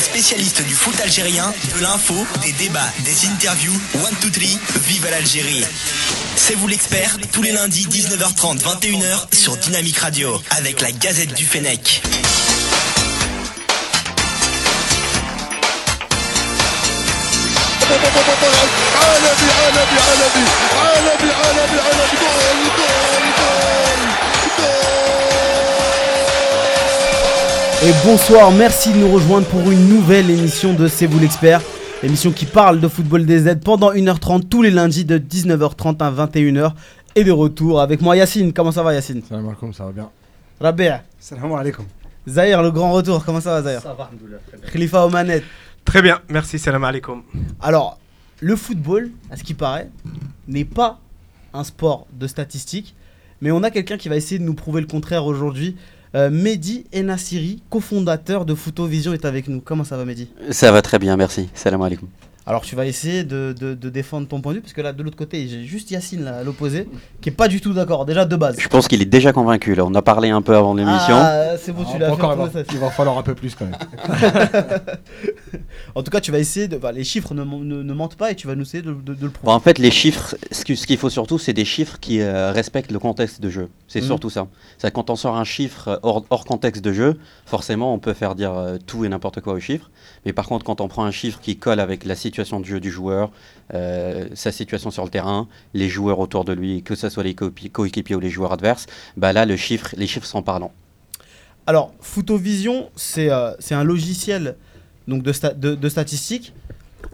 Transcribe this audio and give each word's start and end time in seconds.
Spécialistes 0.00 0.62
du 0.62 0.74
foot 0.74 0.98
algérien, 1.00 1.52
de 1.74 1.82
l'info, 1.82 2.14
des 2.42 2.52
débats, 2.52 2.92
des 3.00 3.26
interviews. 3.26 3.78
One, 3.94 4.14
two, 4.20 4.30
three, 4.30 4.58
vive 4.86 5.06
l'Algérie. 5.10 5.64
C'est 6.36 6.54
vous 6.54 6.68
l'expert, 6.68 7.16
tous 7.32 7.42
les 7.42 7.52
lundis 7.52 7.86
19h30, 7.86 8.60
21h 8.60 9.34
sur 9.34 9.56
Dynamique 9.56 9.98
Radio, 9.98 10.40
avec 10.50 10.80
la 10.80 10.92
Gazette 10.92 11.34
du 11.34 11.44
Fennec. 11.44 12.02
Et 27.80 27.92
bonsoir, 28.04 28.50
merci 28.50 28.92
de 28.92 28.98
nous 28.98 29.08
rejoindre 29.08 29.46
pour 29.46 29.70
une 29.70 29.88
nouvelle 29.88 30.28
émission 30.30 30.74
de 30.74 30.88
C'est 30.88 31.06
vous 31.06 31.20
l'expert. 31.20 31.62
Émission 32.02 32.32
qui 32.32 32.44
parle 32.44 32.80
de 32.80 32.88
football 32.88 33.24
des 33.24 33.38
Z 33.38 33.60
pendant 33.64 33.92
1h30 33.92 34.48
tous 34.48 34.62
les 34.62 34.72
lundis 34.72 35.04
de 35.04 35.16
19h30 35.16 36.02
à 36.02 36.26
21h. 36.26 36.72
Et 37.14 37.22
de 37.22 37.30
retour 37.30 37.80
avec 37.80 38.00
moi 38.00 38.16
Yacine. 38.16 38.52
Comment 38.52 38.72
ça 38.72 38.82
va 38.82 38.94
Yacine? 38.94 39.22
Salam 39.22 39.46
alaikum, 39.46 39.72
ça 39.72 39.84
va 39.84 39.92
bien. 39.92 40.10
Rabi' 40.60 40.90
Salam 41.20 41.52
alaikum. 41.52 41.84
Zahir, 42.26 42.62
le 42.62 42.72
grand 42.72 42.90
retour. 42.90 43.24
Comment 43.24 43.40
ça 43.40 43.50
va 43.50 43.62
Zahir? 43.62 43.80
Ça 43.80 43.94
va, 43.94 44.10
très 44.48 44.58
bien. 44.58 44.70
Khalifa 44.72 45.06
aux 45.06 45.10
manettes. 45.10 45.44
Très 45.84 46.02
bien, 46.02 46.18
merci, 46.28 46.58
salam 46.58 46.82
alaikum. 46.82 47.22
Alors, 47.60 48.00
le 48.40 48.56
football, 48.56 49.12
à 49.30 49.36
ce 49.36 49.44
qui 49.44 49.54
paraît, 49.54 49.88
n'est 50.48 50.64
pas 50.64 50.98
un 51.54 51.62
sport 51.62 52.08
de 52.12 52.26
statistiques. 52.26 52.96
Mais 53.40 53.52
on 53.52 53.62
a 53.62 53.70
quelqu'un 53.70 53.98
qui 53.98 54.08
va 54.08 54.16
essayer 54.16 54.40
de 54.40 54.44
nous 54.44 54.54
prouver 54.54 54.80
le 54.80 54.88
contraire 54.88 55.24
aujourd'hui. 55.26 55.76
Euh, 56.14 56.30
Mehdi 56.30 56.84
Enassiri, 56.94 57.62
cofondateur 57.68 58.44
de 58.44 58.54
Photovision, 58.54 59.12
est 59.12 59.24
avec 59.24 59.48
nous. 59.48 59.60
Comment 59.60 59.84
ça 59.84 59.96
va 59.96 60.04
Mehdi? 60.04 60.28
Ça 60.50 60.72
va 60.72 60.82
très 60.82 60.98
bien, 60.98 61.16
merci. 61.16 61.48
Salam 61.54 61.82
alaikum. 61.82 62.08
Alors 62.48 62.62
tu 62.62 62.74
vas 62.76 62.86
essayer 62.86 63.24
de, 63.24 63.54
de- 63.60 63.74
de 63.74 63.90
défendre 63.90 64.26
ton 64.26 64.40
point 64.40 64.52
de 64.52 64.56
vue 64.56 64.62
parce 64.62 64.72
que 64.72 64.80
là 64.80 64.94
de 64.94 65.02
l'autre 65.02 65.18
côté 65.18 65.46
j'ai 65.48 65.64
juste 65.64 65.90
Yacine 65.90 66.24
là, 66.24 66.38
à 66.38 66.42
l'opposé 66.44 66.88
qui 67.20 67.28
est 67.28 67.32
pas 67.32 67.46
du 67.46 67.60
tout 67.60 67.74
d'accord 67.74 68.06
déjà 68.06 68.24
de 68.24 68.36
base. 68.36 68.56
Je 68.58 68.68
pense 68.68 68.88
qu'il 68.88 69.02
est 69.02 69.04
déjà 69.04 69.34
convaincu. 69.34 69.74
Là. 69.74 69.84
On 69.84 69.94
a 69.94 70.00
parlé 70.00 70.30
un 70.30 70.40
peu 70.40 70.56
avant 70.56 70.72
l'émission. 70.72 71.14
Ah 71.18 71.58
c'est 71.58 71.72
bon 71.72 71.84
tu 71.84 71.90
Ah, 71.96 71.98
l'as 71.98 72.06
fait. 72.06 72.12
encore, 72.12 72.32
il 72.32 72.36
tourner, 72.36 72.52
va, 72.52 72.64
ça. 72.64 72.70
il 72.72 72.78
va 72.78 72.90
falloir 72.90 73.18
un 73.18 73.22
peu 73.22 73.34
plus 73.34 73.54
quand 73.54 73.66
même. 73.66 73.76
En 75.94 76.02
tout 76.02 76.10
cas 76.10 76.20
tu 76.20 76.30
vas 76.32 76.38
essayer 76.38 76.68
de 76.68 76.76
bah, 76.76 76.92
les 76.92 77.04
chiffres 77.04 77.34
ne, 77.34 77.42
ne- 77.44 77.82
ne 77.82 77.92
mentent 77.94 78.14
pas 78.16 78.30
et 78.30 78.34
tu 78.34 78.46
vas 78.46 78.54
nous 78.54 78.62
essayer 78.62 78.82
de, 78.82 78.92
de- 78.92 79.14
de 79.14 79.22
le 79.22 79.28
Bon, 79.28 79.30
prouver. 79.30 79.52
en 79.52 79.60
fait, 79.60 79.78
les 79.78 79.90
chiffres, 79.90 80.36
ce 80.52 80.62
qu'il 80.64 80.96
faut 80.96 81.10
surtout, 81.10 81.38
c'est 81.38 81.52
des 81.52 81.64
chiffres 81.64 81.98
qui 82.00 82.20
euh, 82.20 82.52
respectent 82.52 82.92
le 82.92 82.98
contexte 82.98 83.40
de 83.40 83.48
jeu. 83.50 83.68
C'est 83.88 84.00
Mhm. 84.00 84.06
surtout 84.06 84.30
ça. 84.30 84.46
C'est 84.78 84.92
quand 84.92 85.10
on 85.10 85.16
sort 85.16 85.36
un 85.36 85.44
chiffre 85.44 85.88
euh, 85.88 85.96
hors, 86.02 86.24
hors 86.30 86.44
contexte 86.44 86.84
de 86.84 86.92
jeu, 86.92 87.18
forcément, 87.46 87.92
on 87.94 87.98
peut 87.98 88.12
faire 88.12 88.34
dire 88.34 88.52
euh, 88.54 88.76
tout 88.86 89.04
et 89.04 89.08
n'importe 89.08 89.40
quoi 89.40 89.54
au 89.54 89.60
chiffre. 89.60 89.90
Mais 90.26 90.32
par 90.32 90.46
contre, 90.46 90.64
quand 90.64 90.80
on 90.80 90.88
prend 90.88 91.04
un 91.04 91.10
chiffre 91.10 91.40
qui 91.40 91.56
colle 91.56 91.80
avec 91.80 92.04
la 92.04 92.14
situation 92.14 92.37
de 92.60 92.64
jeu 92.64 92.80
du 92.80 92.90
joueur, 92.90 93.30
euh, 93.74 94.28
sa 94.34 94.52
situation 94.52 94.90
sur 94.90 95.04
le 95.04 95.10
terrain, 95.10 95.48
les 95.74 95.88
joueurs 95.88 96.18
autour 96.18 96.44
de 96.44 96.52
lui, 96.52 96.82
que 96.82 96.94
ce 96.94 97.08
soit 97.08 97.24
les 97.24 97.34
coéquipiers 97.34 98.16
ou 98.16 98.20
les 98.20 98.30
joueurs 98.30 98.52
adverses, 98.52 98.86
bah 99.16 99.32
là, 99.32 99.44
le 99.46 99.56
chiffre, 99.56 99.94
les 99.96 100.06
chiffres 100.06 100.26
sont 100.26 100.42
parlants. 100.42 100.72
Alors 101.66 101.92
Photovision 102.00 102.90
c'est 102.96 103.30
euh, 103.30 103.52
un 103.70 103.84
logiciel 103.84 104.56
donc 105.06 105.22
de, 105.22 105.32
sta- 105.32 105.58
de, 105.58 105.74
de 105.74 105.88
statistiques. 105.88 106.54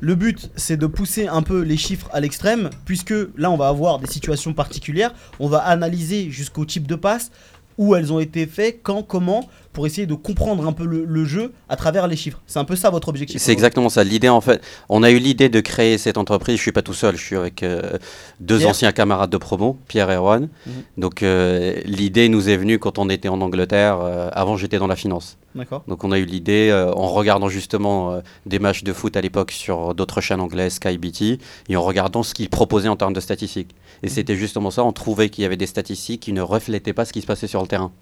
Le 0.00 0.14
but 0.14 0.50
c'est 0.54 0.76
de 0.76 0.86
pousser 0.86 1.26
un 1.26 1.42
peu 1.42 1.60
les 1.62 1.76
chiffres 1.76 2.08
à 2.12 2.20
l'extrême 2.20 2.70
puisque 2.84 3.14
là 3.36 3.50
on 3.50 3.56
va 3.56 3.68
avoir 3.68 3.98
des 3.98 4.06
situations 4.06 4.54
particulières. 4.54 5.12
On 5.40 5.48
va 5.48 5.58
analyser 5.58 6.30
jusqu'au 6.30 6.64
type 6.64 6.86
de 6.86 6.94
passe 6.94 7.32
où 7.78 7.96
elles 7.96 8.12
ont 8.12 8.20
été 8.20 8.46
faites, 8.46 8.80
quand, 8.84 9.02
comment, 9.02 9.48
pour 9.74 9.86
essayer 9.86 10.06
de 10.06 10.14
comprendre 10.14 10.66
un 10.66 10.72
peu 10.72 10.86
le, 10.86 11.04
le 11.04 11.24
jeu 11.26 11.52
à 11.68 11.76
travers 11.76 12.06
les 12.06 12.16
chiffres. 12.16 12.40
C'est 12.46 12.58
un 12.60 12.64
peu 12.64 12.76
ça 12.76 12.88
votre 12.90 13.08
objectif. 13.08 13.40
C'est 13.42 13.52
exactement 13.52 13.90
ça. 13.90 14.04
L'idée, 14.04 14.30
en 14.30 14.40
fait, 14.40 14.62
on 14.88 15.02
a 15.02 15.10
eu 15.10 15.18
l'idée 15.18 15.50
de 15.50 15.60
créer 15.60 15.98
cette 15.98 16.16
entreprise. 16.16 16.56
Je 16.56 16.62
suis 16.62 16.72
pas 16.72 16.80
tout 16.80 16.94
seul. 16.94 17.16
Je 17.16 17.22
suis 17.24 17.36
avec 17.36 17.62
euh, 17.62 17.98
deux 18.40 18.58
Pierre. 18.58 18.70
anciens 18.70 18.92
camarades 18.92 19.30
de 19.30 19.36
promo, 19.36 19.76
Pierre 19.88 20.10
et 20.10 20.14
Erwan. 20.14 20.48
Mhm. 20.66 20.72
Donc, 20.96 21.22
euh, 21.22 21.74
l'idée 21.84 22.28
nous 22.30 22.48
est 22.48 22.56
venue 22.56 22.78
quand 22.78 22.98
on 22.98 23.10
était 23.10 23.28
en 23.28 23.40
Angleterre. 23.40 23.98
euh, 24.00 24.30
avant, 24.32 24.56
j'étais 24.56 24.78
dans 24.78 24.86
la 24.86 24.96
finance. 24.96 25.36
D'accord. 25.56 25.82
Donc, 25.88 26.04
on 26.04 26.12
a 26.12 26.18
eu 26.18 26.24
l'idée 26.24 26.72
en 26.96 27.08
regardant 27.08 27.48
justement 27.48 28.20
des 28.46 28.58
matchs 28.58 28.82
de 28.84 28.92
foot 28.92 29.16
à 29.16 29.20
l'époque 29.20 29.50
sur 29.52 29.94
d'autres 29.94 30.20
chaînes 30.20 30.40
anglaises, 30.40 30.74
Sky 30.74 30.98
BT, 30.98 31.38
et 31.68 31.76
en 31.76 31.82
regardant 31.82 32.22
ce 32.24 32.34
qu'ils 32.34 32.48
proposaient 32.50 32.88
en 32.88 32.96
termes 32.96 33.12
de 33.12 33.20
statistiques. 33.20 33.74
Et 34.02 34.08
c'était 34.08 34.34
justement 34.36 34.70
ça. 34.72 34.82
On 34.84 34.92
trouvait 34.92 35.28
qu'il 35.28 35.42
y 35.42 35.44
avait 35.46 35.56
des 35.56 35.66
statistiques 35.66 36.22
qui 36.22 36.32
ne 36.32 36.40
reflétaient 36.42 36.92
pas 36.92 37.04
ce 37.04 37.12
qui 37.12 37.20
se 37.20 37.26
passait 37.26 37.46
sur 37.46 37.60
le 37.62 37.68
terrain. 37.68 37.92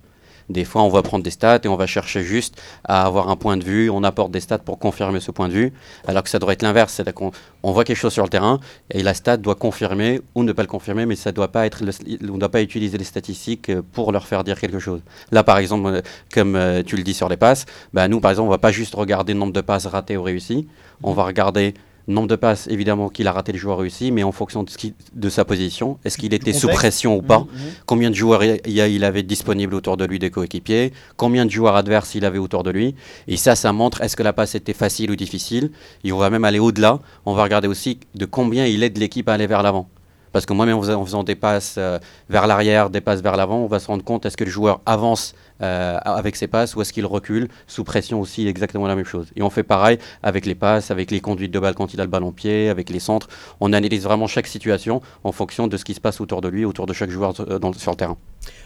Des 0.49 0.65
fois, 0.65 0.83
on 0.83 0.89
va 0.89 1.03
prendre 1.03 1.25
des 1.25 1.31
stats 1.31 1.61
et 1.65 1.69
on 1.69 1.77
va 1.77 1.87
chercher 1.87 2.23
juste 2.23 2.61
à 2.85 3.05
avoir 3.07 3.29
un 3.29 3.37
point 3.37 3.57
de 3.57 3.65
vue. 3.65 3.91
On 3.91 4.03
apporte 4.05 4.31
des 4.31 4.41
stats 4.41 4.59
pour 4.59 4.79
confirmer 4.79 5.21
ce 5.21 5.31
point 5.31 5.49
de 5.49 5.53
vue, 5.55 5.73
alors 6.07 6.23
que 6.23 6.29
ça 6.31 6.39
devrait 6.39 6.55
être 6.55 6.63
l'inverse. 6.63 6.95
C'est-à-dire 6.95 7.15
qu'on 7.15 7.31
on 7.63 7.73
voit 7.73 7.85
quelque 7.85 7.97
chose 7.97 8.13
sur 8.13 8.23
le 8.25 8.29
terrain 8.29 8.61
et 8.91 9.03
la 9.03 9.15
stat 9.15 9.37
doit 9.37 9.55
confirmer 9.55 10.21
ou 10.35 10.43
ne 10.43 10.53
pas 10.53 10.63
le 10.63 10.69
confirmer, 10.69 11.07
mais 11.07 11.17
ça 11.17 11.33
doit 11.33 11.49
pas 11.53 11.67
être. 11.67 11.85
le- 11.85 11.93
on 12.31 12.35
ne 12.35 12.39
doit 12.39 12.49
pas 12.51 12.63
utiliser 12.63 12.99
les 12.99 13.05
statistiques 13.05 13.71
pour 13.93 14.13
leur 14.13 14.27
faire 14.27 14.45
dire 14.45 14.59
quelque 14.59 14.79
chose. 14.79 15.01
Là, 15.31 15.43
par 15.45 15.59
exemple, 15.59 15.87
euh, 15.89 16.01
comme 16.33 16.57
euh, 16.57 16.83
tu 16.85 16.97
le 16.97 17.03
dis 17.03 17.15
sur 17.15 17.29
les 17.29 17.37
passes, 17.37 17.67
bah, 17.93 18.09
nous, 18.09 18.21
par 18.21 18.31
exemple, 18.31 18.49
on 18.49 18.51
va 18.51 18.59
pas 18.59 18.73
juste 18.73 18.95
regarder 18.95 19.33
le 19.33 19.39
nombre 19.39 19.53
de 19.53 19.61
passes 19.61 19.87
ratées 19.87 20.17
ou 20.17 20.23
réussies. 20.23 20.67
On 21.03 21.13
va 21.13 21.25
regarder 21.25 21.75
nombre 22.09 22.29
de 22.29 22.37
passes, 22.37 22.67
évidemment, 22.69 23.09
qu'il 23.09 23.27
a 23.29 23.33
raté 23.33 23.53
le 23.53 23.59
joueur 23.59 23.79
réussi, 23.79 24.11
mais 24.11 24.23
en 24.23 24.33
fonction 24.33 24.63
de, 24.65 24.71
ce 24.71 24.77
qui- 24.79 24.95
de 25.15 25.29
sa 25.29 25.45
position. 25.45 25.99
Est-ce 26.05 26.19
qu'il 26.19 26.35
était 26.35 26.53
sous 26.53 26.67
pression 26.75 27.17
ou 27.17 27.23
pas 27.23 27.39
Mhm, 27.41 27.45
mhm. 27.47 27.71
combien 27.87 28.11
de 28.11 28.15
joueurs 28.15 28.43
il 28.45 28.61
y 28.67 28.81
a- 28.81 28.89
il 28.89 29.05
avait 29.05 29.23
disponible 29.23 29.75
autour 29.75 29.97
de 29.97 30.05
lui 30.05 30.19
des 30.19 30.31
coéquipiers, 30.31 30.93
combien 31.17 31.45
de 31.47 31.51
joueurs 31.51 31.77
adverses 31.77 32.15
il 32.15 32.25
avait 32.25 32.39
autour 32.39 32.63
de 32.65 32.71
lui. 32.71 32.95
Et 33.29 33.37
ça, 33.37 33.55
ça 33.55 33.73
montre 33.73 34.01
est-ce 34.03 34.17
que 34.17 34.23
la 34.23 34.33
passe 34.33 34.55
était 34.55 34.73
facile 34.73 35.11
ou 35.11 35.17
difficile. 35.17 35.71
Et 36.05 36.13
on 36.13 36.19
va 36.19 36.31
même 36.31 36.45
aller 36.45 36.59
au-delà. 36.59 36.99
On 37.27 37.35
va 37.35 37.43
regarder 37.45 37.69
aussi 37.69 37.99
de 38.15 38.25
combien 38.27 38.67
il 38.67 38.83
aide 38.83 38.99
l'équipe 38.99 39.29
à 39.29 39.35
aller 39.35 39.47
vers 39.47 39.63
l'avant. 39.63 39.89
Parce 40.33 40.47
que 40.47 40.55
moi-même, 40.55 40.79
en 40.79 40.81
faisant- 40.83 41.01
en 41.01 41.05
faisant 41.05 41.25
des 41.25 41.35
passes 41.35 41.75
euh, 41.77 41.99
vers 42.31 42.47
l'arrière, 42.47 42.89
des 42.89 43.03
passes 43.03 43.21
vers 43.21 43.37
l'avant, 43.37 43.59
on 43.59 43.67
va 43.67 43.79
se 43.79 43.87
rendre 43.89 44.03
compte 44.03 44.25
est-ce 44.25 44.37
que 44.39 44.45
le 44.45 44.51
joueur 44.51 44.81
avance 44.87 45.35
euh, 45.61 45.99
avec 46.05 46.37
ses 46.37 46.47
passes 46.47 46.75
ou 46.75 46.83
est-ce 46.83 46.93
qu'il 46.93 47.07
recule 47.07 47.49
sous 47.67 47.85
pression 47.85 48.21
aussi, 48.21 48.47
exactement 48.49 48.87
la 48.87 48.97
même 48.97 49.05
chose. 49.05 49.27
Et 49.37 49.43
on 49.43 49.51
fait 49.51 49.63
pareil 49.63 49.99
avec 50.23 50.47
les 50.47 50.55
passes, 50.55 50.91
avec 50.91 51.11
les 51.11 51.21
conduites 51.21 51.51
de 51.53 51.59
balle 51.59 51.75
quand 51.75 51.93
il 51.95 52.01
a 52.01 52.05
le 52.05 52.11
ballon 52.11 52.33
pied, 52.33 52.69
avec 52.69 52.91
les 52.91 53.01
centres. 53.01 53.29
On 53.61 53.73
analyse 53.73 54.03
vraiment 54.05 54.27
chaque 54.27 54.47
situation 54.47 55.03
en 55.25 55.33
fonction 55.33 55.67
de 55.67 55.77
ce 55.77 55.85
qui 55.85 55.95
se 55.95 56.01
passe 56.01 56.21
autour 56.21 56.41
de 56.41 56.49
lui, 56.49 56.65
autour 56.65 56.87
de 56.87 56.93
chaque 56.93 57.11
joueur 57.11 57.35
euh, 57.41 57.59
dans- 57.59 57.73
sur 57.73 57.91
le 57.91 57.97
terrain. 57.97 58.17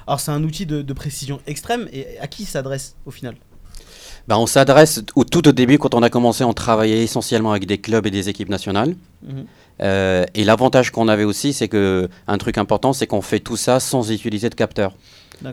Alors 0.07 0.21
c'est 0.21 0.31
un 0.31 0.43
outil 0.45 0.67
de, 0.67 0.83
de 0.83 0.93
précision 0.93 1.41
extrême 1.47 1.89
et 1.93 2.19
à 2.21 2.27
qui 2.29 2.45
s'adresse 2.45 2.97
au 3.05 3.11
final? 3.11 3.35
Ben, 4.29 4.37
on 4.39 4.47
s'adresse 4.47 5.03
au, 5.15 5.23
tout 5.23 5.47
au 5.47 5.53
début, 5.53 5.79
quand 5.79 5.95
on 5.95 6.03
a 6.03 6.11
commencé, 6.11 6.43
on 6.43 6.53
travaillait 6.53 7.05
essentiellement 7.05 7.53
avec 7.53 7.67
des 7.67 7.79
clubs 7.79 8.05
et 8.07 8.11
des 8.11 8.29
équipes 8.29 8.49
nationales. 8.49 8.97
Mhm. 9.23 9.47
Euh, 9.83 10.25
et 10.35 10.43
l'avantage 10.43 10.91
qu'on 10.91 11.07
avait 11.07 11.23
aussi, 11.23 11.53
c'est 11.53 11.69
que 11.69 12.09
un 12.27 12.39
truc 12.39 12.59
important, 12.59 12.93
c'est 12.93 13.07
qu'on 13.07 13.23
fait 13.23 13.39
tout 13.39 13.57
ça 13.57 13.79
sans 13.79 14.11
utiliser 14.11 14.49
de 14.51 14.57
capteur. 14.57 14.97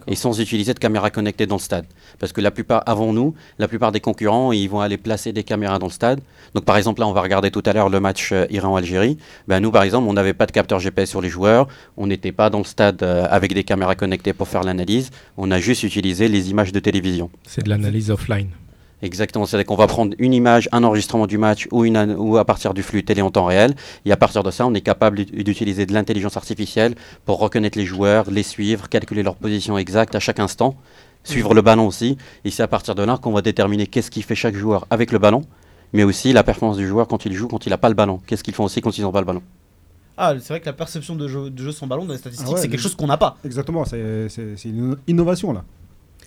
Et 0.08 0.16
sans 0.16 0.40
utiliser 0.40 0.74
de 0.74 0.80
caméra 0.80 1.10
connectée 1.10 1.46
dans 1.46 1.56
le 1.56 1.62
stade. 1.62 1.86
Parce 2.20 2.32
que 2.32 2.42
la 2.42 2.52
plupart, 2.52 2.84
avant 2.86 3.14
nous, 3.14 3.34
la 3.60 3.68
plupart 3.68 3.92
des 3.92 4.00
concurrents, 4.00 4.52
ils 4.52 4.68
vont 4.68 4.80
aller 4.80 4.98
placer 4.98 5.34
des 5.34 5.44
caméras 5.44 5.80
dans 5.80 5.88
le 5.88 5.92
stade. 5.92 6.22
Donc 6.54 6.66
par 6.66 6.78
exemple, 6.78 7.02
là, 7.02 7.08
on 7.08 7.14
va 7.14 7.22
regarder 7.22 7.52
tout 7.52 7.64
à 7.66 7.74
l'heure 7.74 7.90
le 7.90 8.00
match 8.00 8.32
euh, 8.32 8.46
Iran-Algérie. 8.50 9.18
Ben, 9.48 9.60
nous, 9.60 9.72
par 9.72 9.84
exemple, 9.84 10.08
on 10.08 10.14
n'avait 10.14 10.34
pas 10.34 10.46
de 10.46 10.52
capteur 10.52 10.80
GPS 10.80 11.10
sur 11.10 11.22
les 11.22 11.30
joueurs. 11.30 11.68
On 11.98 12.08
n'était 12.08 12.32
pas 12.32 12.50
dans 12.50 12.60
le 12.60 12.64
stade 12.64 13.04
euh, 13.04 13.26
avec 13.30 13.54
des 13.54 13.64
caméras 13.64 13.96
connectées 13.96 14.34
pour 14.34 14.48
faire 14.48 14.64
l'analyse. 14.64 15.12
On 15.38 15.52
a 15.52 15.60
juste 15.60 15.84
utilisé 15.84 16.28
les 16.28 16.50
images 16.50 16.72
de 16.72 16.80
télévision. 16.80 17.30
C'est 17.48 17.64
de 17.64 17.70
l'analyse 17.70 18.10
offline. 18.12 18.50
Exactement, 19.04 19.46
c'est-à-dire 19.46 19.66
qu'on 19.66 19.76
va 19.76 19.86
prendre 19.88 20.16
une 20.18 20.34
image, 20.34 20.70
un 20.72 20.84
enregistrement 20.84 21.28
du 21.28 21.38
match 21.38 21.68
ou, 21.72 21.84
une, 21.84 21.98
an- 21.98 22.16
ou 22.18 22.38
à 22.38 22.46
partir 22.46 22.74
du 22.74 22.82
flux 22.82 23.04
télé 23.04 23.22
en 23.22 23.30
temps 23.32 23.46
réel. 23.46 23.76
Et 24.06 24.12
à 24.14 24.18
partir 24.18 24.44
de 24.44 24.50
ça, 24.50 24.66
on 24.66 24.74
est 24.74 24.82
capable 24.82 25.18
d'ut- 25.26 25.44
d'utiliser 25.44 25.86
de 25.86 25.94
l'intelligence 25.94 26.38
artificielle 26.38 26.96
pour 27.26 27.38
reconnaître 27.40 27.78
les 27.78 27.86
joueurs, 27.86 28.32
les 28.32 28.44
suivre, 28.44 28.88
calculer 28.88 29.22
leur 29.22 29.36
position 29.36 29.78
exacte 29.78 30.16
à 30.16 30.22
chaque 30.22 30.40
instant, 30.40 30.76
suivre 31.26 31.54
le 31.54 31.62
ballon 31.62 31.86
aussi. 31.86 32.18
Et 32.46 32.50
c'est 32.50 32.64
à 32.64 32.68
partir 32.68 32.96
de 32.96 33.04
là 33.04 33.18
qu'on 33.22 33.34
va 33.34 33.42
déterminer 33.42 33.88
qu'est-ce 33.88 34.10
qui 34.10 34.22
fait 34.22 34.36
chaque 34.36 34.56
joueur 34.56 34.88
avec 34.90 35.12
le 35.12 35.20
ballon, 35.20 35.42
mais 35.92 36.04
aussi 36.06 36.32
la 36.32 36.44
performance 36.44 36.78
du 36.78 36.88
joueur 36.88 37.08
quand 37.10 37.26
il 37.26 37.34
joue, 37.34 37.50
quand 37.50 37.66
il 37.66 37.70
n'a 37.72 37.78
pas 37.78 37.90
le 37.90 37.96
ballon. 37.96 38.22
Qu'est-ce 38.26 38.44
qu'ils 38.44 38.54
font 38.56 38.64
aussi 38.64 38.80
quand 38.82 38.98
ils 38.98 39.02
n'ont 39.02 39.12
pas 39.12 39.20
le 39.20 39.26
ballon. 39.26 39.44
Ah 40.16 40.34
c'est 40.40 40.50
vrai 40.54 40.60
que 40.62 40.66
la 40.68 40.74
perception 40.74 41.16
de 41.16 41.28
jeu, 41.28 41.50
de 41.50 41.62
jeu 41.62 41.72
sans 41.72 41.88
ballon 41.88 42.06
dans 42.06 42.14
les 42.14 42.20
statistiques 42.20 42.48
Ah 42.50 42.54
ouais, 42.54 42.62
c'est 42.62 42.70
quelque 42.70 42.80
chose 42.80 42.96
qu'on 42.96 43.08
n'a 43.08 43.18
pas. 43.18 43.36
Exactement, 43.44 43.84
c'est 43.84 44.56
une 44.64 44.96
innovation 45.08 45.52
là. 45.52 45.64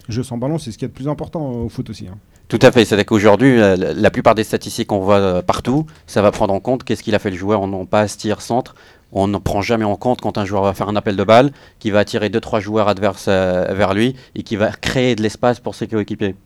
Jeu 0.08 0.22
sans 0.22 0.38
ballon, 0.38 0.58
c'est 0.58 0.70
ce 0.72 0.78
qui 0.78 0.84
est 0.84 0.88
le 0.88 0.94
plus 0.94 1.08
important 1.08 1.50
au 1.50 1.68
foot 1.68 1.90
aussi. 1.90 2.06
hein. 2.08 2.16
Tout 2.48 2.60
à 2.62 2.70
fait, 2.70 2.84
c'est-à-dire 2.84 3.06
qu'aujourd'hui, 3.06 3.56
la, 3.58 3.76
la 3.76 4.10
plupart 4.12 4.36
des 4.36 4.44
statistiques 4.44 4.86
qu'on 4.88 5.00
voit 5.00 5.16
euh, 5.16 5.42
partout, 5.42 5.84
ça 6.06 6.22
va 6.22 6.30
prendre 6.30 6.54
en 6.54 6.60
compte 6.60 6.84
qu'est-ce 6.84 7.02
qu'il 7.02 7.14
a 7.16 7.18
fait 7.18 7.30
le 7.30 7.36
joueur 7.36 7.60
en 7.60 7.66
non 7.66 7.86
passe, 7.86 8.16
tir, 8.16 8.40
centre. 8.40 8.76
On 9.12 9.26
ne 9.26 9.38
prend 9.38 9.62
jamais 9.62 9.84
en 9.84 9.96
compte 9.96 10.20
quand 10.20 10.38
un 10.38 10.44
joueur 10.44 10.62
va 10.62 10.72
faire 10.74 10.88
un 10.88 10.94
appel 10.96 11.16
de 11.16 11.24
balle, 11.24 11.50
qui 11.80 11.90
va 11.90 11.98
attirer 12.00 12.28
2-3 12.28 12.60
joueurs 12.60 12.86
adverses 12.88 13.26
euh, 13.28 13.72
vers 13.74 13.94
lui 13.94 14.14
et 14.36 14.42
qui 14.44 14.54
va 14.54 14.70
créer 14.70 15.16
de 15.16 15.22
l'espace 15.22 15.58
pour 15.58 15.74
ses 15.74 15.88
coéquipiers. 15.88 16.36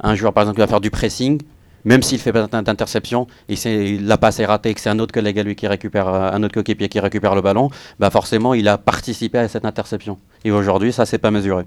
Un 0.00 0.14
joueur, 0.14 0.32
par 0.32 0.42
exemple, 0.44 0.56
qui 0.56 0.60
va 0.62 0.66
faire 0.68 0.80
du 0.80 0.90
pressing, 0.90 1.42
même 1.84 2.02
s'il 2.02 2.18
fait 2.18 2.32
pas 2.32 2.46
d'in- 2.46 2.62
d'interception, 2.62 3.26
et 3.50 3.56
c'est 3.56 3.98
la 4.00 4.16
passe 4.16 4.40
est 4.40 4.46
ratée, 4.46 4.70
et 4.70 4.74
que 4.74 4.80
c'est 4.80 4.88
un 4.90 4.98
autre 4.98 5.12
collègue 5.12 5.38
à 5.38 5.42
lui 5.42 5.54
qui 5.54 5.66
récupère, 5.68 6.08
euh, 6.08 6.30
un 6.32 6.42
autre 6.42 6.54
coéquipier 6.54 6.88
qui 6.88 6.98
récupère 6.98 7.34
le 7.34 7.42
ballon, 7.42 7.68
bah 8.00 8.08
forcément, 8.10 8.54
il 8.54 8.68
a 8.68 8.78
participé 8.78 9.36
à 9.38 9.48
cette 9.48 9.66
interception. 9.66 10.18
Et 10.44 10.50
aujourd'hui, 10.50 10.92
ça, 10.94 11.04
c'est 11.04 11.18
pas 11.18 11.30
mesuré. 11.30 11.64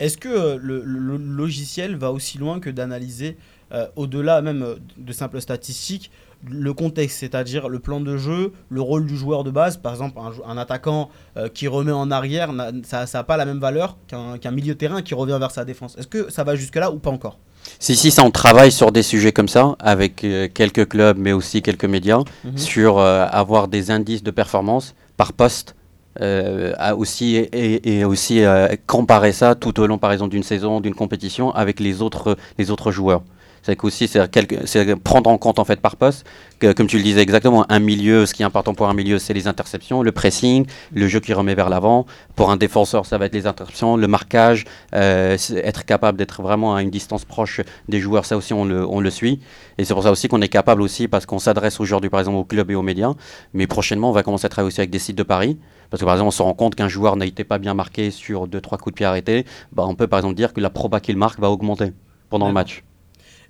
Est-ce 0.00 0.16
que 0.18 0.28
euh, 0.28 0.58
le, 0.60 0.82
logiciel 1.16 1.94
va 1.96 2.10
aussi 2.10 2.38
loin 2.38 2.58
que 2.58 2.70
d'analyser 2.70 3.36
euh, 3.72 3.86
au-delà 3.96 4.42
même 4.42 4.62
euh, 4.62 4.74
de 4.96 5.12
simples 5.12 5.40
statistiques, 5.40 6.10
le 6.48 6.72
contexte, 6.72 7.18
c'est-à-dire 7.18 7.68
le 7.68 7.78
plan 7.78 8.00
de 8.00 8.16
jeu, 8.16 8.52
le 8.70 8.80
rôle 8.80 9.06
du 9.06 9.16
joueur 9.16 9.44
de 9.44 9.50
base? 9.50 9.76
Par 9.76 9.92
exemple, 9.92 10.18
un, 10.46 10.56
attaquant 10.56 11.10
euh, 11.36 11.48
qui 11.48 11.68
remet 11.68 11.92
en 11.92 12.10
arrière, 12.10 12.50
ça 12.82 13.04
n'a 13.12 13.22
pas 13.24 13.36
la 13.36 13.44
même 13.44 13.60
valeur 13.60 13.96
qu'un 14.08 14.50
milieu 14.50 14.74
de 14.74 14.78
terrain 14.78 15.02
qui 15.02 15.14
revient 15.14 15.36
vers 15.38 15.50
sa 15.50 15.64
défense. 15.64 15.96
Est-ce 15.98 16.08
que 16.08 16.30
ça 16.30 16.42
va 16.42 16.56
jusque-là 16.56 16.90
ou 16.90 16.98
pas 16.98 17.10
encore? 17.10 17.38
Si, 17.78 17.94
si, 17.94 18.10
ça, 18.10 18.24
on 18.24 18.30
travaille 18.30 18.72
sur 18.72 18.90
des 18.90 19.02
sujets 19.02 19.32
comme 19.32 19.48
ça, 19.48 19.76
avec 19.78 20.24
euh, 20.24 20.48
quelques 20.52 20.88
clubs, 20.88 21.18
mais 21.18 21.32
aussi 21.32 21.60
quelques 21.62 21.84
médias, 21.84 22.22
Mhm. 22.44 22.56
sur 22.56 22.98
euh, 22.98 23.26
avoir 23.30 23.68
des 23.68 23.90
indices 23.90 24.22
de 24.22 24.30
performance 24.30 24.94
par 25.18 25.34
poste. 25.34 25.76
Euh, 26.20 26.72
aussi 26.96 27.36
et, 27.36 28.04
aussi 28.04 28.42
euh, 28.42 28.66
comparer 28.88 29.30
ça 29.30 29.54
tout 29.54 29.78
au 29.78 29.86
long 29.86 29.96
par 29.96 30.10
exemple 30.10 30.32
d'une 30.32 30.42
saison 30.42 30.80
d'une 30.80 30.94
compétition 30.94 31.52
avec 31.54 31.78
les 31.78 32.02
autres 32.02 32.36
les 32.58 32.72
autres 32.72 32.90
joueurs. 32.90 33.22
C'est 33.62 33.76
qu'aussi 33.76 34.08
c'est 34.08 34.96
prendre 35.04 35.30
en 35.30 35.38
compte 35.38 35.58
en 35.58 35.64
fait 35.64 35.80
par 35.80 35.96
poste 35.96 36.26
comme 36.60 36.86
tu 36.88 36.96
le 36.96 37.02
disais 37.02 37.20
exactement 37.20 37.64
un 37.70 37.78
milieu 37.78 38.26
ce 38.26 38.34
qui 38.34 38.42
est 38.42 38.44
important 38.44 38.74
pour 38.74 38.88
un 38.88 38.94
milieu 38.94 39.18
c'est 39.18 39.34
les 39.34 39.46
interceptions 39.46 40.02
le 40.02 40.12
pressing 40.12 40.66
le 40.92 41.06
jeu 41.06 41.20
qui 41.20 41.32
remet 41.32 41.54
vers 41.54 41.68
l'avant. 41.68 42.06
Pour 42.34 42.50
un 42.50 42.56
défenseur 42.56 43.06
ça 43.06 43.16
va 43.16 43.26
être 43.26 43.34
les 43.34 43.46
interceptions 43.46 43.96
le 43.96 44.08
marquage 44.08 44.64
euh, 44.94 45.36
être 45.54 45.84
capable 45.84 46.18
d'être 46.18 46.42
vraiment 46.42 46.74
à 46.74 46.82
une 46.82 46.90
distance 46.90 47.24
proche 47.24 47.60
des 47.88 48.00
joueurs 48.00 48.24
ça 48.24 48.36
aussi 48.36 48.52
on 48.52 48.64
le 48.64 49.10
suit. 49.10 49.40
Et 49.78 49.84
c'est 49.84 49.94
pour 49.94 50.02
ça 50.02 50.10
aussi 50.10 50.26
qu'on 50.26 50.42
est 50.42 50.48
capable 50.48 50.82
aussi 50.82 51.06
parce 51.06 51.24
qu'on 51.24 51.38
s'adresse 51.38 51.78
aujourd'hui 51.78 52.10
par 52.10 52.18
exemple 52.18 52.38
aux 52.38 52.44
clubs 52.44 52.70
et 52.70 52.74
aux 52.74 52.82
médias. 52.82 53.12
Mais 53.54 53.68
prochainement 53.68 54.08
on 54.08 54.12
va 54.12 54.24
commencer 54.24 54.46
à 54.46 54.48
travailler 54.48 54.72
aussi 54.72 54.80
avec 54.80 54.90
des 54.90 54.98
sites 54.98 55.16
de 55.16 55.22
paris 55.22 55.58
parce 55.90 56.00
que 56.00 56.04
par 56.06 56.14
exemple, 56.14 56.28
on 56.28 56.32
se 56.32 56.42
rend 56.42 56.54
compte 56.54 56.74
qu'un 56.74 56.88
joueur 56.88 57.16
n'a 57.16 57.26
été 57.26 57.44
pas 57.44 57.58
bien 57.58 57.74
marqué 57.74 58.10
sur 58.10 58.46
2-3 58.48 58.78
coups 58.78 58.92
de 58.92 58.96
pied 58.96 59.06
arrêtés, 59.06 59.44
bah, 59.72 59.84
on 59.86 59.94
peut 59.94 60.06
par 60.06 60.18
exemple 60.20 60.36
dire 60.36 60.52
que 60.52 60.60
la 60.60 60.70
proba 60.70 61.00
qu'il 61.00 61.16
marque 61.16 61.38
va 61.40 61.50
augmenter 61.50 61.92
pendant 62.28 62.46
le 62.46 62.52
match. 62.54 62.84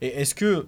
Et 0.02 0.08
est-ce 0.20 0.34
que, 0.34 0.66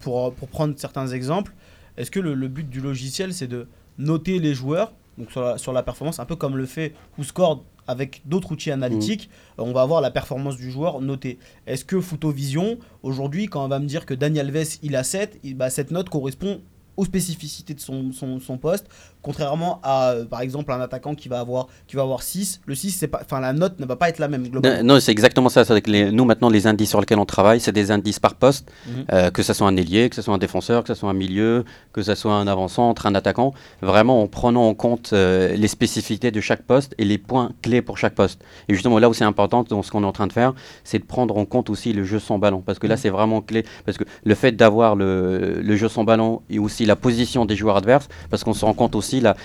pour, 0.00 0.32
pour 0.34 0.48
prendre 0.48 0.74
certains 0.78 1.08
exemples, 1.08 1.52
est-ce 1.96 2.10
que 2.10 2.20
le, 2.20 2.34
le 2.34 2.48
but 2.48 2.68
du 2.68 2.80
logiciel, 2.80 3.34
c'est 3.34 3.46
de 3.48 3.66
noter 3.98 4.38
les 4.38 4.54
joueurs 4.54 4.92
donc 5.18 5.30
sur, 5.30 5.42
la, 5.42 5.58
sur 5.58 5.72
la 5.72 5.82
performance, 5.84 6.18
un 6.18 6.24
peu 6.24 6.34
comme 6.34 6.56
le 6.56 6.66
fait 6.66 6.92
WhoScore 7.18 7.62
avec 7.86 8.22
d'autres 8.24 8.50
outils 8.50 8.70
analytiques, 8.72 9.30
euh, 9.58 9.62
on 9.62 9.72
va 9.72 9.82
avoir 9.82 10.00
la 10.00 10.10
performance 10.10 10.56
du 10.56 10.70
joueur 10.72 11.00
notée. 11.00 11.38
Est-ce 11.68 11.84
que 11.84 12.00
Photovision, 12.00 12.78
aujourd'hui, 13.04 13.46
quand 13.46 13.64
on 13.64 13.68
va 13.68 13.78
me 13.78 13.86
dire 13.86 14.06
que 14.06 14.14
Daniel 14.14 14.46
Alves, 14.48 14.78
il 14.82 14.96
a 14.96 15.04
7, 15.04 15.38
il- 15.44 15.54
bah, 15.56 15.70
cette 15.70 15.90
note 15.92 16.08
correspond 16.08 16.62
aux 16.96 17.04
spécificités 17.04 17.74
de 17.74 17.80
son, 17.80 18.10
son, 18.12 18.40
son 18.40 18.56
poste, 18.58 18.88
contrairement 19.24 19.80
à, 19.82 20.10
euh, 20.10 20.24
par 20.26 20.40
exemple, 20.42 20.70
un 20.70 20.80
attaquant 20.80 21.14
qui 21.14 21.28
va 21.28 21.40
avoir, 21.40 21.66
qui 21.88 21.96
va 21.96 22.02
avoir 22.02 22.22
6. 22.22 22.60
Le 22.66 22.74
6, 22.74 22.90
c'est 22.92 23.08
pas, 23.08 23.20
enfin, 23.24 23.40
la 23.40 23.52
note 23.52 23.80
ne 23.80 23.86
va 23.86 23.96
pas 23.96 24.08
être 24.08 24.18
la 24.18 24.28
même 24.28 24.46
globalement. 24.46 24.82
Non, 24.84 24.94
non, 24.94 25.00
c'est 25.00 25.10
exactement 25.12 25.48
ça. 25.48 25.64
c'est 25.64 25.80
que 25.80 25.90
les- 25.90 26.12
nous, 26.12 26.24
maintenant, 26.24 26.50
les 26.50 26.66
indices 26.66 26.90
sur 26.90 27.00
lesquels 27.00 27.18
on 27.18 27.24
travaille, 27.24 27.58
c'est 27.58 27.72
des 27.72 27.90
indices 27.90 28.20
par 28.20 28.34
poste, 28.34 28.70
Mhm. 28.86 29.04
euh, 29.12 29.30
que 29.30 29.42
ce 29.42 29.52
soit 29.54 29.66
un 29.66 29.76
ailier, 29.76 30.08
que 30.10 30.14
ce 30.16 30.22
soit 30.22 30.34
un 30.34 30.38
défenseur, 30.38 30.82
que 30.84 30.88
ce 30.88 30.94
soit 30.94 31.08
un 31.10 31.14
milieu, 31.14 31.64
que 31.92 32.02
ce 32.02 32.14
soit 32.14 32.34
un 32.34 32.46
avant-centre, 32.46 33.06
un 33.06 33.14
attaquant. 33.14 33.52
Vraiment, 33.82 34.22
en 34.22 34.26
prenant 34.26 34.68
en 34.68 34.74
compte 34.74 35.10
euh, 35.14 35.54
les 35.56 35.68
spécificités 35.68 36.30
de 36.30 36.40
chaque 36.40 36.62
poste 36.62 36.94
et 36.98 37.04
les 37.04 37.18
points 37.18 37.52
clés 37.62 37.80
pour 37.82 37.96
chaque 37.98 38.14
poste. 38.14 38.42
Et 38.68 38.74
justement, 38.74 38.98
là 38.98 39.08
où 39.08 39.14
c'est 39.14 39.24
important, 39.24 39.64
dans 39.64 39.82
ce 39.82 39.90
qu'on 39.90 40.02
est 40.02 40.06
en 40.06 40.12
train 40.12 40.26
de 40.26 40.32
faire, 40.32 40.52
c'est 40.84 40.98
de 40.98 41.04
prendre 41.04 41.36
en 41.38 41.44
compte 41.46 41.70
aussi 41.70 41.92
le 41.92 42.04
jeu 42.04 42.18
sans 42.18 42.38
ballon. 42.38 42.62
Parce 42.64 42.78
que 42.78 42.86
là, 42.86 42.94
Mhm. 42.96 43.00
c'est 43.00 43.10
vraiment 43.10 43.40
clé. 43.40 43.64
Parce 43.86 43.96
que 43.96 44.04
le 44.24 44.34
fait 44.34 44.52
d'avoir 44.52 44.96
le, 44.96 45.60
le 45.62 45.76
jeu 45.76 45.88
sans 45.88 46.04
ballon 46.04 46.42
et 46.50 46.58
aussi 46.58 46.84
la 46.84 46.96
position 46.96 47.46
des 47.46 47.56
joueurs 47.56 47.76
adverses, 47.76 48.08
parce 48.30 48.44
qu'on 48.44 48.52
se 48.54 48.64
rend 48.64 48.74
compte 48.74 48.94
aussi, 48.94 49.13
la, 49.20 49.36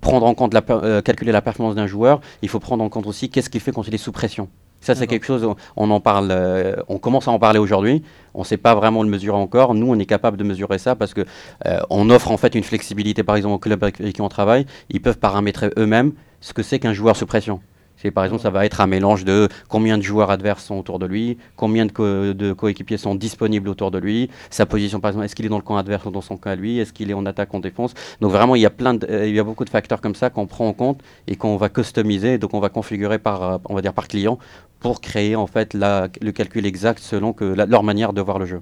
prendre 0.00 0.26
en 0.26 0.34
compte, 0.34 0.54
la, 0.54 0.62
euh, 0.70 1.02
calculer 1.02 1.32
la 1.32 1.42
performance 1.42 1.74
d'un 1.74 1.86
joueur, 1.86 2.20
il 2.42 2.48
faut 2.48 2.60
prendre 2.60 2.82
en 2.84 2.88
compte 2.88 3.06
aussi 3.06 3.28
qu'est-ce 3.30 3.50
qu'il 3.50 3.60
fait 3.60 3.72
quand 3.72 3.86
il 3.88 3.94
est 3.94 3.98
sous 3.98 4.12
pression. 4.12 4.48
Ça, 4.80 4.94
c'est 4.94 5.06
quelque 5.06 5.24
chose, 5.24 5.44
on- 5.44 5.56
on 5.76 5.90
en 5.90 6.00
parle, 6.00 6.28
euh, 6.30 6.76
on 6.88 6.98
commence 6.98 7.26
à 7.26 7.30
en 7.30 7.38
parler 7.38 7.58
aujourd'hui. 7.58 8.02
On 8.34 8.40
ne 8.40 8.44
sait 8.44 8.58
pas 8.58 8.74
vraiment 8.74 9.02
le 9.02 9.08
mesurer 9.08 9.36
encore. 9.38 9.72
Nous, 9.74 9.86
on 9.90 9.98
est 9.98 10.04
capable 10.04 10.36
de 10.36 10.44
mesurer 10.44 10.76
ça 10.78 10.94
parce 10.94 11.14
que 11.14 11.22
euh, 11.66 11.78
on 11.88 12.10
offre 12.10 12.30
en 12.30 12.36
fait 12.36 12.54
une 12.54 12.64
flexibilité, 12.64 13.22
par 13.22 13.36
exemple, 13.36 13.54
aux 13.54 13.58
clubs 13.58 13.82
avec 13.82 13.98
avec 14.00 14.14
qui 14.14 14.20
on 14.20 14.28
travaille. 14.28 14.66
Ils 14.90 15.00
peuvent 15.00 15.18
paramétrer 15.18 15.70
eux-mêmes 15.78 16.12
ce 16.42 16.52
que 16.52 16.62
c'est 16.62 16.78
qu'un 16.78 16.92
joueur 16.92 17.16
sous 17.16 17.24
pression. 17.24 17.60
C'est 18.04 18.10
par 18.10 18.24
exemple, 18.24 18.42
ça 18.42 18.50
va 18.50 18.66
être 18.66 18.82
un 18.82 18.86
mélange 18.86 19.24
de 19.24 19.48
combien 19.68 19.96
de 19.96 20.02
joueurs 20.02 20.30
adverses 20.30 20.62
sont 20.64 20.76
autour 20.78 20.98
de 20.98 21.06
lui, 21.06 21.38
combien 21.56 21.86
de, 21.86 21.92
co- 21.92 22.34
de 22.34 22.52
coéquipiers 22.52 22.98
sont 22.98 23.14
disponibles 23.14 23.66
autour 23.68 23.90
de 23.90 23.96
lui, 23.98 24.28
sa 24.50 24.66
position, 24.66 25.00
par 25.00 25.08
exemple, 25.10 25.24
est-ce 25.24 25.34
qu'il 25.34 25.46
est 25.46 25.48
dans 25.48 25.56
le 25.56 25.62
camp 25.62 25.78
adverse 25.78 26.04
ou 26.04 26.10
dans 26.10 26.20
son 26.20 26.36
camp 26.36 26.50
à 26.50 26.54
lui, 26.54 26.78
est-ce 26.78 26.92
qu'il 26.92 27.10
est 27.10 27.14
en 27.14 27.24
attaque, 27.24 27.54
en 27.54 27.60
défense. 27.60 27.94
Donc 28.20 28.30
vraiment, 28.30 28.56
il 28.56 28.60
y 28.60 28.66
a 28.66 28.70
plein, 28.70 28.98
euh, 29.08 29.26
il 29.26 29.34
y 29.34 29.38
a 29.38 29.44
beaucoup 29.44 29.64
de 29.64 29.70
facteurs 29.70 30.02
comme 30.02 30.14
ça 30.14 30.28
qu'on 30.28 30.46
prend 30.46 30.68
en 30.68 30.74
compte 30.74 31.00
et 31.28 31.36
qu'on 31.36 31.56
va 31.56 31.70
customiser, 31.70 32.36
donc 32.36 32.52
on 32.52 32.60
va 32.60 32.68
configurer 32.68 33.18
par, 33.18 33.42
euh, 33.42 33.58
on 33.70 33.74
va 33.74 33.80
dire 33.80 33.94
par 33.94 34.06
client 34.06 34.38
pour 34.80 35.00
créer 35.00 35.34
en 35.34 35.46
fait 35.46 35.72
le 35.72 36.30
calcul 36.32 36.66
exact 36.66 36.98
selon 37.02 37.32
que 37.32 37.44
leur 37.44 37.82
manière 37.82 38.12
de 38.12 38.20
voir 38.20 38.38
le 38.38 38.44
jeu. 38.44 38.60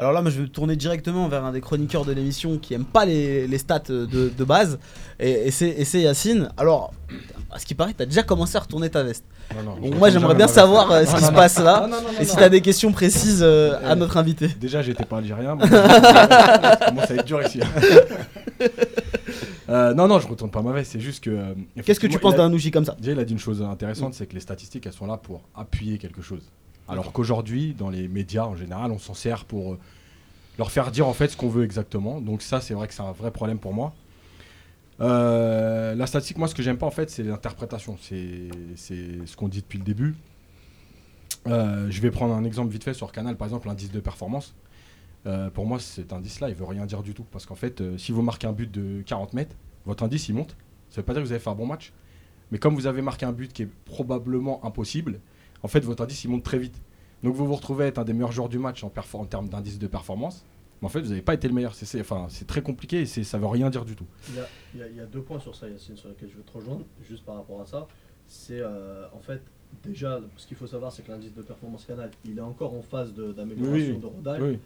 Alors 0.00 0.12
là, 0.12 0.22
moi, 0.22 0.30
je 0.30 0.36
vais 0.36 0.42
me 0.44 0.48
tourner 0.48 0.76
directement 0.76 1.28
vers 1.28 1.44
un 1.44 1.52
des 1.52 1.60
chroniqueurs 1.60 2.06
de 2.06 2.12
l'émission 2.12 2.56
qui 2.56 2.72
aime 2.72 2.86
pas 2.86 3.04
les, 3.04 3.46
les 3.46 3.58
stats 3.58 3.80
de, 3.90 4.06
de 4.06 4.44
base, 4.44 4.78
et, 5.18 5.48
et 5.48 5.50
c'est 5.50 6.00
Yacine. 6.00 6.48
Alors, 6.56 6.94
à 7.50 7.58
ce 7.58 7.66
qui 7.66 7.74
paraît, 7.74 7.92
tu 7.92 8.02
as 8.02 8.06
déjà 8.06 8.22
commencé 8.22 8.56
à 8.56 8.60
retourner 8.60 8.88
ta 8.88 9.02
veste. 9.02 9.24
Non, 9.54 9.62
non, 9.62 9.76
Donc 9.80 9.92
je 9.92 9.98
moi, 9.98 10.08
j'aimerais 10.10 10.34
bien 10.36 10.46
savoir 10.48 10.90
euh, 10.90 11.04
ce 11.04 11.16
qui 11.16 11.22
se 11.24 11.32
passe 11.32 11.58
là, 11.58 11.86
Non, 11.86 11.96
et 12.18 12.24
si 12.24 12.34
tu 12.34 12.42
as 12.42 12.48
des 12.48 12.62
questions 12.62 12.92
précises 12.92 13.42
euh, 13.42 13.74
à 13.84 13.92
Euh, 13.92 13.94
notre 13.96 14.16
invité. 14.16 14.48
Déjà, 14.48 14.80
j'étais 14.80 15.04
pas 15.04 15.18
algérien. 15.18 15.56
mais- 15.56 15.66
ça 15.68 16.78
commence 16.86 17.10
à 17.10 17.14
être 17.16 17.24
dur 17.26 17.42
ici. 17.42 17.60
Euh, 19.68 19.94
non, 19.94 20.08
non, 20.08 20.18
je 20.18 20.26
retourne 20.26 20.50
pas 20.50 20.62
ma 20.62 20.72
veste. 20.72 20.90
C'est 20.90 21.00
juste 21.00 21.22
que. 21.22 21.30
euh, 21.30 21.54
Qu'est-ce 21.84 22.00
que 22.00 22.08
tu 22.08 22.18
penses 22.18 22.34
d'un 22.34 22.52
outil 22.52 22.72
comme 22.72 22.84
ça? 22.84 22.96
Déjà, 22.98 23.12
il 23.12 23.20
a 23.20 23.24
dit 23.24 23.34
une 23.34 23.38
chose 23.38 23.62
intéressante, 23.62 24.14
c'est 24.14 24.26
que 24.26 24.34
les 24.34 24.40
statistiques, 24.40 24.84
elles 24.84 24.92
sont 24.92 25.06
là 25.06 25.16
pour 25.16 25.42
appuyer 25.54 25.96
quelque 25.98 26.22
chose. 26.22 26.42
Alors 26.90 27.12
qu'aujourd'hui, 27.12 27.74
dans 27.74 27.88
les 27.88 28.08
médias 28.08 28.44
en 28.44 28.56
général, 28.56 28.90
on 28.90 28.98
s'en 28.98 29.14
sert 29.14 29.44
pour 29.44 29.72
euh, 29.74 29.78
leur 30.58 30.70
faire 30.70 30.90
dire 30.90 31.06
en 31.06 31.12
fait 31.12 31.28
ce 31.28 31.36
qu'on 31.36 31.48
veut 31.48 31.64
exactement. 31.64 32.20
Donc 32.20 32.42
ça, 32.42 32.60
c'est 32.60 32.74
vrai 32.74 32.88
que 32.88 32.94
c'est 32.94 33.02
un 33.02 33.12
vrai 33.12 33.30
problème 33.30 33.58
pour 33.58 33.72
moi. 33.72 33.94
Euh, 35.00 35.94
la 35.94 36.06
statistique, 36.06 36.38
moi, 36.38 36.48
ce 36.48 36.54
que 36.54 36.62
j'aime 36.62 36.76
pas 36.76 36.86
en 36.86 36.90
fait, 36.90 37.10
c'est 37.10 37.22
l'interprétation. 37.22 37.96
C'est 38.00 38.48
ce 38.76 39.36
qu'on 39.36 39.48
dit 39.48 39.62
depuis 39.62 39.78
le 39.78 39.84
début. 39.84 40.14
Euh, 41.46 41.86
je 41.90 42.00
vais 42.02 42.10
prendre 42.10 42.34
un 42.34 42.44
exemple 42.44 42.70
vite 42.70 42.84
fait 42.84 42.94
sur 42.94 43.12
Canal, 43.12 43.36
par 43.36 43.46
exemple, 43.46 43.68
l'indice 43.68 43.90
de 43.90 44.00
performance. 44.00 44.54
Euh, 45.26 45.50
pour 45.50 45.66
moi, 45.66 45.78
cet 45.78 46.12
indice-là, 46.12 46.48
il 46.48 46.54
veut 46.54 46.64
rien 46.64 46.84
dire 46.86 47.02
du 47.02 47.14
tout. 47.14 47.24
Parce 47.30 47.46
qu'en 47.46 47.54
fait, 47.54 47.82
si 47.96 48.12
vous 48.12 48.22
marquez 48.22 48.46
un 48.46 48.52
but 48.52 48.70
de 48.70 49.02
40 49.02 49.32
mètres, 49.32 49.56
votre 49.86 50.02
indice, 50.02 50.28
il 50.28 50.34
monte. 50.34 50.56
Ça 50.90 51.00
veut 51.00 51.04
pas 51.04 51.14
dire 51.14 51.22
que 51.22 51.26
vous 51.26 51.32
avez 51.32 51.40
fait 51.40 51.50
un 51.50 51.54
bon 51.54 51.66
match. 51.66 51.92
Mais 52.50 52.58
comme 52.58 52.74
vous 52.74 52.86
avez 52.86 53.00
marqué 53.00 53.24
un 53.24 53.32
but 53.32 53.52
qui 53.52 53.62
est 53.62 53.70
probablement 53.86 54.64
impossible, 54.64 55.20
en 55.62 55.68
fait, 55.68 55.80
votre 55.80 56.02
indice, 56.02 56.24
il 56.24 56.28
monte 56.30 56.42
très 56.44 56.58
vite. 56.58 56.80
Donc 57.22 57.34
vous 57.34 57.46
vous 57.46 57.54
retrouvez 57.54 57.86
être 57.86 57.98
un 57.98 58.04
des 58.04 58.12
meilleurs 58.14 58.32
joueurs 58.32 58.48
du 58.48 58.58
match 58.58 58.82
en, 58.82 58.92
en 59.14 59.24
termes 59.26 59.48
d'indice 59.48 59.78
de 59.78 59.86
performance. 59.86 60.44
Mais 60.80 60.86
en 60.86 60.88
fait, 60.88 61.00
vous 61.02 61.08
n'avez 61.10 61.20
pas 61.22 61.34
été 61.34 61.46
le 61.48 61.54
meilleur. 61.54 61.74
C'est- 61.74 61.84
C'est 61.84 62.00
enfin, 62.00 62.26
c'est 62.30 62.46
très 62.46 62.62
compliqué 62.62 63.02
et 63.02 63.06
c'est- 63.06 63.24
ça 63.24 63.36
veut 63.36 63.46
rien 63.46 63.68
dire 63.68 63.84
du 63.84 63.94
tout. 63.94 64.06
Il 64.30 64.36
y, 64.80 64.82
a, 64.82 64.86
il 64.88 64.96
y 64.96 65.06
deux 65.12 65.20
points 65.20 65.38
sur 65.40 65.54
ça, 65.54 65.68
Yacine, 65.68 65.96
sur 65.96 66.08
lesquels 66.08 66.30
je 66.30 66.36
veux 66.36 66.42
te 66.42 66.52
rejoindre, 66.56 66.84
juste 67.08 67.24
par 67.24 67.34
rapport 67.36 67.60
à 67.60 67.66
ça. 67.66 67.86
C'est 68.26 68.60
euh, 68.60 69.04
en 69.12 69.20
fait, 69.20 69.42
déjà, 69.84 70.20
ce 70.38 70.46
qu'il 70.46 70.56
faut 70.56 70.66
savoir, 70.66 70.92
c'est 70.92 71.02
que 71.02 71.10
l'indice 71.12 71.34
de 71.34 71.42
performance 71.42 71.84
canal, 71.84 72.10
il 72.24 72.38
est 72.38 72.42
encore 72.42 72.72
en 72.74 72.80
phase 72.82 73.12
d'amélioration 73.14 73.98
de 73.98 74.06
rodage. 74.06 74.40
Oui. 74.40 74.58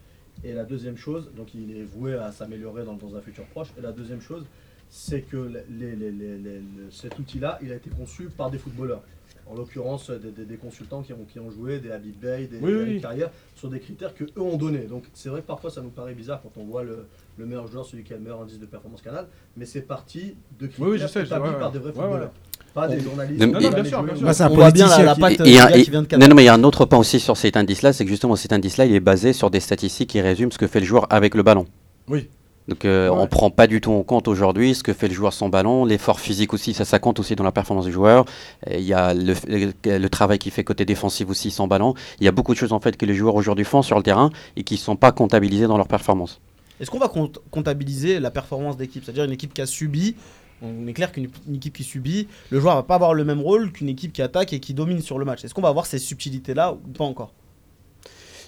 Et 0.44 0.52
la 0.52 0.64
deuxième 0.64 0.96
chose, 0.96 1.30
donc 1.36 1.54
il 1.54 1.76
est 1.76 1.82
voué 1.84 2.14
à 2.14 2.30
s'améliorer 2.30 2.84
dans, 2.84 2.94
dans 2.94 3.16
un 3.16 3.20
futur 3.20 3.44
proche. 3.46 3.68
Et 3.78 3.80
la 3.80 3.92
deuxième 3.92 4.20
chose, 4.20 4.44
c'est 4.90 5.22
que 5.22 5.36
les- 5.70 5.96
les- 5.96 6.10
les- 6.12 6.62
cet 6.90 7.18
outil-là, 7.18 7.58
il 7.62 7.72
a 7.72 7.76
été 7.76 7.90
conçu 7.90 8.24
par 8.36 8.50
des 8.50 8.58
footballeurs. 8.58 9.02
En 9.46 9.54
l'occurrence, 9.54 10.10
des, 10.10 10.30
des- 10.30 10.44
des 10.44 10.56
consultants 10.56 11.02
qui 11.02 11.12
ont, 11.12 11.24
qui 11.30 11.38
ont 11.38 11.50
joué, 11.50 11.78
des 11.78 11.90
Habib 11.92 12.14
Bey, 12.18 12.46
des, 12.46 12.56
Oui, 12.60 12.72
des 12.72 12.76
oui. 12.78 12.82
Eric 12.90 13.02
Carrière, 13.02 13.30
sur 13.54 13.68
des 13.68 13.78
critères 13.78 14.14
que 14.14 14.24
eux 14.24 14.40
ont 14.40 14.56
donnés. 14.56 14.86
Donc 14.88 15.04
c'est 15.12 15.28
vrai 15.28 15.42
que 15.42 15.46
parfois 15.46 15.70
ça 15.70 15.82
nous 15.82 15.90
paraît 15.90 16.14
bizarre 16.14 16.40
quand 16.42 16.52
on 16.60 16.64
voit 16.64 16.82
le, 16.82 17.06
le 17.38 17.46
meilleur 17.46 17.66
joueur, 17.66 17.84
celui 17.84 18.04
qui 18.04 18.12
a 18.14 18.16
le 18.16 18.22
meilleur 18.22 18.40
indice 18.40 18.58
de 18.58 18.66
performance 18.66 19.02
canal, 19.02 19.26
mais 19.56 19.66
c'est 19.66 19.82
parti 19.82 20.34
de 20.58 20.66
critères 20.66 20.86
Oui, 20.86 20.92
oui, 20.92 20.98
je 20.98 21.06
sais, 21.06 21.24
établis 21.24 21.50
ouais, 21.50 21.58
par 21.58 21.70
des 21.72 21.78
vrais 21.78 21.90
Ouais, 21.90 21.96
ouais. 21.98 22.02
footballeurs. 22.04 22.32
Pas 22.72 22.88
des 22.88 23.00
journalistes. 23.00 23.40
Non, 23.40 23.46
non, 23.52 23.58
bien 23.70 23.84
sûr, 23.84 24.02
bien 24.02 24.16
sûr. 24.16 24.26
Bah, 24.26 24.32
c'est 24.34 24.42
un 24.42 24.50
On 24.50 24.54
voit 24.54 24.70
bien 24.72 24.88
la, 24.88 25.14
patte 25.14 25.32
Et- 25.32 25.34
et 25.34 25.52
du 25.52 25.58
un- 25.58 25.68
gars 25.68 25.76
et- 25.76 25.82
qui 25.84 25.90
vient 25.90 26.00
de 26.00 26.06
non, 26.06 26.08
Canal. 26.08 26.28
non, 26.30 26.34
mais 26.34 26.42
il 26.42 26.46
y 26.46 26.48
a 26.48 26.54
un 26.54 26.64
autre 26.64 26.86
point 26.86 26.98
aussi 26.98 27.20
sur 27.20 27.36
cet 27.36 27.56
indice-là, 27.56 27.92
c'est 27.92 28.04
que 28.04 28.10
justement 28.10 28.34
cet 28.34 28.52
indice-là, 28.52 28.86
il 28.86 28.94
est 28.94 29.00
basé 29.00 29.32
sur 29.32 29.48
des 29.50 29.60
statistiques 29.60 30.10
qui 30.10 30.20
résument 30.20 30.50
ce 30.50 30.58
que 30.58 30.66
fait 30.66 30.80
le 30.80 30.86
joueur 30.86 31.06
avec 31.12 31.34
le 31.36 31.42
ballon. 31.44 31.66
Oui. 32.08 32.28
Donc 32.66 32.84
euh, 32.86 33.10
Ouais. 33.10 33.16
on 33.20 33.26
prend 33.26 33.50
pas 33.50 33.66
du 33.66 33.80
tout 33.82 33.92
en 33.92 34.02
compte 34.02 34.26
aujourd'hui 34.26 34.74
ce 34.74 34.82
que 34.82 34.92
fait 34.94 35.08
le 35.08 35.14
joueur 35.14 35.32
sans 35.34 35.50
ballon, 35.50 35.84
l'effort 35.84 36.18
physique 36.18 36.54
aussi, 36.54 36.72
ça 36.72 36.84
ça 36.86 36.98
compte 36.98 37.18
aussi 37.20 37.36
dans 37.36 37.44
la 37.44 37.52
performance 37.52 37.84
du 37.84 37.92
joueur. 37.92 38.24
Il 38.70 38.80
y 38.80 38.94
a 38.94 39.12
le, 39.12 39.34
le- 39.46 39.98
le 39.98 40.08
travail 40.08 40.38
qu'il 40.38 40.50
fait 40.50 40.64
côté 40.64 40.84
défensif 40.86 41.28
aussi 41.28 41.50
sans 41.50 41.68
ballon. 41.68 41.92
Il 42.20 42.24
y 42.24 42.28
a 42.28 42.32
beaucoup 42.32 42.54
de 42.54 42.58
choses 42.58 42.72
en 42.72 42.80
fait 42.80 42.96
que 42.96 43.04
les 43.04 43.14
joueurs 43.14 43.34
aujourd'hui 43.34 43.66
font 43.66 43.82
sur 43.82 43.96
le 43.98 44.02
terrain 44.02 44.30
et 44.56 44.64
qui 44.64 44.78
sont 44.78 44.96
pas 44.96 45.12
comptabilisées 45.12 45.66
dans 45.66 45.76
leur 45.76 45.88
performance. 45.88 46.40
Est-ce 46.80 46.90
qu'on 46.90 46.98
va 46.98 47.10
comptabiliser 47.50 48.18
la 48.18 48.30
performance 48.30 48.76
d'équipe? 48.76 49.04
C'est-à-dire 49.04 49.24
une 49.24 49.32
équipe 49.32 49.52
qui 49.54 49.60
a 49.60 49.66
subi, 49.66 50.16
on 50.62 50.86
est 50.86 50.92
clair 50.94 51.12
qu'une 51.12 51.28
une 51.46 51.56
équipe 51.56 51.74
qui 51.76 51.84
subit, 51.84 52.28
le 52.50 52.60
joueur 52.60 52.74
va 52.76 52.82
pas 52.82 52.94
avoir 52.94 53.12
le 53.14 53.24
même 53.24 53.40
rôle 53.40 53.70
qu'une 53.72 53.88
équipe 53.90 54.12
qui 54.12 54.22
attaque 54.22 54.52
et 54.54 54.58
qui 54.60 54.72
domine 54.74 55.00
sur 55.02 55.18
le 55.18 55.24
match. 55.26 55.44
Est-ce 55.44 55.52
qu'on 55.54 55.60
va 55.62 55.68
avoir 55.68 55.84
ces 55.86 55.98
subtilités-là 55.98 56.72
ou 56.72 56.76
pas 56.92 57.04
encore? 57.04 57.32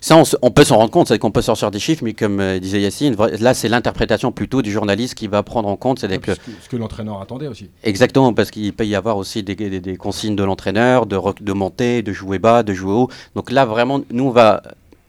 Ça, 0.06 0.22
on, 0.40 0.52
peut 0.52 0.62
s'en 0.62 0.76
rendre 0.76 0.92
compte, 0.92 1.08
c'est 1.08 1.18
qu'on 1.18 1.32
peut 1.32 1.42
sortir 1.42 1.72
des 1.72 1.80
chiffres, 1.80 2.04
mais 2.04 2.12
comme 2.12 2.38
euh, 2.38 2.60
disait 2.60 2.80
Yacine, 2.80 3.16
là 3.40 3.54
c'est 3.54 3.68
l'interprétation 3.68 4.30
plutôt 4.30 4.62
du 4.62 4.70
journaliste 4.70 5.16
qui 5.16 5.26
va 5.26 5.42
prendre 5.42 5.68
en 5.68 5.74
compte. 5.74 5.98
C'est 5.98 6.18
que 6.18 6.32
ce 6.32 6.68
que, 6.68 6.76
l'entraîneur 6.76 7.20
attendait 7.20 7.48
aussi. 7.48 7.70
Exactement, 7.82 8.32
parce 8.32 8.52
qu'il 8.52 8.72
peut 8.72 8.86
y 8.86 8.94
avoir 8.94 9.16
aussi 9.16 9.42
des, 9.42 9.56
des- 9.56 9.80
des 9.80 9.96
consignes 9.96 10.36
de 10.36 10.44
l'entraîneur, 10.44 11.06
de, 11.06 11.52
monter, 11.52 12.02
de 12.02 12.12
jouer 12.12 12.38
bas, 12.38 12.62
de 12.62 12.72
jouer 12.72 12.92
haut. 12.92 13.10
Donc 13.34 13.50
là, 13.50 13.64
vraiment, 13.64 14.00
nous, 14.12 14.28
on 14.28 14.30
va 14.30 14.62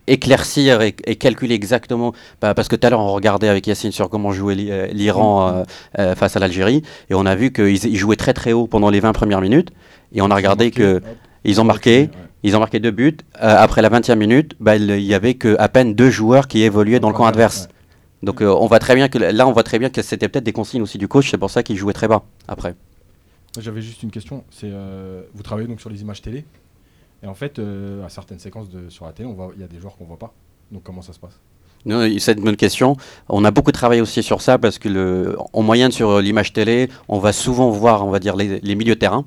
éclaircir 0.08 0.82
et, 0.82 0.96
et 1.04 1.14
calculer 1.14 1.54
exactement. 1.54 2.12
bah, 2.40 2.54
parce 2.54 2.66
que 2.66 2.74
tout 2.74 2.84
à 2.84 2.90
l'heure, 2.90 2.98
on 2.98 3.12
regardait 3.12 3.48
avec 3.48 3.68
Yacine 3.68 3.92
sur 3.92 4.10
comment 4.10 4.32
jouait 4.32 4.56
euh, 4.58 4.88
l'Iran 4.88 5.48
euh, 5.48 5.62
euh, 6.00 6.14
face 6.16 6.34
à 6.34 6.40
l'Algérie. 6.40 6.82
Et 7.08 7.14
on 7.14 7.24
a 7.24 7.36
vu 7.36 7.52
qu'ils 7.52 7.86
ils 7.86 7.96
jouaient 7.96 8.16
très 8.16 8.34
très 8.34 8.52
haut 8.52 8.66
pendant 8.66 8.90
les 8.90 8.98
20 8.98 9.12
premières 9.12 9.42
minutes. 9.42 9.70
Et 10.12 10.22
on 10.22 10.30
a 10.32 10.34
regardé 10.34 10.64
Marqué, 10.64 10.80
que 10.80 11.02
ils 11.44 11.60
ont 11.60 11.64
marqué. 11.64 12.00
Ouais. 12.00 12.27
Ils 12.42 12.56
ont 12.56 12.60
marqué 12.60 12.78
deux 12.78 12.90
buts. 12.90 13.16
Euh, 13.42 13.56
après 13.58 13.82
la 13.82 13.90
20e 13.90 14.16
minute, 14.16 14.54
bah, 14.60 14.76
il 14.76 14.90
il 14.90 15.02
y 15.02 15.14
avait 15.14 15.34
que 15.34 15.56
à 15.58 15.68
peine 15.68 15.94
deux 15.94 16.10
joueurs 16.10 16.46
qui 16.48 16.62
évoluaient 16.62 17.00
dans 17.00 17.08
le 17.08 17.14
camp 17.14 17.26
adverse. 17.26 17.68
Donc 18.22 18.42
euh, 18.42 18.46
on 18.46 18.66
voit 18.66 18.78
très 18.78 18.94
bien 18.94 19.08
que 19.08 19.18
là, 19.18 19.46
on 19.46 19.52
voit 19.52 19.62
très 19.62 19.78
bien 19.78 19.90
que 19.90 20.02
c'était 20.02 20.28
peut-être 20.28 20.44
des 20.44 20.52
consignes 20.52 20.82
aussi 20.82 20.98
du 20.98 21.08
coach. 21.08 21.30
C'est 21.30 21.38
pour 21.38 21.50
ça 21.50 21.62
qu'il 21.62 21.76
jouait 21.76 21.92
très 21.92 22.08
bas 22.08 22.24
après. 22.46 22.74
J'avais 23.58 23.80
juste 23.80 24.02
une 24.02 24.10
question. 24.10 24.44
C'est 24.50 24.70
euh, 24.72 25.22
vous 25.34 25.42
travaillez 25.42 25.68
donc 25.68 25.80
sur 25.80 25.90
les 25.90 26.00
images 26.00 26.22
télé 26.22 26.44
et 27.22 27.26
en 27.26 27.34
fait 27.34 27.60
à 28.04 28.08
certaines 28.08 28.38
séquences 28.38 28.70
de, 28.70 28.88
sur 28.88 29.04
la 29.04 29.12
télé, 29.12 29.28
il 29.56 29.60
y 29.60 29.64
a 29.64 29.68
des 29.68 29.78
joueurs 29.80 29.96
qu'on 29.96 30.04
voit 30.04 30.18
pas. 30.18 30.32
Donc 30.70 30.84
comment 30.84 31.02
ça 31.02 31.12
se 31.12 31.18
passe? 31.18 31.40
Non, 31.84 32.06
C'est 32.18 32.32
une 32.32 32.44
bonne 32.44 32.56
question. 32.56 32.96
On 33.28 33.44
a 33.44 33.50
beaucoup 33.50 33.72
travaillé 33.72 34.00
aussi 34.00 34.22
sur 34.22 34.40
ça 34.40 34.58
parce 34.58 34.78
que 34.78 34.88
le, 34.88 35.36
en 35.52 35.62
moyenne 35.62 35.90
sur 35.90 36.20
l'image 36.20 36.52
télé, 36.52 36.88
on 37.08 37.18
va 37.18 37.32
souvent 37.32 37.70
voir, 37.70 38.04
on 38.06 38.10
va 38.10 38.18
dire 38.18 38.36
les, 38.36 38.60
les 38.60 38.74
milieux 38.74 38.94
de 38.94 39.00
terrain. 39.00 39.24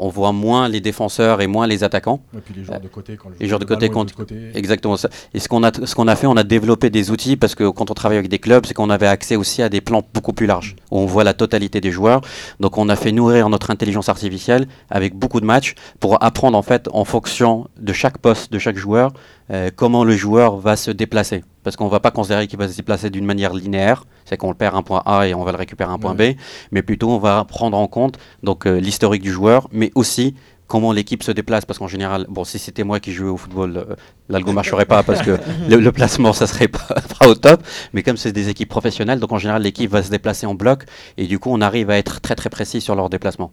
On 0.00 0.08
voit 0.08 0.32
moins 0.32 0.68
les 0.68 0.80
défenseurs 0.80 1.40
et 1.40 1.46
moins 1.46 1.66
les 1.66 1.84
attaquants. 1.84 2.20
Et 2.36 2.40
puis 2.40 2.54
les 2.54 2.64
joueurs 2.64 2.80
de 2.80 2.88
côté 2.88 3.16
quand 3.16 3.28
le 3.28 3.34
les 3.38 3.46
joueurs 3.48 3.58
de 3.58 3.64
côté 3.64 3.88
contre-. 3.88 4.14
Exactement 4.54 4.96
ça. 4.96 5.08
Et 5.34 5.40
ce 5.40 5.48
qu'on 5.48 5.62
a, 5.62 5.72
ce 5.72 5.94
qu'on 5.94 6.08
a 6.08 6.16
fait, 6.16 6.26
on 6.26 6.36
a 6.36 6.44
développé 6.44 6.88
des 6.90 7.10
outils 7.10 7.36
parce 7.36 7.54
que 7.54 7.68
quand 7.68 7.90
on 7.90 7.94
travaille 7.94 8.18
avec 8.18 8.30
des 8.30 8.38
clubs, 8.38 8.64
c'est 8.64 8.74
qu'on 8.74 8.90
avait 8.90 9.06
accès 9.06 9.36
aussi 9.36 9.62
à 9.62 9.68
des 9.68 9.80
plans 9.80 10.02
beaucoup 10.14 10.32
plus 10.32 10.46
larges 10.46 10.76
où 10.90 10.98
on 10.98 11.06
voit 11.06 11.24
la 11.24 11.34
totalité 11.34 11.80
des 11.80 11.90
joueurs. 11.90 12.20
Donc 12.60 12.78
on 12.78 12.88
a 12.88 12.96
fait 12.96 13.12
nourrir 13.12 13.48
notre 13.48 13.70
intelligence 13.70 14.08
artificielle 14.08 14.68
avec 14.90 15.14
beaucoup 15.14 15.40
de 15.40 15.46
matchs 15.46 15.74
pour 16.00 16.22
apprendre 16.22 16.56
en 16.56 16.62
fait 16.62 16.88
en 16.92 17.04
fonction 17.04 17.68
de 17.78 17.92
chaque 17.92 18.18
poste 18.18 18.52
de 18.52 18.58
chaque 18.58 18.76
joueur 18.76 19.12
euh, 19.50 19.70
comment 19.74 20.04
le 20.04 20.16
joueur 20.16 20.56
va 20.56 20.76
se 20.76 20.90
déplacer. 20.90 21.44
Parce 21.62 21.76
qu'on 21.76 21.86
ne 21.86 21.90
va 21.90 22.00
pas 22.00 22.10
considérer 22.10 22.46
qu'il 22.46 22.58
va 22.58 22.68
se 22.68 22.76
déplacer 22.76 23.10
d'une 23.10 23.24
manière 23.26 23.52
linéaire, 23.52 24.04
c'est 24.24 24.36
qu'on 24.36 24.50
le 24.50 24.54
perd 24.56 24.74
un 24.76 24.82
point 24.82 25.02
A 25.06 25.26
et 25.26 25.34
on 25.34 25.44
va 25.44 25.52
le 25.52 25.58
récupérer 25.58 25.90
un 25.90 25.98
point 25.98 26.14
B, 26.14 26.34
mais 26.70 26.82
plutôt 26.82 27.10
on 27.10 27.18
va 27.18 27.44
prendre 27.44 27.76
en 27.76 27.86
compte 27.88 28.18
donc 28.42 28.66
euh, 28.66 28.78
l'historique 28.78 29.22
du 29.22 29.32
joueur, 29.32 29.68
mais 29.72 29.90
aussi 29.94 30.34
comment 30.66 30.92
l'équipe 30.92 31.22
se 31.22 31.32
déplace. 31.32 31.64
Parce 31.64 31.78
qu'en 31.78 31.88
général 31.88 32.26
bon 32.28 32.44
si 32.44 32.58
c'était 32.58 32.84
moi 32.84 33.00
qui 33.00 33.12
jouais 33.12 33.28
au 33.28 33.36
football 33.36 33.76
euh, 33.76 33.96
l'algo 34.28 34.52
marcherait 34.52 34.84
pas 34.86 35.02
parce 35.02 35.22
que 35.22 35.38
le, 35.68 35.76
le 35.76 35.92
placement 35.92 36.32
ça 36.32 36.46
serait 36.46 36.68
pas, 36.68 36.86
pas 37.18 37.28
au 37.28 37.34
top. 37.34 37.62
Mais 37.92 38.02
comme 38.02 38.16
c'est 38.16 38.32
des 38.32 38.48
équipes 38.48 38.68
professionnelles 38.68 39.20
donc 39.20 39.32
en 39.32 39.38
général 39.38 39.62
l'équipe 39.62 39.90
va 39.90 40.02
se 40.02 40.10
déplacer 40.10 40.46
en 40.46 40.54
bloc. 40.54 40.84
Et 41.16 41.26
du 41.26 41.38
coup 41.38 41.50
on 41.50 41.60
arrive 41.60 41.90
à 41.90 41.98
être 41.98 42.20
très 42.20 42.34
très 42.34 42.50
précis 42.50 42.80
sur 42.80 42.94
leur 42.94 43.08
déplacement. 43.10 43.52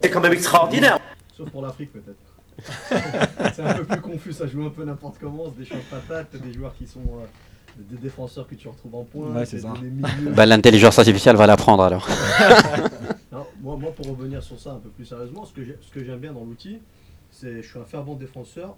C'est 0.00 0.10
quand 0.10 0.20
même 0.20 0.32
extraordinaire. 0.32 0.98
sauf 1.36 1.50
pour 1.50 1.62
l'Afrique 1.62 1.92
peut-être. 1.92 2.25
c'est 3.54 3.62
un 3.62 3.74
peu 3.74 3.84
plus 3.84 4.00
confus, 4.00 4.32
ça 4.32 4.46
joue 4.46 4.64
un 4.64 4.70
peu 4.70 4.84
n'importe 4.84 5.16
comment, 5.18 5.44
c'est 5.46 5.58
des 5.60 5.64
champs 5.64 5.76
de 5.76 5.80
patates, 5.90 6.36
des 6.36 6.52
joueurs 6.52 6.74
qui 6.74 6.86
sont 6.86 7.00
euh, 7.00 7.26
des 7.78 7.96
défenseurs 7.96 8.46
que 8.48 8.54
tu 8.54 8.68
retrouves 8.68 8.94
en 8.94 9.04
point, 9.04 9.32
Ouais, 9.34 9.46
c'est 9.46 9.60
ça. 9.60 9.74
bah, 10.34 10.46
l'intelligence 10.46 10.98
artificielle 10.98 11.36
va 11.36 11.46
l'apprendre 11.46 11.82
alors 11.82 12.08
Non, 13.32 13.46
moi, 13.60 13.76
moi, 13.76 13.92
pour 13.92 14.06
revenir 14.08 14.42
sur 14.42 14.58
ça 14.58 14.72
un 14.72 14.78
peu 14.78 14.88
plus 14.88 15.04
sérieusement, 15.04 15.44
ce 15.44 15.52
que 15.52 15.64
j'ai- 15.64 15.78
ce 15.80 15.90
que 15.90 16.02
j'aime 16.04 16.20
bien 16.20 16.32
dans 16.32 16.44
l'outil, 16.44 16.78
c'est 17.30 17.62
je 17.62 17.68
suis 17.68 17.78
un 17.78 17.84
fervent 17.84 18.14
défenseur 18.14 18.76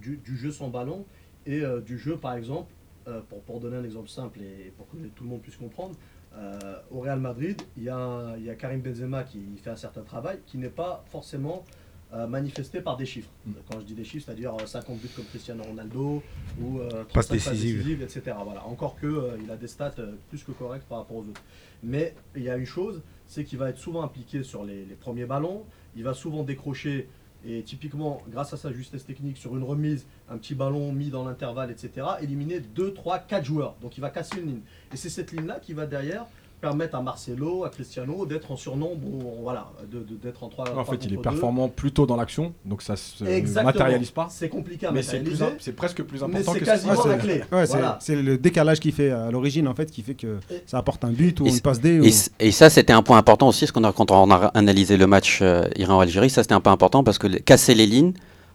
du, 0.00 0.16
du 0.16 0.36
jeu 0.36 0.50
sans 0.50 0.68
ballon 0.68 1.04
et 1.46 1.60
euh, 1.62 1.80
du 1.80 1.98
jeu, 1.98 2.16
par 2.16 2.34
exemple, 2.34 2.72
euh, 3.06 3.20
pour, 3.28 3.40
pour 3.42 3.60
donner 3.60 3.76
un 3.76 3.84
exemple 3.84 4.08
simple 4.08 4.40
et 4.40 4.72
pour 4.76 4.88
que 4.90 4.96
tout 5.14 5.24
le 5.24 5.30
monde 5.30 5.40
puisse 5.40 5.56
comprendre, 5.56 5.94
euh, 6.36 6.58
au 6.90 7.00
Real 7.00 7.20
Madrid, 7.20 7.60
il 7.76 7.84
y, 7.84 7.88
a 7.88 7.96
un- 7.96 8.36
il 8.36 8.44
y 8.44 8.50
a 8.50 8.54
Karim 8.54 8.80
Benzema 8.80 9.22
qui 9.24 9.40
fait 9.62 9.70
un 9.70 9.76
certain 9.76 10.02
travail 10.02 10.38
qui 10.46 10.58
n'est 10.58 10.68
pas 10.68 11.04
forcément 11.10 11.64
euh, 12.12 12.26
manifesté 12.26 12.80
par 12.80 12.96
des 12.96 13.06
chiffres. 13.06 13.30
Mm. 13.46 13.52
Quand 13.70 13.80
je 13.80 13.84
dis 13.84 13.94
des 13.94 14.04
chiffres, 14.04 14.26
c'est-à-dire 14.26 14.54
euh, 14.54 14.66
50 14.66 14.98
buts 14.98 15.08
comme 15.14 15.24
Cristiano 15.26 15.62
Ronaldo 15.62 16.22
ou 16.60 16.78
euh, 16.78 17.04
35 17.04 17.12
Passes 17.12 17.28
décisives. 17.30 18.02
etc. 18.02 18.22
Voilà. 18.44 18.64
Encore 18.66 18.96
que 18.96 19.06
euh, 19.06 19.36
il 19.42 19.50
a 19.50 19.56
des 19.56 19.68
stats 19.68 19.94
euh, 19.98 20.12
plus 20.28 20.42
que 20.42 20.52
correctes 20.52 20.86
par 20.88 20.98
rapport 20.98 21.18
aux 21.18 21.22
autres. 21.22 21.42
Mais 21.82 22.14
il 22.34 22.42
y 22.42 22.50
a 22.50 22.56
une 22.56 22.66
chose, 22.66 23.02
c'est 23.26 23.44
qu'il 23.44 23.58
va 23.58 23.70
être 23.70 23.78
souvent 23.78 24.02
impliqué 24.02 24.42
sur 24.42 24.64
les, 24.64 24.84
les 24.84 24.94
premiers 24.94 25.26
ballons, 25.26 25.64
il 25.96 26.02
va 26.02 26.14
souvent 26.14 26.42
décrocher, 26.42 27.08
et 27.46 27.62
typiquement, 27.62 28.22
grâce 28.28 28.52
à 28.52 28.56
sa 28.56 28.72
justesse 28.72 29.04
technique, 29.06 29.36
sur 29.36 29.56
une 29.56 29.62
remise, 29.62 30.06
un 30.28 30.38
petit 30.38 30.54
ballon 30.54 30.92
mis 30.92 31.08
dans 31.10 31.24
l'intervalle, 31.24 31.70
etc., 31.70 32.06
éliminer 32.20 32.60
2, 32.60 32.94
3, 32.94 33.20
4 33.20 33.44
joueurs. 33.44 33.76
Donc 33.80 33.96
il 33.96 34.00
va 34.00 34.10
casser 34.10 34.40
une 34.40 34.46
ligne. 34.46 34.60
Et 34.92 34.96
c'est 34.96 35.08
cette 35.08 35.30
ligne-là 35.32 35.60
qui 35.60 35.72
va 35.72 35.86
derrière 35.86 36.26
permettre 36.60 36.96
à 36.96 37.02
Marcelo, 37.02 37.64
à 37.64 37.70
Cristiano 37.70 38.26
d'être 38.26 38.50
en 38.50 38.56
surnombre, 38.56 38.98
ou 39.06 39.20
en- 39.28 39.42
voilà, 39.42 39.70
de- 39.90 39.98
de- 40.00 40.16
d'être 40.16 40.42
en 40.42 40.48
3 40.48 40.66
En 40.76 40.84
fait, 40.84 41.04
il 41.04 41.14
est 41.14 41.16
performant 41.18 41.68
plutôt 41.68 42.04
dans 42.06 42.16
l'action, 42.16 42.52
donc 42.64 42.82
ça 42.82 42.96
se 42.96 43.24
Exactement. 43.24 43.66
matérialise 43.72 44.10
pas. 44.10 44.28
C'est 44.30 44.48
compliqué 44.48 44.86
à 44.86 44.90
Mais 44.92 45.02
c'est 45.02 45.20
plus 45.20 45.38
c'est 45.60 45.72
presque 45.74 46.02
plus 46.02 46.20
mais 46.22 46.26
important 46.38 46.52
c'est 46.54 46.60
que 46.60 46.64
quasiment 46.64 47.04
la 47.04 47.14
clé. 47.16 47.42
Ouais, 47.52 47.66
c'est 47.66 47.72
Voilà. 47.72 47.98
c'est 48.00 48.16
le 48.16 48.38
décalage 48.38 48.80
qui 48.80 48.92
fait 48.92 49.10
à 49.10 49.30
l'origine 49.30 49.68
en 49.68 49.74
fait 49.74 49.90
qui 49.90 50.02
fait 50.02 50.14
que 50.14 50.38
Et- 50.50 50.62
ça 50.66 50.78
apporte 50.78 51.04
un 51.04 51.10
but 51.12 51.40
ou 51.40 51.46
Et 51.46 51.50
une 51.50 51.60
passe 51.60 51.80
D. 51.80 52.00
ou- 52.00 52.04
Et, 52.40 52.50
ça, 52.52 52.70
c'était 52.70 52.92
un 52.92 53.02
point 53.02 53.18
important 53.18 53.48
aussi, 53.48 53.60
parce 53.60 53.72
qu'on 53.72 53.84
a, 53.84 53.92
quand 53.92 54.10
on 54.10 54.30
a 54.30 54.46
analysé 54.54 54.96
le 54.96 55.06
match 55.06 55.38
euh, 55.42 55.68
Iran-Algérie, 55.76 56.30
ça 56.30 56.42
c'était 56.42 56.54
un 56.54 56.60
peu 56.60 56.70
important 56.70 57.04
parce 57.04 57.18
que 57.18 57.26
le- 57.28 57.38
casser 57.38 57.74
les 57.74 57.86
lignes, 57.86 58.12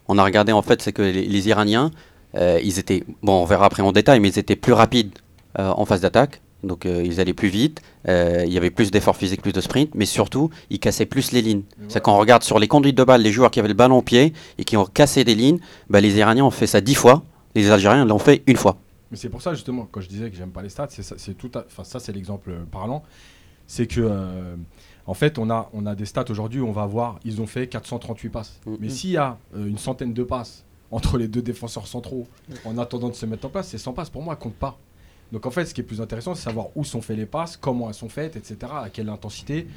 on 0.07 0.17
a 0.17 0.23
regardé 0.23 0.51
en 0.51 0.61
fait, 0.61 0.81
c'est 0.81 0.91
que 0.91 1.01
les, 1.01 1.25
les 1.25 1.47
Iraniens, 1.47 1.91
euh, 2.35 2.59
ils 2.63 2.79
étaient, 2.79 3.03
bon, 3.21 3.41
on 3.41 3.45
verra 3.45 3.65
après 3.67 3.83
en 3.83 3.91
détail, 3.91 4.19
mais 4.19 4.29
ils 4.29 4.39
étaient 4.39 4.55
plus 4.57 4.73
rapides 4.73 5.11
euh, 5.59 5.69
en 5.69 5.85
phase 5.85 6.01
d'attaque, 6.01 6.41
donc 6.63 6.85
euh, 6.85 7.03
ils 7.03 7.19
allaient 7.19 7.33
plus 7.33 7.49
vite, 7.49 7.81
euh, 8.07 8.43
il 8.45 8.53
y 8.53 8.57
avait 8.57 8.71
plus 8.71 8.89
d'efforts 8.91 9.17
physiques, 9.17 9.41
plus 9.41 9.53
de 9.53 9.61
sprint, 9.61 9.91
mais 9.95 10.05
surtout, 10.05 10.49
ils 10.69 10.79
cassaient 10.79 11.05
plus 11.05 11.31
les 11.31 11.41
lignes. 11.41 11.63
C'est 11.89 12.01
quand 12.01 12.15
on 12.15 12.19
regarde 12.19 12.43
sur 12.43 12.59
les 12.59 12.67
conduites 12.67 12.97
de 12.97 13.03
balles, 13.03 13.21
les 13.21 13.31
joueurs 13.31 13.51
qui 13.51 13.59
avaient 13.59 13.67
le 13.67 13.73
ballon 13.73 13.97
au 13.97 14.01
pied 14.01 14.33
et 14.57 14.63
qui 14.63 14.77
ont 14.77 14.85
cassé 14.85 15.23
des 15.23 15.35
lignes, 15.35 15.59
bah, 15.89 16.01
les 16.01 16.15
Iraniens 16.17 16.45
ont 16.45 16.51
fait 16.51 16.67
ça 16.67 16.81
dix 16.81 16.95
fois, 16.95 17.23
les 17.55 17.69
Algériens 17.71 18.05
l'ont 18.05 18.19
fait 18.19 18.43
une 18.47 18.57
fois. 18.57 18.77
Mais 19.11 19.17
c'est 19.17 19.29
pour 19.29 19.41
ça 19.41 19.53
justement, 19.53 19.87
quand 19.91 20.01
je 20.01 20.07
disais 20.09 20.29
que 20.29 20.35
j'aime 20.35 20.51
pas 20.51 20.61
les 20.63 20.69
stats, 20.69 20.87
c'est 20.89 21.03
ça, 21.03 21.15
c'est 21.17 21.35
tout, 21.37 21.51
à- 21.55 21.65
enfin 21.67 21.83
ça 21.83 21.99
c'est 21.99 22.11
l'exemple 22.13 22.49
euh, 22.49 22.63
parlant, 22.71 23.03
c'est 23.67 23.85
que 23.87 24.01
euh, 24.01 24.55
en 25.05 25.13
fait 25.13 25.37
on 25.37 25.49
a 25.51 25.69
on 25.73 25.85
a 25.85 25.93
des 25.95 26.05
stats 26.05 26.25
aujourd'hui 26.29 26.59
où 26.61 26.67
on 26.67 26.71
va 26.71 26.85
voir, 26.87 27.19
ils 27.23 27.39
ont 27.41 27.45
fait 27.47 27.67
438 27.67 28.29
passes. 28.29 28.59
Mhm. 28.65 28.77
Mais 28.79 28.89
s'il 28.89 29.11
y 29.11 29.17
a 29.17 29.37
une 29.55 29.77
centaine 29.77 30.13
de 30.13 30.23
passes 30.23 30.63
entre 30.91 31.17
les 31.17 31.27
deux 31.27 31.41
défenseurs 31.41 31.87
centraux 31.87 32.27
en 32.65 32.77
attendant 32.77 33.09
de 33.09 33.13
se 33.15 33.25
mettre 33.25 33.45
en 33.45 33.49
place, 33.49 33.67
ces 33.67 33.77
100 33.77 33.93
passes 33.93 34.09
pour 34.09 34.21
moi 34.23 34.35
comptent 34.35 34.53
pas. 34.55 34.77
Donc 35.33 35.45
en 35.47 35.51
fait, 35.51 35.65
ce 35.65 35.73
qui 35.73 35.81
est 35.81 35.83
plus 35.83 35.99
intéressant, 35.99 36.35
c'est 36.35 36.43
savoir 36.43 36.67
où 36.75 36.83
sont 36.85 37.01
faites 37.01 37.17
les 37.17 37.25
passes, 37.25 37.57
comment 37.57 37.87
elles 37.89 37.95
sont 37.95 38.07
faites, 38.07 38.35
etc. 38.35 38.55
À 38.71 38.89
quelle 38.89 39.09
intensité, 39.09 39.67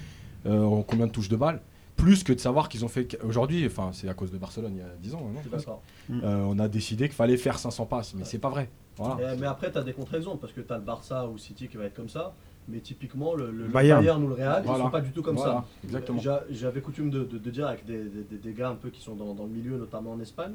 euh, 0.45 0.63
en 0.63 0.83
combien 0.83 1.07
de 1.07 1.13
touches 1.13 1.31
de 1.31 1.37
balle. 1.37 1.61
Plus 1.97 2.23
que 2.23 2.35
de 2.35 2.39
savoir 2.39 2.69
qu'ils 2.69 2.85
ont 2.85 2.89
fait 2.89 3.19
aujourd'hui, 3.25 3.65
enfin 3.65 3.89
c'est 3.95 4.07
à 4.07 4.13
cause 4.13 4.31
de 4.31 4.37
Barcelone 4.37 4.73
il 4.75 4.79
y 4.81 4.83
a 4.83 4.95
10 5.01 5.15
ans, 5.15 5.21
non 5.23 5.41
Je 5.43 5.49
suis 5.49 5.51
d'accord. 5.51 5.81
Euh, 6.11 6.45
on 6.47 6.59
a 6.59 6.69
décidé 6.69 7.07
qu'il 7.09 7.17
fallait 7.17 7.39
faire 7.39 7.59
500 7.59 7.87
passes, 7.87 8.13
mais 8.15 8.25
c'est 8.27 8.39
pas 8.39 8.51
vrai. 8.51 8.69
Voilà. 8.99 9.17
Euh, 9.31 9.37
mais 9.41 9.47
après, 9.47 9.73
tu 9.73 9.79
as 9.79 9.83
des 9.83 9.95
contre-exemples 9.95 10.37
parce 10.39 10.53
que 10.53 10.61
tu 10.61 10.71
as 10.71 10.77
le 10.77 10.83
Barça 10.83 11.27
ou 11.27 11.39
City 11.39 11.69
qui 11.69 11.79
va 11.79 11.85
être 11.85 11.95
comme 11.97 12.11
ça. 12.11 12.35
Mais 12.69 12.81
typiquement, 12.81 13.35
le, 13.35 13.47
Bayern. 13.69 14.01
Bayern. 14.01 14.23
ou 14.25 14.29
le 14.29 14.35
Real, 14.35 14.61
ils 14.63 14.67
Voilà. 14.67 14.85
sont 14.85 14.91
pas 14.91 15.01
du 15.01 15.11
tout 15.13 15.23
comme 15.23 15.37
Voilà, 15.37 15.53
ça. 15.53 15.65
exactement. 15.85 16.19
J'a- 16.21 16.43
J'avais 16.51 16.81
coutume 16.83 17.09
de, 17.11 17.23
de- 17.25 17.39
de 17.39 17.51
dire 17.51 17.67
avec 17.69 17.87
des, 17.87 18.05
des- 18.05 18.37
des 18.39 18.53
gars 18.53 18.69
un 18.71 18.75
peu 18.75 18.91
qui 18.91 19.01
sont 19.01 19.15
dans, 19.15 19.33
dans 19.35 19.45
le 19.45 19.51
milieu, 19.51 19.79
notamment 19.79 20.13
en 20.13 20.21
Espagne, 20.21 20.53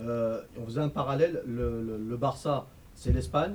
euh, 0.00 0.40
on 0.60 0.66
faisait 0.66 0.80
un 0.80 0.88
parallèle. 0.88 1.42
Le, 1.46 1.80
le- 1.82 1.98
le 2.06 2.16
Barça, 2.18 2.66
c'est 2.96 3.12
l'Espagne. 3.12 3.54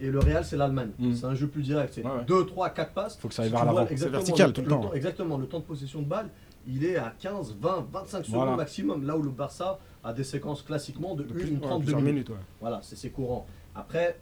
Et 0.00 0.10
le 0.10 0.18
Real, 0.20 0.44
c'est 0.44 0.56
l'Allemagne. 0.56 0.90
Mm. 0.98 1.14
C'est 1.14 1.24
un 1.26 1.34
jeu 1.34 1.46
plus 1.48 1.62
direct. 1.62 1.92
C'est 1.94 2.04
Ouais, 2.04 2.10
ouais. 2.12 2.24
2, 2.26 2.46
3, 2.46 2.70
4 2.70 2.92
passes. 2.92 3.16
Faut 3.18 3.28
que 3.28 3.34
ça 3.34 3.42
aille 3.42 3.48
Si 3.48 3.54
vers 3.54 3.64
l'avant. 3.64 3.86
exactement 3.86 4.12
vertical 4.22 4.46
le- 4.48 4.52
tout 4.52 4.60
le 4.60 4.66
le 4.66 4.70
temps. 4.70 4.92
Exactement. 4.92 5.38
Le 5.38 5.46
temps 5.46 5.58
de 5.58 5.64
possession 5.64 6.02
de 6.02 6.06
balle, 6.06 6.28
il 6.68 6.84
est 6.84 6.96
à 6.96 7.14
15, 7.18 7.56
20, 7.60 7.86
25 7.92 8.24
secondes 8.24 8.40
Voilà. 8.42 8.56
maximum. 8.56 9.04
Là 9.06 9.16
où 9.16 9.22
le 9.22 9.30
Barça 9.30 9.78
a 10.04 10.12
des 10.12 10.24
séquences 10.24 10.62
classiquement 10.62 11.14
de 11.16 11.24
1, 11.24 11.26
Depuis- 11.26 11.48
une 11.48 11.54
ouais, 11.56 11.60
32 11.62 11.78
plusieurs 11.84 12.00
minutes. 12.00 12.14
minutes. 12.14 12.30
ouais. 12.30 12.44
Voilà, 12.60 12.80
c'est 12.82 12.94
c'est 12.96 13.10
courant. 13.10 13.46
Après, 13.74 14.18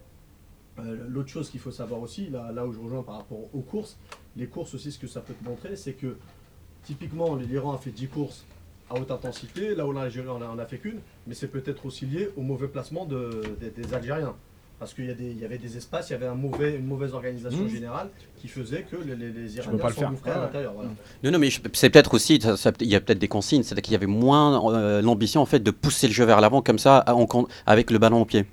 euh, 0.78 0.96
l'autre 1.08 1.28
chose 1.28 1.50
qu'il 1.50 1.60
faut 1.60 1.70
savoir 1.70 2.00
aussi, 2.00 2.28
là, 2.30 2.52
là 2.52 2.66
où 2.66 2.72
je 2.72 2.78
rejoins 2.78 3.02
par 3.02 3.16
rapport 3.18 3.38
aux 3.52 3.60
courses, 3.60 3.98
les 4.36 4.46
courses 4.46 4.74
aussi, 4.74 4.90
ce 4.92 4.98
que 4.98 5.06
ça 5.06 5.20
peut 5.20 5.34
te 5.34 5.44
montrer, 5.46 5.76
c'est 5.76 5.92
que 5.94 6.16
typiquement, 6.84 7.34
l'Iran 7.36 7.72
a 7.74 7.78
fait 7.78 7.90
10 7.90 8.08
courses 8.08 8.44
à 8.88 8.94
haute 8.94 9.10
intensité, 9.10 9.74
là 9.74 9.86
où 9.86 9.92
l'Algérie 9.92 10.28
en 10.28 10.40
a, 10.40 10.46
en 10.46 10.58
a 10.58 10.64
fait 10.66 10.78
qu'une, 10.78 11.00
mais 11.26 11.34
c'est 11.34 11.48
peut-être 11.48 11.84
aussi 11.86 12.06
lié 12.06 12.30
au 12.36 12.42
mauvais 12.42 12.68
placement 12.68 13.04
de- 13.04 13.42
des, 13.60 13.70
des 13.70 13.92
Algériens. 13.94 14.34
Parce 14.78 14.92
qu'il 14.92 15.04
y, 15.06 15.40
y 15.40 15.44
avait 15.44 15.56
des 15.56 15.76
espaces, 15.78 16.10
il 16.10 16.12
y 16.12 16.16
avait 16.16 16.26
un 16.26 16.34
mauvais, 16.34 16.76
une 16.76 16.86
mauvaise 16.86 17.14
organisation 17.14 17.64
Mmh. 17.64 17.68
générale 17.68 18.10
qui 18.38 18.46
faisait 18.46 18.82
que 18.82 18.96
les, 18.96 19.16
les, 19.16 19.30
les 19.30 19.56
Iraniens 19.56 19.78
pas 19.78 19.88
le 19.88 19.94
faire. 19.94 20.04
s'engouffraient 20.08 20.30
à 20.30 20.34
Ouais, 20.34 20.38
ouais. 20.40 20.46
l'intérieur. 20.46 20.72
Voilà. 20.74 20.90
Non, 21.24 21.30
non, 21.30 21.38
mais 21.38 21.48
c'est 21.72 21.88
peut-être 21.90 22.12
aussi, 22.12 22.38
ça- 22.42 22.56
ça- 22.58 22.72
il 22.80 22.88
y 22.88 22.94
a 22.94 23.00
peut-être 23.00 23.18
des 23.18 23.28
consignes, 23.28 23.62
c'est-à-dire 23.62 23.82
qu'il 23.82 23.92
y 23.92 23.96
avait 23.96 24.06
moins 24.06 24.70
euh, 24.74 25.00
l'ambition 25.00 25.40
en 25.40 25.46
fait 25.46 25.60
de 25.60 25.70
pousser 25.70 26.08
le 26.08 26.12
jeu 26.12 26.24
vers 26.26 26.42
l'avant 26.42 26.60
comme 26.60 26.78
ça, 26.78 27.04
en 27.08 27.26
avec 27.64 27.90
le 27.90 27.98
ballon 27.98 28.20
au 28.20 28.24
pied. 28.26 28.44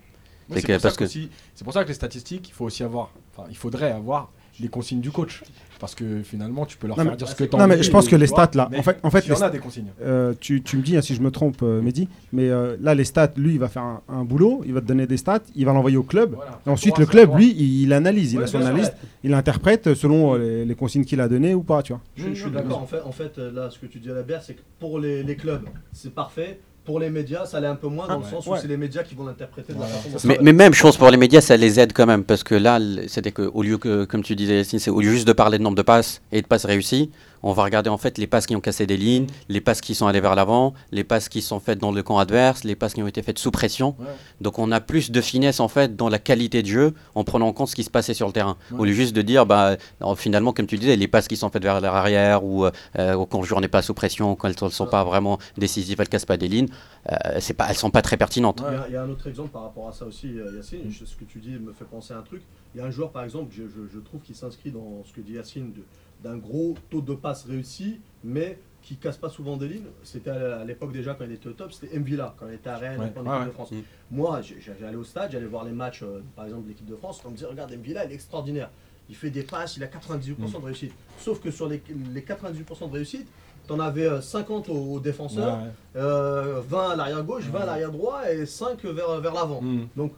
C'est 0.53 0.61
que- 0.61 0.73
pour, 0.79 0.95
que- 0.95 1.63
pour 1.65 1.73
ça 1.73 1.83
que 1.83 1.89
les 1.89 1.93
statistiques, 1.93 2.47
il 2.49 2.53
faut 2.53 2.65
aussi 2.65 2.83
avoir, 2.83 3.11
enfin, 3.35 3.47
il 3.49 3.57
faudrait 3.57 3.91
avoir 3.91 4.31
les 4.59 4.67
consignes 4.69 5.01
du 5.01 5.11
coach, 5.11 5.43
parce 5.79 5.95
que 5.95 6.21
finalement, 6.23 6.65
tu 6.65 6.77
peux 6.77 6.87
leur 6.87 6.97
Non, 6.97 7.03
faire 7.03 7.11
mais- 7.13 7.17
dire 7.17 7.27
ce 7.27 7.35
que 7.35 7.43
tu 7.43 7.55
Non, 7.55 7.67
mais 7.67 7.81
je 7.83 7.91
pense 7.91 8.07
que 8.07 8.15
les 8.15 8.27
stats 8.27 8.51
là, 8.55 8.69
en 8.77 8.81
fait, 8.83 8.97
en 9.03 9.09
fait, 9.09 9.19
il 9.25 9.29
y 9.29 9.31
en 9.31 9.35
les 9.35 9.43
a 9.43 9.49
des 9.49 9.59
consignes. 9.59 9.91
Euh, 10.01 10.33
tu, 10.39 10.61
tu 10.63 10.77
me 10.77 10.81
dis 10.81 10.95
hein, 10.97 11.01
si 11.01 11.15
je 11.15 11.21
me 11.21 11.31
trompe, 11.31 11.61
euh, 11.63 11.81
Mehdi, 11.81 12.07
mais 12.31 12.49
euh, 12.49 12.75
là, 12.81 12.95
les 12.95 13.03
stats, 13.03 13.31
lui, 13.37 13.53
il 13.53 13.59
va 13.59 13.67
faire 13.67 13.83
un, 13.83 14.01
un 14.09 14.23
boulot, 14.23 14.63
il 14.65 14.73
va 14.73 14.81
te 14.81 14.85
donner 14.85 15.07
des 15.07 15.17
stats, 15.17 15.41
il 15.55 15.65
va 15.65 15.73
l'envoyer 15.73 15.97
au 15.97 16.03
club. 16.03 16.33
Voilà. 16.35 16.59
Et 16.65 16.69
ensuite, 16.69 16.97
le 16.97 17.05
club, 17.05 17.35
lui, 17.37 17.51
il, 17.57 17.83
il 17.83 17.93
analyse, 17.93 18.33
il 18.33 18.37
Ouais, 18.39 18.43
a 18.45 18.47
son 18.47 18.59
sûr, 18.59 18.67
analyste, 18.67 18.93
il 19.23 19.33
interprète 19.33 19.93
selon 19.93 20.35
euh, 20.35 20.37
les, 20.37 20.65
les 20.65 20.75
consignes 20.75 21.05
qu'il 21.05 21.19
a 21.21 21.27
données 21.27 21.53
ou 21.53 21.63
pas, 21.63 21.83
tu 21.83 21.93
vois. 21.93 22.01
Je, 22.15 22.33
je 22.33 22.41
suis 22.43 22.51
d'accord. 22.51 22.81
En 22.81 22.85
fait, 22.85 23.01
en 23.01 23.11
fait, 23.11 23.37
là, 23.37 23.69
ce 23.69 23.79
que 23.79 23.85
tu 23.85 23.99
dis 23.99 24.09
à 24.09 24.13
la 24.13 24.23
BR, 24.23 24.41
c'est 24.41 24.53
que 24.53 24.61
pour 24.79 24.99
les, 24.99 25.23
les 25.23 25.35
clubs, 25.35 25.63
c'est 25.91 26.13
parfait. 26.13 26.59
Pour 26.85 26.99
les 26.99 27.09
médias, 27.09 27.45
ça 27.45 27.61
l'est 27.61 27.67
un 27.67 27.75
peu 27.75 27.87
moins 27.87 28.07
dans 28.07 28.15
Ah, 28.15 28.21
le 28.23 28.29
sens 28.29 28.45
ouais. 28.45 28.57
où 28.57 28.61
c'est 28.61 28.67
les 28.67 28.75
médias 28.75 29.03
qui 29.03 29.15
vont 29.15 29.25
l'interpréter 29.25 29.73
de 29.73 29.79
la 29.79 29.85
façon 29.85 30.27
Mais, 30.41 30.51
même, 30.51 30.73
je 30.73 30.81
pense 30.81 30.97
pour 30.97 31.09
les 31.09 31.15
médias, 31.17 31.39
ça 31.39 31.55
les 31.55 31.79
aide 31.79 31.93
quand 31.93 32.05
même. 32.05 32.25
Parce 32.25 32.43
que 32.43 32.55
là, 32.55 32.77
c'était 33.07 33.31
que, 33.31 33.43
au 33.53 33.63
lieu 33.63 33.77
que, 33.77 34.03
comme 34.03 34.21
tu 34.21 34.35
disais, 34.35 34.57
Yacine, 34.57 34.79
c'est 34.79 34.91
au 34.91 34.99
lieu 34.99 35.11
juste 35.11 35.27
de 35.27 35.31
parler 35.33 35.57
de 35.57 35.63
nombre 35.63 35.77
de 35.77 35.81
passes 35.81 36.21
et 36.33 36.41
de 36.41 36.47
passes 36.47 36.65
réussies, 36.65 37.09
on 37.43 37.53
va 37.53 37.63
regarder 37.63 37.89
en 37.89 37.97
fait 37.97 38.17
les 38.17 38.25
passes 38.27 38.45
qui 38.47 38.55
ont 38.55 38.61
cassé 38.61 38.87
des 38.87 38.97
lignes, 38.97 39.27
les 39.49 39.61
passes 39.61 39.81
qui 39.81 39.93
sont 39.95 40.07
allées 40.07 40.21
vers 40.21 40.35
l'avant, 40.35 40.73
les 40.91 41.03
passes 41.03 41.29
qui 41.29 41.41
sont 41.41 41.59
faites 41.59 41.77
dans 41.79 41.91
le 41.91 42.01
camp 42.01 42.17
adverse, 42.17 42.63
les 42.63 42.75
passes 42.75 42.93
qui 42.93 43.03
ont 43.03 43.07
été 43.07 43.21
faites 43.21 43.37
sous 43.39 43.51
pression. 43.51 43.95
Ouais. 43.99 44.05
Donc 44.41 44.59
on 44.59 44.71
a 44.71 44.79
plus 44.81 45.11
de 45.11 45.21
finesse 45.21 45.59
en 45.59 45.67
fait 45.67 45.95
dans 45.95 46.09
la 46.09 46.19
qualité 46.19 46.61
de 46.63 46.67
jeu 46.67 46.93
en 47.15 47.23
prenant 47.23 47.47
en 47.47 47.53
compte 47.53 47.67
ce 47.69 47.75
qui 47.75 47.83
se 47.83 47.89
passait 47.89 48.13
sur 48.13 48.27
le 48.27 48.33
terrain. 48.33 48.57
Ouais. 48.71 48.79
Au 48.79 48.85
lieu 48.85 48.93
juste 48.93 49.15
de 49.15 49.21
dire, 49.21 49.45
bah, 49.45 49.75
finalement, 50.15 50.53
comme 50.53 50.67
tu 50.67 50.77
disais, 50.77 50.95
les 50.95 51.07
passes 51.07 51.27
qui 51.27 51.35
sont 51.37 51.49
faites 51.49 51.63
vers 51.63 51.81
l'arrière 51.81 52.43
ou 52.43 52.65
euh, 52.65 53.15
ou 53.15 53.25
quand 53.25 53.39
le 53.41 53.45
joueur 53.45 53.61
n'est 53.61 53.67
pas 53.67 53.81
sous 53.81 53.93
pression, 53.93 54.35
quand 54.35 54.47
elles 54.47 54.55
ne 54.61 54.69
sont 54.69 54.87
pas 54.87 55.03
vraiment 55.03 55.37
décisives, 55.57 55.99
elles 55.99 56.09
cassent 56.09 56.25
pas 56.25 56.37
des 56.37 56.47
lignes, 56.47 56.69
euh, 57.11 57.15
c'est 57.39 57.53
pas, 57.53 57.67
elles 57.69 57.75
sont 57.75 57.91
pas 57.91 58.01
très 58.01 58.17
pertinentes. 58.17 58.63
Il 58.67 58.73
y, 58.73 58.77
a, 58.77 58.85
il 58.87 58.93
y 58.93 58.95
a 58.97 59.03
un 59.03 59.09
autre 59.09 59.27
exemple 59.27 59.49
par 59.49 59.63
rapport 59.63 59.87
à 59.89 59.91
ça 59.91 60.05
aussi, 60.05 60.37
euh, 60.39 60.55
Yacine. 60.55 60.91
Ce 60.91 61.15
que 61.15 61.25
tu 61.25 61.39
dis 61.39 61.51
me 61.51 61.73
fait 61.73 61.85
penser 61.85 62.13
à 62.13 62.17
un 62.17 62.21
truc. 62.21 62.41
Il 62.73 62.79
y 62.79 62.81
a 62.81 62.85
un 62.87 62.89
joueur, 62.91 63.11
par 63.11 63.23
exemple, 63.23 63.53
je, 63.55 63.63
je- 63.63 63.87
je 63.93 63.99
trouve 63.99 64.21
qui 64.21 64.33
s'inscrit 64.33 64.71
dans 64.71 65.03
ce 65.05 65.11
que 65.13 65.21
dit 65.21 65.33
Yacine, 65.33 65.73
de- 65.73 65.83
d'un 66.23 66.37
gros 66.37 66.75
taux 66.89 67.01
de 67.01 67.13
passe 67.13 67.45
réussi, 67.45 67.99
mais 68.23 68.57
qui 68.81 68.95
casse 68.97 69.17
pas 69.17 69.29
souvent 69.29 69.55
des 69.57 69.67
lignes. 69.67 69.85
C'était 70.03 70.29
à 70.29 70.63
l'époque 70.65 70.91
déjà 70.91 71.13
quand 71.13 71.23
il 71.25 71.31
était 71.31 71.47
au 71.47 71.53
top, 71.53 71.71
c'était 71.71 71.97
Mvila, 71.97 72.35
quand 72.37 72.47
il 72.49 72.55
était 72.55 72.69
à 72.69 72.77
Rennes, 72.77 72.99
Ouais, 72.99 73.13
en 73.25 73.39
ouais, 73.39 73.45
de. 73.45 73.51
France. 73.51 73.71
Mm. 73.71 73.77
Moi, 74.11 74.41
j'allais 74.79 74.95
au 74.97 75.03
stade, 75.03 75.31
j'allais 75.31 75.45
voir 75.45 75.63
les 75.63 75.71
matchs, 75.71 76.03
euh, 76.03 76.21
par 76.35 76.45
exemple, 76.45 76.63
de 76.63 76.69
l'équipe 76.69 76.85
de 76.85 76.95
France. 76.95 77.21
On 77.25 77.29
me 77.29 77.35
disait, 77.35 77.47
regarde, 77.47 77.71
Mvila, 77.73 78.05
il 78.05 78.11
est 78.11 78.15
extraordinaire. 78.15 78.69
Il 79.09 79.15
fait 79.15 79.29
des 79.29 79.43
passes, 79.43 79.77
il 79.77 79.83
a 79.83 79.87
98% 79.87 80.59
de 80.59 80.65
réussite. 80.65 80.93
Sauf 81.19 81.39
que 81.41 81.51
sur 81.51 81.67
les, 81.67 81.81
les 82.13 82.21
98% 82.21 82.89
de 82.89 82.93
réussite, 82.93 83.27
T'en 83.65 83.79
avais 83.79 84.05
euh, 84.05 84.19
50 84.19 84.67
aux, 84.67 84.73
aux 84.95 84.99
défenseurs, 84.99 85.57
Ouais, 85.59 85.63
ouais. 85.63 86.01
euh, 86.01 86.59
20 86.67 86.89
à 86.89 86.95
l'arrière 86.97 87.23
gauche, 87.23 87.45
20 87.45 87.59
à 87.61 87.65
l'arrière 87.65 87.91
droit 87.93 88.29
et 88.29 88.45
5 88.45 88.83
vers, 88.83 89.21
vers 89.21 89.33
l'avant. 89.33 89.61
Mm. 89.61 89.87
Donc 89.95 90.11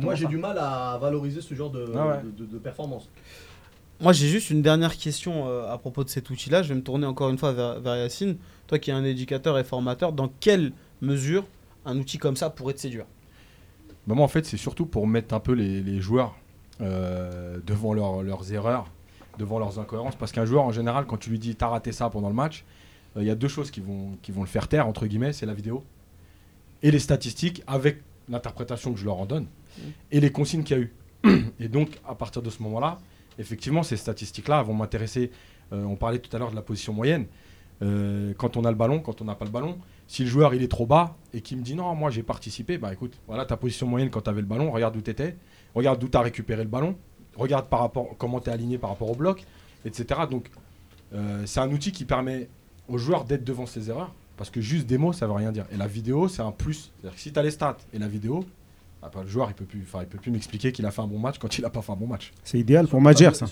moi 0.00 0.14
j'ai 0.14 0.24
du 0.24 0.38
mal 0.38 0.56
à 0.56 0.96
valoriser 0.98 1.42
ce 1.42 1.52
genre 1.54 1.68
de, 1.68 1.84
Ah 1.94 2.06
ouais. 2.06 2.22
de, 2.24 2.30
de- 2.46 2.50
de 2.50 2.56
performance. 2.58 3.10
Moi, 4.00 4.12
j'ai 4.12 4.28
juste 4.28 4.50
une 4.50 4.62
dernière 4.62 4.96
question 4.96 5.48
euh, 5.48 5.72
à 5.72 5.76
propos 5.78 6.04
de 6.04 6.08
cet 6.08 6.30
outil-là. 6.30 6.62
Je 6.62 6.68
vais 6.68 6.76
me 6.76 6.82
tourner 6.82 7.06
encore 7.06 7.30
une 7.30 7.38
fois 7.38 7.52
vers, 7.52 7.80
vers 7.80 7.96
Yacine. 7.96 8.36
Toi 8.68 8.78
qui 8.78 8.90
es 8.90 8.92
un 8.92 9.04
éducateur 9.04 9.58
et 9.58 9.64
formateur, 9.64 10.12
dans 10.12 10.28
quelle 10.40 10.72
mesure 11.00 11.44
un 11.84 11.98
outil 11.98 12.18
comme 12.18 12.36
ça 12.36 12.48
pourrait 12.50 12.74
te 12.74 12.80
séduire? 12.80 13.06
Bah, 14.06 14.14
moi, 14.14 14.24
en 14.24 14.28
fait, 14.28 14.46
c'est 14.46 14.56
surtout 14.56 14.86
pour 14.86 15.06
mettre 15.06 15.34
un 15.34 15.40
peu 15.40 15.52
les, 15.52 15.82
les 15.82 16.00
joueurs 16.00 16.36
euh, 16.80 17.58
devant 17.66 17.92
leurs- 17.92 18.22
leurs 18.22 18.52
erreurs, 18.52 18.88
devant 19.38 19.58
leurs 19.58 19.80
incohérences. 19.80 20.14
Parce 20.14 20.30
qu'un 20.30 20.44
joueur, 20.44 20.62
en 20.62 20.72
général, 20.72 21.06
quand 21.06 21.16
tu 21.16 21.30
lui 21.30 21.40
dis 21.40 21.56
t'as 21.56 21.68
raté 21.68 21.90
ça 21.90 22.08
pendant 22.08 22.28
le 22.28 22.34
match, 22.34 22.64
euh, 23.16 23.22
il 23.22 23.26
y 23.26 23.30
a 23.30 23.34
deux 23.34 23.48
choses 23.48 23.72
qui 23.72 23.80
vont, 23.80 24.16
qui 24.22 24.30
vont 24.30 24.42
le 24.42 24.46
faire 24.48 24.68
taire, 24.68 24.86
entre 24.86 25.06
guillemets 25.06 25.32
c'est 25.32 25.46
la 25.46 25.54
vidéo 25.54 25.82
et 26.82 26.90
les 26.92 26.98
statistiques 27.00 27.62
avec 27.66 28.02
l'interprétation 28.28 28.92
que 28.92 29.00
je 29.00 29.04
leur 29.04 29.18
en 29.18 29.26
donne 29.26 29.46
et 30.12 30.20
les 30.20 30.30
consignes 30.30 30.62
qu'il 30.62 30.76
y 30.76 30.80
a 30.80 30.82
eu. 30.82 30.92
Et 31.60 31.68
donc, 31.68 31.98
à 32.06 32.14
partir 32.14 32.42
de 32.42 32.50
ce 32.50 32.62
moment-là, 32.62 32.98
effectivement, 33.38 33.82
ces 33.82 33.96
statistiques-là 33.96 34.62
vont 34.62 34.74
m'intéresser. 34.74 35.30
Euh, 35.72 35.84
on 35.84 35.96
parlait 35.96 36.18
tout 36.18 36.34
à 36.34 36.38
l'heure 36.38 36.50
de 36.50 36.56
la 36.56 36.62
position 36.62 36.92
moyenne. 36.92 37.26
Euh, 37.80 38.34
quand 38.36 38.56
on 38.56 38.64
a 38.64 38.70
le 38.70 38.76
ballon, 38.76 39.00
quand 39.00 39.22
on 39.22 39.24
n'a 39.24 39.34
pas 39.34 39.44
le 39.44 39.50
ballon, 39.50 39.78
si 40.08 40.24
le 40.24 40.28
joueur 40.28 40.54
il 40.54 40.62
est 40.62 40.68
trop 40.68 40.86
bas 40.86 41.16
et 41.32 41.40
qu'il 41.40 41.58
me 41.58 41.62
dit 41.62 41.74
non, 41.74 41.94
moi 41.94 42.10
j'ai 42.10 42.22
participé, 42.22 42.78
bah 42.78 42.92
écoute, 42.92 43.18
voilà 43.26 43.44
ta 43.44 43.56
position 43.56 43.86
moyenne 43.86 44.10
quand 44.10 44.22
tu 44.22 44.30
avais 44.30 44.40
le 44.40 44.46
ballon, 44.46 44.70
regarde 44.72 44.96
où 44.96 45.00
tu 45.00 45.10
étais, 45.10 45.36
regarde 45.74 46.00
d'où 46.00 46.08
tu 46.08 46.16
as 46.16 46.22
récupéré 46.22 46.62
le 46.62 46.68
ballon, 46.68 46.96
regarde 47.36 47.68
par 47.68 47.80
rapport 47.80 48.16
comment 48.18 48.40
tu 48.40 48.50
es 48.50 48.52
aligné 48.52 48.78
par 48.78 48.90
rapport 48.90 49.10
au 49.10 49.14
bloc, 49.14 49.44
etc. 49.84 50.22
Donc 50.28 50.50
euh, 51.14 51.42
c'est 51.46 51.60
un 51.60 51.70
outil 51.70 51.92
qui 51.92 52.04
permet 52.04 52.48
aux 52.88 52.98
joueurs 52.98 53.24
d'être 53.24 53.44
devant 53.44 53.66
ses 53.66 53.90
erreurs 53.90 54.12
parce 54.36 54.50
que 54.50 54.60
juste 54.60 54.86
des 54.86 54.98
mots 54.98 55.12
ça 55.12 55.26
veut 55.26 55.32
rien 55.32 55.52
dire. 55.52 55.66
Et 55.70 55.76
la 55.76 55.86
vidéo 55.86 56.26
c'est 56.26 56.42
un 56.42 56.52
plus. 56.52 56.90
C'est-à-dire 56.96 57.14
que 57.14 57.20
si 57.20 57.32
tu 57.32 57.38
as 57.38 57.42
les 57.42 57.52
stats 57.52 57.76
et 57.92 57.98
la 57.98 58.08
vidéo, 58.08 58.44
bah, 59.02 59.20
le 59.22 59.28
joueur 59.28 59.48
il 59.50 59.54
peut 59.54 59.64
plus, 59.64 59.84
enfin, 59.86 60.00
il 60.02 60.06
peut 60.08 60.18
plus 60.18 60.30
m'expliquer 60.30 60.72
qu'il 60.72 60.84
a 60.84 60.90
fait 60.90 61.00
un 61.02 61.06
bon 61.06 61.18
match 61.18 61.36
quand 61.38 61.56
il 61.58 61.64
a 61.64 61.70
pas 61.70 61.82
fait 61.82 61.92
un 61.92 61.96
bon 61.96 62.06
match. 62.08 62.32
C'est 62.44 62.58
idéal 62.58 62.86
pour 62.88 63.00
Madjer, 63.00 63.30
Ils 63.32 63.34
ça. 63.36 63.46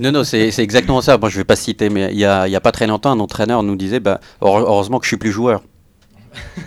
Non, 0.00 0.10
non, 0.12 0.24
c'est 0.24 0.50
c'est 0.50 0.62
exactement 0.62 1.00
ça. 1.00 1.16
Moi, 1.18 1.28
je 1.28 1.36
vais 1.38 1.44
pas 1.44 1.56
citer, 1.56 1.88
mais 1.90 2.08
il 2.12 2.18
y 2.18 2.24
a, 2.24 2.48
il 2.48 2.50
y 2.50 2.56
a 2.56 2.60
pas 2.60 2.72
très 2.72 2.86
longtemps, 2.86 3.12
un 3.12 3.20
entraîneur 3.20 3.62
nous 3.62 3.76
disait 3.76 4.00
bah, 4.00 4.20
heure- 4.42 4.56
heureusement 4.58 4.98
que 4.98 5.04
je 5.04 5.08
suis 5.08 5.16
plus 5.16 5.32
joueur. 5.32 5.62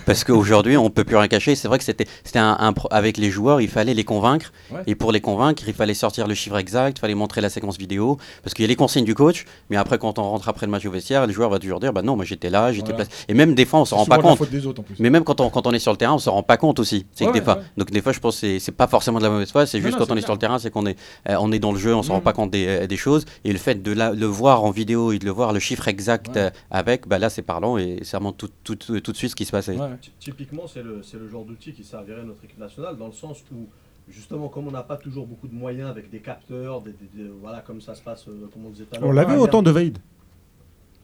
Parce 0.06 0.24
qu'aujourd'hui, 0.24 0.78
on 0.78 0.90
peut 0.90 1.04
plus 1.04 1.16
rien 1.16 1.28
cacher. 1.28 1.56
C'est 1.56 1.68
vrai 1.68 1.78
que 1.78 1.84
c'était 1.84 2.06
c'était 2.24 2.40
un, 2.40 2.58
un 2.60 2.74
avec 2.92 3.18
les 3.18 3.32
joueurs, 3.32 3.62
il 3.62 3.68
fallait 3.70 3.94
les 3.94 4.04
convaincre. 4.04 4.52
Ouais. 4.72 4.82
Et 4.88 4.96
pour 4.96 5.12
les 5.12 5.22
convaincre, 5.22 5.64
il 5.68 5.74
fallait 5.74 5.94
sortir 5.94 6.28
le 6.28 6.34
chiffre 6.34 6.58
exact, 6.58 6.98
il 6.98 7.02
fallait 7.02 7.16
montrer 7.16 7.42
la 7.42 7.50
séquence 7.50 7.78
vidéo. 7.78 8.18
Parce 8.44 8.54
qu'il 8.54 8.64
y 8.64 8.66
a 8.66 8.70
les 8.70 8.76
consignes 8.76 9.06
du 9.06 9.16
coach, 9.16 9.46
mais 9.70 9.78
après, 9.78 9.98
quand 9.98 10.20
on 10.20 10.24
rentre 10.24 10.50
après 10.50 10.66
le 10.66 10.72
match 10.72 10.86
au 10.86 10.92
vestiaire, 10.92 11.26
le 11.28 11.34
joueur 11.34 11.50
va 11.50 11.60
toujours 11.60 11.80
dire 11.80 11.94
bah 11.94 12.02
non, 12.02 12.16
moi 12.16 12.26
j'étais 12.26 12.50
là, 12.50 12.72
j'étais 12.72 12.92
Voilà. 12.92 13.06
placé. 13.06 13.26
Et 13.28 13.34
même 13.34 13.56
des 13.56 13.66
fois, 13.66 13.80
on 13.82 13.86
s'en 13.86 13.98
rend 13.98 14.06
pas 14.06 14.18
compte. 14.20 14.40
autres. 14.42 14.84
Mais 15.00 15.10
même 15.10 15.24
quand 15.24 15.42
on, 15.42 15.50
quand 15.50 15.68
on 15.68 15.72
est 15.72 15.80
sur 15.80 15.92
le 15.92 15.98
terrain, 15.98 16.14
on 16.14 16.20
se 16.20 16.30
rend 16.30 16.44
pas 16.44 16.58
compte 16.58 16.80
aussi. 16.80 17.06
C'est 17.14 17.26
Ouais, 17.26 17.32
que 17.32 17.38
des 17.38 17.44
fois, 17.44 17.56
ouais. 17.58 17.64
donc 17.78 17.92
des 17.92 18.02
fois, 18.02 18.12
je 18.12 18.20
pense 18.20 18.40
que 18.42 18.60
c'est- 18.60 18.72
pas 18.72 18.88
forcément 18.88 19.20
de 19.20 19.24
la 19.24 19.30
mauvaise 19.30 19.52
foi. 19.52 19.66
C'est 19.66 19.80
juste 19.82 19.98
non, 20.00 20.06
quand 20.06 20.14
on 20.14 20.18
est 20.18 20.22
sur 20.22 20.34
le 20.34 20.40
terrain, 20.40 20.60
c'est 20.60 20.70
qu'on 20.72 20.86
est, 20.86 20.98
euh, 21.30 21.36
on 21.40 21.52
est 21.52 21.60
dans 21.60 21.72
le 21.72 21.80
jeu, 21.80 21.96
on 21.96 22.04
se 22.04 22.10
rend 22.12 22.18
Mhm. 22.18 22.24
pas 22.24 22.34
compte 22.34 22.52
des, 22.52 22.68
euh, 22.68 22.88
des 22.88 22.98
choses. 22.98 23.26
Et 23.46 23.52
le 23.52 23.58
fait 23.58 23.82
de 23.82 23.92
la- 23.92 24.12
le 24.12 24.26
voir 24.26 24.64
en 24.64 24.72
vidéo 24.72 25.12
et 25.12 25.20
de 25.20 25.26
le 25.26 25.32
voir 25.32 25.54
le 25.54 25.60
chiffre 25.60 25.88
exact 25.88 26.36
euh, 26.38 26.50
avec, 26.72 27.08
bah 27.08 27.20
là, 27.20 27.30
c'est 27.30 27.42
parlant 27.42 27.78
et 27.78 28.00
c'est 28.04 28.18
vraiment 28.18 28.32
tout, 28.34 28.50
tout, 28.64 28.76
tout, 28.76 29.00
tout 29.00 29.12
de 29.12 29.18
suite 29.18 29.32
ce 29.32 29.36
qui 29.36 29.46
se 29.46 29.52
Ouais. 29.56 29.98
Typiquement, 30.20 30.68
c'est 30.68 30.84
le, 30.84 31.02
c'est 31.04 31.18
le 31.18 31.28
genre 31.30 31.46
d'outil 31.46 31.74
qui 31.74 31.84
servirait 31.84 32.22
à 32.22 32.24
notre 32.24 32.44
équipe 32.44 32.60
nationale 32.60 32.98
dans 32.98 33.08
le 33.08 33.14
sens 33.14 33.44
où, 33.54 33.68
justement, 34.10 34.48
comme 34.50 34.68
on 34.68 34.72
n'a 34.72 34.84
pas 34.84 34.98
toujours 34.98 35.26
beaucoup 35.28 35.48
de 35.48 35.56
moyens 35.56 35.90
avec 35.90 36.10
des 36.10 36.20
capteurs, 36.20 36.82
des, 36.82 36.92
des- 36.94 37.24
des- 37.24 37.30
voilà, 37.42 37.60
comme 37.62 37.82
ça 37.82 37.96
se 37.96 38.02
passe, 38.02 38.28
euh, 38.28 38.48
comme 38.54 38.66
on 38.66 38.70
disait 38.70 38.86
tout 38.86 38.96
à 38.96 39.00
l'heure. 39.00 39.10
On 39.10 39.14
l'avait 39.14 39.34
Ah, 39.36 39.40
autant 39.42 39.62
de 39.62 39.72
Vaid. 39.72 39.98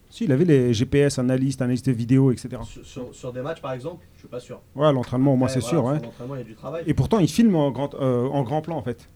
Si, 0.10 0.26
il 0.26 0.32
avait 0.34 0.44
les 0.44 0.74
GPS, 0.74 1.20
analystes, 1.20 1.62
analystes 1.62 1.88
vidéo, 1.88 2.32
etc. 2.34 2.50
Sur, 2.66 2.86
sur- 2.86 3.16
sur 3.16 3.32
des 3.32 3.42
matchs, 3.42 3.62
par 3.62 3.72
exemple, 3.72 4.06
je 4.16 4.20
suis 4.20 4.28
pas 4.28 4.42
sûr. 4.42 4.60
Ouais, 4.76 4.92
l'entraînement, 4.92 5.38
moi, 5.38 5.48
Ouais, 5.48 5.54
c'est 5.54 5.60
voilà, 5.62 5.70
sûr. 5.70 5.80
sur 5.80 5.86
Ouais. 5.94 6.02
l'entraînement, 6.06 6.36
il 6.36 6.40
y 6.40 6.42
a 6.42 6.46
du 6.46 6.56
travail. 6.56 6.84
Et 6.86 6.94
pourtant, 6.94 7.20
il 7.20 7.30
filme 7.30 7.56
en 7.56 7.72
grand, 7.72 7.94
euh, 7.96 8.28
en 8.28 8.44
grand 8.44 8.62
plan, 8.62 8.76
en 8.76 8.82
fait. 8.84 9.08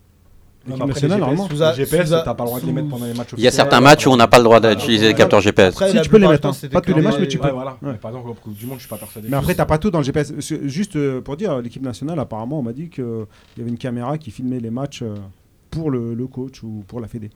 L'équipe 0.67 0.86
nationale, 0.86 1.19
normalement. 1.19 1.47
Sous 1.47 1.75
GPS, 1.75 2.10
t'as 2.10 2.34
pas 2.34 2.43
le 2.43 2.47
droit 2.47 2.60
de 2.60 2.65
les 2.65 2.71
mettre 2.71 2.89
pendant 2.89 3.06
les 3.06 3.13
matchs 3.13 3.30
Il 3.38 3.43
y 3.43 3.47
a 3.47 3.51
certains 3.51 3.82
matchs 3.82 4.08
où 4.08 4.12
on 4.12 4.17
n'a 4.17 4.28
pas 4.28 4.38
le 4.38 4.43
droit 4.43 4.60
d'utiliser 4.60 5.08
les 5.08 5.13
capteurs 5.13 5.41
GPS. 5.41 5.75
Si, 5.75 6.01
tu 6.01 6.10
peux 6.10 6.17
les 6.17 6.28
mettre, 6.28 6.47
hein. 6.47 6.67
Pas 6.71 6.82
tous 6.82 6.93
les 6.93 7.01
matchs, 7.01 7.15
mais 7.19 7.28
tu 7.28 7.38
peux. 7.38 7.49
Mais 7.82 7.93
par 7.93 8.12
exemple, 8.12 8.30
au 8.30 8.34
Coupe 8.34 8.56
du 8.56 8.65
Monde, 8.65 8.78
je 8.78 8.82
suis 8.82 8.89
pas 8.89 8.97
persuadé. 8.97 9.28
Mais 9.30 9.38
après, 9.38 9.56
t'as 9.56 9.65
pas 9.65 9.78
tout 9.78 9.91
dans 9.91 9.99
le 9.99 10.04
GPS. 10.04 10.34
Juste 10.39 10.95
euh, 10.95 11.21
pour 11.21 11.38
dire, 11.38 11.62
l'équipe 11.62 11.82
nationale, 11.82 12.19
apparemment, 12.19 12.60
on 12.60 12.63
m'a 12.63 12.73
dit 12.73 12.89
qu'il 12.89 13.04
y 13.58 13.62
avait 13.62 13.69
une 13.69 13.78
caméra 13.78 14.17
qui 14.17 14.32
filmait 14.32 14.60
les 14.60 14.69
matchs 14.69 15.01
euh, 15.01 15.15
pour 15.69 15.91
le, 15.91 16.15
coach 16.28 16.63
ou 16.63 16.84
pour 16.88 16.99
la 16.99 17.08
Fédé. 17.08 17.30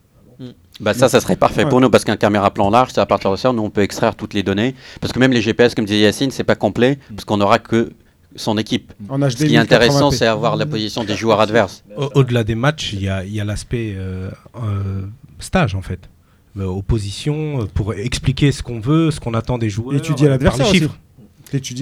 Bah 0.80 0.94
ça, 0.94 1.10
ça 1.10 1.20
serait 1.20 1.36
parfait 1.36 1.64
Ouais. 1.64 1.70
pour 1.70 1.82
nous 1.82 1.90
parce 1.90 2.06
qu'un 2.06 2.16
caméra 2.16 2.50
plan 2.52 2.70
large, 2.70 2.92
c'est 2.94 3.02
à 3.02 3.06
partir 3.06 3.30
de 3.32 3.36
ça, 3.36 3.52
nous 3.52 3.62
on 3.62 3.70
peut 3.70 3.82
extraire 3.82 4.16
toutes 4.16 4.34
les 4.34 4.42
données. 4.42 4.74
Parce 5.02 5.12
que 5.12 5.20
même 5.20 5.34
les 5.34 5.42
GPS, 5.42 5.76
comme 5.76 5.84
disait 5.84 6.00
Yacine, 6.00 6.32
c'est 6.32 6.46
pas 6.46 6.56
complet 6.56 6.98
parce 7.10 7.26
qu'on 7.26 7.38
n'aura 7.38 7.60
que 7.60 7.92
son 8.36 8.58
équipe. 8.58 8.94
En 9.10 9.20
HD. 9.20 9.30
Ce 9.32 9.36
qui 9.46 9.56
est 9.56 9.58
intéressant, 9.58 10.10
1080p. 10.10 10.16
c'est 10.16 10.28
avoir 10.28 10.56
la 10.56 10.66
position 10.66 11.04
des 11.04 11.16
joueurs 11.16 11.40
adverses. 11.40 11.84
Au-delà 12.16 12.44
des 12.44 12.56
matchs, 12.56 12.94
il 12.94 13.02
y 13.04 13.10
a, 13.10 13.24
il 13.24 13.34
y 13.34 13.40
a 13.42 13.46
l'aspect 13.46 13.94
euh, 13.98 14.30
euh, 14.56 15.02
stage 15.40 15.76
en 15.76 15.82
fait. 15.82 16.10
Euh, 16.58 16.66
opposition, 16.66 17.68
pour 17.74 17.94
expliquer 17.94 18.52
ce 18.52 18.64
qu'on 18.64 18.80
veut, 18.80 19.12
ce 19.12 19.20
qu'on 19.20 19.34
attend 19.34 19.58
des 19.58 19.70
joueurs. 19.70 19.96
Étudier 19.96 20.28
l'adversaire 20.28 20.68
aussi. 20.68 20.88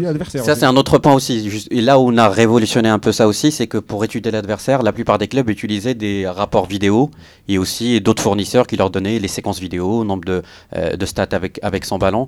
l'adversaire. 0.02 0.44
Ça, 0.46 0.56
c'est 0.56 0.66
un 0.66 0.76
autre 0.78 0.98
point 0.98 1.14
aussi. 1.14 1.50
Juste- 1.50 1.68
Et 1.72 1.82
là 1.82 2.00
où 2.00 2.10
on 2.10 2.18
a 2.18 2.30
révolutionné 2.30 2.88
un 2.90 3.00
peu 3.00 3.12
ça 3.12 3.28
aussi, 3.28 3.52
c'est 3.52 3.68
que 3.68 3.78
pour 3.78 4.04
étudier 4.06 4.32
l'adversaire, 4.32 4.84
la 4.84 4.94
plupart 4.94 5.18
des 5.18 5.28
clubs 5.28 5.50
utilisaient 5.50 5.96
des 5.96 6.28
rapports 6.28 6.68
vidéo 6.68 7.12
et 7.48 7.58
aussi 7.58 8.00
d'autres 8.02 8.24
fournisseurs 8.24 8.68
qui 8.68 8.78
leur 8.78 8.90
donnaient 8.90 9.20
les 9.20 9.28
séquences 9.28 9.60
vidéo, 9.60 10.04
nombre 10.04 10.26
de, 10.26 10.42
euh, 10.76 10.96
de 10.96 11.06
stats 11.06 11.28
avec, 11.32 11.60
avec 11.64 11.84
son 11.86 11.98
ballon. 11.98 12.28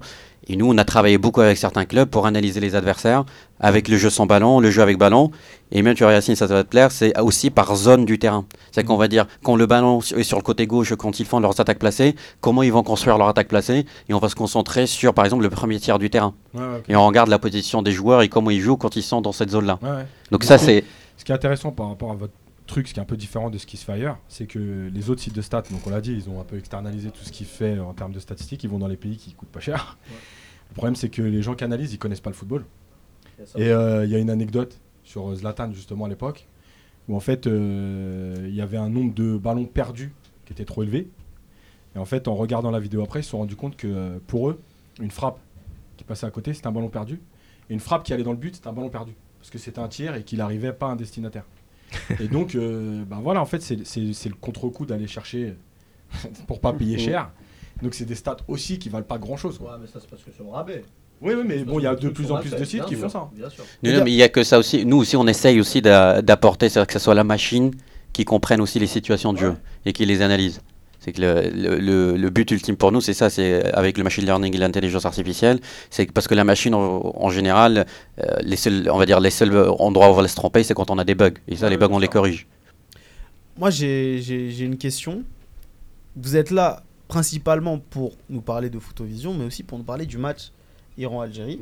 Et 0.51 0.55
nous, 0.55 0.67
on 0.67 0.77
a 0.79 0.83
travaillé 0.83 1.19
beaucoup 1.19 1.41
avec 1.41 1.57
certains 1.57 1.85
clubs 1.85 2.09
pour 2.09 2.25
analyser 2.25 2.59
les 2.59 2.73
adversaires 2.73 3.23
avec 3.59 3.87
le 3.87 3.97
jeu 3.97 4.09
sans 4.09 4.25
ballon, 4.25 4.59
le 4.59 4.71
jeu 4.71 4.81
avec 4.81 4.97
ballon. 4.97 5.29
Et 5.71 5.83
même, 5.83 5.93
tu 5.93 6.03
vois, 6.03 6.11
Yacine, 6.11 6.35
ça 6.35 6.47
va 6.47 6.63
te 6.63 6.69
plaire, 6.69 6.91
c'est 6.91 7.17
aussi 7.19 7.51
par 7.51 7.75
zone 7.75 8.03
du 8.03 8.17
terrain. 8.17 8.45
C'est 8.71 8.83
qu'on 8.83 8.97
va 8.97 9.07
dire, 9.07 9.27
quand 9.43 9.55
le 9.55 9.67
ballon 9.67 9.99
est 9.99 10.23
sur 10.23 10.37
le 10.37 10.43
côté 10.43 10.65
gauche, 10.65 10.95
quand 10.95 11.19
ils 11.19 11.25
font 11.25 11.39
leurs 11.39 11.59
attaques 11.59 11.77
placées, 11.77 12.15
comment 12.41 12.63
ils 12.63 12.73
vont 12.73 12.81
construire 12.81 13.19
leur 13.19 13.27
attaque 13.27 13.47
placée. 13.47 13.85
Et 14.09 14.13
on 14.15 14.19
va 14.19 14.27
se 14.27 14.35
concentrer 14.35 14.87
sur, 14.87 15.13
par 15.13 15.23
exemple, 15.23 15.43
le 15.43 15.51
premier 15.51 15.79
tiers 15.79 15.99
du 15.99 16.09
terrain. 16.09 16.33
Ouais, 16.55 16.61
ouais, 16.61 16.77
ok. 16.79 16.85
Et 16.89 16.95
on 16.95 17.05
regarde 17.05 17.29
la 17.29 17.37
position 17.37 17.83
des 17.83 17.91
joueurs 17.91 18.23
et 18.23 18.29
comment 18.29 18.49
ils 18.49 18.61
jouent 18.61 18.77
quand 18.77 18.95
ils 18.95 19.03
sont 19.03 19.21
dans 19.21 19.31
cette 19.31 19.51
zone-là. 19.51 19.77
Ouais. 19.83 20.05
Donc 20.31 20.43
ça, 20.43 20.57
c'est... 20.57 20.83
Ce 21.17 21.23
qui 21.23 21.31
est 21.31 21.35
intéressant 21.35 21.71
par 21.71 21.89
rapport 21.89 22.11
à 22.11 22.15
votre 22.15 22.33
truc, 22.65 22.87
ce 22.87 22.93
qui 22.93 22.99
est 22.99 23.03
un 23.03 23.05
peu 23.05 23.17
différent 23.17 23.49
de 23.49 23.57
ce 23.57 23.67
qui 23.67 23.77
se 23.77 23.85
fait 23.85 23.91
ailleurs, 23.91 24.17
c'est 24.29 24.45
que 24.45 24.89
les 24.91 25.09
autres 25.09 25.21
sites 25.21 25.35
de 25.35 25.41
stats, 25.41 25.63
donc 25.69 25.81
on 25.85 25.89
l'a 25.89 26.01
dit, 26.01 26.13
ils 26.13 26.29
ont 26.29 26.39
un 26.39 26.43
peu 26.43 26.57
externalisé 26.57 27.09
tout 27.09 27.23
ce 27.23 27.31
qui 27.31 27.43
fait 27.43 27.77
en 27.79 27.93
termes 27.93 28.13
de 28.13 28.19
statistiques, 28.19 28.63
ils 28.63 28.69
vont 28.69 28.79
dans 28.79 28.87
les 28.87 28.95
pays 28.95 29.17
qui 29.17 29.33
coûtent 29.33 29.49
pas 29.49 29.59
cher. 29.59 29.97
Le 30.69 30.75
problème, 30.75 30.95
c'est 30.95 31.09
que 31.09 31.21
les 31.21 31.41
gens 31.41 31.55
qui 31.55 31.63
analysent, 31.63 31.93
ils 31.93 31.97
connaissent 31.97 32.19
pas 32.21 32.29
le 32.29 32.35
football. 32.35 32.65
il. 33.39 33.61
Et 33.61 33.69
euh, 33.69 34.05
il 34.05 34.11
y 34.11 34.15
a 34.15 34.19
une 34.19 34.29
anecdote 34.29 34.79
sur 35.03 35.33
Zlatan, 35.35 35.73
justement, 35.73 36.05
à 36.05 36.09
l'époque, 36.09 36.47
où 37.07 37.15
en 37.15 37.19
fait, 37.19 37.47
euh, 37.47 38.45
il 38.47 38.55
y 38.55 38.61
avait 38.61 38.77
un 38.77 38.89
nombre 38.89 39.13
de 39.13 39.37
ballons 39.37 39.65
perdus 39.65 40.13
qui 40.45 40.53
était 40.53 40.65
trop 40.65 40.83
élevé. 40.83 41.09
Et 41.95 41.99
en 41.99 42.05
fait, 42.05 42.27
en 42.27 42.35
regardant 42.35 42.71
la 42.71 42.79
vidéo 42.79 43.01
après, 43.01 43.21
ils 43.21 43.23
se 43.23 43.31
sont 43.31 43.39
rendus 43.39 43.55
compte 43.55 43.75
que 43.75 43.87
euh, 43.87 44.19
pour 44.27 44.49
eux, 44.49 44.61
une 45.01 45.11
frappe 45.11 45.39
qui 45.97 46.03
passait 46.03 46.25
à 46.25 46.31
côté, 46.31 46.53
c'était 46.53 46.67
un 46.67 46.71
ballon 46.71 46.89
perdu. 46.89 47.19
Et 47.69 47.73
une 47.73 47.79
frappe 47.79 48.03
qui 48.03 48.13
allait 48.13 48.23
dans 48.23 48.31
le 48.31 48.37
but, 48.37 48.55
c'était 48.55 48.67
un 48.67 48.73
ballon 48.73 48.89
perdu. 48.89 49.13
Parce 49.39 49.49
que 49.49 49.57
c'était 49.57 49.79
un 49.79 49.87
tir 49.87 50.15
et 50.15 50.23
qu'il 50.23 50.37
n'arrivait 50.39 50.73
pas 50.73 50.87
à 50.87 50.89
un 50.91 50.95
destinataire. 50.95 51.45
et 52.19 52.27
donc, 52.27 52.55
euh, 52.55 53.03
ben 53.05 53.19
voilà, 53.19 53.41
en 53.41 53.45
fait, 53.45 53.61
c'est 53.61 53.75
le 53.75 54.35
contre-coup 54.35 54.85
d'aller 54.85 55.07
chercher 55.07 55.55
pour 56.47 56.59
pas 56.59 56.73
payer 56.73 56.97
cher. 56.97 57.31
Donc, 57.81 57.93
c'est 57.93 58.05
des 58.05 58.15
stats 58.15 58.37
aussi 58.47 58.77
qui 58.79 58.89
valent 58.89 59.05
pas 59.05 59.17
grand-chose. 59.17 59.59
Ouais, 59.59 59.69
mais 59.79 59.87
ça, 59.87 59.99
c'est 60.01 60.09
parce 60.09 60.23
que 60.23 60.31
c'est 60.35 60.43
au 60.43 60.49
rabais. 60.49 60.83
Oui, 61.21 61.33
oui, 61.35 61.43
mais 61.45 61.63
bon, 61.63 61.79
il 61.79 61.83
y 61.83 61.87
a 61.87 61.95
de 61.95 62.09
plus 62.09 62.31
en 62.31 62.37
plus 62.39 62.51
de 62.51 62.63
sites 62.63 62.85
qui 62.85 62.95
font 62.95 63.09
ça. 63.09 63.29
Bien 63.35 63.49
sûr. 63.49 63.63
Non, 63.83 63.91
non, 63.93 64.03
mais 64.03 64.11
il 64.11 64.15
n'y 64.15 64.23
a 64.23 64.29
que 64.29 64.43
ça 64.43 64.57
aussi. 64.59 64.85
Nous 64.85 64.97
aussi, 64.97 65.15
on 65.17 65.27
essaye 65.27 65.59
aussi 65.59 65.81
d'a- 65.81 66.21
d'apporter, 66.21 66.69
c'est-à-dire 66.69 66.87
que 66.87 66.93
ce 66.93 66.99
soit 66.99 67.13
la 67.15 67.23
machine 67.25 67.71
qui 68.13 68.23
comprenne 68.25 68.61
aussi 68.61 68.79
les 68.79 68.87
situations 68.87 69.33
de 69.33 69.37
jeu 69.37 69.49
Ouais. 69.49 69.55
et 69.85 69.93
qui 69.93 70.05
les 70.05 70.21
analyse. 70.21 70.61
C'est 71.01 71.13
que 71.13 71.21
le, 71.21 71.49
le- 71.49 71.79
le- 71.79 72.17
le 72.17 72.29
but 72.29 72.49
ultime 72.51 72.75
pour 72.75 72.91
nous, 72.91 72.99
c'est 73.01 73.13
ça, 73.13 73.29
c'est 73.29 73.63
avec 73.73 73.97
le 73.97 74.03
machine 74.03 74.25
learning 74.25 74.53
et 74.53 74.57
l'intelligence 74.57 75.05
artificielle, 75.05 75.59
c'est 75.89 76.11
parce 76.11 76.27
que 76.27 76.35
la 76.35 76.43
machine, 76.43 76.73
en, 76.73 77.01
en 77.15 77.29
général, 77.29 77.85
euh, 78.19 78.23
les 78.41 78.55
seuls, 78.57 78.89
on 78.91 78.97
va 78.97 79.05
dire, 79.05 79.19
les 79.21 79.29
seuls 79.29 79.55
endroits 79.79 80.07
où 80.09 80.11
on 80.11 80.21
va 80.21 80.27
se 80.27 80.35
tromper, 80.35 80.63
c'est 80.63 80.73
quand 80.73 80.89
on 80.91 80.97
a 80.97 81.05
des 81.05 81.15
bugs. 81.15 81.31
Et 81.47 81.55
ça, 81.55 81.65
Ouais, 81.65 81.69
les 81.71 81.77
bugs, 81.77 81.87
on 81.91 81.99
les 81.99 82.07
corrige. 82.09 82.47
Moi, 83.57 83.69
j'ai 83.69 84.59
une 84.59 84.77
question. 84.77 85.23
Vous 86.15 86.35
êtes 86.37 86.51
là 86.51 86.83
principalement 87.09 87.79
pour 87.79 88.13
nous 88.29 88.39
parler 88.39 88.69
de 88.69 88.79
Photovision, 88.79 89.33
mais 89.33 89.43
aussi 89.43 89.63
pour 89.63 89.77
nous 89.77 89.83
parler 89.83 90.05
du 90.05 90.17
match 90.17 90.51
Iran-Algérie. 90.97 91.59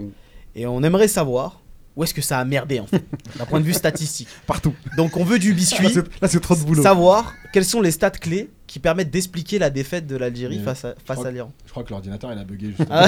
Et 0.54 0.68
on 0.68 0.84
aimerait 0.84 1.08
savoir 1.08 1.62
où 1.96 2.04
est-ce 2.04 2.14
que 2.14 2.22
ça 2.22 2.38
a 2.38 2.46
merdé, 2.46 2.80
en 2.80 2.86
fait, 2.86 3.04
d'un 3.40 3.46
point 3.46 3.60
de 3.60 3.66
vue 3.66 3.74
statistique. 3.74 4.28
Partout. 4.46 4.76
Donc, 4.98 5.18
on 5.18 5.24
veut 5.24 5.40
du 5.40 5.54
biscuit. 5.56 5.88
là, 6.22 6.28
c'est 6.28 6.40
trop 6.40 6.56
de 6.56 6.62
boulot. 6.62 6.84
savoir 6.84 7.34
quelles 7.52 7.66
sont 7.66 7.82
les 7.82 7.90
stats 7.90 8.12
clés 8.12 8.52
qui 8.68 8.78
permettent 8.80 9.10
d'expliquer 9.10 9.58
la 9.58 9.72
défaite 9.72 10.06
de 10.06 10.16
l'Algérie 10.16 10.60
face 10.60 10.86
à, 10.86 10.94
face 11.04 11.18
crois 11.18 11.28
à 11.28 11.32
l'Iran. 11.32 11.52
Je 11.66 11.72
crois 11.72 11.84
que 11.84 11.90
l'ordinateur 11.90 12.32
il 12.32 12.38
a 12.38 12.44
bugué 12.44 12.68
justement. 12.78 13.02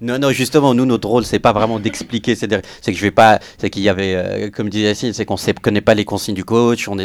Non, 0.00 0.18
non, 0.18 0.30
justement, 0.30 0.74
nous, 0.74 0.86
notre 0.86 1.08
rôle, 1.08 1.24
c'est 1.24 1.38
pas 1.38 1.52
vraiment 1.52 1.78
d'expliquer. 1.80 2.34
C'est 2.34 2.46
de- 2.46 2.56
que 2.84 2.92
je 2.92 3.00
vais 3.02 3.10
pas. 3.10 3.40
C'est 3.58 3.70
qu'il 3.70 3.82
y 3.82 3.88
avait, 3.88 4.14
euh, 4.14 4.50
comme 4.50 4.68
disait 4.68 4.86
Yacine, 4.88 5.12
c'est 5.12 5.24
qu'on 5.24 5.34
ne 5.34 5.52
connaît 5.60 5.80
pas 5.80 5.94
les 5.94 6.04
consignes 6.04 6.34
du 6.34 6.44
coach. 6.44 6.88
On 6.88 6.96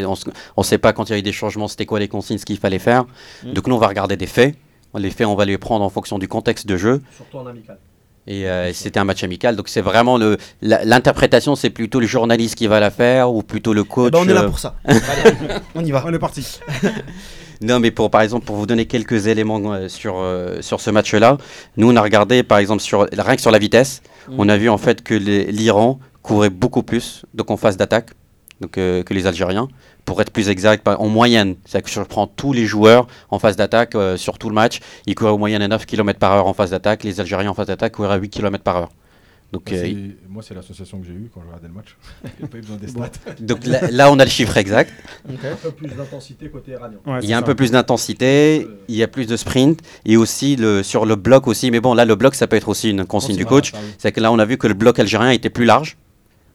on 0.58 0.64
sait 0.64 0.78
pas 0.78 0.94
quand 0.94 1.10
il 1.10 1.14
y 1.14 1.16
a 1.16 1.18
eu 1.20 1.22
des 1.24 1.32
changements, 1.32 1.68
c'était 1.68 1.86
quoi 1.86 2.00
les 2.00 2.08
consignes, 2.08 2.38
ce 2.38 2.46
qu'il 2.46 2.58
fallait 2.58 2.80
faire. 2.80 3.06
Mm. 3.44 3.54
Donc, 3.54 3.68
nous, 3.68 3.76
on 3.76 3.80
va 3.80 3.88
regarder 3.88 4.16
des 4.18 4.28
faits. 4.28 4.56
Les 4.96 5.10
faits, 5.10 5.26
on 5.26 5.36
va 5.36 5.46
les 5.46 5.58
prendre 5.58 5.84
en 5.84 5.90
fonction 5.90 6.20
du 6.20 6.28
contexte 6.28 6.68
de 6.68 6.78
jeu. 6.78 7.02
Surtout 7.16 7.38
en 7.40 7.48
amical. 7.48 7.80
Et 8.28 8.48
euh, 8.48 8.72
c'était 8.74 9.00
un 9.00 9.04
match 9.04 9.24
amical. 9.24 9.56
Donc, 9.56 9.68
c'est 9.68 9.82
vraiment 9.82 10.18
le. 10.18 10.38
L'interprétation, 10.62 11.56
c'est 11.56 11.72
plutôt 11.72 12.00
le 12.00 12.06
journaliste 12.08 12.56
qui 12.56 12.68
va 12.68 12.80
la 12.80 12.92
faire 12.92 13.34
ou 13.34 13.42
plutôt 13.44 13.74
le 13.74 13.82
Eh 13.82 13.90
coach. 13.90 14.12
ben, 14.14 14.20
on 14.22 14.30
est 14.30 14.34
là 14.34 14.44
euh, 14.44 14.48
pour 14.50 14.60
ça. 14.60 14.76
Allez, 14.86 15.00
on 15.76 15.84
y 15.84 15.92
va. 15.92 16.04
On 16.08 16.14
est 16.14 16.20
parti. 16.20 16.60
Non, 17.64 17.80
mais 17.80 17.92
pour, 17.92 18.12
par 18.12 18.22
exemple, 18.22 18.46
pour 18.46 18.56
vous 18.58 18.66
donner 18.66 18.86
quelques 18.86 19.28
éléments 19.28 19.60
euh, 19.74 19.88
sur, 19.88 20.16
euh, 20.18 20.62
sur 20.62 20.82
ce 20.82 20.90
match-là, 20.90 21.38
nous, 21.78 21.90
on 21.92 21.96
a 21.96 22.02
regardé, 22.02 22.44
par 22.44 22.58
exemple, 22.58 22.82
sur, 22.82 23.08
rien 23.12 23.36
que 23.36 23.42
sur 23.42 23.52
la 23.52 23.60
vitesse, 23.60 24.02
Mm. 24.28 24.36
on 24.38 24.50
a 24.50 24.56
vu 24.58 24.70
en 24.70 24.78
fait 24.78 25.02
que 25.04 25.14
les- 25.14 25.46
l'Iran 25.52 26.00
courait 26.22 26.50
beaucoup 26.50 26.82
plus 26.84 27.24
donc 27.34 27.52
en 27.52 27.58
phase 27.58 27.76
d'attaque 27.76 28.12
donc, 28.62 28.78
euh, 28.78 29.04
que 29.04 29.14
les 29.14 29.28
Algériens. 29.28 29.68
Pour 30.06 30.22
être 30.22 30.32
plus 30.32 30.48
exact, 30.50 30.88
en 30.88 31.08
moyenne, 31.08 31.56
c'est-à-dire 31.66 31.86
que 31.86 31.92
je 31.92 32.00
prends 32.02 32.28
tous 32.28 32.54
les 32.54 32.66
joueurs 32.66 33.08
en 33.30 33.40
phase 33.40 33.56
d'attaque 33.58 33.96
euh, 33.96 34.16
sur 34.16 34.38
tout 34.38 34.48
le 34.50 34.56
match, 34.56 34.80
ils 35.08 35.16
couraient 35.16 35.32
en 35.32 35.38
moyenne 35.38 35.62
à 35.62 35.68
9 35.68 35.86
km 35.86 36.20
par 36.20 36.32
heure 36.34 36.48
en 36.48 36.54
phase 36.54 36.70
d'attaque, 36.72 37.04
les 37.04 37.20
Algériens 37.20 37.50
en 37.52 37.54
phase 37.54 37.68
d'attaque 37.68 37.94
couraient 37.94 38.14
à 38.14 38.18
8 38.18 38.30
km 38.30 38.64
par 38.64 38.78
heure. 38.78 38.90
Donc, 39.54 39.70
Bah, 39.70 39.78
euh, 39.78 40.08
Moi, 40.28 40.42
c'est 40.46 40.54
l'association 40.56 41.00
que 41.00 41.06
j'ai 41.06 41.14
eue 41.14 41.30
quand 41.34 41.40
je 41.42 41.46
regardais 41.48 41.68
le 41.68 41.74
match. 41.76 41.96
J'ai 42.42 42.48
pas 42.48 42.58
eu 42.58 42.62
besoin 42.62 42.76
des 42.78 42.88
stats. 42.88 43.12
donc 43.40 43.66
là, 43.66 43.80
là, 43.92 44.12
on 44.12 44.18
a 44.20 44.26
le 44.26 44.30
chiffre 44.32 44.58
exact. 44.58 44.92
Ok. 45.30 45.40
Un 45.46 45.56
peu 45.56 45.72
plus 45.72 45.88
d'intensité 45.90 46.50
côté 46.50 46.72
iranien. 46.72 46.98
Ouais, 47.06 47.20
Il 47.22 47.30
y 47.30 47.34
a 47.34 47.38
un 47.38 47.42
peu 47.44 47.54
plus 47.56 47.70
d'intensité, 47.72 48.68
il 48.88 48.96
y 48.96 49.04
a 49.04 49.08
plus 49.08 49.28
de 49.28 49.38
sprint 49.38 49.80
et 50.06 50.18
aussi 50.18 50.56
le, 50.56 50.82
sur 50.84 51.06
le 51.06 51.16
bloc 51.16 51.48
aussi. 51.48 51.70
Mais 51.72 51.80
bon, 51.80 51.94
là, 51.94 52.04
le 52.06 52.16
bloc, 52.16 52.36
ça 52.36 52.48
peut 52.48 52.56
être 52.56 52.68
aussi 52.70 52.90
une 52.90 53.06
consigne 53.06 53.38
du 53.38 53.46
coach. 53.46 53.72
C'est 54.00 54.12
que 54.12 54.20
là, 54.20 54.32
on 54.32 54.40
a 54.40 54.46
vu 54.46 54.58
que 54.58 54.68
le 54.68 54.74
bloc 54.74 54.98
algérien 55.00 55.30
était 55.32 55.50
plus 55.52 55.66
large, 55.66 55.98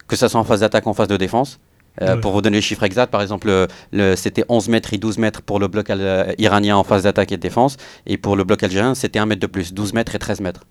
que 0.07 0.15
ça 0.17 0.27
soit 0.29 0.39
en 0.39 0.43
phase 0.43 0.59
d'attaque 0.59 0.85
ou 0.85 0.89
en 0.89 0.93
phase 0.93 1.07
de 1.07 1.17
défense. 1.17 1.59
Euh, 2.01 2.15
Ouais. 2.15 2.21
Pour 2.21 2.31
vous 2.33 2.41
donner 2.41 2.57
les 2.57 2.61
chiffres 2.61 2.83
exacts, 2.83 3.11
par 3.11 3.21
exemple, 3.21 3.47
le- 3.47 3.67
le- 3.91 4.15
c'était 4.15 4.45
11 4.47 4.69
mètres 4.69 4.93
et 4.93 4.97
12 4.97 5.17
mètres 5.17 5.41
pour 5.41 5.59
le 5.59 5.67
bloc 5.67 5.89
euh, 5.89 6.31
iranien 6.37 6.75
en 6.77 6.83
phase 6.83 7.03
d'attaque 7.03 7.31
et 7.31 7.37
de 7.37 7.41
défense. 7.41 7.75
Et 8.05 8.17
pour 8.17 8.35
le 8.37 8.43
bloc 8.45 8.61
algérien, 8.63 8.93
c'était 8.95 9.19
1 9.19 9.25
mètre 9.25 9.41
de 9.41 9.47
plus, 9.47 9.73
12 9.73 9.93
mètres 9.93 10.15
et 10.15 10.19
13 10.19 10.39
mètres. 10.39 10.63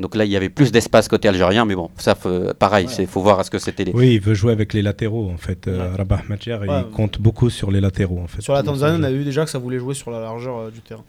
Donc 0.00 0.14
là, 0.14 0.24
il 0.24 0.30
y 0.30 0.36
avait 0.36 0.48
plus 0.48 0.70
d'espace 0.70 1.08
côté 1.08 1.26
algérien, 1.28 1.64
mais 1.64 1.74
bon, 1.74 1.90
ça, 1.96 2.14
faut- 2.14 2.54
pareil, 2.58 2.86
il 3.00 3.06
faut 3.08 3.20
voir 3.20 3.40
à 3.40 3.44
ce 3.44 3.50
que 3.50 3.58
c'était 3.58 3.82
les. 3.84 3.92
Oui, 3.92 4.14
il 4.14 4.20
veut 4.20 4.34
jouer 4.34 4.52
avec 4.52 4.72
les 4.72 4.80
latéraux 4.82 5.28
en 5.28 5.36
fait. 5.38 5.66
Euh. 5.66 5.92
Rabah 5.96 6.20
Madjer, 6.28 6.54
Ouais. 6.60 6.66
il 6.88 6.90
compte 6.94 7.20
beaucoup 7.20 7.50
sur 7.50 7.70
les 7.72 7.80
latéraux 7.80 8.20
en 8.22 8.28
fait. 8.28 8.40
Sur 8.40 8.52
la 8.54 8.62
Tanzanie, 8.62 8.96
on 8.98 9.00
jeu. 9.00 9.04
a 9.06 9.10
vu 9.10 9.24
déjà 9.24 9.44
que 9.44 9.50
ça 9.50 9.58
voulait 9.58 9.78
jouer 9.80 9.94
sur 9.94 10.10
la 10.12 10.20
largeur 10.20 10.56
euh, 10.58 10.70
du 10.70 10.80
terrain. 10.82 11.02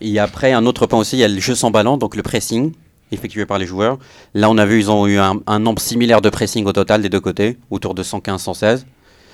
Et 0.00 0.18
après, 0.18 0.52
un 0.52 0.66
autre 0.66 0.86
point 0.86 0.98
aussi, 1.00 1.16
il 1.16 1.20
y 1.20 1.24
a 1.24 1.28
le 1.28 1.40
jeu 1.40 1.54
sans 1.54 1.70
ballon, 1.70 1.96
donc 1.96 2.16
le 2.16 2.22
pressing 2.22 2.72
effectué 3.12 3.46
par 3.46 3.58
les 3.58 3.66
joueurs. 3.66 3.98
Là, 4.34 4.50
on 4.50 4.58
a 4.58 4.66
vu, 4.66 4.78
ils 4.80 4.90
ont 4.90 5.06
eu 5.06 5.18
un, 5.18 5.40
un 5.46 5.58
nombre 5.58 5.80
similaire 5.80 6.20
de 6.20 6.30
pressing 6.30 6.64
au 6.66 6.72
total 6.72 7.00
des 7.02 7.08
deux 7.08 7.20
côtés, 7.20 7.58
autour 7.70 7.94
de 7.94 8.02
115-116. 8.02 8.84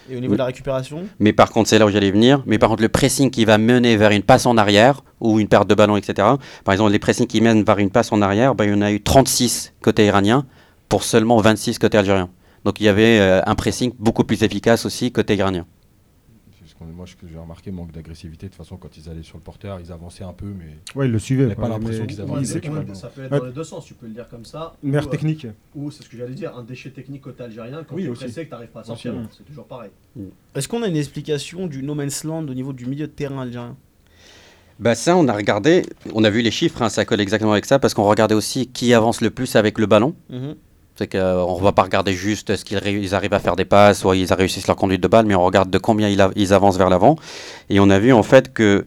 Et 0.09 0.17
au 0.17 0.21
niveau 0.21 0.35
de 0.35 0.39
la 0.39 0.47
récupération, 0.47 1.05
Mais 1.19 1.33
par 1.33 1.51
contre, 1.51 1.69
c'est 1.69 1.79
là 1.79 1.87
où 1.87 1.91
j'allais 1.91 2.11
venir. 2.11 2.43
Mais 2.47 2.59
par 2.59 2.69
contre, 2.69 2.83
le 2.83 2.89
pressing 2.89 3.31
qui 3.31 3.45
va 3.45 3.59
mener 3.59 3.97
vers 3.97 4.11
une 4.11 4.23
passe 4.23 4.47
en 4.47 4.57
arrière 4.57 5.03
ou 5.21 5.41
une 5.41 5.49
perte 5.49 5.69
de 5.69 5.75
ballon, 5.75 5.97
etc. 5.97 6.29
Par 6.65 6.73
exemple, 6.73 6.93
les 6.93 6.99
pressings 6.99 7.27
qui 7.27 7.41
mènent 7.41 7.63
vers 7.63 7.79
une 7.79 7.91
passe 7.91 8.13
en 8.13 8.23
arrière, 8.23 8.55
ben, 8.55 8.65
il 8.65 8.71
y 8.71 8.75
en 8.75 8.83
a 8.83 8.93
eu 8.93 9.03
36 9.03 9.75
côté 9.83 10.07
iranien 10.07 10.47
pour 10.89 11.05
seulement 11.05 11.37
26 11.39 11.79
côté 11.79 11.99
algérien. 11.99 12.31
Donc 12.65 12.81
il 12.81 12.85
y 12.85 12.89
avait 12.89 13.19
euh, 13.21 13.41
un 13.47 13.55
pressing 13.55 13.93
beaucoup 13.99 14.25
plus 14.25 14.43
efficace 14.43 14.85
aussi 14.87 15.13
côté 15.13 15.35
iranien. 15.37 15.67
Moi, 16.81 17.07
ce 17.07 17.15
que 17.15 17.27
j'ai 17.31 17.37
remarqué, 17.39 17.71
manque 17.71 17.93
d'agressivité. 17.93 18.47
De 18.47 18.53
toute 18.53 18.57
façon, 18.57 18.79
quand 18.79 18.97
ils 18.97 19.09
allaient 19.11 19.23
sur 19.23 19.37
le 19.37 19.43
porteur, 19.43 19.79
ils 19.81 19.93
avançaient 19.93 20.25
un 20.25 20.33
peu, 20.33 20.47
mais 20.47 20.77
Ouais, 20.95 21.07
il 21.07 21.13
le. 21.13 21.19
J'avais 21.19 21.55
quoi, 21.55 21.65
pas 21.65 21.69
l'impression 21.69 22.07
qu'ils. 22.07 22.21
Ouais, 22.23 22.45
ça 22.95 23.09
peut 23.09 23.25
être 23.25 23.33
Ouais. 23.33 23.39
dans 23.39 23.45
les 23.47 23.53
deux 23.53 23.65
sens, 23.65 23.85
tu 23.85 23.93
peux 23.95 24.07
le 24.07 24.13
dire 24.15 24.27
comme 24.29 24.47
ça. 24.47 24.75
Une 24.83 24.91
meilleure 24.91 25.05
ou, 25.05 25.09
euh, 25.09 25.11
technique. 25.11 25.47
Ou 25.75 25.91
c'est 25.91 26.03
ce 26.03 26.09
que 26.09 26.17
j'allais 26.17 26.35
dire, 26.35 26.57
un 26.57 26.63
déchet 26.63 26.91
technique 26.91 27.21
côté 27.23 27.43
algérien, 27.43 27.85
quand 27.87 27.95
Oui, 27.95 28.05
tu 28.05 28.13
pressé 28.13 28.45
que 28.45 28.49
tu 28.49 28.51
n'arrives 28.53 28.71
pas 28.71 28.81
à 28.81 28.85
sortir, 28.85 29.15
c'est 29.37 29.45
toujours 29.45 29.67
pareil. 29.67 29.91
est-ce 30.55 30.69
qu'on 30.69 30.83
a 30.83 30.89
une 30.89 30.97
explication 30.97 31.67
du 31.67 31.83
no 31.83 31.95
man's 31.95 32.25
land 32.25 32.47
au 32.49 32.55
niveau 32.55 32.73
du 32.73 32.87
milieu 32.87 33.07
de 33.07 33.13
terrain 33.13 33.43
algérien? 33.43 33.77
Bah 34.79 34.95
ça, 34.95 35.15
on 35.19 35.29
a 35.29 35.35
regardé, 35.35 35.83
on 36.15 36.25
a 36.25 36.31
vu 36.31 36.41
les 36.41 36.51
chiffres, 36.51 36.81
hein, 36.81 36.89
ça 36.89 37.05
colle 37.05 37.21
exactement 37.21 37.53
avec 37.53 37.67
ça, 37.67 37.79
parce 37.79 37.93
qu'on 37.93 38.05
regardait 38.05 38.35
aussi 38.35 38.67
qui 38.69 38.95
avance 38.95 39.21
le 39.21 39.29
plus 39.31 39.55
avec 39.57 39.79
le 39.79 39.85
ballon. 39.85 40.15
Mhm. 40.31 40.55
C'est 41.01 41.09
qu'on 41.09 41.57
ne 41.57 41.63
va 41.63 41.73
pas 41.73 41.85
regarder 41.85 42.13
juste 42.13 42.57
ce 42.57 42.63
qu'ils 42.63 43.15
arrivent 43.15 43.33
à 43.33 43.39
faire 43.39 43.57
des 43.57 43.65
passes 43.65 44.05
ou 44.05 44.13
ils 44.13 44.31
réussissent 44.31 44.67
leur 44.67 44.77
conduite 44.77 45.03
de 45.03 45.09
balle, 45.09 45.25
mais 45.25 45.35
on 45.35 45.43
regarde 45.43 45.71
de 45.71 45.79
combien 45.79 46.11
ils 46.37 46.53
avancent 46.53 46.77
vers 46.77 46.91
l'avant. 46.91 47.17
Et 47.71 47.81
on 47.81 47.89
a 47.89 47.99
vu 47.99 48.13
en 48.13 48.23
fait 48.23 48.53
que 48.53 48.85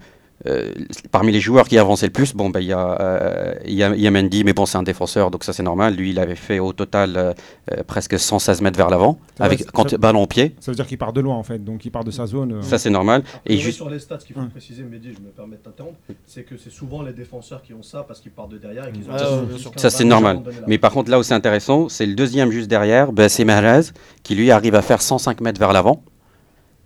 euh, 0.47 0.71
parmi 1.11 1.31
les 1.31 1.39
joueurs 1.39 1.67
qui 1.67 1.77
avançaient 1.77 2.05
le 2.07 2.11
plus, 2.11 2.33
bon, 2.33 2.49
bah, 2.49 2.59
il 2.61 2.67
y, 2.67 2.73
a, 2.73 2.97
euh, 3.01 3.53
il 3.65 3.73
y, 3.73 3.83
a, 3.83 3.95
il 3.95 4.01
y 4.01 4.07
a 4.07 4.11
Mendy, 4.11 4.43
mais 4.43 4.53
bon, 4.53 4.65
c'est 4.65 4.77
un 4.77 4.83
défenseur, 4.83 5.31
donc 5.31 5.43
ça 5.43 5.53
c'est 5.53 5.63
normal. 5.63 5.95
Lui, 5.95 6.09
il 6.11 6.19
avait 6.19 6.35
fait 6.35 6.59
au 6.59 6.73
total 6.73 7.15
euh, 7.17 7.33
euh, 7.71 7.83
presque 7.85 8.19
116 8.19 8.61
mètres 8.61 8.77
vers 8.77 8.89
l'avant, 8.89 9.19
avec 9.39 9.59
ça- 9.59 9.65
quand, 9.73 9.89
ça- 9.89 9.97
ballon 9.97 10.23
au 10.23 10.27
pied. 10.27 10.55
Ça 10.59 10.71
veut 10.71 10.75
dire 10.75 10.85
qu'il 10.87 10.97
part 10.97 11.13
de 11.13 11.21
loin 11.21 11.35
en 11.35 11.43
fait, 11.43 11.63
donc 11.63 11.85
il 11.85 11.91
part 11.91 12.03
de 12.03 12.11
sa 12.11 12.25
zone. 12.25 12.53
euh. 12.53 12.61
Ça 12.61 12.77
c'est 12.77 12.89
normal. 12.89 13.23
Et 13.45 13.57
juste, 13.57 13.77
sur 13.77 13.89
les 13.89 13.99
stats, 13.99 14.19
ce 14.19 14.25
qu'il 14.25 14.35
faut 14.35 14.41
Ouais. 14.41 14.47
préciser, 14.49 14.83
Mehdi, 14.83 15.13
je 15.13 15.19
me 15.21 15.29
permets 15.29 15.55
de 15.57 15.61
t'interrompre, 15.61 15.97
c'est 16.25 16.43
que 16.43 16.57
c'est 16.57 16.71
souvent 16.71 17.01
les 17.01 17.13
défenseurs 17.13 17.61
qui 17.61 17.73
ont 17.73 17.83
ça 17.83 18.03
parce 18.07 18.19
qu'ils 18.19 18.31
partent 18.31 18.51
de 18.51 18.57
derrière 18.57 18.87
et 18.87 18.91
qu'ils 18.91 19.03
ont 19.09 19.13
Ah, 19.13 19.31
ouais, 19.35 19.41
10, 19.43 19.47
bien 19.49 19.57
sûr. 19.57 19.71
15, 19.71 19.81
Ça, 19.81 19.89
c'est 19.89 20.03
20 20.03 20.09
normal. 20.09 20.41
Mais 20.67 20.77
par 20.77 20.91
contre, 20.91 21.09
là 21.09 21.19
où 21.19 21.23
c'est 21.23 21.33
intéressant, 21.33 21.89
c'est 21.89 22.05
le 22.05 22.15
deuxième 22.15 22.51
juste 22.51 22.67
derrière, 22.69 23.11
bah, 23.11 23.29
c'est 23.29 23.45
Mahrez, 23.45 23.91
qui 24.23 24.35
lui 24.35 24.51
arrive 24.51 24.75
à 24.75 24.81
faire 24.81 25.01
105 25.01 25.39
mètres 25.41 25.59
vers 25.59 25.73
l'avant. 25.73 26.03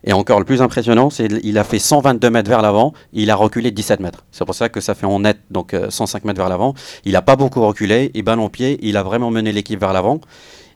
Et 0.08 0.14
encore 0.14 0.40
le 0.40 0.46
plus 0.46 0.62
impressionnant, 0.62 1.10
c'est 1.10 1.28
qu'il 1.28 1.58
a 1.58 1.64
fait 1.66 1.80
122 1.80 2.30
mètres 2.30 2.50
vers 2.50 2.62
l'avant, 2.62 2.94
il 3.12 3.30
a 3.30 3.36
reculé 3.36 3.72
17 3.72 4.00
mètres. 4.00 4.24
C'est 4.32 4.46
pour 4.46 4.56
ça 4.56 4.70
que 4.70 4.80
ça 4.80 4.96
fait 4.96 5.06
en 5.06 5.20
net 5.20 5.38
donc 5.52 5.74
euh, 5.74 5.90
105 5.90 6.24
mètres 6.24 6.40
vers 6.40 6.48
l'avant. 6.50 6.74
Il 7.04 7.12
n'a 7.12 7.22
pas 7.22 7.36
beaucoup 7.36 7.62
reculé, 7.68 8.10
et 8.14 8.22
ballon 8.24 8.48
pied, 8.48 8.80
il 8.82 8.96
a 8.96 9.04
vraiment 9.04 9.32
mené 9.32 9.52
l'équipe 9.52 9.80
vers 9.80 9.92
l'avant. 9.92 10.22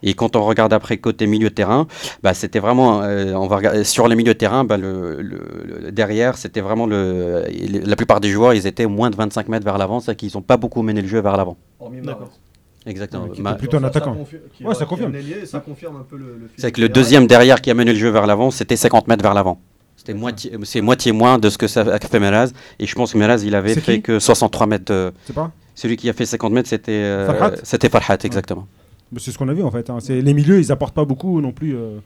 Et 0.03 0.15
quand 0.15 0.35
on 0.35 0.43
regarde 0.43 0.73
après 0.73 0.97
côté 0.97 1.27
milieu 1.27 1.49
de 1.49 1.53
terrain, 1.53 1.87
bah, 2.23 2.33
c'était 2.33 2.59
vraiment, 2.59 3.03
euh, 3.03 3.33
on 3.35 3.47
va 3.47 3.55
regarder, 3.57 3.83
sur 3.85 4.07
les 4.09 4.15
milieux 4.15 4.33
de 4.33 4.37
terrain, 4.37 4.63
bah, 4.65 4.75
le, 4.75 5.21
le- 5.21 5.79
le- 5.83 5.91
derrière, 5.91 6.37
c'était 6.37 6.59
vraiment 6.59 6.85
le, 6.87 7.45
la 7.85 7.95
plupart 7.95 8.19
des 8.19 8.29
joueurs, 8.29 8.53
ils 8.53 8.67
étaient 8.67 8.87
moins 8.87 9.11
de 9.11 9.15
25 9.15 9.47
mètres 9.47 9.63
vers 9.65 9.77
l'avant, 9.77 9.99
c'est 10.01 10.15
qu'ils 10.15 10.31
n'ont 10.35 10.41
pas 10.41 10.57
beaucoup 10.57 10.81
mené 10.81 11.01
le 11.01 11.07
jeu 11.07 11.21
vers 11.21 11.37
l'avant. 11.37 11.55
Hormis 11.79 12.01
D'accord. 12.01 12.19
Mahrez. 12.21 12.31
Exactement. 12.85 13.25
Ouais, 13.25 13.31
qui 13.31 13.41
Ma- 13.41 13.51
était 13.51 13.59
plutôt 13.59 13.77
un 13.77 13.83
attaquant. 13.83 14.15
confi- 14.15 14.39
qui- 14.57 14.63
Ouais, 14.63 14.73
ça 14.73 14.85
confirme. 14.85 15.13
un 15.13 15.17
ailier, 15.19 15.45
ça 15.45 15.59
confirme 15.59 15.97
un 15.97 16.03
peu 16.09 16.17
le, 16.17 16.25
le 16.39 16.49
C'est 16.57 16.71
que 16.71 16.81
le 16.81 16.89
deuxième 16.89 17.27
derrière 17.27 17.61
qui 17.61 17.69
a 17.69 17.73
mené 17.73 17.93
le 17.93 17.99
jeu 17.99 18.09
vers 18.09 18.25
l'avant, 18.25 18.49
c'était 18.51 18.75
50 18.75 19.07
mètres 19.07 19.21
vers 19.23 19.33
l'avant. 19.35 19.59
C'était 19.95 20.15
moitié, 20.15 20.51
c'est 20.63 20.81
moitié 20.81 21.11
moins 21.11 21.37
de 21.37 21.47
ce 21.49 21.59
que 21.59 21.67
ça 21.67 21.81
a 21.81 21.99
fait 21.99 22.19
Meraz. 22.19 22.51
Et 22.79 22.87
je 22.87 22.95
pense 22.95 23.13
que 23.13 23.17
Meraz, 23.19 23.43
il 23.45 23.53
avait 23.53 23.75
fait 23.75 24.01
que 24.01 24.17
63 24.19 24.65
mètres. 24.65 24.91
de- 24.91 25.11
C'est 25.25 25.33
pas 25.35 25.51
Celui 25.75 25.95
qui 25.95 26.09
a 26.09 26.13
fait 26.13 26.25
50 26.25 26.53
mètres, 26.53 26.69
c'était 26.69 26.91
euh, 26.91 27.27
Farhat 27.27 27.55
c'était 27.63 27.89
Farhat, 27.89 28.17
exactement. 28.23 28.67
C'est 29.17 29.31
ce 29.31 29.37
qu'on 29.37 29.47
a 29.49 29.53
vu 29.53 29.61
en 29.63 29.69
fait. 29.71 29.89
hein. 29.89 29.97
C'est 29.99 30.21
les 30.21 30.33
milieux, 30.33 30.59
ils 30.59 30.71
apportent 30.71 30.95
pas 30.95 31.05
beaucoup 31.05 31.39
non 31.41 31.51
plus 31.51 31.75
euh, 31.75 31.99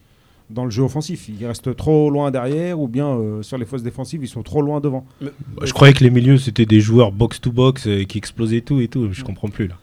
dans 0.50 0.66
le 0.66 0.72
jeu 0.72 0.84
offensif. 0.84 1.30
Ils 1.30 1.46
restent 1.46 1.74
trop 1.76 2.10
loin 2.10 2.32
derrière 2.32 2.80
ou 2.80 2.88
bien 2.90 3.08
euh, 3.08 3.42
sur 3.44 3.58
les 3.58 3.66
fausses 3.66 3.84
défensives, 3.84 4.22
ils 4.24 4.28
sont 4.28 4.44
trop 4.44 4.62
loin 4.62 4.82
devant. 4.82 5.06
Bah, 5.22 5.30
je 5.64 5.72
croyais 5.72 5.94
que 5.94 6.04
les 6.04 6.10
milieux 6.10 6.38
c'était 6.38 6.66
des 6.66 6.82
joueurs 6.82 7.12
box 7.14 7.40
to 7.40 7.52
box 7.52 7.88
euh, 7.88 8.04
qui 8.04 8.18
explosaient 8.18 8.62
tout 8.62 8.82
et 8.82 8.88
tout. 8.90 9.08
Je 9.14 9.24
comprends 9.24 9.48
plus 9.50 9.68
là. 9.68 9.76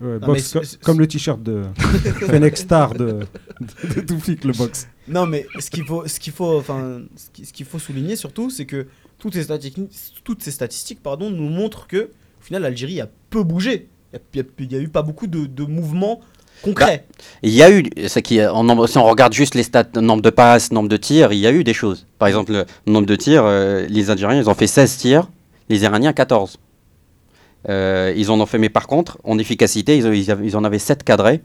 Ouais, 0.00 0.18
Non, 0.20 0.26
box, 0.28 0.54
mais 0.54 0.60
co- 0.60 0.66
c'est- 0.66 0.80
comme 0.80 0.98
le 0.98 1.06
t-shirt 1.06 1.42
de 1.42 1.62
Fennec 2.26 2.56
Star 2.56 2.94
de, 2.94 3.20
de, 3.60 4.46
le 4.46 4.52
box. 4.56 4.88
Non, 5.08 5.26
mais 5.26 5.46
ce 5.58 5.70
qu'il 5.70 5.84
faut, 5.84 6.06
ce 6.06 6.18
qu'il 6.18 6.32
faut, 6.32 6.56
enfin, 6.58 7.02
ce 7.16 7.26
qui- 7.32 7.44
ce 7.46 7.52
qu'il 7.52 7.66
faut 7.66 7.78
souligner 7.78 8.16
surtout, 8.16 8.48
c'est 8.50 8.64
que 8.64 8.86
toutes 9.18 9.34
ces 9.34 9.42
statistiques, 9.42 9.90
toutes 10.24 10.42
ces 10.42 10.50
statistiques, 10.50 11.02
pardon, 11.02 11.30
nous 11.30 11.48
montrent 11.50 11.86
que, 11.86 12.04
au 12.04 12.42
final, 12.42 12.62
l'Algérie 12.62 13.00
a 13.00 13.08
peu 13.28 13.42
bougé. 13.42 13.88
Il 14.34 14.38
y 14.38 14.40
a- 14.40 14.78
a, 14.78 14.80
eu 14.80 14.88
pas 14.88 15.02
beaucoup 15.02 15.26
de, 15.26 15.44
de 15.46 15.64
mouvements 15.64 16.20
concrets. 16.62 17.06
Il 17.42 17.50
y 17.52 17.62
a 17.62 17.70
eu, 17.70 17.84
si 18.86 18.98
on 18.98 19.04
regarde 19.04 19.32
juste 19.34 19.54
les 19.54 19.62
stats, 19.62 19.86
nombre 20.00 20.22
de 20.22 20.30
passes, 20.30 20.72
nombre 20.72 20.88
de 20.88 20.96
tirs, 20.96 21.32
il 21.32 21.38
y 21.40 21.46
a 21.46 21.52
eu 21.52 21.62
des 21.62 21.74
choses. 21.74 22.06
Par 22.18 22.28
exemple, 22.28 22.52
le 22.52 22.64
nombre 22.86 23.06
de 23.06 23.16
tirs, 23.16 23.44
euh, 23.44 23.86
les 23.88 24.10
Algériens, 24.10 24.40
ils 24.40 24.48
ont 24.48 24.54
fait 24.54 24.66
16 24.66 24.96
tirs, 24.96 25.28
les 25.68 25.82
Iraniens 25.82 26.12
14. 26.12 26.58
Euh, 27.68 28.12
ils 28.16 28.30
en 28.30 28.40
ont 28.40 28.46
fait, 28.46 28.58
mais 28.58 28.68
par 28.70 28.86
contre, 28.86 29.18
en 29.24 29.38
efficacité, 29.38 29.96
ils, 29.98 30.06
ils 30.14 30.30
avaient- 30.30 30.46
ils 30.46 30.56
en 30.56 30.64
avaient 30.64 30.78
7 30.78 31.04
cadrés, 31.04 31.42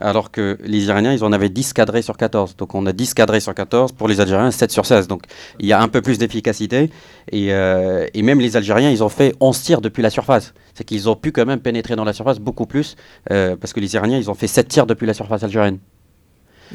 alors 0.00 0.30
que 0.30 0.56
les 0.62 0.84
Iraniens, 0.84 1.12
ils 1.12 1.24
en 1.24 1.32
avaient 1.32 1.48
10 1.48 1.72
cadrés 1.72 2.02
sur 2.02 2.16
14. 2.16 2.56
Donc 2.56 2.76
on 2.76 2.86
a 2.86 2.92
10 2.92 3.14
cadrés 3.14 3.40
sur 3.40 3.52
14, 3.54 3.90
pour 3.92 4.06
les 4.06 4.20
Algériens, 4.20 4.52
7 4.52 4.70
sur 4.70 4.86
16. 4.86 5.08
Donc 5.08 5.22
il 5.58 5.66
y 5.66 5.72
a 5.72 5.80
un 5.80 5.88
peu 5.88 6.00
plus 6.02 6.18
d'efficacité. 6.18 6.90
Et, 7.32 7.52
euh, 7.52 8.06
et 8.14 8.22
même 8.22 8.38
les 8.40 8.56
Algériens, 8.56 8.90
ils 8.90 9.02
ont 9.02 9.08
fait 9.08 9.34
11 9.40 9.60
tirs 9.60 9.80
depuis 9.80 10.02
la 10.02 10.10
surface. 10.10 10.54
C'est 10.74 10.84
qu'ils 10.84 11.08
ont 11.08 11.16
pu 11.16 11.32
quand 11.32 11.44
même 11.46 11.58
pénétrer 11.58 11.96
dans 11.96 12.04
la 12.04 12.12
surface 12.12 12.38
beaucoup 12.38 12.66
plus, 12.66 12.94
euh, 13.32 13.56
parce 13.56 13.72
que 13.72 13.80
les 13.80 13.92
Iraniens, 13.94 14.18
ils 14.18 14.30
ont 14.30 14.34
fait 14.34 14.46
7 14.46 14.68
tirs 14.68 14.86
depuis 14.86 15.06
la 15.06 15.14
surface 15.14 15.42
algérienne. 15.42 15.78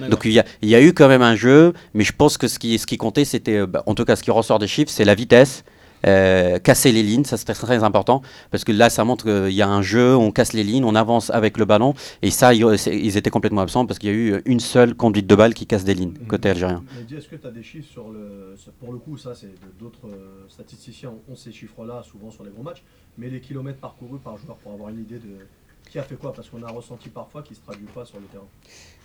Donc 0.10 0.22
il 0.26 0.32
y, 0.32 0.40
a, 0.40 0.46
il 0.64 0.70
y 0.70 0.76
a 0.76 0.82
eu 0.82 0.92
quand 0.92 1.08
même 1.08 1.22
un 1.22 1.36
jeu, 1.36 1.72
mais 1.94 2.04
je 2.04 2.14
pense 2.14 2.40
que 2.40 2.48
ce 2.48 2.58
qui, 2.58 2.80
ce 2.80 2.88
qui 2.88 2.98
comptait, 2.98 3.26
c'était, 3.26 3.66
bah, 3.68 3.84
en 3.86 3.94
tout 3.94 4.06
cas 4.06 4.16
ce 4.16 4.24
qui 4.24 4.32
ressort 4.32 4.58
des 4.58 4.66
chiffres, 4.68 4.90
c'est 4.92 5.06
la 5.06 5.14
vitesse, 5.14 5.64
euh, 6.06 6.60
casser 6.60 6.92
les 6.92 7.04
lignes, 7.04 7.24
ça 7.26 7.38
c'était 7.38 7.54
très 7.54 7.84
important, 7.84 8.22
parce 8.52 8.64
que 8.64 8.72
là 8.72 8.90
ça 8.90 9.04
montre 9.04 9.26
qu'il 9.26 9.54
y 9.54 9.62
a 9.62 9.70
un 9.70 9.82
jeu, 9.82 10.16
on 10.16 10.32
casse 10.32 10.54
les 10.54 10.64
lignes, 10.64 10.84
on 10.84 10.96
avance 10.96 11.30
avec 11.30 11.58
le 11.58 11.66
ballon, 11.66 11.94
et 12.22 12.32
ça 12.32 12.54
ils, 12.54 12.78
c'est- 12.78 12.98
ils 12.98 13.18
étaient 13.18 13.30
complètement 13.30 13.62
absents 13.62 13.86
parce 13.86 14.00
qu'il 14.00 14.10
y 14.10 14.14
a 14.14 14.16
eu 14.16 14.42
une 14.46 14.60
seule 14.60 14.96
conduite 14.96 15.28
de 15.28 15.36
balle 15.36 15.54
qui 15.54 15.66
casse 15.66 15.84
des 15.84 15.94
lignes 15.94 16.14
côté 16.28 16.50
algérien. 16.50 16.84
Est-ce 17.16 17.28
que 17.28 17.36
tu 17.36 17.48
as 17.48 17.52
des 17.52 17.64
chiffres 17.64 17.90
sur 17.92 18.10
le. 18.10 18.56
Pour 18.80 18.92
le 18.92 19.00
coup, 19.00 19.18
ça, 19.18 19.34
c'est 19.36 19.54
d'autres 19.80 20.08
euh, 20.08 20.46
statisticiens 20.50 21.12
ont 21.30 21.36
ces 21.36 21.52
chiffres-là, 21.52 22.04
souvent 22.04 22.32
sur 22.32 22.44
les 22.44 22.50
gros 22.52 22.64
matchs, 22.64 22.84
mais 23.18 23.30
les 23.30 23.40
kilomètres 23.40 23.80
parcourus 23.80 24.20
par 24.24 24.38
joueur 24.38 24.58
pour 24.58 24.74
avoir 24.74 24.90
une 24.90 25.02
idée 25.02 25.16
de 25.16 25.46
qui 25.90 26.00
a 26.00 26.04
fait 26.04 26.16
quoi, 26.16 26.34
parce 26.34 26.50
qu'on 26.50 26.64
a 26.64 26.72
ressenti 26.72 27.10
parfois 27.10 27.44
qu'il 27.44 27.54
ne 27.54 27.58
se 27.58 27.64
traduit 27.64 27.88
pas 27.94 28.06
sur 28.06 28.18
le 28.18 28.26
terrain. 28.26 28.44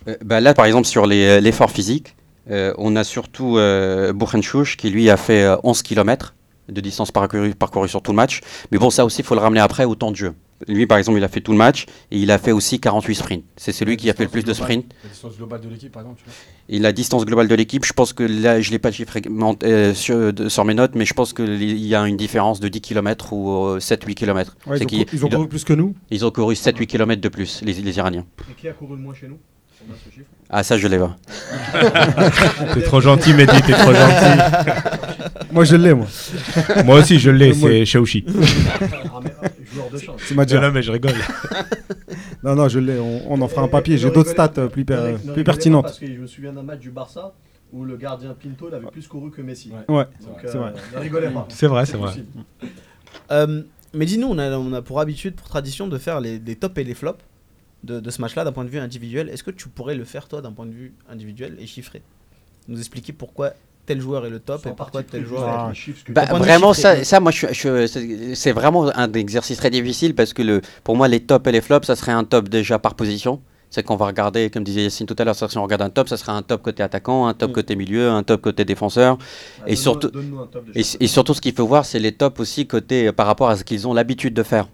Euh, 0.07 0.17
bah 0.23 0.39
là 0.41 0.53
par 0.53 0.65
exemple 0.65 0.87
sur 0.87 1.05
l'effort 1.05 1.71
physique, 1.71 2.15
euh, 2.49 2.73
on 2.77 2.95
a 2.95 3.03
surtout 3.03 3.57
euh, 3.57 4.13
qui 4.77 4.89
lui 4.89 5.09
a 5.09 5.17
fait 5.17 5.43
euh, 5.43 5.57
11 5.63 5.83
km 5.83 6.33
de 6.69 6.81
distance 6.81 7.11
parcourue, 7.11 7.53
parcourue 7.55 7.89
sur 7.89 8.01
tout 8.01 8.11
le 8.11 8.15
match, 8.17 8.41
mais 8.71 8.77
bon 8.77 8.89
ça 8.89 9.05
aussi 9.05 9.21
il 9.21 9.25
faut 9.25 9.35
le 9.35 9.41
ramener 9.41 9.59
après 9.59 9.85
au 9.85 9.95
temps 9.95 10.11
de 10.11 10.15
jeu. 10.15 10.33
Lui 10.67 10.85
par 10.87 10.97
exemple 10.97 11.17
il 11.17 11.23
a 11.23 11.29
fait 11.29 11.39
tout 11.39 11.51
le 11.53 11.57
match 11.57 11.85
et 12.11 12.17
il 12.19 12.29
a 12.31 12.37
fait 12.37 12.51
aussi 12.51 12.79
48 12.81 13.15
sprints. 13.15 13.43
C'est 13.55 13.71
celui 13.71 13.95
qui 13.95 14.09
a 14.09 14.13
fait 14.13 14.23
le 14.23 14.29
plus 14.29 14.43
de 14.43 14.53
sprints. 14.53 14.85
La 15.03 15.09
distance 15.09 15.37
globale 15.37 15.61
de 15.61 15.69
l'équipe, 15.69 15.91
par 15.91 16.01
exemple, 16.01 16.19
tu 16.19 16.25
vois. 16.25 16.33
Et 16.67 16.79
la 16.79 16.91
distance 16.91 17.25
globale 17.25 17.47
de 17.47 17.55
l'équipe, 17.55 17.85
je 17.85 17.93
pense 17.93 18.11
que 18.11 18.23
là, 18.23 18.59
je 18.59 18.67
ne 18.67 18.73
l'ai 18.73 18.79
pas 18.79 18.91
chiffré 18.91 19.21
euh, 19.63 19.93
sur, 19.93 20.33
de- 20.33 20.49
sur 20.49 20.65
mes 20.65 20.73
notes, 20.73 20.95
mais 20.95 21.05
je 21.05 21.13
pense 21.13 21.31
qu'il 21.33 21.63
y 21.85 21.95
a 21.95 22.05
une 22.05 22.17
différence 22.17 22.59
de 22.59 22.67
10 22.67 22.81
km 22.81 23.31
ou 23.33 23.51
euh, 23.67 23.79
7-8 23.79 24.13
km. 24.15 24.57
Ouais, 24.67 24.75
ils, 24.75 24.77
C'est 24.79 24.83
ont, 24.83 24.87
qu'ils- 24.87 25.05
cou- 25.05 25.11
ils 25.13 25.25
ont 25.25 25.27
ils, 25.29 25.33
ont, 25.33 25.37
couru 25.37 25.47
plus 25.47 25.63
que 25.63 25.73
nous. 25.73 25.95
ils 26.11 26.25
ont 26.25 26.31
couru 26.31 26.53
7-8 26.55 26.85
km 26.87 27.21
de 27.21 27.29
plus, 27.29 27.61
les, 27.63 27.73
les 27.73 27.97
Iraniens. 27.97 28.25
Et 28.51 28.53
qui 28.59 28.67
a 28.67 28.73
couru 28.73 28.97
le 28.97 29.01
moins 29.01 29.13
chez 29.13 29.27
nous? 29.29 29.39
Ah, 30.49 30.63
ça, 30.63 30.77
je 30.77 30.87
l'ai 30.87 30.97
pas. 30.97 31.15
T'es 32.73 32.81
trop 32.81 33.01
gentil, 33.01 33.33
Mehdi, 33.33 33.61
t'es 33.61 33.73
trop 33.73 33.93
gentil. 33.93 34.71
Moi, 35.51 35.63
je 35.63 35.75
l'ai, 35.75 35.93
moi. 35.93 36.07
Moi 36.85 36.99
aussi, 36.99 37.19
je 37.19 37.29
l'ai, 37.29 37.53
c'est 37.53 37.85
Shaoshi. 37.85 38.25
Ah, 39.11 39.19
mais, 39.23 39.31
joueur 39.73 39.89
de 39.89 39.97
chance. 39.97 40.21
C'est 40.25 40.33
ma 40.35 40.45
Non, 40.45 40.61
non, 40.61 40.71
mais 40.71 40.81
je 40.81 40.91
rigole. 40.91 41.13
Non, 42.43 42.55
non, 42.55 42.69
je 42.69 42.79
l'ai. 42.79 42.97
On, 42.97 43.33
on 43.33 43.41
en 43.41 43.47
fera 43.47 43.63
un 43.63 43.67
papier. 43.67 43.97
J'ai 43.97 44.09
d'autres 44.09 44.29
stats 44.31 44.53
euh, 44.57 44.67
plus, 44.67 44.85
plus 44.85 45.43
pertinentes. 45.43 45.83
Parce 45.83 45.99
que 45.99 46.07
je 46.07 46.19
me 46.19 46.27
souviens 46.27 46.53
d'un 46.53 46.63
match 46.63 46.79
du 46.79 46.89
Barça 46.89 47.33
où 47.73 47.83
le 47.83 47.97
gardien 47.97 48.33
Pinto 48.33 48.69
il 48.69 48.75
avait 48.75 48.87
plus 48.87 49.07
couru 49.07 49.29
que 49.29 49.41
Messi. 49.41 49.71
Ouais. 49.71 49.95
Ouais, 49.95 50.05
Donc, 50.21 50.37
c'est 50.43 50.55
euh, 50.55 50.59
vrai. 50.59 50.73
ne 50.95 50.99
rigolez 50.99 51.29
pas. 51.29 51.45
C'est 51.49 51.67
vrai, 51.67 51.85
c'est 51.85 51.97
vrai. 51.97 52.13
Euh, 53.31 53.61
mais 53.93 54.05
dis-nous, 54.05 54.27
on 54.27 54.37
a, 54.39 54.51
on 54.57 54.71
a 54.73 54.81
pour 54.81 54.99
habitude, 55.01 55.35
pour 55.35 55.49
tradition, 55.49 55.87
de 55.87 55.97
faire 55.97 56.21
les, 56.21 56.39
les 56.39 56.55
tops 56.55 56.77
et 56.77 56.83
les 56.83 56.93
flops 56.93 57.23
de, 57.83 57.99
de 57.99 58.09
ce 58.09 58.21
match-là 58.21 58.43
d'un 58.43 58.51
point 58.51 58.65
de 58.65 58.69
vue 58.69 58.79
individuel. 58.79 59.29
Est-ce 59.29 59.43
que 59.43 59.51
tu 59.51 59.69
pourrais 59.69 59.95
le 59.95 60.03
faire, 60.03 60.27
toi, 60.27 60.41
d'un 60.41 60.51
point 60.51 60.65
de 60.65 60.71
vue 60.73 60.93
individuel 61.09 61.55
et 61.59 61.65
chiffré 61.67 62.01
Nous 62.67 62.77
expliquer 62.79 63.13
pourquoi 63.13 63.53
tel 63.85 63.99
joueur 64.01 64.25
est 64.25 64.29
le 64.29 64.39
top 64.39 64.61
Sans 64.61 64.69
et 64.69 64.73
pourquoi 64.75 65.01
tel 65.03 65.25
joueur 65.25 65.47
est... 65.71 65.73
Bah, 66.13 66.25
vraiment, 66.43 66.73
chiffré, 66.73 66.97
ça, 66.97 67.03
ça, 67.03 67.19
moi, 67.19 67.31
je, 67.31 67.47
je- 67.51 68.33
c'est- 68.35 68.51
vraiment 68.51 68.95
un 68.95 69.11
exercice 69.13 69.57
très 69.57 69.69
difficile 69.71 70.13
parce 70.13 70.33
que 70.33 70.41
le, 70.43 70.61
pour 70.83 70.95
moi, 70.95 71.07
les 71.07 71.21
tops 71.21 71.47
et 71.47 71.51
les 71.51 71.61
flops, 71.61 71.87
ça 71.87 71.95
serait 71.95 72.11
un 72.11 72.23
top 72.23 72.49
déjà 72.49 72.77
par 72.79 72.95
position. 72.95 73.41
C'est 73.71 73.83
qu'on 73.83 73.95
va 73.97 74.07
regarder, 74.07 74.49
comme 74.49 74.63
disait 74.63 74.81
Yacine 74.83 75.05
tout 75.05 75.15
à 75.19 75.23
l'heure, 75.23 75.35
si 75.35 75.57
on 75.57 75.61
regarde 75.63 75.83
un 75.83 75.91
top, 75.91 76.09
ça 76.09 76.17
serait 76.17 76.31
un 76.31 76.41
top 76.41 76.63
côté 76.63 76.81
attaquant, 76.81 77.27
un 77.27 77.35
top 77.35 77.51
Mm. 77.51 77.53
côté 77.53 77.75
milieu, 77.75 78.09
un 78.09 78.23
top 78.23 78.41
côté 78.41 78.65
défenseur. 78.65 79.17
Ah, 79.61 79.63
et 79.67 79.75
surtout- 79.75 80.09
et 80.75 81.07
surtout, 81.07 81.33
ce 81.35 81.41
qu'il 81.41 81.53
faut 81.53 81.67
voir, 81.67 81.85
c'est 81.85 81.99
les 81.99 82.11
tops 82.11 82.39
aussi 82.39 82.65
côté 82.65 83.07
euh, 83.07 83.11
par 83.13 83.27
rapport 83.27 83.47
à 83.49 83.55
ce 83.55 83.63
qu'ils 83.63 83.87
ont 83.87 83.93
l'habitude 83.93 84.33
de 84.33 84.41
faire. 84.43 84.67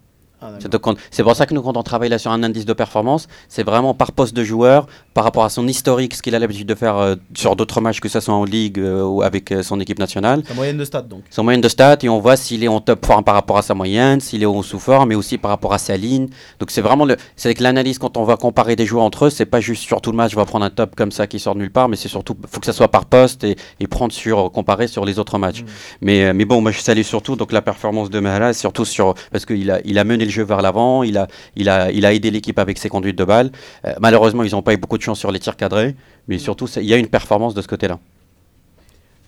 Ah. 0.54 0.98
C'est 1.12 1.24
pour 1.24 1.36
ça 1.36 1.46
que 1.46 1.54
nous, 1.54 1.62
quand 1.62 1.78
on 1.78 1.84
travaille 1.84 2.10
là 2.10 2.18
sur 2.18 2.32
un 2.32 2.44
indice 2.44 2.66
de 2.66 2.74
performance, 2.74 3.28
c'est 3.50 3.64
vraiment 3.64 3.94
par 3.94 4.12
poste 4.12 4.36
de 4.36 4.44
joueur, 4.44 4.88
par 5.14 5.24
rapport 5.24 5.44
à 5.44 5.50
son 5.50 5.68
historique, 5.68 6.16
ce 6.16 6.22
qu'il 6.22 6.36
a 6.36 6.40
l'habitude 6.40 6.68
de 6.68 6.76
faire 6.76 6.98
euh, 6.98 7.16
sur 7.36 7.56
d'autres 7.56 7.82
matchs, 7.82 8.00
que 8.00 8.10
ce 8.10 8.20
soit 8.20 8.34
en 8.34 8.44
ligue 8.44 8.80
euh, 8.80 9.04
ou 9.04 9.22
avec 9.22 9.52
euh, 9.52 9.64
son 9.64 9.80
équipe 9.80 10.00
nationale. 10.00 10.44
Ta 10.44 10.54
moyenne 10.54 10.78
de 10.78 10.86
stats, 10.86 11.02
donc. 11.02 11.24
Son 11.30 11.44
moyenne 11.44 11.62
de 11.62 11.70
stats, 11.70 11.98
et 12.04 12.10
on 12.10 12.20
voit 12.20 12.36
s'il 12.36 12.64
est 12.64 12.68
en 12.68 12.82
top 12.82 13.06
forme 13.06 13.24
par 13.24 13.36
rapport 13.36 13.58
à 13.58 13.62
sa 13.62 13.74
moyenne, 13.74 14.20
s'il 14.20 14.44
est 14.44 14.46
en 14.46 14.62
sous-forme, 14.62 15.10
mais 15.10 15.16
aussi 15.16 15.38
par 15.38 15.52
rapport 15.52 15.74
à 15.74 15.78
sa 15.78 15.98
ligne. 15.98 16.28
Donc 16.60 16.72
c'est 16.72 16.82
vraiment 16.82 17.06
le, 17.06 17.18
c'est 17.36 17.50
avec 17.50 17.60
l'analyse 17.60 17.98
quand 17.98 18.18
on 18.18 18.24
va 18.24 18.38
comparer 18.38 18.76
des 18.76 18.86
joueurs 18.86 19.04
entre 19.04 19.26
eux, 19.26 19.30
c'est 19.30 19.46
pas 19.46 19.60
juste 19.60 19.84
sur 19.84 20.02
tout 20.02 20.12
le 20.12 20.18
match, 20.18 20.32
je 20.32 20.36
vais 20.36 20.46
prendre 20.46 20.66
un 20.66 20.70
top 20.70 20.96
comme 20.96 21.12
ça 21.12 21.28
qui 21.28 21.40
sort 21.40 21.56
de 21.56 21.60
nulle 21.60 21.72
part, 21.72 21.90
mais 21.90 21.96
c'est 21.96 22.08
surtout, 22.10 22.36
faut 22.48 22.60
que 22.60 22.66
ça 22.66 22.74
soit 22.74 22.90
par 22.90 23.06
poste 23.06 23.44
et, 23.44 23.56
et 23.80 23.88
prendre 23.88 24.14
sur, 24.14 24.52
comparer 24.52 24.88
sur 24.88 25.06
les 25.06 25.20
autres 25.20 25.38
matchs. 25.38 25.64
Mais, 26.02 26.26
euh, 26.26 26.34
mais 26.34 26.46
bon, 26.46 26.62
moi 26.62 26.72
je 26.72 26.80
salue 26.80 27.02
surtout 27.02 27.36
donc 27.36 27.52
la 27.52 27.62
performance 27.62 28.10
de 28.10 28.20
Mahala, 28.20 28.54
surtout 28.54 28.86
sur, 28.86 29.14
parce 29.32 29.46
qu'il 29.46 29.72
a, 29.72 29.80
il 29.86 29.98
a 30.00 30.04
mené 30.04 30.26
le 30.26 30.32
jeu 30.38 30.44
vers 30.44 30.62
l'avant, 30.62 31.04
il 31.04 31.18
a, 31.18 31.28
il 31.56 31.68
a, 31.70 31.92
il 31.98 32.04
a 32.06 32.12
aidé 32.14 32.30
l'équipe 32.36 32.60
avec 32.66 32.78
ses 32.78 32.90
conduites 32.90 33.18
de 33.18 33.26
balles. 33.32 33.52
Euh, 33.86 33.94
malheureusement, 34.00 34.44
ils 34.44 34.52
n'ont 34.52 34.66
pas 34.68 34.74
eu 34.76 34.78
beaucoup 34.84 35.00
de 35.02 35.06
chance 35.08 35.20
sur 35.20 35.32
les 35.32 35.40
tirs 35.40 35.58
cadrés, 35.64 35.96
mais 36.28 36.38
surtout, 36.38 36.68
il 36.68 36.90
y 36.92 36.94
a 36.94 36.98
une 36.98 37.12
performance 37.18 37.54
de 37.54 37.62
ce 37.62 37.68
côté-là. 37.68 37.98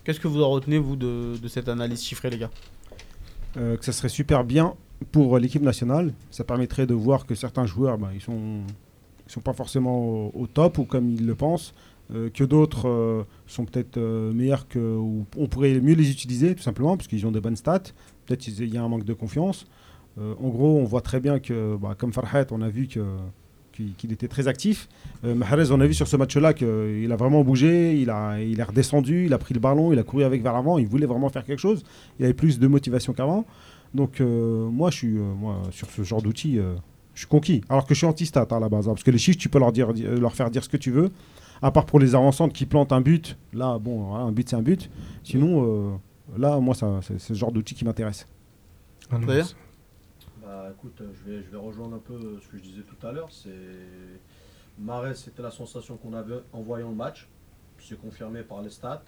Qu'est-ce 0.04 0.20
que 0.20 0.28
vous 0.28 0.42
en 0.42 0.50
retenez, 0.56 0.78
vous, 0.78 0.96
de, 0.96 1.12
de 1.44 1.48
cette 1.48 1.68
analyse 1.68 2.02
chiffrée, 2.08 2.30
les 2.30 2.38
gars? 2.38 2.50
Euh, 3.56 3.76
que 3.78 3.84
ça 3.84 3.92
serait 3.92 4.14
super 4.20 4.44
bien 4.44 4.74
pour 5.12 5.38
l'équipe 5.38 5.62
nationale. 5.62 6.12
Ça 6.30 6.44
permettrait 6.44 6.86
de 6.86 6.94
voir 6.94 7.26
que 7.26 7.34
certains 7.34 7.66
joueurs, 7.66 7.98
ben, 7.98 8.10
ils 8.14 8.20
sont, 8.20 8.60
ils 9.26 9.32
sont 9.32 9.40
pas 9.40 9.54
forcément 9.54 9.96
au, 9.98 10.32
au 10.34 10.46
top 10.46 10.78
ou 10.78 10.84
comme 10.84 11.10
ils 11.10 11.26
le 11.26 11.34
pensent, 11.34 11.72
euh, 12.14 12.30
que 12.30 12.44
d'autres 12.44 12.88
euh, 12.88 13.22
sont 13.46 13.64
peut-être 13.66 13.98
euh, 13.98 14.32
meilleurs 14.32 14.66
que, 14.66 14.78
ou 14.78 15.26
on 15.36 15.46
pourrait 15.46 15.78
mieux 15.80 15.94
les 15.94 16.10
utiliser 16.10 16.54
tout 16.54 16.62
simplement 16.62 16.96
parce 16.96 17.08
qu'ils 17.08 17.26
ont 17.26 17.32
des 17.32 17.40
bonnes 17.40 17.56
stats. 17.56 17.90
Peut-être 18.24 18.40
qu'il 18.40 18.74
y 18.74 18.78
a 18.78 18.82
un 18.82 18.88
manque 18.88 19.04
de 19.04 19.14
confiance. 19.14 19.66
Euh, 20.18 20.34
en 20.42 20.48
gros, 20.48 20.78
on 20.78 20.84
voit 20.84 21.00
très 21.00 21.20
bien 21.20 21.38
que, 21.38 21.76
bah, 21.76 21.94
comme 21.96 22.12
Farhat, 22.12 22.46
on 22.50 22.60
a 22.62 22.68
vu 22.68 22.88
qu'il 22.88 24.12
était 24.12 24.28
très 24.28 24.48
actif. 24.48 24.88
Euh, 25.24 25.34
Mahrez, 25.34 25.70
on 25.70 25.80
a 25.80 25.86
vu 25.86 25.94
sur 25.94 26.08
ce 26.08 26.16
match-là 26.16 26.54
qu'il 26.54 27.10
a 27.10 27.16
vraiment 27.16 27.44
bougé, 27.44 28.00
il, 28.00 28.10
a, 28.10 28.40
il 28.40 28.58
est 28.58 28.64
redescendu, 28.64 29.26
il 29.26 29.34
a 29.34 29.38
pris 29.38 29.54
le 29.54 29.60
ballon, 29.60 29.92
il 29.92 29.98
a 29.98 30.02
couru 30.02 30.24
avec 30.24 30.42
vers 30.42 30.52
l'avant, 30.52 30.78
il 30.78 30.86
voulait 30.86 31.06
vraiment 31.06 31.28
faire 31.28 31.44
quelque 31.44 31.60
chose. 31.60 31.84
Il 32.18 32.24
avait 32.24 32.34
plus 32.34 32.58
de 32.58 32.66
motivation 32.66 33.12
qu'avant. 33.12 33.44
Donc 33.94 34.20
euh, 34.20 34.68
moi, 34.68 34.90
je 34.90 34.96
suis 34.96 35.18
euh, 35.18 35.32
sur 35.70 35.88
ce 35.90 36.02
genre 36.02 36.22
d'outil, 36.22 36.58
euh, 36.58 36.74
je 37.14 37.20
suis 37.20 37.28
conquis. 37.28 37.62
Alors 37.68 37.86
que 37.86 37.94
je 37.94 37.98
suis 37.98 38.06
anti-stat 38.06 38.46
hein, 38.50 38.56
à 38.56 38.60
la 38.60 38.68
base, 38.68 38.88
hein, 38.88 38.92
parce 38.92 39.02
que 39.02 39.10
les 39.10 39.18
chiffres, 39.18 39.38
tu 39.38 39.48
peux 39.48 39.58
leur, 39.58 39.72
faire 40.34 40.50
dire 40.50 40.64
ce 40.64 40.68
que 40.68 40.76
tu 40.76 40.90
veux. 40.90 41.10
À 41.60 41.70
part 41.70 41.86
pour 41.86 41.98
les 41.98 42.14
avancantes 42.14 42.52
qui 42.52 42.66
plantent 42.66 42.92
un 42.92 43.00
but, 43.00 43.36
là, 43.52 43.78
bon, 43.78 44.14
un 44.14 44.30
but 44.30 44.48
c'est 44.48 44.56
un 44.56 44.62
but. 44.62 44.90
Sinon, 45.24 45.64
euh, 45.64 46.38
là, 46.38 46.58
moi, 46.60 46.74
c'est 47.02 47.18
ce 47.18 47.34
genre 47.34 47.50
d'outil 47.50 47.74
qui 47.74 47.84
m'intéresse. 47.84 48.28
Bah 50.58 50.72
je 50.82 51.30
vais, 51.30 51.56
rejoindre 51.56 51.94
un 51.94 52.00
peu 52.00 52.18
ce 52.42 52.48
que 52.48 52.56
je 52.58 52.62
disais 52.62 52.82
tout 52.82 53.06
à 53.06 53.12
l'heure. 53.12 53.30
C'est 53.30 53.50
Marais, 54.78 55.14
c'était 55.14 55.42
la 55.42 55.50
sensation 55.50 55.96
qu'on 55.96 56.14
avait 56.14 56.40
en 56.52 56.62
voyant 56.62 56.90
le 56.90 56.96
match. 56.96 57.28
C'est 57.78 58.00
confirmé 58.00 58.42
par 58.42 58.62
les 58.62 58.70
stats. 58.70 59.04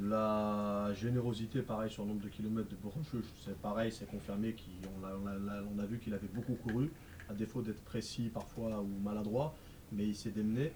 La 0.00 0.92
générosité, 0.94 1.62
pareil, 1.62 1.90
sur 1.90 2.02
le 2.02 2.08
nombre 2.08 2.22
de 2.22 2.28
kilomètres 2.28 2.70
de 2.70 2.76
Bourges, 2.76 2.96
c'est 3.44 3.56
pareil, 3.58 3.92
c'est 3.92 4.10
confirmé 4.10 4.54
qu'on 4.54 5.78
a, 5.78 5.86
vu 5.86 5.98
qu'il 5.98 6.14
avait 6.14 6.28
beaucoup 6.28 6.54
couru, 6.54 6.90
à 7.28 7.34
défaut 7.34 7.62
d'être 7.62 7.82
précis 7.84 8.30
parfois 8.32 8.80
ou 8.80 8.88
maladroit, 9.04 9.54
mais 9.92 10.04
il 10.04 10.16
s'est 10.16 10.30
démené. 10.30 10.72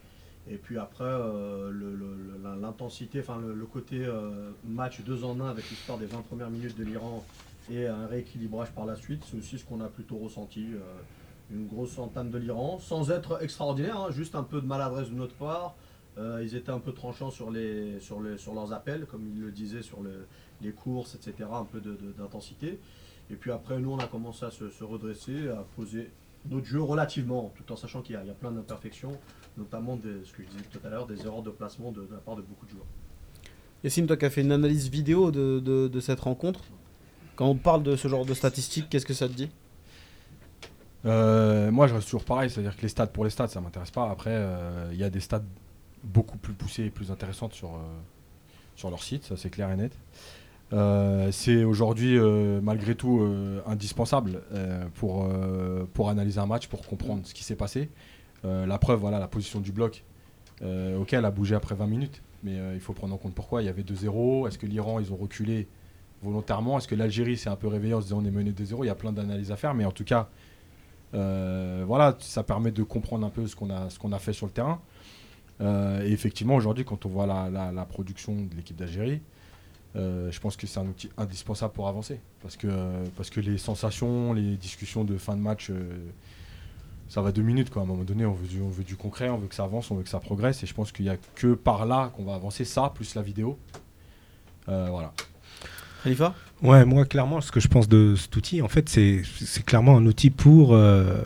Et 0.48 0.58
puis 0.58 0.78
après, 0.78 1.04
euh, 1.04 1.72
l'intensité, 2.60 3.22
le 3.40 3.66
côté 3.66 4.04
euh, 4.04 4.50
match 4.64 5.00
2 5.00 5.24
en 5.24 5.40
1 5.40 5.48
avec 5.48 5.68
l'histoire 5.70 5.98
des 5.98 6.06
20 6.06 6.22
premières 6.22 6.50
minutes 6.50 6.78
de 6.78 6.84
l'Iran 6.84 7.24
et 7.70 7.86
un 7.86 8.06
rééquilibrage 8.06 8.70
par 8.72 8.86
la 8.86 8.96
suite, 8.96 9.22
c'est 9.30 9.36
aussi 9.36 9.58
ce 9.58 9.64
qu'on 9.64 9.80
a 9.80 9.88
plutôt 9.88 10.18
ressenti. 10.18 10.66
euh, 10.74 10.80
une 11.48 11.68
grosse 11.68 11.96
entame 12.00 12.30
de 12.32 12.38
l'Iran, 12.38 12.80
sans 12.80 13.12
être 13.12 13.40
extraordinaire, 13.40 14.00
hein, 14.00 14.10
juste 14.10 14.34
un 14.34 14.42
peu 14.42 14.60
de 14.60 14.66
maladresse 14.66 15.10
de 15.10 15.14
notre 15.14 15.34
part. 15.36 15.76
Euh, 16.18 16.40
ils 16.42 16.56
étaient 16.56 16.72
un 16.72 16.80
peu 16.80 16.90
tranchants 16.92 17.30
sur, 17.30 17.52
les, 17.52 18.00
sur, 18.00 18.20
les, 18.20 18.36
sur 18.36 18.52
leurs 18.52 18.72
appels, 18.72 19.06
comme 19.06 19.28
ils 19.32 19.40
le 19.40 19.52
disaient, 19.52 19.82
sur 19.82 20.02
le- 20.02 20.26
les 20.60 20.72
courses, 20.72 21.14
etc., 21.14 21.48
un 21.52 21.62
peu 21.64 21.80
d'intensité. 22.18 22.80
Et 23.30 23.36
puis 23.36 23.52
après, 23.52 23.78
nous, 23.78 23.92
on 23.92 23.98
a 23.98 24.08
commencé 24.08 24.44
à 24.44 24.50
se, 24.50 24.68
se 24.70 24.82
redresser, 24.82 25.46
à 25.48 25.64
poser 25.76 26.10
notre 26.50 26.66
jeu 26.66 26.82
relativement, 26.82 27.52
tout 27.54 27.72
en 27.72 27.76
sachant 27.76 28.02
qu'il 28.02 28.16
y, 28.16 28.18
a- 28.18 28.22
plein 28.34 28.50
d'imperfections, 28.50 29.16
notamment 29.56 29.96
ce 30.02 30.32
que 30.32 30.42
je 30.42 30.48
disais 30.48 30.64
tout 30.72 30.80
à 30.84 30.88
l'heure, 30.90 31.06
des 31.06 31.24
erreurs 31.26 31.42
de 31.42 31.50
placement 31.50 31.92
de, 31.92 32.08
la 32.10 32.18
part 32.18 32.34
de 32.34 32.42
beaucoup 32.42 32.66
de 32.66 32.72
joueurs. 32.72 32.86
Yacine, 33.84 34.08
toi 34.08 34.16
qui 34.16 34.24
as 34.24 34.30
fait 34.30 34.40
une 34.40 34.50
analyse 34.50 34.90
vidéo 34.90 35.30
de 35.30 36.00
cette 36.00 36.18
rencontre, 36.18 36.64
quand 37.36 37.46
on 37.46 37.54
parle 37.54 37.82
de 37.82 37.94
ce 37.94 38.08
genre 38.08 38.24
de 38.24 38.34
statistiques, 38.34 38.88
qu'est-ce 38.90 39.06
que 39.06 39.14
ça 39.14 39.28
te 39.28 39.34
dit? 39.34 39.50
Euh, 41.04 41.70
moi, 41.70 41.86
je 41.86 41.94
reste 41.94 42.06
toujours 42.06 42.24
pareil, 42.24 42.50
c'est-à-dire 42.50 42.76
que 42.76 42.82
les 42.82 42.88
stats 42.88 43.06
pour 43.06 43.24
les 43.24 43.30
stats, 43.30 43.48
ça 43.48 43.60
m'intéresse 43.60 43.90
pas. 43.90 44.10
Après, 44.10 44.32
euh, 44.32 44.88
il 44.92 44.98
y 44.98 45.04
a 45.04 45.10
des 45.10 45.20
stats 45.20 45.42
beaucoup 46.02 46.38
plus 46.38 46.54
poussées 46.54 46.84
et 46.84 46.90
plus 46.90 47.10
intéressantes 47.10 47.52
sur, 47.52 47.74
euh, 47.74 47.78
sur 48.74 48.90
leur 48.90 49.02
site, 49.02 49.24
ça 49.24 49.36
c'est 49.36 49.50
clair 49.50 49.70
et 49.70 49.76
net. 49.76 49.92
C'est 51.32 51.62
aujourd'hui, 51.62 52.18
malgré 52.60 52.96
tout, 52.96 53.24
indispensable 53.66 54.42
pour, 54.96 55.30
pour 55.94 56.08
analyser 56.08 56.40
un 56.40 56.46
match, 56.46 56.66
pour 56.66 56.84
comprendre 56.84 57.24
ce 57.24 57.34
qui 57.34 57.44
s'est 57.44 57.54
passé. 57.54 57.88
La 58.42 58.76
preuve, 58.78 58.98
voilà, 58.98 59.20
la 59.20 59.28
position 59.28 59.60
du 59.60 59.70
bloc, 59.70 60.02
ok, 60.62 61.12
elle 61.12 61.24
a 61.24 61.30
bougé 61.30 61.54
après 61.54 61.76
20 61.76 61.86
minutes, 61.86 62.20
mais 62.42 62.58
il 62.74 62.80
faut 62.80 62.94
prendre 62.94 63.14
en 63.14 63.16
compte 63.16 63.32
pourquoi. 63.32 63.62
Il 63.62 63.66
y 63.66 63.68
avait 63.68 63.84
2-0. 63.84 64.48
Est-ce 64.48 64.58
que 64.58 64.66
l'Iran, 64.66 64.98
ils 64.98 65.12
ont 65.12 65.16
reculé 65.16 65.68
volontairement 66.22 66.78
Est-ce 66.78 66.88
que 66.88 66.94
l'Algérie 66.94 67.36
s'est 67.36 67.50
un 67.50 67.56
peu 67.56 67.68
réveillée 67.68 67.94
en 67.94 68.00
se 68.00 68.06
disant 68.06 68.20
on 68.22 68.24
est 68.24 68.30
mené 68.30 68.52
2-0 68.52 68.78
Il 68.82 68.86
y 68.86 68.90
a 68.90 68.94
plein 68.94 69.12
d'analyses 69.12 69.52
à 69.52 69.56
faire, 69.56 69.74
mais 69.74 69.84
en 69.84 69.92
tout 69.92 70.04
cas, 70.04 70.28
euh, 71.14 71.84
voilà, 71.86 72.16
ça 72.20 72.42
permet 72.42 72.70
de 72.70 72.82
comprendre 72.82 73.26
un 73.26 73.30
peu 73.30 73.46
ce 73.46 73.56
qu'on 73.56 73.70
a, 73.70 74.18
fait 74.18 74.32
sur 74.32 74.46
le 74.46 74.52
terrain. 74.52 74.80
Euh, 75.60 76.04
et 76.04 76.12
effectivement, 76.12 76.54
aujourd'hui, 76.54 76.84
quand 76.84 77.06
on 77.06 77.08
voit 77.08 77.26
la, 77.26 77.86
production 77.88 78.34
de 78.34 78.54
l'équipe 78.54 78.76
d'Algérie, 78.76 79.20
euh, 79.94 80.30
je 80.30 80.40
pense 80.40 80.56
que 80.56 80.66
c'est 80.66 80.78
un 80.78 80.86
outil 80.86 81.08
indispensable 81.16 81.72
pour 81.72 81.88
avancer. 81.88 82.20
Parce 82.42 82.56
que, 82.56 83.40
les 83.40 83.58
sensations, 83.58 84.32
les 84.32 84.56
discussions 84.56 85.04
de 85.04 85.16
fin 85.16 85.36
de 85.36 85.40
match, 85.40 85.70
ça 87.08 87.22
va 87.22 87.32
deux 87.32 87.42
minutes. 87.42 87.70
Quoi. 87.70 87.82
À 87.82 87.84
un 87.84 87.88
moment 87.88 88.04
donné, 88.04 88.26
on 88.26 88.34
veut, 88.34 88.48
du, 88.48 88.60
on 88.60 88.68
veut 88.68 88.84
du 88.84 88.96
concret, 88.96 89.30
on 89.30 89.38
veut 89.38 89.48
que 89.48 89.54
ça 89.54 89.64
avance, 89.64 89.90
on 89.90 89.94
veut 89.94 90.02
que 90.02 90.08
ça 90.08 90.20
progresse. 90.20 90.62
Et 90.62 90.66
je 90.66 90.74
pense 90.74 90.92
qu'il 90.92 91.04
n'y 91.04 91.10
a 91.10 91.16
que 91.16 91.54
par 91.54 91.86
là 91.86 92.12
qu'on 92.16 92.24
va 92.24 92.34
avancer. 92.34 92.64
Ça, 92.64 92.92
plus 92.94 93.14
la 93.14 93.22
vidéo. 93.22 93.58
Voilà. 94.66 95.12
Khalifa 96.06 96.34
Ouais, 96.62 96.84
moi, 96.84 97.04
clairement, 97.04 97.40
ce 97.40 97.52
que 97.52 97.60
je 97.60 97.68
pense 97.68 97.88
de 97.88 98.14
cet 98.16 98.34
outil, 98.36 98.62
en 98.62 98.68
fait, 98.68 98.88
c'est 98.88 99.22
c'est 99.40 99.64
clairement 99.64 99.96
un 99.98 100.06
outil 100.06 100.30
pour, 100.30 100.74
euh, 100.74 101.22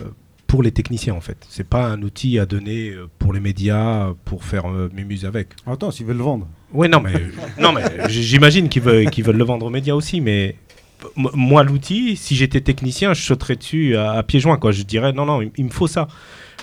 pour 0.47 0.61
les 0.63 0.71
techniciens, 0.71 1.13
en 1.13 1.21
fait. 1.21 1.37
C'est 1.49 1.67
pas 1.67 1.85
un 1.87 2.01
outil 2.01 2.37
à 2.39 2.45
donner 2.45 2.89
euh, 2.89 3.07
pour 3.19 3.31
les 3.31 3.39
médias, 3.39 4.09
pour 4.25 4.43
faire 4.43 4.69
euh, 4.69 4.89
mémuse 4.93 5.25
avec. 5.25 5.49
Attends, 5.65 5.91
s'ils 5.91 6.05
veulent 6.05 6.17
le 6.17 6.23
vendre. 6.23 6.47
Ouais, 6.73 6.87
non, 6.89 6.99
mais, 6.99 7.13
non, 7.61 7.71
mais 7.71 7.83
j- 8.09 8.23
j'imagine 8.23 8.67
qu'ils 8.67 8.81
veulent, 8.81 9.09
qu'ils 9.09 9.23
veulent 9.23 9.37
le 9.37 9.43
vendre 9.45 9.65
aux 9.65 9.69
médias 9.69 9.93
aussi, 9.95 10.19
mais 10.19 10.55
m- 11.15 11.27
moi, 11.33 11.63
l'outil, 11.63 12.17
si 12.17 12.35
j'étais 12.35 12.59
technicien, 12.61 13.13
je 13.13 13.21
sauterais 13.21 13.55
dessus 13.55 13.95
à, 13.95 14.11
à 14.13 14.23
pieds 14.23 14.39
joints, 14.41 14.57
quoi. 14.57 14.71
Je 14.73 14.83
dirais, 14.83 15.13
non, 15.13 15.25
non, 15.25 15.41
il, 15.41 15.51
il 15.57 15.65
me 15.65 15.69
faut 15.69 15.87
ça. 15.87 16.07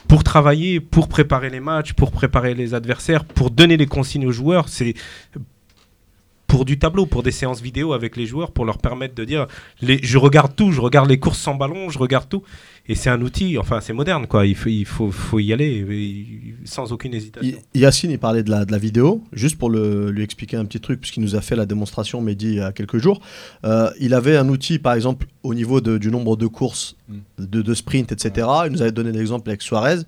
Pour 0.09 0.25
travailler, 0.25 0.81
pour 0.81 1.09
préparer 1.09 1.49
les 1.51 1.61
matchs, 1.61 1.93
pour 1.95 2.11
préparer 2.13 2.55
les 2.55 2.75
adversaires, 2.75 3.25
pour 3.25 3.51
donner 3.51 3.77
les 3.77 3.87
consignes 3.87 4.27
aux 4.27 4.33
joueurs, 4.33 4.69
c'est 4.69 4.95
pour 6.49 6.65
du 6.65 6.79
tableau, 6.79 7.07
pour 7.07 7.23
des 7.23 7.31
séances 7.31 7.61
vidéo 7.61 7.93
avec 7.93 8.17
les 8.17 8.27
joueurs, 8.27 8.51
pour 8.51 8.65
leur 8.65 8.79
permettre 8.79 9.15
de 9.15 9.25
dire, 9.25 9.47
je 9.81 10.19
regarde 10.19 10.57
tout, 10.57 10.73
je 10.73 10.81
regarde 10.81 11.09
les 11.09 11.19
courses 11.19 11.39
sans 11.39 11.55
ballon, 11.55 11.91
je 11.91 11.99
regarde 11.99 12.29
tout. 12.29 12.43
Et 12.91 12.95
c'est 12.95 13.11
un 13.11 13.21
outil, 13.21 13.59
enfin, 13.59 13.81
c'est 13.83 13.93
moderne, 13.93 14.27
quoi. 14.27 14.47
Il 14.47 14.55
faut, 14.55 14.71
il 14.71 14.87
faut, 14.87 15.11
faut 15.11 15.39
y 15.39 15.53
aller 15.53 15.85
sans 16.65 16.91
aucune 16.91 17.13
hésitation. 17.13 17.59
Yacine, 17.75 18.11
il 18.11 18.19
parlait 18.19 18.43
de 18.43 18.51
la, 18.51 18.65
de 18.65 18.73
la 18.73 18.79
vidéo, 18.79 19.23
juste 19.33 19.59
pour 19.59 19.69
le- 19.69 20.11
lui 20.11 20.23
expliquer 20.23 20.57
un 20.57 20.65
petit 20.65 20.81
truc, 20.81 21.01
puisqu'il 21.01 21.23
nous 21.23 21.37
a 21.37 21.43
fait 21.43 21.55
la 21.55 21.67
démonstration, 21.67 22.23
Mehdi, 22.23 22.47
il 22.49 22.55
y 22.55 22.61
a 22.61 22.73
quelques 22.73 22.97
jours. 22.99 23.21
Euh, 23.67 23.91
il 24.01 24.15
avait 24.15 24.39
un 24.39 24.49
outil, 24.49 24.79
par 24.79 24.95
exemple, 24.95 25.27
au 25.43 25.53
niveau 25.53 25.83
de- 25.83 25.99
du 25.99 26.11
nombre 26.11 26.37
de 26.37 26.47
courses, 26.47 26.97
Mm. 27.09 27.17
de, 27.39 27.63
de 27.63 27.75
sprint, 27.75 28.11
etc. 28.13 28.47
Il 28.67 28.73
nous 28.73 28.81
avait 28.83 28.93
donné 28.93 29.13
l'exemple 29.13 29.49
avec 29.51 29.61
Suarez. 29.63 29.99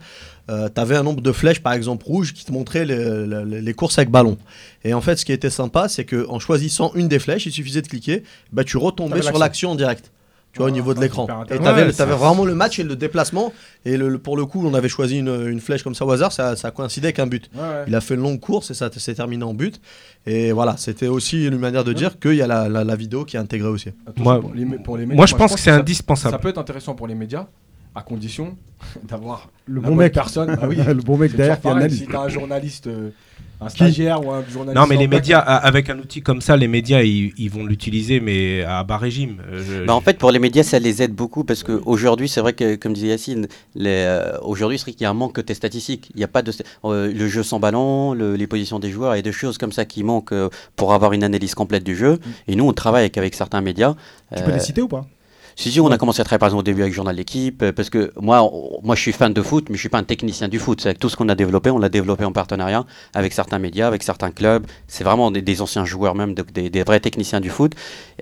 tu 0.48 0.80
avais 0.80 0.96
un 0.96 1.02
nombre 1.02 1.20
de 1.20 1.32
flèches, 1.32 1.60
par 1.60 1.74
exemple, 1.74 2.04
rouges, 2.06 2.32
qui 2.32 2.44
te 2.44 2.50
montraient 2.52 2.84
les, 2.86 3.26
les- 3.44 3.60
les 3.62 3.74
courses 3.74 3.98
avec 3.98 4.10
ballon. 4.10 4.36
Et 4.84 4.94
en 4.94 5.00
fait, 5.00 5.16
ce 5.16 5.24
qui 5.24 5.32
était 5.32 5.48
sympa, 5.50 5.88
c'est 5.88 6.04
qu'en 6.04 6.38
choisissant 6.40 6.92
une 6.94 7.08
des 7.08 7.18
flèches, 7.18 7.46
il 7.46 7.52
suffisait 7.52 7.82
de 7.82 7.88
cliquer, 7.88 8.22
bah, 8.52 8.64
tu 8.64 8.76
retombais 8.78 9.16
sur 9.22 9.26
l'action. 9.26 9.38
l'action 9.38 9.70
en 9.72 9.74
direct. 9.76 10.10
Tu 10.52 10.58
vois, 10.58 10.66
au 10.66 10.68
Ah, 10.68 10.72
niveau 10.72 10.94
de 10.94 11.00
l'écran. 11.00 11.28
Et 11.48 11.58
tu 11.58 11.64
avais, 11.66 11.84
Ouais, 11.84 12.04
vraiment 12.06 12.44
le 12.44 12.56
match 12.56 12.80
et 12.80 12.82
le 12.82 12.96
déplacement. 12.96 13.52
Et 13.84 13.96
le- 13.96 14.08
le- 14.08 14.18
pour 14.18 14.36
le 14.36 14.46
coup, 14.46 14.66
on 14.66 14.74
avait 14.74 14.88
choisi 14.88 15.18
une, 15.18 15.28
une 15.48 15.60
flèche 15.60 15.84
comme 15.84 15.94
ça 15.94 16.04
au 16.04 16.10
hasard, 16.10 16.32
ça, 16.32 16.56
ça 16.56 16.72
coïncidait 16.72 17.06
avec 17.08 17.20
un 17.20 17.26
but. 17.28 17.48
Il 17.86 17.94
a 17.94 18.00
fait 18.00 18.14
une 18.14 18.22
longue 18.22 18.40
course 18.40 18.70
et 18.72 18.74
ça 18.74 18.90
s'est 18.92 19.14
terminé 19.14 19.44
en 19.44 19.54
but. 19.54 19.80
Et 20.26 20.50
voilà, 20.50 20.76
c'était 20.76 21.06
aussi 21.06 21.46
une 21.46 21.56
manière 21.58 21.84
de 21.84 21.92
dire 21.92 22.18
qu'il 22.18 22.34
y 22.34 22.42
a 22.42 22.48
la, 22.48 22.68
la- 22.68 22.82
la 22.82 22.96
vidéo 22.96 23.24
qui 23.24 23.36
est 23.36 23.40
intégrée 23.40 23.68
aussi. 23.68 23.90
Moi- 24.16 24.40
pour 24.40 24.52
les 24.52 24.64
mé- 24.64 24.82
pour 24.82 24.96
les 24.96 25.04
médias, 25.06 25.16
Moi, 25.16 25.26
je 25.26 25.36
pense 25.36 25.54
que 25.54 25.60
c'est 25.60 25.70
ça- 25.70 25.76
indispensable. 25.76 26.32
Ça 26.32 26.38
peut 26.38 26.48
être 26.48 26.58
intéressant 26.58 26.94
pour 26.94 27.06
les 27.06 27.14
médias, 27.14 27.46
à 27.94 28.02
condition 28.02 28.56
d'avoir 29.08 29.48
Le 29.66 29.80
bon 29.80 29.94
mec. 29.94 30.12
personne. 30.12 30.58
Ah 30.60 30.66
oui, 30.68 30.76
le 30.86 30.94
bon 30.94 31.16
mec 31.16 31.34
derrière 31.36 31.60
qui 31.60 31.68
analyse. 31.68 31.98
Si 32.00 32.06
t'as 32.08 32.22
un 32.22 32.28
journaliste, 32.28 32.88
euh, 32.88 33.10
un 33.60 33.68
stagiaire 33.68 34.24
ou 34.24 34.30
un 34.30 34.42
journaliste. 34.48 34.74
Non, 34.80 34.86
mais 34.86 34.96
les 34.96 35.06
médias, 35.08 35.38
a- 35.38 35.56
avec 35.56 35.90
un 35.90 35.98
outil 35.98 36.22
comme 36.22 36.40
ça, 36.40 36.56
les 36.56 36.68
médias, 36.68 37.02
ils, 37.02 37.32
ils 37.36 37.50
vont 37.50 37.64
l'utiliser, 37.64 38.20
mais 38.20 38.62
à 38.62 38.82
bas 38.84 38.96
régime. 38.96 39.36
Euh, 39.50 39.62
je- 39.66 39.84
Bah, 39.86 39.94
en 39.94 40.00
fait, 40.00 40.18
pour 40.18 40.30
les 40.30 40.38
médias, 40.38 40.62
ça 40.62 40.78
les 40.78 41.02
aide 41.02 41.12
beaucoup 41.14 41.44
parce 41.44 41.62
qu'aujourd'hui, 41.62 42.28
c'est 42.28 42.40
vrai 42.40 42.52
que, 42.54 42.76
comme 42.76 42.92
disait 42.94 43.08
Yacine, 43.08 43.46
euh, 43.78 44.32
aujourd'hui, 44.42 44.78
c'est 44.78 44.84
vrai 44.84 44.92
qu'il 44.92 45.02
y 45.02 45.06
a 45.06 45.10
un 45.10 45.14
manque 45.14 45.34
côté 45.34 45.54
statistique. 45.54 46.10
Il 46.14 46.18
n'y 46.18 46.24
a 46.24 46.28
pas 46.28 46.42
de. 46.42 46.52
euh, 46.84 47.12
le 47.12 47.28
jeu 47.28 47.42
sans 47.42 47.60
ballon, 47.60 48.14
le- 48.14 48.34
les 48.36 48.46
positions 48.46 48.78
des 48.78 48.90
joueurs 48.90 49.14
et 49.14 49.22
des 49.22 49.32
choses 49.32 49.58
comme 49.58 49.72
ça 49.72 49.84
qui 49.84 50.02
manquent 50.04 50.32
euh, 50.32 50.48
pour 50.76 50.92
avoir 50.94 51.12
une 51.12 51.24
analyse 51.24 51.54
complète 51.54 51.84
du 51.84 51.94
jeu. 51.96 52.18
Et 52.48 52.56
nous, 52.56 52.66
on 52.66 52.72
travaille 52.72 53.02
avec, 53.02 53.18
avec 53.18 53.34
certains 53.34 53.60
médias. 53.60 53.94
Tu 54.34 54.42
peux 54.42 54.50
Euh, 54.50 54.54
les 54.54 54.60
citer 54.60 54.82
ou 54.82 54.88
pas? 54.88 55.06
Si, 55.56 55.70
si, 55.72 55.80
on 55.80 55.90
a 55.90 55.98
commencé 55.98 56.20
à 56.20 56.24
travailler 56.24 56.38
par 56.40 56.48
exemple 56.48 56.60
au 56.60 56.64
début 56.64 56.82
avec 56.82 56.94
Journal 56.94 57.14
d'équipe, 57.16 57.62
euh, 57.62 57.72
parce 57.72 57.90
que 57.90 58.12
moi, 58.20 58.42
on- 58.42 58.80
moi 58.82 58.94
je 58.96 59.00
suis 59.02 59.12
fan 59.12 59.32
de 59.32 59.42
foot, 59.42 59.66
mais 59.68 59.76
je 59.76 59.80
suis 59.80 59.88
pas 59.88 59.98
un 59.98 60.02
technicien 60.04 60.48
du 60.48 60.58
foot. 60.58 60.80
C'est 60.80 60.98
tout 60.98 61.08
ce 61.08 61.16
qu'on 61.16 61.28
a 61.28 61.34
développé, 61.34 61.70
on 61.70 61.78
l'a 61.78 61.88
développé 61.88 62.24
en 62.24 62.32
partenariat 62.32 62.84
avec 63.14 63.32
certains 63.32 63.58
médias, 63.58 63.86
avec 63.86 64.02
certains 64.02 64.30
clubs. 64.30 64.66
C'est 64.88 65.04
vraiment 65.04 65.30
des, 65.30 65.42
des 65.42 65.62
anciens 65.62 65.84
joueurs 65.84 66.14
même, 66.14 66.34
des, 66.34 66.70
des 66.70 66.82
vrais 66.82 67.00
techniciens 67.00 67.40
du 67.40 67.50
foot. 67.50 67.72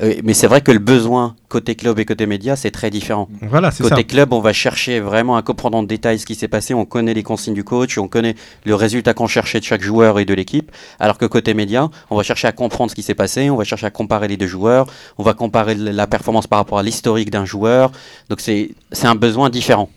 Euh, 0.03 0.15
mais 0.25 0.35
c'est 0.35 0.47
vrai 0.47 0.61
que 0.61 0.73
le 0.73 0.79
besoin 0.79 1.37
côté 1.49 1.75
club 1.75 1.99
et 1.99 2.05
côté 2.05 2.27
média, 2.27 2.57
c'est 2.57 2.71
très 2.71 2.91
différent. 2.91 3.29
Voilà, 3.43 3.71
c'est 3.71 3.83
ça. 3.85 3.91
Côté 3.91 4.05
club, 4.05 4.33
on 4.33 4.41
va 4.41 4.53
chercher 4.53 5.01
vraiment 5.01 5.37
à 5.37 5.43
comprendre 5.43 5.79
en 5.79 5.83
détail 5.83 6.19
ce 6.19 6.27
qui 6.27 6.35
s'est 6.35 6.49
passé. 6.49 6.75
On 6.75 6.85
connaît 6.85 7.15
les 7.15 7.23
consignes 7.23 7.55
du 7.55 7.65
coach, 7.65 7.97
on 7.99 8.09
connaît 8.09 8.35
le 8.65 8.75
résultat 8.75 9.15
qu'on 9.15 9.27
cherchait 9.27 9.59
de 9.61 9.65
chaque 9.65 9.83
joueur 9.83 10.19
et 10.19 10.25
de 10.25 10.35
l'équipe. 10.35 10.71
Alors 11.01 11.17
que 11.19 11.25
côté 11.27 11.55
média, 11.55 11.89
on 12.11 12.17
va 12.17 12.23
chercher 12.23 12.49
à 12.49 12.53
comprendre 12.53 12.91
ce 12.91 12.95
qui 12.95 13.03
s'est 13.03 13.15
passé, 13.15 13.49
on 13.51 13.57
va 13.57 13.65
chercher 13.65 13.87
à 13.87 13.91
comparer 13.91 14.29
les 14.29 14.37
deux 14.37 14.47
joueurs, 14.47 14.87
on 15.17 15.23
va 15.23 15.35
comparer 15.35 15.75
la 15.75 16.07
performance 16.07 16.47
par 16.47 16.59
rapport 16.59 16.79
à 16.79 16.83
l'historique 16.83 17.28
d'un 17.31 17.45
joueur. 17.45 17.91
Donc 18.29 18.41
c'est 18.41 18.71
c'est 18.93 19.07
un 19.07 19.15
besoin 19.15 19.51
différent. 19.51 19.89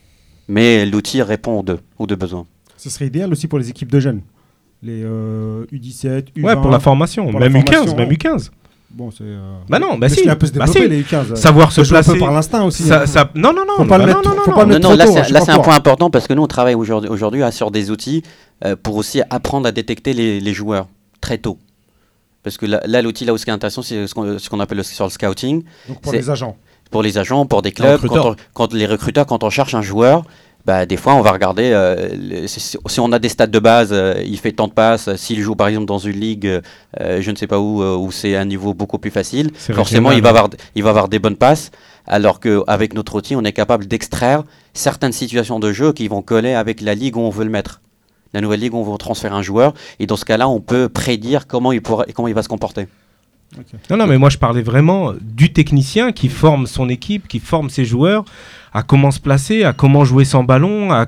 Mais 0.47 0.85
l'outil 0.85 1.21
répond 1.21 1.59
aux 1.59 1.63
deux, 1.63 1.79
aux 1.97 2.07
deux 2.07 2.15
besoins. 2.15 2.45
Ce 2.77 2.89
serait 2.89 3.07
idéal 3.07 3.31
aussi 3.31 3.47
pour 3.47 3.59
les 3.59 3.69
équipes 3.69 3.91
de 3.91 3.99
jeunes. 3.99 4.21
Les 4.83 5.01
euh, 5.03 5.65
U17, 5.71 6.33
U20. 6.35 6.43
Ouais, 6.43 6.55
pour 6.55 6.71
la 6.71 6.79
formation, 6.79 7.29
Pour 7.29 7.39
la 7.39 7.49
même 7.49 7.61
U15, 7.61 7.73
formation, 7.73 7.95
même 7.97 8.09
ouais. 8.09 8.15
U15. 8.15 8.49
Bon, 8.89 9.09
c'est. 9.11 9.19
euh, 9.23 9.57
Bah 9.69 9.79
non, 9.79 9.97
bah 9.97 10.09
si, 10.09 10.27
un 10.27 10.35
peu 10.35 10.47
se 10.47 10.51
bah 10.53 10.65
si. 10.67 10.85
les 10.87 11.03
U15. 11.03 11.35
Savoir 11.35 11.71
se 11.71 11.81
placer. 11.81 12.17
par 12.17 12.31
l'instinct 12.33 12.63
aussi. 12.65 12.83
Ça, 12.83 13.03
hein. 13.03 13.05
ça- 13.05 13.29
non, 13.35 13.53
non, 13.53 13.63
non, 13.65 13.75
Faut 13.77 13.85
pas 13.85 13.97
le 13.99 14.05
bah 14.05 14.07
mettre 14.07 14.17
non, 14.17 14.23
trop- 14.23 14.35
non, 14.35 14.41
faut 14.43 14.49
non, 14.51 14.55
pas 14.57 14.63
le 14.63 14.67
non. 14.67 14.73
mettre 14.73 14.83
Non, 14.83 14.89
non, 14.89 14.95
trop 14.97 14.97
là 14.97 15.05
tôt, 15.21 15.27
c'est 15.27 15.33
là, 15.33 15.55
un 15.55 15.59
point 15.59 15.75
important 15.75 16.09
parce 16.09 16.27
que 16.27 16.33
nous 16.33 16.41
on 16.41 16.47
travaille 16.47 16.75
aujourd'hui 16.75 17.09
aujourd'hui 17.09 17.43
à- 17.43 17.51
sur 17.51 17.69
des 17.71 17.91
outils 17.91 18.23
euh, 18.65 18.75
pour 18.75 18.95
aussi 18.97 19.21
apprendre 19.29 19.67
à 19.67 19.71
détecter 19.71 20.13
les, 20.13 20.39
les 20.41 20.53
joueurs 20.53 20.87
très 21.21 21.37
tôt. 21.37 21.57
Parce 22.43 22.57
que 22.57 22.65
là, 22.65 22.81
là, 22.85 23.01
l'outil 23.03 23.23
là 23.23 23.33
où 23.33 23.37
ce 23.37 23.45
qui 23.45 23.51
est 23.51 23.53
intéressant, 23.53 23.83
c'est 23.83 24.07
ce 24.07 24.13
qu'on 24.15 24.39
ce 24.39 24.49
qu'on 24.49 24.59
appelle 24.59 24.77
le, 24.79 24.83
sur 24.83 25.05
le 25.05 25.11
scouting. 25.11 25.63
Donc 25.87 26.01
pour 26.01 26.11
les 26.11 26.29
agents. 26.31 26.57
Pour 26.91 27.01
les 27.01 27.17
agents, 27.17 27.45
pour 27.45 27.61
des 27.61 27.71
clubs, 27.71 27.99
quand, 28.23 28.29
on- 28.31 28.35
quand 28.53 28.73
les 28.73 28.85
recruteurs, 28.85 29.25
quand 29.25 29.43
on 29.43 29.49
cherche 29.49 29.73
un 29.73 29.81
joueur, 29.81 30.23
bah, 30.65 30.85
des 30.85 30.95
fois 30.97 31.15
on 31.15 31.21
va 31.21 31.31
regarder 31.31 31.71
euh, 31.71 32.45
si, 32.45 32.59
si 32.85 32.99
on 32.99 33.11
a 33.11 33.17
des 33.17 33.29
stats 33.29 33.47
de 33.47 33.57
base, 33.57 33.89
euh, 33.91 34.21
il 34.23 34.37
fait 34.37 34.51
tant 34.51 34.67
de 34.67 34.73
passes, 34.73 35.07
euh, 35.07 35.15
s'il 35.17 35.39
joue 35.41 35.55
par 35.55 35.67
exemple 35.69 35.87
dans 35.87 35.97
une 35.97 36.19
ligue, 36.19 36.61
je 36.99 37.31
ne 37.31 37.35
sais 37.35 37.47
pas 37.47 37.59
où, 37.59 37.81
où 37.83 38.11
c'est 38.11 38.35
un 38.35 38.45
niveau 38.45 38.75
beaucoup 38.75 38.99
plus 38.99 39.09
facile, 39.09 39.49
forcément 39.73 40.09
il 40.17 40.21
va, 40.21 40.29
avoir, 40.29 40.49
il 40.75 40.83
va 40.83 40.89
avoir 40.91 41.07
des 41.07 41.17
bonnes 41.17 41.35
passes, 41.35 41.71
alors 42.05 42.39
qu'avec 42.39 42.93
notre 42.93 43.15
outil 43.15 43.35
on 43.35 43.43
est 43.43 43.53
capable 43.53 43.87
d'extraire 43.87 44.43
certaines 44.75 45.13
situations 45.13 45.59
de 45.59 45.71
jeu 45.71 45.93
qui 45.93 46.07
vont 46.07 46.21
coller 46.21 46.53
avec 46.53 46.81
la 46.81 46.93
ligue 46.93 47.17
où 47.17 47.21
on 47.21 47.31
veut 47.31 47.43
le 47.45 47.49
mettre. 47.49 47.81
La 48.33 48.39
nouvelle 48.41 48.59
ligue 48.61 48.73
où 48.75 48.77
on 48.77 48.83
veut 48.83 48.97
transférer 48.97 49.33
un 49.35 49.41
joueur, 49.41 49.73
et 49.99 50.05
dans 50.05 50.15
ce 50.15 50.25
cas-là 50.25 50.47
on 50.47 50.61
peut 50.61 50.87
prédire 50.89 51.47
comment 51.47 51.71
il, 51.71 51.81
pourra, 51.81 52.05
comment 52.15 52.27
il 52.27 52.33
va 52.35 52.43
se 52.43 52.47
comporter. 52.49 52.87
Non, 53.89 53.97
non, 53.97 54.07
mais 54.07 54.17
moi 54.17 54.29
je 54.29 54.37
parlais 54.37 54.61
vraiment 54.61 55.13
du 55.21 55.51
technicien 55.51 56.11
qui 56.11 56.29
forme 56.29 56.67
son 56.67 56.89
équipe, 56.89 57.27
qui 57.27 57.39
forme 57.39 57.69
ses 57.69 57.85
joueurs 57.85 58.23
à 58.73 58.83
comment 58.83 59.11
se 59.11 59.19
placer, 59.19 59.63
à 59.63 59.73
comment 59.73 60.05
jouer 60.05 60.25
sans 60.25 60.43
ballon. 60.43 60.91
À... 60.91 61.07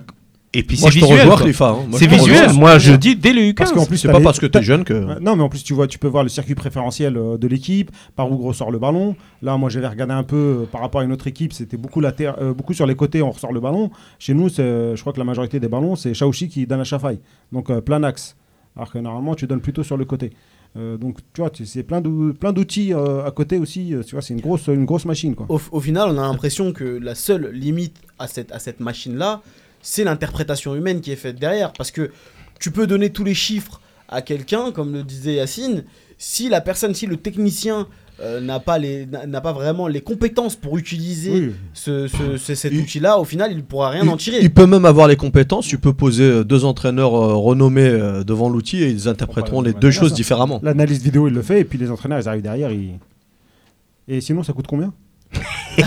Et 0.56 0.62
puis 0.62 0.78
c'est 0.78 0.90
visuel. 0.90 1.28
hein. 1.72 1.86
Moi, 1.88 2.00
C'est 2.00 2.06
visuel. 2.06 2.54
Moi 2.54 2.78
je 2.78 2.94
dis 2.94 3.16
dès 3.16 3.34
le 3.34 3.42
U15. 3.42 3.54
Parce 3.56 3.72
qu'en 3.72 3.86
plus, 3.88 3.98
C'est 3.98 4.12
pas 4.12 4.20
parce 4.20 4.40
que 4.40 4.46
t'es 4.46 4.62
jeune 4.62 4.84
que. 4.84 4.94
Ouais, 4.94 5.16
Non, 5.20 5.36
mais 5.36 5.42
en 5.42 5.50
plus, 5.50 5.64
tu 5.64 5.74
vois, 5.74 5.88
tu 5.88 5.98
peux 5.98 6.08
voir 6.08 6.22
le 6.24 6.30
circuit 6.30 6.54
préférentiel 6.54 7.18
euh, 7.18 7.38
de 7.38 7.48
l'équipe, 7.48 7.90
par 8.16 8.32
où 8.32 8.38
ressort 8.38 8.70
le 8.70 8.78
ballon. 8.78 9.16
Là, 9.42 9.58
moi, 9.58 9.70
j'avais 9.70 9.88
regardé 9.88 10.14
un 10.14 10.22
peu 10.24 10.36
euh, 10.36 10.66
par 10.72 10.82
rapport 10.82 11.02
à 11.02 11.04
une 11.06 11.12
autre 11.12 11.26
équipe, 11.26 11.54
c'était 11.54 11.78
beaucoup, 11.78 12.04
euh, 12.04 12.54
beaucoup 12.54 12.74
sur 12.76 12.86
les 12.86 12.94
côtés, 12.96 13.24
on 13.24 13.32
ressort 13.32 13.52
le 13.52 13.62
ballon. 13.62 13.90
Chez 14.20 14.36
nous, 14.36 14.50
je 14.50 15.00
crois 15.02 15.12
que 15.14 15.18
la 15.20 15.24
majorité 15.26 15.60
des 15.60 15.68
ballons, 15.70 15.96
c'est 15.96 16.14
Shaoxi 16.14 16.50
qui 16.50 16.68
donne 16.68 16.82
à 16.82 16.84
Chafai. 16.84 17.20
Donc, 17.52 17.72
euh, 17.72 17.82
plein 17.82 18.04
axe. 18.04 18.36
Alors 18.76 18.92
que 18.92 19.00
normalement, 19.00 19.34
tu 19.36 19.48
donnes 19.48 19.62
plutôt 19.62 19.84
sur 19.84 19.98
le 19.98 20.06
côté. 20.06 20.34
Euh, 20.76 20.98
donc, 20.98 21.18
tu 21.34 21.42
vois, 21.42 21.52
c'est 21.66 21.84
plein 21.84 22.02
d'outils 22.02 22.94
euh, 22.94 23.24
à 23.26 23.32
côté 23.32 23.58
aussi. 23.58 23.94
euh, 23.94 24.04
tu 24.04 24.16
vois, 24.16 24.22
c'est 24.22 24.34
une 24.34 24.42
grosse, 24.42 24.68
une 24.68 24.86
grosse 24.86 25.06
machine, 25.06 25.36
quoi. 25.36 25.46
Au, 25.50 25.60
au 25.72 25.80
final, 25.80 26.10
on 26.10 26.18
a 26.18 26.22
l'impression 26.22 26.74
que 26.74 26.84
la 26.84 27.16
seule 27.16 27.52
limite 27.52 27.96
à 28.18 28.28
cette, 28.28 28.52
à 28.52 28.60
cette 28.60 28.80
machine-là, 28.80 29.42
c'est 29.82 30.04
l'interprétation 30.04 30.76
humaine 30.76 31.02
qui 31.02 31.12
est 31.12 31.16
faite 31.18 31.38
derrière. 31.38 31.74
Parce 31.74 31.92
que 31.92 32.10
tu 32.60 32.72
peux 32.72 32.88
donner 32.88 33.12
tous 33.12 33.24
les 33.24 33.36
chiffres 33.36 33.82
à 34.10 34.22
quelqu'un, 34.22 34.72
comme 34.72 34.94
le 34.94 35.04
disait 35.04 35.36
Yacine, 35.36 35.84
si 36.18 36.50
la 36.50 36.62
personne, 36.62 36.94
si 36.96 37.06
le 37.06 37.18
technicien 37.18 37.88
euh, 38.24 38.40
n'a 38.42 38.60
pas, 38.60 38.78
les- 38.80 39.06
n'a 39.06 39.26
n'a 39.28 39.42
pas 39.42 39.52
vraiment 39.54 39.88
les 39.88 40.02
compétences 40.02 40.56
pour 40.56 40.78
utiliser 40.78 41.32
Oui. 41.32 41.52
ce, 41.74 42.08
ce- 42.08 42.38
ce- 42.38 42.56
cet 42.56 42.72
Il- 42.74 42.80
outil-là, 42.82 43.20
au 43.20 43.26
final, 43.26 43.52
il 43.52 43.58
ne 43.58 43.62
pourra 43.62 43.90
rien 43.90 44.04
il, 44.04 44.10
en 44.10 44.18
tirer. 44.18 44.38
il 44.42 44.54
peut 44.54 44.66
même 44.66 44.86
avoir 44.86 45.08
les 45.08 45.16
compétences. 45.18 45.68
Tu 45.68 45.78
peux 45.78 45.94
poser 45.94 46.24
euh, 46.24 46.44
deux 46.44 46.64
entraîneurs 46.66 47.16
euh, 47.16 47.34
renommés 47.36 47.82
euh, 47.88 48.24
devant 48.24 48.50
l'outil 48.50 48.82
et 48.84 48.90
ils 48.90 49.08
interpréteront 49.08 49.62
les 49.62 49.74
deux 49.74 49.92
choses 49.92 50.10
Ça. 50.12 50.16
différemment. 50.16 50.60
L'analyse 50.64 51.04
vidéo, 51.04 51.28
il 51.28 51.34
le 51.34 51.42
fait, 51.42 51.60
et 51.60 51.66
puis 51.66 51.78
les 51.78 51.92
entraîneurs, 51.92 52.20
ils 52.20 52.28
arrivent 52.30 52.42
derrière, 52.42 52.72
ils, 52.72 52.98
Et 54.08 54.22
sinon, 54.22 54.44
ça 54.44 54.54
coûte 54.54 54.68
combien? 54.68 54.94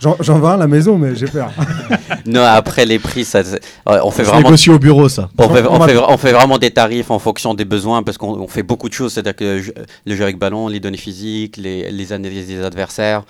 J'en 0.00 0.44
un 0.44 0.50
à 0.52 0.56
la 0.56 0.66
maison, 0.66 0.96
mais 0.98 1.14
j'ai 1.16 1.26
peur. 1.26 1.50
Non, 2.26 2.42
après 2.42 2.84
les 2.84 2.98
prix, 2.98 3.24
ça, 3.24 3.42
c'est- 3.42 3.60
on 3.86 4.10
fait 4.10 4.22
vraiment. 4.22 4.42
négocie 4.48 4.68
au 4.70 4.78
bureau 4.78 5.08
ça. 5.08 5.30
On 5.38 5.48
fait, 5.48 5.64
On 5.66 5.80
fait, 5.80 5.96
on 5.96 6.18
fait 6.18 6.32
vraiment 6.32 6.58
des 6.58 6.70
tarifs 6.70 7.10
en 7.10 7.18
fonction 7.18 7.54
des 7.54 7.64
besoins 7.64 8.02
parce 8.02 8.18
qu'on 8.18 8.38
on 8.40 8.48
fait 8.48 8.62
beaucoup 8.62 8.88
de 8.88 8.94
choses. 8.94 9.12
C'est-à-dire 9.14 9.36
que 9.36 9.44
le 9.44 9.58
jeu- 9.62 9.74
le 10.04 10.14
jeu 10.14 10.24
avec 10.24 10.38
ballon, 10.38 10.68
les 10.68 10.78
données 10.80 10.98
physiques, 10.98 11.56
les, 11.56 11.90
les 11.90 12.12
analyses 12.12 12.46
des 12.48 12.62
adversaires. 12.62 13.22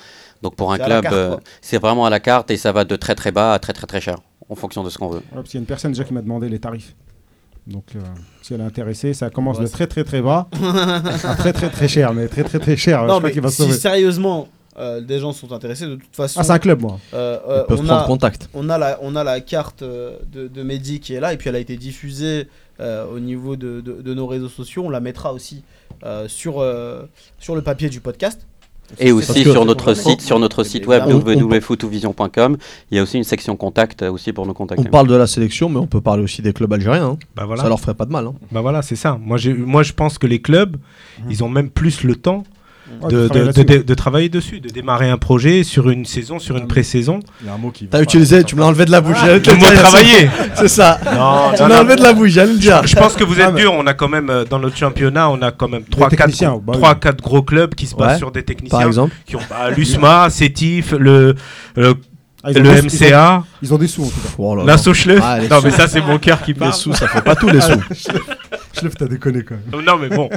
Donc 0.42 0.56
pour 0.56 0.72
un 0.72 0.78
club, 0.78 1.06
euh, 1.12 1.36
c'est 1.60 1.78
vraiment 1.78 2.06
à 2.06 2.10
la 2.10 2.18
carte 2.20 2.50
et 2.50 2.56
ça 2.56 2.72
va 2.72 2.84
de 2.84 2.96
très 2.96 3.14
très 3.14 3.30
bas 3.30 3.52
à 3.54 3.58
très 3.60 3.72
très 3.72 3.86
très 3.86 4.00
cher 4.00 4.16
en 4.48 4.54
fonction 4.56 4.82
de 4.82 4.90
ce 4.90 4.98
qu'on 4.98 5.08
veut. 5.08 5.18
Ouais, 5.18 5.22
parce 5.34 5.48
qu'il 5.50 5.58
y 5.58 5.60
a 5.60 5.62
une 5.62 5.66
personne 5.66 5.92
déjà 5.92 6.04
qui 6.04 6.14
m'a 6.14 6.22
demandé 6.22 6.48
les 6.48 6.58
tarifs. 6.58 6.94
Donc, 7.66 7.84
euh, 7.94 7.98
si 8.42 8.54
elle 8.54 8.60
est 8.60 8.64
intéressée, 8.64 9.12
ça 9.14 9.30
commence 9.30 9.58
Ouais, 9.58 9.64
de 9.64 9.68
très 9.68 9.86
très 9.86 10.02
très 10.02 10.22
bas 10.22 10.48
à 11.24 11.34
très 11.36 11.52
très 11.52 11.68
très 11.68 11.86
cher, 11.86 12.14
mais 12.14 12.26
très 12.26 12.42
très 12.42 12.58
très 12.58 12.76
cher. 12.76 13.02
non, 13.02 13.06
crois 13.18 13.20
mais 13.20 13.32
qu'il 13.32 13.42
va 13.42 13.50
si 13.50 13.56
sauver. 13.62 13.74
sérieusement 13.74 14.48
euh, 14.78 15.00
des 15.00 15.18
gens 15.18 15.32
sont 15.32 15.52
intéressés, 15.52 15.86
de 15.86 15.96
toute 15.96 16.14
façon, 16.14 16.40
Ah, 16.40 16.44
c'est 16.44 16.52
un 16.52 16.58
club, 16.58 16.80
moi. 16.82 16.98
euh, 17.14 17.38
euh, 17.48 17.62
Ils 17.64 17.66
peuvent 17.68 17.80
on, 17.80 17.84
prendre 17.84 18.02
a, 18.02 18.06
contact. 18.06 18.48
on, 18.54 18.68
a 18.70 18.78
la, 18.78 18.98
on 19.02 19.16
a 19.16 19.24
la 19.24 19.40
carte 19.40 19.82
de, 19.82 20.48
de 20.48 20.62
Mehdi 20.62 21.00
qui 21.00 21.14
est 21.14 21.20
là, 21.20 21.32
et 21.32 21.36
puis 21.36 21.48
elle 21.48 21.56
a 21.56 21.60
été 21.60 21.76
diffusée 21.76 22.48
euh, 22.80 23.04
au 23.12 23.18
niveau 23.18 23.56
de, 23.56 23.80
de- 23.80 24.02
de 24.02 24.14
nos 24.14 24.26
réseaux 24.26 24.48
sociaux. 24.48 24.84
On 24.86 24.90
la 24.90 25.00
mettra 25.00 25.32
aussi 25.32 25.62
euh, 26.04 26.28
sur, 26.28 26.60
euh, 26.60 27.02
sur 27.40 27.54
le 27.56 27.62
papier 27.62 27.88
du 27.88 28.00
podcast. 28.00 28.46
Et 28.98 29.12
aussi 29.12 29.42
sur 29.42 29.66
notre 29.66 29.92
site, 29.92 30.22
sur 30.22 30.38
notre 30.38 30.64
site 30.64 30.86
web 30.86 31.02
évidemment. 31.02 31.20
www.footouvision.com, 31.46 32.56
il 32.90 32.96
y 32.96 32.98
a 32.98 33.02
aussi 33.02 33.18
une 33.18 33.24
section 33.24 33.54
contact 33.56 34.00
aussi 34.02 34.32
pour 34.32 34.46
nous 34.46 34.52
On 34.52 34.54
contacter. 34.54 34.88
parle 34.88 35.08
de 35.08 35.14
la 35.14 35.26
sélection, 35.26 35.68
mais 35.68 35.78
on 35.78 35.86
peut 35.86 36.00
parler 36.00 36.22
aussi 36.22 36.40
des 36.40 36.54
clubs 36.54 36.72
algériens. 36.72 37.04
hein. 37.10 37.18
Bah 37.36 37.44
voilà. 37.44 37.62
Ça 37.64 37.68
leur 37.68 37.80
ferait 37.80 37.92
pas 37.94 38.06
de 38.06 38.12
mal. 38.12 38.26
hein. 38.26 38.34
Bah 38.50 38.62
voilà, 38.62 38.80
c'est 38.80 38.96
ça. 38.96 39.18
Moi, 39.20 39.36
j'ai- 39.36 39.52
moi, 39.52 39.82
je 39.82 39.92
pense 39.92 40.16
que 40.16 40.26
les 40.26 40.40
clubs, 40.40 40.76
ils 41.28 41.44
ont 41.44 41.50
même 41.50 41.68
plus 41.68 42.02
le 42.02 42.16
temps 42.16 42.44
de, 43.08 43.94
travailler 43.94 44.28
dessus, 44.28 44.60
de 44.60 44.68
démarrer 44.68 45.08
un 45.10 45.18
projet 45.18 45.62
sur 45.64 45.88
une 45.90 46.04
saison, 46.04 46.38
sur 46.38 46.56
une 46.56 46.66
pré-saison. 46.66 47.20
Il 47.40 47.46
y 47.46 47.50
a 47.50 47.54
un 47.54 47.58
mot 47.58 47.70
qui. 47.70 47.86
T'as 47.86 48.02
utilisé, 48.02 48.44
tu 48.44 48.54
me 48.56 48.60
l'as 48.60 48.66
enlevé 48.66 48.84
de 48.84 48.90
la 48.90 49.00
bouche. 49.00 49.18
te 49.42 49.50
Le 49.50 49.56
mot 49.56 49.66
travailler. 49.66 50.30
C'est 50.54 50.68
ça. 50.68 50.98
Non, 51.04 51.52
Tu 51.56 51.62
me 51.62 51.68
l'as 51.68 51.80
enlevé 51.80 51.96
de 51.96 52.02
la 52.02 52.12
bouche, 52.12 52.30
j'allais 52.30 52.52
le 52.52 52.58
dire. 52.58 52.86
Je 52.86 52.96
pense 52.96 53.14
que 53.14 53.24
vous 53.24 53.36
Ah, 53.40 53.48
êtes 53.48 53.54
dur. 53.54 53.72
On 53.72 53.86
a 53.86 53.94
quand 53.94 54.08
même, 54.08 54.30
euh, 54.30 54.44
dans 54.44 54.58
notre 54.58 54.76
championnat, 54.76 55.30
on 55.30 55.40
a 55.42 55.50
quand 55.52 55.68
même 55.68 55.82
3-4 55.82 56.08
techniciens, 56.10 56.60
bah 56.62 56.74
oui. 56.76 56.82
3-4 56.82 57.16
gros 57.22 57.42
clubs 57.42 57.74
qui 57.74 57.86
se 57.86 57.94
basent 57.94 58.18
sur 58.18 58.30
des 58.30 58.42
Par 58.42 58.46
techniciens 58.46 58.86
exemple. 58.86 59.14
qui 59.26 59.36
ont 59.36 59.40
bah, 59.48 59.70
l'USMA, 59.70 60.30
CETIF, 60.30 60.92
le, 60.92 61.34
le, 61.76 61.94
Ah, 62.42 62.52
le 62.52 62.60
des- 62.60 62.82
MCA, 62.82 62.84
Ils 63.00 63.14
ont, 63.14 63.44
ils 63.62 63.74
ont 63.74 63.78
des 63.78 63.86
sous 63.88 64.04
en 64.04 64.08
tout 64.08 64.20
cas. 64.20 64.28
Oh 64.38 64.54
là 64.56 64.64
là. 64.64 64.76
la. 64.76 65.24
Ah, 65.24 65.38
les 65.40 65.48
non, 65.48 65.60
mais 65.62 65.70
ça, 65.70 65.88
c'est 65.88 66.00
mon 66.00 66.18
cœur 66.18 66.40
qui 66.42 66.52
Les 66.52 66.58
parle. 66.58 66.72
sous, 66.72 66.92
ça 66.94 67.08
fait 67.08 67.20
pas 67.22 67.34
tous 67.36 67.48
les 67.48 67.60
sous. 67.60 67.72
Fait, 68.72 68.88
t'as 68.90 69.06
déconné 69.06 69.42
quand 69.42 69.56
même. 69.72 69.84
Non, 69.84 69.96
mais 69.98 70.08
bon. 70.08 70.30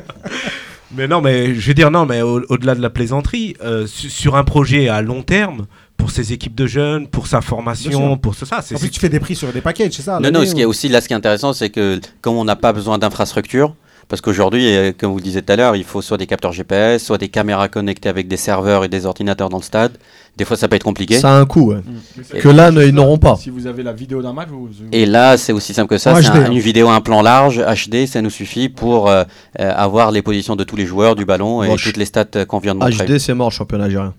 Mais 0.95 1.07
non, 1.07 1.21
mais 1.21 1.53
je 1.55 1.67
veux 1.67 1.73
dire, 1.73 1.91
non, 1.91 2.05
mais 2.05 2.21
au- 2.21 2.41
au-delà 2.49 2.75
de 2.75 2.81
la 2.81 2.89
plaisanterie, 2.89 3.55
euh, 3.63 3.87
su- 3.87 4.09
sur 4.09 4.35
un 4.35 4.43
projet 4.43 4.89
à 4.89 5.01
long 5.01 5.23
terme, 5.23 5.65
pour 5.97 6.09
ses 6.11 6.33
équipes 6.33 6.55
de 6.55 6.65
jeunes, 6.65 7.07
pour 7.07 7.27
sa 7.27 7.41
formation, 7.41 8.17
pour 8.17 8.33
ce, 8.35 8.45
ça, 8.45 8.61
c'est 8.63 8.75
En 8.75 8.79
plus, 8.79 8.89
tu 8.89 8.99
fais 8.99 9.09
des 9.09 9.19
prix 9.19 9.35
sur 9.35 9.51
des 9.53 9.61
packages, 9.61 9.91
c'est 9.93 10.01
ça 10.01 10.19
Non, 10.19 10.31
non, 10.31 10.45
ce 10.45 10.55
qui 10.55 10.61
est 10.61 10.65
aussi 10.65 10.89
là, 10.89 10.99
ce 10.99 11.07
qui 11.07 11.13
est 11.13 11.17
intéressant, 11.17 11.53
c'est 11.53 11.69
que 11.69 11.99
comme 12.21 12.35
on 12.35 12.43
n'a 12.43 12.55
pas 12.55 12.73
besoin 12.73 12.97
d'infrastructure, 12.97 13.75
parce 14.07 14.19
qu'aujourd'hui, 14.19 14.75
euh, 14.75 14.91
comme 14.97 15.11
vous 15.11 15.17
le 15.17 15.23
disiez 15.23 15.41
tout 15.43 15.53
à 15.53 15.55
l'heure, 15.55 15.75
il 15.75 15.83
faut 15.83 16.01
soit 16.01 16.17
des 16.17 16.25
capteurs 16.27 16.51
GPS, 16.53 17.03
soit 17.05 17.17
des 17.19 17.29
caméras 17.29 17.67
connectées 17.69 18.09
avec 18.09 18.27
des 18.27 18.35
serveurs 18.37 18.83
et 18.83 18.89
des 18.89 19.05
ordinateurs 19.05 19.49
dans 19.49 19.57
le 19.57 19.63
stade. 19.63 19.97
Des 20.37 20.45
fois, 20.45 20.55
ça 20.57 20.67
peut 20.67 20.75
être 20.75 20.83
compliqué. 20.83 21.19
Ça 21.19 21.35
a 21.35 21.39
un 21.39 21.45
coût, 21.45 21.71
ouais. 21.71 21.81
C'est- 22.23 22.39
Que 22.39 22.49
là, 22.49 22.69
ils 22.71 22.93
n'auront 22.95 23.17
pas. 23.17 23.35
Si 23.35 23.49
vous 23.49 23.67
avez 23.67 23.83
la 23.83 23.93
vidéo 23.93 24.21
d'un 24.21 24.33
match, 24.33 24.47
vous. 24.49 24.69
Et 24.91 25.05
là, 25.05 25.37
c'est 25.37 25.51
aussi 25.53 25.73
simple 25.73 25.89
que 25.89 25.97
ça. 25.97 26.15
C'est 26.21 26.29
un- 26.29 26.49
une 26.51 26.59
vidéo 26.59 26.87
à 26.87 26.95
un 26.95 27.01
plan 27.01 27.21
large, 27.21 27.59
HD, 27.59 28.07
ça 28.07 28.21
nous 28.21 28.29
suffit 28.29 28.69
pour 28.69 29.09
euh, 29.09 29.23
euh, 29.59 29.71
avoir 29.75 30.11
les 30.11 30.21
positions 30.21 30.55
de 30.55 30.63
tous 30.63 30.75
les 30.77 30.85
joueurs 30.85 31.15
du 31.15 31.25
ballon 31.25 31.63
et 31.63 31.75
toutes 31.75 31.97
les 31.97 32.05
stats 32.05 32.25
euh, 32.37 32.45
qu'on 32.45 32.59
vient 32.59 32.73
de 32.73 32.79
montrer. 32.79 33.05
HD, 33.05 33.17
c'est 33.19 33.33
mort, 33.33 33.51
championnat 33.51 33.85
algérien. 33.85 34.13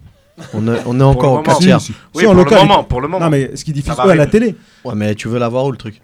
On 0.55 0.67
est, 0.67 0.79
on 0.87 0.95
est 0.95 0.99
Pour 0.99 1.09
encore 1.11 1.23
le 1.25 1.29
au 1.29 1.31
moment. 1.31 1.43
4 1.43 1.59
Si, 1.59 1.65
tiers. 1.67 1.81
si. 1.81 1.93
Oui, 2.15 2.21
Si, 2.23 2.27
en 2.27 2.31
pour 2.31 2.45
local, 2.45 2.59
le 2.63 2.67
moment, 2.69 2.85
pour 2.85 3.01
le 3.01 3.09
moment. 3.09 3.25
Non, 3.25 3.31
mais 3.31 3.51
ce 3.55 3.65
qu'ils 3.65 3.75
diffusent 3.75 3.95
eux 4.05 4.11
à 4.11 4.15
la 4.15 4.27
télé. 4.27 4.55
Ouais, 4.85 4.95
mais 4.97 5.15
tu 5.15 5.29
veux 5.29 5.39
l'avoir 5.39 5.67
où 5.67 5.71
le 5.73 5.77
truc? 5.77 6.01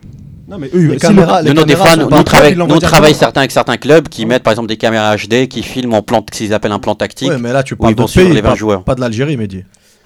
Non, 0.48 0.56
mais 0.58 0.70
eux, 0.74 0.88
Les 0.92 0.96
caméras, 0.98 1.42
les 1.42 1.48
Non, 1.50 1.60
non, 1.60 1.66
des 1.66 1.72
caméras 1.74 1.84
fois, 1.84 1.94
sont 1.94 2.00
nous, 2.02 2.08
pas- 2.08 2.16
nous, 2.18 2.78
travaillons- 2.78 3.14
certains 3.18 3.40
avec 3.40 3.50
certains 3.52 3.76
clubs 3.76 4.08
qui 4.08 4.24
mettent 4.26 4.42
par 4.42 4.52
exemple 4.52 4.68
des 4.68 4.76
caméras 4.78 5.14
HD 5.16 5.46
qui 5.48 5.62
filment 5.62 5.94
en 5.94 6.02
plan, 6.02 6.24
ce 6.32 6.38
qu'ils 6.38 6.54
appellent 6.54 6.72
un 6.72 6.78
plan 6.78 6.94
tactique. 6.94 7.28
Ouais, 7.30 7.38
mais 7.38 7.52
là, 7.52 7.62
tu 7.62 7.76
parles 7.76 7.94
de 7.94 8.06
suivre 8.06 8.26
pays, 8.28 8.34
les 8.34 8.40
20 8.40 8.50
pas, 8.50 8.54
joueurs. 8.54 8.84
pas 8.84 8.94
de 8.94 9.00
l'Algérie, 9.00 9.36
Mehdi. 9.36 9.64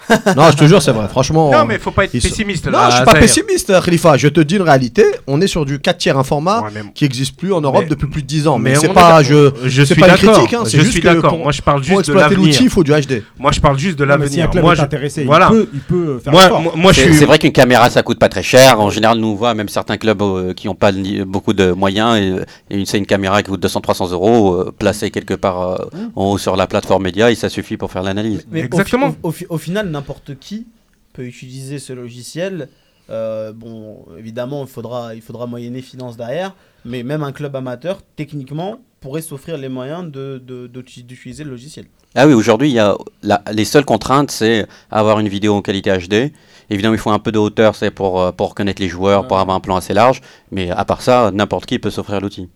non, 0.37 0.51
je 0.51 0.57
te 0.57 0.65
jure, 0.65 0.83
c'est 0.83 0.93
vrai. 0.93 1.09
Franchement. 1.09 1.51
Non, 1.51 1.65
mais 1.65 1.79
faut 1.79 1.91
pas 1.91 2.05
être 2.05 2.13
pessimiste 2.13 2.67
Non, 2.67 2.73
là. 2.73 2.91
je 2.91 2.97
suis 2.97 3.05
pas 3.05 3.15
pessimiste, 3.15 3.73
Khalifa. 3.85 4.17
Je 4.17 4.29
te 4.29 4.41
dis 4.41 4.57
une 4.57 4.63
réalité. 4.63 5.05
On 5.27 5.41
est 5.41 5.47
sur 5.47 5.65
du 5.65 5.79
4 5.79 5.99
tiers, 5.99 6.19
un 6.19 6.25
format 6.25 6.63
Ouais, 6.63 6.71
mais- 6.75 6.83
qui 6.95 7.05
n'existe 7.05 7.37
plus 7.37 7.53
en 7.53 7.61
Europe 7.61 7.83
Mais- 7.85 7.89
depuis 7.91 8.07
plus 8.09 8.23
de 8.23 8.27
10 8.27 8.47
ans. 8.49 8.59
Mais, 8.59 8.71
mais 8.71 8.77
c'est 8.77 8.89
on 8.91 8.95
pas, 8.95 9.23
je, 9.23 9.51
je 9.65 9.83
suis 9.83 9.95
pas 9.95 10.09
une 10.09 10.15
critique, 10.17 10.55
hein, 10.55 10.63
c'est 10.65 10.77
je 10.79 10.83
juste 10.83 10.93
suis 10.93 11.01
d'accord. 11.03 11.31
pour- 11.31 11.39
Moi, 11.39 11.53
je 11.53 11.63
parle 11.63 11.79
pour 11.81 11.85
juste 11.85 11.97
de 11.97 12.01
exploiter 12.01 12.31
l'avenir. 12.31 12.47
l'outil, 12.49 12.65
il 12.65 12.71
faut 12.71 12.83
du 12.85 12.93
HD. 12.93 13.23
Moi, 13.39 13.53
je 13.53 13.61
parle 13.61 13.79
juste 13.79 13.99
de 13.99 14.05
Non, 14.05 14.15
si 14.15 14.19
l'avenir. 14.21 14.51
club 14.51 14.65
Moi, 14.65 14.75
je- 14.75 14.83
intéressé, 14.83 15.25
voilà. 15.25 15.49
il, 15.51 15.57
peut, 15.57 15.69
il 15.75 15.81
peut 15.81 16.21
faire 16.23 16.33
Moi, 16.33 16.49
moi, 16.61 16.73
moi, 16.77 16.93
je 16.93 17.01
C'est 17.01 17.07
suis. 17.09 17.15
c'est 17.19 17.25
vrai 17.27 17.39
qu'une 17.39 17.53
caméra 17.53 17.89
ça 17.91 18.03
coûte 18.03 18.19
pas 18.19 18.29
très 18.29 18.43
cher. 18.43 18.81
En 18.81 18.91
général, 18.91 19.19
nous 19.19 19.29
on 19.29 19.35
voit 19.35 19.55
même 19.55 19.69
certains 19.69 19.97
clubs 19.97 20.21
euh, 20.23 20.53
qui 20.55 20.67
n'ont 20.67 20.75
pas 20.75 20.91
beaucoup 21.27 21.53
de 21.53 21.73
moyens. 21.73 22.17
Et, 22.19 22.75
et 22.75 22.79
une- 22.79 22.87
c'est 22.87 22.99
une 22.99 23.07
caméra 23.07 23.43
qui 23.43 23.51
coûte 23.51 23.61
200-300 23.63 24.11
euros, 24.13 24.55
euh, 24.55 24.75
placée 24.77 25.11
quelque 25.11 25.35
part 25.35 25.61
euh, 25.63 25.77
en 26.17 26.33
haut 26.33 26.39
sur 26.39 26.57
la 26.57 26.67
plateforme 26.67 27.03
média, 27.05 27.31
et 27.31 27.35
ça 27.35 27.49
suffit 27.49 27.77
pour 27.77 27.91
faire 27.91 28.03
l'analyse. 28.03 28.45
Exactement. 28.55 29.15
Au 29.23 29.59
final, 29.59 29.89
n'importe 29.93 30.39
qui 30.39 30.67
peut 31.13 31.25
utiliser 31.25 31.79
ce 31.79 31.93
logiciel. 31.93 32.69
Euh, 33.11 33.53
bon, 33.53 34.05
évidemment, 34.19 34.63
il 34.65 34.69
faudra, 34.69 35.15
il 35.15 35.23
faudra 35.23 35.47
moyenner 35.47 35.83
finance 35.83 36.17
derrière, 36.17 36.55
mais 36.85 37.03
même 37.03 37.23
un 37.23 37.33
club 37.33 37.55
amateur, 37.57 38.01
techniquement, 38.17 38.81
pourrait 39.01 39.23
s'offrir 39.23 39.59
les 39.59 39.69
moyens 39.69 40.11
de, 40.11 40.41
de- 40.45 40.67
d'uti- 40.69 41.03
d'utiliser 41.03 41.45
le 41.45 41.51
logiciel. 41.51 41.87
Ah 42.15 42.27
oui, 42.27 42.35
aujourd'hui, 42.35 42.71
il 42.71 42.75
y 42.75 42.79
a 42.79 42.97
la- 43.23 43.43
les 43.53 43.65
seules 43.65 43.85
contraintes, 43.85 44.31
c'est 44.31 44.67
avoir 44.91 45.19
une 45.19 45.29
vidéo 45.29 45.55
en 45.55 45.63
qualité 45.63 45.91
HD. 45.91 46.33
Évidemment, 46.71 46.95
il 46.95 47.01
faut 47.01 47.11
un 47.11 47.19
peu 47.19 47.33
de 47.33 47.39
hauteur, 47.39 47.75
c'est 47.75 47.91
pour, 47.91 48.21
euh, 48.21 48.33
pour 48.33 48.51
reconnaître 48.51 48.81
les 48.81 48.89
joueurs, 48.89 49.27
pour 49.27 49.39
avoir 49.39 49.57
un 49.57 49.61
plan 49.61 49.77
assez 49.77 49.93
large. 49.95 50.21
Mais 50.51 50.71
à 50.71 50.85
part 50.85 51.03
ça, 51.03 51.31
n'importe 51.33 51.67
qui 51.67 51.79
peut 51.79 51.91
s'offrir 51.91 52.21
l'outil. 52.21 52.49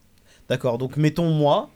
D'accord, 0.49 0.79
donc 0.79 0.97
mettons 0.97 1.31
moi, 1.31 1.69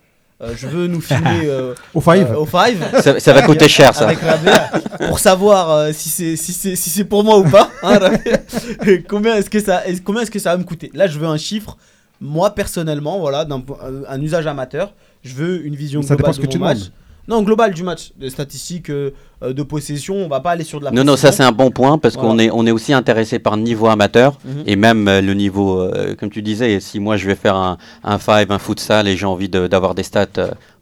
euh, 0.43 0.55
je 0.57 0.67
veux 0.67 0.87
nous 0.87 1.01
filmer 1.01 1.41
euh, 1.45 1.75
Au 1.95 2.01
five. 2.01 2.29
euh, 2.31 2.37
au 2.37 2.47
five. 2.47 2.83
Ça, 3.03 3.21
ça 3.21 3.33
va 3.33 3.43
coûter 3.43 3.69
cher, 3.69 3.95
ça. 3.95 4.05
Avec 4.05 4.21
Rabea, 4.21 5.07
pour 5.09 5.19
savoir 5.19 5.71
euh, 5.71 5.93
si 5.93 6.09
c'est 6.09 6.37
si 6.37 6.53
c'est 6.53 6.77
si 6.77 6.91
c'est 6.91 7.05
pour 7.05 7.25
moi 7.25 7.39
ou 7.39 7.45
pas. 7.49 7.71
hein, 7.83 7.99
combien 9.09 9.37
est-ce 9.37 9.51
que 9.51 9.61
ça 9.61 9.87
est- 9.87 10.03
combien 10.03 10.23
est-ce 10.23 10.31
que 10.31 10.39
ça 10.39 10.53
va 10.53 10.57
me 10.57 10.65
coûter? 10.65 10.91
Là, 10.95 11.07
je 11.07 11.19
veux 11.19 11.27
un 11.27 11.37
chiffre. 11.37 11.77
Moi 12.23 12.55
personnellement, 12.55 13.19
voilà, 13.19 13.45
d'un 13.47 13.63
un, 14.09 14.21
usage 14.21 14.47
amateur, 14.47 14.93
je 15.25 15.35
veux 15.35 15.65
une 15.65 15.75
vision 15.75 16.03
Ça 16.03 16.17
dépend 16.17 16.31
globale 16.31 16.35
ce 16.35 16.41
de 16.41 16.47
que 16.47 16.53
tu 16.53 16.59
match. 16.59 16.79
demandes. 16.79 16.93
Non, 17.31 17.43
global 17.43 17.73
du 17.73 17.85
match, 17.85 18.11
des 18.17 18.29
statistiques 18.29 18.91
euh, 18.91 19.13
euh, 19.45 19.53
de 19.53 19.63
possession, 19.63 20.17
on 20.17 20.29
va 20.29 20.41
pas 20.41 20.51
aller 20.51 20.65
sur 20.65 20.81
de 20.81 20.85
la 20.85 20.91
Non, 20.91 21.05
non, 21.05 21.17
ça 21.17 21.31
c'est 21.31 21.45
un 21.45 21.53
bon 21.53 21.71
point 21.71 21.97
parce 21.97 22.15
Voilà. 22.15 22.29
qu'on 22.29 22.39
est, 22.41 22.51
on 22.53 22.67
est 22.67 22.73
aussi 22.73 22.93
intéressé 22.93 23.39
par 23.39 23.55
le 23.57 23.63
niveau 23.63 23.87
amateur 23.87 24.37
Mhm. 24.45 24.63
et 24.67 24.75
même 24.75 25.07
euh, 25.07 25.21
le 25.21 25.33
niveau, 25.35 25.81
euh, 25.81 26.17
comme 26.17 26.29
tu 26.31 26.43
disais, 26.43 26.81
si 26.81 26.99
moi 26.99 27.17
je 27.17 27.27
vais 27.27 27.37
faire 27.37 27.55
un, 27.55 27.79
un 28.03 28.19
five, 28.19 28.51
un 28.51 28.59
futsal 28.59 29.07
et 29.07 29.17
j'ai 29.17 29.27
envie 29.27 29.49
de- 29.49 29.69
d'avoir 29.69 29.95
des 29.95 30.03
stats, 30.03 30.27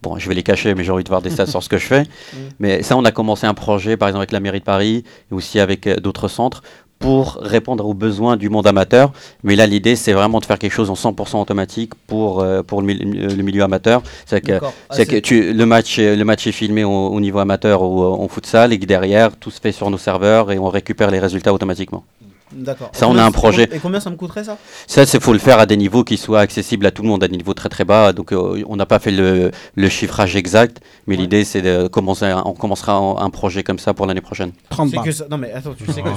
bon, 0.02 0.18
je 0.18 0.26
vais 0.26 0.34
les 0.34 0.42
cacher, 0.42 0.74
mais 0.74 0.84
j'ai 0.84 0.90
envie 0.90 1.04
de 1.04 1.08
voir 1.10 1.20
des 1.20 1.28
stats 1.30 1.46
sur 1.46 1.62
ce 1.62 1.68
que 1.68 1.76
je 1.76 1.86
fais. 1.86 2.04
Mais 2.58 2.82
ça, 2.82 2.96
on 2.96 3.04
a 3.04 3.10
commencé 3.12 3.46
un 3.46 3.54
projet, 3.54 3.96
par 3.98 4.08
exemple 4.08 4.22
avec 4.22 4.32
la 4.32 4.40
mairie 4.40 4.60
de 4.60 4.64
Paris 4.64 5.04
et 5.30 5.34
aussi 5.34 5.60
avec 5.60 5.86
d'autres 6.00 6.28
centres 6.28 6.62
pour 6.98 7.38
répondre 7.40 7.86
aux 7.86 7.94
besoins 7.94 8.36
du 8.36 8.48
monde 8.48 8.66
amateur. 8.66 9.12
Mais 9.44 9.54
là, 9.56 9.66
l'idée, 9.66 9.94
c'est 9.96 10.12
vraiment 10.12 10.40
de 10.40 10.44
faire 10.46 10.58
quelque 10.58 10.72
chose 10.72 10.90
en 10.90 10.94
100% 10.94 11.40
automatique 11.40 11.92
pour, 12.06 12.40
euh, 12.40 12.62
pour 12.62 12.80
le, 12.82 12.86
mi- 12.88 12.94
le 12.98 13.42
milieu 13.42 13.62
amateur. 13.62 14.02
C'est 14.26 14.40
que. 14.40 14.52
Ah, 14.90 14.94
que 15.06 15.16
tu, 15.20 15.52
le, 15.52 15.66
match, 15.66 15.98
est- 15.98 16.16
le 16.16 16.24
match 16.24 16.46
est 16.46 16.52
filmé 16.52 16.84
au, 16.84 16.90
au 17.08 17.20
niveau 17.20 17.38
amateur 17.38 17.82
ou 17.82 18.02
euh, 18.02 18.06
en 18.08 18.28
futsal 18.28 18.72
et 18.72 18.78
que 18.78 18.86
derrière, 18.86 19.36
tout 19.36 19.50
se 19.50 19.60
fait 19.60 19.72
sur 19.72 19.90
nos 19.90 19.98
serveurs 19.98 20.50
et 20.50 20.58
on 20.58 20.68
récupère 20.68 21.10
les 21.10 21.20
résultats 21.20 21.52
automatiquement. 21.54 22.04
D'accord. 22.52 22.90
Ça, 22.92 23.06
Et 23.06 23.08
on 23.08 23.10
a 23.10 23.12
combien- 23.12 23.26
un 23.26 23.30
projet. 23.30 23.68
Et 23.72 23.78
combien 23.78 24.00
ça 24.00 24.10
me 24.10 24.16
coûterait 24.16 24.44
ça? 24.44 24.56
Ça, 24.86 25.02
il 25.02 25.20
faut 25.20 25.32
le 25.32 25.38
faire 25.38 25.58
à 25.58 25.66
des 25.66 25.76
niveaux 25.76 26.04
qui 26.04 26.16
soient 26.16 26.40
accessibles 26.40 26.86
à 26.86 26.90
tout 26.90 27.02
le 27.02 27.08
monde, 27.08 27.22
à 27.22 27.28
des 27.28 27.36
niveaux 27.36 27.54
très 27.54 27.68
très 27.68 27.84
bas. 27.84 28.12
Donc, 28.12 28.32
euh, 28.32 28.62
on 28.68 28.76
n'a 28.76 28.86
pas 28.86 28.98
fait 28.98 29.10
le, 29.10 29.50
le 29.76 29.88
chiffrage 29.88 30.34
exact, 30.36 30.78
mais 31.06 31.16
l'idée, 31.16 31.44
c'est 31.44 31.62
de 31.62 31.88
commencer. 31.88 32.24
un- 32.26 32.42
on 32.46 32.52
commencera 32.54 32.94
un, 32.94 33.30
projet 33.30 33.62
comme 33.62 33.78
ça 33.78 33.92
pour 33.94 34.06
l'année 34.06 34.20
prochaine. 34.22 34.52
30 34.70 34.88
C'est 34.90 34.96
balles. 34.96 35.04
que 35.04 35.12
ça- 35.12 35.24
Non 35.30 35.36
mais 35.38 35.52
attends, 35.52 35.74
tu 35.76 35.84
sais 35.92 36.02
que 36.02 36.08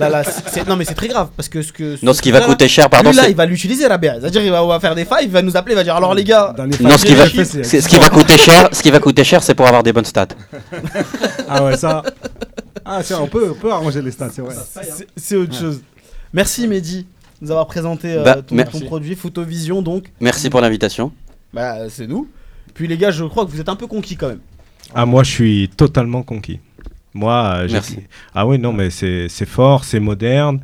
là 0.00 0.08
là 0.08 0.24
c'est- 0.24 0.48
c'est- 0.48 0.66
non 0.68 0.76
mais 0.76 0.84
c'est 0.84 0.94
très 0.94 1.08
grave 1.08 1.28
parce 1.36 1.48
que 1.48 1.62
ce 1.62 1.72
que 1.72 1.96
Non, 2.04 2.12
ce 2.14 2.22
qui 2.22 2.30
va 2.32 2.40
là, 2.40 2.46
coûter 2.46 2.66
cher, 2.68 2.88
pardon, 2.88 3.10
lui, 3.10 3.16
là 3.16 3.24
c'est 3.24 3.30
il 3.30 3.36
va 3.36 3.46
l'utiliser 3.46 3.86
Rabea. 3.86 4.14
C'est-à-dire 4.20 4.42
il 4.42 4.50
va, 4.50 4.64
on 4.64 4.68
va 4.68 4.80
faire 4.80 4.94
des 4.94 5.04
fives, 5.04 5.18
il 5.24 5.30
va 5.30 5.42
nous 5.42 5.56
appeler, 5.56 5.74
il 5.74 5.76
va 5.76 5.84
dire 5.84 5.94
alors 5.96 6.14
les 6.14 6.24
gars, 6.24 6.54
Dans 6.56 6.64
les 6.64 6.76
Non, 6.80 6.96
ce 6.96 7.04
qui 7.04 7.14
va, 7.14 7.28
c'est- 7.28 7.44
c'est- 7.64 7.80
ce 7.82 7.88
qui 7.88 7.98
va 7.98 8.08
coûter 8.10 8.36
cher, 8.38 8.68
ce 8.72 8.82
qui 8.82 8.90
va 8.90 8.98
coûter 8.98 9.22
cher, 9.24 9.42
c'est 9.42 9.54
pour 9.54 9.66
avoir 9.66 9.82
des 9.82 9.92
bonnes 9.92 10.04
stats. 10.06 10.28
Ah 11.48 11.62
ouais, 11.64 11.76
ça. 11.76 12.02
Ah, 12.84 13.00
tiens, 13.04 13.18
on 13.20 13.26
peut, 13.26 13.50
on 13.50 13.54
peut 13.54 13.72
arranger 13.72 14.02
les 14.02 14.10
stats, 14.10 14.30
c'est 14.30 14.42
vrai. 14.42 14.54
c'est- 14.54 15.06
c'est 15.16 15.36
autre 15.36 15.54
chose. 15.54 15.82
Merci 16.32 16.66
Mehdi 16.66 17.02
de 17.02 17.06
nous 17.46 17.50
avoir 17.50 17.66
présenté 17.66 18.12
euh, 18.12 18.22
Bah, 18.24 18.34
ton, 18.36 18.42
ton 18.42 18.54
merci. 18.54 18.84
produit 18.84 19.14
Photovision 19.14 19.82
donc. 19.82 20.04
Merci 20.20 20.48
pour 20.50 20.60
l'invitation. 20.60 21.12
Bah 21.52 21.88
c'est 21.90 22.06
nous. 22.06 22.28
Puis 22.74 22.86
les 22.88 22.96
gars, 22.96 23.10
je 23.10 23.24
crois 23.24 23.44
que 23.44 23.50
vous 23.50 23.60
êtes 23.60 23.68
un 23.68 23.76
peu 23.76 23.86
conquis 23.86 24.16
quand 24.16 24.28
même. 24.28 24.40
Ah, 24.94 25.04
moi, 25.06 25.22
je 25.22 25.30
suis 25.30 25.68
totalement 25.76 26.22
conquis. 26.22 26.60
Moi, 27.14 27.32
euh, 27.56 27.66
j'ai- 27.68 27.74
Merci. 27.74 27.98
Ah 28.34 28.46
oui, 28.46 28.58
non, 28.58 28.72
mais 28.72 28.88
c'est 28.90 29.28
c'est 29.28 29.44
fort, 29.46 29.84
c'est 29.84 30.00
moderne, 30.00 30.60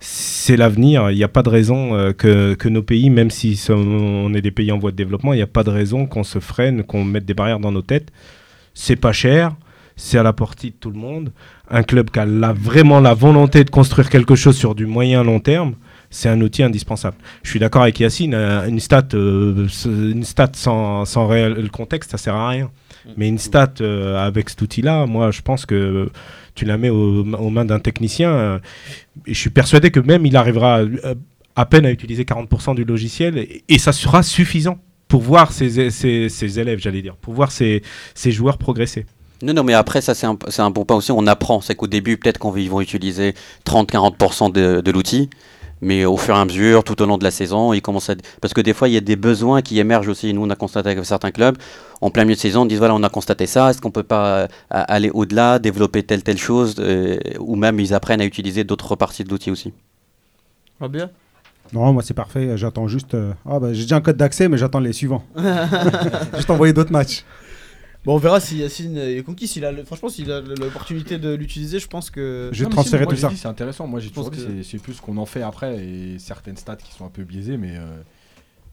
c'est 0.00 0.56
l'avenir. 0.56 1.10
Il 1.10 1.16
n'y 1.16 1.22
a 1.24 1.28
pas 1.28 1.42
de 1.44 1.48
raison 1.48 1.94
euh, 1.94 2.12
que, 2.12 2.54
que 2.54 2.68
nos 2.68 2.82
pays, 2.82 3.10
même 3.10 3.30
si 3.30 3.54
sommes- 3.56 3.86
on 4.26 4.34
est 4.34 4.42
des 4.42 4.50
pays 4.50 4.72
en 4.72 4.78
voie 4.78 4.90
de 4.90 4.96
développement, 4.96 5.32
il 5.32 5.36
n'y 5.36 5.42
a 5.42 5.46
pas 5.46 5.62
de 5.62 5.70
raison 5.70 6.06
qu'on 6.06 6.24
se 6.24 6.40
freine, 6.40 6.82
qu'on 6.82 7.04
mette 7.04 7.24
des 7.24 7.34
barrières 7.34 7.60
dans 7.60 7.70
nos 7.72 7.82
têtes. 7.82 8.08
C'est 8.74 8.96
pas 8.96 9.12
cher, 9.12 9.54
c'est 9.96 10.18
à 10.18 10.22
la 10.22 10.32
portée 10.32 10.70
de 10.70 10.74
tout 10.74 10.90
le 10.90 10.98
monde. 10.98 11.32
Un 11.70 11.82
club 11.82 12.10
qui 12.10 12.18
a 12.18 12.26
la- 12.26 12.52
vraiment 12.52 13.00
la 13.00 13.14
volonté 13.14 13.64
de 13.64 13.70
construire 13.70 14.10
quelque 14.10 14.34
chose 14.34 14.56
sur 14.56 14.74
du 14.74 14.86
moyen 14.86 15.22
long 15.22 15.40
terme, 15.40 15.74
c'est 16.10 16.28
un 16.28 16.40
outil 16.40 16.62
indispensable. 16.62 17.16
Je 17.42 17.50
suis 17.50 17.58
d'accord 17.60 17.82
avec 17.82 17.98
Yacine, 18.00 18.34
euh, 18.34 18.66
une 18.68 18.80
stat, 18.80 19.08
euh, 19.14 19.66
une 19.86 20.24
stat 20.24 20.50
sans, 20.54 21.04
sans 21.04 21.26
réel 21.26 21.54
le 21.54 21.68
contexte, 21.68 22.10
ça 22.10 22.18
sert 22.18 22.34
à 22.34 22.48
rien. 22.48 22.70
Mais 23.16 23.28
une 23.28 23.38
stat 23.38 23.74
euh, 23.82 24.16
avec 24.24 24.48
cet 24.48 24.62
outil-là, 24.62 25.06
moi, 25.06 25.30
je 25.30 25.42
pense 25.42 25.66
que 25.66 26.08
tu 26.54 26.64
la 26.64 26.78
mets 26.78 26.88
aux, 26.90 27.20
aux 27.34 27.50
mains 27.50 27.64
d'un 27.66 27.78
technicien. 27.80 28.30
euh, 28.30 28.58
et 29.26 29.34
je 29.34 29.38
suis 29.38 29.50
persuadé 29.50 29.90
que 29.90 30.00
même 30.00 30.24
il 30.26 30.36
arrivera 30.36 30.80
à 31.56 31.66
peine 31.66 31.84
à 31.86 31.90
utiliser 31.90 32.24
40% 32.24 32.74
du 32.74 32.84
logiciel 32.84 33.36
et, 33.38 33.62
et 33.68 33.78
ça 33.78 33.92
sera 33.92 34.22
suffisant 34.22 34.78
pour 35.06 35.20
voir 35.20 35.52
ses, 35.52 35.90
ses- 35.90 36.28
ses 36.28 36.58
élèves, 36.58 36.78
j'allais 36.80 37.02
dire, 37.02 37.14
pour 37.16 37.34
voir 37.34 37.52
ses, 37.52 37.82
ses 38.14 38.32
joueurs 38.32 38.56
progresser. 38.58 39.04
Non, 39.44 39.52
non, 39.54 39.62
mais 39.64 39.74
après, 39.74 40.00
ça, 40.00 40.14
c'est 40.14 40.26
un, 40.26 40.36
c'est 40.48 40.62
un 40.62 40.70
bon 40.70 40.84
point 40.84 40.96
aussi. 40.96 41.12
On 41.12 41.26
apprend. 41.26 41.60
C'est 41.60 41.74
qu'au 41.74 41.86
début, 41.86 42.16
peut-être 42.16 42.38
qu'on 42.38 42.50
va- 42.50 42.60
ils 42.60 42.70
vont 42.70 42.80
utiliser 42.80 43.34
30-40% 43.64 44.50
de, 44.52 44.80
de 44.80 44.90
l'outil. 44.90 45.28
Mais 45.80 46.04
au 46.06 46.16
fur 46.16 46.34
et 46.34 46.38
à 46.38 46.44
mesure, 46.44 46.82
tout 46.82 47.02
au 47.02 47.06
long 47.06 47.18
de 47.18 47.24
la 47.24 47.30
saison, 47.30 47.72
ils 47.74 47.82
commencent 47.82 48.08
à. 48.08 48.14
Parce 48.40 48.54
que 48.54 48.62
des 48.62 48.72
fois, 48.72 48.88
il 48.88 48.94
y 48.94 48.96
a 48.96 49.00
des 49.02 49.16
besoins 49.16 49.60
qui 49.60 49.78
émergent 49.78 50.08
aussi. 50.08 50.32
Nous, 50.32 50.42
on 50.42 50.48
a 50.48 50.56
constaté 50.56 50.88
avec 50.90 51.04
certains 51.04 51.30
clubs, 51.30 51.58
en 52.00 52.10
plein 52.10 52.24
milieu 52.24 52.36
de 52.36 52.40
saison, 52.40 52.62
on 52.62 52.66
dit 52.66 52.76
voilà, 52.76 52.94
on 52.94 53.02
a 53.02 53.10
constaté 53.10 53.46
ça. 53.46 53.68
Est-ce 53.70 53.82
qu'on 53.82 53.90
peut 53.90 54.02
pas 54.04 54.24
euh, 54.38 54.46
aller 54.70 55.10
au-delà, 55.10 55.58
développer 55.58 56.02
telle, 56.02 56.22
telle 56.22 56.38
chose 56.38 56.76
euh, 56.78 57.18
Ou 57.38 57.56
même, 57.56 57.78
ils 57.80 57.92
apprennent 57.92 58.22
à 58.22 58.24
utiliser 58.24 58.64
d'autres 58.64 58.96
parties 58.96 59.24
de 59.24 59.28
l'outil 59.30 59.50
aussi. 59.50 59.74
Rabia 60.80 61.10
Non, 61.72 61.92
moi 61.92 62.02
c'est 62.02 62.14
parfait. 62.14 62.56
J'attends 62.56 62.88
juste. 62.88 63.12
euh, 63.14 63.32
Ah 63.44 63.58
bah 63.58 63.72
j'ai 63.74 63.82
déjà 63.82 63.96
un 63.96 64.00
code 64.00 64.16
d'accès, 64.16 64.48
mais 64.48 64.56
j'attends 64.56 64.80
les 64.80 64.92
suivants. 64.94 65.24
juste 66.36 66.48
envoyer 66.50 66.72
d'autres 66.72 66.92
matchs. 66.92 67.24
Bon, 68.04 68.14
on 68.14 68.18
verra 68.18 68.38
si 68.40 68.58
Yacine 68.58 68.98
est 68.98 69.22
conquis. 69.22 69.48
S'il 69.48 69.64
a 69.64 69.72
le- 69.72 69.84
Franchement, 69.84 70.08
s'il 70.10 70.30
a 70.30 70.40
l'opportunité 70.40 71.18
de 71.18 71.32
l'utiliser, 71.34 71.78
je 71.78 71.86
pense 71.88 72.10
que. 72.10 72.50
Je 72.52 72.58
vais 72.58 72.64
Non, 72.64 72.68
mais 72.70 72.74
transférer 72.74 73.02
si, 73.02 73.04
moi, 73.04 73.10
tout 73.12 73.16
j'ai 73.16 73.22
ça. 73.22 73.28
dit, 73.28 73.36
C'est 73.38 73.48
intéressant. 73.48 73.86
Moi, 73.86 74.00
j'ai 74.00 74.10
pense 74.10 74.26
toujours 74.26 74.30
dit, 74.30 74.44
que- 74.56 74.62
c'est- 74.62 74.70
c'est 74.72 74.78
plus 74.82 74.92
ce 74.94 75.00
qu'on 75.02 75.16
en 75.16 75.24
fait 75.26 75.42
après 75.42 75.76
et 75.82 76.18
certaines 76.18 76.56
stats 76.58 76.76
qui 76.76 76.92
sont 76.92 77.06
un 77.06 77.10
peu 77.10 77.22
biaisées, 77.24 77.56
mais, 77.56 77.76
euh, 77.76 78.02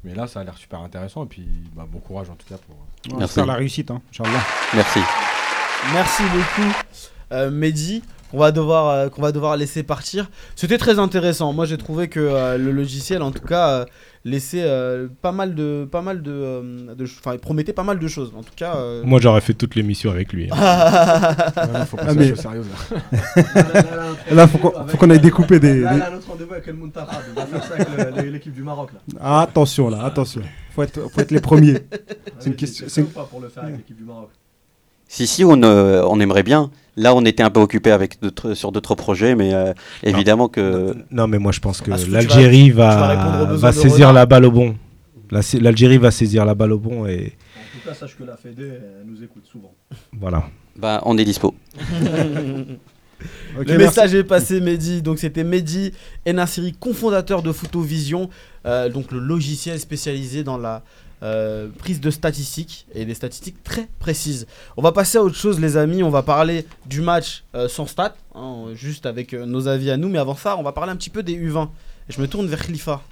mais 0.04 0.14
là, 0.16 0.28
ça 0.28 0.42
a 0.42 0.44
l'air 0.44 0.58
super 0.58 0.82
intéressant. 0.82 1.24
Et 1.24 1.28
puis, 1.28 1.46
bah, 1.76 1.88
bon 1.90 2.00
courage 2.00 2.30
en 2.30 2.36
tout 2.36 2.46
cas 2.48 2.58
pour. 2.58 2.76
On 3.10 3.14
va 3.14 3.20
Merci. 3.20 3.36
faire 3.36 3.46
la 3.46 3.56
réussite, 3.56 3.90
hein, 3.90 4.02
Inch'Allah. 4.12 4.44
Merci. 4.76 5.00
Merci 5.94 6.24
beaucoup, 6.24 6.70
euh, 7.32 7.50
Mehdi. 7.50 8.04
On 8.34 8.40
va 8.40 8.52
devoir, 8.52 8.90
euh, 8.90 9.10
qu'on 9.10 9.22
va 9.22 9.32
devoir 9.32 9.58
laisser 9.58 9.84
partir. 9.84 10.30
C'était 10.56 10.78
très 10.78 11.00
intéressant. 11.00 11.52
Moi, 11.54 11.66
j'ai 11.66 11.78
trouvé 11.78 12.08
que 12.08 12.20
euh, 12.20 12.58
le 12.58 12.72
logiciel, 12.72 13.22
en 13.22 13.32
tout 13.32 13.46
cas, 13.46 13.70
euh, 13.70 13.86
laissait 14.24 14.64
euh, 14.64 15.08
pas 15.22 15.32
mal 15.32 15.54
de, 15.56 15.88
pas 15.92 16.02
mal 16.02 16.22
de, 16.22 16.32
euh, 16.32 16.96
enfin, 17.04 17.34
il 17.34 17.40
promettait 17.40 17.74
pas 17.74 17.84
mal 17.84 18.00
de 18.00 18.08
choses. 18.08 18.32
En 18.38 18.44
tout 18.44 18.54
cas. 18.56 18.76
euh, 18.78 19.02
Moi, 19.04 19.20
j'aurais 19.20 19.42
fait 19.42 19.54
toute 19.54 19.76
l'émission 19.76 20.12
avec 20.12 20.32
lui. 20.32 20.50
hein. 20.52 20.56
Il 21.80 21.86
faut 21.86 21.98
Ah, 22.02 22.14
mais- 22.14 22.30
chose 22.30 22.40
sérieuse. 22.40 22.66
Là, 24.32 24.48
faut 24.48 24.58
qu'on 24.58 24.88
faut 24.88 24.98
qu'on 24.98 25.10
aille 25.10 25.20
découper 25.20 25.60
des. 25.60 25.82
Là, 25.82 26.06
a 26.06 26.10
notre 26.12 26.28
rendez-vous 26.30 26.54
avec 26.54 26.68
El 26.68 26.76
ça 26.94 27.76
avec 28.18 28.32
l'équipe 28.32 28.54
du 28.54 28.64
Maroc. 28.64 28.92
Là. 28.94 29.42
Attention 29.42 29.90
là, 29.90 30.04
attention. 30.04 30.42
Faut 30.74 30.84
être, 30.84 31.02
faut 31.10 31.20
être 31.22 31.32
les 31.32 31.42
premiers. 31.42 31.80
C'est 32.40 32.50
une 32.50 32.56
question- 32.56 32.86
c'est 32.88 33.04
pas 33.14 33.24
pour 33.24 33.40
le 33.40 33.50
faire 33.50 33.64
avec 33.64 33.78
l'équipe 33.78 33.98
du 33.98 34.04
Maroc 34.04 34.30
Si, 35.08 35.28
si, 35.28 35.44
on, 35.44 35.62
euh, 35.64 36.02
on 36.08 36.20
aimerait 36.20 36.44
bien. 36.44 36.72
Là, 36.98 37.16
on 37.16 37.24
était 37.24 37.44
un 37.44 37.50
peu 37.50 37.60
occupé 37.62 37.92
avec 37.92 38.22
d'autres- 38.22 38.54
sur 38.54 38.72
d'autres 38.72 38.96
projets, 38.96 39.34
mais 39.36 39.54
euh, 39.54 39.74
évidemment 40.04 40.48
que. 40.50 40.94
Non, 41.10 41.28
mais 41.28 41.40
moi, 41.40 41.52
je 41.52 41.60
pense 41.60 41.82
que 41.82 41.92
Ah, 41.92 41.98
l'Algérie 42.10 42.70
va, 42.72 43.72
saisir 43.72 44.12
la 44.14 44.26
balle 44.26 44.46
au 44.46 44.52
bon. 44.52 44.76
La- 45.32 45.40
L'Algérie 45.62 45.98
va 45.98 46.12
saisir 46.12 46.44
la 46.46 46.54
balle 46.56 46.74
au 46.74 46.80
bon 46.80 47.06
et 47.08 47.34
En 47.56 47.80
tout 47.80 47.88
cas, 47.88 47.94
sache 47.94 48.18
que 48.18 48.24
la 48.26 48.36
Fédé 48.36 48.64
elle 48.68 49.06
nous 49.08 49.24
écoute 49.24 49.46
souvent. 49.50 49.74
voilà. 50.20 50.44
Bah, 50.78 51.02
on 51.06 51.18
est 51.18 51.24
dispo. 51.26 51.56
Le 53.56 53.64
merci. 53.66 53.78
message 53.78 54.16
est 54.16 54.24
passé, 54.24 54.60
Mehdi. 54.60 55.02
Donc, 55.04 55.20
c'était 55.20 55.44
Mehdi 55.44 55.92
Enassiri, 56.28 56.74
cofondateur 56.74 57.44
de 57.44 57.52
Photovision, 57.52 58.30
euh, 58.66 58.90
donc 58.90 59.12
le 59.12 59.20
logiciel 59.20 59.80
spécialisé 59.80 60.44
dans 60.44 60.58
la 60.58 60.82
euh, 61.24 61.68
prise 61.78 62.02
de 62.02 62.10
statistiques 62.10 62.88
et 62.96 63.06
des 63.06 63.14
statistiques 63.14 63.64
très 63.64 63.88
précises. 64.00 64.48
On 64.76 64.82
va 64.82 64.92
passer 64.92 65.20
à 65.20 65.24
autre 65.24 65.36
chose, 65.36 65.60
les 65.60 65.78
amis. 65.78 66.02
On 66.02 66.10
va 66.10 66.24
parler 66.24 66.66
du 66.88 67.02
match 67.02 67.44
euh, 67.54 67.68
sans 67.68 67.86
stats, 67.86 68.16
hein, 68.34 68.70
juste 68.74 69.06
avec 69.06 69.36
euh, 69.36 69.46
nos 69.46 69.68
avis 69.68 69.92
à 69.92 69.98
nous. 69.98 70.10
Mais 70.10 70.18
avant 70.18 70.36
ça, 70.36 70.58
on 70.58 70.64
va 70.64 70.72
parler 70.72 70.92
un 70.92 70.96
petit 70.96 71.12
peu 71.12 71.22
des 71.22 71.36
U20. 71.36 71.68
Et 72.10 72.14
je 72.14 72.20
me 72.20 72.28
tourne 72.28 72.48
vers 72.48 72.66
Khalifa. 72.66 73.04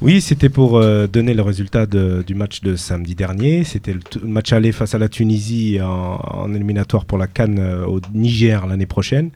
Oui, 0.00 0.22
c'était 0.22 0.48
pour 0.48 0.80
donner 0.80 1.34
le 1.34 1.42
résultat 1.42 1.84
du 1.84 2.34
match 2.34 2.62
de 2.62 2.76
samedi 2.76 3.14
dernier. 3.14 3.64
C'était 3.64 3.92
le, 3.92 4.00
match 4.26 4.52
aller 4.54 4.72
face 4.72 4.94
à 4.94 4.98
la 4.98 5.10
Tunisie 5.10 5.80
en, 5.82 6.54
éliminatoire 6.54 7.04
pour 7.04 7.18
la 7.18 7.26
Cannes 7.26 7.58
au 7.86 8.00
Niger 8.14 8.66
l'année 8.68 8.86
prochaine. 8.86 9.32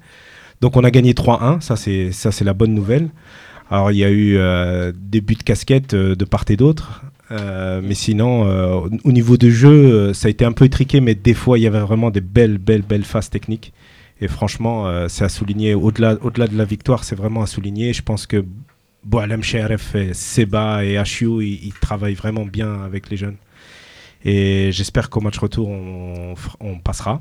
Donc 0.60 0.76
on 0.76 0.84
a 0.84 0.90
gagné 0.92 1.14
3-1, 1.14 1.60
ça 1.60 1.74
c'est 1.74 2.12
ça 2.12 2.30
c'est 2.30 2.44
la 2.44 2.54
bonne 2.54 2.74
nouvelle. 2.74 3.10
Alors 3.70 3.90
il 3.90 3.98
y 3.98 4.04
a 4.04 4.10
eu 4.12 4.38
des 4.94 5.20
buts 5.20 5.34
de 5.34 5.42
casquette 5.42 5.96
de 5.96 6.24
part 6.24 6.44
et 6.48 6.56
d'autre, 6.56 7.02
Euh, 7.32 7.80
mais 7.82 7.94
sinon 7.94 8.46
euh, 8.46 8.74
au- 8.74 8.90
au 9.04 9.12
niveau 9.12 9.36
du 9.36 9.50
jeu, 9.52 9.70
euh, 9.70 10.12
ça 10.14 10.28
a 10.28 10.30
été 10.30 10.44
un 10.44 10.52
peu 10.52 10.64
étriqué, 10.66 11.00
mais 11.00 11.14
des 11.14 11.34
fois 11.34 11.58
il 11.58 11.62
y 11.62 11.66
avait 11.66 11.80
vraiment 11.80 12.10
des 12.10 12.20
belles 12.20 12.58
belles 12.58 12.82
belles 12.82 13.04
phases 13.04 13.30
techniques. 13.30 13.72
Et 14.20 14.28
franchement, 14.28 14.86
c'est 15.08 15.24
à 15.24 15.28
souligner. 15.28 15.74
Au-delà 15.74 16.14
de 16.14 16.56
la 16.56 16.64
victoire, 16.64 17.02
c'est 17.02 17.16
vraiment 17.16 17.42
à 17.42 17.46
souligner. 17.46 17.92
Je 17.92 18.02
pense 18.02 18.28
que 18.28 18.44
Boalem 19.04 19.42
Sheref, 19.42 19.96
Seba 20.12 20.84
et 20.84 20.96
Achiou, 20.96 21.40
ils, 21.40 21.72
travaillent 21.80 22.14
vraiment 22.14 22.46
bien 22.46 22.82
avec 22.82 23.10
les 23.10 23.16
jeunes. 23.16 23.34
Et 24.24 24.70
j'espère 24.70 25.10
qu'au 25.10 25.20
match 25.20 25.38
retour, 25.38 25.68
on 25.68 26.78
passera. 26.84 27.20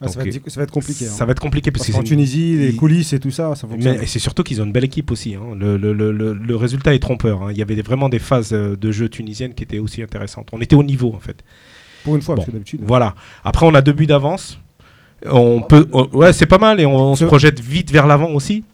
Ah, 0.00 0.08
ça, 0.08 0.20
va 0.20 0.26
être, 0.26 0.50
ça 0.50 0.60
va 0.60 0.64
être 0.64 0.70
compliqué. 0.72 1.06
hein. 1.06 1.10
Ça 1.10 1.24
va 1.24 1.32
être 1.32 1.40
compliqué 1.40 1.70
parce, 1.70 1.86
Parce 1.86 1.96
que 1.96 2.02
une- 2.02 2.08
Tunisie, 2.08 2.56
les 2.58 2.74
coulisses 2.74 3.12
et 3.12 3.20
tout 3.20 3.30
ça, 3.30 3.54
ça 3.54 3.66
fonctionne. 3.68 3.96
mais 4.00 4.06
c'est 4.06 4.18
surtout 4.18 4.42
qu'ils 4.42 4.60
ont 4.60 4.64
une 4.64 4.72
belle 4.72 4.84
équipe 4.84 5.10
aussi. 5.10 5.34
hein. 5.36 5.54
Le, 5.56 5.76
le- 5.76 5.92
le- 5.92 6.10
le- 6.12 6.32
le 6.34 6.56
résultat 6.56 6.94
est 6.94 6.98
trompeur. 6.98 7.42
hein. 7.42 7.48
Il 7.52 7.56
y 7.58 7.62
avait 7.62 7.80
vraiment 7.80 8.08
des 8.08 8.18
phases 8.18 8.52
euh, 8.52 8.76
de 8.76 8.90
jeu 8.92 9.08
tunisiennes 9.08 9.54
qui 9.54 9.62
étaient 9.62 9.78
aussi 9.78 10.02
intéressantes. 10.02 10.48
On 10.52 10.60
était 10.60 10.74
au 10.76 10.82
niveau 10.82 11.12
en 11.14 11.20
fait. 11.20 11.44
Pour 12.02 12.16
une 12.16 12.22
fois, 12.22 12.34
Bon. 12.34 12.40
parce 12.42 12.46
que 12.48 12.52
d'habitude. 12.52 12.80
Voilà. 12.84 13.14
Après, 13.44 13.64
on 13.66 13.74
a 13.74 13.80
deux 13.82 13.92
buts 13.92 14.06
d'avance. 14.06 14.58
On 15.30 15.62
peut, 15.62 15.88
ouais, 16.12 16.32
c'est 16.34 16.44
pas 16.46 16.58
mal 16.58 16.80
et 16.80 16.86
on, 16.86 16.96
on 16.96 17.14
se 17.16 17.24
projette 17.24 17.60
vite 17.60 17.90
vers 17.90 18.06
l'avant 18.06 18.30
aussi. 18.32 18.64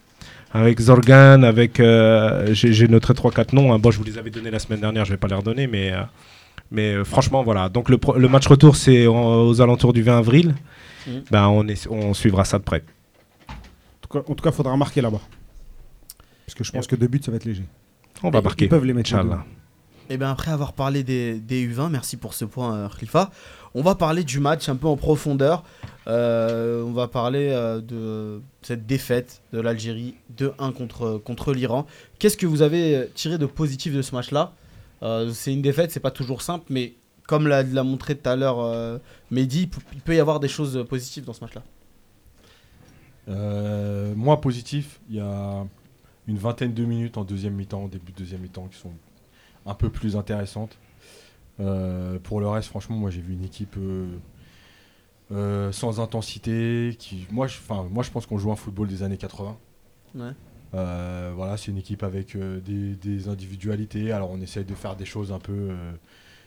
Avec 0.52 0.80
Zorgan, 0.80 1.44
avec. 1.44 1.78
euh, 1.78 2.48
J'ai 2.54 2.88
noté 2.88 3.12
3-4 3.12 3.54
noms. 3.54 3.72
hein. 3.72 3.78
Bon, 3.78 3.90
je 3.92 3.98
vous 3.98 4.04
les 4.04 4.18
avais 4.18 4.30
donnés 4.30 4.50
la 4.50 4.58
semaine 4.58 4.80
dernière, 4.80 5.04
je 5.04 5.10
vais 5.12 5.16
pas 5.16 5.28
les 5.28 5.34
redonner, 5.36 5.66
mais. 5.68 5.92
euh, 5.92 6.00
mais 6.72 6.94
euh, 6.94 7.04
franchement, 7.04 7.44
voilà. 7.44 7.68
Donc 7.68 7.88
le, 7.88 7.98
le 8.16 8.28
match 8.28 8.46
retour, 8.48 8.74
c'est 8.74 9.06
en- 9.06 9.42
aux 9.46 9.60
alentours 9.60 9.92
du 9.92 10.02
20 10.02 10.18
avril. 10.18 10.54
Mhm. 11.06 11.24
Ben, 11.30 11.48
on, 11.48 11.66
est, 11.68 11.86
on 11.88 12.14
suivra 12.14 12.44
ça 12.44 12.58
de 12.58 12.64
près. 12.64 12.84
En 13.48 13.54
tout 14.22 14.22
cas, 14.34 14.42
cas, 14.42 14.52
faudra 14.52 14.76
marquer 14.76 15.00
là-bas. 15.00 15.20
Parce 16.46 16.54
que 16.54 16.64
je 16.64 16.72
pense 16.72 16.86
que 16.86 16.96
deux 16.96 17.06
buts, 17.06 17.20
ça 17.24 17.30
va 17.30 17.36
être 17.36 17.44
léger. 17.44 17.64
On 18.22 18.30
va 18.30 18.40
Ils 18.40 18.44
marquer. 18.44 18.68
peuvent 18.68 18.84
les 18.84 18.92
mettre. 18.92 19.14
Inch'Allah. 19.14 19.44
Et 20.08 20.16
bien 20.16 20.32
après 20.32 20.50
avoir 20.50 20.72
parlé 20.72 21.04
des, 21.04 21.38
des 21.38 21.68
U20, 21.68 21.88
merci 21.90 22.16
pour 22.16 22.34
ce 22.34 22.44
point 22.44 22.74
euh, 22.74 22.88
Khalifa, 22.88 23.30
on 23.74 23.82
va 23.82 23.94
parler 23.94 24.24
du 24.24 24.40
match 24.40 24.68
un 24.68 24.74
peu 24.74 24.88
en 24.88 24.96
profondeur. 24.96 25.62
Euh, 26.08 26.82
on 26.82 26.90
va 26.90 27.06
parler 27.06 27.50
euh, 27.52 27.80
de 27.80 28.42
cette 28.62 28.86
défaite 28.86 29.42
de 29.52 29.60
l'Algérie 29.60 30.16
2-1 30.36 30.72
contre, 30.72 31.18
contre 31.24 31.52
l'Iran. 31.52 31.86
Qu'est-ce 32.18 32.36
que 32.36 32.46
vous 32.46 32.62
avez 32.62 33.08
tiré 33.14 33.38
de 33.38 33.46
positif 33.46 33.94
de 33.94 34.02
ce 34.02 34.12
match-là? 34.16 34.52
Euh, 35.04 35.30
C'est 35.32 35.52
une 35.52 35.62
défaite, 35.62 35.92
c'est 35.92 36.00
pas 36.00 36.10
toujours 36.10 36.42
simple, 36.42 36.64
mais 36.70 36.94
comme 37.30 37.46
l'a, 37.46 37.62
l'a 37.62 37.84
montré 37.84 38.16
tout 38.18 38.28
à 38.28 38.34
l'heure 38.34 38.58
euh, 38.58 38.98
Mehdi, 39.30 39.70
il 39.92 40.00
peut- 40.00 40.16
y 40.16 40.18
avoir 40.18 40.40
des 40.40 40.48
choses 40.48 40.84
positives 40.88 41.24
dans 41.24 41.32
ce 41.32 41.42
match-là. 41.44 41.62
Euh, 43.28 44.12
moi, 44.16 44.40
positif, 44.40 45.00
il 45.08 45.14
y 45.14 45.20
a 45.20 45.64
une 46.26 46.38
vingtaine 46.38 46.74
de 46.74 46.84
minutes 46.84 47.16
en 47.18 47.22
deuxième 47.24 47.54
mi-temps, 47.54 47.86
début 47.86 48.10
de 48.10 48.16
deuxième 48.18 48.40
mi-temps, 48.40 48.66
qui 48.66 48.78
sont 48.78 48.92
un 49.64 49.74
peu 49.74 49.90
plus 49.90 50.16
intéressantes. 50.16 50.76
Euh, 51.60 52.18
pour 52.18 52.40
le 52.40 52.48
reste, 52.48 52.68
franchement, 52.68 52.96
moi 52.96 53.10
j'ai 53.10 53.20
vu 53.20 53.34
une 53.34 53.44
équipe 53.44 53.76
euh, 53.78 54.08
euh, 55.30 55.70
sans 55.70 56.00
intensité. 56.00 56.96
Qui, 56.98 57.28
moi, 57.30 57.46
je, 57.46 57.58
moi, 57.92 58.02
je 58.02 58.10
pense 58.10 58.26
qu'on 58.26 58.38
joue 58.38 58.50
un 58.50 58.56
football 58.56 58.88
des 58.88 59.04
années 59.04 59.18
80. 59.18 59.56
Ouais. 60.16 60.32
Euh, 60.74 61.32
voilà, 61.36 61.56
c'est 61.56 61.70
une 61.70 61.78
équipe 61.78 62.02
avec 62.02 62.34
euh, 62.34 62.58
des, 62.58 62.96
des 62.96 63.28
individualités. 63.28 64.10
Alors, 64.10 64.32
on 64.32 64.40
essaye 64.40 64.64
de 64.64 64.74
faire 64.74 64.96
des 64.96 65.04
choses 65.04 65.30
un 65.30 65.38
peu 65.38 65.52
euh, 65.70 65.92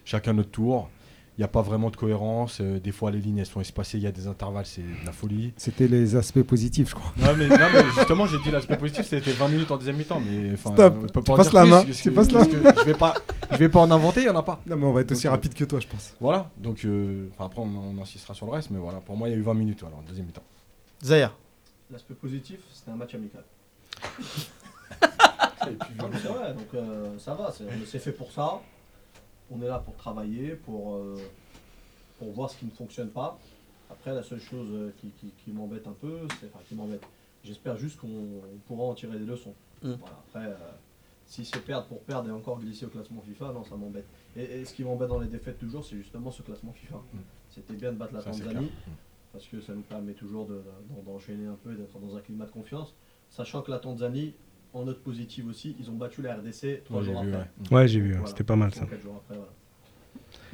chacun 0.06 0.34
notre 0.34 0.52
tour. 0.52 0.90
Il 1.36 1.42
n'y 1.42 1.46
a 1.46 1.48
pas 1.48 1.64
vraiment 1.64 1.90
de 1.90 1.96
cohérence. 1.96 2.60
Euh, 2.62 2.80
des 2.80 2.92
fois, 2.92 3.10
les 3.10 3.18
lignes 3.20 3.40
elles 3.40 3.48
sont 3.48 3.60
espacées. 3.60 3.98
Il 3.98 4.04
y 4.04 4.08
a 4.08 4.12
des 4.12 4.28
intervalles, 4.28 4.68
c'est 4.68 4.84
de 4.84 5.04
la 5.04 5.12
folie. 5.12 5.52
C'était 5.58 5.88
les 5.88 6.16
aspects 6.16 6.44
positifs, 6.44 6.90
je 6.92 6.94
crois. 6.96 7.12
Non 7.18 7.34
mais, 7.36 7.48
non, 7.48 7.58
mais 7.74 7.84
justement 7.98 8.28
j'ai 8.28 8.38
dit 8.40 8.52
l'aspect 8.52 8.78
positif 8.78 9.04
c'était 9.08 9.32
20 9.32 9.48
minutes 9.48 9.72
en 9.72 9.78
deuxième 9.78 9.96
mi-temps 9.98 10.20
mais 10.20 10.52
enfin, 10.54 10.74
Stop. 10.74 11.12
Tu 11.26 11.32
passes 11.34 11.52
la 11.54 11.66
main. 11.66 11.84
Tu 11.86 12.12
passes 12.12 12.32
la 12.32 12.44
je 12.44 12.84
vais 12.86 12.94
pas 12.94 13.16
je 13.52 13.58
vais 13.58 13.70
pas 13.70 13.80
en 13.80 13.90
inventer 13.90 14.22
il 14.22 14.28
y 14.28 14.30
en 14.30 14.36
a 14.36 14.44
pas 14.44 14.62
Non, 14.68 14.76
mais 14.78 14.86
on 14.86 14.94
va 14.94 15.02
être 15.02 15.12
aussi 15.12 15.24
Donc, 15.24 15.30
euh, 15.32 15.36
rapide 15.36 15.54
que 15.56 15.64
toi, 15.66 15.80
je 15.80 15.88
pense. 15.88 16.14
voilà 16.20 16.52
donc 16.58 16.86
euh, 16.86 17.28
après 17.40 17.62
on, 17.62 17.96
on 17.98 18.00
insistera 18.02 18.34
sur 18.36 18.46
le 18.46 18.52
reste 18.52 18.70
mais 18.70 18.78
voilà 18.80 19.00
pour 19.00 19.18
moi 19.18 19.28
il 19.28 19.32
y 19.32 19.36
a 19.36 19.38
eu 19.38 19.42
20 19.42 19.54
minutes 19.56 19.84
alors 19.86 19.98
en 20.00 20.04
deuxième 20.04 20.28
mi-temps 20.28 20.44
Zahir 21.04 21.36
L'aspect 21.92 22.14
positif, 22.14 22.60
c'était 22.74 22.92
un 22.92 22.96
match 22.96 23.14
amical. 23.16 23.44
Vrai, 25.60 26.54
donc 26.54 26.68
euh, 26.76 27.18
ça 27.20 27.34
va, 27.34 27.52
c'est- 27.56 27.64
on 27.66 27.86
s'est 27.86 28.00
fait 28.00 28.12
pour 28.12 28.32
ça. 28.32 28.60
On 29.54 29.62
est 29.62 29.68
là 29.68 29.80
pour 29.80 29.96
travailler, 29.96 30.56
pour, 30.56 30.96
euh, 30.96 31.16
pour 32.18 32.32
voir 32.32 32.50
ce 32.50 32.58
qui 32.58 32.66
ne 32.66 32.72
fonctionne 32.72 33.10
pas. 33.10 33.38
Après, 33.90 34.14
la 34.14 34.24
seule 34.24 34.40
chose 34.40 34.68
euh, 34.72 34.92
qui, 35.00 35.10
qui- 35.20 35.32
qui 35.44 35.52
m'embête 35.52 35.86
un 35.88 35.94
peu, 35.94 36.20
c'est. 36.40 36.48
Enfin, 36.48 36.60
qui 36.68 36.76
m'embête. 36.76 37.04
J'espère 37.44 37.78
juste 37.78 37.98
qu'on 38.00 38.08
on 38.08 38.58
pourra 38.68 38.86
en 38.86 38.94
tirer 38.96 39.20
des 39.20 39.26
leçons. 39.26 39.54
Mm. 39.84 39.92
Voilà. 39.94 40.16
Après, 40.28 40.46
euh, 40.46 40.56
si 41.28 41.46
c'est 41.46 41.60
perdre 41.64 41.86
pour 41.88 42.00
perdre 42.02 42.30
et 42.30 42.32
encore 42.32 42.60
glisser 42.60 42.86
au 42.86 42.90
classement 42.90 43.22
FIFA, 43.22 43.52
non, 43.54 43.64
ça 43.64 43.76
m'embête. 43.76 44.06
Et, 44.36 44.44
et 44.44 44.66
ce 44.66 44.74
qui 44.74 44.84
m'embête 44.84 45.10
dans 45.10 45.20
les 45.20 45.28
défaites 45.28 45.60
toujours, 45.60 45.86
c'est 45.86 45.98
justement 45.98 46.32
ce 46.32 46.42
classement 46.42 46.72
FIFA. 46.74 46.96
Mm. 47.14 47.18
C'était 47.52 47.74
bien 47.76 47.92
de 47.92 47.98
battre 47.98 48.14
la 48.14 48.22
Ça, 48.22 48.32
Tanzanie, 48.32 48.54
clair. 48.54 48.70
parce 49.32 49.46
que 49.46 49.62
ça 49.62 49.74
nous 49.74 49.82
permet 49.82 50.14
toujours 50.14 50.48
de- 50.48 50.64
d'en- 50.90 51.12
d'enchaîner 51.12 51.46
un 51.46 51.58
peu 51.64 51.74
et 51.74 51.76
d'être 51.76 52.00
dans 52.00 52.16
un 52.16 52.22
climat 52.22 52.46
de 52.46 52.52
confiance. 52.52 52.96
Sachant 53.30 53.62
que 53.62 53.70
la 53.72 53.80
Tanzanie, 53.80 54.34
en 54.74 54.86
note 54.86 55.04
positive 55.04 55.48
aussi, 55.48 55.76
ils 55.80 55.90
ont 55.90 55.94
battu 55.96 56.22
la 56.22 56.36
RDC 56.36 56.84
trois 56.86 57.00
Ouais, 57.00 57.06
j'ai 57.06 57.12
jours 57.14 57.24
vu, 57.24 57.30
après. 57.34 57.48
ouais. 57.72 57.76
Ouais, 57.78 57.88
j'ai 57.88 58.00
vu, 58.00 58.12
Voilà. 58.14 58.28
c'était 58.28 58.44
pas 58.44 58.56
mal 58.56 58.74
ça. 58.74 58.84
ou 58.84 58.88
quatre 58.88 59.02
jours 59.02 59.16
après, 59.24 59.36
voilà. 59.36 59.52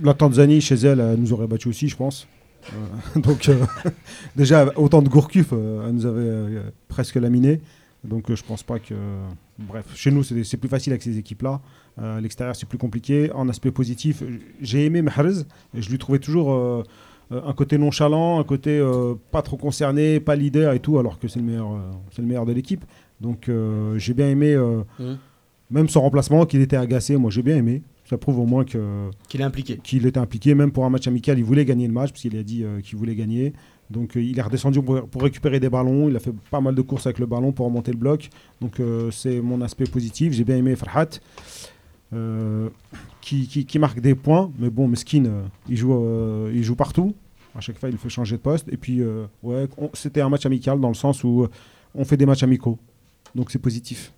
La 0.01 0.13
Tanzanie, 0.13 0.61
chez 0.61 0.75
elle, 0.75 0.99
elle 0.99 1.19
nous 1.19 1.33
aurait 1.33 1.47
battu 1.47 1.67
aussi, 1.69 1.87
je 1.87 1.95
pense. 1.95 2.27
Euh, 2.73 3.19
donc, 3.21 3.47
euh, 3.49 3.65
déjà, 4.35 4.65
autant 4.75 5.01
de 5.01 5.09
Gourcuff, 5.09 5.49
euh, 5.53 5.87
elle 5.87 5.95
nous 5.95 6.05
avait 6.05 6.19
euh, 6.21 6.61
presque 6.87 7.15
laminé. 7.15 7.61
Donc, 8.03 8.29
euh, 8.31 8.35
je 8.35 8.43
pense 8.43 8.63
pas 8.63 8.79
que. 8.79 8.93
Bref, 9.57 9.85
chez 9.95 10.09
nous, 10.11 10.23
c'est 10.23 10.57
plus 10.57 10.69
facile 10.69 10.93
avec 10.93 11.01
ces 11.03 11.17
équipes-là. 11.17 11.61
Euh, 12.01 12.17
à 12.17 12.21
l'extérieur, 12.21 12.55
c'est 12.55 12.67
plus 12.67 12.77
compliqué. 12.77 13.29
En 13.33 13.49
aspect 13.49 13.71
positif, 13.71 14.23
j'ai 14.61 14.85
aimé 14.85 15.01
Mahrez. 15.01 15.41
et 15.73 15.81
Je 15.81 15.89
lui 15.89 15.97
trouvais 15.97 16.19
toujours 16.19 16.85
un 17.31 17.53
côté 17.53 17.77
nonchalant, 17.77 18.39
un 18.39 18.43
côté 18.43 18.79
euh, 18.79 19.15
pas 19.31 19.41
trop 19.41 19.57
concerné, 19.57 20.19
pas 20.19 20.35
leader 20.35 20.73
et 20.73 20.79
tout, 20.79 20.97
alors 20.97 21.19
que 21.19 21.27
c'est 21.27 21.39
le 21.39 21.45
meilleur, 21.45 21.71
euh, 21.73 21.79
c'est 22.11 22.21
le 22.21 22.27
meilleur 22.27 22.45
de 22.45 22.53
l'équipe. 22.53 22.83
Donc, 23.21 23.49
euh, 23.49 23.97
j'ai 23.97 24.13
bien 24.13 24.29
aimé, 24.29 24.53
euh, 24.53 24.81
Mhm. 24.99 25.17
même 25.71 25.89
son 25.89 26.01
remplacement, 26.01 26.45
qu'il 26.45 26.61
était 26.61 26.77
agacé. 26.77 27.17
Moi, 27.17 27.31
j'ai 27.31 27.41
bien 27.43 27.57
aimé. 27.57 27.81
Ça 28.09 28.17
prouve 28.17 28.39
au 28.39 28.45
moins 28.45 28.63
que 28.65 29.09
Qu'il 29.27 29.41
est 29.41 29.43
impliqué. 29.43 29.77
qu'il 29.83 30.05
était 30.07 30.19
impliqué, 30.19 30.55
même 30.55 30.71
pour 30.71 30.83
un 30.85 30.89
match 30.89 31.07
amical, 31.07 31.37
il 31.37 31.43
voulait 31.43 31.65
gagner 31.65 31.85
le 31.87 31.93
match, 31.93 32.09
parce 32.11 32.21
qu'il 32.21 32.35
a 32.37 32.43
dit 32.43 32.63
euh, 32.63 32.81
qu'il 32.81 32.97
voulait 32.97 33.15
gagner. 33.15 33.53
Donc 33.91 34.13
il 34.15 34.37
est 34.37 34.41
redescendu 34.41 34.81
pour, 34.81 35.07
pour 35.07 35.21
récupérer 35.23 35.59
des 35.59 35.69
ballons, 35.69 36.09
il 36.09 36.15
a 36.15 36.19
fait 36.19 36.33
pas 36.51 36.61
mal 36.61 36.75
de 36.75 36.81
courses 36.83 37.07
avec 37.07 37.17
le 37.19 37.25
ballon 37.25 37.51
pour 37.51 37.65
remonter 37.65 37.91
le 37.91 37.97
bloc. 37.97 38.29
Donc 38.61 38.79
c'est 39.11 39.41
mon 39.41 39.61
aspect 39.61 39.85
positif, 39.85 40.31
j'ai 40.33 40.43
bien 40.43 40.57
aimé 40.57 40.75
Farhat, 40.75 41.07
qui, 43.21 43.47
qui- 43.47 43.65
qui 43.65 43.79
marque 43.79 43.99
des 43.99 44.15
points, 44.15 44.51
mais 44.59 44.69
bon, 44.69 44.87
Meskin, 44.87 45.23
il, 45.67 45.75
joue, 45.77 46.47
il 46.53 46.63
joue 46.63 46.75
partout, 46.75 47.13
à 47.55 47.61
chaque 47.61 47.77
fois 47.79 47.89
il 47.89 47.97
fait 47.97 48.09
changer 48.09 48.37
de 48.37 48.41
poste. 48.41 48.67
Et 48.71 48.77
puis 48.77 49.01
ouais, 49.43 49.67
c'était 49.93 50.21
un 50.21 50.29
match 50.29 50.45
amical 50.45 50.79
dans 50.79 50.89
le 50.89 50.93
sens 50.95 51.23
où 51.23 51.47
on 51.95 52.05
fait 52.05 52.17
des 52.17 52.25
matchs 52.27 52.43
amicaux, 52.43 52.77
donc 53.35 53.51
c'est 53.51 53.59
positif. 53.59 54.11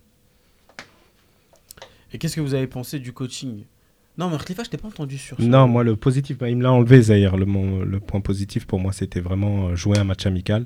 Et 2.14 2.18
qu'est-ce 2.18 2.36
que 2.36 2.42
vous 2.42 2.54
avez 2.54 2.68
pensé 2.68 3.00
du 3.00 3.14
coaching? 3.14 3.64
Non, 4.18 4.30
mais 4.30 4.38
Khalifa, 4.38 4.64
je 4.66 4.70
t'ai 4.70 4.78
pas 4.78 4.90
entendu 4.90 5.18
sur 5.18 5.38
ça. 5.38 5.44
Non, 5.44 5.68
moi, 5.68 5.84
le 5.84 5.96
positif, 5.96 6.38
bah, 6.38 6.50
il 6.50 6.58
me 6.58 6.64
l'a 6.64 6.72
enlevé, 6.74 7.02
Zahir. 7.02 7.38
Le, 7.38 7.46
mon- 7.46 7.80
le 7.80 8.00
point 8.02 8.20
positif, 8.20 8.68
pour 8.68 8.80
moi, 8.80 8.92
c'était 8.92 9.22
vraiment 9.22 9.70
euh, 9.70 9.76
jouer 9.76 9.98
un 9.98 10.04
match 10.04 10.26
amical. 10.26 10.66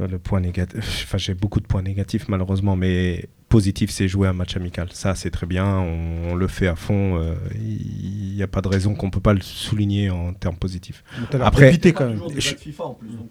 Euh, 0.00 0.06
Le 0.08 0.18
point 0.18 0.40
négatif, 0.40 1.04
enfin, 1.06 1.18
j'ai 1.18 1.34
beaucoup 1.34 1.60
de 1.60 1.66
points 1.66 1.82
négatifs, 1.82 2.26
malheureusement, 2.28 2.74
mais 2.76 3.26
positif, 3.48 3.90
c'est 3.90 4.08
jouer 4.08 4.26
un 4.26 4.32
match 4.32 4.56
amical. 4.56 4.88
Ça, 4.92 5.14
c'est 5.14 5.30
très 5.30 5.46
bien, 5.46 5.64
on, 5.66 6.30
on 6.32 6.34
le 6.34 6.48
fait 6.48 6.66
à 6.66 6.74
fond. 6.74 7.16
euh, 7.20 7.34
Il 7.54 8.34
n'y 8.34 8.42
a 8.42 8.48
pas 8.48 8.60
de 8.60 8.66
raison 8.68 8.94
qu'on 8.96 9.06
ne 9.06 9.12
peut 9.12 9.20
pas 9.20 9.32
le 9.32 9.40
souligner 9.40 10.10
en 10.10 10.32
termes 10.32 10.56
positifs. 10.56 11.04
Après- 11.46 11.66
quand 11.92 12.06
même. 12.08 12.18
Je- 12.40 12.56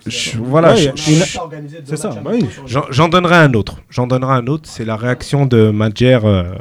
je- 0.07 0.38
voilà, 0.38 0.70
c'est 1.86 1.97
ça, 1.97 2.09
bah 2.24 2.32
oui. 2.34 2.45
J'en 2.66 2.84
j'en 2.89 3.09
donnerai 3.09 3.36
un 3.36 3.53
autre. 3.53 3.82
J'en 3.89 4.07
donnerai 4.07 4.34
un 4.36 4.47
autre. 4.47 4.70
C'est 4.70 4.86
la 4.86 4.95
réaction 4.95 5.45
de 5.45 5.70
Madjer 5.72 6.20
euh, 6.24 6.53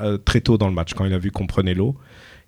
euh, 0.00 0.18
très 0.18 0.40
tôt 0.40 0.58
dans 0.58 0.66
le 0.68 0.74
match, 0.74 0.94
quand 0.94 1.04
il 1.04 1.12
a 1.14 1.18
vu 1.18 1.30
qu'on 1.30 1.46
prenait 1.46 1.74
l'eau. 1.74 1.94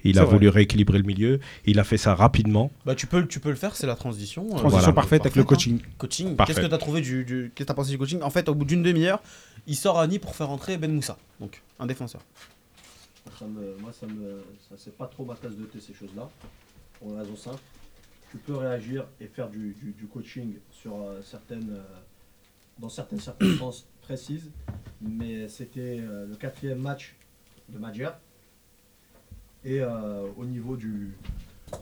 Il 0.05 0.19
a 0.19 0.25
vrai. 0.25 0.35
voulu 0.35 0.49
rééquilibrer 0.49 0.99
le 0.99 1.05
milieu. 1.05 1.41
Il 1.65 1.79
a 1.81 1.85
fait 1.85 1.97
ça 1.99 2.15
rapidement. 2.15 2.71
Bah, 2.85 2.95
tu 2.95 3.07
peux, 3.07 3.21
le- 3.21 3.27
tu 3.29 3.41
peux 3.41 3.49
le 3.51 3.57
faire, 3.57 3.75
c'est 3.77 3.87
la 3.87 3.97
transition. 3.97 4.45
euh, 4.45 4.51
Transition 4.51 4.69
Voilà. 4.69 4.93
parfaite 4.93 5.23
avec 5.23 5.35
le 5.37 5.43
Parfaite, 5.45 5.69
hein. 5.69 5.79
coaching. 5.79 5.97
Coaching, 5.99 6.37
qu'est-ce 6.47 6.61
que 6.61 6.67
tu 6.67 6.75
as 6.75 6.79
trouvé 6.79 7.01
du, 7.01 7.25
du- 7.25 7.51
qu'est-ce 7.55 7.65
que 7.65 7.69
t'as 7.69 7.75
pensé 7.75 7.91
du 7.91 7.99
coaching? 7.99 8.23
En 8.23 8.31
fait, 8.31 8.49
au 8.49 8.55
bout 8.55 8.65
d'une 8.65 8.83
demi-heure, 8.83 9.21
il 9.67 9.75
sort 9.77 9.99
Annie 9.99 10.19
pour 10.19 10.37
faire 10.37 10.51
entrer 10.51 10.77
Ben 10.77 10.93
Moussa, 10.93 11.17
donc 11.41 11.63
un 11.81 11.87
défenseur. 11.87 12.21
Ça 13.39 13.45
me- 13.47 13.77
moi, 13.81 13.93
ça 13.93 14.07
me, 14.07 14.43
ça 14.69 14.77
c'est 14.79 14.97
pas 14.97 15.07
trop 15.07 15.25
ma 15.25 15.35
tasse 15.35 15.57
de 15.57 15.65
thé 15.65 15.81
ces 15.81 15.93
choses-là. 15.95 16.29
Pour 17.01 17.11
une 17.13 17.19
raison 17.19 17.37
simple, 17.37 17.59
tu 18.31 18.39
peux 18.39 18.55
réagir 18.57 19.05
et 19.21 19.27
faire 19.27 19.49
du, 19.49 19.75
du- 19.83 19.93
du 19.93 20.07
coaching 20.07 20.55
sur 20.71 20.95
euh, 20.95 21.21
certaines, 21.23 21.71
euh, 21.73 21.83
dans 22.79 22.89
certaines 22.89 23.21
circonstances 23.21 23.87
précises, 24.03 24.51
mais 25.01 25.49
c'était 25.49 25.99
euh, 26.01 26.27
le 26.29 26.37
quatrième 26.37 26.79
match 26.79 27.17
de 27.69 27.79
Madjer 27.79 28.11
et 29.67 29.81
euh, 29.81 30.23
au 30.39 30.45
niveau 30.45 30.77
du, 30.77 31.12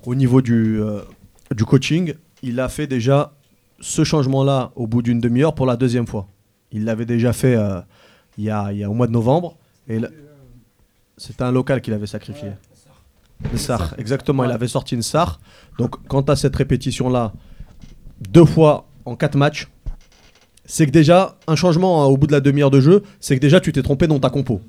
au 0.06 0.14
niveau 0.14 0.40
du, 0.40 0.80
euh, 0.80 1.00
du 1.54 1.66
coaching, 1.66 2.14
il 2.42 2.58
a 2.58 2.70
fait 2.70 2.86
déjà 2.86 3.34
ce 3.78 4.04
changement-là 4.04 4.72
au 4.74 4.86
bout 4.86 5.02
d'une 5.02 5.20
demi-heure 5.20 5.54
pour 5.54 5.66
la 5.66 5.76
deuxième 5.76 6.06
fois. 6.06 6.26
Il 6.72 6.86
l'avait 6.86 7.04
déjà 7.04 7.34
fait 7.34 7.54
euh, 7.54 7.80
il, 8.38 8.44
y 8.44 8.50
a, 8.50 8.72
il 8.72 8.78
y 8.78 8.84
a 8.84 8.90
au 8.90 8.94
mois 8.94 9.06
de 9.06 9.12
novembre. 9.12 9.58
Et 9.86 10.00
c'était 11.18 11.42
un 11.42 11.52
local 11.52 11.82
qu'il 11.82 11.92
avait 11.92 12.06
sacrifié. 12.06 12.52
Le 13.52 13.58
SAR, 13.58 13.94
exactement. 13.98 14.44
Il 14.44 14.50
avait 14.50 14.68
sorti 14.68 14.94
une 14.94 15.02
SAR. 15.02 15.38
Donc, 15.78 16.06
quant 16.08 16.22
à 16.22 16.36
cette 16.36 16.56
répétition-là, 16.56 17.34
deux 18.30 18.46
fois 18.46 18.88
en 19.04 19.14
quatre 19.14 19.36
matchs, 19.36 19.68
c'est 20.64 20.86
que 20.86 20.90
déjà, 20.90 21.36
un 21.46 21.56
changement 21.56 22.02
hein, 22.02 22.06
au 22.06 22.16
bout 22.16 22.26
de 22.26 22.32
la 22.32 22.40
demi-heure 22.40 22.70
de 22.70 22.80
jeu, 22.80 23.02
c'est 23.20 23.36
que 23.36 23.40
déjà 23.40 23.60
tu 23.60 23.72
t'es 23.72 23.82
trompé 23.82 24.06
dans 24.06 24.18
ta 24.18 24.30
compo. 24.30 24.62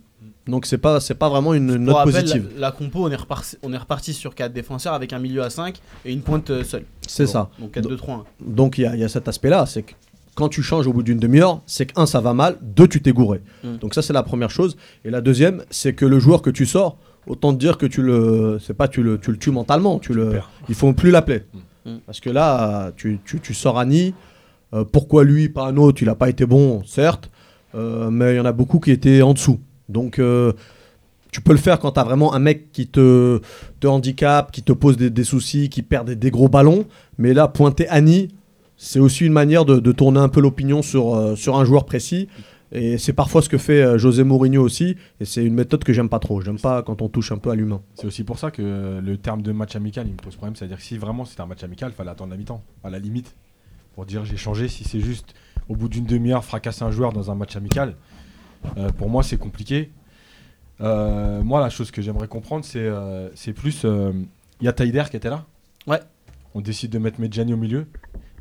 Donc, 0.47 0.65
c'est 0.67 0.77
pas, 0.77 0.99
c'est 0.99 1.15
pas 1.15 1.27
vraiment 1.29 1.53
une 1.55 1.67
Pour 1.69 1.79
note 1.79 1.95
rappel, 1.95 2.13
positive. 2.13 2.49
La, 2.55 2.61
la 2.67 2.71
compo, 2.71 3.05
on 3.05 3.09
est, 3.09 3.15
reparti, 3.15 3.57
on 3.63 3.73
est 3.73 3.77
reparti 3.77 4.13
sur 4.13 4.35
4 4.35 4.53
défenseurs 4.53 4.93
avec 4.93 5.11
un 5.13 5.19
milieu 5.19 5.41
à 5.41 5.49
5 5.49 5.79
et 6.05 6.13
une 6.13 6.21
pointe 6.21 6.49
euh, 6.51 6.63
seule. 6.63 6.85
C'est 7.07 7.25
Bon, 7.25 7.31
ça. 7.31 7.49
Donc 7.59 7.75
4-2-3-1. 7.75 8.23
Donc, 8.45 8.77
il 8.77 8.81
y, 8.81 8.85
a- 8.85 8.93
il 8.95 9.01
y 9.01 9.03
a 9.03 9.09
cet 9.09 9.27
aspect-là. 9.27 9.65
C'est 9.65 9.81
que 9.83 9.93
quand 10.35 10.47
tu 10.49 10.61
changes 10.61 10.85
au 10.85 10.93
bout 10.93 11.01
d'une 11.01 11.17
demi-heure, 11.17 11.61
c'est 11.65 11.87
que, 11.87 11.99
un, 11.99 12.05
ça 12.05 12.21
va 12.21 12.33
mal, 12.33 12.57
deux, 12.61 12.87
tu 12.87 13.01
t'es 13.01 13.11
gouré. 13.11 13.41
Mm. 13.63 13.77
Donc, 13.77 13.95
ça, 13.95 14.01
c'est 14.03 14.13
la 14.13 14.21
première 14.21 14.51
chose. 14.51 14.77
Et 15.03 15.09
la 15.09 15.21
deuxième, 15.21 15.63
c'est 15.71 15.93
que 15.93 16.05
le 16.05 16.19
joueur 16.19 16.41
que 16.43 16.49
tu 16.51 16.65
sors, 16.67 16.97
autant 17.25 17.51
te 17.53 17.57
dire 17.57 17.77
que 17.79 17.87
tu 17.87 18.03
le. 18.03 18.59
C'est 18.61 18.75
pas 18.75 18.87
tu 18.87 19.01
le, 19.01 19.17
tu 19.19 19.31
le 19.31 19.37
tues 19.37 19.49
mentalement. 19.51 19.97
Tu 19.97 20.13
le, 20.13 20.29
perds. 20.29 20.51
il 20.69 20.75
faut 20.75 20.93
plus 20.93 21.09
l'appeler. 21.09 21.41
Mm. 21.85 21.95
Parce 22.05 22.19
que 22.19 22.29
là, 22.29 22.91
tu, 22.95 23.19
tu, 23.25 23.39
tu 23.39 23.53
sors 23.55 23.79
Annie. 23.79 24.13
euh, 24.73 24.83
pourquoi 24.83 25.23
lui, 25.23 25.49
pas 25.49 25.65
un 25.65 25.77
autre 25.77 26.03
Il 26.03 26.05
n'a 26.05 26.15
pas 26.15 26.29
été 26.29 26.45
bon, 26.45 26.83
certes. 26.85 27.31
euh, 27.73 28.11
mais 28.11 28.33
il 28.33 28.37
y 28.37 28.39
en 28.39 28.45
a 28.45 28.51
beaucoup 28.51 28.79
qui 28.79 28.91
étaient 28.91 29.21
en 29.23 29.33
dessous. 29.33 29.59
Donc, 29.89 30.19
euh, 30.19 30.53
tu 31.31 31.41
peux 31.41 31.51
le 31.51 31.59
faire 31.59 31.79
quand 31.79 31.91
tu 31.91 31.99
as 31.99 32.03
vraiment 32.03 32.33
un 32.33 32.39
mec 32.39 32.71
qui 32.71 32.87
te, 32.87 33.41
te 33.79 33.87
handicape, 33.87 34.51
qui 34.51 34.63
te 34.63 34.71
pose 34.71 34.97
des, 34.97 35.23
soucis, 35.23 35.69
qui 35.69 35.81
perd 35.81 36.09
des, 36.09 36.31
gros 36.31 36.47
ballons. 36.47 36.85
Mais 37.17 37.33
là, 37.33 37.47
pointer 37.47 37.87
Annie, 37.89 38.29
c'est 38.77 38.99
aussi 38.99 39.25
une 39.25 39.33
manière 39.33 39.65
de, 39.65 39.91
tourner 39.91 40.19
un 40.19 40.29
peu 40.29 40.41
l'opinion 40.41 40.81
sur, 40.81 41.15
euh, 41.15 41.35
sur 41.35 41.57
un 41.57 41.65
joueur 41.65 41.85
précis. 41.85 42.27
Et 42.71 42.97
c'est 42.97 43.13
parfois 43.13 43.41
ce 43.41 43.49
que 43.49 43.57
fait 43.57 43.81
euh, 43.81 43.97
José 43.97 44.23
Mourinho 44.23 44.61
aussi. 44.61 44.97
Et 45.19 45.25
c'est 45.25 45.43
une 45.45 45.53
méthode 45.53 45.83
que 45.83 45.93
j'aime 45.93 46.09
pas 46.09 46.19
trop. 46.19 46.41
J'aime 46.41 46.59
pas 46.59 46.81
quand 46.83 47.01
on 47.01 47.09
touche 47.09 47.31
un 47.31 47.37
peu 47.37 47.51
à 47.51 47.55
l'humain. 47.55 47.81
C'est 47.93 48.07
aussi 48.07 48.23
pour 48.23 48.39
ça 48.39 48.51
que 48.51 48.99
le 49.03 49.17
terme 49.17 49.41
de 49.41 49.51
match 49.51 49.75
amical, 49.75 50.07
il 50.07 50.13
me 50.13 50.17
pose 50.17 50.35
problème. 50.35 50.55
C'est-à-dire 50.55 50.77
que 50.77 50.83
si 50.83 50.97
vraiment 50.97 51.25
c'était 51.25 51.41
un 51.41 51.45
match 51.45 51.63
amical, 51.63 51.91
il 51.91 51.95
fallait 51.95 52.09
attendre 52.09 52.31
la 52.31 52.37
mi-temps, 52.37 52.63
à 52.83 52.89
la 52.89 52.99
limite, 52.99 53.35
pour 53.93 54.05
dire 54.05 54.25
j'ai 54.25 54.37
changé. 54.37 54.67
Si 54.67 54.83
c'est 54.83 54.99
juste 54.99 55.35
au 55.69 55.75
bout 55.75 55.89
d'une 55.89 56.05
demi-heure 56.05 56.43
fracasser 56.43 56.83
un 56.83 56.91
joueur 56.91 57.13
dans 57.13 57.31
un 57.31 57.35
match 57.35 57.55
amical, 57.55 57.95
euh, 58.77 58.89
pour 58.89 59.09
moi 59.09 59.23
c'est 59.23 59.37
compliqué. 59.37 59.91
Euh, 60.81 61.41
moi, 61.41 61.61
la 61.61 61.69
chose 61.69 61.89
que 61.89 62.01
j'aimerais 62.01 62.27
comprendre, 62.27 62.65
c'est 62.65 62.79
euh, 62.79 63.29
c'est 63.33 63.53
plus. 63.53 63.85
Il 63.85 64.65
y 64.65 64.67
a 64.67 64.73
Taider 64.73 65.03
qui 65.09 65.15
était 65.17 65.29
là. 65.29 65.45
Ouais. 65.87 65.99
On 66.53 66.61
décide 66.61 66.91
de 66.91 66.99
mettre 66.99 67.19
Medjani 67.21 67.53
au 67.53 67.57
milieu. 67.57 67.87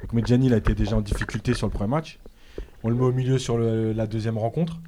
Donc 0.00 0.12
Medjani, 0.12 0.46
il 0.46 0.54
a 0.54 0.56
été 0.56 0.74
déjà 0.74 0.96
en 0.96 1.00
difficulté 1.00 1.54
sur 1.54 1.66
le 1.68 1.72
premier 1.72 1.90
match. 1.90 2.18
On 2.82 2.88
le 2.88 2.96
met 2.96 3.02
au 3.04 3.12
milieu 3.12 3.38
sur 3.38 3.56
le- 3.56 3.92
la 3.92 4.06
deuxième 4.06 4.36
rencontre. 4.38 4.80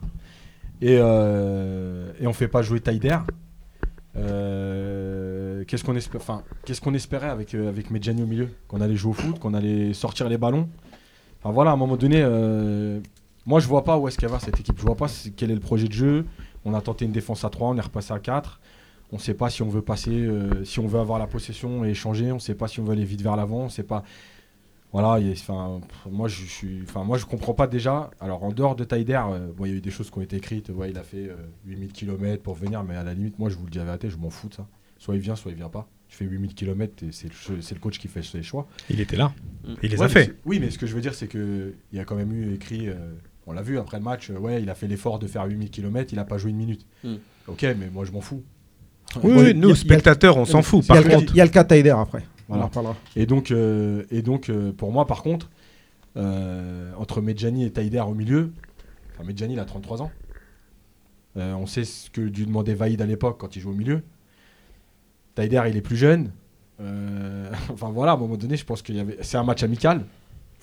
Et, 0.83 0.95
et 0.95 2.27
on 2.27 2.33
fait 2.33 2.49
pas 2.49 2.62
jouer 2.62 2.81
Taider. 2.81 3.16
Qu'est-ce 5.66 5.85
qu'on 5.85 5.95
qu'est-ce 6.64 6.81
qu'on 6.81 6.95
espérait 6.95 7.29
avec 7.29 7.55
avec 7.55 7.91
Medjani 7.91 8.22
au 8.22 8.27
milieu? 8.27 8.49
Qu'on 8.68 8.81
allait 8.81 8.97
jouer 8.97 9.11
au 9.11 9.14
foot 9.14 9.39
qu'on 9.39 9.55
allait 9.55 9.93
sortir 9.95 10.29
les 10.29 10.39
ballons 10.39 10.68
enfin 11.41 11.53
voilà 11.53 11.70
à 11.70 11.74
un 11.74 11.77
moment 11.77 11.97
donné 11.97 12.22
moi 13.47 13.61
je 13.61 13.66
vois 13.68 13.84
pas 13.84 13.97
où 13.99 14.09
est-ce 14.09 14.18
qu'elle 14.18 14.30
va 14.30 14.40
cette 14.40 14.59
équipe. 14.61 14.76
Je 14.78 14.82
vois 14.82 14.97
pas 14.97 15.07
quel 15.36 15.51
est 15.51 15.55
le 15.55 15.61
projet 15.61 15.88
de 15.88 15.92
jeu. 15.92 16.26
On 16.64 16.74
a 16.74 16.80
tenté 16.80 17.05
une 17.05 17.12
défense 17.12 17.44
à 17.44 17.51
3 17.51 17.68
on 17.70 17.76
est 17.76 17.80
repassé 17.80 18.12
à 18.12 18.18
4 18.18 18.61
on 19.12 19.18
sait 19.18 19.34
pas 19.34 19.51
si 19.51 19.62
on 19.62 19.68
veut 19.68 19.82
passer 19.82 20.11
euh, 20.11 20.64
si 20.64 20.80
on 20.80 20.86
veut 20.88 20.99
avoir 20.99 21.18
la 21.20 21.28
possession 21.28 21.84
et 21.84 21.90
échanger. 21.90 22.32
On 22.32 22.38
sait 22.40 22.57
pas 22.57 22.66
si 22.68 22.80
on 22.80 22.84
veut 22.84 22.92
aller 22.92 23.05
vite 23.05 23.22
vers 23.22 23.36
l'avant. 23.36 23.61
On 23.61 23.68
sait 23.68 23.84
pas. 23.84 24.03
Voilà 24.92 25.20
y 25.20 25.30
a- 25.30 25.80
moi 26.11 26.26
je 26.28 26.44
suis 26.44 26.80
enfin 26.82 27.05
moi 27.05 27.18
je 27.18 27.24
comprends 27.24 27.55
pas 27.55 27.66
déjà. 27.66 28.11
Alors 28.20 28.42
en 28.42 28.51
dehors 28.51 28.74
de 28.76 28.84
Taider 28.84 29.20
euh, 29.30 29.53
bon 29.57 29.64
il 29.64 29.70
y 29.70 29.74
a 29.74 29.76
eu 29.76 29.80
des 29.80 29.90
choses 29.90 30.11
qui 30.11 30.18
ont 30.18 30.22
été 30.22 30.36
écrites. 30.36 30.70
Ouais 30.70 30.90
il 30.90 30.99
a 30.99 31.03
fait 31.03 31.28
euh, 31.28 31.36
8000 31.66 31.92
km 31.92 32.42
pour 32.42 32.55
venir 32.55 32.82
mais 32.82 32.97
à 32.97 33.05
la 33.05 33.14
limite 33.14 33.38
moi 33.38 33.49
je 33.49 33.57
vous 33.57 33.64
le 33.64 33.70
dis 33.70 33.78
la 33.78 33.84
vérité 33.84 34.11
je 34.11 34.16
m'en 34.16 34.30
fous 34.30 34.49
de 34.49 34.55
ça. 34.55 34.66
Soit 34.99 35.14
il 35.14 35.20
vient 35.20 35.36
soit 35.36 35.53
il 35.53 35.57
vient 35.57 35.68
pas. 35.68 35.86
Tu 36.09 36.16
fais 36.16 36.24
8000 36.24 36.55
km 36.55 37.05
et 37.05 37.12
c'est 37.12 37.28
le, 37.28 37.78
coach 37.80 37.99
qui 37.99 38.09
fait 38.09 38.22
ses 38.22 38.42
choix. 38.42 38.66
Il 38.90 39.01
était 39.01 39.16
là. 39.16 39.32
Il 39.82 39.90
les 39.90 39.99
Ouais, 39.99 40.05
a 40.07 40.09
fait. 40.09 40.36
Oui, 40.44 40.61
mais 40.61 40.70
ce 40.70 40.78
que 40.78 40.86
je 40.86 40.94
veux 40.94 41.01
dire, 41.01 41.14
c'est 41.14 41.26
que 41.26 41.74
il 41.92 41.99
y 41.99 42.01
a 42.01 42.05
quand 42.05 42.14
même 42.14 42.32
eu 42.32 42.55
écrit, 42.55 42.88
euh, 42.88 43.12
on 43.47 43.53
l'a 43.53 43.62
vu 43.62 43.78
après 43.78 43.99
le 43.99 44.05
match, 44.05 44.30
euh, 44.30 44.38
ouais, 44.38 44.62
il 44.62 44.70
a 44.70 44.74
fait 44.74 44.86
l'effort 44.88 45.18
de 45.18 45.26
faire 45.26 45.44
8000 45.47 45.70
km, 45.70 46.12
il 46.12 46.18
a 46.18 46.24
pas 46.24 46.38
joué 46.38 46.51
une 46.51 46.57
minute. 46.57 46.86
Mm. 47.05 47.14
Ok, 47.49 47.62
mais 47.62 47.90
moi 47.92 48.05
je 48.05 48.12
m'en 48.12 48.20
fous. 48.20 48.42
Oui, 49.22 49.55
nous, 49.55 49.70
a- 49.70 49.74
spectateurs, 49.76 50.36
on 50.36 50.44
s'en 50.44 50.62
fout. 50.62 50.84
Il 50.84 50.94
y, 50.94 50.99
a 50.99 51.01
Par 51.03 51.11
le- 51.11 51.16
contre, 51.16 51.32
il 51.32 51.36
y 51.36 51.40
a 51.40 51.44
le 51.44 51.51
cas 51.51 51.64
Taider 51.64 51.90
après. 51.90 52.24
On 52.49 52.53
Voilà. 52.55 52.64
en 52.64 52.66
reparlera. 52.66 52.97
Et 53.14 53.26
donc, 53.26 53.51
euh, 53.51 54.05
et 54.11 54.22
donc 54.22 54.51
euh, 54.51 54.72
pour 54.72 54.92
moi, 54.92 55.07
par 55.07 55.22
contre, 55.22 55.49
euh, 56.16 56.92
entre 56.97 57.20
Medjani 57.20 57.64
et 57.64 57.70
Taider 57.70 58.01
au 58.01 58.14
milieu, 58.14 58.53
enfin, 59.14 59.24
Medjani, 59.24 59.55
il 59.55 59.61
a 59.61 59.64
33 59.64 60.03
ans. 60.03 60.11
Euh, 61.36 61.55
on 61.55 61.66
sait 61.66 61.84
ce 61.84 62.09
que 62.11 62.20
lui 62.22 62.47
demandait 62.47 62.74
Vaïd 62.74 63.01
à 63.03 63.07
l'époque 63.07 63.36
quand 63.38 63.55
il 63.57 63.61
jouait 63.62 63.72
au 63.72 63.76
milieu. 63.76 64.03
Taider, 65.34 65.62
il 65.68 65.76
est 65.76 65.82
plus 65.82 65.97
jeune. 65.97 66.30
Euh, 66.80 67.51
enfin 67.72 67.90
voilà, 67.90 68.12
à 68.12 68.14
un 68.14 68.18
moment 68.18 68.36
donné, 68.36 68.57
je 68.57 68.64
pense 68.64 68.82
qu'il 68.82 68.97
y 68.97 69.01
avait. 69.01 69.18
C'est 69.22 69.36
un 69.36 69.44
match 69.44 69.62
amical. 69.62 70.05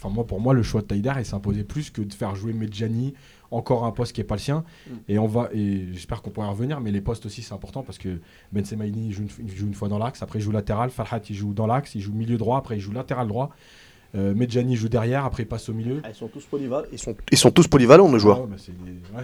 Enfin, 0.04 0.14
moi, 0.14 0.26
pour 0.28 0.42
moi, 0.42 0.54
le 0.54 0.64
choix 0.64 0.82
de 0.82 0.88
Taider, 0.88 1.14
il 1.20 1.26
s'imposait 1.26 1.64
plus 1.64 1.90
que 1.90 2.02
de 2.02 2.14
faire 2.14 2.36
jouer 2.36 2.52
Medjani, 2.54 3.14
encore 3.52 3.86
un 3.86 3.92
poste 3.92 4.12
qui 4.14 4.20
n'est 4.22 4.26
pas 4.28 4.36
le 4.36 4.42
sien. 4.42 4.64
Et 5.08 5.18
on 5.20 5.28
va, 5.28 5.50
et 5.54 5.88
j'espère 5.94 6.22
qu'on 6.22 6.30
pourra 6.32 6.48
y 6.48 6.50
revenir, 6.50 6.82
mais 6.82 6.92
les 6.92 7.00
postes 7.02 7.26
aussi, 7.26 7.42
c'est 7.42 7.54
important 7.54 7.84
parce 7.84 7.98
que 7.98 8.20
Ben 8.52 8.66
Semaini 8.66 9.08
il 9.08 9.12
joue, 9.14 9.22
une, 9.24 9.48
il 9.48 9.56
joue 9.56 9.68
une 9.68 9.74
fois 9.76 9.88
dans 9.88 9.98
l'axe, 10.00 10.22
après 10.22 10.40
il 10.40 10.42
joue 10.42 10.52
latéral, 10.52 10.90
Farhat 10.90 11.22
il 11.30 11.36
joue 11.36 11.54
dans 11.54 11.68
l'axe, 11.68 11.96
il 11.96 12.02
joue 12.02 12.14
milieu 12.14 12.38
droit, 12.38 12.58
après 12.58 12.76
il 12.78 12.82
joue 12.82 12.92
latéral 12.92 13.28
droit. 13.28 13.52
Euh, 14.16 14.36
Medjani 14.36 14.76
joue 14.76 14.90
derrière, 14.90 15.24
après 15.26 15.44
il 15.44 15.48
passe 15.48 15.70
au 15.70 15.74
milieu. 15.74 16.02
Ah, 16.04 16.10
Ils 16.10 16.16
sont 16.16 16.28
tous 16.28 16.46
polyvalents. 16.46 16.86
Ils 16.92 17.00
sont, 17.00 17.16
ils 17.32 17.38
sont 17.38 17.52
tous 17.52 17.68
polyvalents, 17.68 18.10
nos 18.10 18.20
joueurs. 18.20 18.42
Ouais, 18.42 18.48
bah, 18.48 18.56
c'est 18.60 18.72
des- 18.84 18.92
ouais. 19.18 19.24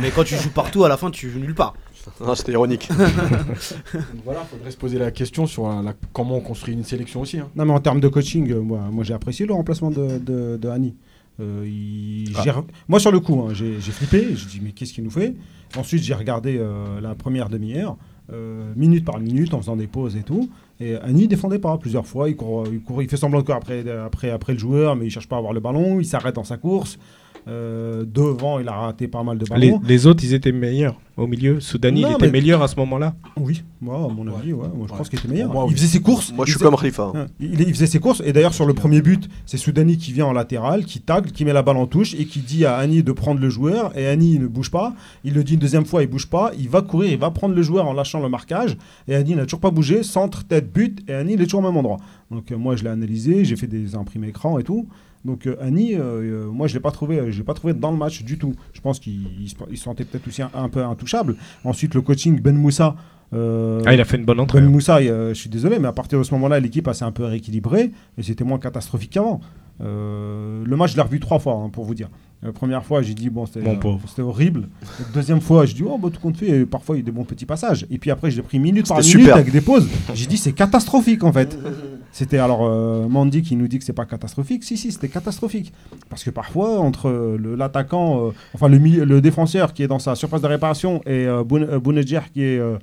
Mais 0.00 0.10
quand 0.10 0.24
tu 0.24 0.36
joues 0.36 0.50
partout, 0.50 0.84
à 0.84 0.88
la 0.88 0.96
fin, 0.96 1.10
tu 1.10 1.30
joues 1.30 1.38
nulle 1.38 1.54
part. 1.54 1.74
Non, 2.20 2.34
c'était 2.34 2.52
ironique. 2.52 2.88
Donc 2.98 4.22
voilà, 4.24 4.40
faudrait 4.44 4.70
se 4.70 4.76
poser 4.76 4.98
la 4.98 5.10
question 5.10 5.46
sur 5.46 5.68
la- 5.68 5.80
la- 5.82 5.94
comment 6.12 6.36
on 6.36 6.40
construit 6.40 6.74
une 6.74 6.84
sélection 6.84 7.20
aussi. 7.22 7.38
hein. 7.38 7.48
Non, 7.56 7.64
mais 7.64 7.72
en 7.72 7.80
termes 7.80 8.00
de 8.00 8.08
coaching, 8.08 8.50
euh, 8.52 8.60
moi, 8.60 8.80
moi 8.90 9.04
j'ai 9.04 9.14
apprécié 9.14 9.46
le 9.46 9.54
remplacement 9.54 9.90
de, 9.90 10.18
de, 10.18 10.56
de 10.60 10.68
Hani. 10.68 10.94
Euh, 11.40 11.64
il 11.66 12.32
Ah. 12.36 12.42
gère- 12.42 12.64
Moi, 12.88 13.00
sur 13.00 13.10
le 13.10 13.20
coup, 13.20 13.40
hein, 13.48 13.52
j'ai 13.54 13.80
j'ai 13.80 13.92
flippé. 13.92 14.28
J'ai 14.36 14.46
dit, 14.46 14.60
mais 14.62 14.72
qu'est-ce 14.72 14.92
qu'il 14.92 15.02
nous 15.04 15.10
fait? 15.10 15.34
Ensuite, 15.76 16.02
j'ai 16.02 16.14
regardé 16.14 16.58
euh, 16.58 17.00
la 17.00 17.14
première 17.14 17.48
demi-heure, 17.48 17.96
euh, 18.32 18.70
minute 18.76 19.04
par 19.04 19.18
minute, 19.18 19.52
en 19.54 19.58
faisant 19.60 19.76
des 19.76 19.86
pauses 19.88 20.16
et 20.16 20.22
tout. 20.22 20.48
Et 20.80 20.96
Hani 20.96 21.26
défendait 21.26 21.58
pas 21.58 21.76
plusieurs 21.78 22.06
fois. 22.06 22.28
Il, 22.28 22.36
court, 22.36 22.66
il, 22.70 22.80
court, 22.82 23.02
il 23.02 23.08
fait 23.08 23.16
semblant 23.16 23.40
de 23.40 23.44
courir 23.44 23.56
après, 23.56 23.88
après, 23.90 24.30
après 24.30 24.52
le 24.52 24.58
joueur, 24.58 24.94
mais 24.94 25.06
il 25.06 25.10
cherche 25.10 25.28
pas 25.28 25.36
à 25.36 25.38
avoir 25.38 25.52
le 25.54 25.60
ballon. 25.60 25.98
Il 26.00 26.04
s'arrête 26.06 26.34
dans 26.34 26.44
sa 26.44 26.56
course. 26.58 26.98
Euh, 27.46 28.04
devant, 28.06 28.58
il 28.58 28.66
a 28.68 28.72
raté 28.72 29.06
pas 29.06 29.22
mal 29.22 29.36
de 29.36 29.44
Les, 29.44 29.50
ballons. 29.70 29.82
les 29.86 30.06
autres, 30.06 30.24
ils 30.24 30.32
étaient 30.32 30.50
meilleurs 30.50 30.98
au 31.18 31.26
milieu. 31.26 31.60
Soudani, 31.60 32.00
Non, 32.00 32.08
il 32.08 32.14
était 32.14 32.26
mais- 32.26 32.32
meilleur 32.40 32.62
à 32.62 32.68
ce 32.68 32.76
moment-là. 32.76 33.14
Oui, 33.36 33.62
moi, 33.82 33.96
à 33.96 34.08
mon 34.12 34.26
avis, 34.34 34.54
ouais, 34.54 34.66
moi, 34.74 34.86
je 34.88 34.92
Ouais. 34.92 34.98
pense 34.98 35.10
qu'il 35.10 35.18
était 35.18 35.28
meilleur. 35.28 35.52
Moi, 35.52 35.64
il 35.66 35.68
oui. 35.68 35.74
faisait 35.76 35.86
ses 35.88 36.00
courses. 36.00 36.32
Moi, 36.32 36.44
il 36.44 36.46
je 36.46 36.52
suis 36.52 36.58
faisait- 36.58 36.70
comme 36.70 36.80
Khalifa. 36.80 37.12
Hein, 37.14 37.26
Il, 37.38 37.60
il 37.60 37.74
faisait 37.74 37.86
ses 37.86 37.98
courses 37.98 38.22
et 38.24 38.32
d'ailleurs 38.32 38.54
sur 38.54 38.64
le 38.64 38.72
premier 38.72 39.02
but, 39.02 39.28
c'est 39.44 39.58
Soudani 39.58 39.98
qui 39.98 40.12
vient 40.14 40.24
en 40.24 40.32
latéral, 40.32 40.86
qui 40.86 41.00
tacle, 41.00 41.32
qui 41.32 41.44
met 41.44 41.52
la 41.52 41.62
balle 41.62 41.76
en 41.76 41.86
touche 41.86 42.14
et 42.14 42.24
qui 42.24 42.38
dit 42.40 42.64
à 42.64 42.76
Annie 42.76 43.02
de 43.02 43.12
prendre 43.12 43.40
le 43.42 43.50
joueur 43.50 43.96
et 43.96 44.06
Annie 44.06 44.38
ne 44.38 44.46
bouge 44.46 44.70
pas. 44.70 44.94
Il 45.22 45.34
le 45.34 45.44
dit 45.44 45.52
une 45.54 45.60
deuxième 45.60 45.84
fois, 45.84 46.02
il 46.02 46.08
bouge 46.08 46.28
pas, 46.28 46.50
il 46.58 46.70
va 46.70 46.80
courir, 46.80 47.12
il 47.12 47.18
va 47.18 47.30
prendre 47.30 47.54
le 47.54 47.62
joueur 47.62 47.86
en 47.86 47.92
lâchant 47.92 48.20
le 48.22 48.30
marquage 48.30 48.78
et 49.06 49.14
Annie 49.14 49.36
n'a 49.36 49.44
toujours 49.44 49.60
pas 49.60 49.70
bougé, 49.70 50.02
centre, 50.02 50.44
tête, 50.44 50.72
but 50.72 51.02
et 51.10 51.12
Annie 51.12 51.34
il 51.34 51.42
est 51.42 51.44
toujours 51.44 51.60
au 51.60 51.64
même 51.64 51.76
endroit. 51.76 51.98
Donc 52.30 52.50
euh, 52.50 52.56
moi 52.56 52.74
je 52.76 52.84
l'ai 52.84 52.90
analysé, 52.90 53.44
j'ai 53.44 53.56
fait 53.56 53.66
des 53.66 53.94
imprimés 53.96 54.28
écran 54.28 54.58
et 54.58 54.62
tout. 54.64 54.88
Donc 55.24 55.46
euh, 55.46 55.56
Annie, 55.60 55.94
euh, 55.94 56.00
euh, 56.46 56.50
moi 56.50 56.66
je 56.66 56.74
l'ai 56.74 56.80
pas 56.80 56.90
trouvé, 56.90 57.32
je 57.32 57.38
l'ai 57.38 57.44
pas 57.44 57.54
trouvé 57.54 57.72
dans 57.72 57.90
le 57.90 57.96
match 57.96 58.22
du 58.24 58.36
tout. 58.38 58.54
Je 58.72 58.80
pense 58.80 58.98
qu'il 59.00 59.20
il 59.40 59.48
se, 59.48 59.56
sentait 59.82 60.04
peut-être 60.04 60.26
aussi 60.28 60.42
un, 60.42 60.50
un 60.54 60.68
peu 60.68 60.84
intouchable. 60.84 61.36
Ensuite 61.64 61.94
le 61.94 62.02
coaching 62.02 62.40
Ben 62.40 62.56
Moussa. 62.56 62.94
euh, 63.32 63.80
Ah, 63.86 63.94
il 63.94 64.00
a 64.00 64.04
fait 64.04 64.16
une 64.18 64.24
bonne 64.26 64.38
entrée. 64.40 64.60
ben. 64.60 64.68
Moussa, 64.68 64.98
euh, 64.98 65.30
je 65.30 65.34
suis 65.40 65.48
désolé, 65.50 65.78
mais 65.78 65.88
à 65.88 65.92
partir 65.92 66.18
de 66.18 66.24
ce 66.24 66.34
moment-là, 66.34 66.60
l'équipe 66.60 66.86
a 66.88 66.92
s'est 66.94 67.04
un 67.06 67.12
peu 67.12 67.24
rééquilibrée 67.24 67.90
et 68.18 68.22
c'était 68.22 68.44
moins 68.44 68.58
catastrophique 68.58 69.10
qu'avant. 69.10 69.40
Euh, 69.80 70.62
le 70.64 70.76
match, 70.76 70.92
je 70.92 70.96
l'ai 70.96 71.02
revu 71.02 71.18
trois 71.20 71.38
fois, 71.38 71.54
hein, 71.54 71.68
pour 71.70 71.84
vous 71.84 71.94
dire. 71.94 72.08
La 72.44 72.52
première 72.52 72.84
fois, 72.84 73.00
j'ai 73.02 73.14
dit, 73.14 73.30
bon, 73.30 73.46
c'était 73.46 73.60
euh, 73.70 74.22
horrible. 74.22 74.68
La 75.00 75.06
deuxième 75.14 75.40
fois, 75.40 75.64
j'ai 75.64 75.72
dit, 75.74 75.82
oh, 75.84 75.96
bah, 75.98 76.10
tout 76.12 76.20
compte 76.20 76.36
fait, 76.36 76.48
et 76.60 76.66
parfois, 76.66 76.94
il 76.96 76.98
y 76.98 77.02
a 77.02 77.04
des 77.06 77.10
bons 77.10 77.24
petits 77.24 77.46
passages. 77.46 77.86
Et 77.90 77.96
puis 77.98 78.10
après, 78.10 78.30
j'ai 78.30 78.42
pris 78.42 78.58
minute 78.58 78.86
par 78.86 78.98
minute 78.98 79.10
super. 79.22 79.36
avec 79.36 79.50
des 79.50 79.62
pauses. 79.62 79.88
J'ai 80.12 80.26
dit, 80.26 80.36
c'est 80.36 80.52
catastrophique, 80.52 81.24
en 81.24 81.32
fait. 81.32 81.58
C'était 82.12 82.38
alors 82.38 82.60
euh, 82.62 83.08
Mandy 83.08 83.42
qui 83.42 83.56
nous 83.56 83.66
dit 83.66 83.78
que 83.80 83.84
c'est 83.84 83.92
pas 83.92 84.04
catastrophique. 84.04 84.62
Si, 84.62 84.76
si, 84.76 84.92
c'était 84.92 85.08
catastrophique. 85.08 85.72
Parce 86.08 86.22
que 86.22 86.30
parfois, 86.30 86.78
entre 86.78 87.10
le- 87.10 87.56
l'attaquant, 87.56 88.28
euh, 88.28 88.30
enfin 88.54 88.68
le, 88.68 88.78
milieu- 88.78 89.04
le 89.04 89.20
défenseur 89.20 89.72
qui 89.74 89.82
est 89.82 89.88
dans 89.88 89.98
sa 89.98 90.14
surface 90.14 90.40
de 90.40 90.46
réparation 90.46 91.00
et 91.06 91.26
euh, 91.26 91.42
Boune- 91.42 91.64
euh, 91.68 91.80
Bounedjah 91.80 92.22
qui 92.32 92.42
est, 92.44 92.58
euh, 92.60 92.76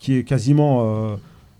qui 0.00 0.14
est 0.16 0.24
quasiment 0.24 0.80
euh, 0.82 1.14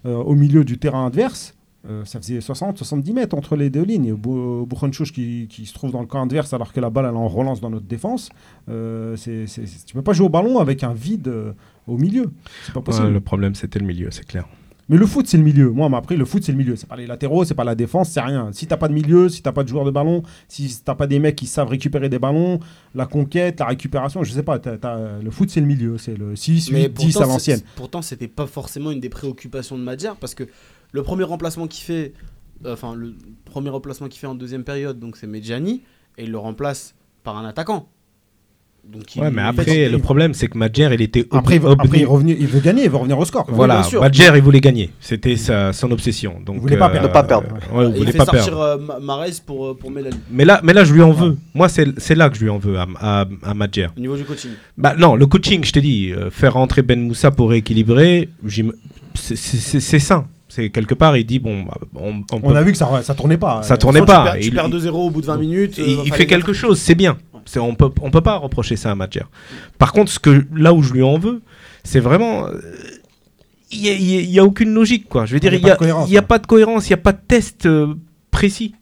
euh, 0.06 0.16
au 0.16 0.34
milieu 0.34 0.64
du 0.64 0.78
terrain 0.78 1.06
adverse, 1.06 1.54
euh, 1.88 2.04
ça 2.04 2.20
faisait 2.20 2.38
60-70 2.38 3.12
mètres 3.12 3.36
entre 3.36 3.56
les 3.56 3.70
deux 3.70 3.82
lignes. 3.82 4.14
Bou- 4.14 4.66
Boukhonchouch 4.66 5.12
qui, 5.12 5.46
qui 5.48 5.66
se 5.66 5.74
trouve 5.74 5.90
dans 5.92 6.00
le 6.00 6.06
camp 6.06 6.22
adverse 6.22 6.52
alors 6.54 6.72
que 6.72 6.80
la 6.80 6.90
balle 6.90 7.06
elle 7.08 7.16
en 7.16 7.28
relance 7.28 7.60
dans 7.60 7.70
notre 7.70 7.86
défense. 7.86 8.28
Euh, 8.68 9.16
c'est, 9.16 9.46
c'est- 9.46 9.66
c'est- 9.66 9.84
tu 9.86 9.94
peux 9.94 10.02
pas 10.02 10.12
jouer 10.12 10.26
au 10.26 10.30
ballon 10.30 10.58
avec 10.58 10.84
un 10.84 10.92
vide 10.94 11.28
euh, 11.28 11.52
au 11.88 11.96
milieu. 11.98 12.30
C'est 12.64 12.72
pas 12.74 12.80
possible. 12.82 13.06
Ouais, 13.06 13.12
le 13.12 13.20
problème, 13.20 13.54
c'était 13.54 13.78
le 13.80 13.86
milieu, 13.86 14.10
c'est 14.10 14.24
clair. 14.26 14.46
Mais 14.92 14.98
le 14.98 15.06
foot, 15.06 15.26
c'est 15.26 15.38
le 15.38 15.42
milieu. 15.42 15.70
Moi, 15.70 15.86
on 15.86 15.88
m'a 15.88 15.96
appris, 15.98 16.16
le 16.16 16.24
foot, 16.24 16.44
c'est 16.44 16.52
le 16.52 16.58
milieu. 16.58 16.76
C'est 16.76 16.86
pas 16.88 16.96
les 16.96 17.06
latéraux, 17.06 17.44
c'est 17.44 17.54
pas 17.54 17.64
la 17.64 17.74
défense, 17.74 18.10
c'est 18.10 18.20
rien. 18.20 18.50
Si 18.52 18.66
t'as 18.66 18.76
pas 18.76 18.86
de 18.88 18.92
milieu, 18.92 19.28
si 19.28 19.42
t'as 19.42 19.50
pas 19.50 19.64
de 19.64 19.68
joueur 19.68 19.84
de 19.86 19.90
ballon, 19.90 20.22
si 20.48 20.80
t'as 20.84 20.94
pas 20.94 21.06
des 21.06 21.18
mecs 21.18 21.34
qui 21.34 21.46
savent 21.46 21.68
récupérer 21.68 22.08
des 22.08 22.18
ballons, 22.18 22.60
la 22.94 23.06
conquête, 23.06 23.58
la 23.60 23.66
récupération, 23.66 24.22
je 24.22 24.30
sais 24.32 24.42
pas. 24.42 24.58
t'as- 24.58 25.18
le 25.20 25.30
foot, 25.30 25.50
c'est 25.50 25.60
le 25.60 25.66
milieu. 25.66 25.96
C'est 25.98 26.14
le 26.16 26.36
6, 26.36 26.68
8, 26.68 26.88
10 27.06 27.16
à 27.16 27.20
l'ancienne. 27.32 27.60
Pourtant, 27.74 28.02
c'était 28.02 28.28
pas 28.28 28.46
forcément 28.46 28.90
une 28.90 29.00
des 29.00 29.08
préoccupations 29.08 29.76
de 29.78 29.82
Madjer 29.82 30.12
parce 30.20 30.34
que 30.34 30.44
le 30.92 31.02
premier 31.02 31.24
remplacement 31.24 31.66
qu'il 31.66 31.84
fait, 31.84 32.12
euh, 32.66 32.74
enfin 32.74 32.94
le 32.94 33.14
premier 33.46 33.70
remplacement 33.70 34.08
qu'il 34.08 34.20
fait 34.20 34.26
en 34.26 34.34
deuxième 34.34 34.62
période, 34.62 34.98
donc 35.00 35.16
c'est 35.16 35.26
Medjani 35.26 35.82
et 36.18 36.24
il 36.24 36.30
le 36.30 36.38
remplace 36.38 36.94
par 37.24 37.38
un 37.38 37.46
attaquant. 37.46 37.88
Donc 38.84 39.14
il- 39.16 39.22
Ouais, 39.22 39.30
mais 39.30 39.42
après, 39.42 39.84
il- 39.86 39.92
le 39.92 39.98
problème, 39.98 40.34
c'est 40.34 40.48
que 40.48 40.58
Madjer, 40.58 40.90
il 40.92 41.00
était 41.02 41.24
Après, 41.30 41.56
il 41.56 41.62
obli- 41.62 41.72
après, 41.84 41.98
il, 42.00 42.06
revenait- 42.06 42.36
il 42.38 42.46
veut 42.46 42.60
gagner, 42.60 42.84
il 42.84 42.90
veut 42.90 42.96
revenir 42.96 43.18
au 43.18 43.24
score. 43.24 43.46
quoi. 43.46 43.54
Voilà, 43.54 43.74
bien 43.76 43.82
sûr. 43.84 44.00
Badger, 44.00 44.32
il 44.34 44.42
voulait 44.42 44.60
gagner. 44.60 44.90
C'était 45.00 45.36
sa, 45.36 45.72
son 45.72 45.90
obsession. 45.92 46.34
Donc, 46.44 46.58
voulait 46.60 46.76
pas 46.76 46.88
perdre. 46.90 47.06
Ne 47.08 47.12
pas 47.12 47.22
perdre. 47.22 47.46
ouais, 47.72 47.84
il 47.86 47.90
il 47.92 47.98
voulait 48.00 48.12
fait 48.12 48.18
pas 48.18 48.24
sortir 48.24 48.44
perdre. 48.44 48.60
euh, 48.60 48.78
Ma- 48.78 48.98
Mahrez 48.98 49.30
pour, 49.46 49.66
euh, 49.68 49.74
pour 49.74 49.90
Melali 49.90 50.16
Mais 50.30 50.44
là, 50.44 50.60
mais 50.64 50.72
là, 50.72 50.84
je 50.84 50.92
lui 50.92 51.00
en 51.02 51.12
veux. 51.12 51.36
Moi, 51.54 51.68
c'est 51.68 51.86
c'est 51.98 52.14
là 52.16 52.28
que 52.28 52.36
je 52.36 52.42
lui 52.42 52.50
en 52.50 52.58
veux 52.58 52.76
à, 52.78 52.86
à, 53.00 53.24
à 53.44 53.54
Madjer. 53.54 53.86
au 53.96 54.00
niveau 54.00 54.16
du 54.16 54.24
coaching. 54.24 54.50
Bah 54.76 54.94
non, 54.98 55.14
le 55.14 55.26
coaching, 55.26 55.64
je 55.64 55.72
t'ai 55.72 55.80
dit, 55.80 56.10
euh, 56.12 56.30
faire 56.30 56.54
rentrer 56.54 56.82
Ben 56.82 57.00
Moussa 57.00 57.30
pour 57.30 57.50
rééquilibrer, 57.50 58.28
c'est- 59.14 59.98
sain. 59.98 60.26
C'est 60.48 60.68
quelque 60.68 60.92
part, 60.94 61.16
il 61.16 61.24
dit 61.24 61.38
bon, 61.38 61.62
bah, 61.62 61.78
on, 61.94 62.08
on 62.10 62.24
On 62.32 62.40
peut- 62.40 62.54
a 62.56 62.62
vu 62.62 62.72
que 62.72 62.78
ça, 62.78 63.00
ça 63.02 63.14
tournait 63.14 63.38
pas. 63.38 63.62
Ça 63.62 63.74
Euh, 63.74 63.76
tournait 63.78 64.00
Tu 64.00 64.06
pas. 64.06 64.24
perds- 64.24 64.34
Tu 64.40 64.48
Il- 64.48 64.54
perds 64.54 64.68
2-0 64.68 65.06
au 65.06 65.10
bout 65.10 65.22
de 65.22 65.26
20 65.26 65.38
minutes. 65.38 65.78
il, 65.78 65.84
euh, 65.84 66.02
il 66.04 66.12
fait 66.12 66.26
quelque 66.26 66.52
chose, 66.52 66.78
c'est 66.78 66.94
bien. 66.94 67.16
C'est- 67.46 67.58
on 67.60 67.74
peut, 67.74 67.90
on 68.02 68.10
peut 68.10 68.20
pas 68.20 68.36
reprocher 68.36 68.76
ça 68.76 68.90
à 68.90 68.94
Madjer. 68.94 69.24
Par 69.78 69.92
contre, 69.92 70.10
ce 70.10 70.18
que 70.18 70.44
là 70.54 70.72
où 70.72 70.82
je 70.82 70.92
lui 70.92 71.02
en 71.02 71.18
veux, 71.18 71.42
c'est 71.84 72.00
vraiment, 72.00 72.46
euh, 72.48 72.60
il 73.70 73.80
y, 73.84 73.88
a- 73.88 73.92
il 73.94 74.02
y 74.10 74.18
a- 74.18 74.20
y 74.22 74.38
a 74.38 74.44
aucune 74.44 74.72
logique 74.72 75.08
quoi. 75.08 75.26
Je 75.26 75.34
veux 75.34 75.40
dire, 75.40 75.52
Il 75.54 75.60
y 75.60 75.64
a 75.64 75.68
y 75.68 75.70
a, 75.70 75.74
de 75.74 75.78
cohérence, 75.78 76.08
il 76.08 76.12
y 76.12 76.18
a 76.18 76.20
ouais. 76.20 76.26
pas 76.26 76.38
de 76.38 76.46
cohérence, 76.46 76.86
il 76.88 76.90
y 76.90 76.94
a 76.94 76.98
pas 76.98 77.12
de 77.12 77.20
test 77.26 77.66
euh, 77.66 77.94
précis. 78.30 78.74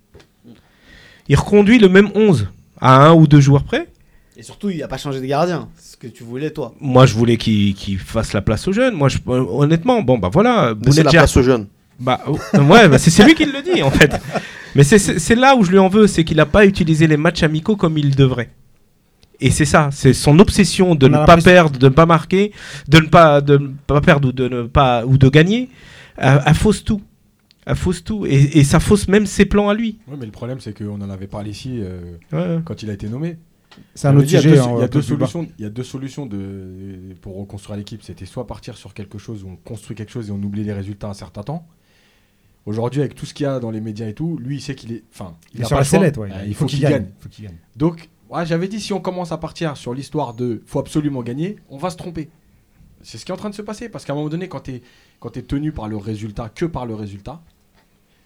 Il 1.29 1.37
reconduit 1.37 1.79
le 1.79 1.89
même 1.89 2.11
11 2.15 2.49
à 2.81 3.07
un 3.07 3.13
ou 3.15 3.27
deux 3.27 3.41
joueurs 3.41 3.63
près. 3.65 3.87
Et 4.37 4.43
surtout, 4.43 4.71
il 4.71 4.83
a 4.83 4.89
pas 4.89 4.97
changé 4.97 5.21
de 5.21 5.27
gardien. 5.27 5.69
Ce 5.79 5.97
que 5.97 6.07
tu 6.07 6.25
voulais, 6.25 6.51
toi. 6.51 6.75
Moi, 6.81 7.05
je 7.07 7.15
voulais 7.15 7.37
qu'il 7.37 7.75
qu'il 7.75 7.99
fasse 7.99 8.33
la 8.33 8.41
place 8.41 8.67
aux 8.67 8.73
jeunes. 8.73 8.95
Moi, 8.95 9.09
je, 9.09 9.19
euh, 9.29 9.45
honnêtement, 9.51 10.01
bon, 10.03 10.19
bah 10.19 10.31
voilà. 10.33 10.75
Laissez 10.85 11.03
la 11.03 11.11
Bounedjah- 11.11 11.19
place 11.19 11.37
aux 11.37 11.43
jeunes. 11.43 11.67
Bah, 11.99 12.21
oh, 12.27 12.39
ouais, 12.59 12.89
bah, 12.89 12.99
c'est 12.99 13.11
c'est 13.11 13.23
lui 13.25 13.35
qui 13.35 13.45
le 13.45 13.61
dit 13.63 13.83
en 13.83 13.91
fait. 13.91 14.11
Mais 14.75 14.85
c'est- 14.85 15.35
là 15.35 15.57
où 15.57 15.65
je 15.65 15.71
lui 15.71 15.79
en 15.79 15.89
veux, 15.89 16.07
c'est 16.07 16.25
qu'il 16.25 16.37
n'a 16.37 16.47
pas 16.47 16.67
utilisé 16.67 17.07
les 17.07 17.17
matchs 17.17 17.43
amicaux 17.43 17.77
comme 17.77 17.99
il 17.99 18.15
devrait. 18.15 18.51
Et 19.41 19.51
c'est 19.51 19.65
ça, 19.65 19.89
c'est 19.91 20.13
son 20.13 20.39
obsession 20.39 20.95
de 20.95 21.07
On 21.07 21.21
ne 21.21 21.25
pas 21.27 21.39
perdre, 21.39 21.79
de 21.79 21.87
ne 21.87 21.93
pas 21.95 22.05
marquer, 22.07 22.53
de 22.89 22.99
ne 22.99 23.07
pas, 23.07 23.41
de 23.41 23.57
ne 23.57 23.69
pas 23.87 24.01
perdre 24.03 24.29
ou 24.29 24.33
de 24.33 24.49
ne 24.49 24.63
pas 24.65 25.07
ou 25.07 25.17
de 25.17 25.29
gagner, 25.31 25.71
elle, 26.19 26.43
elle 26.45 26.55
fausse 26.55 26.85
tout. 26.85 27.01
Elle 27.67 27.77
fausse 27.77 28.03
tout 28.05 28.27
et, 28.27 28.59
et 28.59 28.65
ça 28.65 28.81
fausse 28.81 29.07
même 29.09 29.27
ses 29.27 29.45
plans 29.47 29.69
à 29.69 29.75
lui. 29.75 29.99
Ouais, 30.09 30.17
mais 30.19 30.27
le 30.27 30.33
problème, 30.33 30.61
c'est 30.61 30.77
qu'on 30.77 31.01
en 31.01 31.11
avait 31.11 31.27
parlé 31.27 31.51
ici 31.51 31.79
euh, 31.81 32.01
Ouais. 32.33 32.61
quand 32.65 32.83
il 32.83 32.91
a 32.91 32.93
été 32.93 33.09
nommé. 33.09 33.37
C'est 33.95 34.09
un 34.09 34.17
autre 34.17 34.23
a 34.23 34.27
dit, 34.27 34.31
il 34.33 34.35
y 34.35 34.39
a 34.39 34.41
sujet. 34.43 34.55
deux- 34.57 34.61
hein, 34.63 34.73
Il 34.77 34.81
y 34.81 34.85
a 34.85 34.89
deux 34.89 35.03
solutions. 35.03 35.49
Il 35.59 35.63
y 35.63 35.67
a 35.67 35.71
deux 35.71 35.83
solutions 35.85 36.27
de, 36.27 37.15
pour 37.21 37.39
reconstruire 37.39 37.77
l'équipe. 37.79 38.03
C'était 38.03 38.27
soit 38.27 38.47
partir 38.47 38.77
sur 38.77 38.93
quelque 38.95 39.17
chose 39.19 39.45
où 39.45 39.49
on 39.49 39.57
construit 39.57 39.95
quelque 39.97 40.11
chose 40.11 40.29
et 40.29 40.33
on 40.33 40.43
oublie 40.43 40.65
les 40.65 40.73
résultats 40.73 41.09
un 41.09 41.15
certain 41.15 41.43
temps. 41.43 41.67
Aujourd'hui, 42.67 43.01
avec 43.01 43.15
tout 43.15 43.25
ce 43.27 43.33
qu'il 43.35 43.45
y 43.45 43.47
a 43.49 43.59
dans 43.59 43.71
les 43.71 43.81
médias 43.81 44.07
et 44.07 44.15
tout, 44.15 44.39
lui, 44.39 44.57
il 44.57 44.61
sait 44.61 44.75
qu'il 44.75 44.93
est. 44.93 45.03
Enfin, 45.13 45.35
Il 45.55 45.61
il 45.61 45.65
a 45.65 45.67
sur 45.67 45.77
pas 45.77 45.81
la 45.81 45.81
le 45.81 45.89
choix. 45.89 45.99
sellette, 45.99 46.17
ouais. 46.19 46.29
Euh, 46.31 46.45
il 46.47 46.55
faut 46.55 46.67
qu'il 46.67 46.81
gagne. 46.81 47.07
Il 47.19 47.23
faut 47.23 47.29
qu'il 47.29 47.45
gagne. 47.47 47.57
Donc, 47.77 48.09
ouais, 48.29 48.45
j'avais 48.47 48.69
dit 48.69 48.81
si 48.81 48.93
on 48.93 49.01
commence 49.01 49.33
à 49.33 49.39
partir 49.39 49.77
sur 49.77 49.95
l'histoire 49.95 50.35
de 50.35 50.63
faut 50.67 50.79
absolument 50.79 51.23
gagner, 51.23 51.57
on 51.71 51.79
va 51.79 51.91
se 51.91 51.97
tromper. 51.97 52.29
C'est 53.03 53.17
ce 53.17 53.25
qui 53.25 53.33
est 53.33 53.35
en 53.35 53.39
train 53.39 53.49
de 53.51 53.55
se 53.55 53.63
passer 53.63 53.89
parce 53.89 54.05
qu'à 54.05 54.13
un 54.13 54.17
moment 54.17 54.29
donné, 54.29 54.47
quand 54.49 54.61
tu 54.61 54.73
es, 54.73 54.83
quand 55.21 55.37
es 55.39 55.43
tenu 55.43 55.73
par 55.73 55.89
le 55.89 55.97
résultat, 55.97 56.51
que 56.55 56.67
par 56.67 56.85
le 56.85 56.95
résultat, 56.95 57.41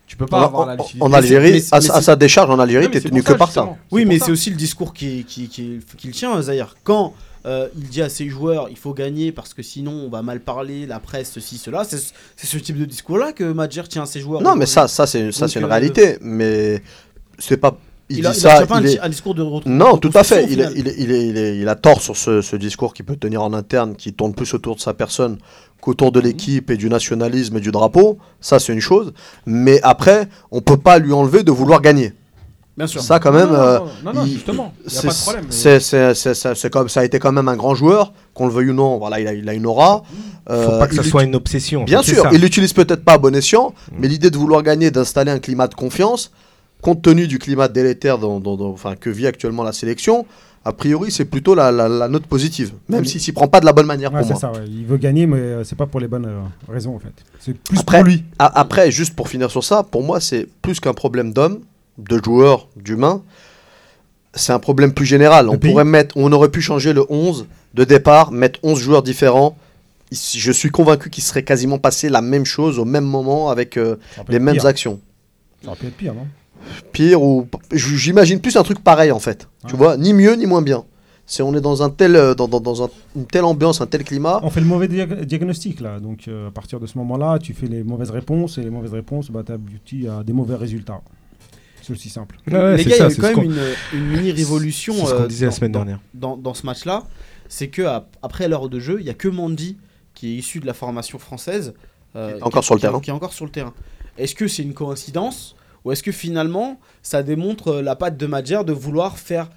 tu 0.09 0.17
peux 0.17 0.27
pas 0.27 0.41
En, 0.43 0.47
avoir 0.47 0.67
la 0.67 0.75
en- 0.75 0.77
lucidité. 0.79 1.15
Algérie, 1.15 1.65
à, 1.71 1.81
sa 1.81 2.17
décharge 2.17 2.51
en 2.51 2.59
Algérie, 2.59 2.91
t'es 2.91 3.01
tenu 3.01 3.23
que 3.23 3.33
par 3.35 3.53
ça. 3.53 3.77
Oui, 3.93 4.05
mais 4.05 4.19
c'est 4.19 4.33
aussi 4.33 4.51
le 4.51 4.57
discours 4.57 4.93
qui, 4.93 5.25
qui, 5.25 5.49
qui, 5.49 5.79
qui 5.97 6.07
le 6.09 6.13
tient, 6.13 6.43
Zahir. 6.43 6.75
Quand 6.83 7.15
euh, 7.47 7.69
il 7.77 7.89
dit 7.89 8.03
à 8.03 8.09
ses 8.09 8.29
joueurs 8.29 8.69
il 8.71 8.77
faut 8.77 8.95
gagner 8.95 9.33
parce 9.33 9.53
que 9.55 9.63
sinon 9.63 9.93
on 9.93 10.09
va 10.09 10.23
mal 10.23 10.41
parler, 10.41 10.87
la 10.87 10.99
presse, 11.01 11.31
ceci, 11.33 11.59
cela, 11.59 11.85
c'est 11.85 11.99
ce 12.47 12.57
type 12.59 12.79
de 12.79 12.85
discours-là 12.85 13.33
que 13.33 13.45
Madjer 13.45 13.83
tient 13.89 14.03
à 14.03 14.07
ses 14.07 14.21
joueurs. 14.21 14.41
Non, 14.43 14.57
mais 14.57 14.67
ça, 14.67 14.89
ça 14.89 15.07
c'est 15.07 15.31
ça, 15.33 15.41
Donc, 15.47 15.51
c'est 15.51 15.59
une 15.59 15.65
euh, 15.67 15.69
réalité. 15.69 16.19
Mais 16.21 16.83
c'est 17.39 17.57
pas. 17.57 17.77
Il, 18.11 18.19
Il, 18.19 18.27
a, 18.27 18.33
dit 18.33 18.39
il 18.41 18.47
a 18.47 18.57
ça. 18.61 18.67
pas 18.67 18.77
un, 18.77 18.81
il 18.83 18.87
est- 18.89 19.01
un 19.01 19.09
discours 19.09 19.35
de 19.35 19.41
retour. 19.43 19.71
Non, 19.71 19.97
tout 19.97 20.11
à 20.15 20.23
fait. 20.25 20.45
Il, 20.51 20.61
est- 20.61 20.73
il, 20.77 20.89
est- 20.89 21.27
il, 21.29 21.37
est- 21.39 21.67
a 21.67 21.75
tort 21.75 22.03
sur 22.03 22.17
ce, 22.17 22.43
ce 22.43 22.55
discours 22.57 22.93
qui 22.93 23.03
peut 23.03 23.17
tenir 23.17 23.43
en 23.43 23.55
interne, 23.55 23.97
qui 23.97 24.13
tourne 24.13 24.35
plus 24.35 24.53
autour 24.53 24.77
de 24.77 24.81
sa 24.81 24.93
personne 24.93 25.39
qu'autour 25.81 26.13
de 26.13 26.21
l'équipe 26.21 26.71
et 26.71 26.77
du 26.77 26.91
nationalisme 26.91 27.57
et 27.57 27.61
du 27.61 27.71
drapeau. 27.71 28.19
Ça, 28.43 28.59
c'est 28.59 28.75
une 28.75 28.81
chose. 28.81 29.15
Mais 29.47 29.81
après, 29.83 30.29
on 30.51 30.61
peut 30.61 30.77
pas 30.77 30.99
lui 30.99 31.13
enlever 31.15 31.45
de 31.45 31.51
vouloir 31.51 31.81
gagner. 31.81 32.13
Bien 32.77 32.87
sûr. 32.89 33.01
Ça, 33.03 33.21
quand 33.21 33.31
même. 33.33 33.49
non, 33.51 33.55
euh, 33.55 33.79
non, 33.79 33.87
non, 34.05 34.13
non, 34.15 34.25
il- 34.27 34.33
justement, 34.33 34.75
il 34.87 34.93
y 34.93 34.99
a 34.99 35.03
pas 35.03 35.09
de 35.09 35.15
problème. 35.23 35.45
c'est- 35.51 36.71
comme, 36.71 36.89
ça 36.89 37.01
a 37.01 37.05
été 37.05 37.19
quand 37.21 37.31
même 37.33 37.49
un 37.49 37.57
grand 37.57 37.75
joueur, 37.75 38.13
qu'on 38.35 38.47
le 38.47 38.53
veuille 38.53 38.71
ou 38.71 38.75
non. 38.75 38.99
Voilà, 38.99 39.21
il 39.21 39.29
a, 39.29 39.33
il 39.33 39.49
a 39.49 39.55
une 39.55 39.67
aura. 39.67 40.03
Faut 40.47 40.53
Euh, 40.53 40.79
pas 40.79 40.89
que 40.89 40.95
ça 40.95 41.03
soit 41.05 41.23
une 41.23 41.35
obsession. 41.37 41.83
en 41.83 41.85
Bien 41.85 42.03
sûr, 42.03 42.23
ça. 42.25 42.31
il 42.33 42.41
l'utilise 42.41 42.73
peut-être 42.73 43.05
pas 43.05 43.13
à 43.15 43.19
bon 43.19 43.35
escient, 43.35 43.73
mais 43.99 44.09
l'idée 44.09 44.31
de 44.31 44.37
vouloir 44.37 44.63
gagner, 44.63 44.91
d'installer 44.91 45.31
un 45.31 45.39
climat 45.39 45.69
de 45.69 45.75
confiance, 45.75 46.33
compte 46.83 47.01
tenu 47.01 47.27
du 47.29 47.39
climat 47.39 47.69
délétère 47.69 48.19
dans, 48.19 48.41
dans- 48.41 48.57
dans- 48.57 48.71
enfin, 48.71 48.95
que 48.97 49.09
vit 49.09 49.27
actuellement 49.27 49.63
la 49.63 49.73
sélection, 49.73 50.27
a 50.67 50.73
priori, 50.73 51.11
c'est 51.13 51.25
plutôt 51.27 51.55
la, 51.55 51.71
la- 51.71 51.89
la 51.89 52.09
note 52.09 52.27
positive, 52.27 52.73
même 52.89 53.05
s'il 53.05 53.21
s'y 53.21 53.33
prend 53.33 53.47
pas 53.49 53.61
de 53.61 53.67
la 53.67 53.73
bonne 53.73 53.87
manière 53.87 54.13
Ouais, 54.13 54.19
pour 54.21 54.27
c'est 54.29 54.33
moi. 54.35 54.41
ça, 54.41 54.61
ouais. 54.61 54.67
Il 54.69 54.85
veut 54.85 54.97
gagner, 54.99 55.27
mais 55.27 55.39
euh, 55.39 55.65
c'est 55.65 55.77
pas 55.77 55.87
pour 55.87 56.01
les 56.01 56.09
bonnes 56.09 56.27
euh, 56.27 56.41
raisons 56.73 56.95
en 56.97 56.99
fait. 56.99 57.13
C'est 57.39 57.57
plus 57.57 57.79
Après- 57.79 57.99
pour 57.99 58.07
lui. 58.07 58.25
A- 58.39 58.61
Après, 58.61 58.91
juste 58.91 59.15
pour 59.15 59.29
finir 59.29 59.51
sur 59.51 59.63
ça, 59.65 59.83
pour 59.83 60.03
moi, 60.03 60.21
c'est 60.21 60.47
plus 60.61 60.81
qu'un 60.81 60.93
problème 60.95 61.33
d'homme, 61.33 61.61
de 61.99 62.21
joueur, 62.23 62.69
d'humain. 62.77 63.23
C'est 64.35 64.53
un 64.53 64.59
problème 64.59 64.93
plus 64.93 65.07
général. 65.07 65.49
On 65.49 65.59
pays. 65.59 65.71
pourrait 65.71 65.85
mettre, 65.85 66.17
on 66.17 66.33
aurait 66.33 66.49
pu 66.51 66.61
changer 66.61 66.93
le 66.93 67.05
11 67.09 67.47
de 67.75 67.85
départ, 67.85 68.33
mettre 68.33 68.59
11 68.63 68.79
joueurs 68.81 69.03
différents. 69.03 69.57
Je 70.13 70.53
suis 70.53 70.71
convaincu 70.71 71.11
qu'il 71.11 71.23
serait 71.25 71.43
quasiment 71.45 71.79
passé 71.79 72.09
la 72.09 72.21
même 72.21 72.45
chose 72.45 72.79
au 72.79 72.85
même 72.85 73.05
moment 73.05 73.49
avec 73.51 73.77
euh, 73.77 73.97
les 74.29 74.39
mêmes 74.39 74.57
pire. 74.57 74.67
actions. 74.67 75.01
Ça 75.63 75.69
aurait 75.71 75.79
pu 75.79 75.87
être 75.87 75.97
pire, 75.97 76.15
non? 76.15 76.27
Pire 76.93 77.23
ou 77.23 77.47
j'imagine 77.73 78.41
plus 78.41 78.57
un 78.57 78.63
truc 78.63 78.81
pareil 78.83 79.11
en 79.13 79.19
fait. 79.19 79.49
Tu 79.69 79.77
vois, 79.77 79.97
ni 79.97 80.13
mieux 80.13 80.35
ni 80.35 80.47
moins 80.47 80.63
bien. 80.63 80.85
C'est 81.27 81.43
on 81.43 81.55
est 81.55 81.61
dans 81.61 81.83
un 81.83 81.91
tel 81.91 82.17
euh, 82.17 82.35
dans, 82.35 82.49
dans- 82.49 82.61
dans 82.61 82.85
un- 82.85 82.91
une 83.17 83.27
telle 83.27 83.45
ambiance, 83.45 83.81
un 83.81 83.87
tel 83.87 84.05
climat. 84.05 84.41
On 84.43 84.51
fait 84.51 84.61
le 84.61 84.67
mauvais 84.67 84.89
dia- 84.89 85.07
diagnostic 85.07 85.81
là, 85.81 85.99
donc 86.01 86.29
euh, 86.29 86.49
à 86.49 86.51
partir 86.51 86.81
de 86.81 86.87
ce 86.87 86.99
moment-là, 86.99 87.39
tu 87.39 87.55
fais 87.55 87.67
les 87.67 87.83
mauvaises 87.83 88.11
réponses 88.11 88.59
et 88.59 88.63
les 88.63 88.71
mauvaises 88.71 88.93
réponses, 88.93 89.31
bah, 89.31 89.43
t'aboutis 89.45 90.07
à 90.07 90.23
des 90.23 90.33
mauvais 90.35 90.55
résultats. 90.57 91.01
C'est 91.85 91.93
aussi 91.93 92.09
simple. 92.09 92.37
Ouais, 92.51 92.77
les 92.79 92.85
gars, 92.85 92.97
ça, 92.97 93.09
il 93.09 93.11
y 93.23 93.27
a 93.27 93.31
eu 93.31 93.35
quand 93.35 93.43
même 93.43 93.51
une, 93.53 93.99
une 93.99 94.07
mini 94.07 94.33
révolution. 94.33 94.95
c'est 94.99 95.05
ce 95.07 95.11
qu'on 95.15 95.23
euh, 95.23 95.27
disait 95.27 95.45
la 95.47 95.51
dans- 95.51 95.57
semaine 95.57 95.73
dans- 95.73 95.79
dernière. 95.81 96.01
Dans, 96.15 96.37
dans 96.37 96.55
ce 96.55 96.65
match-là, 96.65 97.03
c'est 97.49 97.69
que 97.69 97.83
ap- 97.83 98.17
après 98.23 98.49
l'heure 98.49 98.69
de 98.69 98.81
jeu, 98.81 98.97
il 99.01 99.07
y 99.07 99.11
a 99.11 99.15
que 99.15 99.29
Mandy 99.29 99.77
qui 100.15 100.33
est 100.33 100.37
issu 100.39 100.61
de 100.61 100.67
la 100.67 100.75
formation 100.75 101.19
française, 101.19 101.75
euh, 102.17 102.33
Qui 102.33 102.39
est 102.39 102.43
encore 102.43 102.65
sur 102.65 102.75
le 102.75 102.79
qui 102.79 102.87
terrain. 102.87 103.01
qui 103.01 103.11
est 103.11 103.13
encore 103.13 103.33
sur 103.33 103.45
le 103.45 103.51
terrain. 103.51 103.75
Est-ce 104.17 104.35
que 104.35 104.47
c'est 104.49 104.63
une 104.63 104.73
coïncidence 104.75 105.57
ou 105.85 105.93
est-ce 105.93 106.03
que 106.03 106.13
finalement 106.13 106.81
ça 107.03 107.23
démontre 107.23 107.69
euh, 107.69 107.83
la 107.83 107.97
patte 107.97 108.17
de 108.17 108.27
Madjer 108.27 108.65
de 108.65 108.73
vouloir 108.73 109.19
faire 109.19 109.51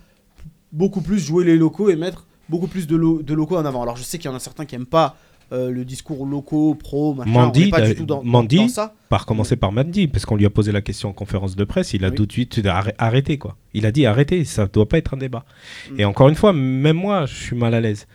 beaucoup 0.72 1.02
plus 1.02 1.20
jouer 1.20 1.46
les 1.46 1.56
locaux 1.58 1.90
et 1.90 1.96
mettre 1.96 2.26
beaucoup 2.50 2.68
plus 2.68 2.88
de, 2.88 2.96
lo- 2.96 3.22
de 3.22 3.34
locaux 3.34 3.58
en 3.58 3.66
avant? 3.66 3.84
Alors 3.84 3.96
je 3.96 4.04
sais 4.04 4.18
qu'il 4.18 4.30
y 4.30 4.34
en 4.34 4.36
a 4.36 4.40
certains 4.40 4.66
qui 4.66 4.76
aiment 4.76 4.86
pas 4.86 5.16
euh, 5.54 5.72
le 5.72 5.86
discours 5.86 6.26
locaux, 6.26 6.76
pro, 6.76 7.14
machin. 7.14 7.30
Mandy, 7.32 7.62
on 7.62 7.66
n'est 7.66 7.72
pas 7.72 7.80
euh, 7.82 7.88
du 7.88 7.96
tout 7.96 8.06
dans, 8.06 8.22
Mandy, 8.24 8.58
dans 8.58 8.68
ça. 8.68 8.94
Par 9.10 9.26
commencer 9.26 9.56
par 9.56 9.72
Mandy, 9.72 10.08
parce 10.08 10.26
qu'on 10.26 10.36
lui 10.36 10.46
a 10.46 10.50
posé 10.50 10.72
la 10.72 10.82
question 10.82 11.10
en 11.10 11.14
conférence 11.14 11.56
de 11.56 11.64
presse, 11.64 11.94
il 11.94 12.04
a 12.04 12.10
Oui. 12.10 12.16
tout 12.16 12.26
de 12.26 12.32
suite 12.32 12.60
dit, 12.60 12.68
arrê- 12.68 12.94
arrêtez 12.98 13.38
quoi. 13.38 13.56
Il 13.74 13.86
a 13.86 13.92
dit 13.92 14.06
arrêtez, 14.06 14.44
ça 14.46 14.68
doit 14.68 14.88
pas 14.88 14.98
être 14.98 15.14
un 15.14 15.18
débat. 15.18 15.46
Mm. 15.92 16.00
Et 16.00 16.06
encore 16.06 16.28
une 16.30 16.36
fois, 16.36 16.52
même 16.54 16.98
moi, 16.98 17.26
je 17.26 17.36
suis 17.36 17.56
mal 17.56 17.74
à 17.74 17.80
l'aise. 17.82 18.08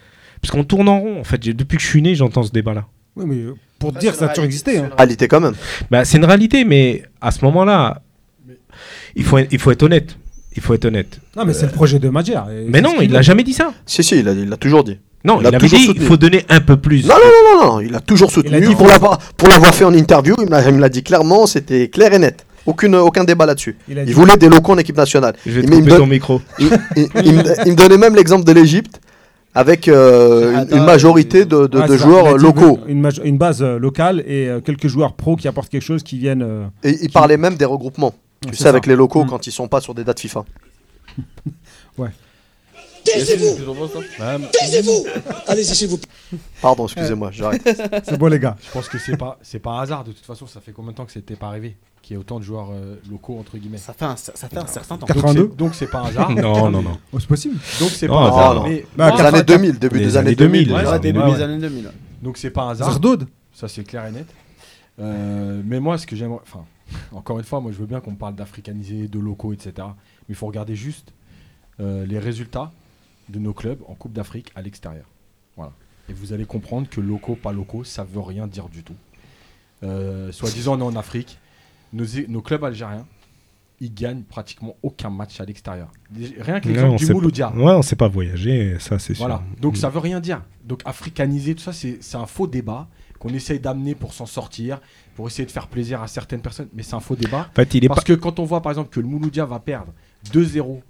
Parce 0.43 0.53
qu'on 0.53 0.65
tourne 0.65 0.89
en 0.89 1.01
rond. 1.01 1.21
En 1.21 1.25
fait, 1.25 1.39
depuis 1.39 1.77
que 1.79 1.83
je 1.83 1.89
suis 1.89 2.03
né, 2.03 2.15
j'entends 2.15 2.43
ce 2.43 2.51
débat-là. 2.53 2.87
Oui, 3.17 3.25
mais 3.27 3.37
euh, 3.37 3.55
pour 3.79 3.91
te 3.91 3.95
Ouais, 3.97 4.01
dire, 4.01 4.15
ça 4.15 4.27
a 4.27 4.29
toujours 4.29 4.45
existé. 4.45 4.73
c'est 4.73 4.79
hein. 4.79 4.87
une 4.91 4.97
Réalité 4.97 5.29
quand 5.29 5.41
même. 5.41 5.55
Bah, 5.91 6.05
c'est 6.05 6.19
une 6.19 6.25
réalité, 6.25 6.65
mais 6.65 7.03
à 7.21 7.31
ce 7.31 7.45
moment-là, 7.45 8.03
il 9.15 9.25
faut, 9.25 9.39
il 9.39 9.59
faut 9.59 9.71
être 9.71 9.83
honnête. 9.83 10.17
Il 10.55 10.61
faut 10.63 10.75
être 10.75 10.85
honnête. 10.85 11.21
Non, 11.37 11.45
mais 11.45 11.55
c'est 11.55 11.67
le 11.67 11.73
projet 11.73 11.99
de 11.99 12.09
et 12.09 12.69
Mais 12.69 12.81
non, 12.81 13.01
il 13.01 13.11
l'a 13.11 13.23
jamais 13.23 13.43
dit 13.45 13.55
ça. 13.55 13.73
Si 13.87 14.03
si, 14.03 14.19
il 14.19 14.29
a, 14.29 14.33
il 14.33 14.49
l'a 14.49 14.57
toujours 14.57 14.85
dit. 14.85 14.99
Non, 15.25 15.39
Il 15.39 15.43
il, 15.43 15.47
a 15.47 15.49
avait 15.49 15.59
toujours 15.59 15.79
dit 15.79 15.85
soutenu. 15.87 16.03
il 16.03 16.07
faut 16.09 16.17
donner 16.17 16.45
un 16.49 16.61
peu 16.61 16.77
plus. 16.77 17.07
Non, 17.07 17.15
non, 17.15 17.21
non, 17.21 17.61
non, 17.67 17.73
non, 17.75 17.81
il 17.81 17.95
a 17.95 18.01
toujours 18.01 18.31
soutenu. 18.31 18.51
Il 18.51 18.57
a 18.57 18.61
dit 18.67 18.75
pour 18.75 18.87
faut- 18.87 18.93
l'avoir 18.93 19.19
pour 19.37 19.49
l'avoir 19.49 19.73
fait 19.75 19.85
en 19.85 19.95
interview, 19.95 20.35
il 20.39 20.47
me 20.47 20.81
l'a- 20.81 20.89
dit 20.89 21.03
clairement, 21.03 21.47
c'était 21.47 21.89
clair 21.89 22.13
et 22.13 22.19
net. 22.19 22.45
Aucune, 22.67 22.95
aucun 22.97 23.25
débat 23.25 23.47
là-dessus. 23.47 23.77
Il 23.89 24.15
voulait 24.15 24.37
des 24.37 24.49
locaux 24.49 24.73
en 24.73 24.79
équipe 24.79 24.97
nationale. 24.97 25.35
Je 25.47 25.61
vais 25.61 25.67
il 25.67 25.83
me 25.85 25.97
ton 25.97 26.07
micro. 26.07 26.41
Il, 26.59 26.71
il- 26.97 27.09
il 27.25 27.33
me, 27.35 27.43
il 27.67 27.73
me 27.73 27.77
donnait 27.77 27.99
même 27.99 28.15
l'exemple 28.15 28.45
de 28.45 28.53
l'Égypte 28.53 29.01
avec 29.55 29.87
euh, 29.89 30.53
une, 30.53 30.57
Attends, 30.59 30.77
une 30.77 30.85
majorité 30.85 31.45
de, 31.45 31.67
de- 31.67 31.79
Ouais, 31.79 31.89
ça. 31.89 31.97
joueurs 31.97 32.27
euh, 32.35 32.37
locaux. 32.39 32.79
Une, 32.89 33.03
base 33.39 33.63
euh, 33.63 33.79
locale 33.79 34.21
et 34.27 34.49
euh, 34.49 34.61
quelques 34.61 34.87
joueurs 34.89 35.13
pro 35.15 35.37
qui 35.37 35.47
apportent 35.49 35.69
quelque 35.69 35.83
chose 35.83 36.03
qui 36.03 36.19
viennent. 36.19 36.43
euh, 36.43 36.65
Et 36.85 36.97
il 37.03 37.11
parlait 37.11 37.37
même 37.37 37.57
des 37.57 37.65
regroupements. 37.65 38.15
Tu 38.49 38.55
c'est 38.57 38.63
sais, 38.65 38.69
avec 38.69 38.87
les 38.87 38.97
locaux 38.97 39.25
Mm. 39.25 39.29
quand 39.29 39.47
ils 39.47 39.53
sont 39.53 39.69
pas 39.69 39.81
sur 39.81 39.95
des 39.95 40.05
dates 40.05 40.21
FIFA. 40.21 40.45
Taisez-vous 43.05 45.05
Allez-y, 45.47 45.75
s'il 45.75 45.89
vous 45.89 45.99
plaît. 45.99 46.39
Pardon, 46.61 46.87
excusez-moi, 46.87 47.31
j'arrête. 47.33 47.63
C'est 48.05 48.19
bon, 48.19 48.27
les 48.29 48.39
gars. 48.39 48.57
Je 48.65 48.71
pense 48.71 48.89
que 48.89 48.99
c'est 48.99 49.17
pas, 49.17 49.39
c'est 49.43 49.59
pas 49.59 49.73
un 49.73 49.81
hasard. 49.83 50.05
De 50.05 50.13
toute 50.13 50.25
façon, 50.25 50.47
ça 50.47 50.61
fait 50.61 50.73
combien 50.73 50.93
de 50.93 50.97
temps 50.97 51.05
que 51.05 51.13
c'était 51.13 51.37
pas 51.37 51.49
arrivé 51.49 51.77
qu'il 52.01 52.15
y 52.15 52.17
ait 52.17 52.21
autant 52.21 52.39
de 52.39 52.45
joueurs 52.45 52.71
euh, 52.73 52.97
locaux 53.11 53.39
entre 53.39 53.59
guillemets? 53.59 53.79
Ça 53.79 53.93
fait 53.93 54.05
un, 54.05 54.17
ça, 54.17 54.33
ça 54.35 54.49
fait 54.49 54.59
un 54.59 54.67
certain 54.67 54.97
temps. 54.99 55.07
Donc 55.07 55.17
82. 55.17 55.49
c'est- 55.51 55.57
Donc 55.57 55.75
c'est 55.75 55.91
pas 55.91 56.01
un 56.01 56.05
hasard. 56.07 56.31
Non, 56.35 56.71
non, 56.71 56.83
non. 56.83 56.99
Oh, 57.13 57.19
c'est 57.21 57.29
possible. 57.29 57.57
Donc 57.81 57.91
c'est 57.91 58.09
pas 58.09 58.15
un 58.17 58.27
hasard. 58.29 58.55
non. 58.57 58.63
Mais 58.65 58.87
Bah, 58.97 59.09
moi, 59.09 59.17
Les 59.19 59.25
années 59.27 59.43
2000, 59.45 59.79
début 59.79 59.99
des 59.99 60.17
années 60.17 60.29
années 60.29 60.37
2000. 60.37 60.69
2000, 60.69 60.73
Ouais, 60.85 60.91
Ouais, 60.91 61.01
début 61.01 61.19
ouais, 61.21 61.35
des 61.35 61.43
années 61.43 61.59
2000. 61.59 61.91
donc 62.23 62.39
c'est 62.39 62.51
pas 62.51 62.63
un 62.63 62.71
hasard. 62.71 62.91
Zardoud. 62.91 63.27
Ça, 63.53 63.69
c'est 63.69 63.85
clair 63.85 64.07
et 64.07 64.13
net. 64.13 64.27
Euh, 65.01 65.61
mais 65.65 65.81
moi, 65.81 65.99
ce 65.99 66.07
que 66.07 66.17
j'aimerais. 66.17 66.41
Enfin, 66.43 66.65
encore 67.13 67.39
une 67.39 67.45
fois, 67.45 67.61
moi, 67.61 67.73
je 67.73 67.79
veux 67.79 67.87
bien 67.87 68.01
qu'on 68.01 68.15
parle 68.15 68.35
d'africaniser, 68.35 69.09
de 69.09 69.19
locaux, 69.19 69.53
etc. 69.53 69.73
Mais 69.79 69.85
il 70.31 70.35
faut 70.35 70.47
regarder 70.47 70.75
juste 70.77 71.13
euh, 71.81 72.05
les 72.07 72.19
résultats 72.19 72.73
de 73.33 73.39
nos 73.41 73.53
clubs 73.55 73.81
en 73.89 73.95
Coupe 73.95 74.13
d'Afrique 74.13 74.53
à 74.55 74.63
l'extérieur. 74.63 75.07
Voilà. 75.57 75.73
Et 76.09 76.13
vous 76.13 76.33
allez 76.33 76.45
comprendre 76.45 76.89
que 76.89 77.01
locaux, 77.01 77.35
pas 77.37 77.53
locaux, 77.53 77.83
ça 77.85 78.05
veut 78.05 78.21
rien 78.21 78.47
dire 78.47 78.69
du 78.69 78.83
tout. 78.85 78.95
Euh, 79.83 80.31
Soi-disant, 80.33 80.77
on 80.77 80.81
est 80.81 80.95
en 80.95 80.97
Afrique. 80.97 81.39
Nos, 81.93 82.05
nos 82.29 82.41
clubs 82.43 82.65
algériens, 82.65 83.07
ils 83.81 83.93
gagnent 83.93 84.23
pratiquement 84.23 84.77
aucun 84.83 85.11
match 85.11 85.41
à 85.41 85.45
l'extérieur. 85.45 85.91
Rien 86.39 86.61
que 86.61 86.69
l'exemple 86.69 86.97
du 86.99 87.13
Mouloudia. 87.13 87.49
pas- 87.51 87.57
Ouais, 87.59 87.73
on 87.73 87.83
sait 87.83 87.97
pas 87.97 88.09
voyager, 88.09 88.77
ça 88.79 88.99
c'est 88.99 89.15
sûr. 89.15 89.43
Donc 89.61 89.75
Mm. 89.75 89.77
ça 89.77 89.89
veut 89.91 89.99
rien 89.99 90.21
dire. 90.21 90.43
Donc 90.65 90.83
africaniser, 90.85 91.55
tout 91.55 91.63
ça, 91.63 91.73
c'est 91.73 91.99
c'est 92.01 92.17
un 92.17 92.27
faux 92.27 92.47
débat 92.47 92.87
qu'on 93.19 93.31
essaye 93.31 93.59
d'amener 93.61 93.95
pour 93.95 94.15
s'en 94.15 94.27
sortir, 94.27 94.81
pour 95.17 95.27
essayer 95.27 95.47
de 95.47 95.51
faire 95.51 95.67
plaisir 95.69 96.01
à 96.03 96.07
certaines 96.09 96.41
personnes. 96.43 96.69
Mais 96.75 96.83
c'est 96.83 96.95
un 96.95 97.01
faux 97.01 97.17
débat. 97.17 97.49
En 97.51 97.55
fait, 97.55 97.75
il 97.75 97.85
est 97.85 97.89
Parce 97.89 98.01
pas. 98.01 98.05
que 98.07 98.13
quand 98.15 98.39
on 98.39 98.45
voit 98.45 98.63
par 98.63 98.71
exemple 98.73 98.91
que 98.91 99.01
le 99.01 99.07
Mouloudia 99.07 99.45
va 99.47 99.59
perdre 99.59 99.93
2-0 100.33 100.81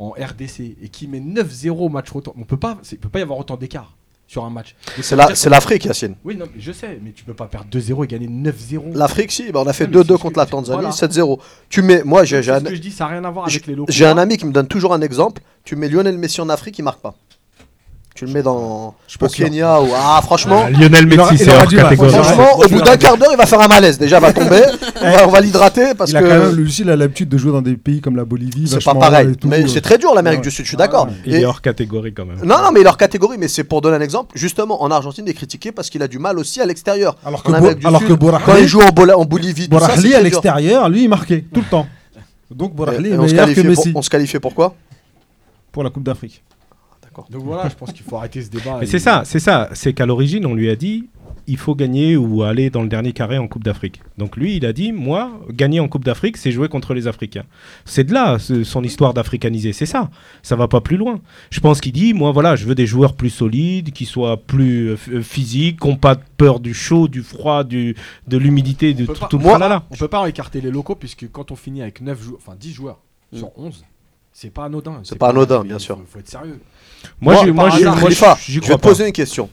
en 0.00 0.10
RDC 0.10 0.76
et 0.82 0.88
qu'il 0.88 1.10
met 1.10 1.20
9-0 1.20 1.70
au 1.86 1.88
match 1.88 2.10
retour, 2.10 2.34
on 2.38 2.44
peut 2.44 2.56
pas, 2.56 2.78
il 2.90 2.98
peut 2.98 3.08
pas 3.10 3.18
y 3.18 3.22
avoir 3.22 3.38
autant 3.38 3.56
d'écart 3.56 3.96
sur 4.26 4.44
un 4.44 4.50
match. 4.50 4.74
C'est 5.02 5.14
veut 5.14 5.16
la- 5.18 5.50
l'Afrique, 5.50 5.84
Yacine. 5.84 6.14
Oui, 6.24 6.36
non, 6.36 6.46
mais 6.54 6.60
je 6.60 6.72
sais, 6.72 6.98
mais 7.02 7.10
tu 7.12 7.24
peux 7.24 7.34
pas 7.34 7.46
perdre 7.46 7.66
2-0 7.70 8.04
et 8.04 8.06
gagner 8.06 8.28
9-0. 8.28 8.92
L'Afrique, 8.94 9.30
si, 9.32 9.50
bah, 9.52 9.60
on 9.62 9.66
a 9.66 9.72
fait 9.72 9.84
Ouais, 9.84 9.90
mais 9.90 9.94
2-2 9.96 10.06
c'est 10.14 10.18
ce 10.18 10.22
contre 10.22 10.34
que- 10.34 10.38
la 10.40 10.46
Tanzanie, 10.46 10.80
voilà. 10.80 10.92
7-0. 10.92 11.38
Tu 11.68 11.82
mets, 11.82 12.02
moi, 12.04 12.24
j'ai 12.24 12.38
un, 12.50 12.60
que 12.60 12.74
je 12.74 12.80
dis, 12.80 12.92
ça 12.92 13.04
n'a 13.04 13.10
rien 13.10 13.24
à 13.24 13.30
voir 13.30 13.46
avec 13.46 13.66
les 13.66 13.74
locaux. 13.74 13.92
j'ai 13.92 14.06
un 14.06 14.16
ami 14.18 14.36
qui 14.38 14.46
me 14.46 14.52
donne 14.52 14.68
toujours 14.68 14.94
un 14.94 15.02
exemple. 15.02 15.42
Tu 15.64 15.76
mets 15.76 15.88
Lionel 15.88 16.16
Messi 16.16 16.40
en 16.40 16.48
Afrique, 16.48 16.78
il 16.78 16.82
marque 16.82 17.00
pas. 17.00 17.14
Tu 18.20 18.26
le 18.26 18.32
mets 18.34 18.42
dans 18.42 18.94
pas 19.18 19.24
au 19.24 19.28
sûr. 19.30 19.46
Kenya 19.46 19.80
ou 19.80 19.86
ah 19.96 20.20
franchement. 20.22 20.64
Ah, 20.66 20.68
Lionel 20.70 21.08
Il 21.10 21.16
Messi, 21.16 21.28
il 21.32 21.38
c'est 21.38 21.56
hors 21.56 21.66
catégorie. 21.66 22.10
Franchement, 22.12 22.58
au 22.58 22.68
bout 22.68 22.82
d'un 22.82 22.98
quart 22.98 23.16
d'heure, 23.16 23.30
il 23.32 23.38
va 23.38 23.46
faire 23.46 23.62
un 23.62 23.66
malaise. 23.68 23.98
Déjà, 23.98 24.18
il 24.18 24.20
va 24.20 24.30
tomber. 24.34 24.60
on, 25.24 25.28
va, 25.28 25.40
l'hydrater 25.40 25.94
parce 25.96 26.10
il 26.10 26.18
a 26.18 26.20
quand 26.20 26.28
même, 26.28 26.50
que 26.50 26.56
lui 26.56 26.64
aussi, 26.66 26.82
il 26.82 26.90
a 26.90 26.96
l'habitude 26.96 27.30
de 27.30 27.38
jouer 27.38 27.50
dans 27.50 27.62
des 27.62 27.78
pays 27.78 28.02
comme 28.02 28.16
la 28.16 28.26
Bolivie. 28.26 28.68
c'est 28.68 28.84
pas 28.84 28.94
pareil. 28.94 29.30
et 29.30 29.36
tout, 29.36 29.48
Mais 29.48 29.62
euh. 29.62 29.68
c'est 29.68 29.80
très 29.80 29.96
dur 29.96 30.12
l'Amérique 30.14 30.40
Ouais. 30.40 30.44
du 30.44 30.50
Sud, 30.50 30.66
je 30.66 30.68
suis 30.68 30.76
Ah, 30.78 30.84
d'accord. 30.84 31.08
Il 31.24 31.34
Et- 31.34 31.40
est 31.40 31.44
hors 31.46 31.62
catégorie 31.62 32.12
quand 32.12 32.26
même. 32.26 32.40
Non, 32.44 32.56
non, 32.62 32.72
mais 32.74 32.82
leur 32.82 32.98
catégorie, 32.98 33.38
mais 33.38 33.48
c'est 33.48 33.64
pour 33.64 33.80
donner 33.80 33.96
un 33.96 34.00
exemple. 34.02 34.36
Justement, 34.36 34.82
en 34.82 34.90
Argentine, 34.90 35.24
il 35.26 35.30
est 35.30 35.32
critiqué 35.32 35.72
parce 35.72 35.88
qu'il 35.88 36.02
a 36.02 36.06
du 36.08 36.18
mal 36.18 36.38
aussi 36.38 36.60
à 36.60 36.66
l'extérieur. 36.66 37.16
Alors 37.24 37.40
En 37.46 37.52
que, 37.52 37.58
Bo- 37.58 37.86
alors 37.88 38.00
Sud, 38.02 38.08
que 38.08 38.12
Quand 38.12 38.26
il 38.26 38.30
Borahli, 38.32 38.68
joue 38.68 38.82
en, 38.82 38.90
Bola- 38.90 39.16
en 39.18 39.24
Bolivie, 39.24 39.66
Borahli, 39.66 40.14
à 40.14 40.20
l'extérieur, 40.20 40.90
lui, 40.90 41.04
il 41.04 41.08
marquait 41.08 41.42
tout 41.54 41.60
le 41.60 41.66
temps. 41.70 41.86
Donc 42.50 42.74
Borahli 42.74 43.12
est 43.12 43.16
meilleur 43.16 43.46
que 43.54 43.60
Messi 43.62 43.92
on 43.94 44.02
se 44.02 44.10
qualifiait 44.10 44.40
pourquoi 44.40 44.74
pour 45.72 45.84
la 45.84 45.88
Coupe 45.88 46.02
d'Afrique. 46.02 46.42
Donc 47.30 47.42
voilà, 47.44 47.68
je 47.68 47.74
pense 47.74 47.92
qu'il 47.92 48.04
faut 48.04 48.16
arrêter 48.16 48.42
ce 48.42 48.50
débat. 48.50 48.76
Mais 48.78 48.84
et- 48.84 48.88
c'est 48.88 48.98
ça, 48.98 49.22
c'est 49.24 49.40
ça. 49.40 49.68
C'est 49.72 49.92
qu'à 49.92 50.06
l'origine, 50.06 50.46
on 50.46 50.54
lui 50.54 50.70
a 50.70 50.76
dit 50.76 51.08
il 51.46 51.56
faut 51.56 51.74
gagner 51.74 52.16
ou 52.16 52.44
aller 52.44 52.70
dans 52.70 52.82
le 52.82 52.88
dernier 52.88 53.12
carré 53.12 53.36
en 53.36 53.48
Coupe 53.48 53.64
d'Afrique. 53.64 54.02
Donc 54.18 54.36
lui, 54.36 54.56
il 54.56 54.64
a 54.66 54.72
dit 54.72 54.92
moi, 54.92 55.32
gagner 55.50 55.80
en 55.80 55.88
Coupe 55.88 56.04
d'Afrique, 56.04 56.36
c'est 56.36 56.52
jouer 56.52 56.68
contre 56.68 56.94
les 56.94 57.08
Africains. 57.08 57.42
C'est 57.84 58.04
de 58.04 58.12
là 58.12 58.38
son 58.38 58.84
histoire 58.84 59.14
d'africaniser, 59.14 59.72
c'est 59.72 59.86
ça. 59.86 60.10
Ça 60.42 60.54
va 60.54 60.68
pas 60.68 60.80
plus 60.80 60.96
loin. 60.96 61.18
Je 61.50 61.58
pense 61.58 61.80
qu'il 61.80 61.90
dit 61.92 62.14
moi, 62.14 62.30
voilà, 62.30 62.54
je 62.54 62.66
veux 62.66 62.76
des 62.76 62.86
joueurs 62.86 63.14
plus 63.14 63.30
solides, 63.30 63.90
qui 63.90 64.04
soient 64.04 64.36
plus 64.36 64.90
euh, 64.90 64.96
euh, 65.12 65.22
physiques, 65.22 65.80
qui 65.80 65.88
n'ont 65.88 65.96
pas 65.96 66.14
peur 66.14 66.60
du 66.60 66.72
chaud, 66.72 67.08
du 67.08 67.22
froid, 67.22 67.64
du, 67.64 67.96
de 68.28 68.36
l'humidité, 68.36 68.94
de 68.94 69.06
tout, 69.06 69.14
pas- 69.18 69.26
tout 69.26 69.38
le 69.38 69.42
moi- 69.42 69.52
tralala. 69.54 69.82
On 69.90 69.96
peut 69.96 70.08
pas 70.08 70.28
écarter 70.28 70.60
les 70.60 70.70
locaux 70.70 70.94
puisque 70.94 71.28
quand 71.32 71.50
on 71.50 71.56
finit 71.56 71.82
avec 71.82 72.00
9 72.00 72.22
joueurs, 72.22 72.38
enfin 72.40 72.56
10 72.60 72.72
joueurs 72.72 73.00
sur 73.32 73.50
11, 73.58 73.82
c'est 74.40 74.50
pas 74.50 74.64
anodin. 74.64 75.00
C'est 75.04 75.18
pas 75.18 75.28
anodin, 75.28 75.62
bien 75.64 75.76
il 75.76 75.80
sûr. 75.80 75.96
Faut, 75.98 76.04
faut 76.12 76.18
être 76.18 76.28
sérieux. 76.28 76.58
Moi, 77.20 77.34
Moi, 77.34 77.44
j'ai- 77.44 77.52
moi, 77.52 77.70
Khalifa, 78.00 78.38
je 78.40 78.60
vais 78.60 78.66
te 78.76 78.80
poser 78.80 79.06
une 79.06 79.12
question. 79.12 79.50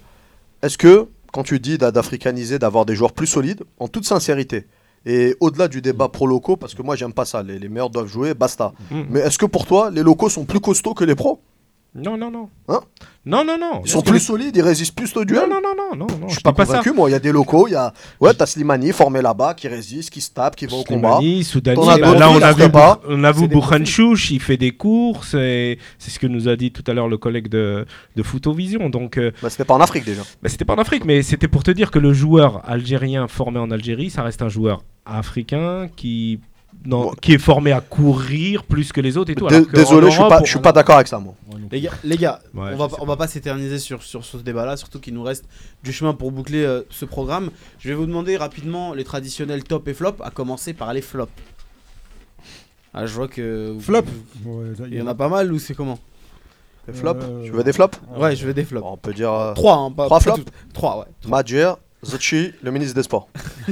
Est-ce 0.62 0.78
que, 0.78 1.08
quand 1.34 1.44
tu 1.44 1.60
dis 1.60 1.78
d'a- 1.78 1.92
d'africaniser, 1.92 2.58
d'avoir 2.58 2.86
des 2.86 2.96
joueurs 2.96 3.12
plus 3.12 3.28
solides, 3.28 3.64
en 3.80 3.90
toute 3.90 4.06
sincérité, 4.06 4.66
et 5.06 5.36
au-delà 5.42 5.68
du 5.68 5.82
débat 5.82 6.08
pro-locaux, 6.08 6.56
parce 6.56 6.74
que 6.74 6.82
moi 6.82 6.96
j'aime 6.96 7.14
pas 7.14 7.26
ça, 7.26 7.44
les, 7.44 7.60
les 7.60 7.70
meilleurs 7.70 7.90
doivent 7.90 8.08
jouer, 8.08 8.34
basta. 8.34 8.74
Mm. 8.92 9.02
Mais 9.10 9.20
est-ce 9.20 9.38
que 9.38 9.46
pour 9.46 9.66
toi, 9.66 9.90
les 9.92 10.04
locaux 10.04 10.30
sont 10.30 10.46
plus 10.46 10.60
costauds 10.62 10.94
que 10.94 11.04
les 11.04 11.16
pros? 11.16 11.40
Non, 11.96 12.16
non, 12.16 12.30
non. 12.30 12.50
Hein? 12.68 12.82
Non, 13.26 13.44
non, 13.44 13.58
non. 13.58 13.82
Ils 13.84 13.90
sont 13.90 14.02
plus 14.04 14.20
solides, 14.20 14.56
ils 14.56 14.62
résistent 14.62 14.96
plus 14.96 15.16
au 15.18 15.26
duel? 15.26 15.50
Non, 15.50 15.60
non, 15.62 15.74
non, 15.76 15.96
non, 15.98 16.06
non. 16.20 16.28
Je 16.28 16.34
suis 16.34 16.44
pas 16.44 16.54
ça. 16.58 16.66
convaincu, 16.66 16.92
moi. 16.92 17.10
Il 17.10 17.14
y 17.14 17.16
a 17.16 17.20
des 17.20 17.32
locaux, 17.32 17.68
il 17.68 17.72
y 17.72 17.76
a. 17.76 17.92
Ouais, 18.20 18.34
t'as 18.36 18.46
Slimani 18.46 18.92
formé 18.92 19.22
là-bas 19.22 19.56
qui 19.56 19.68
résiste, 19.68 20.12
qui 20.12 20.22
se 20.22 20.30
tape, 20.30 20.56
qui 20.56 20.68
va 20.68 20.76
au 20.78 20.84
combat. 20.84 21.18
Slimani, 21.18 21.44
Soudani, 21.44 21.76
d'autres 21.76 22.14
là 22.20 22.30
on 22.30 22.40
a 22.42 22.52
vu, 22.54 22.70
pas. 22.70 23.02
on 23.08 23.24
a 23.24 23.32
vu 23.32 23.48
Boukhanchouch, 23.48 24.30
il 24.30 24.40
fait 24.40 24.58
des 24.58 24.72
courses, 24.72 25.34
et 25.34 25.80
c'est 25.98 26.12
ce 26.12 26.20
que 26.20 26.28
nous 26.28 26.48
a 26.48 26.56
dit 26.56 26.72
tout 26.72 26.84
à 26.86 26.94
l'heure 26.94 27.08
le 27.08 27.18
collègue 27.18 27.48
de, 27.48 27.86
de 28.16 28.24
Footovision. 28.24 28.90
Donc, 28.90 29.18
euh, 29.18 29.32
Bah, 29.42 29.50
c'était 29.50 29.66
pas 29.66 29.74
en 29.74 29.82
Afrique 29.82 30.06
déjà. 30.06 30.22
bah, 30.44 30.50
c'était 30.50 30.66
pas 30.66 30.74
en 30.76 30.80
Afrique, 30.80 31.04
mais 31.04 31.24
c'était 31.24 31.48
pour 31.48 31.64
te 31.64 31.72
dire 31.72 31.90
que 31.90 32.00
le 32.00 32.14
joueur 32.14 32.62
algérien 32.70 33.28
formé 33.28 33.60
en 33.60 33.72
Algérie, 33.72 34.12
ça 34.12 34.22
reste 34.22 34.44
un 34.44 34.50
joueur 34.50 34.84
africain 35.06 35.88
qui, 35.96 36.40
non, 36.86 37.02
Bon. 37.06 37.12
qui 37.22 37.34
est 37.34 37.38
formé 37.38 37.72
à 37.72 37.82
courir 37.82 38.64
plus 38.64 38.92
que 38.94 39.02
les 39.02 39.18
autres 39.18 39.32
et 39.32 39.36
tout. 39.36 39.48
Alors 39.48 39.66
Désolé, 39.74 40.08
je 40.08 40.16
suis 40.16 40.30
pas, 40.30 40.42
je 40.44 40.50
suis 40.50 40.60
pas 40.60 40.72
d'accord 40.72 40.96
avec 40.96 41.08
ça, 41.08 41.20
moi. 41.20 41.34
Les 41.72 41.82
gars, 41.82 41.92
les 42.04 42.16
gars 42.18 42.40
Ouais, 42.54 42.70
on, 42.74 42.78
va, 42.78 42.88
on 43.02 43.06
va 43.06 43.18
pas 43.18 43.28
s'éterniser 43.28 43.78
sur, 43.80 44.02
sur 44.04 44.24
ce 44.24 44.38
débat-là, 44.38 44.78
surtout 44.78 45.00
qu'il 45.00 45.14
nous 45.14 45.24
reste 45.24 45.46
du 45.84 45.92
chemin 45.92 46.14
pour 46.14 46.32
boucler 46.32 46.64
euh, 46.64 46.84
ce 46.90 47.04
programme. 47.06 47.50
Je 47.80 47.90
vais 47.90 47.96
vous 47.96 48.06
demander 48.06 48.38
rapidement 48.38 48.94
les 48.94 49.04
traditionnels 49.04 49.64
top 49.66 49.88
et 49.90 49.94
flop, 49.94 50.16
à 50.24 50.30
commencer 50.32 50.74
par 50.74 50.94
les 50.94 51.02
flops. 51.02 51.32
Ah, 52.94 53.06
je 53.06 53.14
vois 53.14 53.28
que. 53.28 53.76
Flop. 53.80 54.04
vous- 54.44 54.60
Ouais, 54.62 54.76
ça, 54.76 54.84
Il 54.88 54.96
y 54.96 55.02
en 55.02 55.08
a 55.08 55.16
pas 55.16 55.30
mal 55.30 55.52
ou 55.52 55.60
c'est 55.60 55.74
comment 55.76 56.00
Les 56.88 56.94
flops 56.94 57.24
Euh, 57.24 57.44
Tu 57.44 57.52
veux 57.52 57.64
des 57.64 57.74
flops 57.74 58.00
Ouais, 58.18 58.36
je 58.36 58.46
veux 58.46 58.54
des 58.54 58.64
flops. 58.64 58.86
On 58.88 58.98
peut 58.98 59.14
dire. 59.14 59.32
euh, 59.34 59.54
Trois, 59.54 59.76
hein, 59.76 59.92
pas, 59.92 60.06
Trois 60.06 60.20
pas 60.20 60.24
flops 60.24 60.40
toutes. 60.46 60.54
Trois, 60.74 61.00
ouais. 61.00 61.30
Madjer, 61.30 61.74
Zachi, 62.08 62.54
le 62.64 62.72
ministre 62.72 62.96
des 62.96 63.04
Sports. 63.04 63.28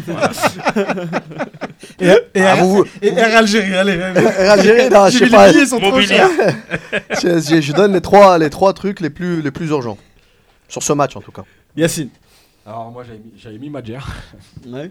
Et, 2.00 2.08
et, 2.34 2.42
Ah, 2.42 2.56
vous, 2.56 2.76
vous- 2.78 2.86
et 3.02 3.10
Air 3.10 3.38
Algérie, 3.38 3.74
allez. 3.76 3.94
Air 3.94 4.52
Algérie, 4.54 4.90
non, 4.90 5.08
je 5.10 5.18
sais 5.20 5.30
pas. 5.30 5.52
Je, 5.52 7.40
je- 7.40 7.62
je 7.62 7.74
donne 7.74 7.94
les 7.94 8.02
trois, 8.02 8.38
les 8.38 8.50
trois 8.50 8.74
trucs 8.74 9.00
les 9.00 9.10
plus, 9.10 9.42
les 9.42 9.52
plus 9.52 9.70
urgents. 9.70 9.98
Sur 10.68 10.84
ce 10.84 10.94
match, 10.94 11.16
en 11.16 11.22
tout 11.22 11.32
cas. 11.32 11.44
Yacine. 11.78 12.10
Alors 12.66 12.92
moi 12.92 13.04
j'avais 13.38 13.58
mis, 13.58 13.66
mis 13.66 13.70
Madjer. 13.70 14.00
Ouais. 14.68 14.90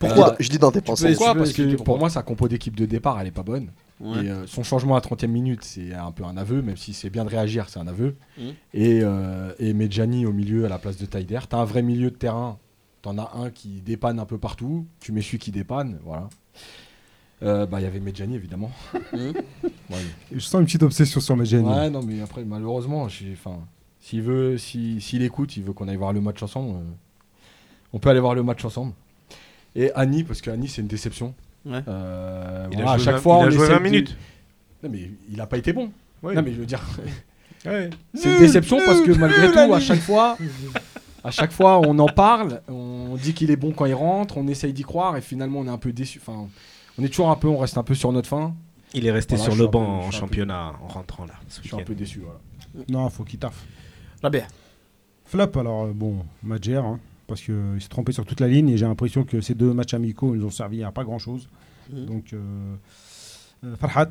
Pourquoi 0.00 0.36
Je 0.38 0.48
dis 0.48 0.58
dans 0.58 0.70
tes 0.70 0.80
pensées. 0.80 1.08
Pourquoi 1.14 1.34
Parce 1.34 1.52
que 1.52 1.74
pour 1.76 1.98
moi 1.98 2.08
sa 2.08 2.22
compo 2.22 2.48
d'équipe 2.48 2.74
de 2.76 2.86
départ 2.86 3.20
elle 3.20 3.26
est 3.26 3.32
pas 3.32 3.42
bonne. 3.42 3.68
Ouais. 4.00 4.24
Et 4.24 4.30
euh, 4.30 4.46
son 4.46 4.62
changement 4.62 4.94
à 4.96 5.00
30 5.00 5.24
e 5.24 5.26
minute 5.26 5.64
c'est 5.64 5.92
un 5.92 6.12
peu 6.12 6.24
un 6.24 6.36
aveu, 6.36 6.62
même 6.62 6.76
si 6.76 6.92
c'est 6.94 7.10
bien 7.10 7.24
de 7.24 7.30
réagir, 7.30 7.68
c'est 7.68 7.80
un 7.80 7.86
aveu. 7.88 8.16
Mhm. 8.38 8.52
Et, 8.74 9.00
euh, 9.02 9.52
et 9.58 9.72
Medjani 9.72 10.24
au 10.26 10.32
milieu 10.32 10.64
à 10.66 10.68
la 10.68 10.78
place 10.78 10.96
de 10.98 11.06
Taider. 11.06 11.40
T'as 11.48 11.58
un 11.58 11.64
vrai 11.64 11.82
milieu 11.82 12.10
de 12.10 12.16
terrain. 12.16 12.58
T'en 13.02 13.16
as 13.18 13.30
un 13.36 13.50
qui 13.50 13.80
dépanne 13.80 14.18
un 14.18 14.24
peu 14.24 14.38
partout. 14.38 14.86
Tu 15.00 15.12
mets 15.12 15.22
celui 15.22 15.38
qui 15.38 15.50
dépanne, 15.50 15.98
voilà. 16.04 16.28
Euh, 17.42 17.66
bah 17.66 17.80
il 17.80 17.84
y 17.84 17.86
avait 17.86 18.00
Medjani 18.00 18.34
évidemment. 18.34 18.70
Ouais. 19.12 19.32
Je 20.32 20.38
sens 20.40 20.60
une 20.60 20.66
petite 20.66 20.82
obsession 20.82 21.20
sur 21.20 21.44
gènes. 21.44 21.66
Ouais, 21.68 21.88
non, 21.88 22.02
mais 22.02 22.20
après, 22.20 22.44
malheureusement, 22.44 23.08
s'il 24.00 24.22
veut, 24.22 24.58
si- 24.58 25.00
s'il 25.00 25.22
écoute, 25.22 25.56
il 25.56 25.62
veut 25.62 25.72
qu'on 25.72 25.86
aille 25.88 25.96
voir 25.96 26.12
le 26.12 26.20
match 26.20 26.42
ensemble. 26.42 26.76
euh, 26.76 26.82
on 27.92 27.98
peut 27.98 28.10
aller 28.10 28.20
voir 28.20 28.34
le 28.34 28.42
match 28.42 28.64
ensemble. 28.64 28.92
Et 29.76 29.92
Annie, 29.92 30.24
parce 30.24 30.40
que 30.40 30.50
Annie, 30.50 30.68
c'est 30.68 30.82
une 30.82 30.88
déception. 30.88 31.34
Ouais. 31.66 31.80
Euh, 31.88 32.66
Il 32.72 32.78
a 32.78 32.82
voilà, 32.82 32.92
à 32.92 32.98
chaque 32.98 33.14
20 33.16 33.20
fois, 33.20 33.38
il 33.40 33.44
a 33.44 33.46
on 33.46 33.50
joué 33.50 33.64
essaie 33.64 33.72
20 33.72 33.78
de- 33.78 33.82
minutes. 33.84 34.16
Non, 34.82 34.90
mais 34.92 35.10
il 35.30 35.40
a 35.40 35.46
pas 35.46 35.58
été 35.58 35.72
bon. 35.72 35.90
Oui. 36.22 36.34
Non, 36.34 36.42
mais 36.42 36.52
je 36.52 36.58
veux 36.60 36.66
dire, 36.66 36.82
Ouais. 37.66 37.90
c'est 38.14 38.32
une 38.32 38.38
déception 38.38 38.78
parce 38.86 39.00
que 39.00 39.10
malgré 39.12 39.50
tout, 39.50 39.74
à 39.74 39.80
chaque 39.80 40.00
fois, 40.00 40.36
à 41.24 41.30
chaque 41.30 41.50
fois, 41.52 41.80
on 41.80 41.98
en 41.98 42.06
parle, 42.06 42.60
on 42.68 43.16
dit 43.20 43.34
qu'il 43.34 43.50
est 43.50 43.56
bon 43.56 43.72
quand 43.72 43.86
il 43.86 43.94
rentre, 43.94 44.36
on 44.38 44.46
essaye 44.46 44.72
d'y 44.72 44.82
croire 44.84 45.16
et 45.16 45.20
finalement, 45.20 45.60
on 45.60 45.66
est 45.66 45.70
un 45.70 45.78
peu 45.78 45.92
déçu. 45.92 46.20
Enfin, 46.24 46.46
on 46.98 47.04
est 47.04 47.08
toujours 47.08 47.30
un 47.30 47.36
peu, 47.36 47.48
on 47.48 47.58
reste 47.58 47.76
un 47.78 47.82
peu 47.82 47.94
sur 47.94 48.12
notre 48.12 48.28
fin. 48.28 48.54
Il 48.94 49.06
est 49.06 49.10
resté 49.10 49.36
Voilà, 49.36 49.50
sur 49.52 49.60
le 49.60 49.66
peu- 49.66 49.72
banc 49.72 49.84
je 49.84 50.04
en 50.04 50.08
un 50.08 50.10
peu- 50.10 50.16
championnat 50.16 50.72
en 50.82 50.86
rentrant 50.88 51.26
là. 51.26 51.34
Je 51.62 51.68
suis 51.68 51.76
un 51.76 51.82
peu 51.84 51.94
déçu. 51.94 52.20
Voilà. 52.20 52.84
Non, 52.88 53.10
faut 53.10 53.24
qu'il 53.24 53.38
taffe. 53.38 53.64
Rabia. 54.22 54.44
Flop, 55.26 55.50
alors 55.58 55.84
euh, 55.84 55.92
bon, 55.94 56.24
Madjer, 56.42 56.76
hein, 56.76 56.98
parce 57.28 57.40
qu'il 57.42 57.54
s'est 57.78 57.88
trompé 57.88 58.10
sur 58.10 58.26
toute 58.26 58.40
la 58.40 58.48
ligne 58.48 58.68
et 58.70 58.76
j'ai 58.76 58.86
l'impression 58.86 59.22
que 59.22 59.40
ces 59.40 59.54
deux 59.54 59.72
matchs 59.72 59.94
amicaux 59.94 60.34
ils 60.34 60.40
nous 60.40 60.46
ont 60.46 60.50
servi 60.50 60.82
à 60.82 60.90
pas 60.90 61.04
grand 61.04 61.18
chose. 61.18 61.48
Mhm. 61.92 62.06
Donc, 62.06 62.32
euh, 62.32 62.38
euh, 63.64 63.76
Farhat, 63.76 64.10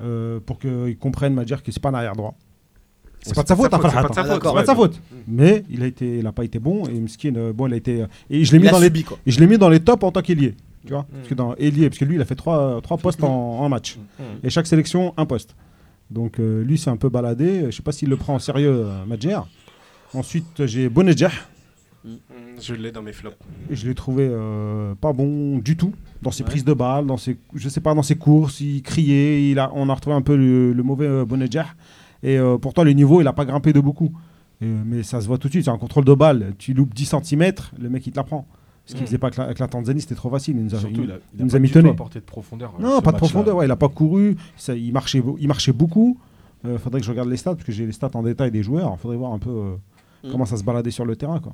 euh, 0.00 0.40
pour 0.40 0.58
qu'ils 0.58 0.96
comprennent 0.96 1.34
Madjer 1.34 1.56
que 1.62 1.70
c'est 1.70 1.82
pas 1.82 1.90
un 1.90 1.94
arrière 1.94 2.16
droit. 2.16 2.34
C'est 3.22 3.34
pas 3.34 3.42
de 3.42 3.48
sa 3.48 3.56
faute, 3.56 3.74
hein, 3.74 3.78
c'est 3.82 3.90
Farhat. 3.90 4.02
pas 4.02 4.08
de 4.08 4.14
sa 4.14 4.24
faute, 4.24 4.42
C'est 4.42 4.54
pas 4.54 4.60
de 4.62 4.66
sa 4.66 4.74
faute. 4.74 5.00
Mais 5.28 5.64
il 5.68 5.82
a 5.82 5.86
été, 5.86 6.18
il 6.18 6.26
a 6.26 6.32
pas 6.32 6.44
été 6.44 6.58
bon 6.58 6.86
et 6.86 6.98
Mskin, 6.98 7.52
bon, 7.52 7.66
il 7.66 7.74
a 7.74 7.76
été. 7.76 8.06
et 8.30 8.44
je 8.44 8.52
l'ai 8.52 8.58
mis 8.58 8.70
dans 8.70 8.78
les, 8.78 9.02
quoi. 9.02 9.18
et 9.26 9.30
je 9.30 9.38
l'ai 9.40 9.46
mis 9.46 9.58
dans 9.58 9.68
les 9.68 9.80
tops 9.80 10.02
en 10.02 10.10
tant 10.10 10.22
qu'ailier. 10.22 10.54
Tu 10.86 10.94
vois, 10.94 11.06
parce 11.12 11.28
que 11.28 11.34
dans 11.34 11.54
ailier, 11.56 11.90
parce 11.90 11.98
que 11.98 12.06
lui, 12.06 12.14
il 12.14 12.22
a 12.22 12.24
fait 12.24 12.34
trois, 12.36 12.80
trois 12.80 12.96
postes 12.96 13.22
en, 13.22 13.28
en 13.28 13.68
match. 13.68 13.98
Mhm. 14.18 14.24
Et 14.44 14.48
chaque 14.50 14.66
sélection, 14.66 15.12
un 15.18 15.26
poste. 15.26 15.54
Donc 16.10 16.40
euh, 16.40 16.62
lui, 16.64 16.78
c'est 16.78 16.90
un 16.90 16.96
peu 16.96 17.08
baladé. 17.08 17.66
Je 17.66 17.70
sais 17.76 17.82
pas 17.82 17.92
s'il 17.92 18.08
le 18.08 18.16
prend 18.16 18.34
en 18.34 18.38
sérieux, 18.38 18.84
euh, 18.86 19.04
Madjer. 19.06 19.40
Ensuite, 20.14 20.66
j'ai 20.66 20.88
Bonedjah. 20.88 21.30
Mm, 22.04 22.14
Je 22.60 22.74
l'ai 22.74 22.92
dans 22.92 23.02
mes 23.02 23.12
flops. 23.12 23.36
Et 23.70 23.76
je 23.76 23.86
l'ai 23.88 23.94
trouvé 23.94 24.26
euh, 24.30 24.94
pas 24.94 25.12
bon 25.12 25.58
du 25.58 25.76
tout 25.76 25.92
dans 26.22 26.30
ses 26.30 26.42
Ouais. 26.42 26.48
prises 26.50 26.64
de 26.64 26.72
balles, 26.72 27.06
dans 27.06 27.16
ses, 27.16 27.36
je 27.54 27.68
sais 27.68 27.80
pas, 27.80 27.94
dans 27.94 28.02
ses 28.02 28.16
courses, 28.16 28.60
il 28.60 28.82
criait, 28.82 29.50
il 29.50 29.58
a, 29.58 29.70
on 29.74 29.88
a 29.88 29.94
retrouvé 29.94 30.16
un 30.16 30.22
peu 30.22 30.36
le, 30.36 30.72
le 30.72 30.82
mauvais 30.82 31.06
euh, 31.06 31.24
Bonedjah. 31.24 31.66
Et 32.22 32.38
euh, 32.38 32.58
pourtant, 32.58 32.84
le 32.84 32.92
niveau, 32.92 33.20
il 33.20 33.26
a 33.26 33.32
pas 33.32 33.44
grimpé 33.44 33.72
de 33.72 33.80
beaucoup. 33.80 34.12
Euh, 34.62 34.82
mais 34.84 35.02
ça 35.02 35.20
se 35.20 35.26
voit 35.26 35.38
tout 35.38 35.48
de 35.48 35.52
suite, 35.52 35.64
c'est 35.64 35.70
un 35.70 35.78
contrôle 35.78 36.04
de 36.04 36.12
balle. 36.14 36.54
Tu 36.58 36.74
loupes 36.74 36.92
10 36.94 37.14
cm, 37.22 37.52
le 37.78 37.88
mec, 37.88 38.06
il 38.06 38.12
te 38.12 38.16
la 38.16 38.24
prend. 38.24 38.46
Ce 38.86 38.94
qu'il 38.94 39.02
Mm. 39.02 39.06
faisait 39.06 39.18
pas 39.18 39.26
avec 39.28 39.36
la, 39.38 39.44
avec 39.44 39.58
la 39.58 39.68
Tanzanie, 39.68 40.00
c'était 40.00 40.14
trop 40.14 40.30
facile. 40.30 40.56
Il 40.56 40.64
nous 40.64 40.74
a, 40.74 40.78
Surtout, 40.78 41.00
il- 41.02 41.04
il 41.04 41.10
a, 41.12 41.14
il 41.14 41.20
il 41.34 41.40
a 41.40 41.44
nous 41.44 41.50
pas 41.50 41.56
a 41.56 41.58
du 41.60 41.68
tout 41.70 41.78
mitonné. 41.78 41.90
apporté 41.90 42.18
de 42.20 42.24
profondeur. 42.24 42.74
Non, 42.80 43.00
pas 43.02 43.12
de 43.12 43.16
profondeur, 43.18 43.56
ouais, 43.56 43.66
il 43.66 43.70
a 43.70 43.76
pas 43.76 43.88
couru, 43.88 44.36
ça, 44.56 44.74
il, 44.74 44.92
marchait, 44.92 45.22
il 45.38 45.48
marchait 45.48 45.72
beaucoup. 45.72 46.18
Euh, 46.66 46.78
faudrait 46.78 47.00
que 47.00 47.06
je 47.06 47.10
regarde 47.10 47.28
les 47.28 47.36
stats, 47.38 47.54
parce 47.54 47.64
que 47.64 47.72
j'ai 47.72 47.86
les 47.86 47.92
stats 47.92 48.10
en 48.14 48.22
détail 48.22 48.50
des 48.50 48.62
joueurs. 48.62 48.98
faudrait 48.98 49.16
voir 49.16 49.32
un 49.32 49.38
peu 49.38 49.50
euh, 49.50 49.76
Mm. 50.22 50.32
comment 50.32 50.44
ça 50.44 50.58
se 50.58 50.64
baladait 50.64 50.90
sur 50.90 51.06
le 51.06 51.16
terrain. 51.16 51.40
Quoi. 51.40 51.52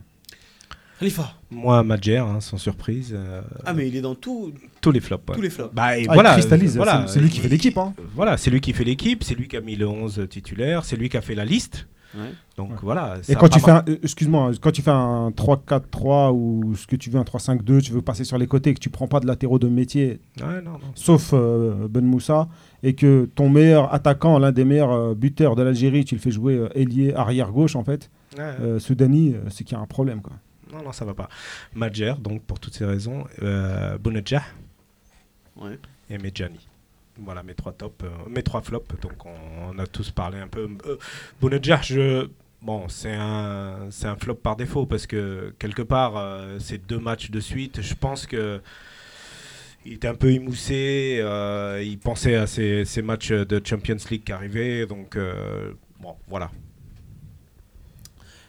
Khalifa. 0.99 1.33
Moi, 1.51 1.83
Madjer, 1.83 2.17
hein, 2.19 2.41
sans 2.41 2.57
surprise, 2.57 3.13
euh, 3.15 3.43
Ah, 3.65 3.75
mais 3.75 3.87
il 3.89 3.97
est 3.97 4.01
dans 4.01 4.15
tout- 4.15 4.53
tous 4.81 4.91
les 4.93 5.01
flops. 5.01 5.29
ouais. 5.29 5.35
tous 5.37 5.43
les 5.43 5.51
flops. 5.51 5.75
Bah, 5.75 5.99
et 5.99 6.07
Ah, 6.09 6.15
voilà, 6.15 6.31
il 6.31 6.33
cristallise, 6.41 6.75
euh, 6.75 6.79
voilà, 6.79 7.05
c'est- 7.07 7.15
c'est 7.15 7.21
lui 7.21 7.29
qui 7.29 7.41
fait 7.41 7.49
l'équipe. 7.49 7.77
Hein. 7.77 7.93
Voilà, 8.15 8.37
c'est 8.37 8.51
lui 8.51 8.61
qui 8.61 8.73
fait 8.73 8.85
l'équipe, 8.85 9.23
c'est 9.23 9.35
lui 9.35 9.47
qui 9.47 9.57
a 9.57 9.61
mis 9.61 9.77
le 9.77 9.87
11 9.87 10.27
titulaire, 10.31 10.85
c'est 10.85 10.97
lui 10.97 11.09
qui 11.09 11.17
a 11.17 11.21
fait 11.21 11.35
la 11.35 11.45
liste. 11.45 11.87
Ouais. 12.15 12.31
Donc 12.57 12.71
Ouais. 12.71 12.77
voilà. 12.83 13.17
Et 13.29 13.33
ça 13.33 13.35
quand 13.35 13.47
a 13.47 13.49
tu, 13.51 13.61
fais 13.61 13.71
un, 13.73 13.85
euh, 13.89 13.97
excuse-moi, 14.03 14.53
quand 14.59 14.71
tu 14.71 14.81
fais 14.81 14.91
un 14.93 15.33
3-4-3 15.37 16.33
ou 16.33 16.75
ce 16.75 16.87
que 16.87 16.97
tu 16.97 17.11
veux, 17.11 17.19
un 17.19 17.25
3-5-2, 17.25 17.83
tu 17.83 17.93
veux 17.93 18.01
passer 18.01 18.25
sur 18.25 18.39
les 18.39 18.47
côtés 18.47 18.71
et 18.71 18.75
que 18.75 18.79
tu 18.81 18.89
prends 18.89 19.09
pas 19.09 19.21
de 19.21 19.27
latéraux 19.27 19.59
de 19.59 19.69
métier, 19.69 20.21
Ouais, 20.41 20.63
non, 20.65 20.73
non. 20.73 20.79
sauf 20.95 21.33
euh, 21.35 21.89
Ben 21.91 22.05
Moussa, 22.05 22.49
et 22.83 22.95
que 22.95 23.29
ton 23.35 23.51
meilleur 23.51 23.93
attaquant, 23.93 24.39
l'un 24.39 24.53
des 24.53 24.65
meilleurs 24.65 24.93
euh, 24.93 25.15
buteurs 25.15 25.57
de 25.57 25.63
l'Algérie, 25.63 26.07
tu 26.07 26.15
le 26.15 26.21
fais 26.23 26.31
jouer 26.31 26.55
euh, 26.55 26.69
ailier 26.75 27.13
arrière 27.13 27.51
gauche 27.53 27.77
en 27.77 27.85
fait, 27.85 28.11
Ouais, 28.39 28.45
euh, 28.61 28.79
Soudani, 28.79 29.35
euh, 29.35 29.41
c'est 29.51 29.65
qu'il 29.65 29.77
y 29.77 29.81
a 29.81 29.83
un 29.83 29.87
problème. 29.87 30.23
Quoi. 30.23 30.37
Non, 30.73 30.83
non, 30.83 30.93
ça 30.93 31.05
va 31.05 31.15
pas. 31.15 31.29
Madjer, 31.75 32.15
donc 32.19 32.43
pour 32.43 32.59
toutes 32.59 32.75
ces 32.75 32.85
raisons, 32.85 33.25
euh, 33.43 33.97
Ouais. 35.57 35.79
et 36.11 36.19
Medjani. 36.19 36.67
Voilà 37.19 37.43
mes 37.43 37.55
trois 37.55 37.73
tops, 37.73 38.05
euh, 38.05 38.09
mes 38.29 38.43
trois 38.43 38.61
flops. 38.61 38.95
Donc 39.01 39.25
on, 39.25 39.31
on 39.71 39.79
a 39.79 39.87
tous 39.87 40.11
parlé 40.11 40.39
un 40.39 40.49
peu. 40.49 40.69
Euh, 40.87 40.97
Bounedjah, 41.41 41.81
je 41.83 42.29
bon, 42.61 42.89
c'est 42.89 43.15
un 43.15 43.87
c'est 43.91 44.07
un 44.07 44.17
flop 44.17 44.35
par 44.35 44.57
défaut 44.57 44.85
parce 44.87 45.07
que 45.07 45.55
quelque 45.59 45.81
part 45.83 46.17
euh, 46.19 46.59
c'est 46.59 46.79
deux 46.87 46.99
matchs 46.99 47.31
de 47.31 47.41
suite. 47.41 47.81
Je 47.81 47.95
pense 47.95 48.27
que 48.27 48.61
il 49.87 49.95
était 49.95 50.09
un 50.09 50.15
peu 50.15 50.31
émoussé. 50.31 51.19
euh, 51.23 51.81
il 51.83 51.99
pensait 51.99 52.35
à 52.35 52.47
ces, 52.47 52.85
ces 52.85 53.01
matchs 53.03 53.31
de 53.31 53.63
Champions 53.65 53.97
League 54.11 54.25
qui 54.25 54.33
arrivaient. 54.33 54.85
Donc 54.87 55.17
bon, 56.01 56.17
voilà. 56.29 56.51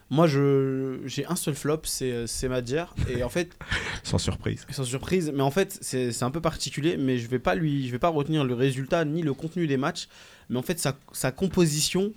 Moi, 0.10 0.26
je 0.28 1.00
j'ai 1.06 1.26
un 1.26 1.36
seul 1.36 1.54
flop, 1.54 1.82
c'est 1.84 2.12
euh, 2.12 2.28
c'est 2.28 2.48
Madjer. 2.48 2.86
Et 3.10 3.24
en 3.24 3.30
fait, 3.30 3.58
Sans 4.04 4.18
surprise. 4.18 4.66
sans 4.72 4.86
surprise, 4.86 5.32
mais 5.36 5.42
en 5.44 5.52
fait, 5.52 5.78
c'est 5.82 6.12
c'est 6.14 6.24
un 6.24 6.32
peu 6.32 6.40
particulier. 6.42 6.96
Mais 6.98 7.18
je 7.18 7.28
vais 7.28 7.40
pas 7.40 7.56
lui, 7.56 7.86
je 7.88 7.92
vais 7.92 8.00
pas 8.00 8.08
retenir 8.10 8.46
le 8.46 8.54
résultat 8.54 9.04
ni 9.06 9.22
le 9.22 9.34
contenu 9.34 9.68
des 9.68 9.78
matchs. 9.78 10.08
Mais 10.50 10.58
en 10.58 10.62
fait, 10.62 10.80
sa, 10.80 10.98
sa 11.12 11.32
composition 11.34 12.14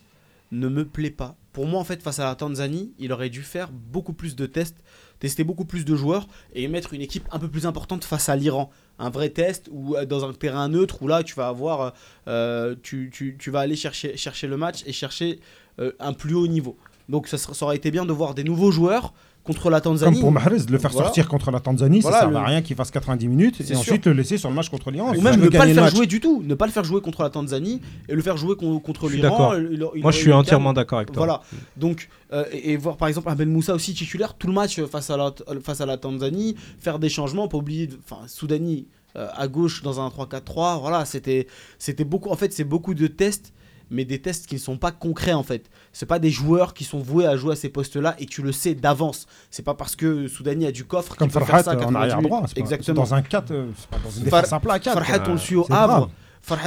ne 0.52 0.68
me 0.68 0.84
plaît 0.84 1.10
pas. 1.10 1.36
Pour 1.52 1.66
moi, 1.66 1.80
en 1.80 1.84
fait, 1.84 2.00
face 2.00 2.20
à 2.20 2.24
la 2.24 2.34
Tanzanie, 2.36 2.92
il 3.00 3.12
aurait 3.12 3.28
dû 3.30 3.42
faire 3.42 3.70
beaucoup 3.72 4.12
plus 4.12 4.36
de 4.36 4.46
tests, 4.46 4.76
tester 5.18 5.42
beaucoup 5.42 5.64
plus 5.64 5.84
de 5.84 5.96
joueurs 5.96 6.28
et 6.54 6.68
mettre 6.68 6.94
une 6.94 7.02
équipe 7.02 7.24
un 7.32 7.40
peu 7.40 7.48
plus 7.48 7.66
importante 7.66 8.04
face 8.04 8.28
à 8.28 8.36
l'Iran. 8.36 8.70
Un 9.00 9.10
vrai 9.10 9.30
test 9.30 9.68
ou 9.72 9.96
euh, 9.96 10.06
dans 10.06 10.24
un 10.24 10.32
terrain 10.32 10.68
neutre 10.68 11.02
où 11.02 11.08
là, 11.08 11.24
tu 11.24 11.34
vas 11.34 11.48
avoir, 11.48 11.92
euh, 12.28 12.76
tu, 12.84 13.10
tu- 13.12 13.36
tu 13.36 13.50
vas 13.50 13.60
aller 13.60 13.74
chercher, 13.74 14.16
chercher 14.16 14.46
le 14.46 14.56
match 14.56 14.82
et 14.86 14.92
chercher 14.92 15.40
euh, 15.80 15.90
un 15.98 16.12
plus 16.12 16.34
haut 16.34 16.46
niveau. 16.46 16.76
Donc 17.10 17.28
ça, 17.28 17.36
aurait 17.64 17.76
été 17.76 17.90
bien 17.90 18.04
de 18.06 18.12
voir 18.12 18.34
des 18.34 18.44
nouveaux 18.44 18.70
joueurs 18.70 19.12
contre 19.42 19.70
la 19.70 19.80
Tanzanie. 19.80 20.12
Comme 20.16 20.20
pour 20.20 20.32
Mahrez, 20.32 20.60
de 20.60 20.70
le 20.72 20.78
faire 20.78 20.90
Voilà. 20.90 21.06
sortir 21.08 21.26
contre 21.26 21.50
la 21.50 21.60
Tanzanie, 21.60 22.00
Voilà, 22.00 22.20
ça 22.20 22.26
ne 22.26 22.32
sert 22.32 22.40
le- 22.40 22.44
à 22.46 22.48
rien 22.48 22.62
qu'il 22.62 22.76
fasse 22.76 22.90
90 22.90 23.26
minutes 23.26 23.60
et 23.60 23.64
sûr. 23.64 23.78
ensuite 23.78 24.06
le 24.06 24.12
laisser 24.12 24.36
sur 24.38 24.48
le 24.50 24.54
match 24.54 24.68
contre 24.68 24.90
l'Iran. 24.90 25.14
Ou 25.16 25.20
même 25.22 25.40
ne 25.40 25.48
pas 25.48 25.64
le 25.66 25.72
faire 25.74 25.84
match. 25.84 25.94
jouer 25.94 26.06
du 26.06 26.20
tout, 26.20 26.42
ne 26.44 26.54
pas 26.54 26.66
le 26.66 26.72
faire 26.72 26.84
jouer 26.84 27.00
contre 27.00 27.22
la 27.22 27.30
Tanzanie 27.30 27.80
et 28.08 28.14
le 28.14 28.20
faire 28.22 28.36
jouer 28.36 28.54
con- 28.56 28.78
contre 28.80 29.08
l'Iran. 29.08 29.54
Moi, 29.96 30.10
je 30.12 30.16
suis 30.18 30.32
entièrement 30.32 30.72
d'accord 30.74 30.98
avec 30.98 31.10
toi. 31.12 31.16
Voilà. 31.24 31.40
Donc, 31.76 32.08
euh, 32.32 32.44
et, 32.52 32.72
et 32.72 32.76
voir 32.76 32.96
par 32.98 33.08
exemple 33.08 33.34
Ben 33.34 33.48
Moussa 33.50 33.74
aussi 33.74 33.94
titulaire 33.94 34.34
tout 34.34 34.46
le 34.46 34.52
match 34.52 34.80
face 34.82 35.08
à 35.10 35.16
la, 35.16 35.32
face 35.62 35.80
à 35.80 35.86
la 35.86 35.96
Tanzanie, 35.96 36.54
faire 36.78 36.98
des 36.98 37.08
changements, 37.08 37.48
pas 37.48 37.56
oublier, 37.58 37.88
enfin, 38.04 38.22
Soudani 38.28 38.86
euh, 39.16 39.26
à 39.34 39.48
gauche 39.48 39.82
dans 39.82 40.00
un 40.00 40.08
3-4-3, 40.08 40.78
voilà, 40.80 41.04
c'était 41.06 41.46
c'était 41.78 42.04
beaucoup, 42.04 42.28
en 42.28 42.36
fait, 42.36 42.52
c'est 42.52 42.62
beaucoup 42.64 42.94
de 42.94 43.06
tests 43.08 43.52
mais 43.90 44.04
des 44.04 44.20
tests 44.20 44.46
qui 44.46 44.54
ne 44.54 44.60
sont 44.60 44.76
pas 44.78 44.92
concrets 44.92 45.32
en 45.32 45.42
fait. 45.42 45.68
C'est 45.92 46.06
pas 46.06 46.18
des 46.18 46.30
joueurs 46.30 46.74
qui 46.74 46.84
sont 46.84 46.98
voués 47.00 47.26
à 47.26 47.36
jouer 47.36 47.52
à 47.52 47.56
ces 47.56 47.68
postes-là 47.68 48.14
et 48.18 48.26
tu 48.26 48.42
le 48.42 48.52
sais 48.52 48.74
d'avance. 48.74 49.26
C'est 49.50 49.64
pas 49.64 49.74
parce 49.74 49.96
que 49.96 50.28
Soudani 50.28 50.66
a 50.66 50.72
du 50.72 50.84
coffre 50.84 51.16
qu'il 51.16 51.26
peut 51.26 51.32
Farhat 51.40 51.46
faire 51.46 51.64
ça 51.64 51.70
à 51.72 51.74
en 51.74 51.78
98 51.78 51.96
arrière 51.98 52.22
droit. 52.22 52.42
pas- 52.42 52.48
Exactement. 52.56 53.02
Dans 53.02 53.14
un 53.14 53.22
4, 53.22 53.50
euh, 53.50 53.66
c'est 53.76 53.88
pas 53.88 53.98
dans 54.02 54.10
une 54.10 54.24
Far- 54.26 54.40
défense 54.40 54.50
simple 54.50 54.70
à 54.70 54.78
4. 54.78 54.94
Farhat, 55.04 55.24
on 55.28 55.32
le 55.32 55.38
suit 55.38 55.56
au 55.56 55.66
Havre. 55.70 56.10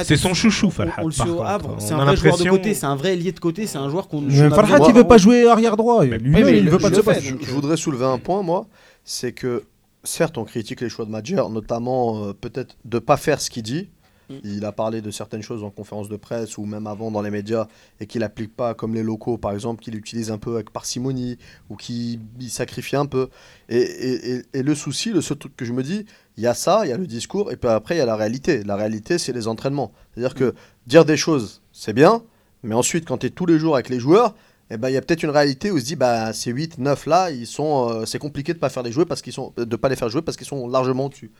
C'est 0.04 0.16
son 0.16 0.30
on- 0.30 0.34
chouchou, 0.34 0.70
Farhat, 0.70 1.02
On 1.02 1.06
le 1.06 1.12
suit 1.12 1.28
au. 1.28 1.42
Havre. 1.42 1.76
C'est 1.80 1.94
a 1.94 1.98
un 1.98 2.04
vrai 2.04 2.16
joueur 2.16 2.38
de 2.38 2.48
côté, 2.48 2.74
c'est 2.74 2.86
un 2.86 2.94
vrai 2.96 3.14
ailier 3.14 3.32
de 3.32 3.40
côté, 3.40 3.66
c'est 3.66 3.78
un 3.78 3.88
joueur 3.90 4.08
qu'on. 4.08 4.28
A 4.28 4.50
Farhat, 4.50 4.78
il 4.88 4.94
veut 4.94 5.04
pas 5.04 5.18
jouer 5.18 5.48
arrière 5.48 5.76
droit. 5.76 6.04
Lui-même, 6.04 6.44
mais 6.44 6.58
il 6.58 6.70
veut 6.70 6.78
pas 6.78 6.90
de 6.90 7.02
Je, 7.20 7.50
voudrais 7.50 7.76
soulever 7.76 8.04
un 8.04 8.18
point, 8.18 8.42
moi, 8.42 8.66
c'est 9.04 9.32
que 9.32 9.64
certes, 10.04 10.38
on 10.38 10.44
critique 10.44 10.80
les 10.80 10.88
choix 10.88 11.04
de 11.06 11.10
Madjer, 11.10 11.42
notamment 11.50 12.24
euh, 12.26 12.32
peut-être 12.32 12.76
de 12.84 12.98
pas 12.98 13.16
faire 13.16 13.40
ce 13.40 13.50
qu'il 13.50 13.62
dit. 13.62 13.88
Mm. 14.30 14.34
Il 14.44 14.64
a 14.64 14.72
parlé 14.72 15.00
de 15.02 15.10
certaines 15.10 15.42
choses 15.42 15.62
en 15.64 15.70
conférence 15.70 16.08
de 16.08 16.16
presse 16.16 16.56
ou 16.58 16.64
même 16.64 16.86
avant 16.86 17.10
dans 17.10 17.22
les 17.22 17.30
médias 17.30 17.66
et 18.00 18.06
qu'il 18.06 18.20
n'applique 18.20 18.54
pas 18.56 18.74
comme 18.74 18.94
les 18.94 19.02
locaux, 19.02 19.36
par 19.38 19.52
exemple, 19.52 19.82
qu'il 19.82 19.94
utilise 19.96 20.30
un 20.30 20.38
peu 20.38 20.54
avec 20.54 20.70
parcimonie 20.70 21.36
ou 21.70 21.76
qu'il 21.76 22.20
il 22.40 22.50
sacrifie 22.50 22.96
un 22.96 23.06
peu. 23.06 23.28
Et, 23.68 23.78
et- 23.78 24.30
et- 24.36 24.42
et 24.54 24.62
le 24.62 24.74
souci, 24.74 25.10
le 25.10 25.20
seul 25.20 25.36
truc 25.38 25.56
que 25.56 25.64
je 25.64 25.72
me 25.72 25.82
dis, 25.82 26.06
il 26.36 26.42
y 26.42 26.46
a 26.46 26.54
ça, 26.54 26.80
il 26.84 26.88
y 26.88 26.92
a 26.92 26.96
le 26.96 27.06
discours 27.06 27.52
et 27.52 27.56
puis 27.56 27.68
après 27.68 27.96
il 27.96 27.98
y 27.98 28.00
a 28.02 28.06
la 28.06 28.16
réalité. 28.16 28.64
La 28.64 28.76
réalité, 28.76 29.18
c'est 29.18 29.32
les 29.32 29.46
entraînements. 29.48 29.92
C'est-à-dire 30.14 30.34
que 30.34 30.54
dire 30.86 31.04
des 31.04 31.16
choses, 31.16 31.62
c'est 31.72 31.92
bien, 31.92 32.22
mais 32.62 32.74
ensuite, 32.74 33.06
quand 33.06 33.18
tu 33.18 33.26
es 33.26 33.30
tous 33.30 33.46
les 33.46 33.58
jours 33.58 33.74
avec 33.74 33.88
les 33.90 34.00
joueurs, 34.00 34.34
eh 34.70 34.78
ben, 34.78 34.88
il 34.88 34.94
y 34.94 34.96
a 34.96 35.02
peut-être 35.02 35.22
une 35.22 35.30
réalité 35.30 35.70
où 35.70 35.76
on 35.76 35.78
se 35.78 35.84
dit 35.84 35.94
bah, 35.96 36.32
ces 36.32 36.50
8, 36.50 36.78
9 36.78 37.04
là, 37.06 37.30
ils 37.30 37.46
sont, 37.46 37.90
euh, 37.90 38.06
c'est 38.06 38.18
compliqué 38.18 38.54
de 38.54 38.58
pas 38.58 38.70
faire 38.70 38.82
les 38.82 38.90
jouer 38.92 39.04
parce 39.04 39.20
qu'ils 39.20 39.34
sont, 39.34 39.52
de 39.58 39.76
pas 39.76 39.90
les 39.90 39.96
faire 39.96 40.08
jouer 40.08 40.22
parce 40.22 40.38
qu'ils 40.38 40.46
sont 40.46 40.66
largement 40.66 41.04
au-dessus. 41.06 41.30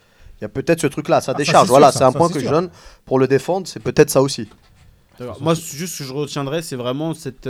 Il 0.41 0.43
y 0.43 0.45
a 0.45 0.49
peut-être 0.49 0.80
ce 0.80 0.87
truc-là, 0.89 1.20
ça 1.20 1.32
Ah, 1.35 1.39
décharge. 1.39 1.68
voilà, 1.68 1.91
sûr, 1.93 1.99
c'est 1.99 2.05
un 2.05 2.12
ça, 2.12 2.18
point 2.18 2.28
que 2.28 2.35
c'est 2.35 2.41
je 2.41 2.45
sûr. 2.47 2.53
donne 2.53 2.70
pour 3.05 3.18
le 3.18 3.28
défendre, 3.28 3.66
c'est 3.66 3.80
peut-être 3.80 4.11
ça 4.11 4.20
aussi. 4.22 4.49
Moi, 5.41 5.55
juste 5.55 5.95
ce 5.95 5.99
que 6.01 6.05
je 6.09 6.12
retiendrai, 6.12 6.61
c'est 6.61 6.74
vraiment 6.76 7.14
cette, 7.14 7.49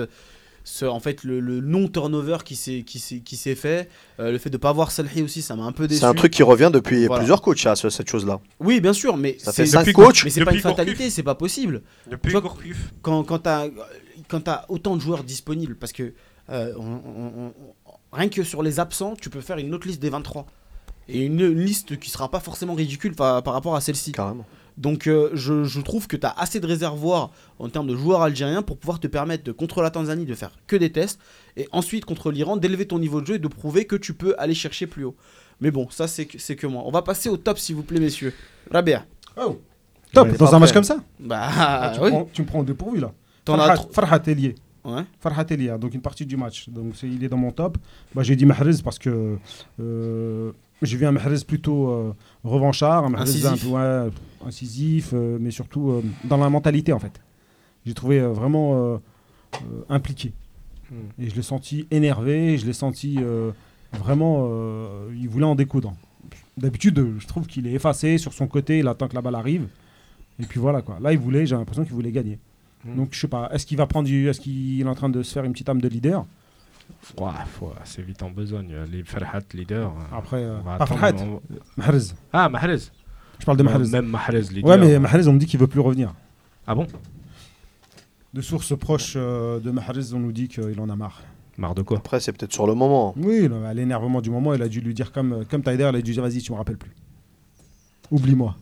ce, 0.65 0.85
en 0.85 1.01
fait, 1.01 1.25
le, 1.25 1.41
le 1.41 1.61
non-turnover 1.61 2.39
qui 2.45 2.57
s'est 2.57 2.83
qui 2.87 2.99
s'est 2.99 3.21
qui 3.21 3.37
s'est 3.37 3.55
fait, 3.55 3.89
Euh, 4.21 4.31
le 4.33 4.39
fait 4.39 4.51
de 4.51 4.57
pas 4.59 4.69
avoir 4.69 4.91
Salhi 4.91 5.23
aussi, 5.23 5.41
ça 5.43 5.57
m'a 5.57 5.65
un 5.65 5.73
peu 5.73 5.89
déçu. 5.89 6.01
C'est 6.01 6.07
un 6.07 6.15
truc 6.15 6.33
qui 6.33 6.43
revient 6.43 6.71
depuis 6.73 7.07
Voilà. 7.07 7.21
plusieurs 7.21 7.41
coachs, 7.43 7.65
à 7.67 7.75
ce- 7.75 7.89
cette 7.91 8.09
chose-là. 8.09 8.39
Oui, 8.61 8.81
bien 8.81 8.93
sûr, 8.93 9.17
mais 9.17 9.37
Ça 9.39 9.51
c'est 9.53 9.63
fait 9.65 9.71
cinq 9.71 9.81
depuis- 9.81 9.93
coachs. 9.95 10.25
Mais 10.25 10.31
c'est 10.31 10.45
pas 10.45 10.53
une 10.55 10.61
fatalité, 10.61 11.09
c'est 11.11 11.23
pas 11.23 11.35
possible. 11.35 11.83
Depuis 12.11 12.33
Tu 12.33 12.39
vois. 12.39 12.55
Quand 13.03 13.25
quand 13.25 13.39
t'as 13.39 13.67
quand 14.29 14.41
t'as 14.43 14.65
autant 14.69 14.97
de 14.97 15.01
joueurs 15.01 15.25
disponibles, 15.25 15.75
parce 15.77 15.93
que 15.93 16.13
euh, 16.51 16.73
on- 16.79 16.83
on- 16.83 17.33
on- 17.47 17.55
rien 18.13 18.29
que 18.29 18.43
sur 18.45 18.63
les 18.63 18.79
absents, 18.79 19.15
tu 19.19 19.31
peux 19.31 19.41
faire 19.41 19.57
une 19.59 19.75
autre 19.75 19.87
liste 19.89 20.01
des 20.03 20.11
23 20.11 20.47
et 21.09 21.25
une, 21.25 21.47
liste 21.49 21.99
qui 21.99 22.11
sera 22.11 22.31
pas 22.31 22.41
forcément 22.41 22.75
ridicule 22.75 23.15
par, 23.15 23.43
par 23.43 23.55
rapport 23.55 23.77
à 23.77 23.81
celle-ci. 23.81 24.13
Carrément. 24.13 24.47
Donc 24.77 25.07
euh, 25.07 25.31
je, 25.35 25.65
je 25.65 25.81
trouve 25.81 26.09
que 26.09 26.17
tu 26.17 26.27
as 26.27 26.35
assez 26.37 26.59
de 26.59 26.67
réservoirs 26.67 27.31
en 27.59 27.69
termes 27.69 27.87
de 27.87 27.95
joueurs 27.95 28.23
algériens 28.23 28.63
pour 28.63 28.77
pouvoir 28.77 28.99
te 28.99 29.07
permettre 29.07 29.45
de 29.45 29.53
contre 29.53 29.83
la 29.83 29.91
Tanzanie 29.91 30.25
de 30.25 30.35
faire 30.35 30.51
que 30.67 30.75
des 30.75 30.91
tests 30.91 31.21
et 31.57 31.69
ensuite 31.71 32.05
contre 32.05 32.33
l'Iran 32.33 32.57
d'élever 32.57 32.87
ton 32.87 32.99
niveau 32.99 33.21
de 33.21 33.27
jeu 33.27 33.35
et 33.37 33.39
de 33.39 33.49
prouver 33.49 33.85
que 33.85 33.95
tu 33.95 34.15
peux 34.15 34.35
aller 34.37 34.55
chercher 34.55 34.87
plus 34.87 35.05
haut. 35.05 35.15
Mais 35.61 35.71
bon, 35.71 35.89
ça 35.91 36.09
c'est 36.09 36.27
que, 36.27 36.39
c'est 36.39 36.57
que 36.57 36.67
moi. 36.67 36.83
On 36.87 36.91
va 36.91 37.03
passer 37.03 37.29
au 37.29 37.37
top 37.37 37.59
s'il 37.59 37.77
vous 37.77 37.85
plaît 37.85 38.01
messieurs. 38.01 38.35
Rabia. 38.71 39.05
Oh. 39.37 39.61
Top, 40.13 40.29
dans 40.37 40.55
un 40.55 40.59
match 40.59 40.73
comme 40.73 40.85
ça 40.85 40.99
Bah 41.21 41.49
Ah, 41.57 41.93
tu, 41.95 42.01
oui. 42.01 42.07
me 42.07 42.11
prends, 42.11 42.29
tu 42.33 42.43
me 42.43 42.47
prends 42.47 42.61
au 42.61 42.65
dépourvu 42.65 43.01
là. 43.01 43.13
T'en 43.45 43.59
as 43.59 43.67
Farhat, 43.67 43.89
Farhat 43.93 44.23
est 44.27 44.35
lié. 44.35 44.55
Ouais. 44.85 45.03
Farhat 45.21 45.47
hein, 45.51 45.79
donc 45.79 45.95
une 45.95 46.03
partie 46.03 46.27
du 46.27 46.37
match. 46.37 46.69
Donc 46.69 46.95
c'est- 46.97 47.09
il 47.09 47.23
est 47.25 47.29
dans 47.29 47.37
mon 47.39 47.51
top. 47.53 47.79
Bah, 48.15 48.23
J'ai 48.23 48.37
dit 48.37 48.45
Mahrez 48.47 48.83
parce 48.85 48.99
que 48.99 49.37
euh, 49.81 50.53
j'ai 50.83 50.97
vu 50.97 51.07
un 51.07 51.13
Mahrez 51.13 51.39
plutôt 51.47 51.89
euh, 51.91 52.13
revanchard, 52.45 53.05
un 53.05 53.09
Mahrez 53.09 53.23
Incisif. 53.31 53.47
un 53.47 53.57
peu 53.57 53.67
ouais, 53.69 54.11
incisif, 54.47 55.11
euh, 55.15 55.39
mais 55.41 55.51
surtout 55.51 55.91
euh, 55.91 56.03
dans 56.25 56.37
la 56.37 56.51
mentalité 56.51 56.93
en 56.93 56.99
fait. 56.99 57.21
J'ai 57.87 57.95
trouvé 57.95 58.21
euh, 58.21 58.29
vraiment 58.29 58.75
euh, 58.75 58.97
euh, 59.55 59.83
impliqué. 59.89 60.33
Hmm. 60.91 61.23
Et 61.23 61.31
je 61.31 61.35
l'ai 61.35 61.43
senti 61.43 61.87
énervé, 61.91 62.59
je 62.59 62.67
l'ai 62.67 62.73
senti 62.75 63.17
euh, 63.21 63.53
vraiment. 63.93 64.49
euh, 64.51 65.09
il 65.19 65.29
voulait 65.29 65.47
en 65.47 65.55
découdre. 65.55 65.95
D'habitude, 66.59 67.05
je 67.19 67.27
trouve 67.27 67.47
qu'il 67.47 67.67
est 67.67 67.73
effacé 67.73 68.19
sur 68.19 68.33
son 68.33 68.47
côté, 68.47 68.79
il 68.81 68.89
attend 68.89 69.09
que 69.09 69.15
la 69.15 69.23
balle 69.23 69.35
arrive. 69.35 69.67
Et 70.39 70.45
puis 70.45 70.61
voilà 70.61 70.83
quoi. 70.83 70.99
Là, 71.01 71.13
il 71.13 71.19
voulait, 71.19 71.47
j'ai 71.47 71.57
l'impression 71.57 71.85
qu'il 71.85 71.95
voulait 71.95 72.13
gagner. 72.13 72.39
Hmm. 72.85 72.97
Donc 72.97 73.09
je 73.13 73.21
sais 73.21 73.29
pas, 73.29 73.49
est-ce 73.53 73.65
qu'il 73.67 73.77
va 73.79 73.87
prendre 73.87 74.07
du. 74.07 74.29
Est-ce 74.29 74.41
qu'il 74.41 74.81
est 74.81 74.85
en 74.89 74.95
train 74.95 75.09
de 75.09 75.23
se 75.23 75.33
faire 75.33 75.45
une 75.45 75.53
petite 75.53 75.69
âme 75.69 75.81
de 75.81 75.89
leader? 75.89 76.27
Ouais, 77.19 77.31
faut- 77.47 77.73
c'est 77.85 78.03
vite 78.03 78.23
en 78.23 78.31
besogne. 78.31 78.75
Les 78.93 79.03
Farhat 79.05 79.41
leader. 79.55 79.91
euh, 79.91 80.17
Après, 80.19 80.43
euh, 80.45 80.59
pas 80.61 80.85
Farhat, 80.87 81.13
on- 81.19 81.41
Mahrez. 81.79 81.99
Ah, 82.33 82.49
Mahrez. 82.51 82.79
Je 83.39 83.45
parle 83.47 83.57
de 83.59 83.63
Mahrez. 83.63 83.89
Même 83.89 84.07
Mahrez 84.07 84.41
leader. 84.53 84.71
Ouais, 84.71 84.79
mais 84.79 84.99
Mahrez, 84.99 85.27
on 85.27 85.33
me 85.33 85.39
dit 85.39 85.47
qu'il 85.47 85.59
veut 85.59 85.67
plus 85.67 85.81
revenir. 85.81 86.13
Ah 86.67 86.75
bon? 86.75 86.87
De 88.35 88.41
sources 88.43 88.77
proches 88.77 89.15
euh, 89.17 89.61
de 89.61 89.71
Mahrez, 89.71 90.13
on 90.13 90.19
nous 90.19 90.33
dit 90.33 90.49
qu'il 90.49 90.79
en 90.79 90.89
a 90.91 90.97
marre. 90.97 91.23
Marre 91.57 91.75
de 91.75 91.83
quoi? 91.83 91.99
Après, 91.99 92.19
c'est 92.21 92.33
peut-être 92.33 92.53
sur 92.53 92.67
le 92.67 92.75
moment. 92.75 93.15
Oui, 93.17 93.49
l'énervement 93.75 94.21
du 94.21 94.29
moment, 94.31 94.53
il 94.55 94.61
a 94.63 94.69
dû 94.69 94.81
lui 94.81 94.93
dire 94.93 95.11
comme, 95.13 95.45
comme 95.49 95.63
Taider, 95.63 95.89
il 95.91 95.97
a 95.97 96.03
dû 96.03 96.13
dire 96.13 96.23
vas-y, 96.23 96.43
tu 96.43 96.51
me 96.53 96.57
rappelles 96.59 96.77
plus. 96.79 96.91
Oublie-moi. 98.11 98.57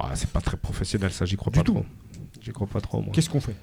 Ouais, 0.00 0.10
C'est 0.14 0.30
pas 0.30 0.40
très 0.40 0.56
professionnel, 0.56 1.10
ça, 1.12 1.24
j'y 1.24 1.36
crois 1.36 1.52
Du 1.52 1.58
pas 1.60 1.64
tout. 1.64 1.72
trop. 1.74 1.84
J'y 2.46 2.52
crois 2.52 2.68
pas 2.68 2.80
trop, 2.80 3.00
moi. 3.00 3.10
Qu'est-ce 3.12 3.28
qu'on 3.28 3.40
fait? 3.40 3.56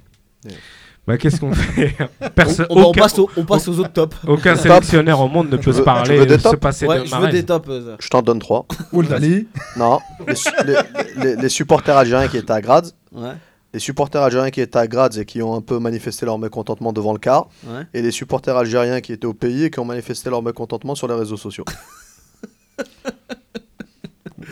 Bah, 1.07 1.17
qu'est-ce 1.17 1.39
qu'on 1.39 1.53
fait? 1.53 1.95
Perso- 2.35 2.63
On, 2.69 2.75
on 2.77 2.81
va- 2.81 2.87
on 2.89 2.91
passe, 2.91 3.17
au- 3.17 3.29
on 3.37 3.45
passe 3.45 3.65
aux 3.69 3.79
autres 3.79 3.93
tops. 3.93 4.17
aucun 4.27 4.57
sélectionneur 4.57 5.21
au 5.21 5.29
monde 5.29 5.49
ne 5.49 5.55
peut 5.55 5.71
se 5.71 5.77
veux- 5.77 5.83
parler 5.85 6.17
veux 6.17 6.25
des 6.25 6.37
se 6.37 6.55
passer 6.57 6.85
Ouais, 6.85 6.99
de 6.99 7.05
je 7.05 7.15
veux 7.15 7.29
des 7.29 7.45
tops. 7.45 7.65
euh, 7.69 7.95
Je 7.97 8.09
t'en 8.09 8.21
donne 8.21 8.39
trois. 8.39 8.65
Ouldali. 8.91 9.47
Non, 9.77 9.99
les, 10.27 10.35
su- 10.35 10.49
les- 10.65 10.75
les- 11.23 11.35
les 11.37 11.49
supporters 11.49 11.95
algériens 11.95 12.27
qui 12.27 12.35
étaient 12.35 12.51
à 12.51 12.59
Graz, 12.59 12.91
Ouais, 13.13 13.31
les 13.73 13.79
supporters 13.79 14.21
algériens 14.21 14.49
qui 14.51 14.59
étaient 14.59 14.77
à 14.79 14.85
Graz 14.87 15.11
et 15.17 15.23
qui 15.23 15.41
ont 15.41 15.55
un 15.55 15.61
peu 15.61 15.79
manifesté 15.79 16.25
leur 16.25 16.37
mécontentement 16.37 16.91
devant 16.91 17.13
le 17.13 17.19
car, 17.19 17.47
ouais. 17.65 17.83
et 17.93 18.01
les 18.01 18.11
supporters 18.11 18.57
algériens 18.57 18.99
qui 18.99 19.13
étaient 19.13 19.25
au 19.27 19.33
pays 19.33 19.63
et 19.63 19.69
qui 19.71 19.79
ont 19.79 19.85
manifesté 19.85 20.29
leur 20.29 20.43
mécontentement 20.43 20.93
sur 20.95 21.07
les 21.07 21.15
réseaux 21.15 21.37
sociaux. 21.37 21.63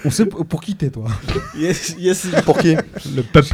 On 0.05 0.09
sait 0.09 0.25
pour, 0.25 0.45
pour 0.45 0.61
qui 0.61 0.75
t'es, 0.75 0.89
toi? 0.89 1.05
Yes, 1.55 1.95
yes. 1.99 2.27
Pour 2.45 2.57
qui? 2.57 2.75
Le 3.15 3.21
peuple. 3.21 3.49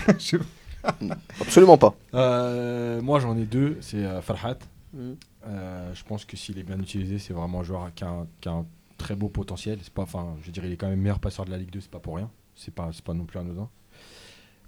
Absolument 1.42 1.78
pas. 1.78 1.96
Euh, 2.14 3.02
moi 3.02 3.20
j'en 3.20 3.38
ai 3.38 3.46
deux, 3.46 3.78
c'est 3.82 4.06
euh, 4.06 4.22
Farhat. 4.22 4.58
Mm. 4.94 5.12
Euh, 5.48 5.94
je 5.94 6.04
pense 6.04 6.26
que 6.26 6.36
s'il 6.38 6.58
est 6.60 6.64
bien 6.64 6.80
utilisé, 6.80 7.20
c'est 7.20 7.34
vraiment 7.34 7.62
un 7.62 7.64
joueur 7.64 7.92
qui 7.96 8.04
a 8.04 8.08
un, 8.10 8.28
qui 8.42 8.50
a 8.50 8.54
un 8.54 8.66
très 8.98 9.16
beau 9.16 9.30
potentiel. 9.30 9.80
C'est 9.82 9.94
pas, 9.94 10.02
enfin, 10.04 10.36
je 10.44 10.52
dirais, 10.52 10.68
il 10.68 10.74
est 10.74 10.78
quand 10.78 10.90
même 10.90 11.00
meilleur 11.00 11.20
passeur 11.20 11.46
de 11.46 11.52
la 11.52 11.58
Ligue 11.58 11.70
2, 11.72 11.82
c'est 11.82 11.92
pas 11.92 12.00
pour 12.00 12.16
rien. 12.18 12.30
C'est 12.56 12.74
pas, 12.74 12.90
c'est 12.92 13.04
pas 13.04 13.14
non 13.14 13.26
plus 13.26 13.40
anodin. 13.40 13.70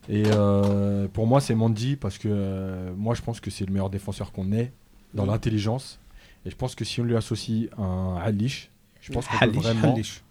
Et 0.07 0.23
euh, 0.27 1.07
pour 1.09 1.27
moi, 1.27 1.41
c'est 1.41 1.55
Mandy 1.55 1.95
parce 1.95 2.17
que 2.17 2.29
euh, 2.31 2.93
moi, 2.95 3.13
je 3.15 3.21
pense 3.21 3.39
que 3.41 3.51
c'est 3.51 3.65
le 3.65 3.73
meilleur 3.73 3.89
défenseur 3.89 4.31
qu'on 4.31 4.51
ait 4.53 4.71
dans 5.13 5.25
Mm. 5.25 5.29
l'intelligence. 5.29 5.99
Et 6.45 6.49
je 6.51 6.55
pense 6.55 6.75
que 6.75 6.85
si 6.85 7.01
on 7.01 7.03
lui 7.03 7.15
associe 7.17 7.69
un 7.77 8.15
Halish, 8.23 8.71
je 9.01 9.11
pense 9.11 9.27
qu'on 9.27 9.37
peut 9.37 9.43
Halish, 9.45 9.61
vraiment. 9.63 9.93
Halish. 9.93 10.23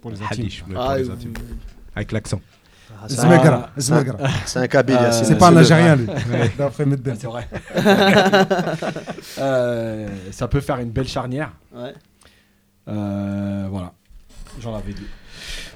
Pour 0.00 0.10
les 0.10 0.22
intimes. 0.22 0.44
Hadish, 0.44 0.64
mais 0.66 0.74
Ah, 0.78 0.86
pour 0.86 0.94
les 0.96 1.10
euh, 1.10 1.12
intimes. 1.12 1.34
Avec 1.94 2.12
l'accent. 2.12 2.40
C'est 3.08 3.20
Zmegra, 3.20 3.70
Ah, 3.76 3.80
Zmegra. 3.80 4.16
C'est 4.46 4.58
un 4.60 4.66
Kabyle, 4.68 4.96
Euh. 5.00 5.10
C'est 5.12 5.36
pas 5.38 5.48
un 5.48 5.56
Algérien, 5.56 5.96
lui. 5.96 6.06
C'est 7.16 7.26
vrai. 7.26 7.48
Euh, 9.38 10.08
ça 10.30 10.48
peut 10.48 10.60
faire 10.60 10.78
une 10.78 10.90
belle 10.90 11.08
charnière. 11.08 11.52
Ouais. 11.74 11.94
Euh, 12.88 13.66
voilà. 13.70 13.92
J'en 14.60 14.74
avais 14.74 14.92
deux. 14.92 15.06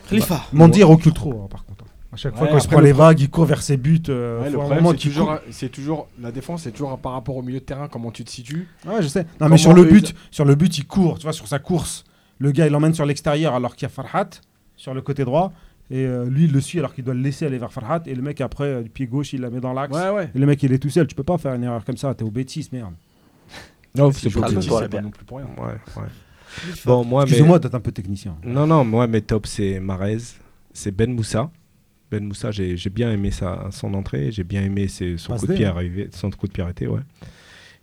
Khalifa. 0.09 0.43
Mandy 0.53 0.81
il 0.81 0.85
recule 0.85 1.13
trop, 1.13 1.43
hein, 1.45 1.49
par 1.51 1.65
contre. 1.65 1.85
À 2.13 2.17
chaque 2.17 2.35
fois, 2.35 2.45
Ouais, 2.45 2.51
quand 2.53 2.59
il 2.59 2.63
se 2.63 2.69
prend 2.69 2.81
le 2.81 2.87
les 2.87 2.93
vagues, 2.93 3.21
il 3.21 3.29
court 3.31 3.45
vers 3.45 3.63
ses 3.63 3.77
buts. 3.77 4.01
euh, 4.09 4.41
Ouais, 4.43 4.51
le 4.51 4.59
problème, 4.59 4.85
c'est 5.51 5.69
toujours, 5.69 6.09
la 6.21 6.31
défense, 6.33 6.63
c'est 6.63 6.71
toujours 6.73 6.97
par 6.99 7.13
rapport 7.13 7.37
au 7.37 7.43
milieu 7.43 7.59
de 7.61 7.65
terrain, 7.65 7.89
comment 7.89 8.11
tu 8.11 8.25
te 8.25 8.31
situes. 8.31 8.69
Ouais, 8.87 9.03
je 9.03 9.09
sais. 9.09 9.23
Non, 9.25 9.29
Comment 9.41 9.51
mais 9.51 9.59
sur 9.59 9.73
le 9.75 9.85
but, 9.85 10.15
sur 10.31 10.45
le 10.45 10.55
but, 10.55 10.79
il 10.79 10.87
court. 10.87 11.19
Tu 11.19 11.25
vois, 11.25 11.33
sur 11.33 11.47
sa 11.49 11.59
course, 11.59 12.05
le 12.39 12.53
gars, 12.53 12.67
il 12.67 12.73
l'emmène 12.73 12.95
sur 12.95 13.05
l'extérieur 13.07 13.55
alors 13.55 13.75
qu'il 13.75 13.87
y 13.87 13.91
a 13.91 13.93
Farhat 13.95 14.29
sur 14.77 14.95
le 14.95 15.03
côté 15.03 15.25
droit. 15.25 15.53
Et 15.91 16.05
euh, 16.05 16.25
lui, 16.29 16.45
il 16.45 16.53
le 16.53 16.61
suit 16.61 16.79
alors 16.81 16.95
qu'il 16.95 17.05
doit 17.05 17.15
le 17.15 17.21
laisser 17.21 17.47
aller 17.47 17.59
vers 17.59 17.73
Farhat. 17.73 18.03
Et 18.07 18.15
le 18.15 18.23
mec, 18.23 18.41
après, 18.41 18.65
euh, 18.65 18.83
du 18.83 18.91
pied 18.91 19.07
gauche, 19.07 19.33
il 19.33 19.41
la 19.41 19.51
met 19.51 19.61
dans 19.61 19.73
l'axe. 19.73 19.95
Ouais, 19.95 20.11
ouais. 20.11 20.31
Et 20.35 20.39
le 20.39 20.47
mec, 20.47 20.63
il 20.63 20.73
est 20.73 20.79
tout 20.79 20.91
seul. 20.91 21.07
Tu 21.07 21.15
peux 21.15 21.23
pas 21.23 21.39
faire 21.39 21.55
une 21.55 21.63
erreur 21.65 21.85
comme 21.85 21.97
ça. 21.97 22.13
T'es 22.15 22.25
au 22.25 22.31
bêtises, 22.31 22.73
merde. 22.73 22.95
Non, 23.95 24.11
C'est 24.13 24.31
pas 24.33 24.43
pas, 24.89 25.01
non 25.01 25.11
plus 25.11 25.25
pour 25.25 25.39
rien. 25.39 25.49
Ouais, 25.57 25.75
ouais. 25.97 26.09
Bon, 26.85 27.05
moi, 27.05 27.23
mais... 27.25 27.31
Excusez-moi 27.31 27.59
d'être 27.59 27.75
un 27.75 27.81
peu 27.81 27.93
technicien. 27.93 28.37
Non, 28.45 28.67
non, 28.67 28.85
moi, 28.85 29.07
mes 29.07 29.23
tops, 29.23 29.49
c'est 29.49 29.81
Marez, 29.81 30.19
c'est 30.73 30.91
Ben 30.95 31.13
Moussa. 31.13 31.51
Ben 32.11 32.25
Moussa, 32.25 32.51
j'ai 32.51 32.77
j'ai 32.77 32.91
bien 32.91 33.11
aimé 33.11 33.31
sa, 33.31 33.69
son 33.73 33.93
entrée, 33.95 34.31
j'ai 34.31 34.45
bien 34.45 34.63
aimé 34.63 34.87
ses- 34.87 35.17
son 35.19 35.37
coup 35.37 35.47
de 35.47 35.55
pied 35.55 35.65
arrivé, 35.65 36.09
son 36.13 36.31
coup 36.31 36.47
de 36.47 36.53
pied 36.53 36.63
arrêté, 36.63 36.87
ouais. 36.87 37.01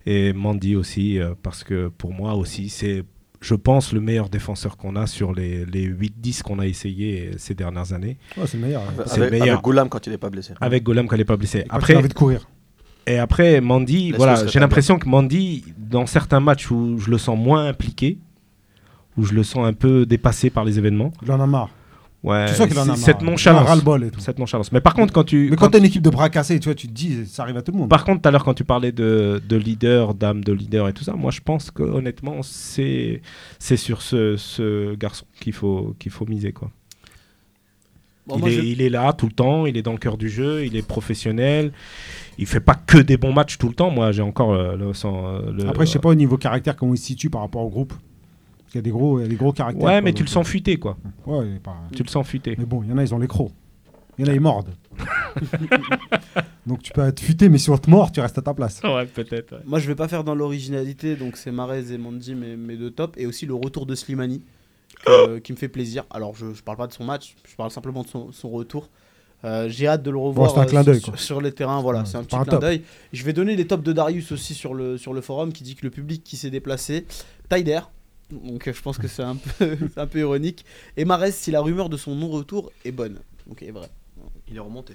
Et 0.06 0.32
Mandy 0.32 0.76
aussi, 0.76 1.18
euh, 1.18 1.34
parce 1.42 1.62
que 1.64 1.88
pour 1.88 2.12
moi 2.12 2.34
aussi, 2.34 2.68
c'est, 2.68 3.04
je 3.44 3.54
pense, 3.54 3.92
le 3.92 4.00
meilleur 4.00 4.30
défenseur 4.30 4.78
qu'on 4.78 4.96
a 4.96 5.06
sur 5.06 5.34
les, 5.34 5.66
les 5.66 5.86
8-10 5.86 6.42
qu'on 6.42 6.58
a 6.60 6.66
essayé 6.66 7.32
ces 7.36 7.54
dernières 7.54 7.92
années. 7.92 8.16
Ouais, 8.38 8.46
c'est 8.46 8.56
le 8.56 8.62
meilleur. 8.64 8.82
le 8.96 9.02
Avec, 9.12 9.30
meilleur. 9.32 9.48
avec 9.50 9.60
Goulam 9.62 9.88
quand 9.90 10.06
il 10.06 10.12
est 10.14 10.18
pas 10.18 10.30
blessé. 10.30 10.54
Avec 10.62 10.82
Golem 10.82 11.06
quand 11.06 11.16
il 11.16 11.18
n'est 11.18 11.24
pas 11.26 11.36
blessé. 11.36 11.64
Il 11.66 11.70
a 11.70 11.74
Après, 11.74 11.94
envie 11.94 12.08
de 12.08 12.14
courir. 12.14 12.48
et 13.06 13.18
après, 13.18 13.60
Mandy, 13.60 14.12
voilà, 14.12 14.46
j'ai 14.46 14.60
l'impression 14.60 14.98
que 14.98 15.06
Mandy, 15.06 15.62
dans 15.76 16.06
certains 16.06 16.40
matchs 16.40 16.70
où 16.70 16.98
je 16.98 17.10
le 17.10 17.18
sens 17.18 17.38
moins 17.38 17.66
impliqué, 17.66 18.16
où 19.18 19.24
je 19.24 19.34
le 19.34 19.42
sens 19.42 19.66
un 19.66 19.74
peu 19.74 20.06
dépassé 20.06 20.48
par 20.48 20.64
les 20.64 20.78
événements, 20.78 21.12
Il 21.22 21.30
en 21.30 21.38
a 21.40 21.46
marre. 21.46 21.68
Ouais, 22.24 22.46
Tu 22.46 22.54
sens 22.54 22.66
qu'il 22.68 22.78
en 22.78 22.80
a 22.80 22.84
c'est- 22.84 22.88
marre. 22.88 22.96
cette 22.98 23.16
Il 23.20 23.24
en 23.24 23.28
a 23.28 23.30
nonchalance. 23.32 23.68
ras-le-bol 23.68 24.04
et 24.04 24.10
tout. 24.10 24.18
Cette 24.18 24.38
nonchalance. 24.38 24.72
Mais 24.72 24.80
par 24.80 24.94
contre, 24.94 25.12
quand 25.12 25.24
tu. 25.24 25.48
Mais 25.50 25.56
quand 25.56 25.68
t'as 25.68 25.78
une 25.78 25.84
équipe 25.84 26.00
de 26.02 26.08
bras 26.08 26.30
cassés, 26.30 26.58
tu 26.58 26.64
vois, 26.70 26.74
tu 26.74 26.88
te 26.88 26.92
dis, 26.92 27.26
ça 27.26 27.42
arrive 27.42 27.58
à 27.58 27.62
tout 27.62 27.70
le 27.70 27.76
monde. 27.78 27.90
Par 27.90 28.02
contre, 28.04 28.22
tout 28.22 28.28
à 28.28 28.30
l'heure, 28.32 28.44
quand 28.44 28.54
tu 28.54 28.64
parlais 28.64 28.92
de, 28.92 29.42
de 29.46 29.56
leader, 29.56 30.14
d'âme 30.14 30.42
de 30.42 30.52
leader 30.54 30.88
et 30.88 30.94
tout 30.94 31.04
ça, 31.04 31.12
moi 31.12 31.30
je 31.30 31.40
pense 31.42 31.70
que 31.70 31.82
honnêtement, 31.82 32.42
c'est 32.42 33.20
c'est 33.58 33.76
sur 33.76 34.00
ce, 34.00 34.36
ce 34.38 34.94
garçon 34.94 35.26
qu'il 35.38 35.52
faut, 35.52 35.94
qu'il 35.98 36.10
faut 36.12 36.24
miser. 36.24 36.52
Quoi. 36.52 36.70
Bon, 38.26 38.36
il, 38.36 38.40
moi, 38.40 38.48
est, 38.48 38.52
je- 38.52 38.60
il 38.62 38.80
est 38.80 38.88
là 38.88 39.12
tout 39.12 39.26
le 39.26 39.32
temps, 39.32 39.66
il 39.66 39.76
est 39.76 39.82
dans 39.82 39.92
le 39.92 39.98
cœur 39.98 40.16
du 40.16 40.30
jeu, 40.30 40.64
il 40.64 40.76
est 40.76 40.86
professionnel. 40.86 41.72
Il 42.38 42.46
fait 42.46 42.60
pas 42.60 42.74
que 42.74 42.96
des 42.96 43.18
bons 43.18 43.34
matchs 43.34 43.58
tout 43.58 43.68
le 43.68 43.74
temps. 43.74 43.90
Moi, 43.90 44.12
j'ai 44.12 44.22
encore 44.22 44.54
euh, 44.54 44.76
le, 44.76 44.86
euh, 44.86 45.52
le- 45.52 45.68
Après, 45.68 45.84
je 45.84 45.90
sais 45.92 45.98
pas 45.98 46.08
au 46.08 46.14
niveau 46.14 46.38
caractère 46.38 46.74
comment 46.74 46.94
il 46.94 46.98
se 46.98 47.04
situe 47.04 47.28
par 47.28 47.42
rapport 47.42 47.60
au 47.62 47.68
groupe. 47.68 47.92
Qu'il 48.74 48.80
y 48.80 48.82
a 48.82 48.82
des 48.82 48.90
gros, 48.90 49.20
il 49.20 49.22
y 49.22 49.24
a 49.24 49.28
des 49.28 49.36
gros 49.36 49.52
caractères. 49.52 49.84
Ouais, 49.84 49.92
quoi, 49.92 50.00
mais 50.00 50.12
tu 50.12 50.22
donc, 50.24 50.28
le 50.30 50.32
sens 50.32 50.48
fuité, 50.48 50.78
quoi. 50.78 50.96
euh, 51.28 51.30
Ouais, 51.30 51.46
il 51.48 51.54
est 51.56 51.60
pas- 51.60 51.76
Tu 51.94 52.02
le 52.02 52.08
sens 52.08 52.26
fuité. 52.26 52.56
Mais 52.58 52.64
bon, 52.64 52.82
il 52.82 52.90
y 52.90 52.92
en 52.92 52.98
a, 52.98 53.04
ils 53.04 53.14
ont 53.14 53.20
les 53.20 53.28
crocs. 53.28 53.52
Il 54.18 54.24
y 54.26 54.28
en 54.28 54.32
a, 54.32 54.34
ils 54.34 54.40
mordent. 54.40 54.74
donc 56.66 56.82
tu 56.82 56.92
peux 56.92 57.02
être 57.06 57.20
futé, 57.20 57.48
mais 57.48 57.58
si 57.58 57.70
on 57.70 57.78
te 57.78 57.88
mord, 57.88 58.10
tu 58.10 58.20
restes 58.20 58.36
à 58.38 58.42
ta 58.42 58.52
place. 58.52 58.80
Ouais, 58.82 59.06
peut-être. 59.06 59.60
Moi, 59.64 59.78
je 59.78 59.86
vais 59.86 59.94
pas 59.94 60.08
faire 60.08 60.24
dans 60.24 60.34
l'originalité, 60.34 61.14
donc 61.16 61.36
c'est 61.36 61.52
Marez 61.52 61.92
et 61.92 61.98
Mandy, 61.98 62.34
mes, 62.34 62.56
mes 62.56 62.76
deux 62.76 62.90
tops, 62.90 63.16
et 63.16 63.26
aussi 63.26 63.46
le 63.46 63.54
retour 63.54 63.86
de 63.86 63.94
Slimani, 63.94 64.42
que- 65.06 65.38
qui 65.38 65.52
me 65.52 65.56
fait 65.56 65.68
plaisir. 65.68 66.04
Alors, 66.10 66.34
je, 66.34 66.52
je 66.52 66.62
parle 66.64 66.78
pas 66.78 66.86
de 66.88 66.92
son 66.92 67.04
match, 67.04 67.36
je 67.48 67.54
parle 67.54 67.70
simplement 67.70 68.02
de 68.02 68.08
son, 68.08 68.32
son 68.32 68.50
retour. 68.50 68.88
Euh, 69.44 69.68
J'ai 69.68 69.86
hâte 69.86 70.02
de 70.02 70.10
le 70.10 70.16
revoir 70.16 70.50
c'est 70.50 70.58
un 70.58 70.62
euh, 70.62 70.66
clin 70.66 70.82
d'œil, 70.82 71.00
sur, 71.00 71.10
quoi. 71.12 71.18
sur 71.18 71.40
les 71.40 71.52
terrains. 71.52 71.80
Voilà, 71.82 72.00
Ouais, 72.00 72.04
c'est 72.06 72.16
un 72.16 72.20
c'est 72.22 72.26
petit 72.28 72.34
pas 72.36 72.40
un 72.40 72.44
clin 72.44 72.52
top. 72.54 72.60
d'œil. 72.62 72.82
Je 73.12 73.24
vais 73.24 73.34
donner 73.34 73.54
les 73.56 73.66
tops 73.66 73.84
de 73.84 73.92
Darius 73.92 74.32
aussi 74.32 74.54
sur 74.54 74.72
le, 74.74 74.96
sur 74.98 75.12
le 75.12 75.20
forum 75.20 75.52
qui 75.52 75.62
dit 75.62 75.74
que 75.76 75.84
le 75.84 75.90
public 75.90 76.24
qui 76.24 76.36
s'est 76.36 76.50
déplacé, 76.50 77.06
d'air. 77.50 77.90
Donc, 78.30 78.66
euh, 78.68 78.72
je 78.72 78.82
pense 78.82 78.98
que 78.98 79.08
c'est 79.08 79.22
un 79.22 79.36
peu, 79.36 79.76
un 79.96 80.06
peu 80.06 80.18
ironique. 80.20 80.64
Et 80.96 81.04
Marez, 81.04 81.32
si 81.32 81.50
la 81.50 81.60
rumeur 81.60 81.88
de 81.88 81.96
son 81.96 82.14
non-retour 82.14 82.72
est 82.84 82.92
bonne. 82.92 83.18
Donc, 83.46 83.62
est 83.62 83.70
vrai. 83.70 83.88
Il 84.48 84.56
est 84.56 84.60
remonté. 84.60 84.94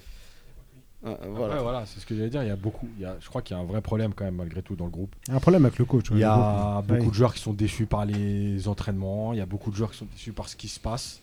Euh, 1.06 1.16
Voilà, 1.30 1.86
c'est 1.86 2.00
ce 2.02 2.06
que 2.06 2.14
j'allais 2.16 2.30
dire. 2.30 2.44
Il 2.44 2.48
y 2.50 2.52
a 2.52 2.56
beaucoup. 2.58 2.90
il 2.98 3.04
y 3.04 3.06
a- 3.06 3.16
je 3.22 3.30
crois 3.30 3.42
qu'il 3.42 3.56
y 3.56 3.60
a 3.60 3.62
un 3.64 3.66
vrai 3.66 3.80
problème 3.82 4.14
quand 4.14 4.26
même 4.26 4.36
malgré 4.36 4.62
tout 4.62 4.76
dans 4.76 4.86
le 4.86 4.92
groupe. 4.92 5.16
Il 5.28 5.32
y 5.32 5.34
a 5.34 5.38
un 5.38 5.40
problème 5.40 5.64
avec 5.66 5.80
le 5.80 5.86
coach. 5.86 6.08
Il 6.12 6.18
y 6.20 6.24
a 6.24 6.82
beaucoup 6.86 7.02
Ouais. 7.04 7.08
de 7.08 7.14
joueurs 7.14 7.34
qui 7.34 7.40
sont 7.42 7.54
déçus 7.54 7.86
par 7.86 8.06
les 8.06 8.68
entraînements. 8.68 9.32
Il 9.34 9.38
y 9.40 9.42
a 9.42 9.46
beaucoup 9.46 9.72
de 9.72 9.76
joueurs 9.78 9.92
qui 9.92 9.98
sont 9.98 10.08
déçus 10.12 10.34
par 10.34 10.50
ce 10.50 10.56
qui 10.58 10.68
se 10.68 10.80
passe. 10.80 11.22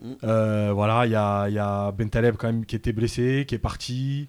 Mm. 0.00 0.12
Euh, 0.22 0.70
voilà, 0.72 1.04
il 1.06 1.10
y 1.12 1.16
a, 1.16 1.48
il 1.48 1.54
y 1.54 1.58
a 1.58 1.90
Bentaleb 1.92 2.36
quand 2.36 2.46
même 2.46 2.64
qui 2.64 2.76
était 2.76 2.92
blessé, 2.92 3.44
qui 3.48 3.56
est 3.56 3.58
parti, 3.58 4.28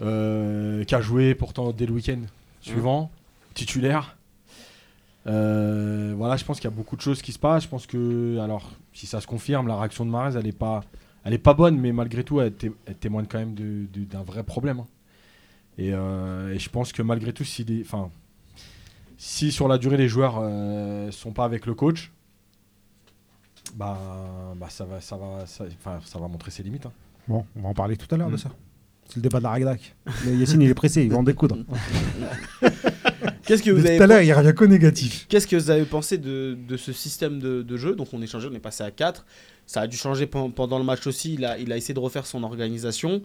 euh, 0.00 0.84
qui 0.84 0.94
a 0.94 1.00
joué 1.00 1.34
pourtant 1.34 1.72
dès 1.72 1.86
le 1.86 1.92
week-end 1.92 2.20
suivant, 2.60 3.10
titulaire. 3.54 4.16
Euh, 5.26 6.14
voilà, 6.16 6.36
je 6.36 6.44
pense 6.44 6.60
qu'il 6.60 6.70
y 6.70 6.72
a 6.72 6.76
beaucoup 6.76 6.96
de 6.96 7.00
choses 7.00 7.20
qui 7.22 7.32
se 7.32 7.38
passent. 7.38 7.64
Je 7.64 7.68
pense 7.68 7.86
que, 7.86 8.38
alors, 8.38 8.70
si 8.92 9.06
ça 9.06 9.20
se 9.20 9.26
confirme, 9.26 9.66
la 9.66 9.76
réaction 9.78 10.04
de 10.06 10.10
Marez, 10.10 10.38
elle 10.38 10.46
est 10.46 10.52
pas, 10.56 10.82
elle 11.24 11.34
est 11.34 11.38
pas 11.38 11.54
bonne, 11.54 11.78
mais 11.78 11.92
malgré 11.92 12.22
tout, 12.24 12.40
elle, 12.40 12.52
té- 12.52 12.72
elle 12.86 12.94
témoigne 12.94 13.26
quand 13.28 13.38
même 13.38 13.54
d'un 13.54 14.22
vrai 14.22 14.42
problème. 14.44 14.80
hein. 14.80 14.86
Et, 15.78 15.90
euh, 15.92 16.54
et 16.54 16.58
je 16.58 16.70
pense 16.70 16.92
que 16.92 17.02
malgré 17.02 17.32
tout, 17.32 17.44
si, 17.44 17.64
des, 17.64 17.84
si 19.18 19.50
sur 19.52 19.68
la 19.68 19.78
durée 19.78 19.96
les 19.96 20.08
joueurs 20.08 20.38
euh, 20.40 21.10
sont 21.10 21.32
pas 21.32 21.44
avec 21.44 21.66
le 21.66 21.74
coach, 21.74 22.12
bah, 23.74 23.98
bah 24.56 24.68
ça 24.70 24.84
va, 24.84 25.00
ça 25.00 25.16
va, 25.16 25.44
ça, 25.46 25.64
va 26.18 26.28
montrer 26.28 26.50
ses 26.50 26.62
limites. 26.62 26.86
hein. 26.86 26.92
Bon, 27.28 27.44
on 27.56 27.62
va 27.62 27.68
en 27.70 27.74
parler 27.74 27.96
tout 27.96 28.12
à 28.14 28.16
l'heure 28.16 28.30
de 28.30 28.34
Mm. 28.36 28.38
ça. 28.38 28.50
C'est 29.08 29.16
le 29.16 29.22
débat 29.22 29.38
de 29.38 29.42
la 29.44 29.50
Ragdac. 29.50 29.94
Yacine, 30.26 30.62
il 30.62 30.70
est 30.70 30.74
pressé, 30.74 31.04
il 31.04 31.10
va 31.10 31.18
en 31.18 31.22
découdre. 31.22 31.58
Qu'est-ce 33.46 33.62
que 33.62 33.70
vous 33.70 33.80
Mais 33.82 33.88
avez 33.90 33.96
tout 33.98 34.02
à 34.02 34.06
l'heure, 34.06 34.22
il 34.22 34.32
revient 34.32 34.54
qu'au 34.54 34.66
négatif. 34.66 35.26
Qu'est-ce 35.28 35.46
que 35.46 35.56
vous 35.56 35.70
avez 35.70 35.84
pensé 35.84 36.18
de, 36.18 36.56
de 36.68 36.76
ce 36.76 36.92
système 36.92 37.38
de, 37.38 37.62
de 37.62 37.76
jeu? 37.76 37.94
Donc 37.94 38.08
on 38.12 38.20
est 38.22 38.26
changé, 38.26 38.48
on 38.50 38.54
est 38.54 38.58
passé 38.60 38.82
à 38.82 38.90
4. 38.90 39.24
Ça 39.66 39.82
a 39.82 39.86
dû 39.86 39.96
changer 39.96 40.26
pen- 40.26 40.52
pendant 40.52 40.78
le 40.78 40.84
match 40.84 41.06
aussi. 41.06 41.34
Il 41.34 41.44
a, 41.44 41.58
il 41.58 41.72
a 41.72 41.76
essayé 41.76 41.94
de 41.94 42.00
refaire 42.00 42.26
son 42.26 42.42
organisation. 42.42 43.22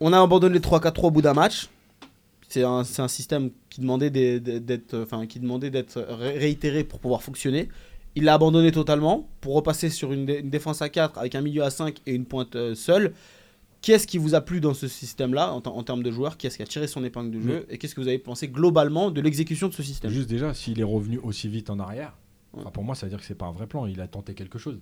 On 0.00 0.12
a 0.12 0.20
abandonné 0.20 0.54
le 0.54 0.60
3-4-3 0.60 1.06
au 1.06 1.10
bout 1.10 1.22
d'un 1.22 1.34
match. 1.34 1.68
C'est 2.48 2.62
un, 2.62 2.82
un 2.98 3.08
système 3.08 3.50
qui 3.70 3.80
demandait 3.80 4.10
d'être 4.10 4.98
enfin, 5.02 5.26
qui 5.26 5.40
demandait 5.40 5.70
d'être 5.70 6.00
ré- 6.00 6.38
réitéré 6.38 6.84
pour 6.84 7.00
pouvoir 7.00 7.22
fonctionner. 7.22 7.68
Il 8.16 8.24
l'a 8.24 8.34
abandonné 8.34 8.70
totalement 8.70 9.28
pour 9.40 9.54
repasser 9.54 9.90
sur 9.90 10.12
une, 10.12 10.26
dé- 10.26 10.38
une 10.40 10.50
défense 10.50 10.82
à 10.82 10.88
4 10.88 11.18
avec 11.18 11.34
un 11.34 11.40
milieu 11.40 11.62
à 11.64 11.70
5 11.70 11.96
et 12.06 12.12
une 12.14 12.26
pointe 12.26 12.54
euh, 12.54 12.74
seule. 12.74 13.12
Qu'est-ce 13.84 14.06
qui 14.06 14.16
vous 14.16 14.34
a 14.34 14.40
plu 14.40 14.60
dans 14.62 14.72
ce 14.72 14.88
système-là 14.88 15.52
en, 15.52 15.60
ter- 15.60 15.74
en 15.76 15.82
termes 15.82 16.02
de 16.02 16.10
joueurs 16.10 16.38
Qu'est-ce 16.38 16.56
qui 16.56 16.62
a 16.62 16.66
tiré 16.66 16.86
son 16.86 17.04
épingle 17.04 17.30
de 17.30 17.40
jeu 17.40 17.66
Et 17.68 17.76
qu'est-ce 17.76 17.94
que 17.94 18.00
vous 18.00 18.08
avez 18.08 18.18
pensé 18.18 18.48
globalement 18.48 19.10
de 19.10 19.20
l'exécution 19.20 19.68
de 19.68 19.74
ce 19.74 19.82
système? 19.82 20.10
Juste 20.10 20.28
déjà, 20.30 20.54
s'il 20.54 20.80
est 20.80 20.84
revenu 20.84 21.18
aussi 21.22 21.48
vite 21.48 21.68
en 21.68 21.78
arrière, 21.78 22.16
Ouais. 22.54 22.60
enfin, 22.62 22.70
pour 22.70 22.82
moi, 22.84 22.94
ça 22.94 23.04
veut 23.04 23.10
dire 23.10 23.18
que 23.18 23.26
c'est 23.26 23.34
pas 23.34 23.46
un 23.46 23.52
vrai 23.52 23.66
plan. 23.66 23.84
Il 23.86 24.00
a 24.00 24.06
tenté 24.08 24.32
quelque 24.32 24.58
chose. 24.58 24.78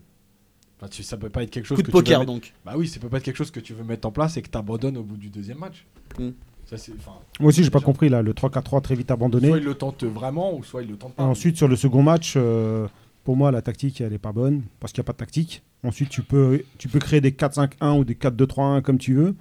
Enfin, 0.79 0.89
tu- 0.89 1.03
ça 1.03 1.17
peut 1.17 1.31
pas 1.31 1.43
être 1.43 1.51
quelque 1.51 1.67
chose 1.67 1.77
Coup 1.77 1.83
de 1.83 1.87
que 1.89 1.91
tu 1.91 1.97
veux 1.97 2.03
poker 2.05 2.21
mettre- 2.21 2.33
donc. 2.33 2.53
Bah 2.65 2.75
oui, 2.77 2.87
ça 2.87 3.01
peut 3.01 3.09
pas 3.09 3.17
être 3.17 3.25
quelque 3.25 3.37
chose 3.37 3.51
que 3.51 3.61
tu 3.61 3.73
veux 3.75 3.83
mettre 3.83 4.07
en 4.07 4.13
place 4.13 4.37
et 4.37 4.43
que 4.43 4.49
tu 4.51 4.57
abandonnes 4.59 4.97
au 4.99 5.03
bout 5.03 5.17
du 5.17 5.31
deuxième 5.31 5.59
match. 5.59 5.85
Mm. 6.19 6.29
Ça, 6.67 6.77
enfin, 6.97 7.13
Moi 7.41 7.49
aussi, 7.49 7.65
j'ai 7.65 7.71
pas 7.71 7.81
compris 7.81 8.09
là, 8.09 8.23
le 8.23 8.33
3-4-3 8.35 8.81
très 8.83 8.95
vite 8.95 9.11
abandonné. 9.11 9.49
soit 9.49 9.59
il 9.59 9.65
le 9.65 9.75
tente 9.75 10.05
vraiment, 10.05 10.55
ou 10.57 10.63
soit 10.63 10.83
il 10.83 10.89
le 10.91 10.97
tente 10.97 11.15
pas. 11.15 11.25
Ensuite, 11.25 11.57
sur 11.57 11.67
le 11.67 11.75
second 11.77 12.03
match, 12.03 12.35
euh, 12.37 12.87
pour 13.25 13.37
moi, 13.37 13.51
la 13.53 13.63
tactique, 13.63 14.01
elle 14.01 14.13
est 14.13 14.19
pas 14.19 14.33
bonne 14.33 14.63
parce 14.81 14.93
qu'il 14.93 15.01
n'y 15.01 15.05
a 15.05 15.09
pas 15.09 15.13
de 15.13 15.19
tactique. 15.19 15.63
Ensuite, 15.85 16.09
tu 16.11 16.23
peux, 16.23 16.63
tu 16.79 16.89
peux 16.89 16.99
créer 16.99 17.21
des 17.21 17.33
4-5-1 17.33 17.99
ou 17.99 18.05
des 18.05 18.15
4-2-3-1 18.15 18.83
comme 18.83 18.99
tu 18.99 19.15
veux. 19.15 19.35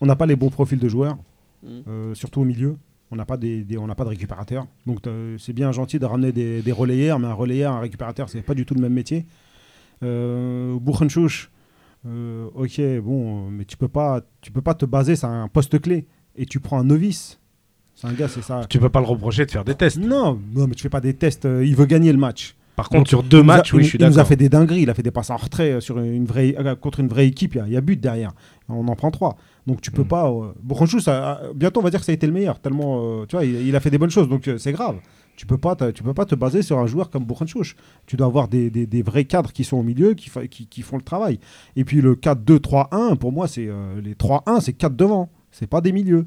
On 0.00 0.06
n'a 0.06 0.16
pas 0.16 0.26
les 0.26 0.36
bons 0.36 0.50
profils 0.50 0.78
de 0.78 0.88
joueurs, 0.88 1.16
Mm. 1.62 1.68
euh, 1.88 2.14
surtout 2.14 2.40
au 2.40 2.44
milieu. 2.44 2.76
On 3.12 3.16
n'a 3.16 3.24
pas, 3.24 3.36
des, 3.36 3.62
des- 3.62 3.76
on 3.78 3.86
n'a 3.86 3.94
pas 3.94 4.04
de 4.04 4.08
récupérateurs. 4.08 4.66
Donc, 4.86 5.00
c'est 5.38 5.52
bien 5.52 5.70
gentil 5.70 5.98
de 5.98 6.06
ramener 6.06 6.32
des, 6.32 6.62
des 6.62 6.72
relayeurs, 6.72 7.18
mais 7.18 7.26
un 7.28 7.34
relayeur, 7.34 7.72
un 7.72 7.80
récupérateur, 7.80 8.28
c'est 8.30 8.40
pas 8.42 8.54
du 8.54 8.64
tout 8.64 8.74
le 8.74 8.80
même 8.80 8.94
métier. 8.94 9.26
Euh, 10.02 10.76
euh, 12.06 12.48
ok, 12.54 12.80
bon, 13.04 13.50
mais 13.50 13.64
tu 13.64 13.76
peux 13.76 13.88
pas, 13.88 14.22
tu 14.40 14.50
peux 14.50 14.60
pas 14.62 14.74
te 14.74 14.84
baser 14.86 15.14
sur 15.14 15.28
un 15.28 15.46
poste 15.48 15.80
clé 15.80 16.06
et 16.36 16.46
tu 16.46 16.58
prends 16.58 16.78
un 16.80 16.84
novice. 16.84 17.38
C'est 17.94 18.06
un 18.08 18.12
gars, 18.14 18.28
c'est 18.28 18.42
ça. 18.42 18.64
Tu 18.68 18.78
peux 18.78 18.88
pas 18.88 19.00
le 19.00 19.06
reprocher 19.06 19.44
de 19.46 19.50
faire 19.50 19.64
des 19.64 19.74
tests. 19.74 19.98
Non, 19.98 20.40
non, 20.54 20.66
mais 20.66 20.74
tu 20.74 20.82
fais 20.82 20.88
pas 20.88 21.00
des 21.00 21.14
tests. 21.14 21.44
euh, 21.44 21.64
il 21.64 21.76
veut 21.76 21.86
gagner 21.86 22.10
le 22.12 22.18
match. 22.18 22.56
Par 22.76 22.88
contre, 22.88 23.00
Donc, 23.00 23.08
sur 23.08 23.22
deux 23.22 23.40
a- 23.40 23.42
matchs, 23.42 23.72
oui, 23.74 23.80
il- 23.80 23.84
je 23.84 23.88
suis 23.90 23.98
Il 23.98 24.02
nous 24.02 24.06
a 24.06 24.10
d'accord. 24.16 24.28
fait 24.28 24.36
des 24.36 24.48
dingueries. 24.48 24.80
Il 24.82 24.90
a 24.90 24.94
fait 24.94 25.02
des 25.02 25.10
passes 25.10 25.28
en 25.30 25.36
retrait 25.36 25.72
euh, 25.72 25.80
sur 25.80 25.98
une 25.98 26.24
vraie, 26.24 26.54
euh, 26.58 26.74
contre 26.74 27.00
une 27.00 27.08
vraie 27.08 27.26
équipe. 27.26 27.54
Il 27.54 27.58
y 27.58 27.60
a, 27.60 27.66
il 27.66 27.72
y 27.72 27.76
a 27.76 27.80
but 27.82 28.00
derrière. 28.00 28.32
On 28.68 28.88
en 28.88 28.96
prend 28.96 29.10
trois. 29.10 29.36
Donc 29.66 29.80
tu 29.82 29.90
peux 29.90 30.02
Mm. 30.04 30.08
pas. 30.08 30.30
Euh, 30.30 31.00
ça, 31.00 31.40
euh, 31.42 31.52
bientôt 31.54 31.80
on 31.80 31.82
va 31.82 31.90
dire 31.90 32.00
que 32.00 32.06
ça 32.06 32.12
a 32.12 32.14
été 32.14 32.26
le 32.26 32.32
meilleur. 32.32 32.58
Tellement, 32.60 33.02
euh, 33.20 33.26
tu 33.26 33.36
vois, 33.36 33.44
il, 33.44 33.66
il 33.66 33.76
a 33.76 33.80
fait 33.80 33.90
des 33.90 33.98
bonnes 33.98 34.10
choses. 34.10 34.28
Donc 34.28 34.48
euh, 34.48 34.56
c'est 34.58 34.72
grave. 34.72 34.96
Tu 35.36 35.46
peux 35.46 35.58
pas, 35.58 35.74
tu 35.92 36.02
peux 36.02 36.14
pas 36.14 36.24
te 36.26 36.34
baser 36.34 36.62
sur 36.62 36.78
un 36.78 36.86
joueur 36.86 37.08
comme 37.10 37.24
Bourgonchouch. 37.24 37.74
Tu 38.06 38.16
dois 38.16 38.26
avoir 38.26 38.48
des, 38.48 38.70
des- 38.70 38.86
des 38.86 39.02
vrais 39.02 39.24
cadres 39.24 39.52
qui 39.52 39.64
sont 39.64 39.76
au 39.78 39.82
milieu, 39.82 40.14
qui, 40.14 40.28
fa- 40.30 40.46
qui, 40.46 40.66
qui 40.66 40.82
font 40.82 40.96
le 40.96 41.02
travail. 41.02 41.40
Et 41.76 41.84
puis 41.84 42.00
le 42.00 42.14
4-2-3-1, 42.16 43.16
pour 43.16 43.32
moi, 43.32 43.48
c'est 43.48 43.68
les 44.02 44.14
3-1, 44.14 44.60
c'est 44.60 44.72
4 44.74 44.94
devant. 44.96 45.30
C'est 45.50 45.66
pas 45.66 45.80
des 45.80 45.92
milieux. 45.92 46.26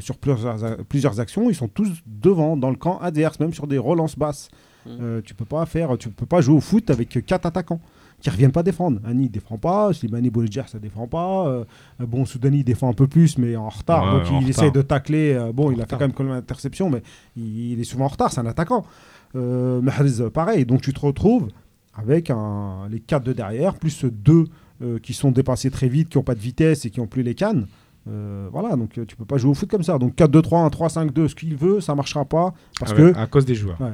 Sur 0.00 0.16
plusieurs, 0.18 0.76
plusieurs 0.88 1.18
actions, 1.20 1.48
ils 1.50 1.54
sont 1.54 1.68
tous 1.68 1.88
devant, 2.06 2.56
dans 2.56 2.70
le 2.70 2.76
camp 2.76 2.98
adverse, 3.00 3.40
même 3.40 3.52
sur 3.52 3.66
des 3.66 3.78
relances 3.78 4.16
basses. 4.16 4.48
Mm. 4.86 4.90
Euh, 5.00 5.20
tu 5.24 5.34
peux 5.34 5.44
pas 5.44 5.64
faire, 5.66 5.96
tu 5.98 6.08
peux 6.10 6.26
pas 6.26 6.40
jouer 6.40 6.56
au 6.56 6.60
foot 6.60 6.90
avec 6.90 7.24
quatre 7.26 7.46
attaquants 7.46 7.80
qui 8.20 8.28
reviennent 8.30 8.52
pas 8.52 8.62
défendre. 8.62 9.00
Annie 9.04 9.28
défend 9.30 9.56
pas, 9.56 9.92
Slimani 9.94 10.28
Bolidjar 10.30 10.68
ça 10.68 10.78
défend 10.78 11.06
pas. 11.06 11.46
euh, 11.48 11.64
bon, 12.00 12.24
Soudani 12.26 12.62
défend 12.64 12.90
un 12.90 12.92
peu 12.94 13.06
plus, 13.06 13.38
mais 13.38 13.56
en 13.56 13.68
retard. 13.70 14.04
Ouais, 14.04 14.10
donc 14.20 14.22
en 14.22 14.24
il 14.26 14.34
retard. 14.36 14.48
essaye 14.50 14.72
de 14.72 14.82
tacler. 14.82 15.32
euh, 15.34 15.52
bon, 15.52 15.68
En 15.68 15.70
il 15.70 15.74
a 15.74 15.76
fait 15.78 15.82
retard. 15.84 15.98
quand 16.00 16.04
même 16.06 16.12
comme 16.12 16.26
une 16.28 16.32
interception, 16.34 16.90
mais 16.90 17.02
il, 17.36 17.72
il 17.72 17.80
est 17.80 17.84
souvent 17.84 18.04
en 18.04 18.08
retard. 18.08 18.30
C'est 18.32 18.40
un 18.40 18.46
attaquant. 18.46 18.84
Euh, 19.36 19.80
Mahrez, 19.80 20.28
pareil. 20.32 20.66
Donc 20.66 20.82
tu 20.82 20.92
te 20.92 21.00
retrouves 21.00 21.48
avec 21.94 22.30
un, 22.30 22.88
les 22.90 23.00
quatre 23.00 23.24
de 23.24 23.32
derrière, 23.32 23.74
plus 23.74 24.04
deux 24.04 24.44
qui 25.02 25.12
sont 25.12 25.30
dépassés 25.30 25.70
très 25.70 25.88
vite, 25.90 26.08
qui 26.08 26.16
n'ont 26.16 26.24
pas 26.24 26.34
de 26.34 26.40
vitesse 26.40 26.86
et 26.86 26.90
qui 26.90 27.00
n'ont 27.00 27.06
plus 27.06 27.22
les 27.22 27.34
cannes. 27.34 27.66
Euh, 28.08 28.48
voilà, 28.50 28.76
donc 28.76 28.96
euh, 28.96 29.04
tu 29.04 29.14
peux 29.14 29.26
pas 29.26 29.36
jouer 29.36 29.50
au 29.50 29.54
foot 29.54 29.70
comme 29.70 29.82
ça. 29.82 29.98
Donc 29.98 30.14
4-2-3-1, 30.16 30.70
3-5-2, 30.72 31.28
ce 31.28 31.34
qu'il 31.34 31.54
veut, 31.54 31.80
ça 31.80 31.94
marchera 31.94 32.24
pas. 32.24 32.54
Parce 32.78 32.92
Ah 32.92 32.96
que 32.96 33.14
à 33.16 33.26
cause 33.26 33.44
des 33.44 33.54
joueurs. 33.54 33.78
Ouais, 33.80 33.90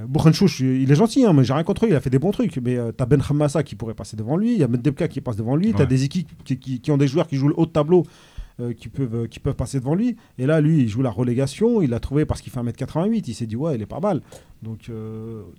il 0.60 0.90
est 0.90 0.94
gentil, 0.94 1.24
hein, 1.26 1.32
mais 1.32 1.42
j'ai 1.44 1.52
rien 1.52 1.64
contre 1.64 1.84
lui, 1.86 1.92
il 1.92 1.96
a 1.96 2.00
fait 2.00 2.10
des 2.10 2.18
bons 2.20 2.30
trucs. 2.30 2.56
Mais 2.58 2.76
euh, 2.76 2.92
t'as 2.92 3.04
Ben 3.06 3.20
Hammassa 3.28 3.62
qui 3.62 3.74
pourrait 3.74 3.94
passer 3.94 4.16
devant 4.16 4.36
lui, 4.36 4.52
il 4.54 4.58
y 4.60 4.62
a 4.62 4.68
Mendebka 4.68 5.08
qui 5.08 5.20
passe 5.20 5.36
devant 5.36 5.56
lui, 5.56 5.72
t'as 5.72 5.80
Ouais. 5.80 5.86
des 5.86 6.04
équipes 6.04 6.30
qui, 6.44 6.56
qui- 6.58 6.80
qui 6.80 6.90
ont 6.92 6.96
des 6.96 7.08
joueurs 7.08 7.26
qui 7.26 7.36
jouent 7.36 7.48
le 7.48 7.54
haut 7.58 7.66
de 7.66 7.70
tableau 7.72 8.04
euh, 8.58 8.72
qui, 8.72 8.88
peuvent, 8.88 9.28
qui 9.28 9.38
peuvent 9.40 9.54
passer 9.56 9.80
devant 9.80 9.94
lui. 9.94 10.16
Et 10.38 10.46
là, 10.46 10.60
lui, 10.62 10.78
il 10.82 10.88
joue 10.88 11.02
la 11.02 11.10
relégation, 11.10 11.82
il 11.82 11.90
l'a 11.90 12.00
trouvé 12.00 12.24
parce 12.24 12.40
qu'il 12.40 12.50
fait 12.52 12.60
1m88, 12.60 13.24
il 13.26 13.34
s'est 13.34 13.44
dit, 13.46 13.56
ouais, 13.56 13.74
il 13.74 13.82
est 13.82 13.86
pas 13.86 14.00
mal. 14.00 14.22
Donc, 14.62 14.88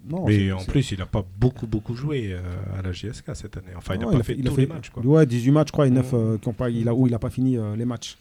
non. 0.09 0.25
Mais 0.25 0.51
en 0.51 0.63
plus, 0.63 0.91
il 0.91 0.97
n'a 0.99 1.05
pas 1.05 1.23
beaucoup, 1.39 1.67
beaucoup 1.67 1.93
joué 1.95 2.35
à 2.77 2.81
la 2.81 2.91
JSK 2.91 3.35
cette 3.35 3.57
année. 3.57 3.67
Enfin, 3.77 3.93
il 3.95 3.99
n'a 3.99 4.07
pas 4.07 4.23
fait, 4.23 4.35
tous 4.35 4.57
les 4.57 4.65
matchs. 4.67 4.89
Quoi. 4.89 5.05
Ouais, 5.05 5.25
18 5.27 5.51
matchs, 5.51 5.67
je 5.67 5.71
crois, 5.73 5.85
et 5.85 5.91
9 5.91 6.09
euh, 6.13 6.37
qui 6.39 6.47
ont 6.47 6.53
pas, 6.53 6.69
il 6.71 6.87
a, 6.89 6.95
où 6.95 7.05
il 7.07 7.13
a 7.13 7.19
pas 7.19 7.29
fini 7.29 7.57
les 7.77 7.85
matchs. 7.85 8.17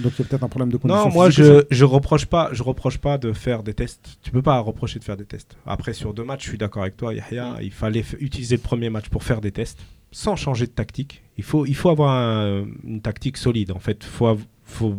Donc, 0.00 0.12
il 0.16 0.18
y 0.20 0.22
a 0.22 0.28
peut-être 0.28 0.42
un 0.44 0.48
problème 0.48 0.70
de 0.70 0.76
condition 0.76 1.06
Non, 1.08 1.12
moi 1.12 1.28
je, 1.30 1.64
je 1.70 1.84
reproche 1.84 2.26
pas, 2.26 2.50
je 2.52 2.62
reproche 2.62 2.98
pas 2.98 3.18
de 3.18 3.32
faire 3.32 3.62
des 3.62 3.74
tests. 3.74 4.18
Tu 4.22 4.30
peux 4.30 4.42
pas 4.42 4.58
reprocher 4.60 4.98
de 4.98 5.04
faire 5.04 5.16
des 5.16 5.24
tests. 5.24 5.56
Après 5.66 5.92
sur 5.92 6.14
deux 6.14 6.24
matchs, 6.24 6.44
je 6.44 6.48
suis 6.50 6.58
d'accord 6.58 6.82
avec 6.82 6.96
toi, 6.96 7.12
Yahya. 7.14 7.56
Il 7.62 7.72
fallait 7.72 8.04
utiliser 8.20 8.56
le 8.56 8.62
premier 8.62 8.90
match 8.90 9.08
pour 9.08 9.24
faire 9.24 9.40
des 9.40 9.50
tests, 9.52 9.78
sans 10.12 10.36
changer 10.36 10.66
de 10.66 10.70
tactique. 10.72 11.22
Il 11.36 11.44
faut, 11.44 11.66
il 11.66 11.74
faut 11.74 11.90
avoir 11.90 12.10
un- 12.12 12.64
une 12.84 13.00
tactique 13.00 13.36
solide. 13.36 13.72
En 13.72 13.80
fait, 13.80 14.04
faut, 14.04 14.38
faut 14.64 14.96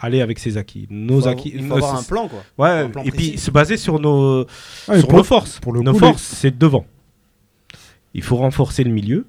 aller 0.00 0.20
avec 0.20 0.38
ses 0.38 0.56
acquis. 0.56 0.86
Nos 0.90 1.20
Faut- 1.22 1.28
acquis. 1.28 1.52
il 1.54 1.60
faut 1.62 1.68
nos- 1.68 1.76
avoir 1.76 1.96
un 1.96 2.02
plan 2.02 2.26
quoi. 2.28 2.42
Ouais, 2.58 2.88
plan 2.88 3.02
et 3.04 3.10
puis 3.12 3.38
se 3.38 3.50
baser 3.50 3.76
sur 3.76 4.00
nos, 4.00 4.46
Ah, 4.88 4.98
sur 4.98 5.08
pour- 5.08 5.18
nos 5.18 5.24
forces. 5.24 5.60
pour 5.60 5.72
le 5.72 5.80
nos 5.82 5.92
coup, 5.92 6.00
les- 6.00 6.06
forces, 6.08 6.22
c'est 6.22 6.56
devant. 6.58 6.86
Il 8.14 8.22
faut 8.22 8.36
renforcer 8.36 8.82
le 8.82 8.90
milieu 8.90 9.26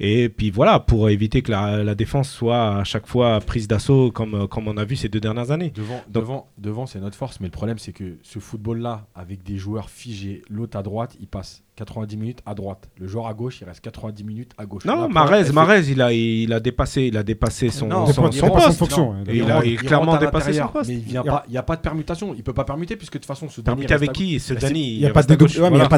Et 0.00 0.28
puis 0.28 0.50
voilà, 0.50 0.80
pour 0.80 1.10
éviter 1.10 1.42
que 1.42 1.50
la, 1.52 1.84
la 1.84 1.94
défense 1.94 2.28
soit 2.30 2.76
à 2.78 2.84
chaque 2.84 3.06
fois 3.06 3.38
prise 3.40 3.68
d'assaut 3.68 4.10
comme, 4.10 4.48
comme 4.48 4.66
on 4.66 4.76
a 4.76 4.84
vu 4.84 4.96
ces 4.96 5.08
deux 5.08 5.20
dernières 5.20 5.50
années. 5.50 5.70
Devant, 5.70 5.94
Donc- 5.96 6.10
devant, 6.12 6.50
devant 6.58 6.86
c'est 6.86 6.98
notre 7.00 7.16
force, 7.16 7.38
mais 7.40 7.46
le 7.46 7.52
problème, 7.52 7.78
c'est 7.78 7.92
que 7.92 8.18
ce 8.22 8.38
football-là, 8.38 9.06
avec 9.14 9.42
des 9.44 9.58
joueurs 9.58 9.90
figés, 9.90 10.42
l'autre 10.50 10.76
à 10.76 10.82
droite, 10.82 11.16
il 11.20 11.28
passe 11.28 11.62
90 11.84 12.16
minutes 12.16 12.38
à 12.46 12.54
droite. 12.54 12.88
Le 12.98 13.06
joueur 13.08 13.26
à 13.26 13.34
gauche, 13.34 13.58
il 13.60 13.64
reste 13.64 13.80
90 13.80 14.24
minutes 14.24 14.52
à 14.58 14.66
gauche. 14.66 14.84
Non, 14.84 15.08
Marez, 15.08 15.50
Marez, 15.52 15.90
il 15.90 16.00
a, 16.00 16.12
il 16.12 16.52
a 16.52 16.60
dépassé, 16.60 17.02
il 17.02 17.16
a 17.16 17.22
dépassé 17.22 17.70
son, 17.70 17.88
Non, 17.88 18.06
son, 18.06 18.30
son 18.32 18.50
poste. 18.50 18.78
fonction, 18.78 19.12
non, 19.12 19.18
ouais. 19.24 19.24
Et 19.28 19.30
il 19.32 19.36
il 19.44 19.50
a- 19.50 19.64
il 19.64 19.76
a 19.76 19.80
clairement 19.80 20.16
dépassé 20.16 20.52
son 20.52 20.68
poste. 20.68 20.88
Mais 20.90 20.96
il 20.96 21.00
vient 21.02 21.22
Il 21.22 21.26
y 21.26 21.28
a- 21.28 21.32
pas, 21.32 21.44
il 21.48 21.50
n'y 21.52 21.56
a 21.58 21.62
pas 21.62 21.76
de 21.76 21.80
permutation. 21.80 22.34
Il 22.36 22.42
peut 22.42 22.52
pas 22.52 22.64
permuter 22.64 22.96
puisque 22.96 23.14
de 23.14 23.18
toute 23.18 23.26
façon, 23.26 23.48
ce 23.48 23.60
dernier 23.60 23.86
Permuté 23.86 23.94
reste 23.94 24.02
avec 24.04 24.12
qui 24.16 24.40
Ce 24.40 24.54
Dani 24.54 24.94
Il 24.94 24.98
n'y 25.00 25.06
a, 25.06 25.10
pas 25.10 25.22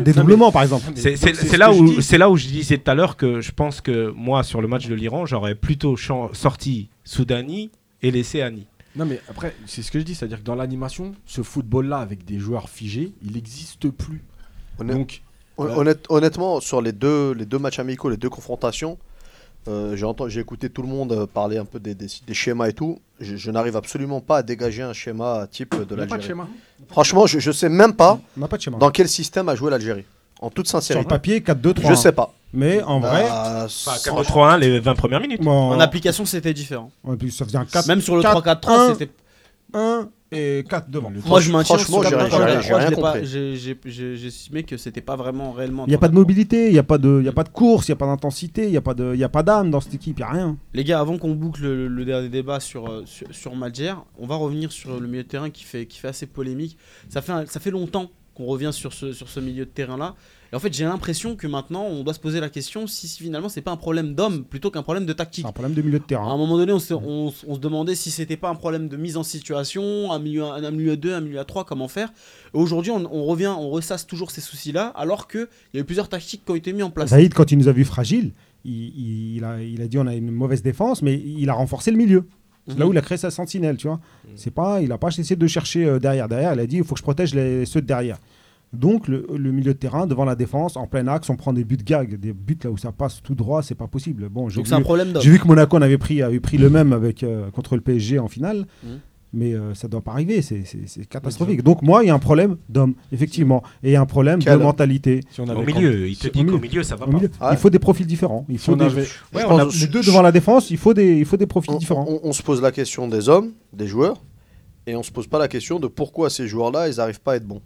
de 0.00 0.04
dédoublement, 0.04 0.50
par 0.52 0.62
exemple. 0.62 0.84
C'est 0.96 1.56
là, 1.58 1.72
où- 1.72 2.00
c'est 2.00 2.18
là 2.18 2.30
où 2.30 2.36
je 2.36 2.46
disais 2.46 2.78
tout 2.78 2.90
à 2.90 2.94
l'heure 2.94 3.16
que 3.16 3.40
je 3.40 3.52
pense 3.52 3.80
que 3.80 4.10
moi, 4.16 4.42
sur 4.42 4.60
le 4.62 4.68
match 4.68 4.86
de 4.88 4.94
l'Iran, 4.94 5.26
j'aurais 5.26 5.54
plutôt 5.54 5.96
sorti 5.96 6.88
Soudani 7.04 7.70
et 8.02 8.10
laissé 8.10 8.40
Ani. 8.42 8.66
Non, 8.96 9.04
mais 9.06 9.20
après, 9.28 9.54
c'est 9.66 9.82
ce 9.82 9.90
que 9.90 9.98
je 9.98 10.04
dis, 10.04 10.14
c'est-à-dire 10.14 10.38
que 10.38 10.44
dans 10.44 10.54
l'animation, 10.54 11.14
ce 11.26 11.42
football-là 11.42 11.98
avec 11.98 12.24
des 12.24 12.38
joueurs 12.38 12.68
figés, 12.68 13.12
il 13.24 13.32
n'existe 13.32 13.88
plus. 13.90 14.22
Honnêt- 14.78 14.92
Donc, 14.94 15.22
honnête- 15.58 16.06
honnêtement, 16.08 16.60
sur 16.60 16.80
les 16.82 16.92
deux, 16.92 17.32
les 17.32 17.46
deux 17.46 17.58
matchs 17.58 17.78
amicaux, 17.78 18.08
les 18.10 18.16
deux 18.16 18.28
confrontations, 18.30 18.98
euh, 19.68 19.96
j'ai 19.96 20.04
entendu- 20.04 20.30
j'ai 20.30 20.40
écouté 20.40 20.68
tout 20.68 20.82
le 20.82 20.88
monde 20.88 21.12
euh, 21.12 21.26
parler 21.26 21.56
un 21.58 21.64
peu 21.64 21.78
des, 21.80 21.94
des- 21.94 22.06
des 22.26 22.34
schémas 22.34 22.68
et 22.68 22.72
tout. 22.72 22.98
Je, 23.20 23.36
je 23.36 23.50
n'arrive 23.50 23.76
absolument 23.76 24.20
pas 24.20 24.38
à 24.38 24.42
dégager 24.42 24.82
un 24.82 24.92
schéma 24.92 25.46
type 25.50 25.74
de 25.74 25.76
il 25.76 25.78
n'y 25.80 25.84
a 25.84 25.86
pas 25.88 25.94
de 25.94 26.00
l'Algérie. 26.10 26.26
schéma. 26.26 26.48
Franchement, 26.90 27.26
je 27.26 27.48
ne 27.48 27.52
sais 27.54 27.68
même 27.68 27.94
pas 27.94 28.20
pas 28.48 28.56
de 28.56 28.62
schéma. 28.62 28.78
dans 28.78 28.90
quel 28.90 29.08
système 29.08 29.48
a 29.48 29.54
joué 29.54 29.70
l'Algérie. 29.70 30.04
En 30.40 30.50
toute 30.50 30.66
Sur 30.66 30.78
le 30.78 30.82
sincérité. 30.82 31.08
papier, 31.08 31.40
4-2-3. 31.40 31.88
Je 31.90 31.94
sais 31.94 32.12
pas. 32.12 32.34
Mais 32.52 32.82
en 32.82 33.00
vrai, 33.00 33.22
Bah, 33.22 33.52
Enfin, 33.64 33.68
sans- 33.68 34.20
4-3-1 34.22 34.58
les 34.58 34.80
20 34.80 34.94
premières 34.94 35.20
minutes. 35.20 35.40
bon, 35.40 35.70
En 35.70 35.80
application, 35.80 36.24
c'était 36.26 36.52
différent. 36.52 36.90
ouais, 37.04 37.16
puis 37.16 37.30
ça 37.32 37.44
faisait 37.44 37.56
un 37.56 37.64
4, 37.64 37.86
Même 37.86 38.00
sur 38.02 38.16
le 38.16 38.22
4, 38.22 38.42
3-4-3, 38.42 38.90
1, 38.90 38.92
c'était. 38.94 39.10
1 39.72 40.08
et 40.34 40.64
4 40.68 40.90
devant. 40.90 41.10
Le- 41.10 41.20
Moi, 41.26 41.40
je 41.40 41.50
maintiens 41.52 41.76
franchement, 41.78 42.02
j'ai 42.02 42.14
rien- 42.14 42.28
j'ai 42.28 42.36
rien- 42.36 42.46
3-4-3, 42.46 42.62
j'ai 42.62 42.74
rien 42.74 42.84
je 42.86 42.90
l'ai 42.90 43.00
pas- 43.00 43.12
compris. 43.12 44.26
estimé 44.26 44.62
que 44.64 44.76
c'était 44.76 45.00
pas 45.00 45.16
vraiment 45.16 45.52
réellement. 45.52 45.84
Il 45.86 45.90
n'y 45.90 45.94
a 45.94 45.98
pas 45.98 46.08
de 46.08 46.12
3-4-3. 46.14 46.20
mobilité, 46.20 46.66
il 46.68 46.72
n'y 46.72 46.78
a, 46.78 46.82
pas 46.82 46.98
de- 46.98 47.18
il 47.20 47.26
y 47.26 47.28
a 47.28 47.32
pas 47.32 47.44
de 47.44 47.48
course, 47.48 47.88
il 47.88 47.92
n'y 47.92 47.94
a 47.94 47.96
pas 47.96 48.06
d'intensité, 48.06 48.64
il 48.64 48.70
n'y 48.70 48.76
a 48.76 48.80
pas 48.80 48.94
de- 48.94 49.12
il 49.14 49.20
y 49.20 49.24
a 49.24 49.28
pas 49.28 49.42
d'âme 49.42 49.70
dans 49.70 49.80
cette 49.80 49.94
équipe, 49.94 50.18
il 50.18 50.22
n'y 50.22 50.28
a 50.28 50.32
rien. 50.32 50.56
Les 50.72 50.84
gars, 50.84 51.00
avant 51.00 51.18
qu'on 51.18 51.34
boucle 51.34 51.62
le, 51.62 51.88
le 51.88 52.04
dernier 52.04 52.28
débat 52.28 52.60
sur, 52.60 52.88
euh, 52.88 53.02
sur, 53.06 53.26
sur 53.30 53.54
Madjer, 53.54 53.94
on 54.18 54.26
va 54.26 54.36
revenir 54.36 54.72
sur 54.72 54.98
le 55.00 55.06
milieu 55.06 55.22
de 55.22 55.28
terrain 55.28 55.50
qui 55.50 55.64
fait, 55.64 55.86
qui 55.86 55.98
fait 55.98 56.08
assez 56.08 56.26
polémique. 56.26 56.76
Ça 57.08 57.20
fait, 57.22 57.32
un- 57.32 57.46
ça 57.46 57.60
fait 57.60 57.70
longtemps 57.70 58.10
qu'on 58.34 58.44
revient 58.46 58.70
sur 58.72 58.92
ce, 58.92 59.12
sur 59.12 59.28
ce 59.28 59.40
milieu 59.40 59.64
de 59.64 59.70
terrain-là. 59.70 60.14
Et 60.52 60.56
en 60.56 60.60
fait, 60.60 60.72
j'ai 60.72 60.84
l'impression 60.84 61.34
que 61.36 61.46
maintenant, 61.46 61.84
on 61.84 62.04
doit 62.04 62.14
se 62.14 62.20
poser 62.20 62.38
la 62.40 62.48
question 62.48 62.86
si, 62.86 63.08
si 63.08 63.22
finalement, 63.22 63.48
c'est 63.48 63.60
pas 63.62 63.70
un 63.72 63.76
problème 63.76 64.14
d'homme 64.14 64.44
plutôt 64.44 64.70
qu'un 64.70 64.82
problème 64.82 65.04
de 65.06 65.12
tactique. 65.12 65.44
Un 65.44 65.52
problème 65.52 65.74
de 65.74 65.82
milieu 65.82 65.98
de 65.98 66.02
À 66.02 66.04
un 66.04 66.06
terrain. 66.06 66.36
moment 66.36 66.56
donné, 66.56 66.72
on 66.72 66.78
se, 66.78 66.94
on 66.94 67.28
s- 67.30 67.44
on 67.48 67.54
se 67.54 67.60
demandait 67.60 67.94
si 67.94 68.10
c'était 68.10 68.36
pas 68.36 68.48
un 68.50 68.54
problème 68.54 68.88
de 68.88 68.96
mise 68.96 69.16
en 69.16 69.22
situation, 69.22 70.12
un 70.12 70.18
milieu, 70.18 70.44
un, 70.44 70.62
un 70.62 70.70
milieu 70.70 70.92
à 70.92 70.96
2, 70.96 71.12
un 71.14 71.20
milieu 71.20 71.38
à 71.40 71.44
3, 71.44 71.64
comment 71.64 71.88
faire. 71.88 72.12
Aujourd'hui, 72.52 72.92
on, 72.92 73.04
on 73.12 73.24
revient, 73.24 73.52
on 73.58 73.70
ressasse 73.70 74.06
toujours 74.06 74.30
ces 74.30 74.40
soucis-là, 74.40 74.88
alors 74.94 75.26
qu'il 75.28 75.46
y 75.72 75.78
a 75.78 75.80
eu 75.80 75.84
plusieurs 75.84 76.08
tactiques 76.08 76.44
qui 76.44 76.52
ont 76.52 76.56
été 76.56 76.72
mises 76.72 76.84
en 76.84 76.90
place. 76.90 77.10
Saïd, 77.10 77.34
quand 77.34 77.50
il 77.50 77.58
nous 77.58 77.68
a 77.68 77.72
vu 77.72 77.84
fragiles, 77.84 78.32
il, 78.64 78.72
il- 78.72 79.36
il 79.36 79.44
a, 79.44 79.60
il 79.62 79.82
a 79.82 79.88
dit 79.88 79.98
on 79.98 80.06
a 80.06 80.14
une 80.14 80.30
mauvaise 80.30 80.62
défense, 80.62 81.02
mais 81.02 81.14
il 81.20 81.48
a 81.50 81.54
renforcé 81.54 81.90
le 81.90 81.96
milieu. 81.96 82.24
Là 82.66 82.86
où 82.86 82.92
il 82.92 82.98
a 82.98 83.02
créé 83.02 83.18
sa 83.18 83.30
sentinelle, 83.30 83.76
tu 83.76 83.86
vois. 83.86 84.00
C'est 84.36 84.50
pas, 84.50 84.80
il 84.80 84.88
n'a 84.88 84.98
pas 84.98 85.08
essayé 85.08 85.36
de 85.36 85.46
chercher 85.46 85.84
euh, 85.84 85.98
derrière. 85.98 86.28
Derrière, 86.28 86.54
il 86.54 86.60
a 86.60 86.66
dit 86.66 86.76
il 86.78 86.84
faut 86.84 86.94
que 86.94 86.98
je 86.98 87.02
protège 87.02 87.34
les, 87.34 87.66
ceux 87.66 87.82
de 87.82 87.86
derrière. 87.86 88.18
Donc 88.72 89.06
le, 89.06 89.26
le 89.32 89.52
milieu 89.52 89.72
de 89.72 89.78
terrain 89.78 90.06
devant 90.06 90.24
la 90.24 90.34
défense, 90.34 90.76
en 90.76 90.86
plein 90.86 91.06
axe, 91.06 91.30
on 91.30 91.36
prend 91.36 91.52
des 91.52 91.64
buts 91.64 91.76
gag, 91.76 92.18
des 92.18 92.32
buts 92.32 92.58
là 92.64 92.70
où 92.70 92.76
ça 92.76 92.90
passe 92.90 93.22
tout 93.22 93.34
droit, 93.34 93.62
c'est 93.62 93.74
pas 93.74 93.86
possible. 93.86 94.28
Bon, 94.28 94.48
j'ai 94.48 94.60
un 94.72 94.78
vu, 94.78 94.82
problème 94.82 95.12
d'homme. 95.12 95.22
j'ai 95.22 95.30
vu 95.30 95.38
que 95.38 95.46
Monaco 95.46 95.76
en 95.76 95.82
avait 95.82 95.98
pris, 95.98 96.22
avait 96.22 96.40
pris 96.40 96.58
le 96.58 96.70
même 96.70 96.92
avec 96.92 97.22
euh, 97.22 97.50
contre 97.50 97.76
le 97.76 97.82
PSG 97.82 98.18
en 98.18 98.28
finale. 98.28 98.66
Mhm. 98.82 98.98
Mais 99.36 99.52
euh, 99.52 99.74
ça 99.74 99.88
doit 99.88 100.00
pas 100.00 100.12
arriver, 100.12 100.42
c'est, 100.42 100.62
catastrophique. 101.08 101.62
Donc 101.62 101.82
moi, 101.82 102.04
il 102.04 102.06
y 102.06 102.10
a 102.10 102.14
un 102.14 102.18
problème 102.20 102.56
d'homme, 102.68 102.94
effectivement, 103.10 103.62
et 103.82 103.88
il 103.90 103.92
y 103.92 103.96
a 103.96 104.00
un 104.00 104.06
problème 104.06 104.38
Quel 104.38 104.58
de 104.58 104.62
mentalité. 104.62 105.20
Si 105.30 105.40
on 105.40 105.44
Au 105.48 105.62
milieu, 105.62 106.08
il 106.08 106.16
te 106.16 106.28
dit 106.28 106.38
qu'au 106.38 106.44
milieu. 106.44 106.58
milieu, 106.58 106.82
ça 106.84 106.94
va 106.96 107.06
pas. 107.06 107.12
milieu. 107.12 107.30
Ah 107.40 107.48
ouais 107.48 107.54
Il 107.54 107.58
faut 107.58 107.70
des 107.70 107.78
profils 107.80 108.06
différents. 108.06 108.46
Il 108.48 108.58
faut 108.58 108.72
on 108.72 108.76
des... 108.76 108.84
avait- 108.84 109.02
Ouais, 109.34 109.42
Je 109.42 109.46
on 109.46 109.58
a- 109.58 109.64
pense- 109.64 109.80
les 109.80 109.86
deux 109.88 110.02
devant 110.02 110.22
la 110.22 110.30
défense, 110.32 110.70
il 110.70 110.78
faut 110.78 110.94
des, 110.94 111.16
il 111.18 111.24
faut 111.24 111.36
des 111.36 111.46
profils 111.46 111.72
on, 111.74 111.78
différents. 111.78 112.06
on- 112.08 112.20
on 112.22 112.32
se 112.32 112.42
pose 112.42 112.62
la 112.62 112.70
question 112.70 113.08
des 113.08 113.28
hommes, 113.28 113.50
des 113.72 113.86
joueurs, 113.88 114.22
et 114.86 114.94
on 114.94 115.02
se 115.02 115.10
pose 115.10 115.26
pas 115.26 115.38
la 115.40 115.48
question 115.48 115.80
de 115.80 115.88
pourquoi 115.88 116.30
ces 116.30 116.46
joueurs-là, 116.46 116.88
ils 116.88 116.96
n'arrivent 116.98 117.20
pas 117.20 117.32
à 117.32 117.36
être 117.36 117.46
bons. 117.46 117.62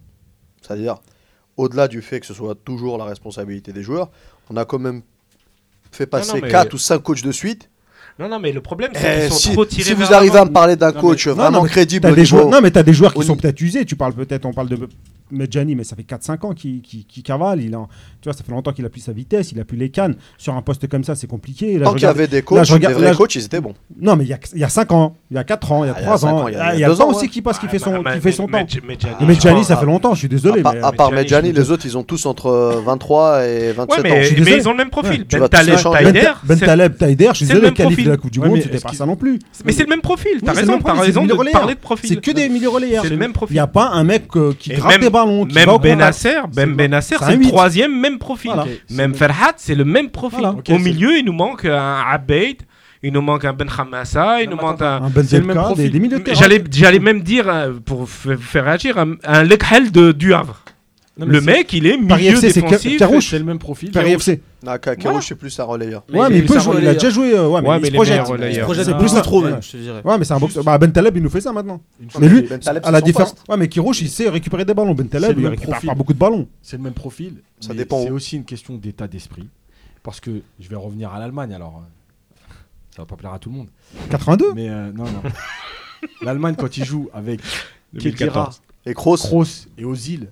C'est-à-dire, 0.63 0.97
au-delà 1.59 1.87
du 1.89 2.01
fait 2.01 2.21
que 2.21 2.27
ce 2.27 2.35
soit 2.35 2.55
toujours 2.55 2.97
la 2.99 3.05
responsabilité 3.05 3.73
des 3.73 3.83
joueurs, 3.83 4.11
on 4.49 4.57
a 4.57 4.65
quand 4.65 4.79
même 4.79 5.03
fait 5.93 6.07
passer 6.07 6.35
non, 6.37 6.41
mais- 6.43 6.49
4 6.49 6.73
ou 6.75 6.79
5 6.79 6.99
coachs 7.03 7.23
de 7.23 7.33
suite. 7.33 7.69
Non, 8.19 8.29
non, 8.29 8.39
mais 8.41 8.53
le 8.53 8.61
problème, 8.61 8.91
c'est 8.95 9.01
Eh, 9.07 9.21
qu'ils 9.23 9.31
sont 9.33 9.39
si, 9.39 9.53
trop 9.53 9.65
tirés 9.65 9.85
si 9.85 9.95
vous 9.95 10.13
arrivez 10.13 10.39
à 10.39 10.45
me 10.45 10.51
parler 10.53 10.77
d'un 10.77 10.93
coach 10.93 11.27
non, 11.27 11.35
vraiment 11.35 11.63
non, 11.63 11.65
crédible 11.65 12.09
T'as 12.09 12.15
des 12.15 12.25
joueurs, 12.25 12.49
non, 12.49 12.61
mais 12.61 12.71
tu 12.71 12.79
as 12.79 12.83
des 12.83 12.93
joueurs 12.93 13.15
qui 13.15 13.25
sont 13.25 13.37
peut-être 13.37 13.61
usés. 13.61 13.85
Tu 13.85 13.97
parles 13.97 14.13
peut-être, 14.15 14.45
on 14.47 14.53
parle 14.53 14.69
de 14.69 14.79
Medjani, 15.31 15.75
mais 15.75 15.85
ça 15.85 15.97
fait 15.97 16.03
4-5 16.03 16.47
ans 16.47 16.53
qu'il 16.55 16.83
cavale. 17.25 17.63
Il 17.63 17.75
a, 17.75 17.87
tu 18.21 18.29
vois, 18.29 18.33
ça 18.33 18.45
fait 18.45 18.53
longtemps 18.53 18.73
qu'il 18.73 18.85
a 18.85 18.89
plus 18.89 19.01
sa 19.01 19.13
vitesse, 19.13 19.53
il 19.53 19.61
a 19.61 19.65
plus 19.65 19.77
les 19.77 19.91
cannes. 19.91 20.17
Sur 20.37 20.55
un 20.55 20.63
poste 20.63 20.87
comme 20.89 21.05
ça, 21.05 21.15
c'est 21.15 21.27
compliqué. 21.27 21.79
Là, 21.79 21.87
Tant 21.87 21.93
qu'il 21.95 22.03
y 22.03 22.07
avait 22.07 22.27
des 22.27 22.37
là, 22.37 22.43
coachs, 22.43 22.65
je 22.65 22.73
regarde- 22.75 22.95
des 22.95 23.01
vrais 23.01 23.11
là, 23.11 23.17
coachs, 23.17 23.35
ils 23.35 23.45
étaient 23.45 23.61
bons. 23.61 23.75
Non, 24.01 24.17
mais 24.17 24.25
il 24.25 24.29
y 24.31 24.33
a, 24.33 24.39
il 24.55 24.61
y 24.61 24.65
a 24.65 24.69
5 24.69 24.93
ans, 24.93 25.15
il 25.31 25.37
y 25.37 25.39
a 25.39 25.45
4 25.45 25.73
ans, 25.73 25.85
il 25.85 25.89
y 25.89 25.91
a 25.91 25.95
Ah, 25.97 26.01
il 26.01 26.03
y 26.03 26.05
a 26.05 26.07
3 26.07 26.19
cinq 26.19 26.33
ans. 26.33 26.49
il 26.49 26.55
y 26.55 26.57
a- 26.57 26.63
Ah, 26.65 26.75
il 26.75 26.79
Il 26.79 26.81
y 26.81 26.85
a 26.85 26.93
ans, 26.93 27.11
aussi 27.11 27.29
qui 27.29 27.43
passe, 27.43 27.59
qui 27.59 27.67
Ah, 27.67 27.71
fait 27.71 27.79
son, 27.79 28.03
qui 28.03 28.21
fait 28.21 28.33
son 28.33 28.47
temps. 28.47 28.59
Medjani- 28.59 29.61
Ah, 29.61 29.65
ça 29.65 29.77
fait 29.77 29.87
longtemps, 29.87 30.15
je 30.15 30.19
suis 30.21 30.29
désolé. 30.29 30.61
à, 30.61 30.63
part- 30.63 30.75
mais- 30.75 30.83
à 30.83 30.93
part 30.93 31.13
Medjani, 31.13 31.53
les 31.53 31.71
autres, 31.71 31.85
ils 31.87 31.97
ont 31.99 32.03
tous 32.03 32.27
entre 32.27 32.47
euh, 32.47 32.81
23 32.85 33.47
et 33.47 33.73
27 33.73 34.05
Ouais, 34.05 34.11
ans. 34.11 34.15
mais, 34.45 34.59
ils 34.59 34.69
ont 34.69 34.73
le 34.73 34.77
même 34.79 34.91
profil. 34.91 35.25
Ben 35.31 35.49
Taleb. 35.49 35.77
Ben, 35.77 35.93
Taider, 36.13 36.29
Ben 36.45 36.59
Taleb, 36.59 36.97
Taider, 36.97 37.29
je 37.33 37.37
suis 37.37 37.47
désolé, 37.47 37.73
qualif 37.73 38.05
de 38.05 38.11
la 38.11 38.17
Coupe 38.17 38.31
du 38.31 38.41
Monde, 38.41 38.61
c'était 38.63 38.79
pas 38.79 38.93
ça 38.93 39.07
non 39.07 39.17
plus. 39.17 39.39
Mais 39.65 39.73
c'est 39.73 39.83
le 39.85 39.89
même 39.89 40.01
profil. 40.01 40.41
T'as 40.45 40.53
raison, 40.53 40.79
de 40.79 41.51
parler 41.53 41.75
de 41.75 41.81
profil. 41.81 42.09
C'est 42.09 42.21
que 42.21 42.31
des 42.31 42.49
milieux 42.49 42.69
relayeurs. 42.69 43.05
C'est 43.05 43.11
le 43.11 43.17
même 43.17 43.31
Il 43.31 43.35
profil. 43.35 43.55
n'y 43.55 43.61
a 43.61 43.67
pas 43.67 43.89
un 43.89 44.05
mec 44.05 44.25
qui 44.59 44.71
gratte 44.71 45.01
des 45.01 45.11
qui 45.27 45.55
Même 45.55 45.67
va 45.67 45.75
au 45.75 45.79
Ben 45.79 45.93
contact. 45.95 45.99
Nasser, 46.25 46.35
Ben 46.55 46.75
Ben 46.75 46.91
Nasser, 46.91 47.17
c'est 47.21 47.37
le 47.37 47.43
troisième, 47.47 47.99
même 47.99 48.19
profil. 48.19 48.51
Voilà. 48.55 48.71
Même 48.91 49.15
Ferhat, 49.15 49.53
c'est 49.57 49.75
le 49.75 49.85
même 49.85 50.11
profil. 50.11 50.41
Voilà. 50.41 50.57
Au 50.71 50.79
milieu, 50.79 51.17
il 51.19 51.25
nous 51.25 51.33
manque 51.33 51.65
un 51.65 52.03
Abeid, 52.09 52.63
il 53.03 53.13
nous 53.13 53.23
manque 53.23 53.45
un 53.45 53.53
Ben 53.53 53.69
Khamassa, 53.69 54.43
il 54.43 54.51
Non, 54.51 54.57
nous 54.57 54.63
manque 54.63 54.83
un. 54.83 54.97
Un 55.03 55.11
Ben 55.11 55.15
même 55.17 55.25
Zelka, 55.25 55.53
des, 55.53 55.55
profil. 55.55 55.91
des 55.93 56.01
milieux 56.01 56.19
de 56.19 56.23
terrain. 56.25 56.41
J'allais, 56.41 56.65
j'allais 56.71 56.99
même 56.99 57.23
dire, 57.23 57.49
euh, 57.49 57.73
pour 57.85 58.09
faire 58.09 58.65
réagir, 58.65 58.99
un, 58.99 59.15
un 59.25 59.43
Lekhel 59.45 59.91
de, 59.93 60.13
du 60.13 60.35
Havre. 60.35 60.63
Non, 61.19 61.27
mais 61.27 61.33
le 61.33 61.41
mec, 61.41 61.73
il 61.73 61.85
est 61.87 61.99
Paris 62.07 62.25
milieu 62.27 62.37
FC, 62.37 62.51
c'est 62.53 62.63
défensif. 62.63 62.97
Car- 62.99 63.09
Carouche. 63.09 63.31
C'est 63.31 63.39
le 63.41 63.45
même 63.45 63.59
profil. 63.59 63.91
Paris 63.91 64.13
FC. 64.13 64.41
Ah, 64.67 64.79
Ka- 64.79 64.95
Kérouche, 64.95 65.27
c'est 65.29 65.35
plus 65.35 65.59
un 65.59 65.65
relayeur. 65.65 66.05
Mais 66.09 66.19
Ouais, 66.21 66.31
mais 66.31 66.39
il 66.39 66.47
peut 66.47 66.59
jouer. 66.61 66.77
Il 66.81 66.87
a 66.87 66.95
déjà 66.95 67.11
joué. 67.11 67.33
euh, 67.35 67.49
Ouais, 67.49 67.61
mais 67.61 67.69
Ouais, 67.69 67.79
il 67.79 67.87
se 67.87 67.91
les 67.91 67.97
projette. 67.97 68.13
meilleurs 68.15 68.29
relayeurs. 68.29 68.53
Il 68.53 68.55
se 68.57 68.61
projette 68.61 68.85
C'est 68.85 68.97
plus 68.97 69.15
un 69.17 69.21
trop, 69.21 69.43
même, 69.43 69.61
je 69.63 69.71
te 69.73 69.77
dirais. 69.79 70.01
Ouais, 70.05 70.17
mais 70.19 70.25
c'est 70.25 70.35
un 70.35 70.39
boxeur. 70.39 70.63
Bah, 70.63 70.79
Ben 70.79 70.93
Taleb, 70.93 71.17
il 71.17 71.23
nous 71.23 71.29
fait 71.31 71.41
ça 71.41 71.53
maintenant. 71.53 71.81
Mais 72.21 72.29
lui, 72.29 72.43
Ben 72.43 72.61
Taleb, 72.61 72.83
à 72.85 72.87
c'est 72.87 72.93
la 72.93 72.99
son 73.01 73.05
différence. 73.07 73.33
poste. 73.33 73.49
Ouais, 73.49 73.57
mais 73.57 73.69
Kirouche, 73.69 74.01
il 74.03 74.09
sait 74.09 74.29
récupérer 74.29 74.65
des 74.65 74.75
ballons. 74.75 74.95
Ben 74.95 75.09
C'est 75.11 75.19
Taleb, 75.21 75.31
le 75.33 75.37
il 75.39 75.43
même 75.43 75.51
récupère 75.51 75.71
profil. 75.75 75.89
pas 75.89 75.95
beaucoup 75.97 76.13
de 76.15 76.19
ballons. 76.19 76.47
C'est 76.63 76.77
le 76.77 76.83
même 76.85 76.93
profil. 76.95 77.35
Ça 77.61 77.71
mais 77.71 77.79
dépend 77.79 78.03
C'est 78.05 78.11
où. 78.11 78.15
aussi 78.15 78.37
une 78.37 78.45
question 78.45 78.77
d'état 78.77 79.09
d'esprit. 79.09 79.49
Parce 80.05 80.21
que 80.21 80.31
je 80.61 80.69
vais 80.69 80.77
revenir 80.77 81.13
à 81.13 81.19
l'Allemagne 81.19 81.53
alors. 81.53 81.83
euh, 81.85 82.53
Ça 82.95 83.03
va 83.03 83.07
pas 83.07 83.17
plaire 83.17 83.33
à 83.33 83.39
tout 83.41 83.51
le 83.51 83.57
monde. 83.57 83.69
82 84.11 84.53
Mais 84.55 84.69
euh, 84.71 84.93
non, 84.93 85.05
non. 85.05 85.23
L'Allemagne, 86.23 86.55
quand 86.57 86.77
il 86.77 86.85
joue 86.85 87.09
avec 87.13 87.41
Kedira, 87.99 88.05
2014. 88.53 88.63
Et 88.87 88.95
Kroos, 88.95 89.17
Kroos 89.17 89.45
et 89.77 89.85
Ozil, 89.85 90.29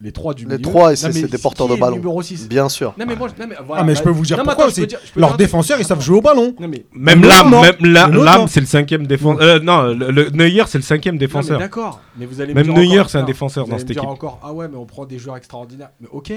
les 0.00 0.12
trois 0.12 0.34
du 0.34 0.44
Les 0.44 0.50
milieu. 0.58 0.62
trois, 0.62 0.90
Non, 0.90 0.96
c'est- 0.96 1.30
des 1.30 1.38
porteurs 1.38 1.68
de 1.68 1.74
ballon. 1.76 1.96
numéro 1.96 2.20
6 2.20 2.48
bien 2.48 2.68
sûr. 2.68 2.94
Non, 2.98 3.06
mais 3.06 3.16
moi, 3.16 3.28
je- 3.34 3.42
non, 3.42 3.48
mais 3.48 3.56
voilà, 3.66 3.82
Ah, 3.82 3.84
mais 3.84 3.94
je 3.94 4.02
peux 4.02 4.10
vous 4.10 4.24
dire 4.26 4.36
non, 4.36 4.44
pourquoi 4.44 4.66
aussi. 4.66 4.86
Leurs 5.16 5.36
défenseurs, 5.36 5.78
ils 5.80 5.84
savent 5.86 6.02
jouer 6.02 6.18
au 6.18 6.20
ballon. 6.20 6.54
Non, 6.60 6.68
mais 6.68 6.84
Même 6.92 7.20
Notman. 7.20 7.62
même 7.82 8.48
c'est 8.48 8.60
le 8.60 8.66
cinquième 8.66 9.06
défenseur. 9.06 9.42
Euh, 9.42 9.58
non, 9.60 9.84
le, 9.94 10.10
le- 10.10 10.30
Neuer, 10.30 10.64
c'est 10.66 10.78
le 10.78 10.82
cinquième 10.84 11.16
défenseur. 11.18 11.58
d'accord, 11.58 12.00
mais 12.16 12.26
vous 12.26 12.40
allez 12.40 12.52
me 12.52 12.62
Même 12.62 12.74
dire 12.74 12.74
Neuer, 12.98 13.02
c'est 13.08 13.18
un 13.18 13.22
défenseur 13.24 13.64
vous 13.64 13.70
dans 13.70 13.78
cette 13.78 13.90
équipe. 13.90 14.04
encore, 14.04 14.38
ah 14.42 14.52
ouais, 14.52 14.68
mais 14.68 14.76
on 14.76 14.84
prend 14.86 15.06
des 15.06 15.18
joueurs 15.18 15.36
extraordinaires. 15.38 15.90
Mais 16.00 16.08
ok, 16.10 16.32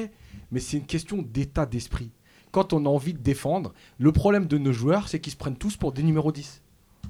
mais 0.52 0.60
c'est 0.60 0.78
une 0.78 0.86
question 0.86 1.18
d'état 1.22 1.66
d'esprit. 1.66 2.12
Quand 2.52 2.74
on 2.74 2.86
a 2.86 2.90
envie 2.90 3.14
de 3.14 3.20
défendre, 3.20 3.74
le 4.00 4.12
problème 4.12 4.48
de 4.48 4.58
nos 4.58 4.72
joueurs, 4.72 5.08
c'est 5.08 5.20
qu'ils 5.20 5.34
se 5.34 5.38
prennent 5.38 5.58
tous 5.58 5.76
pour 5.76 5.92
des 5.92 6.02
numéros 6.02 6.32
10. 6.32 6.62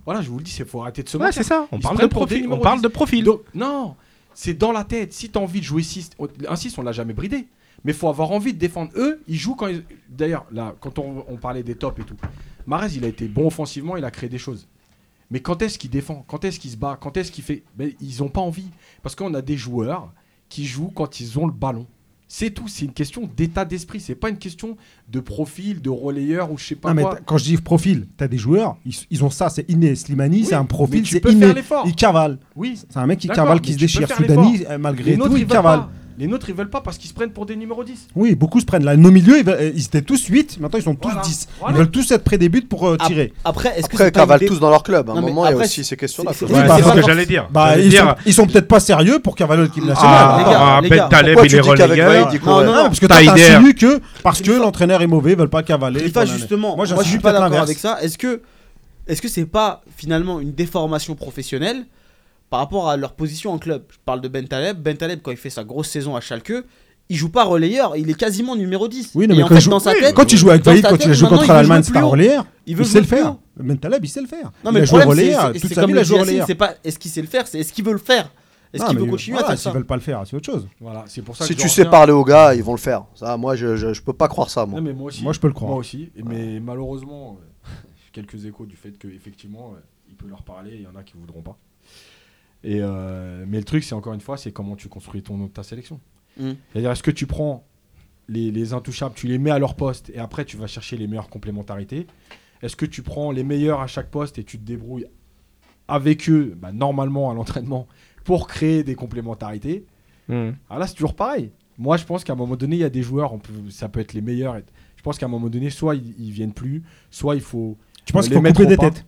Voilà, 0.06 0.22
je 0.22 0.30
vous 0.30 0.38
le 0.38 0.44
dis, 0.44 0.56
il 0.58 0.66
faut 0.66 0.82
arrêter 0.82 1.04
de 1.04 1.10
se 1.10 1.18
Ouais, 1.18 1.26
mentir. 1.26 1.44
c'est 1.44 1.48
ça. 1.48 1.68
On 1.72 1.80
parle 1.80 1.98
de 2.00 2.08
profil. 2.08 2.48
On 2.50 2.58
parle 2.58 2.78
10. 2.80 2.84
de 2.84 2.88
profil. 2.88 3.24
Donc, 3.24 3.42
non, 3.54 3.96
c'est 4.34 4.54
dans 4.54 4.72
la 4.72 4.84
tête. 4.84 5.14
Si 5.14 5.30
tu 5.30 5.38
as 5.38 5.42
envie 5.42 5.60
de 5.60 5.66
jouer 5.66 5.84
6, 5.84 6.12
un 6.48 6.56
6, 6.56 6.78
on 6.78 6.82
l'a 6.82 6.92
jamais 6.92 7.14
bridé. 7.14 7.48
Mais 7.84 7.94
faut 7.94 8.10
avoir 8.10 8.32
envie 8.32 8.54
de 8.54 8.60
défendre. 8.60 8.92
Eux, 8.96 9.24
ils 9.28 9.38
jouent 9.38 9.56
quand 9.56 9.68
ils... 9.68 9.84
D'ailleurs, 10.10 10.46
là, 10.52 10.76
quand 10.80 11.00
on, 11.00 11.38
parlait 11.38 11.64
des 11.64 11.76
tops 11.76 12.00
et 12.00 12.04
tout, 12.04 12.16
Marez, 12.68 12.96
il 12.96 13.06
a 13.06 13.08
été 13.08 13.28
bon 13.28 13.48
offensivement, 13.48 13.96
il 13.96 14.04
a 14.04 14.12
créé 14.12 14.30
des 14.30 14.38
choses. 14.38 14.68
Mais 15.32 15.40
quand 15.40 15.62
est-ce 15.62 15.78
qu'il 15.78 15.90
défend? 15.90 16.26
Quand 16.28 16.44
est-ce 16.44 16.60
qu'il 16.60 16.72
se 16.72 16.78
bat? 16.78 16.98
Quand 17.00 17.16
est-ce 17.16 17.32
qu'il 17.32 17.44
fait? 17.44 17.64
Ils 18.02 18.20
n'ont 18.20 18.30
pas 18.30 18.42
envie. 18.42 18.70
Parce 19.02 19.16
qu'on 19.16 19.34
a 19.34 19.42
des 19.42 19.58
joueurs 19.58 20.12
qui 20.50 20.66
jouent 20.66 20.92
quand 20.94 21.20
ils 21.20 21.40
ont 21.40 21.46
le 21.46 21.54
ballon. 21.54 21.86
C'est 22.32 22.52
tout. 22.52 22.68
C'est 22.68 22.86
une 22.86 22.94
question 22.94 23.28
d'état 23.36 23.66
d'esprit. 23.66 24.00
C'est 24.00 24.14
pas 24.14 24.30
une 24.30 24.38
question 24.38 24.78
de 25.12 25.20
profil, 25.20 25.82
de 25.82 25.90
relayeur 25.90 26.52
ou 26.52 26.60
je 26.60 26.64
sais 26.64 26.76
pas 26.76 26.94
mais 26.94 27.02
quoi. 27.02 27.16
t'as- 27.16 27.22
quand 27.22 27.40
je 27.40 27.46
dis 27.46 27.58
profil, 27.58 28.08
t'as 28.18 28.28
des 28.28 28.38
joueurs, 28.38 28.78
ils, 28.86 28.94
ils 29.10 29.24
ont 29.24 29.32
ça, 29.32 29.50
c'est 29.50 29.68
inné. 29.68 29.96
Slimani, 29.96 30.38
Oui, 30.42 30.46
c'est 30.46 30.54
un 30.54 30.62
mais 30.62 30.68
profil, 30.68 31.02
tu 31.02 31.16
c'est 31.16 31.32
inné. 31.32 31.48
Il 31.86 31.96
cavale. 31.96 32.38
Oui, 32.56 32.80
C'est 32.88 33.00
un 33.00 33.08
mec 33.08 33.18
qui 33.18 33.28
cavale, 33.30 33.56
mais 33.56 33.62
qui 33.62 33.74
se 33.74 33.78
les 36.20 36.28
nôtres, 36.28 36.50
ils 36.50 36.56
veulent 36.56 36.70
pas 36.70 36.82
parce 36.82 36.98
qu'ils 36.98 37.10
se 37.10 37.14
prennent 37.14 37.32
pour 37.32 37.46
des 37.46 37.56
numéros 37.56 37.82
10. 37.82 38.10
Oui, 38.14 38.36
beaucoup 38.36 38.60
se 38.60 38.66
prennent. 38.66 38.84
Là, 38.84 38.98
nos 38.98 39.10
milieux, 39.10 39.40
ils, 39.40 39.50
euh, 39.50 39.72
étaient 39.74 40.02
tous 40.02 40.26
8, 40.26 40.60
maintenant 40.60 40.78
ils 40.78 40.84
sont 40.84 40.94
tous 40.94 41.08
Voilà. 41.08 41.22
10. 41.22 41.48
Ils 41.70 41.76
veulent 41.76 41.90
tous 41.92 42.12
être 42.12 42.26
près 42.26 42.38
des 42.38 42.50
buts 42.50 42.62
pour 42.62 42.90
euh, 42.90 42.98
tirer. 43.08 43.32
Après, 43.46 43.70
est-ce 43.70 43.88
que 43.88 43.96
Après, 43.96 44.06
c'est 44.06 44.12
cavalent 44.12 44.46
tous 44.46 44.60
dans 44.60 44.70
leur 44.70 44.84
club. 44.84 45.10
À 45.10 45.14
un 45.14 45.22
moment, 45.22 45.46
il 45.48 45.52
y 45.52 45.54
a 45.54 45.56
aussi 45.56 45.86
ces 45.86 45.96
questions-là. 45.96 46.34
c'est- 46.34 46.44
Ouais, 46.44 46.68
ce 46.68 46.94
que 46.94 47.02
j'allais 47.08 47.26
dire. 47.26 47.48
Bah, 47.50 47.80
ils, 47.80 47.88
dire, 47.88 48.18
sont, 48.34 48.46
peut-être 48.48 48.68
pas 48.68 48.82
sérieux 48.82 49.20
pour 49.20 49.34
Carvalho 49.34 49.62
ah, 49.62 49.66
l'équipe 49.66 49.86
nationale. 49.86 50.40
les 50.40 50.44
gars, 50.44 50.60
Ah, 50.60 50.80
les 50.84 50.90
ben, 50.90 50.96
gars. 50.98 51.04
Ben 51.04 51.10
Taleb, 51.10 51.34
Pourquoi 51.36 51.46
il 51.48 51.62
tu 51.62 51.84
relégué. 51.84 52.40
Non, 52.46 52.64
non, 52.66 52.74
parce 52.84 53.00
que 53.00 53.06
toi, 53.06 53.18
Taider. 53.18 53.74
que 53.76 54.02
parce 54.22 54.42
que 54.42 54.52
l'entraîneur 54.52 55.02
est 55.02 55.08
mauvais, 55.08 55.32
ils 55.32 55.38
veulent 55.38 55.50
pas 55.50 55.64
Cavaler. 55.64 56.06
Et 56.06 56.10
pas 56.10 56.26
justement, 56.26 56.76
moi, 56.76 56.86
moi, 56.86 57.04
je 57.04 57.10
suis 57.10 57.20
pas 57.20 57.32
d'accord 57.32 57.62
avec 57.62 57.78
ça. 57.78 57.98
Est-ce 58.02 58.18
que 58.18 58.42
ce 59.08 59.22
que 59.22 59.30
c'est 59.30 59.46
pas 59.46 59.84
finalement 59.96 60.42
une 60.42 60.52
déformation 60.52 61.16
professionnelle 61.16 61.86
par 62.50 62.60
rapport 62.60 62.90
à 62.90 62.98
leur 62.98 63.14
position 63.14 63.52
en 63.52 63.60
club. 63.60 63.84
Je 63.92 63.98
parle 64.04 64.22
de 64.22 64.28
Bentaleb. 64.28 64.82
Bentaleb, 64.82 65.22
quand 65.22 65.32
il 65.32 65.38
fait 65.38 65.50
sa 65.50 65.64
grosse 65.64 65.90
saison 65.90 66.16
à 66.16 66.22
Schalke, 66.22 66.54
il 67.10 67.16
joue 67.16 67.30
pas 67.30 67.44
relayeur, 67.44 67.96
il 67.98 68.10
est 68.10 68.14
quasiment 68.14 68.56
numéro 68.56 68.88
10. 68.88 69.12
Oui, 69.16 69.28
non, 69.28 69.36
quand, 69.48 69.56
en 69.56 69.60
joue... 69.60 69.70
dans 69.72 69.80
sa 69.80 69.94
tête, 69.94 70.14
quand 70.14 70.26
tu 70.26 70.38
joues 70.38 70.52
avec 70.52 70.64
Valide, 70.64 70.86
quand 70.88 70.98
tu 70.98 71.14
joues 71.14 71.28
contre 71.28 71.48
l'Allemagne, 71.48 71.82
c'est 71.84 71.94
pas 71.94 72.04
relayeur. 72.04 72.44
Ben 72.44 72.78
il, 72.78 72.86
sait 72.86 73.00
le 73.00 73.08
faire. 73.08 73.36
Bentaleb, 73.58 74.06
il 74.06 74.10
sait 74.10 74.22
le 74.22 74.28
faire. 74.28 74.52
Il 74.64 74.78
a 74.78 74.84
joué 74.86 75.04
relayeur. 75.04 76.46
C'est 76.46 76.56
pas 76.56 76.76
est-ce 76.84 77.00
qu'il 77.00 77.10
sait 77.10 77.22
le 77.22 77.28
faire, 77.28 77.48
c'est 77.48 77.60
est-ce 77.60 77.74
qu'il 77.74 77.84
veut 77.86 77.94
le 77.94 77.98
faire? 77.98 78.30
Est-ce 78.72 78.86
qu'ils 78.86 79.00
veulent 79.00 79.10
continuer 79.10 79.38
voilà, 79.40 79.54
à 79.54 79.58
S'ils 79.58 79.72
veulent 79.72 79.86
pas 79.86 79.96
le 79.96 80.02
faire, 80.02 80.22
c'est 80.26 80.36
autre 80.36 80.46
chose. 80.46 80.68
Voilà, 80.80 81.04
c'est 81.08 81.24
pour 81.24 81.36
ça. 81.36 81.46
Si 81.46 81.56
tu 81.56 81.68
sais 81.68 81.86
parler 81.86 82.12
aux 82.12 82.24
gars, 82.24 82.54
ils 82.54 82.64
vont 82.64 82.74
le 82.74 82.80
faire. 82.80 83.06
Ça, 83.16 83.36
moi, 83.38 83.56
je, 83.56 83.76
je, 83.76 84.02
peux 84.02 84.14
pas 84.14 84.28
croire 84.28 84.50
ça. 84.50 84.66
Moi. 84.66 84.80
Moi, 84.82 85.08
aussi, 85.08 85.26
je 85.32 85.40
peux 85.40 85.48
le 85.48 85.54
croire. 85.54 85.72
Moi 85.72 85.80
aussi. 85.80 86.12
Mais 86.24 86.60
malheureusement, 86.60 87.40
euh, 87.42 87.70
quelques 88.12 88.46
échos 88.46 88.66
du 88.66 88.76
fait 88.76 88.92
qu'effectivement, 88.92 89.74
euh, 89.76 89.80
il 90.08 90.16
peut 90.16 90.28
leur 90.28 90.44
parler. 90.44 90.72
Il 90.76 90.82
y 90.82 90.88
en 90.88 90.96
a 90.96 91.04
qui 91.04 91.14
voudront 91.18 91.42
pas. 91.42 91.58
Et, 92.64 92.80
euh, 92.82 93.46
mais 93.48 93.58
le 93.58 93.64
truc, 93.64 93.84
c'est 93.84 93.96
encore 93.96 94.14
une 94.14 94.22
fois, 94.22 94.38
c'est 94.38 94.52
comment 94.52 94.76
tu 94.76 94.90
construis 94.90 95.22
ton, 95.22 95.48
ta 95.48 95.64
sélection. 95.64 96.00
Mm. 96.38 96.52
C'est-à-dire, 96.72 96.92
est-ce 96.92 97.04
que 97.04 97.12
tu 97.12 97.26
prends 97.26 97.66
les, 98.28 98.74
intouchables, 98.74 99.16
tu 99.16 99.28
les 99.28 99.38
mets 99.38 99.52
à 99.52 99.60
leur 99.60 99.76
poste 99.76 100.12
et 100.14 100.20
après 100.20 100.46
tu 100.46 100.56
vas 100.56 100.68
chercher 100.68 100.98
les 100.98 101.08
meilleures 101.08 101.30
complémentarités 101.30 102.06
Est-ce 102.62 102.76
que 102.76 102.86
tu 102.86 103.02
prends 103.02 103.32
les 103.32 103.44
meilleurs 103.44 103.82
à 103.82 103.88
chaque 103.88 104.12
poste 104.12 104.38
et 104.38 104.44
tu 104.44 104.60
te 104.60 104.64
débrouilles 104.64 105.08
avec 105.88 106.30
eux, 106.30 106.56
bah, 106.56 106.72
normalement 106.72 107.32
à 107.32 107.34
l'entraînement, 107.34 107.88
pour 108.24 108.48
créer 108.48 108.84
des 108.84 108.96
complémentarités? 108.96 109.86
Mmh. 110.28 110.50
Là, 110.70 110.86
c'est 110.86 110.94
toujours 110.94 111.16
pareil. 111.16 111.52
Moi, 111.80 111.98
je 111.98 112.04
pense 112.04 112.24
qu'à 112.24 112.34
un 112.34 112.36
moment 112.36 112.56
donné, 112.56 112.76
il 112.76 112.80
y 112.80 112.84
a 112.84 112.90
des 112.90 113.02
joueurs, 113.02 113.34
ça 113.70 113.90
peut 113.90 114.00
être 114.00 114.14
les 114.14 114.22
meilleurs. 114.22 114.58
Je 114.96 115.02
pense 115.02 115.18
qu'à 115.18 115.26
un 115.26 115.30
moment 115.30 115.50
donné, 115.50 115.70
soit 115.70 115.96
ils, 115.96 116.14
ils, 116.20 116.32
viennent 116.32 116.54
plus, 116.54 116.84
soit 117.10 117.36
il 117.36 117.42
faut. 117.42 117.78
Tu 118.06 118.12
euh, 118.12 118.14
penses 118.14 118.30
les 118.30 118.36
faut 118.36 118.42
mettre 118.42 118.66
des 118.66 118.78
têtes? 118.78 119.06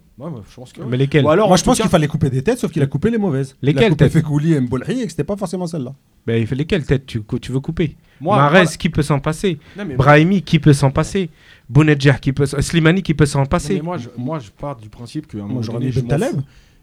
Je 0.50 0.56
pense. 0.56 0.74
Mais 0.88 0.98
lesquels 0.98 1.24
Moi, 1.24 1.56
je 1.56 1.64
pense 1.64 1.80
qu'il 1.80 1.90
fallait 1.90 2.08
couper 2.08 2.30
des 2.30 2.42
têtes, 2.44 2.60
sauf 2.60 2.72
qu'il 2.72 2.82
a 2.84 2.88
coupé 2.88 3.10
les 3.10 3.18
mauvaises. 3.18 3.56
Lesquelles 3.62 3.84
il 3.84 3.86
a 3.86 3.90
coupé 3.90 4.06
têtes 4.06 4.14
Fekouli 4.14 4.54
et 4.54 4.58
et 4.58 5.10
c'était 5.10 5.24
pas 5.24 5.36
forcément 5.36 5.68
celle-là. 5.68 5.94
Ben, 6.26 6.40
il 6.40 6.46
fait 6.48 6.56
lesquelles 6.56 6.86
têtes 6.86 7.06
tu, 7.06 7.22
veux 7.52 7.60
couper? 7.60 7.96
Moi, 8.20 8.66
qui 8.78 8.90
peut 8.90 9.02
s'en 9.02 9.20
passer? 9.20 9.58
Brahimi, 9.98 10.42
qui 10.42 10.60
peut 10.60 10.74
s'en 10.74 10.92
passer? 10.92 11.30
Slimani, 12.60 13.02
qui 13.02 13.14
peut 13.14 13.26
s'en 13.26 13.46
passer? 13.46 13.82
moi, 13.82 13.98
je, 13.98 14.50
pars 14.52 14.76
du 14.76 14.90
principe 14.90 15.28
que. 15.28 15.38
à 15.38 15.42
je 15.62 15.72
m'en 15.72 15.80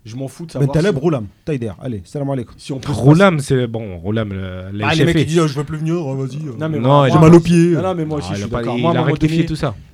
Je 0.05 0.16
m'en 0.16 0.28
fous 0.28 0.47
de 0.47 0.98
Roulam, 0.98 1.27
Taïder. 1.44 1.73
Allez, 1.81 2.02
salam 2.05 2.31
alaikum. 2.31 2.55
Si 2.56 2.73
Roulam, 2.73 3.40
c'est 3.40 3.66
bon, 3.66 3.98
Roulam, 3.98 4.32
les 4.73 5.05
mecs 5.05 5.16
qui 5.16 5.27
disent, 5.27 5.56
veux 5.56 5.65
plus 5.65 5.78
venir, 5.78 5.97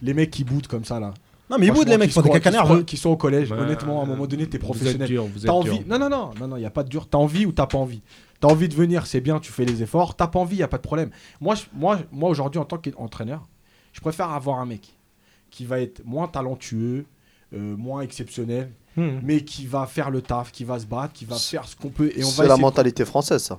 les 0.03 0.15
mecs 0.15 0.31
qui 0.31 0.45
bootent 0.45 0.69
comme 0.69 0.85
ça, 0.85 1.01
là, 1.01 1.13
non, 1.55 1.61
mais 1.61 1.67
ils 1.67 1.73
wood, 1.73 1.89
les 1.89 1.99
mecs, 1.99 2.11
sont 2.11 2.23
des 2.23 2.31
caca 2.31 2.51
nerveux. 2.51 2.83
Qui 2.83 2.97
sont 2.97 3.11
au 3.11 3.17
collège, 3.17 3.53
honnêtement, 3.53 4.01
à 4.01 4.05
un 4.05 4.07
moment 4.07 4.27
donné, 4.27 4.47
t'es 4.49 4.59
professionnel. 4.59 5.09
T'as 5.45 5.53
envie. 5.53 5.81
Non, 5.87 5.99
non, 5.99 6.09
non, 6.09 6.31
non, 6.39 6.49
non, 6.49 6.57
y 6.57 6.65
a 6.65 6.71
pas 6.71 6.83
de 6.83 6.89
dur. 6.89 7.09
T'as 7.09 7.19
envie 7.19 7.47
ou 7.47 7.53
t'as 7.53 7.67
pas 7.67 7.79
envie? 7.79 8.03
T'as 8.41 8.49
envie 8.49 8.69
de 8.69 8.75
venir, 8.75 9.07
c'est 9.07 9.21
bien, 9.21 9.39
tu 9.39 9.53
fais 9.53 9.65
les 9.65 9.83
efforts. 9.83 10.17
T'as 10.17 10.27
pas 10.27 10.39
envie, 10.39 10.57
y 10.57 10.63
a 10.63 10.69
pas 10.69 10.77
de 10.77 10.83
problème. 10.83 11.11
Moi, 11.41 11.55
moi, 11.73 11.99
moi 12.13 12.29
aujourd'hui, 12.29 12.61
en 12.61 12.65
tant 12.65 12.77
qu'entraîneur, 12.77 13.49
je 13.93 14.01
préfère 14.01 14.31
avoir 14.31 14.59
un 14.59 14.67
mec 14.67 14.99
qui 15.51 15.65
va 15.65 15.81
être 15.81 16.05
moins 16.05 16.27
talentueux, 16.29 17.07
euh, 17.55 17.77
moins 17.77 18.03
exceptionnel, 18.03 18.73
mais 18.97 19.45
qui 19.45 19.67
va 19.67 19.87
faire 19.87 20.11
le 20.11 20.21
taf, 20.21 20.53
qui 20.53 20.65
va 20.65 20.79
se 20.79 20.87
battre, 20.87 21.15
qui 21.15 21.25
va 21.25 21.37
faire 21.37 21.67
ce 21.67 21.75
qu'on 21.77 21.89
peut. 21.89 22.13
Et 22.17 22.25
on 22.25 22.29
va. 22.29 22.43
C'est 22.43 22.49
la 22.49 22.57
mentalité 22.57 23.05
française, 23.05 23.43
ça. 23.43 23.59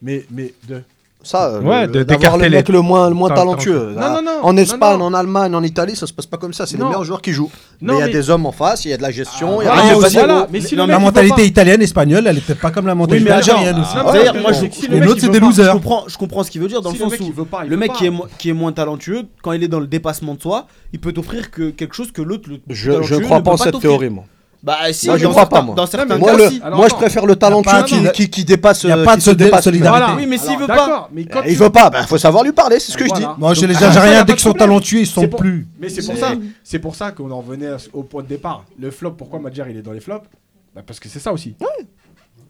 Mais 0.00 0.24
mais 0.30 0.54
de. 0.68 0.82
Ça, 1.22 1.50
euh, 1.50 1.60
ouais, 1.60 1.86
le, 1.86 2.04
d'avoir 2.04 2.36
le 2.36 2.50
mec 2.50 2.68
les... 2.68 2.74
le 2.74 2.80
moins, 2.80 3.08
le 3.08 3.14
moins 3.14 3.30
talentueux. 3.30 3.94
Ah, 3.96 4.00
non, 4.00 4.16
non, 4.16 4.22
non, 4.22 4.38
en 4.42 4.56
Espagne, 4.56 5.00
en 5.00 5.14
Allemagne, 5.14 5.54
en 5.54 5.62
Italie, 5.62 5.94
ça 5.94 6.06
se 6.06 6.12
passe 6.12 6.26
pas 6.26 6.36
comme 6.36 6.52
ça. 6.52 6.66
C'est 6.66 6.76
les 6.76 6.84
meilleurs 6.84 7.04
joueurs 7.04 7.22
qui 7.22 7.32
jouent. 7.32 7.50
mais 7.80 7.94
il 7.94 7.98
y 7.98 8.02
a 8.02 8.06
mais... 8.06 8.12
des 8.12 8.28
hommes 8.28 8.46
en 8.46 8.52
face, 8.52 8.84
il 8.84 8.90
y 8.90 8.94
a 8.94 8.96
de 8.96 9.02
la 9.02 9.10
gestion. 9.10 9.60
Ah, 9.60 9.64
y 9.64 9.66
a 9.68 9.72
ah, 9.74 9.96
aussi, 9.96 10.16
voilà. 10.16 10.48
mais 10.50 10.60
si 10.60 10.74
la 10.74 10.98
mentalité 10.98 11.36
pas... 11.36 11.42
italienne, 11.42 11.82
espagnole, 11.82 12.26
elle 12.26 12.38
est 12.38 12.40
peut-être 12.40 12.60
pas 12.60 12.70
comme 12.70 12.86
la 12.86 12.94
mentalité 12.94 13.30
algérienne 13.30 13.80
aussi. 13.80 14.88
L'autre, 14.90 15.20
c'est 15.20 15.28
des 15.28 15.40
losers. 15.40 15.76
Je 16.08 16.18
comprends 16.18 16.42
ce 16.42 16.50
qu'il 16.50 16.60
veut 16.60 16.68
dire 16.68 16.82
dans 16.82 16.90
le 16.90 16.98
sens 16.98 17.12
où 17.20 17.32
le 17.66 17.76
mec 17.76 17.92
qui 18.38 18.48
est 18.48 18.54
moins 18.54 18.72
talentueux, 18.72 19.22
quand 19.42 19.52
il 19.52 19.62
est 19.62 19.68
dans 19.68 19.80
le 19.80 19.86
dépassement 19.86 20.34
de 20.34 20.40
soi, 20.40 20.66
il 20.92 21.00
peut 21.00 21.12
t'offrir 21.12 21.50
quelque 21.50 21.94
chose 21.94 22.12
que 22.12 22.22
l'autre. 22.22 22.48
Je 22.68 23.16
crois 23.20 23.40
pas 23.40 23.52
en 23.52 23.56
cette 23.56 23.80
théorie, 23.80 24.10
moi. 24.10 24.24
Bah 24.62 24.92
si, 24.92 25.08
moi 25.08 25.18
je 25.18 25.26
crois 25.26 25.48
pas 25.48 25.60
moi. 25.60 25.74
Moi, 25.74 26.32
le, 26.36 26.76
moi 26.76 26.88
je 26.88 26.94
préfère 26.94 27.26
le 27.26 27.34
talentueux 27.34 27.82
qui, 28.14 28.30
qui, 28.30 28.44
dépasse. 28.44 28.84
Il 28.84 28.86
n'y 28.86 28.92
a 28.92 28.98
euh, 28.98 29.04
pas 29.04 29.16
de 29.16 29.20
se 29.20 29.32
dépasse 29.32 29.64
solidarité. 29.64 30.04
Voilà. 30.04 30.16
Oui, 30.16 30.26
mais 30.26 30.38
s'il 30.38 30.56
veut 30.56 30.68
pas, 30.68 31.08
eh, 31.16 31.50
il 31.50 31.56
veut 31.56 31.70
pas, 31.70 31.90
bah, 31.90 32.04
faut 32.06 32.18
savoir 32.18 32.44
lui 32.44 32.52
parler, 32.52 32.78
c'est 32.78 32.92
ce 32.92 32.96
que 32.96 33.06
je 33.06 33.12
dis. 33.12 33.26
Moi, 33.38 33.54
chez 33.54 33.66
les 33.66 33.82
Algériens, 33.82 34.22
dès 34.22 34.34
qu'ils 34.34 34.42
sont 34.42 34.52
talentueux, 34.52 35.00
ils 35.00 35.06
sont 35.06 35.26
plus. 35.26 35.66
Mais 35.80 35.88
c'est 35.88 36.06
pour 36.06 36.16
ça, 36.16 36.32
c'est 36.62 36.78
pour 36.78 36.94
ça 36.94 37.10
qu'on 37.10 37.30
en 37.30 37.40
revenait 37.40 37.70
au 37.92 38.04
point 38.04 38.22
de 38.22 38.28
départ. 38.28 38.64
Le 38.78 38.90
flop, 38.90 39.12
pourquoi 39.12 39.40
Madjer 39.40 39.64
il 39.70 39.76
est 39.76 39.82
dans 39.82 39.92
les 39.92 40.00
flops? 40.00 40.28
Bah, 40.74 40.82
parce 40.86 41.00
que 41.00 41.08
c'est 41.08 41.18
ça 41.18 41.32
aussi. 41.32 41.56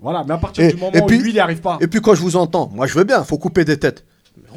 Voilà, 0.00 0.24
mais 0.26 0.34
à 0.34 0.38
partir 0.38 0.68
du 0.68 0.76
moment 0.76 0.92
où 1.02 1.08
lui 1.08 1.30
il 1.30 1.32
n'y 1.32 1.38
arrive 1.38 1.60
pas. 1.60 1.78
Et 1.80 1.86
puis 1.86 2.00
quand 2.00 2.14
je 2.14 2.20
vous 2.20 2.36
entends, 2.36 2.68
moi 2.74 2.86
je 2.86 2.94
veux 2.94 3.04
bien, 3.04 3.22
faut 3.24 3.38
couper 3.38 3.64
des 3.64 3.78
têtes. 3.78 4.04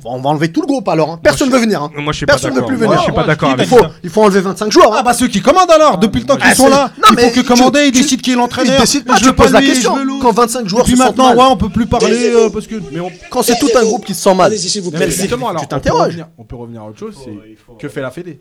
On 0.04 0.20
va 0.20 0.30
enlever 0.30 0.52
tout 0.52 0.62
le 0.62 0.68
groupe 0.68 0.88
alors. 0.88 1.12
Hein. 1.12 1.20
Personne 1.22 1.50
ne 1.50 1.54
veut 1.54 1.60
venir. 1.60 1.82
Hein. 1.82 1.92
Moi, 1.96 2.12
je 2.12 2.18
suis 2.18 2.26
Personne 2.26 2.54
ne 2.54 2.60
veut 2.60 2.66
plus 2.66 2.76
venir. 2.76 2.98
Je 2.98 3.04
suis 3.04 3.12
pas 3.12 3.24
ah, 3.24 3.28
d'accord 3.28 3.56
faut. 3.68 3.80
Il 4.04 4.10
faut 4.10 4.24
enlever 4.24 4.42
25 4.42 4.72
joueurs. 4.72 4.94
Hein. 4.94 4.98
Ah 5.00 5.04
bah 5.04 5.14
ceux 5.14 5.28
qui 5.28 5.42
commandent 5.42 5.72
alors, 5.72 5.98
depuis 5.98 6.22
le 6.22 6.28
temps 6.28 6.38
qu'ils 6.38 6.56
sont 6.56 6.70
là. 6.70 6.92
Il 7.12 7.20
faut 7.20 7.30
que 7.30 7.48
commander, 7.48 7.88
ils 7.88 7.92
décident 7.92 8.22
qui 8.22 8.32
est 8.32 8.36
l'entraîneur. 8.36 8.86
Je 8.86 9.00
ah, 9.08 9.34
pose 9.34 9.52
la 9.52 9.62
question. 9.62 9.96
Quand 10.22 10.32
25 10.32 10.68
joueurs. 10.68 10.86
Puis 10.86 10.96
maintenant, 10.96 11.34
ouais, 11.36 11.44
on 11.50 11.58
peut 11.58 11.70
plus 11.70 11.88
parler. 11.88 12.32
Euh, 12.34 12.50
Quand 13.30 13.42
c'est 13.42 13.58
tout 13.58 13.70
un 13.76 13.84
groupe 13.84 14.06
qui 14.06 14.14
se 14.14 14.22
sent 14.22 14.36
mal. 14.36 14.52
Merci. 14.52 15.28
Tu 15.28 15.68
t'interroges. 15.68 16.24
On 16.38 16.44
peut 16.44 16.56
revenir 16.56 16.82
à 16.82 16.86
autre 16.86 17.00
chose. 17.00 17.16
C'est 17.24 17.78
que 17.78 17.90
fait 17.90 18.02
la 18.02 18.12
Fédé 18.12 18.40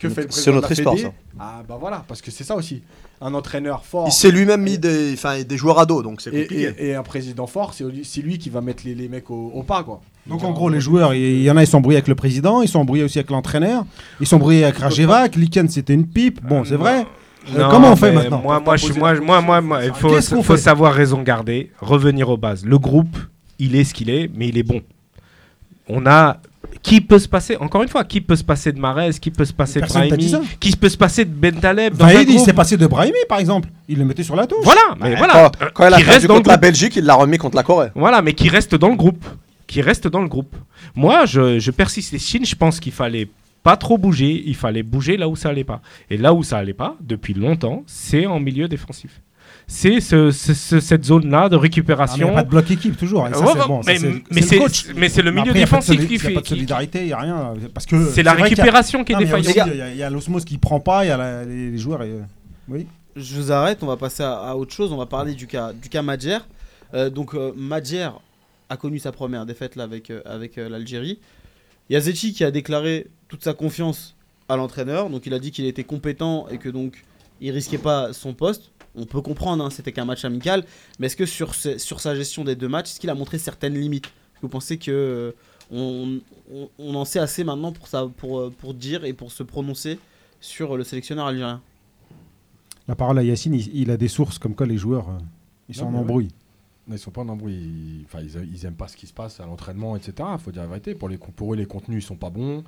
que 0.00 0.08
fait 0.08 0.32
C'est 0.32 0.52
notre 0.52 0.72
histoire, 0.72 0.98
ça. 0.98 1.12
Ah 1.38 1.62
bah 1.68 1.76
voilà, 1.78 2.04
parce 2.08 2.22
que 2.22 2.30
c'est 2.30 2.44
ça 2.44 2.56
aussi. 2.56 2.82
Un 3.20 3.34
entraîneur 3.34 3.84
fort. 3.84 4.06
Il 4.08 4.12
s'est 4.12 4.30
lui-même 4.30 4.62
mis 4.62 4.78
des, 4.78 5.14
des 5.44 5.56
joueurs 5.56 5.78
à 5.78 5.86
dos, 5.86 6.02
donc 6.02 6.20
c'est 6.20 6.30
compliqué. 6.30 6.74
Et, 6.78 6.94
un 6.94 7.02
président 7.02 7.46
fort, 7.46 7.74
c'est 7.74 7.84
lui, 7.84 8.08
lui 8.22 8.38
qui 8.38 8.50
va 8.50 8.62
mettre 8.62 8.82
les, 8.84 8.94
les 8.94 9.08
mecs 9.08 9.30
au, 9.30 9.52
au, 9.54 9.62
pas, 9.62 9.84
quoi. 9.84 10.00
Donc 10.26 10.44
en 10.44 10.52
gros, 10.52 10.68
les 10.68 10.80
joueurs, 10.80 11.14
il 11.14 11.42
y 11.42 11.50
en 11.50 11.56
a, 11.56 11.62
ils 11.62 11.66
sont 11.66 11.80
brouillés 11.80 11.96
avec 11.96 12.08
le 12.08 12.14
président, 12.14 12.62
ils 12.62 12.68
sont 12.68 12.84
brouillés 12.84 13.04
aussi 13.04 13.18
avec 13.18 13.30
l'entraîneur, 13.30 13.84
ils 14.20 14.26
sont 14.26 14.38
brouillés 14.38 14.64
avec 14.64 14.78
Rajevac, 14.78 15.34
Liken 15.34 15.68
c'était 15.68 15.94
une 15.94 16.06
pipe, 16.06 16.40
bon 16.46 16.60
euh, 16.60 16.64
c'est 16.64 16.76
vrai. 16.76 17.06
Euh, 17.54 17.58
non, 17.58 17.68
comment 17.70 17.92
on 17.92 17.96
fait 17.96 18.12
maintenant 18.12 18.42
Moi, 18.42 18.60
moi, 18.60 18.76
je, 18.76 18.92
moi, 18.92 19.40
moi, 19.40 19.60
moi, 19.60 19.84
il 19.84 19.92
faut, 19.92 20.42
faut 20.42 20.56
savoir 20.56 20.92
raison 20.92 21.22
garder, 21.22 21.70
revenir 21.80 22.28
aux 22.28 22.36
bases. 22.36 22.64
Le 22.64 22.78
groupe, 22.78 23.16
il 23.58 23.74
est 23.76 23.84
ce 23.84 23.94
qu'il 23.94 24.10
est, 24.10 24.30
mais 24.34 24.48
il 24.48 24.58
est 24.58 24.62
bon. 24.62 24.82
On 25.88 26.06
a 26.06 26.36
qui 26.82 27.00
peut 27.00 27.18
se 27.18 27.28
passer 27.28 27.56
encore 27.56 27.82
une 27.82 27.88
fois 27.88 28.04
qui 28.04 28.20
peut 28.20 28.36
se 28.36 28.44
passer 28.44 28.72
de 28.72 28.78
Marez 28.78 29.10
qui 29.20 29.30
peut 29.30 29.44
se 29.44 29.52
passer 29.52 29.80
Personne 29.80 30.08
de 30.08 30.16
Brahimi 30.16 30.48
qui 30.60 30.76
peut 30.76 30.88
se 30.88 30.96
passer 30.96 31.24
de 31.24 31.30
Bentaleb 31.30 31.94
Vaïd 31.94 32.30
il 32.30 32.38
s'est 32.38 32.52
passé 32.52 32.76
de 32.76 32.86
Brahimi 32.86 33.18
par 33.28 33.38
exemple. 33.38 33.68
Il 33.88 33.98
le 33.98 34.04
mettait 34.04 34.22
sur 34.22 34.36
la 34.36 34.46
touche. 34.46 34.64
Voilà 34.64 34.80
mais 35.00 35.16
voilà. 35.16 35.50
Quand, 35.58 35.66
quand 35.74 35.88
il 35.88 35.94
a 35.94 35.96
reste 35.96 36.26
dans 36.26 36.34
contre 36.36 36.48
le 36.48 36.54
la 36.54 36.58
Belgique 36.58 36.94
il 36.96 37.04
l'a 37.04 37.14
remis 37.14 37.38
contre 37.38 37.56
la 37.56 37.62
Corée. 37.62 37.88
Voilà 37.94 38.22
mais 38.22 38.34
qui 38.34 38.48
reste 38.48 38.74
dans 38.74 38.88
le 38.88 38.96
groupe 38.96 39.24
qui 39.70 39.82
restent 39.82 40.08
dans 40.08 40.20
le 40.20 40.28
groupe. 40.28 40.56
Moi, 40.96 41.26
je, 41.26 41.70
persiste 41.70 42.12
et 42.12 42.18
Chine, 42.18 42.44
je 42.44 42.56
pense 42.56 42.80
qu'il 42.80 42.90
fallait 42.92 43.28
pas 43.62 43.76
trop 43.76 43.98
bouger, 43.98 44.42
il 44.44 44.56
fallait 44.56 44.82
bouger 44.82 45.16
là 45.16 45.28
où 45.28 45.36
ça 45.36 45.50
allait 45.50 45.62
pas. 45.62 45.80
Et 46.10 46.16
là 46.16 46.34
où 46.34 46.42
ça 46.42 46.58
allait 46.58 46.74
pas, 46.74 46.96
depuis 47.00 47.34
longtemps, 47.34 47.84
c'est 47.86 48.26
en 48.26 48.40
milieu 48.40 48.66
défensif 48.68 49.20
c'est 49.72 50.00
ce, 50.00 50.32
cette 50.32 51.04
zone-là 51.04 51.48
de 51.48 51.54
récupération. 51.54 52.26
Ah, 52.26 52.30
il 52.30 52.32
a 52.32 52.34
pas 52.34 52.42
de 52.42 52.48
bloc 52.48 52.68
équipe 52.72 52.96
toujours. 52.96 53.28
Mais 53.28 54.42
c'est 55.08 55.22
le, 55.22 55.30
milieu 55.30 55.52
défensif 55.52 56.08
qui 56.08 56.18
fait. 56.18 56.28
Il 56.28 56.30
n'y 56.32 56.36
a 56.36 56.40
pas 56.40 56.42
de 56.42 56.48
solidarité, 56.48 57.00
il 57.02 57.06
n'y 57.06 57.12
a 57.12 57.18
rien. 57.18 57.54
C'est 58.12 58.24
la 58.24 58.32
récupération 58.32 59.04
qui 59.04 59.12
est 59.12 59.16
défaillante. 59.16 59.68
Il 59.72 59.96
y 59.96 60.02
a, 60.02 60.06
a 60.08 60.10
l'osmose 60.10 60.44
qui 60.44 60.58
prend 60.58 60.80
pas, 60.80 61.04
il 61.04 61.08
y 61.08 61.10
a 61.12 61.44
les, 61.44 61.78
joueurs. 61.78 62.00
Euh, 62.02 62.20
oui. 62.68 62.88
Je 63.14 63.36
vous 63.36 63.52
arrête, 63.52 63.78
on 63.82 63.86
va 63.86 63.96
passer 63.96 64.24
à, 64.24 64.56
autre 64.56 64.74
chose. 64.74 64.92
On 64.92 64.96
va 64.96 65.06
parler 65.06 65.34
du 65.34 65.46
cas, 65.46 65.72
du 65.72 65.88
cas 65.88 66.02
Madjer. 66.02 66.38
Euh, 66.92 67.08
donc 67.08 67.34
euh, 67.34 67.52
a 68.70 68.76
connu 68.76 68.98
sa 68.98 69.12
première 69.12 69.44
défaite 69.44 69.76
avec, 69.76 70.10
euh, 70.10 70.22
euh, 70.24 70.68
l'Algérie. 70.68 71.18
Il 71.90 72.00
qui 72.00 72.44
a 72.44 72.50
déclaré 72.52 73.08
toute 73.28 73.42
sa 73.42 73.52
confiance 73.52 74.16
à 74.48 74.56
l'entraîneur, 74.56 75.10
donc 75.10 75.26
il 75.26 75.34
a 75.34 75.40
dit 75.40 75.50
qu'il 75.50 75.66
était 75.66 75.84
compétent 75.84 76.46
et 76.48 76.58
que 76.58 76.68
donc 76.68 77.04
il 77.40 77.50
risquait 77.50 77.78
pas 77.78 78.12
son 78.12 78.32
poste. 78.32 78.70
On 78.94 79.06
peut 79.06 79.20
comprendre, 79.20 79.64
hein, 79.64 79.70
c'était 79.70 79.92
qu'un 79.92 80.04
match 80.04 80.24
amical, 80.24 80.64
mais 80.98 81.06
est-ce 81.06 81.16
que 81.16 81.26
sur, 81.26 81.54
sa 81.54 82.14
gestion 82.14 82.44
des 82.44 82.54
deux 82.54 82.68
matchs, 82.68 82.90
est-ce 82.90 83.00
qu'il 83.00 83.10
a 83.10 83.14
montré 83.14 83.38
certaines 83.38 83.74
limites? 83.74 84.10
Vous 84.40 84.48
pensez 84.48 84.78
que 84.78 85.34
euh, 85.72 86.20
on, 86.78 86.94
en 86.94 87.04
sait 87.04 87.18
assez 87.18 87.44
maintenant 87.44 87.72
pour, 87.72 88.74
dire 88.74 89.04
et 89.04 89.12
pour 89.12 89.32
se 89.32 89.42
prononcer 89.42 89.98
sur 90.40 90.76
le 90.76 90.84
sélectionneur 90.84 91.26
algérien? 91.26 91.60
La 92.88 92.94
parole 92.94 93.18
à 93.18 93.22
Yacine, 93.22 93.54
il, 93.54 93.90
a 93.90 93.96
des 93.96 94.08
sources 94.08 94.38
comme 94.38 94.54
quoi 94.54 94.66
les 94.66 94.78
joueurs, 94.78 95.06
ils 95.68 95.74
sont 95.74 95.86
en 95.86 95.94
embrouille 95.94 96.28
ils 96.96 96.98
sont 96.98 97.10
pas 97.10 97.20
en 97.22 97.28
embrouille. 97.28 97.54
Ils, 97.54 98.04
enfin, 98.06 98.18
ils, 98.22 98.48
ils 98.54 98.66
aiment 98.66 98.74
pas 98.74 98.88
ce 98.88 98.96
qui 98.96 99.06
se 99.06 99.12
passe 99.12 99.40
à 99.40 99.46
l'entraînement, 99.46 99.96
etc. 99.96 100.12
Faut 100.42 100.50
dire 100.52 100.62
la 100.62 100.68
vérité. 100.68 100.94
Pour, 100.94 101.08
les, 101.08 101.18
pour 101.18 101.52
eux, 101.54 101.56
les 101.56 101.66
contenus, 101.66 102.02
ils 102.04 102.06
sont 102.06 102.16
pas 102.16 102.30
bons. 102.30 102.64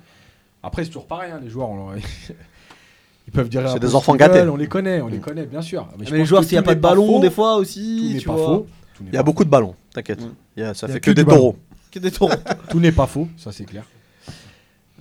Après, 0.61 0.83
c'est 0.83 0.89
toujours 0.89 1.07
pareil. 1.07 1.31
hein, 1.31 1.39
les 1.43 1.49
joueurs, 1.49 1.69
on 1.69 1.89
leur- 1.91 1.97
ils 3.27 3.31
peuvent 3.33 3.49
dire. 3.49 3.67
C'est 3.67 3.79
peu 3.79 3.87
des 3.87 3.95
enfants 3.95 4.15
gâtés. 4.15 4.41
On 4.41 4.55
les 4.55 4.67
connaît, 4.67 5.01
on 5.01 5.07
les 5.07 5.19
connaît, 5.19 5.45
bien 5.45 5.61
sûr. 5.61 5.87
Mais, 5.97 6.05
je 6.05 6.15
les 6.15 6.25
joueurs, 6.25 6.43
s'il 6.43 6.53
n'y 6.53 6.57
a 6.59 6.61
tout 6.61 6.65
pas 6.67 6.71
n'est 6.71 6.75
de 6.77 6.81
ballon, 6.81 7.07
faux, 7.07 7.19
des 7.21 7.29
fois 7.31 7.55
tout 7.55 7.61
aussi, 7.61 8.11
n'est 8.13 8.19
tu 8.19 8.27
pas 8.27 8.35
vois. 8.35 8.45
faux. 8.45 8.67
tout 8.95 9.03
n'est 9.03 9.09
Il 9.11 9.15
y 9.15 9.17
a 9.17 9.23
beaucoup 9.23 9.43
de 9.45 9.49
ballons, 9.49 9.75
t'inquiète. 9.93 10.21
Mm. 10.21 10.33
Il 10.57 10.75
Ça 10.75 10.87
Il 10.87 10.89
y 10.89 10.93
fait 10.93 10.99
que 10.99 11.05
que 11.05 11.11
du 11.11 11.15
des 11.15 11.23
ballon. 11.23 11.37
taureaux. 11.37 11.57
Que 11.91 11.99
des 11.99 12.11
taureaux. 12.11 12.33
Tout 12.69 12.79
n'est 12.79 12.91
pas 12.91 13.07
faux, 13.07 13.27
ça 13.37 13.51
c'est 13.51 13.65
clair. 13.65 13.83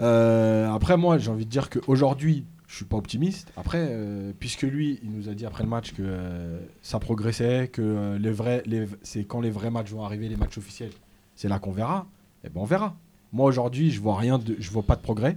Euh, 0.00 0.70
après, 0.70 0.96
moi, 0.96 1.18
j'ai 1.18 1.30
envie 1.30 1.44
de 1.44 1.50
dire 1.50 1.70
qu'aujourd'hui, 1.70 2.44
je 2.72 2.78
suis 2.78 2.86
pas 2.86 2.96
optimiste. 2.96 3.52
Après, 3.58 3.86
euh, 3.90 4.32
puisque 4.40 4.62
lui, 4.62 4.98
il 5.02 5.10
nous 5.10 5.28
a 5.28 5.34
dit 5.34 5.44
après 5.44 5.62
le 5.62 5.68
match 5.68 5.92
que 5.92 6.00
euh, 6.00 6.58
ça 6.80 6.98
progressait, 6.98 7.68
que 7.68 7.82
euh, 7.82 8.18
les 8.18 8.32
vrais, 8.32 8.64
c'est 9.02 9.24
quand 9.24 9.42
les 9.42 9.50
vrais 9.50 9.70
matchs 9.70 9.90
vont 9.90 10.02
arriver, 10.02 10.26
les 10.26 10.36
matchs 10.36 10.56
officiels, 10.56 10.92
c'est 11.36 11.48
là 11.48 11.58
qu'on 11.58 11.70
verra. 11.70 12.06
Et 12.44 12.48
ben 12.48 12.62
on 12.62 12.64
verra. 12.64 12.96
Moi 13.30 13.46
aujourd'hui, 13.46 13.90
je 13.90 14.00
vois 14.00 14.16
rien, 14.16 14.38
de, 14.38 14.56
je 14.58 14.70
vois 14.70 14.84
pas 14.84 14.96
de 14.96 15.02
progrès, 15.02 15.36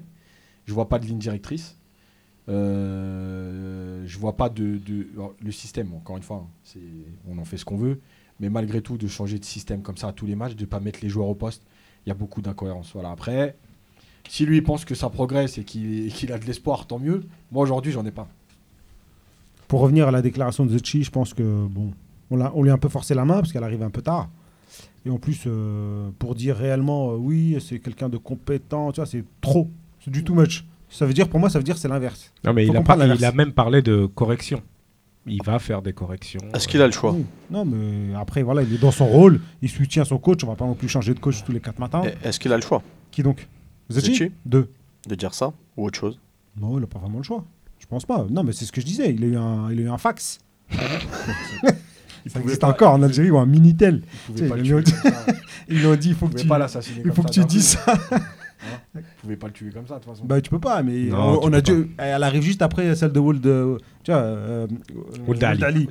je 0.64 0.74
vois 0.74 0.88
pas 0.88 0.98
de 0.98 1.06
ligne 1.06 1.18
directrice, 1.18 1.78
je 2.48 4.18
vois 4.18 4.38
pas 4.38 4.48
de, 4.48 4.80
le 5.44 5.52
système. 5.52 5.94
Encore 5.94 6.16
une 6.16 6.24
fois, 6.24 6.38
hein, 6.38 6.50
c'est, 6.64 6.80
on 7.28 7.38
en 7.38 7.44
fait 7.44 7.58
ce 7.58 7.66
qu'on 7.66 7.76
veut, 7.76 8.00
mais 8.40 8.50
malgré 8.50 8.82
tout, 8.82 8.98
de 8.98 9.08
changer 9.08 9.40
de 9.40 9.46
système 9.46 9.82
comme 9.82 9.98
ça 9.98 10.08
à 10.08 10.14
tous 10.14 10.26
les 10.26 10.36
matchs, 10.36 10.56
de 10.56 10.64
pas 10.64 10.80
mettre 10.80 11.00
les 11.02 11.10
joueurs 11.10 11.28
au 11.28 11.36
poste, 11.36 11.64
il 12.06 12.10
y 12.10 12.12
a 12.14 12.16
beaucoup 12.16 12.42
d'incohérences. 12.42 12.94
Voilà. 12.94 13.12
Après, 13.12 13.58
si 14.30 14.46
lui 14.46 14.62
pense 14.62 14.86
que 14.86 14.96
ça 14.96 15.10
progresse 15.10 15.58
et 15.58 15.64
qu'il, 15.64 16.32
a 16.32 16.38
de 16.38 16.46
l'espoir, 16.46 16.88
tant 16.88 17.00
mieux. 17.00 17.24
Moi 17.52 17.64
aujourd'hui, 17.64 17.92
j'en 17.92 18.06
ai 18.06 18.12
pas. 18.12 18.28
Pour 19.68 19.82
revenir 19.82 20.08
à 20.08 20.12
la 20.12 20.22
déclaration 20.22 20.66
de 20.66 20.72
Zetchi, 20.72 21.04
je 21.04 21.12
pense 21.12 21.34
que 21.34 21.44
bon, 21.68 21.92
on, 22.32 22.64
lui 22.64 22.70
a 22.70 22.74
un 22.74 22.78
peu 22.78 22.90
forcé 22.90 23.14
la 23.14 23.26
main 23.26 23.36
parce 23.36 23.52
qu'elle 23.52 23.64
arrive 23.64 23.84
un 23.84 23.90
peu 23.90 24.02
tard. 24.02 24.30
Et 25.06 25.10
en 25.10 25.18
plus, 25.18 25.44
euh, 25.46 26.10
pour 26.18 26.34
dire 26.34 26.56
réellement, 26.56 27.12
euh, 27.12 27.16
oui, 27.16 27.58
c'est 27.60 27.80
quelqu'un 27.80 28.10
de 28.10 28.18
compétent, 28.18 28.92
tu 28.92 29.02
vois, 29.02 29.06
c'est 29.06 29.24
trop. 29.42 29.70
C'est 30.04 30.12
du 30.12 30.24
too 30.24 30.34
much. 30.34 30.66
Ça 30.90 31.06
veut 31.06 31.14
dire, 31.14 31.30
pour 31.30 31.40
moi, 31.40 31.50
ça 31.50 31.60
veut 31.60 31.64
dire 31.64 31.78
c'est 31.78 31.88
l'inverse. 31.88 32.32
Non, 32.44 32.54
mais 32.54 32.66
il 32.66 32.72
a, 32.72 32.78
comprendre 32.78 33.00
pas- 33.00 33.04
l'inverse. 33.04 33.20
il 33.22 33.26
a 33.26 33.32
même 33.32 33.52
parlé 33.52 33.82
de 33.82 34.08
correction. 34.08 34.62
Il 35.28 35.42
va 35.44 35.58
faire 35.58 35.82
des 35.82 35.94
corrections. 35.94 36.40
Est-ce 36.54 36.68
qu'il 36.68 36.82
a 36.82 36.86
le 36.86 36.92
choix 36.92 37.12
Oui. 37.12 37.26
Non, 37.50 37.66
mais 37.66 38.14
après, 38.16 38.44
voilà, 38.44 38.62
il 38.62 38.74
est 38.74 38.78
dans 38.78 38.92
son 38.92 39.08
rôle, 39.08 39.42
il 39.62 39.70
soutient 39.70 40.06
son 40.06 40.20
coach, 40.20 40.44
on 40.44 40.48
va 40.48 40.56
pas 40.56 40.66
non 40.66 40.76
plus 40.76 40.88
changer 40.88 41.14
de 41.14 41.20
coach 41.20 41.44
tous 41.44 41.52
les 41.52 41.60
quatre 41.60 41.80
matins. 41.80 42.04
Est-ce 42.24 42.40
qu'il 42.40 42.54
a 42.54 42.56
le 42.56 42.62
choix? 42.62 42.84
Qui 43.12 43.24
donc? 43.24 43.48
Zetchi 43.90 44.32
Deux. 44.46 44.70
de 45.08 45.16
dire 45.16 45.34
ça 45.34 45.54
ou 45.78 45.86
autre 45.86 46.00
chose? 46.00 46.20
Non, 46.60 46.78
il 46.78 46.82
n'a 46.82 46.88
pas 46.88 47.00
vraiment 47.00 47.18
le 47.20 47.24
choix. 47.24 47.44
Je 47.80 47.86
pense 47.86 48.06
pas. 48.06 48.26
Non, 48.30 48.44
mais 48.44 48.54
c'est 48.54 48.66
ce 48.66 48.72
que 48.72 48.82
je 48.82 48.86
disais. 48.86 49.14
Il 49.14 49.24
a 49.24 49.28
eu 49.28 49.38
un, 49.38 49.70
il 49.72 49.80
a 49.80 49.82
eu 49.84 49.90
un 49.90 49.98
fax. 49.98 50.40
ça 52.28 52.40
existe 52.40 52.62
pas- 52.62 52.70
encore 52.70 52.94
en 52.94 53.04
Algérie 53.04 53.30
ou 53.30 53.38
un 53.38 53.46
Minitel. 53.46 54.02
Vous 54.28 54.34
Tu 54.36 54.48
sais, 54.48 54.54
ils 54.58 54.84
dit- 54.84 54.92
ça. 54.92 55.26
Ils 55.68 55.80
lui 55.80 55.88
ont 55.88 55.96
dit 55.96 56.10
il 56.10 56.16
faut 56.16 56.28
que 56.28 56.36
tu, 56.36 56.48
pas 56.48 56.60
l'assassiner 56.60 57.02
il 57.04 57.12
faut 57.12 57.24
ça 57.24 57.28
que 57.30 57.34
tu 57.34 57.42
coup. 57.42 57.60
ça. 57.60 57.86
Vous 58.94 59.02
pouvez 59.22 59.36
pas 59.36 59.48
le 59.48 59.54
tuer 59.54 59.72
comme 59.72 59.88
ça 59.88 59.96
de 59.96 60.00
toute 60.04 60.12
façon. 60.14 60.26
bah, 60.26 60.40
tu 60.42 60.50
peux 60.50 60.60
pas, 60.60 60.82
mais 60.84 61.06
Non, 61.06 61.40
on, 61.42 61.52
a 61.54 61.62
dû. 61.62 61.92
Elle 61.98 62.24
arrive 62.24 62.44
juste 62.44 62.62
après 62.62 62.96
celle 62.96 63.12
de 63.12 63.20
Wold. 63.20 63.46
euh, 63.46 63.78
tu 64.04 64.12
vois, 64.12 64.22
euh, 64.22 64.68
Wold 65.28 65.44
Wold 65.44 65.64
Ali. 65.64 65.88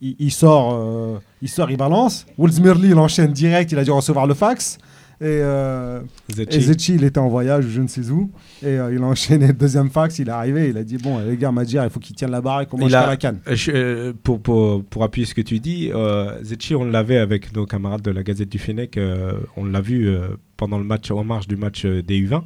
Il, 0.00 0.16
il 0.18 0.30
sort, 0.32 0.72
euh, 0.74 1.18
il 1.40 1.48
sort, 1.48 1.70
il 1.70 1.76
balance. 1.76 2.26
Woldsmirli, 2.38 2.88
il 2.88 2.98
enchaîne 2.98 3.32
direct. 3.32 3.72
Il 3.72 3.78
a 3.78 3.84
dû 3.84 3.90
recevoir 3.90 4.26
le 4.26 4.34
fax. 4.34 4.78
Et, 5.20 5.26
euh, 5.26 6.00
Zetchi. 6.28 6.56
et 6.58 6.60
Zetchi, 6.60 6.94
il 6.96 7.04
était 7.04 7.18
en 7.20 7.28
voyage, 7.28 7.66
je 7.68 7.80
ne 7.80 7.86
sais 7.86 8.10
où. 8.10 8.30
Et 8.62 8.66
euh, 8.78 8.92
il 8.94 9.00
a 9.02 9.06
enchaîné 9.06 9.46
le 9.48 9.52
deuxième 9.52 9.88
fax. 9.90 10.18
Il 10.18 10.28
est 10.28 10.32
arrivé. 10.32 10.68
Il 10.70 10.76
a 10.76 10.82
dit 10.84 10.96
Bon, 10.98 11.18
les 11.20 11.36
gars, 11.36 11.52
Madjer, 11.52 11.80
il 11.84 11.90
faut 11.90 12.00
qu'il 12.00 12.16
tienne 12.16 12.30
la 12.32 12.40
barre 12.40 12.62
et 12.62 12.66
qu'on 12.66 12.78
mange 12.78 12.92
a- 12.94 13.06
la 13.06 13.16
canne. 13.16 13.38
Euh, 13.48 13.54
je- 13.54 14.10
pour, 14.12 14.40
pour, 14.40 14.84
pour 14.84 15.04
appuyer 15.04 15.26
ce 15.26 15.34
que 15.34 15.40
tu 15.40 15.60
dis, 15.60 15.90
euh, 15.94 16.42
Zetchi, 16.42 16.74
on 16.74 16.84
l'avait 16.84 17.18
avec 17.18 17.54
nos 17.54 17.64
camarades 17.66 18.02
de 18.02 18.10
la 18.10 18.22
Gazette 18.22 18.48
du 18.48 18.58
Fennec, 18.58 18.96
euh, 18.96 19.34
on 19.56 19.64
l'a 19.64 19.80
vu 19.80 20.08
pendant 20.56 20.78
le 20.78 20.84
match, 20.84 21.10
en 21.10 21.24
marge 21.24 21.46
du 21.48 21.56
match 21.56 21.86
des 21.86 22.20
U20. 22.20 22.42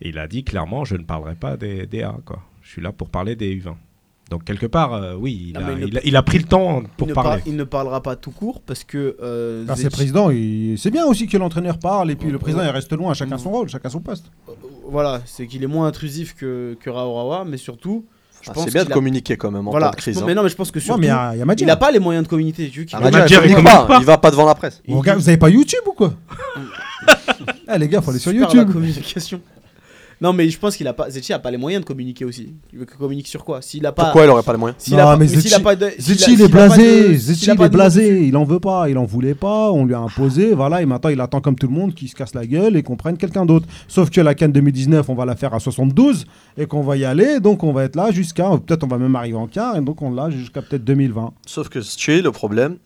Et 0.00 0.10
il 0.10 0.18
a 0.18 0.28
dit 0.28 0.44
clairement, 0.44 0.84
je 0.84 0.96
ne 0.96 1.02
parlerai 1.02 1.34
pas 1.34 1.56
des, 1.56 1.86
des 1.86 2.02
A, 2.02 2.16
quoi. 2.24 2.42
Je 2.62 2.70
suis 2.70 2.82
là 2.82 2.92
pour 2.92 3.08
parler 3.10 3.34
des 3.34 3.52
U20. 3.56 3.74
Donc 4.30 4.44
quelque 4.44 4.66
part, 4.66 4.92
euh, 4.92 5.14
oui, 5.18 5.46
il, 5.48 5.52
Non, 5.54 5.60
a, 5.60 5.62
mais 5.70 5.72
il 5.72 5.78
ne- 5.80 5.86
il 5.86 5.98
a- 5.98 6.00
il 6.04 6.16
a 6.16 6.22
pris 6.22 6.36
le 6.38 6.44
temps 6.44 6.82
pour 6.98 7.08
parler. 7.14 7.38
par- 7.38 7.46
il 7.46 7.56
ne 7.56 7.64
parlera 7.64 8.02
pas 8.02 8.14
tout 8.14 8.30
court 8.30 8.60
parce 8.60 8.84
que. 8.84 9.16
euh, 9.22 9.64
Ah, 9.68 9.74
président, 9.90 10.28
il- 10.30 10.76
c'est 10.78 10.90
bien 10.90 11.06
aussi 11.06 11.26
que 11.26 11.38
l'entraîneur 11.38 11.78
parle 11.78 12.10
et 12.10 12.16
puis 12.16 12.30
le 12.30 12.38
président 12.38 12.62
il 12.62 12.68
reste 12.68 12.92
loin, 12.92 13.14
chacun 13.14 13.38
son 13.38 13.50
rôle, 13.50 13.68
chacun 13.70 13.88
son 13.88 14.00
poste. 14.00 14.26
Voilà, 14.90 15.22
c'est 15.24 15.46
qu'il 15.46 15.62
est 15.62 15.66
moins 15.66 15.86
intrusif 15.86 16.34
que, 16.34 16.76
que 16.80 16.90
Raourawa, 16.90 17.44
mais 17.46 17.56
surtout. 17.56 18.04
Je 18.40 18.50
Ah, 18.50 18.54
C'est 18.64 18.72
bien 18.72 18.84
de 18.84 18.90
a- 18.90 18.94
communiquer 18.94 19.36
quand 19.36 19.50
même 19.50 19.66
en 19.66 19.70
Voilà, 19.72 19.86
temps 19.86 19.92
de 19.92 19.96
crise. 19.96 20.18
hein. 20.18 20.24
mais 20.24 20.32
non, 20.34 20.44
mais 20.44 20.48
je 20.48 20.54
pense 20.54 20.70
que 20.70 20.78
Non, 20.78 20.84
surtout. 20.84 21.00
mais 21.00 21.06
il 21.08 21.10
y 21.10 21.12
a, 21.12 21.34
il 21.34 21.38
y 21.38 21.42
a 21.42 21.44
Madjer. 21.44 21.64
il 21.64 21.70
a 21.70 21.76
pas 21.76 21.90
les 21.90 21.98
moyens 21.98 22.22
de 22.24 22.28
communiquer. 22.30 22.68
Tu 22.70 22.80
vois, 22.80 22.86
qu'il 22.86 22.94
Ah, 22.94 22.98
a- 22.98 23.00
Madjer, 23.10 23.18
Madjer, 23.20 23.34
il 23.34 23.38
communique 23.40 23.58
il 23.58 23.64
communique 23.64 23.88
pas, 23.88 23.94
pas. 23.94 24.00
il 24.00 24.06
va 24.06 24.18
pas 24.18 24.30
devant 24.30 24.44
la 24.46 24.54
presse. 24.54 24.80
Vous 24.86 25.08
avez 25.28 25.36
pas 25.38 25.48
YouTube 25.50 25.80
ou 25.86 25.92
quoi? 25.92 26.14
Eh 27.74 27.78
les 27.78 27.88
gars, 27.88 28.00
faut 28.00 28.10
aller 28.10 28.18
sur 28.18 28.30
Super 28.30 28.48
la 28.48 28.54
YouTube. 28.54 28.72
communication. 28.72 29.40
Non, 30.20 30.32
mais 30.32 30.50
je 30.50 30.58
pense 30.58 30.76
qu'il 30.76 30.86
a 30.88 30.92
pas. 30.92 31.08
Zetchi 31.10 31.32
a 31.32 31.38
pas 31.38 31.50
les 31.52 31.56
moyens 31.58 31.82
de 31.82 31.86
communiquer 31.86 32.24
aussi. 32.24 32.52
Il 32.72 32.80
veut 32.80 32.84
que 32.84 32.96
communique 32.96 33.28
sur 33.28 33.44
quoi? 33.44 33.62
S'il 33.62 33.86
a 33.86 33.92
pas. 33.92 34.04
Pourquoi 34.04 34.24
il 34.24 34.28
aurait 34.30 34.42
pas 34.42 34.52
les 34.52 34.58
moyens? 34.58 34.76
S'il 34.82 34.94
Non, 34.94 35.00
a 35.00 35.04
pas, 35.04 35.16
mais 35.16 35.28
s'il 35.28 35.38
a 35.38 35.58
Zetchi- 35.58 35.62
pas 35.62 35.76
de- 35.76 35.90
s'il 35.90 35.98
a- 35.98 36.02
Zetchi, 36.02 36.12
il 36.32 36.36
s'il 36.36 36.40
est 36.40 36.44
a 36.44 36.48
pas 36.48 36.68
de- 36.68 36.74
blasé, 36.74 37.06
s'il 37.06 37.18
Zetchi, 37.20 37.50
a 37.50 37.52
il 37.54 37.56
pas 37.56 37.64
est 37.66 37.68
de- 37.68 37.74
blasé, 37.74 38.26
il 38.26 38.36
en 38.36 38.44
veut 38.44 38.58
pas, 38.58 38.88
il 38.88 38.98
en 38.98 39.04
voulait 39.04 39.34
pas, 39.36 39.70
on 39.70 39.84
lui 39.84 39.94
a 39.94 39.98
imposé, 40.00 40.52
voilà, 40.54 40.82
et 40.82 40.86
maintenant 40.86 41.10
il 41.10 41.20
attend 41.20 41.40
comme 41.40 41.54
tout 41.54 41.68
le 41.68 41.72
monde 41.74 41.94
qu'il 41.94 42.08
se 42.08 42.16
casse 42.16 42.34
la 42.34 42.46
gueule 42.46 42.76
et 42.76 42.82
qu'on 42.82 42.96
prenne 42.96 43.16
quelqu'un 43.16 43.46
d'autre. 43.46 43.66
Sauf 43.86 44.10
que 44.10 44.20
la 44.20 44.34
Cannes 44.34 44.52
2019, 44.52 45.08
on 45.08 45.14
va 45.14 45.24
la 45.24 45.36
faire 45.36 45.54
à 45.54 45.60
72 45.60 46.24
et 46.56 46.66
qu'on 46.66 46.82
va 46.82 46.96
y 46.96 47.04
aller, 47.04 47.38
donc 47.38 47.62
on 47.62 47.72
va 47.72 47.84
être 47.84 47.94
là 47.94 48.10
jusqu'à, 48.10 48.50
peut-être 48.66 48.82
on 48.82 48.88
va 48.88 48.98
même 48.98 49.14
arriver 49.14 49.36
en 49.36 49.46
quart, 49.46 49.76
et 49.76 49.80
donc 49.80 50.02
on 50.02 50.10
l'a 50.12 50.30
jusqu'à 50.30 50.62
peut-être 50.62 50.84
2020. 50.84 51.32
Sauf 51.46 51.68
que 51.68 51.80
Tché, 51.80 52.22
le 52.22 52.32
problème, 52.32 52.76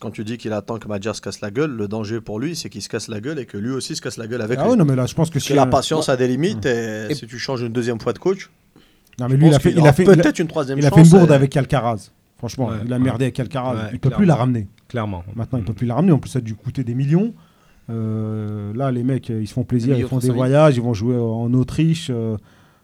quand 0.00 0.10
tu 0.10 0.24
dis 0.24 0.38
qu'il 0.38 0.52
attend 0.52 0.78
que 0.78 0.88
Madjer 0.88 1.12
se 1.14 1.20
casse 1.20 1.40
la 1.40 1.50
gueule, 1.50 1.70
le 1.70 1.88
danger 1.88 2.20
pour 2.20 2.38
lui, 2.40 2.56
c'est 2.56 2.68
qu'il 2.70 2.82
se 2.82 2.88
casse 2.88 3.08
la 3.08 3.20
gueule 3.20 3.38
et 3.38 3.46
que 3.46 3.56
lui 3.58 3.70
aussi 3.70 3.94
se 3.96 4.00
casse 4.02 4.16
la 4.16 4.26
gueule 4.26 4.40
avec 4.42 4.58
Ah 4.58 4.64
lui. 4.64 4.70
ouais, 4.72 4.76
non 4.76 4.84
mais 4.84 4.96
là 4.96 5.06
je 5.06 5.14
pense 5.14 5.30
que 5.30 5.38
que 5.38 5.54
la 5.54 5.66
patience 5.66 6.08
a 6.08 6.16
des 6.16 6.26
limites 6.28 6.64
et, 6.66 7.06
Et- 7.10 7.14
si 7.14 7.26
tu 7.26 7.38
changes 7.38 7.62
une 7.62 7.72
deuxième 7.72 8.00
fois 8.00 8.12
de 8.12 8.18
coach, 8.18 8.50
Non 9.20 9.28
mais 9.28 9.36
lui 9.36 9.46
il 9.48 9.54
a 9.54 9.58
fait, 9.58 9.72
il 9.72 9.86
a 9.86 9.92
peut-être 9.92 10.38
une 10.38 10.48
troisième 10.48 10.78
il 10.78 10.86
a 10.86 10.90
fait 10.90 11.02
une 11.02 11.08
bourde 11.10 11.30
et- 11.30 11.34
avec 11.34 11.56
Alcaraz. 11.56 12.10
Franchement, 12.38 12.66
Ouais, 12.68 12.76
il 12.84 12.92
a 12.92 12.98
merdé 12.98 13.24
avec 13.26 13.38
Alcaraz. 13.40 13.74
Ouais, 13.74 13.90
il 13.92 13.98
peut 14.00 14.10
plus 14.10 14.26
la 14.26 14.34
ramener. 14.34 14.68
Clairement. 14.88 15.22
Maintenant, 15.34 15.58
il 15.58 15.64
peut 15.64 15.72
plus 15.72 15.86
la 15.86 15.94
ramener. 15.94 16.12
En 16.12 16.18
plus, 16.18 16.30
ça 16.30 16.40
a 16.40 16.42
dû 16.42 16.54
coûter 16.54 16.84
des 16.84 16.94
millions. 16.94 17.32
Euh, 17.90 18.72
là, 18.74 18.90
les 18.90 19.02
mecs, 19.02 19.28
ils 19.28 19.46
se 19.48 19.54
font 19.54 19.64
plaisir, 19.64 19.96
ils 19.98 20.06
font 20.06 20.18
des 20.18 20.30
voyages, 20.30 20.76
ils 20.76 20.82
vont 20.82 20.94
jouer 20.94 21.16
en 21.16 21.52
Autriche, 21.54 22.08
euh, 22.10 22.36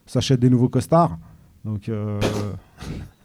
s'achètent 0.06 0.40
des 0.40 0.50
nouveaux 0.50 0.68
costards. 0.68 1.18
Donc, 1.64 1.88
euh, 1.88 2.18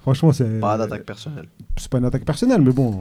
franchement, 0.00 0.32
c'est 0.32 0.60
Pas 0.60 0.78
d'attaque 0.78 1.04
personnelle. 1.04 1.46
c'est 1.76 1.88
pas 1.90 1.98
une 1.98 2.04
attaque 2.04 2.24
personnelle, 2.24 2.60
mais 2.62 2.72
bon, 2.72 3.00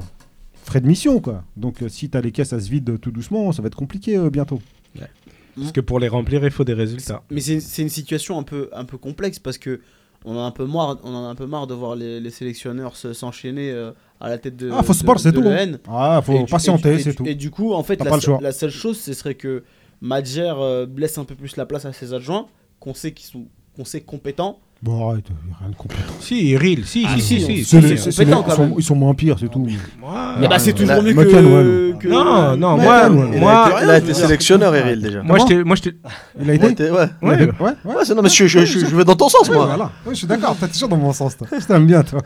frais 0.64 0.82
de 0.82 0.88
mission, 0.88 1.20
quoi. 1.20 1.44
Donc, 1.58 1.82
euh, 1.82 1.90
si 1.90 2.10
t'as 2.10 2.22
les 2.22 2.32
caisses 2.32 2.54
à 2.54 2.60
se 2.60 2.70
vide 2.70 3.00
tout 3.00 3.12
doucement, 3.12 3.52
ça 3.52 3.62
va 3.62 3.68
être 3.68 3.76
compliqué 3.76 4.18
euh, 4.18 4.30
bientôt. 4.30 4.62
Parce 5.58 5.74
que 5.74 5.82
pour 5.82 6.00
les 6.00 6.08
remplir, 6.08 6.44
il 6.46 6.52
faut 6.52 6.64
des 6.64 6.74
résultats. 6.74 7.24
Mais 7.30 7.42
c'est 7.42 7.60
c'est 7.60 7.82
une 7.82 7.90
situation 7.90 8.40
un 8.40 8.44
peu, 8.44 8.70
un 8.72 8.86
peu 8.86 8.98
complexe 8.98 9.38
parce 9.38 9.58
que 9.58 9.82
on 10.24 10.38
en 10.38 10.40
a 10.40 10.44
un 10.44 10.52
peu 10.52 10.66
marre, 10.66 11.00
on 11.04 11.14
en 11.14 11.26
a 11.26 11.28
un 11.28 11.36
peu 11.36 11.46
marre 11.46 11.68
de 11.68 11.74
voir 11.74 11.96
les, 11.98 12.22
les 12.22 12.30
sélectionneurs 12.30 12.96
se- 12.96 13.12
s'enchaîner 13.12 13.70
euh, 13.70 13.92
à 14.22 14.30
la 14.30 14.38
tête 14.38 14.56
de. 14.56 14.70
Ah, 14.72 14.82
faut 14.82 14.94
de- 14.94 14.98
sport, 15.00 15.20
c'est 15.20 15.32
de 15.34 15.38
tout. 15.38 15.42
l'EN. 15.42 15.78
Ah, 15.90 16.22
faut 16.24 16.34
Et 16.40 16.46
patienter, 16.46 16.94
et 16.94 16.98
du- 16.98 17.04
c'est 17.04 17.10
et 17.10 17.14
tout. 17.16 17.24
du- 17.24 17.30
Et 17.32 17.36
du 17.36 17.52
coup, 17.52 17.74
en 17.74 17.84
fait, 17.84 17.98
T'as 17.98 18.06
la, 18.06 18.12
pas 18.12 18.16
le 18.16 18.22
seule- 18.22 18.36
choix. 18.36 18.42
la 18.42 18.52
seule 18.54 18.70
chose, 18.70 18.98
ce 18.98 19.12
serait 19.14 19.36
que 19.36 19.64
Madjer 20.00 20.54
euh, 20.58 20.88
laisse 20.96 21.18
un 21.18 21.26
peu 21.26 21.36
plus 21.36 21.58
la 21.58 21.66
place 21.66 21.84
à 21.84 21.92
ses 21.92 22.14
adjoints, 22.14 22.48
qu'on 22.80 22.94
sait 22.94 23.12
qu'ils 23.12 23.28
sont, 23.30 23.46
qu'on 23.76 23.84
sait 23.84 24.00
compétents. 24.02 24.60
Bon, 24.84 25.12
arrête, 25.12 25.26
rien 25.60 25.70
de 25.70 25.76
compétent. 25.76 26.02
Si, 26.20 26.44
Iril, 26.50 26.86
si, 26.88 27.06
Ah, 27.08 27.14
si, 27.16 27.22
si, 27.22 27.40
si, 27.42 27.46
si. 27.46 27.66
C'est 27.66 27.82
c'est 28.12 28.26
les- 28.26 28.32
compétent, 28.32 28.44
c'est 28.50 28.50
les- 28.50 28.54
ils, 28.54 28.56
sont, 28.56 28.62
même. 28.64 28.74
ils 28.80 28.84
sont 28.84 28.96
moins 28.96 29.14
pires, 29.14 29.36
c'est 29.40 29.48
tout. 29.48 29.60
Moi, 30.00 30.36
Mais 30.40 30.48
bah, 30.48 30.58
c'est 30.58 30.74
toujours 30.74 31.04
mieux 31.04 31.14
que, 31.14 32.08
Non, 32.08 32.58
non, 32.58 32.78
moi, 32.78 33.08
moi, 33.10 33.66
a 33.66 33.70
été, 33.70 33.84
il 33.84 33.90
a 33.92 33.98
été 34.00 34.14
sélectionneur, 34.16 34.74
Eril, 34.76 35.00
déjà. 35.00 35.22
moi, 35.22 35.38
j'étais, 35.38 35.94
Il 36.42 36.50
a 36.50 36.54
été 36.56 36.90
ouais. 36.90 37.08
Ouais. 37.22 37.48
ouais, 37.60 37.76
non, 38.16 38.22
mais 38.24 38.30
je, 38.30 38.48
je, 38.48 38.66
je, 38.66 38.80
je 38.80 38.96
vais 38.96 39.06
dans 39.06 39.16
ton 39.16 39.30
sens, 39.30 39.52
moi. 39.52 39.68
voilà. 39.68 39.92
Je 40.10 40.16
suis 40.16 40.26
d'accord, 40.28 40.56
t'es 40.60 40.68
toujours 40.68 40.90
dans 40.90 40.98
mon 40.98 41.14
sens, 41.14 41.38
toi. 41.38 41.46
Je 41.52 41.64
t'aime 41.64 41.86
bien, 41.86 42.02
toi. 42.02 42.20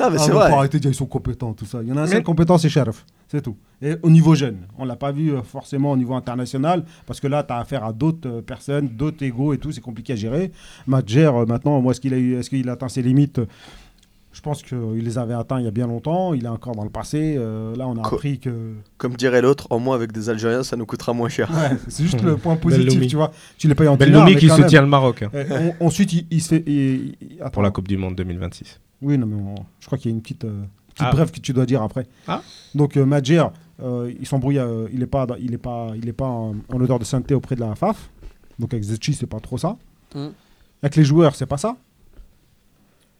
Ah, 0.00 0.08
mais 0.10 0.16
Ah, 0.18 0.22
c'est 0.22 0.30
non, 0.32 0.38
vrai. 0.38 0.50
Faut 0.50 0.56
arrêter 0.56 0.78
de 0.78 0.82
dire 0.82 0.90
ils 0.90 0.94
sont 0.94 1.06
compétents, 1.06 1.52
tout 1.52 1.66
ça. 1.66 1.78
Il 1.82 1.88
y 1.88 1.92
en 1.92 1.96
a 1.96 2.02
un 2.02 2.06
seul 2.06 2.18
Mais- 2.18 2.22
compétent, 2.22 2.58
c'est 2.58 2.68
Sheriff. 2.68 3.04
C'est 3.28 3.40
tout. 3.42 3.56
Et 3.82 3.94
au 4.02 4.10
niveau 4.10 4.34
jeune, 4.34 4.58
on 4.78 4.84
l'a 4.84 4.96
pas 4.96 5.10
vu 5.12 5.32
euh, 5.32 5.42
forcément 5.42 5.90
au 5.92 5.96
niveau 5.96 6.14
international, 6.14 6.84
parce 7.06 7.20
que 7.20 7.26
là, 7.26 7.42
tu 7.42 7.52
as 7.52 7.58
affaire 7.58 7.84
à 7.84 7.92
d'autres 7.92 8.28
euh, 8.28 8.42
personnes, 8.42 8.88
d'autres 8.88 9.22
égaux 9.24 9.52
et 9.54 9.58
tout, 9.58 9.72
c'est 9.72 9.80
compliqué 9.80 10.12
à 10.12 10.16
gérer. 10.16 10.52
Madjer, 10.86 11.26
euh, 11.34 11.44
maintenant, 11.46 11.80
moi, 11.80 11.90
est-ce 11.92 12.00
qu'il 12.00 12.14
a, 12.14 12.18
eu- 12.18 12.36
est-ce 12.36 12.50
qu'il 12.50 12.68
a 12.68 12.72
atteint 12.72 12.88
ses 12.88 13.02
limites? 13.02 13.40
Je 14.32 14.40
pense 14.40 14.64
qu'il 14.64 14.78
les 15.04 15.16
avait 15.16 15.34
atteints 15.34 15.60
il 15.60 15.64
y 15.64 15.68
a 15.68 15.70
bien 15.70 15.86
longtemps. 15.86 16.34
Il 16.34 16.44
est 16.44 16.48
encore 16.48 16.74
dans 16.74 16.82
le 16.82 16.90
passé. 16.90 17.36
Euh, 17.38 17.76
là, 17.76 17.86
on 17.86 17.96
a 17.96 18.02
Co- 18.02 18.16
appris 18.16 18.40
que. 18.40 18.72
Comme 18.98 19.14
dirait 19.14 19.40
l'autre, 19.40 19.68
en 19.70 19.78
moins 19.78 19.94
avec 19.94 20.10
des 20.10 20.28
Algériens, 20.28 20.64
ça 20.64 20.76
nous 20.76 20.86
coûtera 20.86 21.12
moins 21.12 21.28
cher. 21.28 21.48
Ouais, 21.52 21.76
c'est 21.88 22.02
juste 22.02 22.20
le 22.20 22.36
point 22.36 22.56
positif, 22.56 22.86
Belloumi. 22.88 23.06
tu 23.06 23.14
vois. 23.16 23.30
Tu 23.58 23.68
l'es 23.68 23.76
payé 23.76 23.88
en 23.88 23.96
Belloumi 23.96 24.34
mais 24.34 24.36
qui 24.40 24.48
soutient 24.48 24.82
le 24.82 24.88
Maroc 24.88 25.22
hein, 25.22 25.30
on- 25.80 25.86
ensuite, 25.86 26.12
il, 26.12 26.26
il 26.32 26.42
se 26.42 26.48
fait. 26.48 26.64
il- 26.66 27.14
il- 27.20 27.36
attends. 27.40 27.50
pour 27.50 27.62
la 27.62 27.70
Coupe 27.70 27.86
du 27.86 27.96
Monde 27.96 28.16
2026. 28.16 28.80
Oui, 29.04 29.18
non, 29.18 29.26
mais 29.26 29.36
on- 29.36 29.54
je 29.80 29.86
crois 29.86 29.98
qu'il 29.98 30.10
y 30.10 30.14
a 30.14 30.16
une 30.16 30.22
petite, 30.22 30.44
euh, 30.44 30.62
petite 30.88 31.06
Ah. 31.08 31.12
brève 31.12 31.30
que 31.30 31.40
tu 31.40 31.52
dois 31.52 31.66
dire 31.66 31.82
après. 31.82 32.06
Ah. 32.26 32.42
Donc, 32.74 32.96
euh, 32.96 33.04
Madjer, 33.04 33.44
euh, 33.82 34.12
il 34.18 34.26
s'embrouille, 34.26 34.58
euh, 34.58 34.88
il 34.92 34.98
n'est 35.00 35.06
pas, 35.06 35.26
il 35.40 35.52
est 35.54 35.58
pas, 35.58 35.88
il 35.96 36.08
est 36.08 36.12
pas 36.12 36.26
en, 36.26 36.54
en 36.72 36.80
odeur 36.80 36.98
de 36.98 37.04
sainteté 37.04 37.34
auprès 37.34 37.54
de 37.54 37.60
la 37.60 37.74
FAF. 37.74 38.10
Donc, 38.58 38.72
avec 38.72 38.84
Zetchi, 38.84 39.12
c'est 39.14 39.26
pas 39.26 39.40
trop 39.40 39.58
ça. 39.58 39.76
Mm. 40.14 40.28
Avec 40.82 40.96
les 40.96 41.04
joueurs, 41.04 41.34
c'est 41.34 41.46
pas 41.46 41.58
ça. 41.58 41.76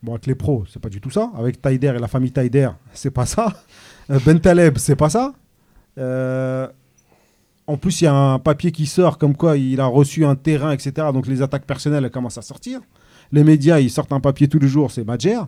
Bon, 0.02 0.12
avec 0.12 0.26
les 0.26 0.34
pros, 0.34 0.64
c'est 0.70 0.80
pas 0.80 0.88
du 0.90 1.00
tout 1.00 1.10
ça. 1.10 1.30
Avec 1.36 1.60
Taider 1.62 1.94
et 1.96 1.98
la 1.98 2.08
famille 2.08 2.30
Taider, 2.32 2.68
c'est 2.92 3.10
pas 3.10 3.26
ça. 3.26 3.52
Euh, 4.10 4.18
Ben 4.26 4.38
Taleb, 4.38 4.76
c'est 4.76 4.96
pas 4.96 5.08
ça. 5.08 5.32
Euh, 5.96 6.68
en 7.66 7.78
plus, 7.78 8.02
il 8.02 8.04
y 8.04 8.06
a 8.06 8.14
un 8.14 8.38
papier 8.38 8.70
qui 8.70 8.84
sort 8.84 9.16
comme 9.16 9.34
quoi 9.34 9.56
il 9.56 9.80
a 9.80 9.86
reçu 9.86 10.26
un 10.26 10.34
terrain, 10.36 10.72
etc. 10.72 10.92
Donc 11.12 11.26
les 11.26 11.40
attaques 11.40 11.64
personnelles 11.64 12.04
elles 12.04 12.10
commencent 12.10 12.36
à 12.36 12.42
sortir. 12.42 12.80
Les 13.32 13.42
médias, 13.44 13.80
ils 13.80 13.90
sortent 13.90 14.12
un 14.12 14.20
papier 14.20 14.46
tous 14.46 14.58
les 14.58 14.68
jours, 14.68 14.90
c'est 14.90 15.04
Madjer. 15.04 15.38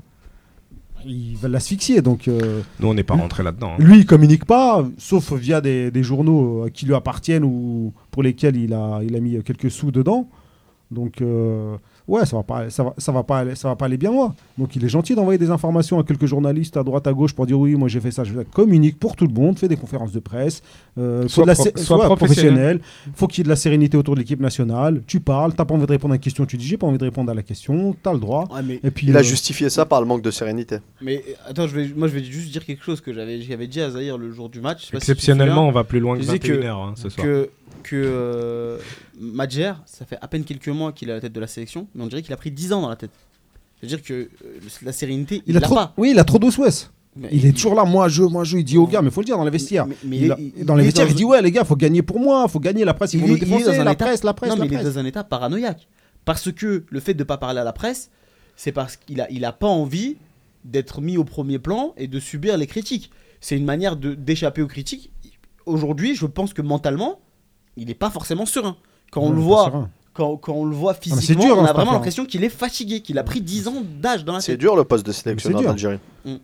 Ils 1.07 1.37
veulent 1.37 1.53
l'asphyxier. 1.53 2.03
Donc 2.03 2.29
euh, 2.29 2.61
Nous, 2.81 2.89
on 2.89 2.95
n'est 2.95 3.03
pas 3.05 3.15
rentré 3.15 3.43
là-dedans. 3.43 3.73
hein. 3.73 3.77
lui, 3.79 3.99
il 4.01 4.07
communique 4.07 4.45
pas, 4.45 4.85
sauf 4.99 5.33
via 5.33 5.61
des, 5.61 5.91
des 5.91 6.03
journaux 6.03 6.65
euh, 6.65 6.69
qui 6.69 6.87
lui 6.87 6.95
appartiennent 6.95 7.45
ou 7.45 7.93
pour 8.11 8.23
lesquels 8.23 8.57
il 8.57 8.73
a, 8.75 9.01
il 9.03 9.15
a 9.17 9.21
mis 9.21 9.43
quelques 9.43 9.71
sous 9.71 9.91
dedans. 9.91 10.29
Donc, 10.91 11.21
euh, 11.21 11.77
ouais, 12.09 12.25
ça 12.27 12.37
va 12.37 12.43
pas, 12.43 12.71
ça 12.71 12.85
va, 12.85 12.95
ça 12.99 13.13
va 13.13 13.23
pas, 13.23 13.39
aller- 13.41 13.55
ça 13.55 13.69
va 13.69 13.77
pas 13.77 13.87
aller 13.87 13.97
bien 13.97 14.11
loin. 14.11 14.35
Donc, 14.59 14.75
il 14.77 14.85
est 14.85 14.89
gentil 14.89 15.15
d'envoyer 15.15 15.39
des 15.39 15.51
informations 15.51 15.99
à 15.99 16.05
quelques 16.05 16.27
journalistes 16.27 16.77
à 16.77 16.83
droite 16.83 17.07
à 17.07 17.13
gauche 17.13 17.33
pour 17.33 17.47
dire 17.47 17.59
oui, 17.59 17.75
moi 17.75 17.89
j'ai 17.89 18.01
fait 18.01 18.11
ça, 18.11 18.25
je 18.25 18.33
communique 18.53 18.99
pour 18.99 19.17
tout 19.17 19.27
le 19.27 19.33
monde, 19.35 19.59
fait 19.59 19.69
des 19.69 19.77
conférences 19.77 20.13
de 20.13 20.21
presse, 20.21 20.63
euh, 20.99 21.27
Sois 21.29 21.45
de 21.45 22.01
la 22.03 22.07
professionnel. 22.17 22.81
Faut 23.15 23.27
qu'il 23.27 23.39
y 23.39 23.41
ait 23.43 23.45
de 23.45 23.49
la 23.49 23.57
sérénité 23.57 23.97
autour 23.97 24.15
de 24.15 24.21
l'équipe 24.21 24.41
nationale. 24.41 25.03
Tu 25.07 25.21
parles, 25.21 25.55
t'as 25.55 25.65
pas 25.65 25.75
envie 25.75 25.87
de 25.87 25.91
répondre 25.91 26.13
à 26.13 26.17
une 26.17 26.21
question, 26.23 26.47
tu 26.47 26.57
dis 26.57 26.67
j'ai 26.67 26.77
pas 26.77 26.87
envie 26.87 26.99
de 26.99 27.05
répondre 27.05 27.31
à 27.31 27.35
la 27.35 27.43
question, 27.43 27.95
t'as 28.03 28.13
le 28.13 28.19
droit. 28.19 28.47
Ouais, 28.53 28.63
mais, 28.63 28.81
Et 28.83 28.91
puis 28.91 29.07
Il 29.09 29.17
a 29.17 29.21
euh, 29.21 29.23
justifié 29.23 29.69
ça 29.71 29.85
par 29.87 30.01
le 30.01 30.07
manque 30.07 30.23
de 30.23 30.31
sérénité. 30.31 30.79
mais 31.03 31.23
attends, 31.49 31.67
je 31.67 31.75
vais, 31.75 31.91
moi 31.97 32.09
je 32.09 32.13
vais 32.15 32.25
juste 32.25 32.51
dire 32.53 32.65
quelque 32.65 32.83
chose 32.85 33.01
que 33.01 33.13
j'avais 33.13 33.41
j'avais 33.43 33.67
dit 33.67 33.81
à 33.81 33.91
Zahir 33.91 34.17
le 34.19 34.31
jour 34.33 34.49
du 34.49 34.61
match. 34.61 34.87
si 34.91 34.97
Exceptionnellement, 34.97 35.69
on 35.69 35.73
va 35.73 35.85
plus 35.85 36.01
loin 36.01 36.15
que 36.17 36.23
Je 36.23 36.27
disais 36.27 36.39
que- 36.39 36.53
21h 36.53 36.71
hein, 36.89 36.93
ce 36.97 37.09
soir. 37.09 37.27
que, 37.27 37.51
que 37.89 37.97
euh, 38.05 38.79
Madjer, 39.21 39.73
ça 39.87 40.05
fait 40.05 40.19
à 40.21 40.29
peine 40.29 40.45
quelques 40.45 40.69
mois 40.69 40.93
qu'il 40.93 41.09
est 41.09 41.13
à 41.13 41.15
la 41.17 41.21
tête 41.21 41.33
de 41.33 41.41
la 41.41 41.47
sélection, 41.47 41.87
mais 41.95 42.03
on 42.05 42.07
dirait 42.07 42.23
qu'il 42.23 42.33
a 42.33 42.37
pris 42.37 42.51
10 42.51 42.73
ans 42.73 42.83
dans 42.83 42.89
la 42.89 42.97
tête. 42.97 43.11
C'est-à-dire 43.81 44.03
que 44.03 44.13
euh, 44.15 44.29
la 44.83 44.93
sérénité, 44.93 45.43
il 45.47 45.51
il 45.53 45.57
a 45.57 45.61
trop, 45.61 45.75
pas. 45.75 45.95
oui, 45.97 46.11
il 46.13 46.19
a 46.19 46.25
trop 46.25 46.39
d'os 46.39 46.59
Il 47.31 47.47
est 47.47 47.53
toujours 47.53 47.75
là, 47.75 47.85
moi 47.85 48.09
je, 48.09 48.23
moi 48.23 48.45
je, 48.45 48.57
il 48.59 48.65
dit 48.65 48.79
aux 48.79 48.87
gars, 48.87 49.03
mais 49.03 49.11
faut 49.11 49.21
le 49.21 49.27
dire 49.27 49.37
dans 49.39 49.45
les 49.45 49.51
vestiaires. 49.51 49.87
Mais- 49.87 49.97
mais 50.05 50.17
Il 50.17 50.25
il 50.25 50.33
a- 50.33 50.39
est- 50.39 50.53
il- 50.59 50.65
dans 50.65 50.75
les 50.75 50.83
est 50.83 50.87
vestiaires, 50.87 51.07
dans- 51.07 51.13
il 51.13 51.17
dit 51.17 51.25
ouais 51.25 51.41
les 51.43 51.51
gars, 51.53 51.65
faut 51.65 51.77
gagner 51.77 52.03
pour 52.03 52.19
moi, 52.21 52.47
faut 52.49 52.61
gagner 52.61 52.85
la 52.85 52.95
presse, 52.95 53.15
ils 53.15 53.21
vont 53.21 53.29
nous 53.29 53.39
défoncer, 53.39 53.65
dans 53.65 53.81
un 53.81 53.85
la 53.85 53.93
état- 53.93 54.05
presse, 54.07 54.23
la 54.25 54.35
presse, 54.35 54.51
non, 54.51 54.57
la 54.57 54.65
mais 54.65 54.75
il 54.75 54.81
est 54.81 54.85
dans 54.85 54.99
un 54.99 55.05
état 55.05 55.25
paranoïaque. 55.25 55.87
Parce 56.25 56.51
que 56.53 56.85
le 56.89 57.01
fait 57.01 57.15
de 57.15 57.21
ne 57.21 57.25
pas 57.25 57.37
parler 57.39 57.61
à 57.61 57.65
la 57.65 57.73
presse, 57.73 58.11
c'est 58.57 58.73
parce 58.73 58.97
qu'il 58.97 59.21
a, 59.21 59.31
il 59.31 59.45
a 59.45 59.53
pas 59.53 59.69
envie 59.69 60.17
d'être 60.65 61.01
mis 61.01 61.17
au 61.17 61.25
premier 61.25 61.59
plan 61.61 61.95
et 61.97 62.09
de 62.09 62.19
subir 62.19 62.57
les 62.57 62.67
critiques. 62.67 63.11
C'est 63.41 63.57
une 63.57 63.65
manière 63.65 63.97
de- 63.97 64.15
d'échapper 64.15 64.63
aux 64.63 64.67
critiques. 64.67 65.13
Aujourd'hui, 65.67 66.15
je 66.17 66.27
pense 66.27 66.53
que 66.55 66.63
mentalement, 66.63 67.21
il 67.77 67.87
n'est 67.89 67.95
pas 67.95 68.11
forcément 68.11 68.47
serein. 68.47 68.77
Quand 69.11 69.23
on 69.23 69.33
le 69.33 69.41
voit, 69.41 69.89
quand, 70.13 70.37
quand 70.37 70.55
on 70.55 70.65
le 70.65 70.75
voit 70.75 70.95
c'est 70.95 71.11
physiquement, 71.11 71.45
dur, 71.45 71.59
on 71.59 71.61
hein, 71.61 71.65
a 71.65 71.67
cette 71.69 71.77
vraiment 71.77 71.91
affaire. 71.91 72.01
l'impression 72.01 72.25
qu'il 72.25 72.43
est 72.43 72.49
fatigué, 72.49 73.01
qu'il 73.01 73.19
a 73.19 73.23
pris 73.23 73.41
10 73.41 73.69
ans 73.69 73.83
d'âge 74.01 74.25
dans 74.25 74.33
la 74.33 74.41
C'est 74.41 74.57
dur 74.57 74.75
le 74.77 74.85
poste 74.85 75.07
de 75.07 75.13
sélectionneur 75.13 75.61
dur. 75.61 75.71
d'Algérie. 75.71 75.99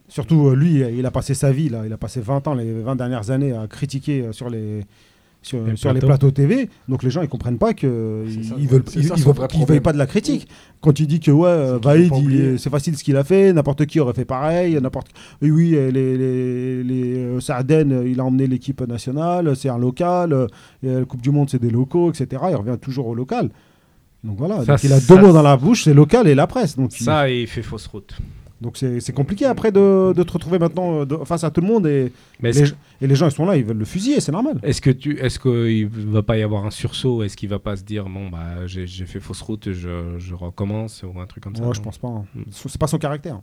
Surtout 0.09 0.49
euh, 0.49 0.55
lui, 0.55 0.81
il 0.81 1.05
a 1.07 1.11
passé 1.11 1.35
sa 1.35 1.51
vie 1.51 1.69
là, 1.69 1.83
il 1.87 1.93
a 1.93 1.97
passé 1.97 2.21
20 2.21 2.47
ans, 2.49 2.55
les 2.55 2.73
20 2.73 2.97
dernières 2.97 3.31
années 3.31 3.53
à 3.53 3.67
critiquer 3.67 4.23
euh, 4.23 4.33
sur 4.33 4.49
les 4.51 4.85
sur, 5.43 5.65
Les 5.65 5.77
sur 5.77 5.93
les 5.93 6.01
plateaux. 6.01 6.31
TV. 6.31 6.69
Donc 6.89 7.03
les 7.03 7.11
gens 7.11 7.21
ils 7.23 7.29
comprennent 7.29 7.59
pas 7.59 7.75
que 7.75 8.25
C'est 8.29 8.35
ils, 8.35 8.45
ça, 8.45 8.55
ils 8.59 8.69
veulent 8.69 8.83
c'est 8.87 9.01
ils, 9.01 9.07
ça 9.09 9.15
ils 9.17 9.23
son 9.23 9.29
veulent- 9.31 9.37
vrai 9.37 9.49
ils 9.53 9.57
veulent 9.59 9.65
problème. 9.67 9.83
pas 9.83 9.93
de 9.93 9.99
la 9.99 10.07
critique. 10.07 10.49
Quand 10.81 10.99
il 11.01 11.07
dit 11.07 11.21
que 11.21 11.31
ouais, 11.31 11.49
euh, 11.49 11.79
Vaïd, 11.83 12.13
c'est 12.59 12.71
facile 12.71 12.97
ce 12.97 13.05
qu'il 13.05 13.17
a 13.17 13.25
fait, 13.25 13.53
n'importe 13.53 13.87
qui 13.87 14.01
aurait 14.01 14.15
fait 14.15 14.25
pareil, 14.25 14.79
n'importe 14.81 15.09
oui 15.43 15.51
oui 15.51 15.75
euh, 15.77 15.91
les 15.91 16.17
les, 16.17 16.85
les 16.85 17.15
euh, 17.19 18.05
il 18.07 18.21
a 18.21 18.25
emmené 18.25 18.47
l'équipe 18.47 18.81
nationale, 18.87 19.55
c'est 19.57 19.69
un 19.69 19.79
local, 19.79 20.47
la 20.83 21.05
Coupe 21.05 21.23
du 21.23 21.31
monde 21.31 21.51
c'est 21.51 21.61
des 21.61 21.71
locaux, 21.71 22.11
etc. 22.11 22.43
Il 22.51 22.57
revient 22.57 22.79
toujours 22.81 23.07
au 23.09 23.15
local. 23.15 23.51
Donc 24.25 24.39
voilà, 24.39 24.65
Ça, 24.65 24.75
donc 24.75 24.85
il 24.85 24.93
a 24.93 25.01
ça, 25.01 25.15
deux 25.17 25.21
mots 25.21 25.33
dans 25.33 25.43
la 25.43 25.57
bouche, 25.57 25.83
c'est 25.85 25.95
local 25.95 26.29
et 26.29 26.35
la 26.37 26.47
presse. 26.47 26.77
Donc 26.77 26.93
Ça, 26.93 27.29
et 27.29 27.43
il 27.43 27.47
fait 27.49 27.63
fausse 27.63 27.89
route. 27.89 28.15
Donc 28.63 28.77
c'est 28.79 29.01
c'est 29.01 29.13
compliqué 29.13 29.45
après 29.45 29.73
de, 29.73 30.13
de 30.15 30.23
te 30.23 30.33
retrouver 30.33 30.59
maintenant 30.59 31.01
euh, 31.01 31.05
de- 31.05 31.17
face 31.25 31.45
à 31.45 31.51
tout 31.51 31.61
le 31.61 31.67
monde 31.67 31.87
et 31.87 32.13
Mais 32.41 32.53
les, 32.53 32.69
et 33.03 33.07
les 33.07 33.15
gens 33.15 33.27
ils 33.29 33.33
sont 33.33 33.45
là, 33.45 33.57
ils 33.57 33.65
veulent 33.65 33.77
le 33.77 33.85
fusiller, 33.85 34.21
c'est 34.21 34.33
normal. 34.33 34.59
est-ce 34.63 34.81
que 34.81 34.91
tu, 34.91 35.19
est-ce 35.19 35.39
qu'il 35.39 35.89
va 35.89 36.23
pas 36.23 36.39
y 36.39 36.43
avoir 36.43 36.65
un 36.65 36.71
sursaut? 36.71 37.23
Est-ce 37.23 37.37
qu'il 37.37 37.49
va 37.51 37.59
pas 37.59 37.77
se 37.77 37.83
dire 37.83 38.05
bon 38.09 38.29
bah 38.31 38.67
j'ai, 38.67 38.87
fait 38.87 39.21
fausse 39.21 39.43
route, 39.43 39.73
je, 39.73 40.15
je 40.19 40.35
recommence 40.35 41.03
ou 41.03 41.19
un 41.21 41.27
truc 41.27 41.43
comme 41.45 41.55
ça? 41.57 41.61
Moi 41.63 41.69
non 41.69 41.75
je 41.75 41.83
pense 41.83 41.99
pas. 41.99 42.09
hein. 42.09 42.25
Mm. 42.35 42.43
C'est 42.51 42.79
pas 42.79 42.87
son 42.87 42.99
caractère. 42.99 43.41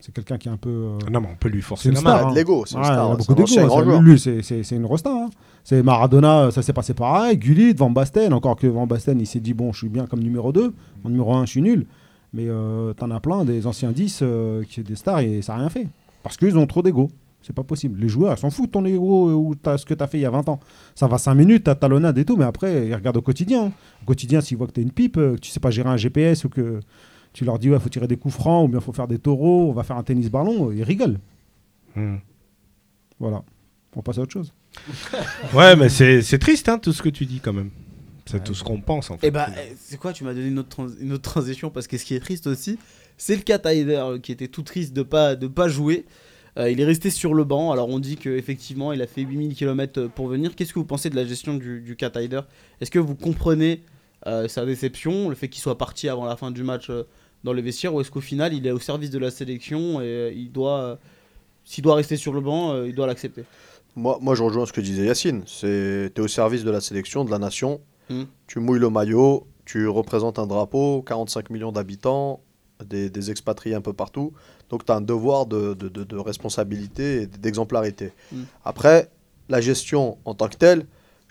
C'est 0.00 0.12
quelqu'un 0.12 0.36
qui 0.36 0.48
est 0.48 0.50
un 0.50 0.58
peu. 0.58 0.68
euh, 0.68 0.98
Non, 1.10 1.20
mais 1.22 1.28
on 1.32 1.36
peut 1.36 1.48
lui 1.48 1.62
forcer 1.62 1.84
C'est 1.84 1.88
une 1.90 1.94
la 1.94 2.00
star, 2.00 2.22
main. 2.22 2.26
Hein. 2.28 2.30
de 2.32 2.36
l'ego, 2.36 2.64
c'est 2.66 2.74
une 2.74 2.80
ouais, 2.80 2.84
star, 2.86 3.08
il 3.08 3.12
a 3.12 3.16
beaucoup 3.16 3.34
d'ego. 3.34 3.90
hein. 3.92 4.00
Lui, 4.02 4.18
c'est- 4.18 4.70
une 4.72 4.84
rosta. 4.84 5.10
hein. 5.10 5.30
C'est 5.62 5.82
Maradona, 5.82 6.50
ça 6.50 6.60
s'est 6.60 6.74
passé 6.74 6.92
pareil. 6.92 7.38
Gullit, 7.38 7.72
Van 7.72 7.88
Basten, 7.88 8.34
encore 8.34 8.56
que 8.56 8.66
Van 8.66 8.86
Basten, 8.86 9.18
il 9.18 9.26
s'est 9.26 9.40
dit 9.40 9.54
bon, 9.54 9.72
je 9.72 9.78
suis 9.78 9.88
bien 9.88 10.04
comme 10.06 10.20
numéro 10.20 10.52
2. 10.52 10.74
En 11.04 11.08
numéro 11.08 11.32
1, 11.34 11.46
je 11.46 11.50
suis 11.52 11.62
nul. 11.62 11.86
Mais 12.34 12.46
euh, 12.48 12.92
t'en 12.94 13.10
as 13.12 13.20
plein, 13.20 13.44
des 13.44 13.66
anciens 13.66 13.92
10 13.92 14.18
euh, 14.22 14.64
qui 14.64 14.74
sont 14.74 14.82
des 14.82 14.96
stars 14.96 15.20
et 15.20 15.40
ça 15.40 15.52
n'a 15.54 15.60
rien 15.60 15.68
fait. 15.70 15.86
Parce 16.22 16.36
qu'ils 16.36 16.58
ont 16.58 16.66
trop 16.66 16.82
d'ego. 16.82 17.10
C'est 17.42 17.54
pas 17.54 17.62
possible. 17.62 18.00
Les 18.00 18.08
joueurs, 18.08 18.34
ils 18.36 18.40
s'en 18.40 18.50
foutent 18.50 18.66
de 18.66 18.70
ton 18.72 18.84
ego 18.84 19.28
euh, 19.30 19.34
ou 19.34 19.54
t'as- 19.54 19.78
ce 19.78 19.86
que 19.86 19.94
tu 19.94 20.02
as 20.02 20.06
fait 20.08 20.18
il 20.18 20.22
y 20.22 20.26
a 20.26 20.30
20 20.30 20.48
ans. 20.48 20.58
Ça 20.96 21.06
va 21.06 21.16
5 21.18 21.34
minutes, 21.34 21.64
t'as 21.64 21.74
talonnade 21.76 22.18
et 22.18 22.24
tout, 22.24 22.36
mais 22.36 22.44
après, 22.44 22.88
ils 22.88 22.94
regardent 22.94 23.18
au 23.18 23.22
quotidien. 23.22 23.70
Au 24.02 24.04
quotidien, 24.06 24.40
s'ils 24.40 24.56
voient 24.58 24.66
que 24.66 24.72
t'es 24.72 24.82
une 24.82 24.90
pipe, 24.90 25.14
que 25.14 25.36
tu 25.36 25.50
sais 25.50 25.60
pas 25.60 25.70
gérer 25.70 25.90
un 25.90 25.96
GPS 25.96 26.44
ou 26.44 26.48
que 26.48 26.80
tu 27.32 27.44
leur 27.44 27.58
dis, 27.60 27.70
ouais, 27.70 27.78
faut 27.78 27.88
tirer 27.88 28.08
des 28.08 28.16
coups 28.16 28.34
francs 28.34 28.64
ou 28.64 28.68
bien 28.68 28.80
faut 28.80 28.92
faire 28.92 29.06
des 29.08 29.18
taureaux, 29.18 29.68
on 29.68 29.72
va 29.72 29.82
faire 29.84 29.96
un 29.96 30.02
tennis 30.02 30.30
ballon, 30.30 30.72
ils 30.72 30.82
rigolent. 30.82 31.18
Hmm. 31.94 32.16
Voilà. 33.20 33.42
On 33.94 34.02
passe 34.02 34.18
à 34.18 34.22
autre 34.22 34.32
chose. 34.32 34.52
Ouais, 35.54 35.76
mais 35.76 35.88
c'est, 35.88 36.22
c'est 36.22 36.38
triste 36.38 36.68
hein, 36.68 36.78
tout 36.78 36.92
ce 36.92 37.00
que 37.02 37.08
tu 37.10 37.26
dis 37.26 37.38
quand 37.40 37.52
même. 37.52 37.70
C'est 38.26 38.42
tout 38.42 38.54
ce 38.54 38.64
qu'on 38.64 38.80
pense 38.80 39.10
en 39.10 39.18
fait. 39.18 39.26
Et 39.26 39.30
bah, 39.30 39.48
eh, 39.56 39.74
c'est 39.78 39.98
quoi 39.98 40.12
Tu 40.12 40.24
m'as 40.24 40.32
donné 40.34 40.46
une 40.48 40.58
autre, 40.58 40.68
trans- 40.70 40.88
une 41.00 41.12
autre 41.12 41.30
transition 41.30 41.70
parce 41.70 41.86
que 41.86 41.98
ce 41.98 42.04
qui 42.04 42.14
est 42.14 42.20
triste 42.20 42.46
aussi, 42.46 42.78
c'est 43.18 43.36
le 43.36 43.42
cas 43.42 43.58
Tyler 43.58 43.96
euh, 43.96 44.18
qui 44.18 44.32
était 44.32 44.48
tout 44.48 44.62
triste 44.62 44.92
de 44.94 45.02
pas 45.02 45.34
de 45.36 45.46
pas 45.46 45.68
jouer. 45.68 46.04
Euh, 46.56 46.70
il 46.70 46.80
est 46.80 46.84
resté 46.84 47.10
sur 47.10 47.34
le 47.34 47.44
banc. 47.44 47.70
Alors 47.72 47.88
on 47.88 47.98
dit 47.98 48.16
qu'effectivement 48.16 48.92
il 48.92 49.02
a 49.02 49.06
fait 49.06 49.22
8000 49.22 49.54
km 49.54 50.06
pour 50.06 50.28
venir. 50.28 50.54
Qu'est-ce 50.56 50.72
que 50.72 50.78
vous 50.78 50.84
pensez 50.84 51.10
de 51.10 51.16
la 51.16 51.24
gestion 51.26 51.54
du, 51.54 51.80
du 51.80 51.96
cas 51.96 52.10
Tyler? 52.10 52.40
Est-ce 52.80 52.90
que 52.90 52.98
vous 52.98 53.14
comprenez 53.14 53.82
euh, 54.26 54.48
sa 54.48 54.64
déception, 54.64 55.28
le 55.28 55.34
fait 55.34 55.48
qu'il 55.48 55.60
soit 55.60 55.76
parti 55.76 56.08
avant 56.08 56.24
la 56.24 56.36
fin 56.36 56.50
du 56.50 56.62
match 56.62 56.88
euh, 56.88 57.02
dans 57.42 57.52
les 57.52 57.60
vestiaires, 57.60 57.92
ou 57.94 58.00
est-ce 58.00 58.10
qu'au 58.10 58.22
final 58.22 58.54
il 58.54 58.66
est 58.66 58.70
au 58.70 58.78
service 58.78 59.10
de 59.10 59.18
la 59.18 59.30
sélection 59.30 60.00
et 60.00 60.04
euh, 60.06 60.32
il 60.34 60.50
doit, 60.50 60.80
euh, 60.80 60.96
s'il 61.66 61.84
doit 61.84 61.96
rester 61.96 62.16
sur 62.16 62.32
le 62.32 62.40
banc, 62.40 62.72
euh, 62.72 62.88
il 62.88 62.94
doit 62.94 63.06
l'accepter? 63.06 63.44
Moi, 63.96 64.18
moi, 64.22 64.34
je 64.34 64.42
rejoins 64.42 64.64
ce 64.66 64.72
que 64.72 64.80
disait 64.80 65.04
Yacine. 65.04 65.42
C'est 65.46 66.10
es 66.16 66.20
au 66.20 66.26
service 66.26 66.64
de 66.64 66.70
la 66.70 66.80
sélection, 66.80 67.24
de 67.24 67.30
la 67.30 67.38
nation. 67.38 67.80
Mm. 68.10 68.22
Tu 68.46 68.58
mouilles 68.60 68.78
le 68.80 68.90
maillot, 68.90 69.46
tu 69.64 69.88
représentes 69.88 70.38
un 70.38 70.46
drapeau, 70.46 71.02
45 71.02 71.50
millions 71.50 71.72
d'habitants, 71.72 72.40
des, 72.84 73.08
des 73.10 73.30
expatriés 73.30 73.74
un 73.74 73.80
peu 73.80 73.92
partout. 73.92 74.32
Donc 74.70 74.84
tu 74.84 74.92
as 74.92 74.96
un 74.96 75.00
devoir 75.00 75.46
de, 75.46 75.74
de- 75.74 75.88
de- 75.88 76.04
de 76.04 76.16
responsabilité 76.16 77.22
et 77.22 77.26
d'exemplarité. 77.26 78.12
Mm. 78.32 78.42
Après, 78.64 79.10
la 79.48 79.60
gestion 79.60 80.18
en 80.24 80.34
tant 80.34 80.48
que 80.48 80.56
telle, 80.56 80.86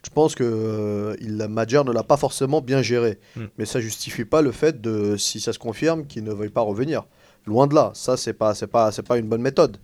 je 0.05 0.09
pense 0.09 0.35
que 0.35 0.43
euh, 0.43 1.15
il, 1.21 1.37
Madjer 1.47 1.83
ne 1.85 1.91
l'a 1.91 2.03
pas 2.03 2.17
forcément 2.17 2.61
bien 2.61 2.81
gérée. 2.81 3.19
Mm. 3.35 3.41
Mais 3.57 3.65
ça 3.65 3.79
justifie 3.79 4.25
pas 4.25 4.41
le 4.41 4.51
fait 4.51 4.81
de, 4.81 5.15
si 5.17 5.39
ça 5.39 5.53
se 5.53 5.59
confirme, 5.59 6.05
qu'il 6.07 6.23
ne 6.23 6.33
veuille 6.33 6.49
pas 6.49 6.61
revenir. 6.61 7.05
Loin 7.45 7.67
de 7.67 7.75
là, 7.75 7.91
ça 7.93 8.15
c'est 8.17 8.33
pas, 8.33 8.53
c'est 8.55 8.67
pas, 8.67 8.91
c'est 8.91 9.03
pas 9.03 9.17
une 9.17 9.27
bonne 9.27 9.41
méthode. 9.41 9.77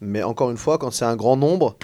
Mais 0.00 0.22
encore 0.22 0.50
une 0.50 0.56
fois, 0.58 0.78
quand 0.78 0.90
c'est 0.92 1.04
un 1.06 1.16
grand 1.16 1.36
nombre, 1.36 1.76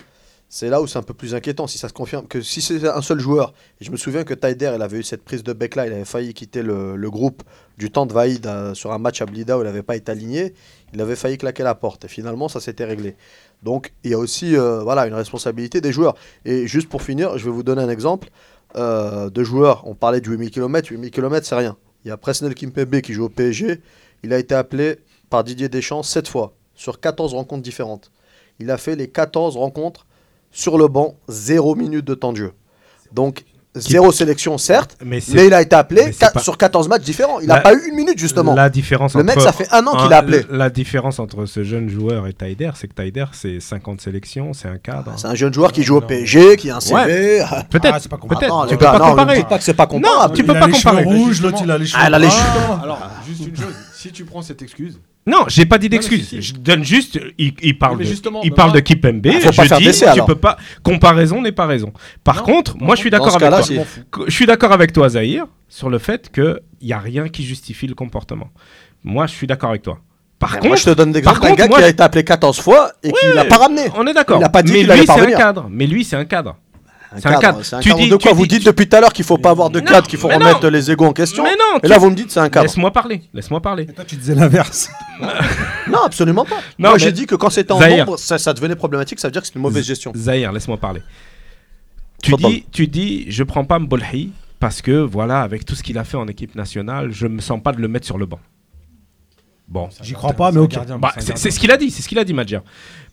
c'est 0.55 0.69
là 0.69 0.81
où 0.81 0.87
c'est 0.87 1.01
un 1.01 1.03
peu 1.03 1.15
plus 1.15 1.35
inquiétant. 1.35 1.67
Si 1.67 1.79
ça 1.79 1.89
se 1.89 1.93
confirme 1.93 2.29
que 2.29 2.41
si 2.41 2.63
c'est 2.63 2.87
un 2.87 3.03
seul 3.03 3.19
joueur, 3.19 3.53
et 3.81 3.85
je 3.85 3.91
me 3.91 3.97
souviens 3.97 4.23
que 4.23 4.35
Taider, 4.35 4.71
il 4.77 4.83
avait 4.83 4.99
eu 4.99 5.03
cette 5.03 5.25
prise 5.25 5.43
de 5.43 5.53
bec 5.53 5.75
là, 5.75 5.89
il 5.89 5.93
avait 5.93 6.05
failli 6.05 6.33
quitter 6.33 6.63
le, 6.63 7.11
groupe 7.11 7.43
du 7.77 7.91
temps 7.91 8.07
de 8.07 8.13
Vaïd 8.13 8.47
euh, 8.47 8.73
sur 8.73 8.93
un 8.93 8.99
match 8.99 9.21
à 9.21 9.27
Blida 9.27 9.59
où 9.59 9.63
il 9.63 9.65
n'avait 9.65 9.83
pas 9.83 9.97
été 9.97 10.13
aligné, 10.13 10.55
il 10.93 11.01
avait 11.01 11.17
failli 11.17 11.39
claquer 11.39 11.65
la 11.65 11.75
porte. 11.75 12.05
Et 12.05 12.09
finalement, 12.09 12.49
ça 12.49 12.61
s'était 12.61 12.85
réglé. 12.85 13.17
Donc 13.65 13.95
il 14.05 14.13
y 14.13 14.15
a 14.15 14.19
aussi 14.19 14.57
euh, 14.57 14.85
voilà, 14.85 15.09
une 15.09 15.15
responsabilité 15.15 15.81
des 15.81 15.91
joueurs. 15.91 16.15
Et 16.45 16.69
juste 16.69 16.89
pour 16.89 17.03
finir, 17.03 17.37
je 17.37 17.47
vais 17.47 17.51
vous 17.51 17.65
donner 17.65 17.83
un 17.83 17.91
exemple 17.91 18.29
euh, 18.77 19.31
de 19.31 19.43
joueurs. 19.43 19.83
On 19.89 19.97
parlait 19.97 20.21
du 20.21 20.31
8000 20.31 20.53
km, 20.53 20.89
8000 20.89 21.11
km 21.11 21.45
c'est 21.45 21.57
rien. 21.57 21.77
Il 22.05 22.09
y 22.11 22.11
a 22.13 22.17
Presnel 22.17 22.55
Kimpembe 22.55 23.01
qui 23.01 23.13
joue 23.13 23.25
au 23.25 23.29
PSG. 23.29 23.81
Il 24.23 24.33
a 24.33 24.39
été 24.39 24.55
appelé 24.55 25.01
par 25.31 25.43
Didier 25.43 25.69
Deschamps 25.69 26.05
7 26.05 26.29
fois 26.29 26.55
sur 26.77 27.01
14 27.01 27.35
rencontres 27.35 27.65
différentes. 27.65 28.13
Il 28.61 28.71
a 28.71 28.79
fait 28.79 28.95
les 28.95 29.09
14 29.09 29.57
rencontres 29.57 30.07
sur 30.55 30.79
le 30.79 30.89
banc, 30.89 31.17
0 31.29 31.75
minute 31.75 32.05
de 32.07 32.15
temps 32.15 32.33
de 32.33 32.39
jeu. 32.39 32.53
Donc, 33.13 33.45
zéro 33.77 34.13
sélection, 34.13 34.57
certes, 34.57 34.97
Mais 35.05 35.19
mais 35.35 35.47
il 35.47 35.53
a 35.53 35.61
été 35.61 35.75
appelé 35.75 36.13
pas- 36.13 36.39
sur 36.41 36.57
14 36.57 36.89
matchs 36.89 37.03
différents. 37.03 37.41
Il 37.41 37.49
n'a 37.49 37.57
La- 37.57 37.61
pas 37.61 37.75
eu 37.75 37.89
une 37.89 37.97
minute, 37.97 38.17
justement. 38.19 38.55
La 38.55 38.71
différence 38.71 39.15
Le 39.15 39.21
entre... 39.23 39.27
mec, 39.35 39.41
ça 39.41 39.51
fait 39.53 39.67
un 39.73 39.85
an 39.89 39.97
qu'il 39.97 40.13
Ah, 40.13 40.17
a 40.17 40.19
appelé. 40.21 40.43
La, 40.49 40.57
la 40.59 40.71
différence 40.71 41.19
entre 41.19 41.45
ce 41.47 41.65
jeune 41.65 41.89
joueur 41.89 42.29
et 42.29 42.33
Taider, 42.33 42.71
c'est 42.77 42.87
que 42.87 42.95
Taider, 42.95 43.25
c'est 43.33 43.59
50 43.59 44.01
sélections, 44.01 44.53
c'est 44.53 44.69
un 44.69 44.79
cadre. 44.79 45.13
C'est 45.17 45.27
un 45.27 45.35
jeune 45.35 45.53
joueur 45.53 45.73
qui 45.73 45.83
joue 45.83 45.97
au 45.97 46.01
PSG, 46.01 46.57
qui 46.57 46.71
a 46.71 46.77
un 46.77 46.81
CV. 46.81 47.43
Peut-être, 47.69 47.95
Ah, 47.95 47.99
c'est 48.01 48.09
pas 48.09 48.17
comparable. 48.17 48.47
peut-être. 48.47 48.67
Tu 48.69 48.77
peux 48.77 48.85
pas 48.85 48.99
non, 49.01 49.11
comparer. 49.11 49.43
pas 49.45 49.59
que 49.59 49.65
c'est 49.65 49.75
pas 49.75 49.87
comparable. 49.89 50.37
tu 50.37 50.45
peux 50.45 50.53
Il 50.53 50.57
a 50.57 50.61
pas 50.61 50.67
les 50.69 50.73
comparer. 50.73 51.03
cheveux 51.05 51.17
rouges, 51.17 51.43
l'autre 51.43 51.59
il 51.65 51.71
a 51.73 51.79
les 51.79 51.87
cheveux 51.87 52.01
Ah, 52.01 52.07
elle 52.07 52.15
a 52.15 52.19
les 52.21 52.31
cheveux. 52.31 52.83
Alors, 52.83 53.01
juste 53.27 53.47
une 53.49 53.57
chose, 53.57 53.75
si 54.05 54.13
tu 54.13 54.25
prends 54.25 54.43
cette 54.43 54.61
excuse, 54.63 55.01
Non, 55.27 55.45
j'ai 55.49 55.65
pas 55.67 55.79
dit 55.79 55.87
mais 55.87 55.97
d'excuse. 55.97 56.21
si, 56.29 56.37
si. 56.37 56.43
Je 56.43 56.55
donne 56.55 56.85
juste. 56.85 57.19
Il, 57.39 57.55
il 57.63 57.79
parle, 57.79 57.97
Oui, 57.97 58.05
mais 58.07 58.15
de, 58.15 58.45
il 58.45 58.53
parle 58.53 58.73
de 58.73 58.81
Kipembe. 58.81 59.27
faut 59.27 59.53
je 59.53 59.57
pas 59.57 59.65
faire 59.67 59.79
dis, 59.79 59.85
d'essai, 59.87 60.07
tu 60.15 60.23
peux 60.25 60.35
pas. 60.35 60.57
Comparaison 60.83 61.41
n'est 61.41 61.53
pas 61.53 61.65
raison. 61.67 61.93
Par 62.23 62.37
Non, 62.37 62.43
contre, 62.43 62.77
moi, 62.79 62.95
je 62.95 63.01
suis 63.01 63.11
d'accord 63.11 63.35
avec 63.35 63.49
toi. 63.49 63.85
Que- 64.11 64.25
Je 64.27 64.31
suis 64.35 64.47
d'accord 64.47 64.73
avec 64.73 64.93
toi, 64.93 65.09
Zahir, 65.09 65.47
sur 65.69 65.89
le 65.89 65.99
fait 65.99 66.31
qu'il 66.31 66.61
n'y 66.83 66.93
a 66.93 66.99
rien 66.99 67.29
qui 67.29 67.43
justifie 67.45 67.87
le 67.87 67.95
comportement. 67.95 68.51
Moi, 69.03 69.27
je 69.27 69.33
suis 69.33 69.47
d'accord 69.47 69.71
avec 69.71 69.83
toi. 69.83 69.99
Par 70.39 70.51
Mais 70.51 70.57
contre, 70.59 70.69
moi, 70.69 70.77
je 70.77 70.85
te 70.85 70.91
donne 70.91 71.13
l'exemple 71.13 71.41
par 71.41 71.49
d'un 71.51 71.55
gars 71.57 71.69
moi, 71.69 71.79
qui 71.79 71.85
a 71.85 71.89
été 71.89 72.03
appelé 72.03 72.25
14 72.25 72.61
fois 72.61 72.93
et 73.03 73.11
qui 73.13 73.27
Ouais, 73.27 73.35
l'a 73.35 73.45
pas 73.47 73.57
ramené. 73.57 73.83
on 73.97 74.07
est 74.07 74.13
d'accord. 74.13 74.39
Il 74.41 74.45
a 74.45 74.49
pas 74.51 74.63
dit 74.63 74.73
mais 74.73 74.79
qu'il 74.79 74.87
lui, 74.89 74.93
allait 74.93 75.07
c'est 75.07 75.13
un 75.21 75.31
cadre. 75.39 75.69
Mais 75.71 75.87
lui, 75.87 76.05
c'est 76.05 76.17
un 76.17 76.25
cadre. 76.27 76.57
C'est 77.17 77.27
un 77.29 77.39
cadre. 77.39 77.63
C'est 77.63 77.77
un 77.77 77.81
Tu 77.81 77.93
dis- 77.95 78.09
de 78.09 78.17
quoi 78.17 78.33
tu 78.33 78.37
Vous 78.37 78.47
dis- 78.47 78.57
dites 78.59 78.67
depuis 78.67 78.89
tout 78.89 78.97
à 78.97 79.01
l'heure 79.01 79.13
qu'il 79.13 79.25
faut 79.25 79.39
pas 79.39 79.51
avoir 79.51 79.71
de 79.71 79.81
Non, 79.81 79.87
cadre, 79.87 80.07
qu'il 80.09 80.19
faut 80.19 80.29
remettre 80.29 80.63
non. 80.63 80.71
les 80.71 80.91
égos 80.91 81.05
en 81.07 81.13
question. 81.13 81.43
Mais 81.45 81.51
non, 81.53 81.79
Et 81.79 81.83
tu- 81.83 81.89
là, 81.89 81.99
vous 81.99 82.11
me 82.11 82.15
dites 82.17 82.31
c'est 82.31 82.41
un 82.41 82.49
cadre. 82.49 82.65
Laisse-moi 82.67 82.91
parler. 82.93 83.23
Laisse-moi 83.33 83.61
parler. 83.61 83.87
Toi, 83.87 84.05
tu 84.05 84.17
disais 84.17 84.35
l'inverse. 84.35 84.91
Non, 85.89 85.99
absolument 86.05 86.45
pas. 86.45 86.57
Non, 86.79 86.89
Moi, 86.89 86.93
mais- 86.95 86.99
j'ai 86.99 87.13
dit 87.13 87.27
que 87.27 87.35
quand 87.35 87.51
c'était 87.51 87.73
en 87.73 87.79
Zahir. 87.79 88.05
nombre, 88.07 88.19
ça, 88.19 88.39
ça 88.39 88.53
devenait 88.53 88.75
problématique, 88.75 89.21
ça 89.21 89.29
veut 89.29 89.33
dire 89.33 89.43
que 89.43 89.47
c'est 89.49 89.55
une 89.55 89.61
mauvaise 89.63 89.85
gestion. 89.85 90.13
Zahir, 90.17 90.51
laisse-moi 90.51 90.77
parler. 90.79 91.03
Tu 92.23 92.33
dis, 92.37 92.65
tu 92.73 92.87
dis, 92.89 93.27
je 93.29 93.43
prends 93.45 93.65
pas 93.65 93.79
Mbolhi 93.79 94.33
parce 94.59 94.81
que 94.83 94.93
voilà, 94.93 95.43
avec 95.43 95.65
tout 95.67 95.75
ce 95.75 95.83
qu'il 95.83 95.99
a 95.99 96.05
fait 96.05 96.17
en 96.17 96.27
équipe 96.27 96.55
nationale, 96.55 97.11
je 97.13 97.27
me 97.27 97.41
sens 97.41 97.61
pas 97.63 97.73
de 97.73 97.81
le 97.81 97.87
mettre 97.89 98.07
sur 98.07 98.17
le 98.19 98.27
banc. 98.27 98.41
Bon, 99.69 99.89
J'y 100.03 100.13
crois 100.13 100.33
pas, 100.33 100.53
mais 100.53 100.61
ok. 100.61 100.77
Bah, 100.99 101.13
c'est 101.19 101.39
c'est 101.39 101.51
ce 101.51 101.59
qu'il 101.59 101.71
a 101.71 101.77
dit, 101.77 101.91
c'est 101.91 102.03
ce 102.03 102.09
qu'il 102.09 102.19
a 102.19 102.25
dit, 102.25 102.35
Madjer. 102.35 102.61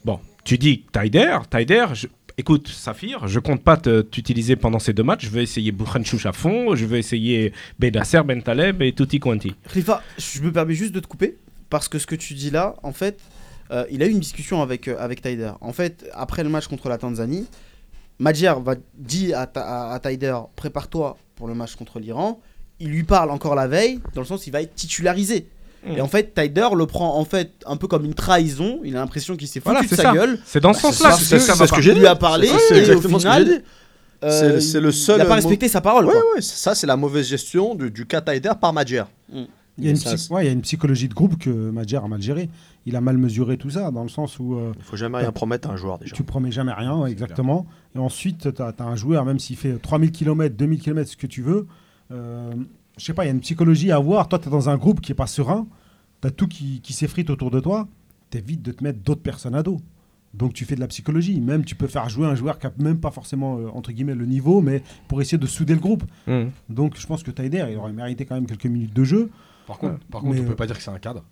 Bon, 0.04 0.20
tu 0.44 0.58
dis 0.58 0.86
Taider, 0.92 1.38
Taider, 1.50 1.86
je- 1.94 2.08
écoute, 2.42 2.70
Saphir, 2.70 3.28
je 3.28 3.40
compte 3.40 3.64
pas 3.64 3.78
t'utiliser 3.78 4.56
pendant 4.56 4.80
ces 4.80 4.94
deux 4.94 5.04
matchs. 5.04 5.26
Je 5.26 5.30
vais 5.30 5.44
essayer 5.44 5.72
Boukhanchouch 5.72 6.26
à 6.26 6.34
fond, 6.34 6.76
je 6.76 6.86
vais 6.86 6.98
essayer 6.98 7.54
Benasser, 7.78 8.24
Bentaleb 8.24 8.82
et 8.82 8.94
Tutti 8.94 9.20
Quanti. 9.20 9.56
Khalifa, 9.72 10.02
je 10.18 10.42
me 10.42 10.52
permets 10.52 10.74
juste 10.74 10.92
de 10.92 11.00
te 11.00 11.06
couper 11.06 11.38
parce 11.70 11.88
que 11.88 12.00
ce 12.00 12.08
que 12.08 12.16
tu 12.16 12.34
dis 12.34 12.50
là, 12.50 12.76
en 12.82 12.94
fait, 12.94 13.22
euh, 13.70 13.86
il 13.92 14.02
a 14.02 14.08
eu 14.08 14.10
une 14.10 14.20
discussion 14.20 14.64
avec, 14.64 14.88
euh, 14.88 14.96
avec 15.00 15.22
Taider. 15.22 15.52
En 15.62 15.72
fait, 15.72 16.10
après 16.14 16.44
le 16.44 16.50
match 16.50 16.66
contre 16.66 16.90
la 16.90 16.98
Tanzanie, 16.98 17.48
Madjer 18.18 18.56
va 18.64 18.74
dire 18.96 19.38
à, 19.38 19.94
à, 19.94 20.00
Taider 20.00 20.36
prépare-toi 20.56 21.18
pour 21.36 21.48
le 21.48 21.54
match 21.54 21.76
contre 21.76 22.00
l'Iran. 22.00 22.42
Il 22.80 22.90
lui 22.90 23.04
parle 23.04 23.30
encore 23.30 23.54
la 23.54 23.68
veille, 23.68 24.00
dans 24.16 24.22
le 24.22 24.28
sens 24.28 24.48
il 24.48 24.52
va 24.52 24.64
être 24.64 24.74
titularisé. 24.74 25.48
Mm. 25.86 25.92
Et 25.98 26.02
en 26.02 26.08
fait, 26.08 26.34
Taider 26.34 26.68
le 26.76 26.86
prend 26.86 27.18
en 27.18 27.26
fait 27.26 27.52
un 27.66 27.76
peu 27.78 27.88
comme 27.88 28.06
une 28.06 28.14
trahison. 28.14 28.80
Il 28.84 28.96
a 28.96 29.00
l'impression 29.00 29.36
qu'il 29.36 29.48
s'est 29.48 29.60
foutu 29.60 29.72
Voilà, 29.74 29.88
de 29.88 29.96
sa 29.96 30.04
ça. 30.04 30.14
gueule. 30.14 30.40
C'est 30.46 30.60
dans 30.60 30.74
ce 30.74 30.82
sens-là 30.82 31.12
c'est 31.14 31.36
que 31.36 31.40
ça, 31.42 31.48
ça 31.48 31.54
c'est 31.54 31.60
va 31.60 31.66
ce 31.66 31.72
pas. 31.72 31.76
que 31.78 31.82
j'ai 31.82 31.94
lui 31.96 32.06
a 32.08 32.16
parlé 32.16 32.48
C'est- 32.48 32.74
au 32.76 32.78
exactement 32.78 33.20
ce 33.20 33.26
que 33.26 33.32
final, 33.34 33.64
euh, 34.24 34.60
C'est- 34.60 34.80
le 34.80 34.92
seul 34.92 35.16
Il 35.18 35.20
n'a 35.20 35.26
pas 35.26 35.36
respecté 35.36 35.68
sa 35.68 35.82
parole. 35.82 36.06
Quoi. 36.06 36.14
ouais, 36.36 36.42
ça, 36.42 36.76
c'est 36.76 36.86
la 36.88 36.98
mauvaise 36.98 37.28
gestion 37.28 37.74
du, 37.76 37.90
du 37.90 38.06
cas 38.06 38.22
Taider 38.22 38.52
par 38.60 38.74
Madjer. 38.74 39.04
Il 39.78 39.86
y, 39.86 39.88
a 39.88 39.92
une 39.92 39.96
Ça, 39.96 40.14
psy- 40.16 40.32
ouais, 40.32 40.44
il 40.44 40.46
y 40.48 40.50
a 40.50 40.52
une 40.52 40.62
psychologie 40.62 41.08
de 41.08 41.14
groupe 41.14 41.40
que 41.40 41.50
Madjer 41.50 41.98
a 41.98 42.08
mal 42.08 42.22
gérée. 42.22 42.50
Il 42.86 42.96
a 42.96 43.02
mal 43.02 43.18
mesuré 43.18 43.58
tout 43.58 43.70
ça, 43.72 43.90
dans 43.90 44.04
le 44.04 44.10
sens 44.10 44.38
où 44.38 44.56
euh, 44.56 44.74
Il 44.78 44.84
faut 44.84 44.98
jamais 44.98 45.18
rien 45.20 45.32
promettre 45.32 45.70
à 45.70 45.74
un 45.74 45.78
joueur 45.78 45.98
déjà. 45.98 46.14
tu 46.16 46.24
promets 46.24 46.52
jamais 46.52 46.74
rien, 46.74 46.96
ouais, 46.98 47.10
exactement. 47.12 47.66
Et 47.96 48.00
ensuite, 48.00 48.54
tu 48.54 48.62
as, 48.62 48.74
un 48.80 48.96
joueur, 48.96 49.24
même 49.26 49.40
s'il 49.40 49.56
fait 49.56 49.80
3000 49.82 50.12
km, 50.12 50.56
2000 50.56 50.80
km, 50.82 51.10
ce 51.10 51.18
que 51.18 51.26
tu 51.26 51.42
veux, 51.42 51.68
euh, 52.12 52.52
je 52.98 53.06
sais 53.06 53.14
pas, 53.14 53.24
il 53.24 53.28
y 53.28 53.30
a 53.30 53.34
une 53.34 53.42
psychologie 53.42 53.92
à 53.92 53.98
avoir. 53.98 54.28
Toi, 54.28 54.40
tu 54.40 54.48
es 54.48 54.52
dans 54.52 54.70
un 54.70 54.78
groupe 54.78 55.02
qui 55.02 55.12
est 55.12 55.16
pas 55.16 55.28
serein, 55.28 55.68
tu 56.22 56.28
as 56.28 56.32
tout 56.32 56.48
qui, 56.48 56.82
qui 56.82 56.94
s'effrite 56.94 57.30
autour 57.30 57.52
de 57.52 57.60
toi, 57.60 57.88
tu 58.30 58.38
évites 58.38 58.62
de 58.62 58.72
te 58.72 58.84
mettre 58.84 59.00
d'autres 59.00 59.22
personnes 59.22 59.56
à 59.56 59.64
dos. 59.64 59.80
Donc 60.34 60.54
tu 60.54 60.66
fais 60.66 60.76
de 60.76 60.80
la 60.80 60.88
psychologie. 60.88 61.42
Même 61.42 61.66
tu 61.66 61.76
peux 61.76 61.88
faire 61.88 62.08
jouer 62.10 62.26
un 62.26 62.36
joueur 62.36 62.58
qui 62.58 62.68
n'a 62.68 62.74
même 62.78 63.00
pas 63.00 63.12
forcément, 63.12 63.58
euh, 63.58 63.68
entre 63.74 63.92
guillemets, 63.92 64.16
le 64.16 64.26
niveau, 64.26 64.62
mais 64.62 64.82
pour 65.08 65.22
essayer 65.22 65.38
de 65.38 65.48
souder 65.48 65.74
le 65.74 65.80
groupe. 65.80 66.04
Mm. 66.28 66.44
Donc 66.70 66.96
je 66.98 67.06
pense 67.06 67.24
que 67.24 67.32
Taider, 67.32 67.66
il 67.70 67.78
aurait 67.78 67.92
mérité 67.92 68.26
quand 68.26 68.36
même 68.36 68.46
quelques 68.46 68.66
minutes 68.66 68.94
de 68.94 69.04
jeu. 69.04 69.30
Par 69.68 69.78
contre, 69.78 70.00
par 70.06 70.22
contre 70.22 70.34
Mais, 70.34 70.42
on 70.42 70.46
peut 70.46 70.52
euh, 70.52 70.56
pas 70.56 70.68
dire 70.68 70.78
que 70.78 70.84
c'est 70.84 70.92
un 70.92 71.00
cadre. 71.00 71.24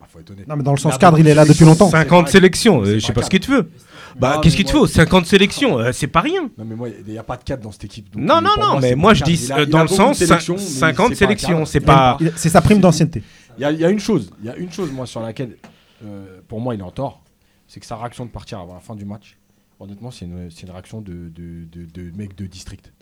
Ah, 0.00 0.06
faut 0.08 0.18
être 0.18 0.30
honnête. 0.32 0.48
Non, 0.48 0.56
mais 0.56 0.64
dans 0.64 0.72
le 0.72 0.78
sens 0.78 0.98
cadre, 0.98 1.18
il 1.20 1.28
est 1.28 1.34
là 1.34 1.44
depuis 1.44 1.64
longtemps. 1.64 1.88
sélections, 1.88 2.10
50 2.10 2.26
c'est 2.26 2.32
sélections, 2.32 2.80
euh, 2.80 2.94
je 2.94 2.98
sais 2.98 3.12
pas 3.12 3.20
pas 3.20 3.26
ce 3.26 3.30
qu'il 3.30 3.40
te 3.40 3.50
veut. 3.50 3.70
Bah, 4.18 4.40
qu'est-ce 4.42 4.56
qu'il 4.56 4.64
te 4.64 4.70
faut 4.70 4.86
50 4.86 5.26
sélections, 5.26 5.78
euh, 5.78 5.92
c'est 5.92 6.06
pas 6.06 6.20
rien. 6.20 6.50
Non 6.58 6.64
mais 6.64 6.74
moi 6.74 6.88
il 6.88 7.12
n'y 7.12 7.18
a 7.18 7.22
pas 7.22 7.36
de 7.36 7.44
cadre 7.44 7.62
dans 7.62 7.72
cette 7.72 7.84
équipe. 7.84 8.10
donc, 8.12 8.22
Non, 8.22 8.40
non, 8.40 8.50
pour 8.54 8.64
non, 8.74 8.80
mais 8.80 8.90
c'est 8.90 8.94
moi 8.96 9.10
pas 9.12 9.14
je 9.14 9.22
un 9.22 9.26
dis 9.26 9.32
cadre. 9.34 9.44
Il 9.48 9.52
a- 9.52 9.56
euh, 9.58 9.64
il 9.64 9.70
dans 9.70 9.78
le 9.78 9.84
beaucoup 9.84 9.92
de 9.94 9.96
sens 9.96 10.16
cin- 10.20 10.26
sélections, 10.26 10.54
mais 10.56 10.60
50 10.60 10.96
c'est 10.96 10.96
pas 10.96 11.12
un 11.12 11.14
sélections, 11.14 11.48
cadre. 11.58 11.66
c'est 11.68 11.80
pas. 11.80 12.16
Il- 12.20 12.32
C'est 12.36 12.48
sa 12.50 12.60
prime 12.62 12.80
d'ancienneté. 12.80 13.22
Il 13.58 13.62
y, 13.62 13.64
a, 13.64 13.70
il 13.72 13.80
y 13.80 13.84
a 13.84 13.90
une 13.90 14.00
chose, 14.00 14.30
il 14.40 14.46
y 14.46 14.48
a 14.50 14.56
une 14.56 14.72
chose 14.72 14.90
moi 14.92 15.06
sur 15.06 15.20
laquelle 15.20 15.56
euh, 16.04 16.40
pour 16.48 16.60
moi 16.60 16.74
il 16.74 16.80
est 16.80 16.84
en 16.84 16.90
tort, 16.90 17.22
c'est 17.66 17.80
que 17.80 17.86
sa 17.86 17.96
réaction 17.96 18.24
de 18.26 18.30
partir 18.30 18.58
avant 18.60 18.74
la 18.74 18.80
fin 18.80 18.94
du 18.94 19.04
match. 19.04 19.36
Honnêtement, 19.80 20.10
c'est 20.12 20.26
une, 20.26 20.48
c'est 20.50 20.62
une 20.62 20.70
réaction 20.70 21.00
de, 21.00 21.12
de, 21.12 21.64
de, 21.72 21.86
de 21.92 22.16
mec 22.16 22.36
de 22.36 22.46
district. 22.46 22.92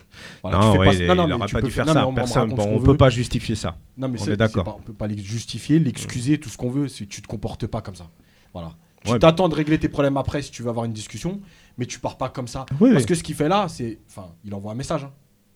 Voilà, 0.41 0.57
tu 0.59 0.65
Non, 0.65 0.71
fais 0.73 0.79
ouais, 0.79 0.85
pas- 0.87 0.93
il 0.95 1.07
non, 1.07 1.15
non, 1.15 1.23
il 1.23 1.27
mais 1.27 1.33
aurait 1.35 1.45
tu 1.47 1.53
pas 1.53 1.61
peux 1.61 1.67
dû 1.67 1.73
faire 1.73 1.85
non, 1.85 1.93
mais 1.93 1.99
ça. 1.99 2.07
on- 2.07 2.09
on 2.11 2.13
Personne, 2.15 2.41
raconte 2.43 2.55
bon, 2.57 2.63
ce 2.63 2.67
on 2.69 2.73
qu'on 2.79 2.83
peut 2.85 2.91
veut. 2.91 2.97
pas 2.97 3.09
justifier 3.11 3.55
ça. 3.55 3.77
Non, 3.97 4.07
mais 4.09 4.19
On 4.19 4.23
c'est- 4.25 4.31
est 4.31 4.37
d'accord. 4.37 4.63
pas- 4.63 4.75
On 4.79 4.81
peut 4.81 4.93
pas 4.93 5.07
le 5.07 5.15
justifier, 5.15 5.77
l'excuser, 5.79 6.39
tout 6.39 6.49
ce 6.49 6.57
qu'on 6.57 6.71
veut. 6.71 6.87
Si 6.87 7.07
tu 7.07 7.21
te 7.21 7.27
comportes 7.27 7.67
pas 7.67 7.81
comme 7.81 7.95
ça. 7.95 8.09
Voilà. 8.51 8.71
Tu 9.05 9.11
Ouais. 9.11 9.19
t'attends 9.19 9.49
de 9.49 9.55
régler 9.55 9.77
tes 9.79 9.89
problèmes 9.89 10.17
après 10.17 10.41
si 10.41 10.51
tu 10.51 10.61
veux 10.63 10.69
avoir 10.69 10.85
une 10.85 10.93
discussion, 10.93 11.39
mais 11.77 11.85
tu 11.87 11.99
pars 11.99 12.17
pas 12.17 12.29
comme 12.29 12.47
ça. 12.47 12.65
Oui, 12.79 12.91
Parce 12.91 13.03
oui. 13.03 13.07
que 13.07 13.15
ce 13.15 13.23
qu'il 13.23 13.35
fait 13.35 13.49
là, 13.49 13.65
c'est. 13.67 13.97
Enfin, 14.09 14.27
il 14.45 14.53
envoie 14.53 14.71
un 14.73 14.75
message. 14.75 15.03
hein. 15.03 15.11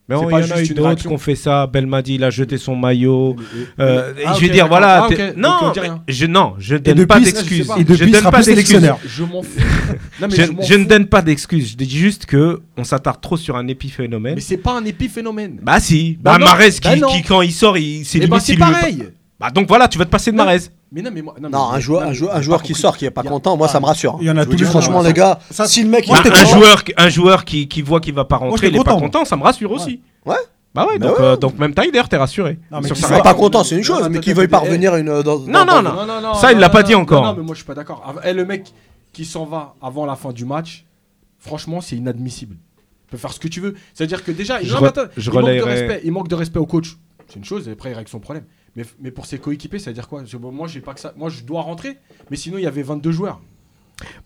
Mais 0.07 0.15
C'est 0.15 0.21
on- 0.23 0.29
il 0.29 0.31
pas 0.33 0.39
y 0.41 0.43
en 0.43 0.51
a 0.51 0.57
juste 0.57 0.59
eu 0.59 0.71
une 0.73 0.75
d'autres 0.77 0.87
réaction. 0.89 1.09
qui 1.09 1.15
ont 1.15 1.17
fait 1.17 1.35
ça. 1.35 1.65
Belmadi, 1.65 2.13
il 2.15 2.23
a 2.23 2.29
jeté 2.29 2.59
son 2.59 2.75
maillot. 2.75 3.35
Euh, 3.79 4.13
je 4.35 4.39
vais 4.41 4.49
dire, 4.49 4.67
voilà. 4.67 5.05
Ah, 5.05 5.09
Donc, 5.09 5.35
Non, 5.35 5.71
rien. 5.75 6.03
je, 6.07 6.25
non, 6.27 6.53
je 6.59 6.75
donne 6.75 7.07
pas 7.07 7.19
d'excuses. 7.19 7.67
Je 7.75 7.79
il 8.05 8.11
donne 8.11 8.29
pas 8.31 8.41
d'excuses. 8.43 8.91
Je 9.07 9.23
m'en 9.23 9.41
fous. 9.41 9.59
Non, 10.21 10.27
mais 10.29 10.35
Je, 10.35 10.43
je, 10.43 10.51
m'en 10.51 10.61
je 10.61 10.73
ne 10.75 10.85
donne 10.85 11.07
pas 11.07 11.21
d'excuses. 11.23 11.71
Je 11.71 11.75
dis 11.75 11.89
juste 11.89 12.25
que 12.27 12.61
on 12.77 12.83
s'attarde 12.83 13.19
trop 13.19 13.35
sur 13.35 13.55
un 13.57 13.67
épiphénomène. 13.67 14.35
Mais 14.35 14.41
c'est 14.41 14.57
pas 14.57 14.77
un 14.77 14.85
épiphénomène. 14.85 15.59
Bah 15.63 15.79
si. 15.79 16.17
Bah 16.21 16.37
Bah, 16.37 16.45
Marez 16.45 16.69
bah 16.83 16.95
qui, 17.11 17.21
quand 17.23 17.41
il 17.41 17.51
sort, 17.51 17.77
il 17.77 18.05
c'est 18.05 18.19
Eh 18.19 18.27
lui- 18.27 18.57
pareil. 18.57 19.03
Bah 19.39 19.49
donc 19.51 19.67
voilà, 19.67 19.87
tu 19.87 19.97
vas 19.97 20.05
te 20.05 20.09
passer 20.09 20.31
de. 20.31 20.37
Marez. 20.37 20.59
Mais 20.91 21.01
non, 21.01 21.09
mais 21.13 21.21
moi. 21.21 21.35
Non, 21.41 21.49
Non, 21.49 21.69
mais- 21.71 21.77
un 21.77 21.79
joueur, 21.79 22.03
non, 22.03 22.07
un 22.09 22.13
joueur, 22.13 22.31
j'ai 22.33 22.37
un 22.37 22.41
joueur 22.41 22.59
pas 22.61 22.65
qui 22.67 22.73
sort, 22.73 22.95
qui 22.97 23.05
est 23.05 23.11
pas 23.11 23.21
a- 23.21 23.25
content, 23.25 23.57
moi 23.57 23.67
ça 23.67 23.79
me 23.81 23.85
rassure. 23.85 24.17
Il 24.21 24.27
y 24.27 24.31
en 24.31 24.37
a 24.37 24.45
tous 24.45 24.53
les 24.55 24.63
franchement, 24.65 25.01
ça. 25.01 25.07
les 25.09 25.13
gars, 25.13 25.39
Ça, 25.51 25.67
si 25.67 25.83
le 25.83 25.89
mec 25.89 26.07
moi, 26.07 26.19
un, 26.25 26.45
joueur, 26.45 26.83
un 26.97 27.09
joueur 27.09 27.43
qui, 27.43 27.67
qui 27.67 27.81
voit 27.81 27.99
qu'il 27.99 28.13
va 28.13 28.23
pas 28.25 28.37
rentrer, 28.37 28.67
il 28.67 28.75
est 28.75 28.83
pas 28.83 28.95
content. 28.95 29.25
ça 29.25 29.35
me 29.35 29.43
rassure 29.43 29.71
aussi. 29.71 30.01
Ouais. 30.25 30.35
Bah 30.73 30.85
ouais, 30.87 30.97
Bah 30.99 31.07
donc, 31.07 31.19
ouais. 31.19 31.25
euh, 31.25 31.37
donc 31.37 31.57
même 31.57 31.73
Tyler, 31.73 32.01
t'es 32.09 32.17
rassuré. 32.17 32.59
Non, 32.71 32.79
mais 32.81 32.89
réaction. 32.89 33.21
pas 33.21 33.33
content, 33.33 33.63
c'est 33.63 33.75
une 33.77 33.83
chose, 33.83 34.01
Non, 34.03 34.09
mais 34.09 34.17
attends, 34.17 34.23
qui 34.23 34.33
veuille 34.33 34.45
attends, 34.45 34.59
parvenir 34.59 34.95
une, 34.97 35.21
dans, 35.21 35.39
Non, 35.39 35.63
non, 35.65 35.81
non. 35.81 36.05
Non, 36.05 36.21
non, 36.21 36.33
Ça, 36.33 36.51
il 36.51 36.57
l'a 36.59 36.69
pas 36.69 36.83
dit 36.83 36.95
encore. 36.95 37.23
Non, 37.23 37.33
mais 37.33 37.43
moi 37.43 37.55
je 37.55 37.59
suis 37.59 37.65
pas 37.65 37.75
d'accord. 37.75 38.03
Av- 38.05 38.21
eh, 38.25 38.33
le 38.33 38.45
mec 38.45 38.73
qui 39.13 39.23
s'en 39.25 39.45
va 39.45 39.73
avant 39.81 40.05
la 40.05 40.15
fin 40.17 40.31
du 40.33 40.43
match, 40.45 40.85
franchement, 41.39 41.79
c'est 41.81 41.95
inadmissible. 41.95 42.55
Tu 42.55 43.11
peux 43.11 43.17
faire 43.17 43.31
ce 43.31 43.39
que 43.39 43.47
tu 43.47 43.61
veux. 43.61 43.75
C'est-à-dire 43.93 44.23
que 44.23 44.31
déjà, 44.31 44.61
Je 44.61 44.71
non, 44.73 44.79
re- 44.79 44.81
mais 44.81 44.87
attends, 44.89 45.01
je 45.15 45.29
il, 45.29 45.33
manque 45.33 45.43
de 45.45 45.49
relayerai- 45.49 45.63
respect, 45.69 46.01
il 46.03 46.11
manque 46.11 46.27
de 46.27 46.35
respect 46.35 46.59
au 46.59 46.65
coach. 46.65 46.97
C'est 47.27 47.37
une 47.37 47.45
chose, 47.45 47.67
et 47.67 47.71
après 47.71 47.91
il 47.91 47.93
règle 47.93 48.09
son 48.09 48.19
problème. 48.19 48.43
Mais, 48.75 48.83
mais 48.99 49.11
pour 49.11 49.25
ses 49.25 49.39
coéquipiers, 49.39 49.79
ça 49.79 49.89
veut 49.89 49.93
dire 49.93 50.07
quoi 50.07 50.23
Moi, 50.51 50.67
j'ai 50.67 50.81
pas 50.81 50.93
que 50.93 50.99
ça. 50.99 51.13
Moi, 51.15 51.29
je 51.29 51.43
dois 51.43 51.61
rentrer, 51.61 51.97
mais 52.29 52.35
sinon, 52.37 52.57
il 52.57 52.63
y 52.63 52.67
avait 52.67 52.83
22 52.83 53.11
joueurs. 53.11 53.41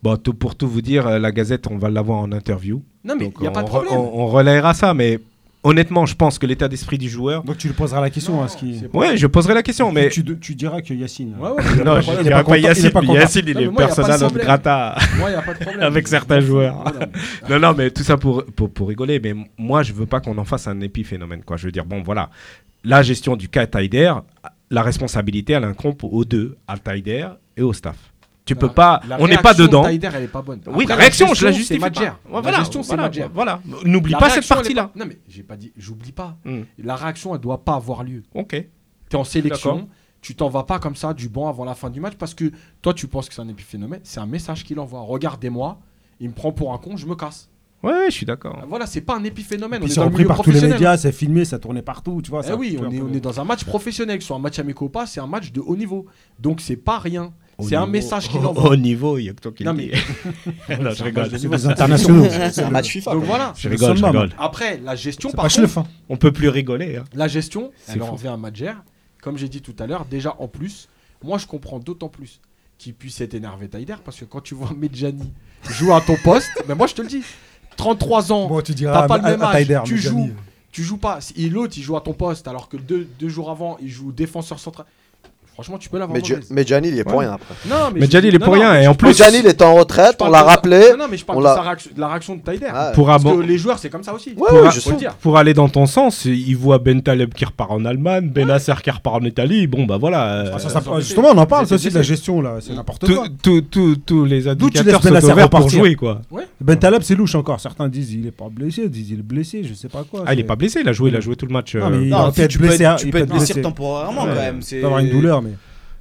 Bon, 0.01 0.17
tout- 0.17 0.33
pour 0.33 0.55
tout 0.55 0.67
vous 0.67 0.81
dire, 0.81 1.05
euh, 1.05 1.19
la 1.19 1.31
Gazette, 1.31 1.67
on 1.67 1.77
va 1.77 1.89
l'avoir 1.91 2.19
en 2.19 2.31
interview. 2.31 2.81
Non, 3.03 3.15
mais 3.17 3.31
il 3.39 3.43
y 3.43 3.47
a 3.47 3.51
pas 3.51 3.61
de 3.61 3.67
problème. 3.67 3.93
On, 3.93 4.21
on 4.23 4.27
relayera 4.27 4.73
ça, 4.73 4.93
mais 4.95 5.19
honnêtement, 5.63 6.05
je 6.05 6.15
pense 6.15 6.39
que 6.39 6.45
l'état 6.45 6.67
d'esprit 6.67 6.97
du 6.97 7.09
joueur. 7.09 7.43
Donc 7.43 7.57
tu 7.57 7.67
lui 7.67 7.73
poseras 7.73 8.01
la 8.01 8.09
question. 8.09 8.41
hein, 8.41 8.47
ce 8.47 8.57
qui... 8.57 8.81
Ouais, 8.93 9.17
je 9.17 9.27
poserai 9.27 9.53
la 9.53 9.63
question, 9.63 9.91
mais. 9.91 10.09
tu, 10.09 10.23
tu 10.39 10.55
diras 10.55 10.81
que 10.81 10.93
Yacine. 10.93 11.35
Ouais, 11.39 11.49
ouais, 11.49 11.63
Non, 11.85 11.99
je 12.01 12.11
de 12.11 12.17
il 12.19 12.23
dirais 12.23 12.43
pas 12.43 12.57
il 12.57 12.63
Yacine. 12.63 13.43
il 13.47 13.53
Non, 13.55 13.59
est 13.61 13.65
moi, 13.65 13.71
de 13.71 13.77
personnel 13.77 14.11
non 14.19 14.25
problème. 14.27 14.45
grata 14.45 14.95
Moi, 15.17 15.29
il 15.29 15.33
y 15.33 15.35
a 15.35 15.41
pas 15.41 15.53
de 15.53 15.59
problème. 15.59 15.83
avec 15.83 16.07
certains 16.07 16.39
joueurs. 16.39 16.75
Non, 16.75 16.91
non, 16.91 16.99
mais- 16.99 17.49
Non, 17.49 17.59
non, 17.59 17.73
mais 17.77 17.91
tout 17.91 18.03
ça 18.03 18.17
pour, 18.17 18.45
pour, 18.45 18.69
pour 18.71 18.87
rigoler. 18.87 19.19
Mais 19.19 19.33
moi, 19.57 19.83
je 19.83 19.93
veux 19.93 20.05
pas 20.05 20.19
qu'on 20.21 20.37
en 20.37 20.45
fasse 20.45 20.67
un 20.67 20.79
épiphénomène. 20.81 21.43
Quoi. 21.43 21.57
Je 21.57 21.65
veux 21.65 21.71
dire, 21.71 21.85
bon, 21.85 22.01
voilà. 22.03 22.29
La 22.83 23.01
gestion 23.03 23.35
du 23.35 23.49
cas 23.49 23.67
Taider, 23.67 24.13
la 24.71 24.81
responsabilité, 24.83 25.53
elle 25.53 25.65
incombe 25.65 25.95
aux 26.03 26.23
deux, 26.23 26.57
à 26.67 26.77
Taider 26.77 27.27
et 27.57 27.61
au 27.61 27.73
staff. 27.73 27.97
Tu 28.49 28.55
peux 28.55 28.69
pas. 28.69 29.01
on 29.19 29.27
n'est 29.27 29.37
pas 29.37 29.53
dedans. 29.53 29.83
Taider, 29.83 30.09
elle 30.13 30.23
est 30.23 30.27
pas 30.27 30.41
bonne. 30.41 30.61
Oui, 30.67 30.83
Après, 30.83 30.85
la 30.87 30.95
réaction, 30.95 31.33
je 31.33 31.45
la 31.45 31.51
justifie 31.51 31.79
La 31.79 32.51
gestion, 32.51 32.81
c'est 32.83 32.87
voilà, 32.87 33.03
Madjer. 33.03 33.25
Voilà. 33.33 33.61
N'oublie 33.85 34.13
pas 34.13 34.29
cette 34.29 34.47
partie-là. 34.47 34.85
pas- 34.93 34.99
Non, 34.99 35.05
mais 35.07 35.19
j'ai 35.27 35.43
pas 35.43 35.55
dit, 35.55 35.71
j'oublie 35.77 36.11
pas. 36.11 36.37
Hmm. 36.45 36.61
La 36.77 36.95
réaction, 36.95 37.35
elle 37.35 37.41
doit 37.41 37.63
pas 37.63 37.75
avoir 37.75 38.03
lieu. 38.03 38.23
Ok. 38.33 38.49
Tu 38.51 38.65
es 39.11 39.15
en 39.15 39.23
sélection, 39.23 39.87
tu 40.21 40.35
t'en 40.35 40.49
vas 40.49 40.63
pas 40.63 40.79
comme 40.79 40.95
ça 40.95 41.13
du 41.13 41.29
banc 41.29 41.47
avant 41.47 41.65
la 41.65 41.75
fin 41.75 41.89
du 41.89 41.99
match 41.99 42.15
parce 42.15 42.33
que 42.33 42.51
toi, 42.81 42.93
tu 42.93 43.07
penses 43.07 43.29
que 43.29 43.35
c'est 43.35 43.41
un 43.41 43.47
épiphénomène. 43.49 44.01
C'est 44.03 44.19
un 44.19 44.25
message 44.25 44.63
qu'il 44.63 44.79
envoie. 44.79 45.01
Regardez-moi, 45.01 45.79
il 46.19 46.29
me 46.29 46.33
prend 46.33 46.51
pour 46.51 46.73
un 46.73 46.77
con, 46.77 46.97
je 46.97 47.05
me 47.07 47.15
casse. 47.15 47.49
Ouais, 47.81 47.93
ouais, 47.93 48.05
je 48.09 48.15
suis 48.15 48.25
d'accord. 48.25 48.59
Voilà, 48.67 48.85
c'est 48.85 48.99
pas 48.99 49.15
un 49.15 49.23
épiphénomène. 49.23 49.79
Puis 49.81 49.93
on 49.97 50.01
est 50.01 50.05
repris 50.05 50.25
par 50.25 50.37
tous 50.37 50.49
les 50.49 50.57
professionnel. 50.57 50.73
médias, 50.73 50.97
c'est 50.97 51.13
filmé, 51.13 51.45
ça 51.45 51.59
tournait 51.59 51.81
partout, 51.81 52.21
tu 52.21 52.29
vois. 52.29 52.41
Eh 52.43 52.47
ça 52.47 52.55
oui, 52.57 52.77
on 52.77 52.91
est, 52.91 52.97
peu- 52.99 53.05
on 53.09 53.13
est 53.13 53.21
dans 53.21 53.39
un 53.39 53.45
match 53.45 53.63
professionnel, 53.63 54.17
que 54.17 54.23
ce 54.23 54.27
soit 54.27 54.35
un 54.35 54.39
match 54.39 54.59
amical 54.59 54.83
ou 54.83 54.89
pas, 54.89 55.05
c'est 55.05 55.21
un 55.21 55.27
match 55.27 55.53
de 55.53 55.61
haut 55.61 55.77
niveau. 55.77 56.05
Donc 56.39 56.59
c'est 56.59 56.75
pas 56.75 56.99
rien. 56.99 57.31
Au 57.59 57.67
C'est 57.67 57.75
un 57.75 57.85
message 57.85 58.29
qu'il 58.29 58.39
Au 58.45 58.47
envoie. 58.49 58.71
haut 58.71 58.75
niveau, 58.75 59.17
il 59.17 59.25
y 59.25 59.29
a 59.29 59.33
que 59.33 59.41
toi 59.41 59.51
qui 59.51 59.63
Non, 59.63 59.73
mais- 59.73 59.91
non, 60.81 60.91
je 60.91 61.03
rigole. 61.03 61.29
C'est 61.37 61.47
des 61.47 61.67
internationaux. 61.67 62.25
C'est 62.51 62.63
un 62.63 62.69
match 62.69 62.87
FIFA. 62.89 63.13
Donc 63.13 63.23
voilà. 63.25 63.53
Je 63.57 63.69
rigole, 63.69 63.97
je 63.97 64.05
rigole. 64.05 64.29
Après, 64.39 64.79
la 64.83 64.95
gestion, 64.95 65.31
par 65.31 65.47
contre. 65.47 65.83
On 66.09 66.17
peut 66.17 66.31
plus 66.31 66.49
rigoler. 66.49 66.97
hein. 66.97 67.03
La 67.13 67.27
gestion, 67.27 67.71
C'est 67.85 67.93
elle 67.93 68.03
en 68.03 68.07
fou. 68.07 68.13
revient 68.13 68.29
à 68.29 68.37
Madjer. 68.37 68.73
Comme 69.21 69.37
j'ai 69.37 69.49
dit 69.49 69.61
tout 69.61 69.75
à 69.79 69.85
l'heure, 69.87 70.05
déjà 70.05 70.35
en 70.39 70.47
plus, 70.47 70.87
moi 71.23 71.37
je 71.37 71.45
comprends 71.45 71.79
d'autant 71.79 72.07
plus 72.07 72.39
qu'il 72.77 72.93
puisse 72.93 73.19
être 73.19 73.33
énervé 73.33 73.67
Taider 73.67 73.95
parce 74.05 74.17
que 74.17 74.23
quand 74.23 74.39
tu 74.39 74.55
vois 74.55 74.71
Medjani 74.77 75.29
jouer 75.69 75.91
à 75.91 75.99
ton 75.99 76.15
poste, 76.23 76.49
mais 76.69 76.73
moi 76.75 76.87
je 76.87 76.93
te 76.95 77.01
le 77.01 77.09
dis, 77.09 77.21
33 77.75 78.31
ans, 78.31 78.47
Bon, 78.47 78.61
tu 78.61 78.73
t'as 78.75 78.93
à- 79.03 79.07
pas 79.07 79.17
le 79.17 79.23
même 79.23 79.41
âge, 79.41 79.53
Taider, 79.53 79.81
tu 79.83 79.97
joues, 79.97 80.31
tu 80.71 80.83
joues 80.83 80.95
pas. 80.97 81.19
Et 81.35 81.49
l'autre 81.49 81.73
il 81.77 81.83
joue 81.83 81.97
à 81.97 82.01
ton 82.01 82.13
poste 82.13 82.47
alors 82.47 82.69
que 82.69 82.77
deux, 82.77 83.09
deux 83.19 83.27
jours 83.27 83.49
avant 83.51 83.77
il 83.81 83.89
joue 83.89 84.13
défenseur 84.13 84.59
central. 84.59 84.85
Franchement, 85.59 85.77
tu 85.77 85.89
peux 85.89 85.99
l'avoir 85.99 86.17
Mais, 86.17 86.23
mais 86.51 86.65
Gianni, 86.65 86.87
il 86.87 86.99
est 86.99 87.03
pour 87.03 87.15
Ouais. 87.15 87.25
rien 87.25 87.33
après. 87.33 87.53
Non, 87.69 87.75
Mais 87.93 88.09
Gianni, 88.09 88.29
il 88.29 88.35
est 88.35 88.39
pour 88.39 88.53
non, 88.55 88.61
rien, 88.61 88.73
mais 88.73 88.83
et 88.83 88.87
en 88.87 88.95
plus- 88.95 89.13
Gianni, 89.15 89.39
il 89.39 89.47
était 89.47 89.63
en 89.65 89.75
retraite, 89.75 90.15
on 90.21 90.29
l'a 90.29 90.41
rappelé. 90.43 90.91
Non, 90.91 90.97
non, 90.99 91.05
mais 91.11 91.17
je 91.17 91.25
parle 91.25 91.39
on 91.39 91.41
de, 91.41 91.45
l'a- 91.47 91.55
sa 91.55 91.61
réaction- 91.63 91.91
de 91.95 91.99
la 91.99 92.07
réaction 92.07 92.35
de 92.37 92.41
Taider. 92.41 92.67
Ah, 92.73 92.91
Pour 92.95 93.07
Parce 93.07 93.23
que 93.23 93.41
les 93.41 93.57
joueurs, 93.57 93.77
c'est 93.77 93.89
comme 93.89 94.03
ça 94.03 94.13
aussi. 94.13 94.29
Ouais, 94.29 94.47
pour, 94.47 94.61
ouais, 94.61 94.69
je 94.71 94.93
dire. 94.95 95.15
aller 95.35 95.53
dans 95.53 95.67
ton 95.69 95.85
sens, 95.85 96.25
il 96.25 96.55
voit 96.55 96.79
Ben 96.79 97.01
Taleb 97.01 97.33
qui 97.33 97.43
repart 97.45 97.71
en 97.71 97.83
Allemagne, 97.85 98.29
Benasser 98.29 98.73
qui 98.83 98.89
repart 98.89 99.21
en 99.21 99.25
Italie. 99.25 99.67
Bon, 99.67 99.85
bah 99.85 99.97
voilà. 99.97 100.33
euh, 100.33 100.51
Ah, 100.55 100.59
ça, 100.59 100.67
Euh, 100.69 100.81
ça- 100.81 100.99
justement, 100.99 101.29
on 101.33 101.37
en 101.37 101.45
parle 101.45 101.67
ça 101.67 101.75
aussi 101.75 101.89
de 101.89 101.95
la 101.95 102.01
gestion 102.01 102.41
là, 102.41 102.55
c'est 102.61 102.73
n'importe 102.73 103.05
quoi. 103.05 103.25
Tous 103.41 104.25
les 104.25 104.41
D'où 104.43 104.69
tu 104.69 104.79
indicateurs 104.79 104.85
laisses 104.85 105.01
sont 105.01 105.09
Benasser 105.09 105.25
ouverts 105.31 105.49
pour 105.49 105.59
repartir 105.59 105.79
jouer, 105.79 105.95
quoi. 105.95 106.21
Ben 106.61 106.77
Taleb, 106.77 107.01
c'est 107.03 107.15
louche 107.15 107.35
encore. 107.35 107.59
Certains 107.59 107.87
disent 107.87 108.13
il 108.13 108.27
est 108.27 108.31
pas 108.31 108.47
blessé, 108.49 108.87
disent 108.89 109.11
il 109.11 109.19
est 109.19 109.23
blessé, 109.23 109.63
je 109.63 109.73
sais 109.73 109.87
pas 109.89 110.03
quoi. 110.09 110.23
Ah, 110.25 110.33
il 110.33 110.39
est 110.39 110.43
pas 110.43 110.55
blessé, 110.55 110.79
il 110.81 110.89
a 110.89 110.93
joué, 110.93 111.09
il 111.09 111.15
a 111.15 111.19
joué 111.19 111.35
tout 111.35 111.45
le 111.45 111.53
match. 111.53 111.75
Non, 111.75 111.85
euh, 111.91 112.31
mais 112.37 112.47
tu 112.47 112.57
peux 112.59 112.65
être, 112.65 112.81
hein, 112.81 112.95
être 112.97 113.29
blessé 113.29 113.61
temporairement 113.61 114.21
quand 114.25 114.35
même. 114.35 114.57
Il 114.57 114.63
C'est 114.63 114.79
peut 114.79 114.85
avoir 114.85 114.99
une 115.01 115.09
douleur, 115.09 115.41
mais. 115.41 115.48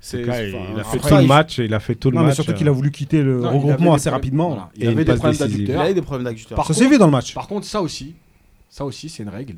C'est- 0.01 0.23
cas, 0.23 0.43
il 0.43 0.55
a 0.55 0.85
fait 0.85 0.97
après, 0.99 1.11
tout 1.11 1.17
le 1.17 1.27
match, 1.27 1.59
il 1.59 1.75
a 1.75 1.81
fait 1.81 1.95
tout 1.95 2.11
le 2.11 2.15
Non, 2.17 2.21
mais 2.23 2.27
match. 2.29 2.35
surtout 2.37 2.51
euh, 2.53 2.55
qu'il 2.55 2.69
a 2.69 2.73
voulu 2.73 2.91
quitter 2.91 3.23
le 3.23 3.41
Non, 3.41 3.51
regroupement 3.59 3.95
assez 3.95 4.11
rapidement. 4.11 4.49
voilà, 4.49 4.71
Il 4.77 4.85
Et 4.85 4.89
avait 4.89 5.05
des 5.05 5.15
problèmes. 5.15 5.35
Il 5.35 5.39
d'adducteur. 5.39 5.95
des 5.95 6.03
problèmes 6.03 6.37
Ça 6.37 6.55
contre- 6.57 6.73
s'est 6.75 6.89
vu 6.89 6.99
dans 6.99 7.07
le 7.07 7.13
match. 7.13 7.35
Par 7.35 7.47
contre, 7.49 7.67
ça 7.67 7.83
aussi, 7.83 8.15
ça 8.69 8.85
aussi, 8.85 9.09
c'est 9.09 9.23
une 9.23 9.29
règle. 9.29 9.57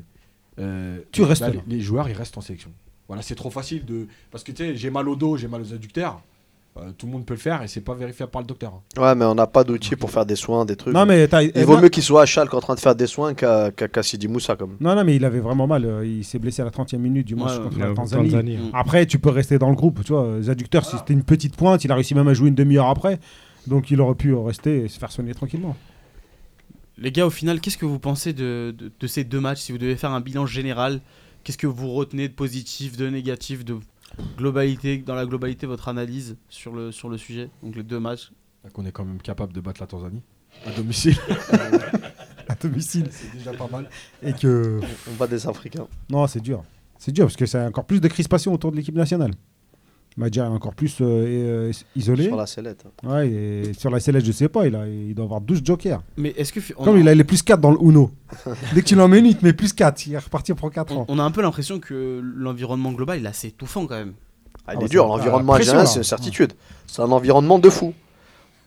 Euh, 0.59 0.99
Tu 1.11 1.21
restes 1.23 1.41
bah, 1.41 1.49
là. 1.49 1.55
les, 1.67 1.75
les 1.77 1.81
joueurs, 1.81 2.09
ils 2.09 2.13
restent 2.15 2.37
en 2.37 2.41
sélection. 2.41 2.71
Voilà, 3.07 3.21
c'est 3.23 3.35
trop 3.35 3.49
facile 3.49 3.85
de. 3.85 4.07
Parce 4.31 4.43
que 4.43 4.51
tu 4.51 4.63
sais, 4.63 4.75
j'ai 4.75 4.89
mal 4.89 5.07
au 5.09 5.15
dos, 5.15 5.37
j'ai 5.37 5.47
mal 5.47 5.61
aux 5.61 5.73
adducteurs. 5.73 6.21
Euh, 6.77 6.91
tout 6.97 7.05
le 7.05 7.11
monde 7.11 7.25
peut 7.25 7.33
le 7.33 7.39
faire 7.39 7.61
et 7.63 7.67
c'est 7.67 7.81
pas 7.81 7.93
vérifiable 7.95 8.31
par 8.31 8.41
le 8.41 8.47
docteur. 8.47 8.73
hein. 8.97 9.01
Ouais, 9.01 9.13
mais 9.13 9.25
on 9.25 9.35
n'a 9.35 9.45
pas 9.45 9.65
d'outils 9.65 9.97
pour 9.97 10.09
faire 10.09 10.25
des 10.25 10.37
soins, 10.37 10.63
des 10.63 10.77
trucs. 10.77 10.93
Non, 10.93 11.05
mais 11.05 11.27
Il 11.53 11.65
vaut 11.65 11.75
non- 11.75 11.81
mieux 11.81 11.89
qu'il 11.89 12.01
soit 12.01 12.21
à 12.21 12.25
Schalke 12.25 12.53
en 12.53 12.61
train 12.61 12.75
de 12.75 12.79
faire 12.79 12.95
des 12.95 13.07
soins 13.07 13.33
qu'à 13.33 13.71
qu'à- 13.71 13.89
qu'à 13.89 14.01
Sidi 14.01 14.29
Moussa. 14.29 14.55
Comme. 14.55 14.77
Non, 14.79 14.95
non, 14.95 15.03
mais 15.03 15.17
il 15.17 15.25
avait 15.25 15.41
vraiment 15.41 15.67
mal. 15.67 15.83
euh, 15.83 16.05
Il 16.05 16.23
s'est 16.23 16.39
blessé 16.39 16.61
à 16.61 16.65
la 16.65 16.71
30e 16.71 17.01
minute 17.01 17.27
du 17.27 17.35
match 17.35 17.57
Ouais, 17.57 17.63
contre 17.65 17.77
la 17.79 17.93
Tanzanie. 17.93 18.29
Tanzanie. 18.29 18.55
Mm. 18.57 18.69
Après, 18.73 19.05
tu 19.05 19.19
peux 19.19 19.31
rester 19.31 19.59
dans 19.59 19.69
le 19.69 19.75
groupe. 19.75 20.01
Tu 20.05 20.13
vois, 20.13 20.37
les 20.39 20.49
adducteurs, 20.49 20.85
c'était 20.85 21.11
une 21.13 21.23
petite 21.23 21.57
pointe, 21.57 21.83
il 21.83 21.91
a 21.91 21.95
réussi 21.95 22.15
même 22.15 22.29
à 22.29 22.33
jouer 22.33 22.47
une 22.47 22.55
demi-heure 22.55 22.87
après. 22.87 23.19
Donc 23.67 23.91
il 23.91 23.99
aurait 23.99 24.15
pu 24.15 24.33
rester 24.33 24.85
et 24.85 24.87
se 24.87 24.97
faire 24.97 25.11
soigner 25.11 25.33
tranquillement. 25.33 25.75
Les 26.97 27.11
gars, 27.11 27.25
au 27.25 27.29
final, 27.31 27.59
qu'est-ce 27.59 27.77
que 27.77 27.85
vous 27.85 27.99
pensez 27.99 28.31
de, 28.33 28.73
de- 28.77 28.91
de 28.97 29.07
ces 29.07 29.23
deux 29.23 29.39
matchs? 29.39 29.59
Si 29.59 29.71
vous 29.71 29.77
devez 29.77 29.95
faire 29.97 30.11
un 30.11 30.21
bilan 30.21 30.45
général, 30.45 31.01
qu'est-ce 31.43 31.57
que 31.57 31.67
vous 31.67 31.91
retenez 31.91 32.27
de 32.29 32.33
positif, 32.33 32.95
de 32.95 33.09
négatif, 33.09 33.65
de 33.65 33.75
globalité, 34.37 34.97
dans 34.99 35.15
la 35.15 35.25
globalité, 35.25 35.65
votre 35.65 35.87
analyse 35.87 36.37
sur 36.49 36.73
le, 36.73 36.91
sur 36.91 37.09
le 37.09 37.17
sujet 37.17 37.49
Donc 37.63 37.75
les 37.75 37.83
deux 37.83 37.99
matchs. 37.99 38.31
Donc 38.63 38.77
on 38.77 38.85
est 38.85 38.91
quand 38.91 39.05
même 39.05 39.21
capable 39.21 39.53
de 39.53 39.61
battre 39.61 39.81
la 39.81 39.87
Tanzanie 39.87 40.23
à 40.65 40.71
domicile. 40.71 41.15
À 42.47 42.55
domicile. 42.55 43.07
c'est 43.11 43.37
déjà 43.37 43.53
pas 43.53 43.67
mal. 43.71 43.89
Et 44.21 44.33
que. 44.33 44.81
On 45.09 45.15
bat 45.15 45.27
des 45.27 45.47
Africains. 45.47 45.87
Non, 46.09 46.27
c'est 46.27 46.41
dur. 46.41 46.63
C'est 46.97 47.13
dur 47.13 47.25
parce 47.25 47.37
que 47.37 47.45
c'est 47.45 47.63
encore 47.63 47.85
plus 47.85 48.01
de 48.01 48.07
crispation 48.09 48.53
autour 48.53 48.71
de 48.71 48.75
l'équipe 48.75 48.95
nationale. 48.95 49.31
Madja 50.17 50.45
est 50.45 50.49
encore 50.49 50.75
plus 50.75 50.97
euh, 51.01 51.05
euh, 51.69 51.71
isolé. 51.95 52.25
Sur 52.25 52.35
la 52.35 52.45
sellette. 52.45 52.83
Ouais, 53.03 53.29
et 53.29 53.73
sur 53.73 53.89
la 53.89 53.99
sellette, 54.01 54.25
je 54.25 54.31
sais 54.33 54.49
pas, 54.49 54.67
il, 54.67 54.75
a, 54.75 54.85
il 54.87 55.15
doit 55.15 55.25
avoir 55.25 55.39
12 55.41 55.61
jokers. 55.63 56.01
Mais 56.17 56.33
est-ce 56.37 56.51
que. 56.51 56.59
on 56.77 56.83
Comme 56.83 56.97
a- 56.97 56.99
il 56.99 57.07
a 57.07 57.15
les 57.15 57.23
plus 57.23 57.41
4 57.41 57.59
dans 57.61 57.71
le 57.71 57.77
Uno. 57.81 58.11
Dès 58.73 58.81
que 58.81 58.87
tu 58.87 58.95
l'emmènes, 58.95 59.25
il 59.25 59.37
te 59.37 59.45
met 59.45 59.53
plus 59.53 59.71
4. 59.73 60.05
Il 60.07 60.13
est 60.13 60.17
reparti 60.17 60.53
pour 60.53 60.69
4 60.69 60.91
on, 60.95 61.01
ans. 61.01 61.05
on 61.07 61.17
a 61.19 61.23
un 61.23 61.31
peu 61.31 61.41
l'impression 61.41 61.79
que 61.79 62.21
l'environnement 62.35 62.91
global 62.91 63.19
il 63.19 63.25
est 63.25 63.29
assez 63.29 63.47
étouffant 63.47 63.87
quand 63.87 63.95
même. 63.95 64.13
Ah, 64.67 64.73
il 64.73 64.79
Ah 64.81 64.85
est 64.85 64.89
dur, 64.89 65.07
l'environnement 65.07 65.53
ah, 65.53 65.57
algérien, 65.57 65.85
c'est 65.85 65.99
une 65.99 66.03
certitude. 66.03 66.53
C'est 66.87 67.01
un 67.01 67.11
environnement 67.11 67.57
de 67.57 67.69
fou. 67.69 67.93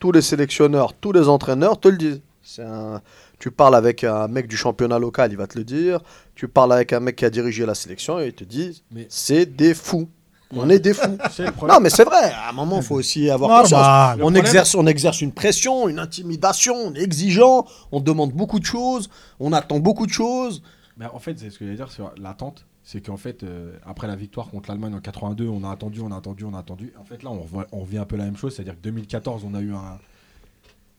Tous 0.00 0.12
les 0.12 0.22
sélectionneurs, 0.22 0.92
tous 0.94 1.12
les 1.12 1.28
entraîneurs 1.28 1.78
te 1.78 1.88
le 1.88 1.96
disent. 1.96 2.20
Un... 2.58 3.00
Tu 3.38 3.50
parles 3.50 3.74
avec 3.74 4.02
un 4.04 4.28
mec 4.28 4.48
du 4.48 4.56
championnat 4.56 4.98
local, 4.98 5.30
il 5.30 5.36
va 5.36 5.46
te 5.46 5.58
le 5.58 5.64
dire. 5.64 6.00
Tu 6.34 6.48
parles 6.48 6.72
avec 6.72 6.92
un 6.94 7.00
mec 7.00 7.16
qui 7.16 7.24
a 7.26 7.30
dirigé 7.30 7.64
la 7.66 7.74
sélection 7.74 8.18
et 8.20 8.28
il 8.28 8.32
te 8.32 8.44
dit 8.44 8.82
Mais- 8.90 9.06
c'est 9.10 9.46
des 9.46 9.74
fous. 9.74 10.08
On 10.56 10.68
est 10.70 10.78
des 10.78 10.94
fous. 10.94 11.02
Le. 11.38 11.68
Non, 11.68 11.80
mais 11.80 11.90
c'est 11.90 12.04
vrai. 12.04 12.32
À 12.32 12.50
un 12.50 12.52
moment, 12.52 12.76
il 12.76 12.82
faut 12.82 12.94
aussi 12.96 13.28
avoir 13.30 13.50
conscience. 13.62 13.80
On 14.14 14.18
problème- 14.18 14.36
exerce, 14.46 14.74
on 14.74 14.86
exerce 14.86 15.20
une 15.20 15.32
pression, 15.32 15.88
une 15.88 15.98
intimidation, 15.98 16.74
on 16.74 16.94
est 16.94 17.02
exigeant, 17.02 17.66
on 17.92 18.00
demande 18.00 18.32
beaucoup 18.32 18.58
de 18.60 18.64
choses, 18.64 19.10
on 19.40 19.52
attend 19.52 19.78
beaucoup 19.80 20.06
de 20.06 20.12
choses. 20.12 20.62
Mais 20.96 21.06
en 21.06 21.18
fait, 21.18 21.38
c'est 21.38 21.50
ce 21.50 21.58
que 21.58 21.64
je 21.64 21.70
veux 21.70 21.76
dire 21.76 21.90
sur 21.90 22.12
l'attente. 22.20 22.66
C'est 22.86 23.00
qu'en 23.00 23.16
fait, 23.16 23.42
euh, 23.42 23.72
après 23.86 24.06
la 24.06 24.14
victoire 24.14 24.48
contre 24.50 24.68
l'Allemagne 24.68 24.94
en 24.94 25.00
82, 25.00 25.48
on 25.48 25.64
a 25.64 25.70
attendu, 25.72 26.00
on 26.02 26.12
a 26.12 26.16
attendu, 26.18 26.44
on 26.44 26.52
a 26.54 26.58
attendu. 26.58 26.92
En 27.00 27.04
fait, 27.04 27.22
là, 27.22 27.30
on, 27.30 27.40
revoit- 27.40 27.66
on 27.72 27.80
revient 27.80 27.96
un 27.98 28.04
peu 28.04 28.16
la 28.16 28.24
même 28.24 28.36
chose. 28.36 28.54
C'est-à-dire 28.54 28.74
que 28.74 28.82
2014, 28.82 29.42
on 29.50 29.54
a 29.54 29.60
eu 29.60 29.72
un- 29.72 29.98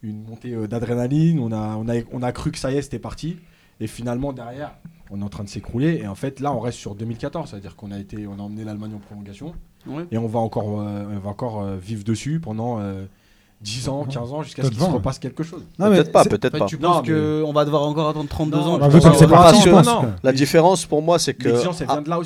une 0.02 0.24
montée 0.24 0.54
euh, 0.54 0.68
d'adrénaline. 0.68 1.40
On 1.40 1.52
a, 1.52 1.76
on, 1.78 1.88
a, 1.88 2.02
on 2.12 2.24
a 2.24 2.32
cru 2.32 2.52
que 2.52 2.58
ça 2.58 2.72
y 2.72 2.78
est, 2.78 2.82
c'était 2.82 2.98
parti. 3.00 3.38
Et 3.80 3.88
finalement, 3.88 4.34
derrière, 4.34 4.74
on 5.12 5.22
est 5.22 5.24
en 5.24 5.30
train 5.30 5.44
de 5.44 5.50
s'écrouler. 5.50 6.00
Et 6.02 6.08
en 6.08 6.16
fait, 6.16 6.40
là, 6.40 6.54
on 6.54 6.60
reste 6.60 6.78
sur 6.80 6.96
2014. 6.96 7.50
C'est-à-dire 7.50 7.76
qu'on 7.76 7.92
a, 7.92 8.00
été, 8.00 8.28
on 8.28 8.40
a 8.40 8.42
emmené 8.42 8.64
l'Allemagne 8.64 8.94
en 8.96 9.00
prolongation. 9.00 9.54
Ouais. 9.88 10.06
Et 10.12 10.18
on 10.18 10.28
va 10.28 10.40
encore, 10.40 10.82
euh, 10.82 11.04
on 11.16 11.20
va 11.20 11.30
encore 11.30 11.62
euh, 11.62 11.76
vivre 11.78 12.04
dessus 12.04 12.40
pendant 12.40 12.80
euh, 12.80 13.06
10 13.62 13.90
ans, 13.90 14.06
15 14.06 14.34
ans, 14.34 14.42
jusqu'à 14.44 14.64
ce 14.64 14.70
qu'il 14.70 14.80
se 14.80 14.84
20, 14.84 14.92
repasse 14.92 15.20
quelque 15.20 15.44
chose. 15.44 15.64
Peut-être 15.78 16.12
pas, 16.12 16.26
peut-être 16.26 16.58
pas. 16.58 16.66
tu 16.66 16.78
Non, 16.78 16.90
penses 17.02 17.08
mais- 17.08 17.42
qu'on 17.44 17.54
va 17.54 17.66
devoir 17.66 17.84
encore 17.84 18.10
attendre 18.10 18.28
32 18.28 18.58
Non, 18.58 18.64
ans 18.74 18.78
Bah, 18.80 18.90
La 20.24 20.34
différence 20.34 20.86
pour 20.86 21.02
moi, 21.02 21.20
c'est 21.20 21.34
que 21.34 21.50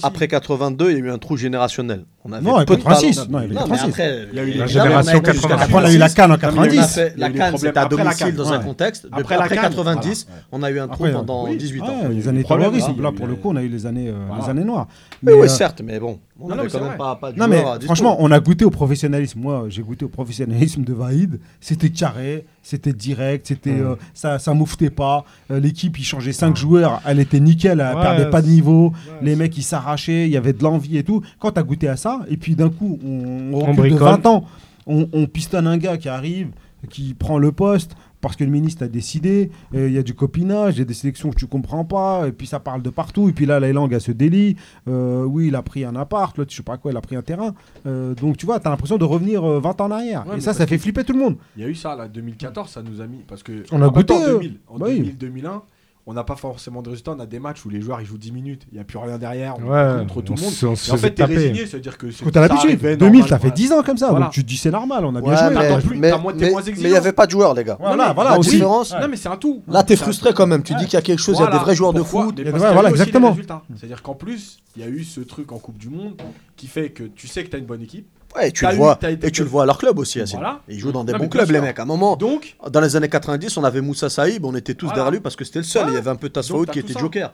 après 0.03 0.27
82, 0.27 0.91
il 0.91 0.97
y 0.97 1.01
a 1.01 1.03
eu 1.05 1.11
un 1.11 1.17
trou 1.17 1.37
générationnel. 1.37 2.05
On 2.29 2.33
avait 2.33 2.45
Non, 2.45 2.61
et 2.61 2.65
peu 2.65 2.75
de 2.77 2.81
86. 2.83 3.15
talent. 3.15 3.27
Non, 3.31 3.39
il 3.39 3.41
y 3.41 3.45
avait 3.45 3.53
Non, 3.55 3.61
mais 3.61 3.69
86. 3.77 3.89
après, 3.89 4.27
Il 4.31 4.35
y 4.35 4.39
a 4.39 4.43
eu 4.43 4.45
les- 4.45 4.51
évidemment, 4.51 4.67
génération 4.67 5.11
on 5.11 5.15
a 5.15 5.17
été 5.19 5.31
jusqu'à 5.33 5.47
90. 5.49 5.63
Après, 5.63 5.83
on 5.83 5.85
a 5.87 5.93
eu 5.93 5.97
la 5.97 6.09
canne 6.09 6.31
en 6.31 6.33
On 6.33 6.35
a 6.35 6.37
90. 6.39 6.69
fait- 6.69 7.13
Il 7.15 7.19
y 7.19 7.23
a 7.23 7.25
La 7.25 7.29
eu 7.29 7.33
des 7.33 7.39
canne, 7.39 7.49
problèmes 7.49 7.57
c'était 7.57 7.77
à 7.77 7.81
après 7.81 7.97
la 7.97 8.03
domicile 8.03 8.25
CAN, 8.27 8.35
dans 8.43 8.53
un 8.53 8.59
contexte. 8.59 9.05
Après 9.11 9.21
Après, 9.21 9.37
la 9.37 9.47
CAN, 9.47 9.61
90, 9.69 10.25
voilà, 10.27 10.39
ouais. 10.39 10.47
on 10.51 10.63
a 10.63 10.71
eu 10.71 10.79
un 10.79 10.87
trou 10.87 11.03
Après, 11.05 11.11
pendant 11.17 11.47
oui. 11.49 11.57
18 11.57 11.81
ans. 11.81 11.85
Ouais, 11.87 11.93
Il 11.95 12.03
y 12.03 12.05
a 12.05 12.11
eu 12.11 12.13
les 12.15 12.27
années 12.27 12.43
terroristes. 12.43 12.89
Là, 13.01 13.11
pour 13.11 13.27
le 13.27 13.35
coup, 13.35 13.49
on 13.49 13.55
a 13.55 13.63
eu 13.63 13.67
les 13.67 13.85
années, 13.85 14.09
euh, 14.09 14.13
Voilà. 14.27 14.43
les 14.43 14.49
années 14.49 14.63
noires. 14.63 14.87
Oui, 14.89 15.17
Mais, 15.23 15.33
oui, 15.33 15.39
euh, 15.45 15.47
certes, 15.47 15.81
mais 15.83 15.99
bon, 15.99 16.19
on 16.39 16.47
Non, 16.49 16.55
quand 16.57 16.63
c'est 16.69 16.77
même 16.77 16.87
vrai. 16.87 16.97
pas, 16.97 17.15
pas 17.15 17.31
de 17.31 17.39
Non 17.39 17.47
mais 17.47 17.63
à 17.63 17.79
franchement, 17.81 18.15
on 18.19 18.31
a 18.31 18.39
goûté 18.39 18.63
au 18.65 18.69
professionnalisme. 18.69 19.39
Moi, 19.39 19.65
j'ai 19.69 19.81
goûté 19.81 20.05
au 20.05 20.09
professionnalisme 20.09 20.83
de 20.83 20.93
Vaïd. 20.93 21.39
C'était 21.59 21.89
carré, 21.89 22.45
c'était 22.63 22.93
direct, 22.93 23.47
c'était 23.47 23.71
Mm. 23.71 23.81
euh, 23.87 23.95
ça, 24.13 24.39
ça 24.39 24.53
mouftait 24.53 24.89
pas. 24.89 25.25
Euh, 25.51 25.59
L'équipe, 25.59 25.97
il 25.99 26.03
changeait 26.05 26.31
5 26.31 26.55
joueurs, 26.55 27.01
elle 27.05 27.19
était 27.19 27.39
nickel, 27.39 27.79
elle 27.85 27.95
Ouais, 27.97 28.01
perdait 28.01 28.29
pas 28.29 28.41
de 28.41 28.47
niveau. 28.47 28.87
ouais, 28.89 28.93
les 29.21 29.35
mecs, 29.35 29.57
ils 29.57 29.63
s'arrachaient, 29.63 30.25
il 30.27 30.31
y 30.31 30.37
avait 30.37 30.53
de 30.53 30.63
l'envie 30.63 30.97
et 30.97 31.03
tout. 31.03 31.21
Quand 31.39 31.51
t'as 31.51 31.63
goûté 31.63 31.87
à 31.89 31.97
ça, 31.97 32.18
et 32.27 32.37
puis 32.37 32.55
d'un 32.55 32.69
coup, 32.69 32.99
on, 33.03 33.53
on 33.53 33.59
recule 33.59 33.75
de 33.75 33.81
bricole. 33.81 33.99
20 33.99 34.25
ans, 34.25 34.45
on, 34.87 35.07
on 35.13 35.25
pistonne 35.27 35.67
un 35.67 35.77
gars 35.77 35.97
qui 35.97 36.09
arrive, 36.09 36.49
qui 36.89 37.13
prend 37.13 37.37
le 37.37 37.51
poste. 37.51 37.95
Parce 38.21 38.35
que 38.35 38.43
le 38.43 38.49
ministre 38.49 38.83
a 38.83 38.89
décidé, 38.89 39.49
euh, 39.73 39.87
il 39.87 39.93
y 39.93 39.97
a 39.97 40.03
du 40.03 40.13
copinage, 40.13 40.75
il 40.75 40.79
y 40.79 40.81
a 40.81 40.85
des 40.85 40.93
sélections 40.93 41.29
que 41.29 41.37
tu 41.37 41.47
comprends 41.47 41.85
pas, 41.85 42.27
et 42.27 42.33
puis 42.33 42.47
ça 42.47 42.59
parle 42.59 42.81
de 42.81 42.89
partout, 42.89 43.29
et 43.29 43.31
puis 43.31 43.45
là, 43.45 43.61
la 43.61 43.71
langue, 43.71 43.93
elle 43.93 44.01
se 44.01 44.11
délie. 44.11 44.57
Euh, 44.89 45.23
oui, 45.23 45.47
il 45.47 45.55
a 45.55 45.61
pris 45.61 45.85
un 45.85 45.95
appart, 45.95 46.37
l'autre, 46.37 46.51
je 46.51 46.57
sais 46.57 46.63
pas 46.63 46.75
quoi, 46.75 46.91
il 46.91 46.97
a 46.97 46.99
pris 47.01 47.15
un 47.15 47.21
terrain. 47.21 47.55
Euh, 47.85 48.13
donc 48.15 48.35
tu 48.35 48.45
vois, 48.45 48.59
tu 48.59 48.67
as 48.67 48.71
l'impression 48.71 48.97
de 48.97 49.05
revenir 49.05 49.45
euh, 49.49 49.61
20 49.61 49.79
ans 49.79 49.85
en 49.85 49.91
arrière. 49.91 50.27
Ouais, 50.27 50.39
et 50.39 50.41
ça, 50.41 50.53
ça 50.53 50.67
fait 50.67 50.77
flipper 50.77 51.05
tout 51.05 51.13
le 51.13 51.19
monde. 51.19 51.37
Il 51.55 51.63
y 51.63 51.65
a 51.65 51.69
eu 51.69 51.75
ça, 51.75 51.95
là, 51.95 52.09
2014, 52.09 52.69
ça 52.69 52.81
nous 52.81 52.99
a 52.99 53.07
mis. 53.07 53.19
Parce 53.25 53.41
que. 53.41 53.63
On 53.71 53.81
a 53.81 53.87
goûté, 53.87 54.13
En 54.13 54.21
euh, 54.21 54.33
2000, 54.33 54.59
en 54.67 54.77
bah 54.79 54.87
oui. 54.89 54.97
2000, 54.97 55.17
2001, 55.17 55.61
on 56.05 56.13
n'a 56.13 56.23
pas 56.23 56.35
forcément 56.35 56.81
de 56.81 56.89
résultats. 56.89 57.11
On 57.15 57.19
a 57.19 57.25
des 57.25 57.39
matchs 57.39 57.65
où 57.65 57.69
les 57.69 57.81
joueurs 57.81 58.01
ils 58.01 58.05
jouent 58.07 58.17
10 58.17 58.31
minutes, 58.31 58.63
il 58.71 58.75
n'y 58.75 58.79
a 58.81 58.83
plus 58.83 58.97
rien 58.97 59.17
derrière, 59.17 59.55
on 59.59 59.69
Ouais, 59.69 59.99
contre 60.07 60.21
tout 60.21 60.33
le 60.33 60.41
monde. 60.41 60.51
se- 60.51 60.65
on 60.65 60.75
se 60.75 60.89
Et 60.89 60.93
en 60.93 60.97
fait, 60.97 61.11
t'es 61.11 61.23
résigné, 61.23 61.65
c'est-à-dire 61.67 61.97
que. 61.97 62.07
que 62.07 62.29
t'as 62.29 62.41
ça 62.41 62.47
l'habitude. 62.47 62.69
arrivait 62.69 62.97
2000, 62.97 63.19
normal, 63.19 63.29
ça 63.29 63.37
fait 63.37 63.41
voilà. 63.49 63.55
10 63.55 63.71
ans 63.73 63.83
comme 63.83 63.97
ça. 63.97 64.09
Voilà. 64.09 64.25
Donc 64.25 64.33
tu 64.33 64.43
te 64.43 64.47
dis 64.47 64.57
c'est 64.57 64.71
normal, 64.71 65.05
on 65.05 65.15
a 65.15 65.21
bien 65.21 65.29
Ouais, 65.31 65.37
joué. 65.81 65.97
mais- 65.97 66.09
t'as 66.09 66.61
il 66.71 66.87
n'y 66.89 66.95
avait 66.95 67.11
pas 67.13 67.25
de 67.25 67.31
joueurs, 67.31 67.53
les 67.53 67.63
gars. 67.63 67.77
Voilà, 67.79 68.07
mais 68.09 68.13
voilà, 68.15 68.31
la 68.31 68.39
aussi. 68.39 68.51
différence, 68.51 68.91
Non, 68.93 69.07
mais 69.09 69.17
c'est 69.17 69.29
un 69.29 69.37
tout. 69.37 69.61
là, 69.67 69.83
t'es 69.83 69.95
frustré 69.95 70.33
quand 70.33 70.47
même. 70.47 70.63
Tu 70.63 70.73
dis 70.75 70.85
qu'il 70.85 70.93
y 70.93 70.97
a 70.97 71.01
quelque 71.01 71.21
chose, 71.21 71.37
il 71.39 71.43
y 71.43 71.47
a 71.47 71.51
des 71.51 71.57
vrais 71.57 71.75
joueurs 71.75 71.93
de 71.93 72.01
foot. 72.03 72.39
Voilà, 72.53 72.89
exactement. 72.89 73.35
C'est-à-dire 73.75 74.01
qu'en 74.01 74.15
plus, 74.15 74.59
il 74.75 74.81
y 74.81 74.85
a 74.85 74.89
eu 74.89 75.03
ce 75.03 75.21
truc 75.21 75.51
en 75.51 75.57
Coupe 75.59 75.77
du 75.77 75.89
Monde 75.89 76.13
qui 76.55 76.67
fait 76.67 76.89
que 76.89 77.03
tu 77.03 77.27
sais 77.27 77.43
que 77.43 77.49
tu 77.49 77.55
as 77.55 77.59
une 77.59 77.65
bonne 77.65 77.81
équipe. 77.81 78.07
Ouais, 78.35 78.49
et 78.49 78.51
tu 78.51 78.65
le 78.67 78.73
vois, 78.75 78.99
et 79.03 79.31
tu 79.31 79.43
le 79.43 79.49
vois 79.49 79.63
à 79.63 79.65
leur 79.65 79.77
club 79.77 79.97
aussi. 79.97 80.21
Voilà. 80.33 80.61
Ils 80.67 80.79
jouent 80.79 80.91
dans 80.91 81.03
des 81.03 81.13
Non, 81.13 81.17
mais 81.19 81.25
bons 81.25 81.29
bien 81.31 81.45
clubs, 81.45 81.51
les 81.51 81.61
mecs. 81.61 81.79
À 81.79 81.81
un 81.81 81.85
moment, 81.85 82.15
Donc, 82.15 82.55
dans 82.69 82.79
les 82.81 82.95
années 82.95 83.09
90, 83.09 83.57
on 83.57 83.63
avait 83.63 83.81
Moussa 83.81 84.09
Saïb, 84.09 84.45
on 84.45 84.55
était 84.55 84.75
tous 84.75 84.85
Voilà. 84.85 84.95
derrière 84.97 85.11
lui 85.13 85.19
parce 85.19 85.35
que 85.35 85.43
c'était 85.43 85.59
le 85.59 85.63
seul. 85.63 85.81
Voilà. 85.83 85.93
Il 85.93 85.95
y 85.95 85.99
avait 85.99 86.11
un 86.11 86.15
peu 86.15 86.29
Tasfaoud 86.29 86.69
qui 86.69 86.79
était 86.79 86.93
ça. 86.93 86.99
joker. 86.99 87.33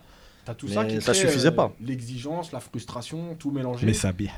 tout 0.57 0.67
Mais 0.69 0.73
ça 0.73 0.85
qui 0.85 1.01
ça 1.01 1.13
suffisait 1.13 1.49
euh, 1.49 1.51
pas. 1.51 1.71
L'exigence, 1.81 2.51
la 2.53 2.59
frustration, 2.61 3.35
tout 3.37 3.51
mélangé. 3.51 3.85
Mais 3.85 3.93
ça 3.93 4.11
bien. 4.13 4.31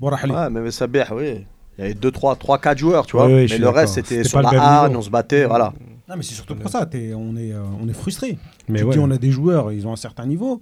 Bon. 0.00 0.10
Ouais, 0.10 0.50
mais 0.50 0.70
Sabih, 0.70 1.02
oui. 1.12 1.44
Il 1.76 1.82
y 1.82 1.84
avait 1.84 1.94
2, 1.94 2.10
3, 2.10 2.36
3, 2.36 2.58
4 2.58 2.78
joueurs, 2.78 3.06
tu 3.06 3.16
vois. 3.16 3.26
Oui, 3.26 3.34
oui, 3.34 3.48
je 3.48 3.54
mais 3.54 3.58
le 3.60 3.68
reste, 3.68 3.94
c'était 3.94 4.22
sur 4.24 4.40
la 4.40 4.50
niveau. 4.86 4.98
on 4.98 5.02
se 5.02 5.10
battait, 5.10 5.44
voilà. 5.44 5.72
Non, 6.08 6.16
mais 6.16 6.22
c'est 6.22 6.34
surtout 6.34 6.54
pour 6.54 6.70
ça. 6.70 6.86
t'es- 6.86 7.14
on 7.14 7.34
est, 7.36 7.52
euh, 7.52 7.62
on 7.80 7.88
est 7.88 7.92
frustré. 7.94 8.38
Mais 8.68 8.78
tu 8.78 8.84
te 8.84 8.88
ouais. 8.88 8.94
dis, 8.94 8.98
on 9.00 9.10
a 9.10 9.16
des 9.18 9.30
joueurs, 9.30 9.72
ils 9.72 9.86
ont 9.86 9.92
un 9.92 9.96
certain 9.96 10.26
niveau. 10.26 10.60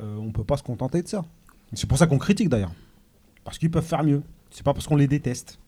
euh, 0.00 0.16
on 0.18 0.30
peut 0.30 0.44
pas 0.44 0.56
se 0.56 0.62
contenter 0.62 1.02
de 1.02 1.08
ça. 1.08 1.22
C'est 1.74 1.86
pour 1.88 1.98
ça 1.98 2.06
qu'on 2.06 2.18
critique 2.18 2.48
d'ailleurs. 2.48 2.72
Parce 3.44 3.58
qu'ils 3.58 3.70
peuvent 3.70 3.84
faire 3.84 4.02
mieux. 4.04 4.22
C'est 4.52 4.62
pas 4.64 4.72
parce 4.74 4.86
qu'on 4.86 4.96
les 4.96 5.06
déteste. 5.08 5.58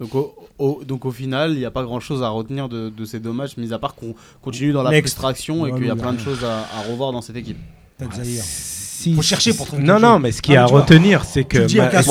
Donc 0.00 0.14
au, 0.14 0.34
au- 0.58 0.82
donc 0.84 1.04
au 1.04 1.10
final, 1.12 1.52
il 1.52 1.58
n'y 1.58 1.64
a 1.64 1.70
pas 1.70 1.82
grand 1.84 2.00
chose 2.00 2.22
à 2.22 2.28
retenir 2.30 2.68
de, 2.68 2.88
de 2.88 3.04
ces 3.04 3.20
deux 3.20 3.32
matchs, 3.32 3.56
mis 3.56 3.72
à 3.72 3.78
part 3.78 3.94
qu'on 3.94 4.14
continue 4.42 4.72
dans 4.72 4.82
la 4.82 4.90
Next. 4.90 5.02
frustration 5.14 5.66
et 5.66 5.70
Ouais, 5.72 5.78
qu'il 5.78 5.86
y 5.88 5.90
a 5.90 5.96
plein 5.96 6.12
de 6.14 6.18
choses 6.20 6.42
à, 6.44 6.60
à 6.60 6.82
revoir 6.90 7.12
dans 7.12 7.20
cette 7.22 7.36
équipe. 7.36 7.58
Peut-être 7.98 8.14
Zahir. 8.16 8.42
Si- 8.42 9.14
Faut 9.14 9.22
chercher 9.22 9.54
pour 9.54 9.66
trouver 9.66 9.82
Non, 9.82 9.98
non, 10.00 10.18
mais 10.18 10.30
ce 10.32 10.42
qu'il 10.42 10.52
y 10.54 10.56
a 10.56 10.62
Ah, 10.62 10.64
à 10.64 10.66
tu 10.66 10.72
vois, 10.72 10.82
retenir, 10.82 11.24
c'est 11.24 11.44
que. 11.44 11.58
Tu 11.58 11.66
dis 11.66 11.80
avec 11.80 11.92
bah, 11.92 11.98
un 11.98 12.02
c'est 12.02 12.08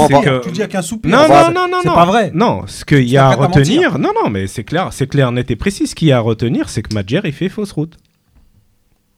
soupir. 0.87 1.11
Non, 1.11 1.25
Voilà, 1.27 1.49
non, 1.49 1.67
non, 1.67 1.67
non, 1.77 1.79
c'est 1.83 1.89
pas 1.89 2.05
vrai. 2.05 2.31
Non, 2.33 2.63
ce 2.67 2.83
qu'il 2.85 3.07
y 3.09 3.17
a 3.17 3.27
à 3.27 3.31
à 3.33 3.35
retenir, 3.35 3.99
non, 3.99 4.11
non, 4.23 4.29
mais 4.29 4.47
c'est 4.47 4.63
clair, 4.63 4.89
c'est 4.91 5.07
clair, 5.07 5.31
net 5.31 5.49
et 5.51 5.55
précis. 5.55 5.85
Ce 5.87 5.93
qu'il 5.95 6.07
y 6.07 6.11
a 6.11 6.17
à 6.17 6.21
retenir, 6.21 6.69
c'est 6.69 6.81
que 6.83 6.93
Madjer, 6.95 7.21
il 7.25 7.33
fait 7.33 7.49
fausse 7.49 7.71
route. 7.71 7.97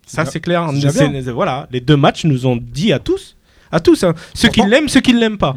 Ça, 0.06 0.26
C'est 0.26 0.40
clair. 0.42 0.70
Voilà, 1.34 1.68
les 1.72 1.80
deux 1.82 1.96
matchs 1.98 2.26
nous 2.26 2.46
ont 2.46 2.58
dit 2.58 2.92
à 2.92 3.00
tous, 3.00 3.38
À 3.72 3.80
tous, 3.80 4.04
hein. 4.04 4.14
ceux 4.34 4.50
qui 4.50 4.62
l'aiment, 4.62 4.90
ceux 4.90 5.00
qui 5.02 5.14
ne 5.14 5.20
l'aiment 5.20 5.38
pas. 5.38 5.56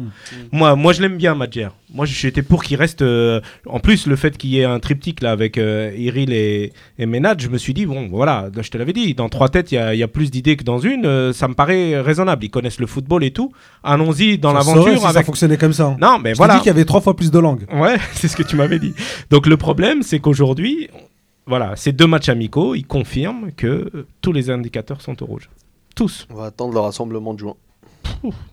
Moi, 0.51 0.75
moi, 0.75 0.93
je 0.93 1.01
l'aime 1.01 1.17
bien, 1.17 1.35
Madjer. 1.35 1.67
Moi, 1.93 2.05
j'étais 2.05 2.41
pour 2.41 2.63
qu'il 2.63 2.77
reste. 2.77 3.01
euh, 3.01 3.41
En 3.65 3.79
plus, 3.79 4.07
le 4.07 4.15
fait 4.15 4.37
qu'il 4.37 4.49
y 4.51 4.59
ait 4.59 4.63
un 4.65 4.79
triptyque 4.79 5.21
là 5.21 5.31
avec 5.31 5.57
euh, 5.57 5.91
Iril 5.97 6.31
et, 6.33 6.73
et 6.97 7.05
Ménard, 7.05 7.35
je 7.39 7.47
me 7.49 7.57
suis 7.57 7.73
dit, 7.73 7.85
bon, 7.85 8.07
voilà, 8.09 8.49
je 8.59 8.69
te 8.69 8.77
l'avais 8.77 8.93
dit, 8.93 9.13
dans 9.13 9.29
trois 9.29 9.49
têtes, 9.49 9.71
il 9.71 9.75
y, 9.75 9.77
a- 9.77 9.93
il 9.93 9.97
y 9.99 10.03
a 10.03 10.07
plus 10.07 10.31
d'idées 10.31 10.55
que 10.55 10.63
dans 10.63 10.79
une. 10.79 11.05
euh, 11.05 11.33
ça 11.33 11.47
me 11.47 11.53
paraît 11.53 11.99
raisonnable. 12.01 12.43
Ils 12.45 12.49
connaissent 12.49 12.79
le 12.79 12.87
football 12.87 13.23
et 13.23 13.31
tout. 13.31 13.51
Allons-y 13.83 14.37
dans 14.37 14.51
Ça 14.51 14.57
l'aventure 14.59 14.95
si 14.95 15.01
ça 15.01 15.09
avec. 15.09 15.25
fonctionnait 15.25 15.57
comme 15.57 15.73
ça. 15.73 15.95
Non, 16.01 16.17
mais 16.19 16.31
Je 16.31 16.37
voilà. 16.37 16.55
dit 16.55 16.59
qu'il 16.61 16.67
y 16.67 16.71
avait 16.71 16.85
trois 16.85 17.01
fois 17.01 17.15
plus 17.15 17.31
de 17.31 17.39
langues. 17.39 17.65
Ouais, 17.73 17.97
c'est 18.13 18.27
ce 18.27 18.35
que 18.35 18.43
tu 18.43 18.55
m'avais 18.55 18.79
dit. 18.79 18.93
Donc 19.29 19.45
le 19.47 19.57
problème, 19.57 20.03
c'est 20.03 20.19
qu'aujourd'hui, 20.19 20.89
voilà, 21.47 21.75
ces 21.75 21.91
deux 21.91 22.07
matchs 22.07 22.29
amicaux, 22.29 22.75
ils 22.75 22.85
confirment 22.87 23.51
que 23.55 24.05
tous 24.21 24.31
les 24.31 24.49
indicateurs 24.49 25.01
sont 25.01 25.21
au 25.21 25.25
rouge. 25.27 25.49
Tous. 25.95 26.27
On 26.31 26.35
va 26.35 26.45
attendre 26.45 26.73
le 26.73 26.79
rassemblement 26.79 27.33
de 27.33 27.39
juin. 27.39 27.53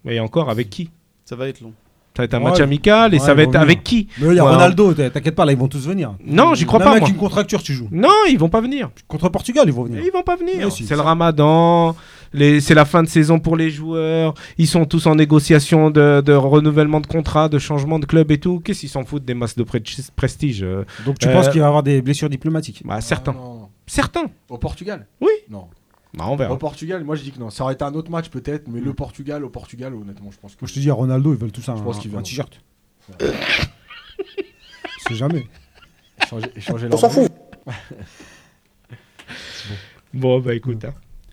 Et 0.07 0.21
encore 0.21 0.51
avec 0.51 0.71
qui 0.71 0.91
Ça 1.25 1.37
va 1.37 1.49
être 1.49 1.61
long. 1.61 1.73
Ça 2.15 2.21
va 2.21 2.25
être 2.25 2.35
un 2.35 2.39
Ouais, 2.43 2.51
match 2.51 2.61
amical 2.61 3.15
et 3.15 3.19
ouais, 3.19 3.25
ça 3.25 3.33
va 3.33 3.43
être 3.43 3.57
avec 3.57 3.83
qui 3.83 4.07
Mais 4.21 4.27
il 4.29 4.35
y 4.35 4.39
a 4.39 4.45
Ouais, 4.45 4.51
Ronaldo, 4.51 4.93
t'inquiète 4.93 5.35
pas, 5.35 5.47
là 5.47 5.53
ils 5.53 5.59
vont 5.59 5.69
tous 5.69 5.87
venir. 5.87 6.15
Non, 6.23 6.53
j'y 6.55 6.67
crois 6.67 6.79
Même 6.79 6.85
pas, 6.89 6.91
avec 6.93 7.01
moi. 7.05 7.09
une 7.09 7.17
contracture, 7.17 7.63
tu 7.63 7.73
joues. 7.73 7.89
Non, 7.91 8.11
ils 8.29 8.39
vont 8.39 8.51
pas 8.51 8.61
venir. 8.61 8.91
Contre 9.09 9.31
Portugal, 9.31 9.65
ils 9.67 9.73
vont 9.73 9.85
venir. 9.85 10.03
Ils 10.05 10.13
vont 10.13 10.23
pas 10.23 10.37
venir. 10.37 10.71
Si, 10.71 10.85
c'est 10.85 10.95
le 10.95 11.01
ramadan, 11.01 11.97
les- 12.35 12.61
c'est 12.61 12.75
la 12.75 12.85
fin 12.85 13.03
de 13.03 13.09
saison 13.09 13.39
pour 13.41 13.57
les 13.57 13.71
joueurs, 13.71 14.35
ils 14.59 14.67
sont 14.67 14.85
tous 14.85 15.07
en 15.07 15.15
négociation 15.15 15.91
de, 15.91 16.21
de 16.21 16.35
renouvellement 16.35 17.01
de 17.01 17.07
contrat, 17.07 17.49
de 17.49 17.59
changement 17.59 17.99
de 17.99 18.05
club 18.05 18.31
et 18.31 18.37
tout. 18.39 18.61
Qu'est-ce 18.61 18.81
qu'ils 18.81 18.89
s'en 18.91 19.05
foutent 19.07 19.25
des 19.25 19.33
masses 19.33 19.57
de 19.57 19.65
prestige 20.15 20.63
euh, 20.63 20.85
Donc 21.07 21.19
tu 21.19 21.29
Euh, 21.29 21.33
penses 21.33 21.49
qu'il 21.49 21.61
va 21.61 21.67
y 21.67 21.69
avoir 21.69 21.83
des 21.83 22.03
blessures 22.03 22.29
diplomatiques? 22.29 22.83
Bah, 22.85 23.01
Certains. 23.01 23.35
Ah. 23.39 23.69
Certains. 23.87 24.27
Au 24.51 24.59
Portugal? 24.59 25.07
Oui. 25.23 25.31
Non. 25.49 25.65
Bah, 26.15 26.25
on 26.29 26.37
verra. 26.37 26.53
Au 26.53 26.57
Portugal, 26.59 27.03
moi 27.05 27.17
je 27.17 27.23
dis 27.23 27.33
que 27.33 27.39
non. 27.39 27.49
Ça 27.51 27.65
aurait 27.65 27.75
été 27.75 27.85
un 27.85 27.95
autre 27.95 28.11
match 28.11 28.29
peut-être, 28.29 28.69
mais 28.69 28.81
le 28.81 28.93
Portugal, 28.93 29.45
au 29.45 29.49
Portugal, 29.49 29.95
honnêtement, 29.95 30.31
je 30.31 30.39
pense 30.39 30.55
que. 30.55 30.61
Moi 30.61 30.69
je 30.69 30.75
te 30.75 30.79
dis, 30.81 30.91
à 30.91 30.95
Ronaldo, 30.95 31.33
ils 31.33 31.39
veulent 31.39 31.53
tous 31.53 31.67
un, 31.69 31.77
Je 31.77 31.83
pense 31.83 31.99
qu'ils 31.99 32.11
un 32.11 32.15
veulent. 32.17 32.23
t-shirt. 32.23 32.61
C'est 35.09 35.15
jamais. 35.15 35.47
Échanger, 36.23 36.47
échanger 36.57 36.89
On 36.93 36.97
s'en 36.97 37.09
fout. 37.11 37.31
Bon, 40.15 40.41
bah 40.41 40.55
écoute. 40.55 40.85
hein. 40.85 40.93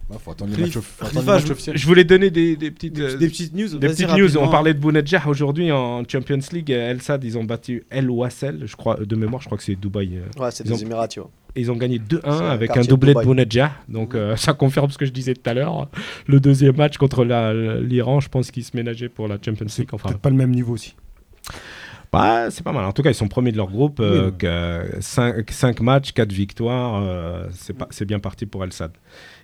Bah, 0.09 0.15
faut 0.23 0.31
attendre 0.31 0.55
les 0.55 0.61
matchs, 0.63 0.77
off- 0.77 0.85
faut 0.85 1.05
Cliff, 1.05 1.17
attendre 1.19 1.43
les 1.43 1.49
matchs 1.49 1.65
je-. 1.73 1.77
Je 1.77 1.85
voulais 1.85 2.03
donner 2.03 2.31
des, 2.31 2.55
des 2.55 2.71
petites, 2.71 2.93
Des, 2.93 3.01
euh, 3.01 3.17
des 3.17 3.27
petites 3.27 3.53
news. 3.53 3.77
des 3.77 3.87
petites 3.89 4.09
news. 4.09 4.37
On 4.37 4.49
parlait 4.49 4.73
de 4.73 4.79
Bounedjah 4.79 5.27
aujourd'hui 5.27 5.71
en 5.71 6.03
Champions 6.07 6.39
League. 6.51 6.69
El 6.71 7.01
Sad, 7.01 7.23
ils 7.23 7.37
ont 7.37 7.43
battu 7.43 7.83
El 7.89 8.09
Wassel, 8.09 8.63
je 8.65 8.75
crois, 8.75 8.95
de 8.95 9.15
mémoire, 9.15 9.41
je 9.41 9.47
crois 9.47 9.57
que 9.57 9.63
c'est 9.63 9.75
Dubaï. 9.75 10.17
euh, 10.17 10.41
Ouais, 10.41 10.49
c'est 10.51 10.63
des 10.65 10.71
ont- 10.73 10.77
Émiratis. 10.77 11.19
ouais. 11.19 11.25
Et 11.25 11.29
ils 11.55 11.71
ont 11.71 11.75
gagné 11.75 11.97
2-1 11.99 12.19
C'est 12.21 12.27
un 12.27 12.49
avec 12.49 12.77
un 12.77 12.81
doublé 12.81 13.13
de 13.13 13.19
Dubaï. 13.19 13.25
Bounedjah. 13.25 13.71
Donc 13.87 14.15
euh, 14.15 14.35
ça 14.37 14.53
confirme 14.53 14.89
ce 14.91 14.97
que 14.97 15.05
je 15.05 15.11
disais 15.11 15.33
tout 15.33 15.49
à 15.49 15.53
l'heure. 15.53 15.87
Le 16.27 16.39
deuxième 16.39 16.75
match 16.75 16.97
contre 16.97 17.23
l'Iran, 17.23 18.19
je 18.19 18.29
pense 18.29 18.51
qu'ils 18.51 18.63
se 18.63 18.75
ménageaient 18.75 19.09
pour 19.09 19.27
la 19.27 19.37
Champions 19.43 19.65
League. 19.77 19.89
Enfin, 19.91 20.09
Peut-être 20.09 20.21
pas 20.21 20.29
le 20.29 20.35
même 20.35 20.51
niveau 20.51 20.73
aussi. 20.73 20.95
bah, 22.11 22.49
c'est 22.49 22.63
pas 22.63 22.71
mal. 22.71 22.85
En 22.85 22.91
tout 22.91 23.01
cas, 23.03 23.09
ils 23.11 23.15
sont 23.15 23.27
premiers 23.27 23.51
de 23.51 23.57
leur 23.57 23.69
groupe. 23.69 23.99
Oui, 23.99 24.47
5, 24.99 25.79
matchs, 25.81 26.11
4 26.13 26.31
victoires. 26.31 27.01
euh, 27.03 27.47
c'est 27.91 28.05
bien 28.05 28.19
parti 28.19 28.45
pour 28.45 28.63
El 28.63 28.73
Sad. 28.73 28.91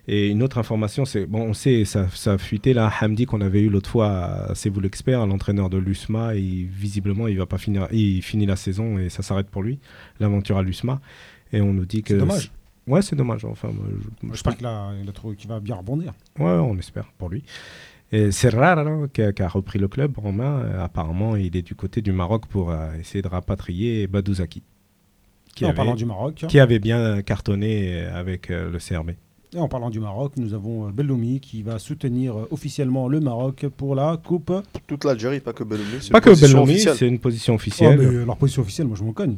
Et 0.07 0.27
une 0.30 0.44
autre 0.44 0.60
information, 0.60 1.03
c'est 1.03 1.26
bon, 1.26 1.41
on 1.41 1.53
sait, 1.56 1.84
ça, 1.84 2.07
ça 2.14 2.34
a 2.34 2.38
fuité 2.38 2.73
là. 2.73 2.91
Hamdi 3.02 3.26
qu'on 3.26 3.41
avait 3.41 3.61
eu 3.61 3.69
l'autre 3.69 3.90
fois, 3.90 4.49
c'est 4.53 4.69
vous 4.69 4.80
l'expert, 4.80 5.26
l'entraîneur 5.26 5.69
de 5.69 5.77
l'USMA. 5.80 6.36
Et 6.36 6.68
visiblement, 6.72 7.27
il 7.27 7.38
va 7.38 7.45
pas 7.48 7.57
finir. 7.57 7.88
Il 7.91 8.22
finit 8.22 8.45
la 8.45 8.56
saison 8.56 8.99
et 8.99 9.10
ça 9.10 9.23
s'arrête 9.23 9.48
pour 9.49 9.64
lui, 9.64 9.80
l'aventure 10.19 10.57
à 10.57 10.64
l'USMA. 10.64 11.02
Et 11.53 11.61
on 11.61 11.73
nous 11.73 11.85
dit 11.85 12.01
que 12.03 12.13
C'est 12.15 12.19
dommage. 12.19 12.51
Ouais, 12.88 13.01
c'est 13.01 13.15
dommage. 13.15 13.45
Enfin, 13.45 13.69
je- 13.72 14.27
J'espère 14.30 14.55
qu'il 14.57 14.65
a, 14.65 14.91
il 15.01 15.09
a 15.09 15.11
trouvé 15.11 15.35
qu'il 15.35 15.49
va 15.49 15.59
bien 15.59 15.76
rebondir. 15.76 16.13
Ouais, 16.39 16.45
on 16.51 16.77
espère 16.77 17.05
pour 17.17 17.30
lui. 17.30 17.43
Et 18.11 18.31
c'est 18.31 18.49
rare 18.49 18.77
hein, 18.80 19.07
qui, 19.11 19.22
a, 19.23 19.34
qui 19.34 19.41
a 19.41 19.47
repris 19.47 19.80
le 19.80 19.88
club 19.88 20.13
en 20.23 20.31
main. 20.31 20.59
Euh, 20.59 20.84
apparemment, 20.84 21.35
il 21.35 21.55
est 21.57 21.63
du 21.63 21.73
côté 21.76 22.01
du 22.01 22.11
Maroc 22.11 22.45
pour 22.47 22.72
euh, 22.72 22.93
essayer 22.99 23.22
de 23.23 23.27
rapatrier 23.27 24.05
Badouzaki. 24.07 24.61
Qui 25.55 25.65
en 25.65 25.69
avait, 25.69 25.76
parlant 25.77 25.95
du 25.95 26.05
Maroc, 26.05 26.45
qui 26.47 26.59
avait 26.59 26.80
bien 26.80 27.22
cartonné 27.22 28.03
euh, 28.03 28.19
avec 28.19 28.51
euh, 28.51 28.69
le 28.69 28.77
CRB. 28.77 29.11
et 29.55 29.57
en 29.59 29.67
parlant 29.69 29.89
du 29.89 30.01
Maroc, 30.01 30.34
nous 30.35 30.53
avons 30.53 30.89
Belloumi 30.89 31.39
qui 31.39 31.63
va 31.63 31.80
soutenir 31.80 32.35
officiellement 32.51 33.07
le 33.07 33.22
Maroc 33.22 33.65
pour 33.77 33.95
la 33.95 34.17
Coupe. 34.23 34.51
Toute 34.85 35.05
l'Algérie, 35.05 35.39
pas 35.39 35.53
que 35.53 35.63
Belloumi. 35.63 35.97
c'est 36.01 36.11
Pas 36.11 36.17
une 36.19 36.23
que 36.26 36.30
position 36.31 36.49
Bellomi, 36.59 36.72
officielle. 36.73 36.95
c'est 36.97 37.07
une 37.07 37.19
position 37.19 37.53
Oh, 37.53 37.55
officielle. 37.55 37.97
mais 37.97 38.05
euh, 38.05 38.26
leur 38.26 38.35
position 38.38 38.61
officielle, 38.61 38.88
moi 38.88 38.97
je 38.99 39.03
m'en 39.05 39.13
cogne. 39.13 39.38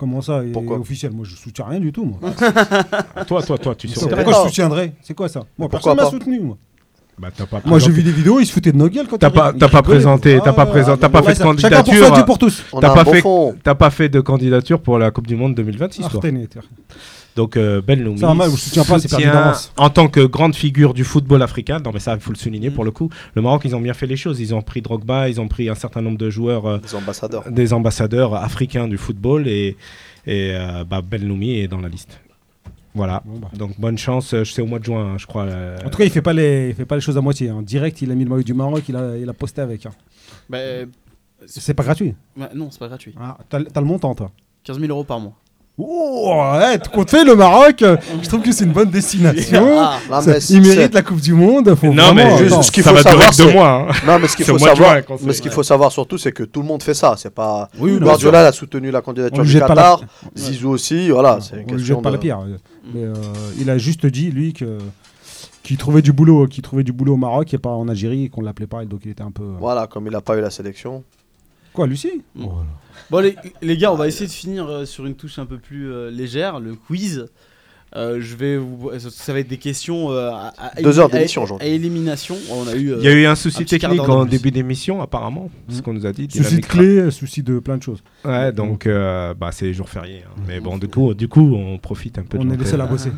Comment 0.00 0.22
ça 0.22 0.42
est 0.42 0.52
Pourquoi 0.52 0.78
officiel? 0.78 1.12
Moi 1.12 1.26
je 1.28 1.36
soutiens 1.36 1.66
rien 1.68 1.78
du 1.78 1.92
tout. 1.92 2.06
Moi. 2.06 2.18
Toi, 3.26 3.42
toi, 3.42 3.58
toi, 3.58 3.74
tu 3.74 3.86
sais. 3.86 4.00
Pourquoi 4.00 4.16
Pourquoi? 4.24 4.42
je 4.44 4.48
soutiendrais? 4.48 4.94
C'est 5.02 5.12
quoi 5.12 5.28
ça? 5.28 5.40
Moi 5.58 5.68
Pourquoi 5.68 5.94
personne 5.94 5.96
m'a 5.96 6.02
pas? 6.04 6.10
soutenu. 6.10 6.40
Moi, 6.40 6.56
Bah, 7.18 7.28
t'as 7.36 7.44
pas 7.44 7.60
moi 7.66 7.78
j'ai 7.78 7.84
présenté- 7.88 7.92
vu 7.92 8.02
des 8.02 8.12
vidéos, 8.12 8.40
ils 8.40 8.46
se 8.46 8.52
foutaient 8.52 8.72
de 8.72 8.78
nos 8.78 8.88
gueules 8.88 9.06
quand 9.06 9.18
T'as 9.18 9.28
ils- 9.28 9.32
pas- 9.34 9.52
t'as 9.52 9.68
pas 9.68 9.82
présenté, 9.82 10.40
t'as 10.42 10.54
pas 10.54 10.64
ouais, 10.64 10.70
présent- 10.70 10.92
ouais, 10.92 10.96
t'as 10.96 11.08
pas 11.10 11.18
ouais, 11.20 11.26
fait 11.26 11.32
de 11.32 11.36
ça- 11.36 11.44
Chacun 11.44 11.76
pour 11.82 11.84
candidature, 11.92 12.18
euh, 12.18 12.22
pour 12.24 12.38
tous. 12.38 12.64
On 12.72 12.80
T'as 12.80 12.94
pas 12.94 13.04
fait-. 13.04 13.22
T'as 13.62 13.74
pas 13.74 13.90
fait 13.90 14.08
de 14.08 14.20
candidature 14.20 14.80
pour 14.80 14.96
la 14.98 15.10
Coupe 15.10 15.26
du 15.26 15.36
Monde 15.36 15.54
2026, 15.54 16.00
toi. 16.00 16.10
Artenay, 16.14 16.46
t'es- 16.46 16.60
Donc 17.40 17.56
euh, 17.56 17.80
Belloumi 17.80 18.18
Ça 18.18 18.26
va 18.26 18.34
mal, 18.34 18.50
je 18.50 18.56
soutiens 18.56 18.84
pas, 18.84 18.98
d'avance. 18.98 19.72
en 19.78 19.88
tant 19.88 20.08
que 20.08 20.20
grande 20.20 20.54
figure 20.54 20.92
du 20.92 21.04
football 21.04 21.40
africain. 21.42 21.78
Non 21.84 21.90
mais 21.94 22.00
ça 22.00 22.12
il 22.14 22.20
faut 22.20 22.32
le 22.32 22.36
souligner 22.36 22.68
Mm. 22.70 22.74
pour 22.74 22.84
le 22.84 22.90
coup. 22.90 23.08
Le 23.34 23.40
Maroc 23.40 23.62
ils 23.64 23.74
ont 23.74 23.80
bien 23.80 23.94
fait 23.94 24.06
les 24.06 24.16
choses. 24.16 24.40
Ils 24.40 24.54
ont 24.54 24.60
pris 24.60 24.82
Drogba, 24.82 25.28
ils 25.30 25.40
ont 25.40 25.48
pris 25.48 25.68
un 25.70 25.74
certain 25.74 26.02
nombre 26.02 26.18
de 26.18 26.28
joueurs, 26.28 26.66
euh, 26.66 26.78
Les 26.82 26.94
ambassadeurs. 26.94 27.50
des 27.50 27.72
ambassadeurs 27.72 28.34
africains 28.34 28.86
du 28.88 28.98
football 28.98 29.48
et, 29.48 29.76
et 30.26 30.52
euh, 30.54 30.84
bah, 30.84 31.00
Belloumi 31.00 31.60
est 31.60 31.68
dans 31.68 31.80
la 31.80 31.88
liste. 31.88 32.20
Voilà. 32.94 33.22
Bon, 33.24 33.38
bah. 33.38 33.48
Donc 33.56 33.78
bonne 33.80 33.96
chance. 33.96 34.34
euh, 34.34 34.44
C'est 34.44 34.60
au 34.60 34.66
mois 34.66 34.80
de 34.80 34.84
juin, 34.84 35.12
hein, 35.14 35.16
je 35.16 35.26
crois. 35.26 35.44
euh, 35.44 35.78
En 35.86 35.88
tout 35.90 35.96
cas, 35.98 36.04
il 36.04 36.10
fait 36.10 36.20
pas 36.20 36.32
les, 36.34 36.68
il 36.70 36.74
fait 36.74 36.84
pas 36.84 36.96
les 36.96 37.00
choses 37.00 37.16
à 37.16 37.20
moitié. 37.22 37.48
hein. 37.48 37.62
Direct, 37.62 38.02
il 38.02 38.10
a 38.10 38.14
mis 38.14 38.24
le 38.24 38.30
maillot 38.30 38.42
du 38.42 38.52
Maroc, 38.52 38.82
il 38.88 38.96
a, 38.96 39.16
il 39.16 39.28
a 39.28 39.32
posté 39.32 39.60
avec. 39.62 39.86
hein. 39.86 39.92
Bah, 40.50 40.58
C'est 41.46 41.72
pas 41.74 41.84
gratuit. 41.84 42.14
ouais, 42.36 42.48
non, 42.54 42.68
c'est 42.70 42.80
pas 42.80 42.88
gratuit. 42.88 43.14
Ah, 43.18 43.38
T'as 43.48 43.62
t'as 43.64 43.80
le 43.80 43.86
montant, 43.86 44.14
toi. 44.14 44.30
15 44.64 44.78
000 44.78 44.90
euros 44.92 45.04
par 45.04 45.20
mois. 45.20 45.32
Oh, 45.82 46.42
ouais, 46.58 46.78
compte 46.92 47.10
fait 47.10 47.24
le 47.24 47.34
Maroc. 47.34 47.82
euh, 47.82 47.96
Je 48.22 48.28
trouve 48.28 48.42
que 48.42 48.52
c'est 48.52 48.64
une 48.64 48.72
bonne 48.72 48.90
destination. 48.90 49.66
Ah, 49.78 49.98
Non, 50.10 50.20
Ça- 50.20 50.38
il 50.50 50.60
mérite 50.62 50.92
la 50.94 51.02
Coupe 51.02 51.20
du 51.20 51.32
Monde. 51.32 51.74
Faut 51.74 51.86
Non 51.88 52.12
vraiment- 52.12 52.14
mais 52.14 52.38
juste 52.38 52.62
ce 52.62 52.70
qu'il 52.70 52.82
faut 52.82 52.96
savoir, 52.96 53.30
deux 53.36 53.52
mois. 53.52 53.88
hein. 53.88 53.92
Non, 54.06 54.18
mais 54.18 54.28
ce 54.28 54.36
qu'il 54.36 54.44
faut 54.44 54.58
savoir, 54.58 54.76
juin 54.76 55.02
mais 55.24 55.32
ce 55.32 55.40
qu'il 55.40 55.50
ouais. 55.50 55.54
faut 55.54 55.62
savoir 55.62 55.90
surtout, 55.92 56.18
c'est 56.18 56.32
que 56.32 56.42
tout 56.42 56.60
le 56.60 56.66
monde 56.68 56.82
fait 56.82 56.94
ça. 56.94 57.14
C'est 57.16 57.34
pas 57.34 57.68
Oui, 57.78 57.92
bien 57.92 58.00
Guardiola 58.00 58.46
a 58.46 58.52
soutenu 58.52 58.90
la 58.90 59.00
candidature 59.00 59.42
du 59.44 59.52
pas 59.58 59.60
la- 59.60 59.66
Qatar, 59.68 60.00
Zizou 60.36 60.70
aussi. 60.70 61.10
Voilà, 61.10 61.38
c'est 61.40 61.56
une 61.56 61.62
on 61.62 61.64
lui 61.64 61.76
question 61.76 61.94
jette 61.96 62.02
pas 62.02 62.10
de- 62.10 62.14
la 62.14 62.20
pierre. 62.20 62.40
Mais, 62.94 63.04
euh, 63.04 63.14
il 63.58 63.70
a 63.70 63.78
juste 63.78 64.06
dit 64.06 64.30
lui 64.30 64.52
que 64.52 64.78
qu'il 65.62 65.76
trouvait 65.76 66.02
du 66.02 66.12
boulot, 66.12 66.46
qu'il 66.46 66.62
trouvait 66.62 66.82
du 66.82 66.92
boulot 66.92 67.14
au 67.14 67.18
Maroc 67.18 67.52
et 67.54 67.58
pas 67.58 67.70
en 67.70 67.86
Algérie, 67.88 68.24
et 68.24 68.28
qu'on 68.28 68.40
l'appelait 68.40 68.66
pas, 68.66 68.84
donc 68.86 69.00
il 69.04 69.10
était 69.12 69.22
un 69.22 69.30
peu. 69.30 69.42
euh, 69.42 69.56
Voilà, 69.60 69.86
comme 69.86 70.06
il 70.06 70.12
n'a 70.12 70.20
pas 70.20 70.36
eu 70.36 70.40
la 70.40 70.50
sélection. 70.50 71.04
Quoi, 71.72 71.86
Lucie? 71.86 72.22
Bon 73.10 73.18
les, 73.20 73.34
les 73.62 73.76
gars, 73.76 73.92
on 73.92 73.96
va 73.96 74.06
essayer 74.08 74.26
de 74.26 74.32
finir 74.32 74.68
euh, 74.68 74.84
sur 74.84 75.06
une 75.06 75.14
touche 75.14 75.38
un 75.38 75.46
peu 75.46 75.58
plus 75.58 75.90
euh, 75.90 76.10
légère, 76.10 76.60
le 76.60 76.74
quiz. 76.74 77.26
Euh, 77.96 78.18
je 78.20 78.36
vais 78.36 78.56
vous, 78.56 78.88
ça- 79.00 79.32
va 79.32 79.40
être 79.40 79.48
des 79.48 79.56
questions 79.56 80.12
euh, 80.12 80.30
à, 80.30 80.52
à- 80.56 80.80
Deux 80.80 81.00
à- 81.00 81.02
heures 81.02 81.10
d'émission 81.10 81.40
à- 81.40 81.44
aujourd'hui. 81.44 81.66
À 81.66 81.70
élimination. 81.72 82.36
On 82.52 82.68
a 82.68 82.76
eu. 82.76 82.92
euh, 82.92 82.98
Il 83.00 83.04
y 83.04 83.08
a 83.08 83.12
eu 83.12 83.26
un 83.26 83.34
souci 83.34 83.56
un 83.62 83.64
petit 83.64 83.78
quart 83.80 83.90
technique 83.90 84.06
d'heure 84.06 84.16
de 84.16 84.20
en 84.22 84.26
plus. 84.26 84.30
début 84.38 84.50
d'émission 84.52 85.02
apparemment, 85.02 85.50
c'est 85.68 85.76
ce 85.78 85.82
qu'on 85.82 85.92
nous 85.94 86.06
a 86.06 86.12
dit. 86.12 86.28
Souci 86.30 86.60
de 86.60 86.66
clé, 86.66 86.86
euh, 86.98 87.10
souci 87.10 87.42
de 87.42 87.58
plein 87.58 87.78
de 87.78 87.82
choses. 87.82 88.02
Ouais, 88.24 88.52
donc 88.52 88.86
euh, 88.86 89.34
bah, 89.34 89.50
c'est 89.50 89.72
jour 89.72 89.88
férié. 89.88 90.22
hein. 90.24 90.40
Mais 90.46 90.60
bon, 90.60 90.78
du 90.78 90.86
coup, 90.86 91.14
du 91.14 91.26
coup, 91.26 91.52
on 91.56 91.78
profite 91.78 92.16
un 92.18 92.22
peu 92.22 92.38
de 92.38 92.42
On 92.44 92.46
est 92.46 92.50
les 92.50 92.56
l'antenne. 92.58 92.70
seuls 92.70 92.80
à 92.80 92.86
bosser. 92.86 93.10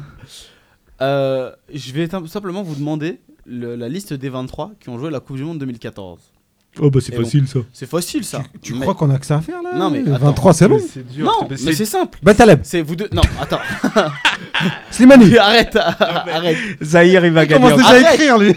euh, 1.02 1.50
je 1.74 1.92
vais 1.92 2.08
tout 2.08 2.26
simplement 2.26 2.62
vous 2.62 2.74
demander 2.76 3.20
le- 3.44 3.76
la 3.76 3.90
liste 3.90 4.14
des 4.14 4.28
23 4.30 4.72
qui 4.80 4.88
ont 4.88 4.98
joué 4.98 5.10
la 5.10 5.20
Coupe 5.20 5.36
du 5.36 5.44
Monde 5.44 5.58
2014. 5.58 6.31
Oh, 6.80 6.90
bah 6.90 7.00
c'est 7.02 7.14
bon. 7.14 7.22
facile 7.22 7.46
ça. 7.46 7.58
C'est 7.72 7.86
facile 7.88 8.24
ça. 8.24 8.42
Tu 8.62 8.72
Mais- 8.72 8.80
crois 8.80 8.94
qu'on 8.94 9.10
a 9.10 9.18
que 9.18 9.26
ça 9.26 9.36
à 9.36 9.40
faire 9.42 9.60
là 9.62 9.72
Non, 9.74 9.90
mais 9.90 10.00
Les 10.02 10.10
attends. 10.12 10.26
23, 10.26 10.54
c'est 10.54 10.68
long. 10.68 10.78
Non, 11.18 11.46
mais 11.50 11.56
c'est 11.58 11.84
simple. 11.84 12.18
Ben 12.22 12.34
Taleb, 12.34 12.60
C'est 12.64 12.80
vous 12.80 12.96
deux. 12.96 13.08
Non, 13.12 13.20
attends. 13.40 13.60
Slimani. 14.90 15.36
arrête, 15.38 15.76
arrête, 15.76 16.56
Zahir, 16.82 17.26
il 17.26 17.32
va 17.32 17.44
Il 17.44 17.48
gagner. 17.48 17.62
commence 17.62 17.74
en- 17.74 17.76
déjà 17.76 17.88
à 17.88 17.90
Arrête. 18.08 18.14
écrire 18.14 18.38
lui. 18.38 18.54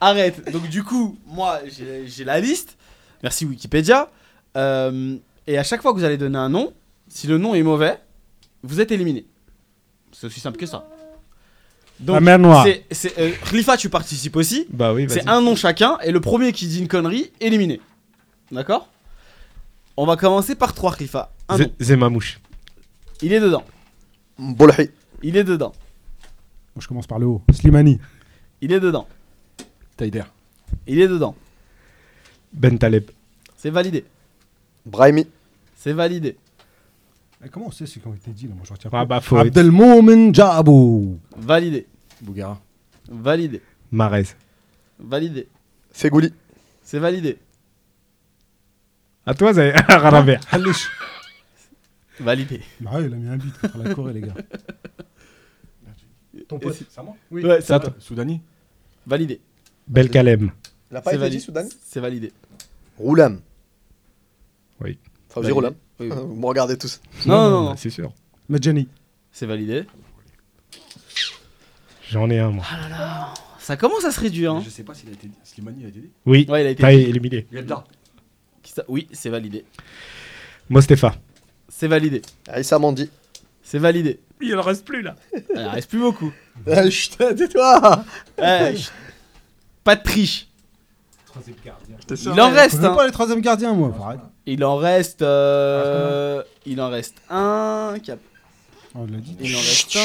arrête. 0.00 0.50
Donc 0.52 0.68
du 0.68 0.82
coup, 0.82 1.16
moi 1.26 1.60
j'ai 1.66 2.04
j'ai 2.06 2.24
la 2.24 2.40
liste. 2.40 2.76
Merci 3.22 3.44
Wikipédia. 3.46 4.08
Euh, 4.56 5.16
et 5.46 5.58
à 5.58 5.64
chaque 5.64 5.82
fois 5.82 5.92
que 5.92 5.98
vous 5.98 6.04
allez 6.04 6.16
donner 6.16 6.38
un 6.38 6.48
nom, 6.48 6.72
si 7.08 7.26
le 7.26 7.38
nom 7.38 7.54
est 7.54 7.62
mauvais, 7.62 7.98
vous 8.62 8.80
êtes 8.80 8.92
éliminé. 8.92 9.26
C'est 10.12 10.26
aussi 10.26 10.40
simple 10.40 10.58
que 10.58 10.66
ça. 10.66 10.86
Donc, 12.00 12.14
La 12.14 12.20
mer 12.20 12.38
Noire. 12.38 12.64
c'est- 12.66 12.84
c'est, 12.90 13.18
euh, 13.18 13.32
Khalifa, 13.48 13.76
tu 13.76 13.88
participes 13.88 14.36
aussi. 14.36 14.66
Bah 14.70 14.92
oui, 14.92 15.06
vas-y. 15.06 15.20
C'est 15.20 15.28
un 15.28 15.40
nom 15.40 15.54
chacun 15.54 15.98
et 16.02 16.10
le 16.10 16.20
premier 16.20 16.52
qui 16.52 16.66
dit 16.66 16.80
une 16.80 16.88
connerie, 16.88 17.30
éliminé. 17.40 17.80
D'accord? 18.50 18.88
On 19.96 20.04
va 20.06 20.16
commencer 20.16 20.54
par 20.56 20.74
3 20.74 20.94
Khalifa. 20.94 21.32
Un 21.48 21.58
nom. 21.58 21.64
Z- 21.64 21.84
Zemamouche. 21.84 22.40
Il 23.22 23.32
est 23.32 23.40
dedans. 23.40 23.64
Bolhi, 24.38 24.90
Il 25.22 25.36
est 25.36 25.44
dedans. 25.44 25.72
Moi, 26.74 26.82
je 26.82 26.88
commence 26.88 27.06
par 27.06 27.18
le 27.20 27.26
haut. 27.26 27.40
Slimani. 27.52 28.00
Il 28.60 28.72
est 28.72 28.80
dedans. 28.80 29.06
Taider. 29.96 30.24
Il 30.88 31.00
est 31.00 31.06
dedans. 31.08 31.36
Ben 32.52 32.76
Taleb. 32.76 33.10
C'est 33.56 33.70
validé. 33.70 34.04
Brahimi, 34.84 35.26
C'est 35.76 35.92
validé. 35.92 36.36
Comment 37.52 37.66
on 37.66 37.70
sait 37.70 37.86
ce 37.86 37.98
qui 37.98 38.06
ont 38.06 38.14
été 38.14 38.30
dit 38.30 38.46
là 38.48 38.54
Moi, 38.54 38.64
je 38.66 38.72
retiens 38.72 38.90
Ah 38.92 38.98
pas. 38.98 39.04
bah 39.04 39.20
faut 39.20 39.38
être 39.38 39.46
Abdelmoumen 39.48 40.34
Djabou. 40.34 41.18
Validé. 41.36 41.86
Bougara. 42.20 42.60
Validé. 43.08 43.60
Marez. 43.90 44.24
Validé. 44.98 45.48
Fegouli. 45.92 46.32
C'est 46.82 46.98
validé. 46.98 47.38
À 49.26 49.34
toi, 49.34 49.52
Zay- 49.52 49.72
Rarabert. 49.88 50.40
Validé. 52.20 52.60
Bah 52.80 52.92
ouais, 52.94 53.06
il 53.06 53.12
a 53.12 53.16
mis 53.16 53.28
un 53.28 53.36
but 53.36 53.56
contre 53.58 53.78
la 53.78 53.94
Corée, 53.94 54.12
les 54.12 54.20
gars. 54.20 54.34
Ton 56.48 56.58
pote, 56.58 56.74
c'est- 56.74 56.86
c'est 56.90 57.00
à 57.00 57.02
moi? 57.02 57.16
Oui, 57.30 57.44
ouais, 57.44 57.60
c'est 57.60 57.72
à 57.72 57.80
toi. 57.80 57.94
Soudani 57.98 58.40
Validé. 59.06 59.40
Belkalem. 59.88 60.50
Il 60.90 60.96
a 60.96 61.00
pas 61.00 61.10
C'est 61.10 61.16
été 61.16 61.20
validé. 61.24 61.40
Soudan 61.40 61.64
C'est 61.84 62.00
validé. 62.00 62.32
Roulam. 62.98 63.40
Oui. 64.80 64.98
Validé. 65.40 65.68
Oui. 66.00 66.08
Vous 66.10 66.34
me 66.36 66.46
regardez 66.46 66.76
tous. 66.76 67.00
Non, 67.26 67.50
non, 67.50 67.62
non. 67.70 67.76
C'est 67.76 67.90
sûr. 67.90 68.12
Medjani. 68.48 68.88
C'est 69.32 69.46
validé. 69.46 69.84
J'en 72.10 72.28
ai 72.30 72.38
un, 72.38 72.50
moi. 72.50 72.64
Ça 73.58 73.76
commence 73.76 74.04
à 74.04 74.12
se 74.12 74.20
réduire. 74.20 74.52
Hein. 74.52 74.62
Je 74.64 74.70
sais 74.70 74.82
pas 74.84 74.94
s'il 74.94 75.08
a 75.08 75.12
été 75.12 75.26
dit. 75.26 75.34
Slimani 75.42 75.84
a 75.84 75.88
été 75.88 76.00
dit. 76.00 76.10
Oui, 76.26 76.46
Ouais, 76.48 76.62
il 76.62 76.66
a 76.66 76.70
été 76.70 76.82
t'as 76.82 76.92
éliminé. 76.92 77.46
Yelda. 77.50 77.84
Qui 78.62 78.72
ça- 78.72 78.84
Oui, 78.88 79.08
c'est 79.12 79.30
validé. 79.30 79.64
Mostefa. 80.68 81.14
C'est 81.68 81.88
validé. 81.88 82.20
Aïssa 82.48 82.78
Mandi. 82.78 83.10
C'est 83.62 83.78
validé. 83.78 84.20
Il 84.42 84.54
en 84.56 84.62
reste 84.62 84.84
plus, 84.84 85.00
là. 85.02 85.16
Il 85.54 85.58
en 85.58 85.70
reste 85.70 85.88
plus 85.88 85.98
beaucoup. 86.00 86.32
Eh, 86.66 86.90
chut, 86.90 87.16
tais-toi 87.16 88.04
Eh, 88.38 88.76
chut. 88.76 88.92
Pas 89.82 89.96
de 89.96 90.02
triche. 90.02 90.46
Troisième 91.26 91.56
gardien. 91.64 91.96
Il 92.08 92.40
en 92.40 92.50
Je 92.50 92.54
reste. 92.54 92.76
connais 92.76 92.88
hein. 92.88 92.94
pas 92.94 93.06
les 93.06 93.12
troisième 93.12 93.40
gardiens, 93.40 93.72
moi. 93.72 93.92
faut 93.96 94.02
arrêter. 94.04 94.22
Il 94.46 94.64
en 94.64 94.76
reste. 94.76 95.22
euh, 95.22 96.42
Il 96.66 96.80
en 96.80 96.90
reste 96.90 97.16
un. 97.30 97.94
qui 98.02 98.10
a- 98.12 98.16
on 98.94 99.06
l'a 99.06 99.16
dit. 99.18 99.36
Il 99.40 99.54
en 99.54 99.58
reste 99.58 99.94
Il 99.94 99.98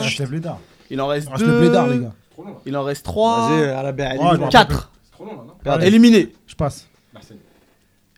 un. 0.00 0.02
reste 0.02 0.18
le 0.18 0.26
blédard. 0.26 0.58
Il 0.90 1.00
en 1.00 1.06
reste 1.06 1.28
Il 1.28 1.32
reste 1.32 1.46
le 1.46 1.58
blédard, 1.58 1.86
les 1.88 1.96
deux. 1.96 2.02
gars. 2.04 2.12
Trop 2.32 2.44
long 2.44 2.50
là. 2.50 2.56
Il 2.66 2.76
en 2.76 2.82
reste 2.84 3.04
trois. 3.04 3.50
Vas-y, 3.50 3.64
à 3.68 3.82
la 3.82 3.92
belle. 3.92 4.18
Oh, 4.20 4.30
je 4.34 4.48
Quatre. 4.48 4.92
C'est 5.04 5.12
trop 5.12 5.24
long 5.26 5.32
là, 5.36 5.42
non 5.64 5.72
Allez. 5.72 5.86
Éliminé. 5.88 6.32
Je 6.46 6.54
passe. 6.54 6.86
Larsen. 7.14 7.36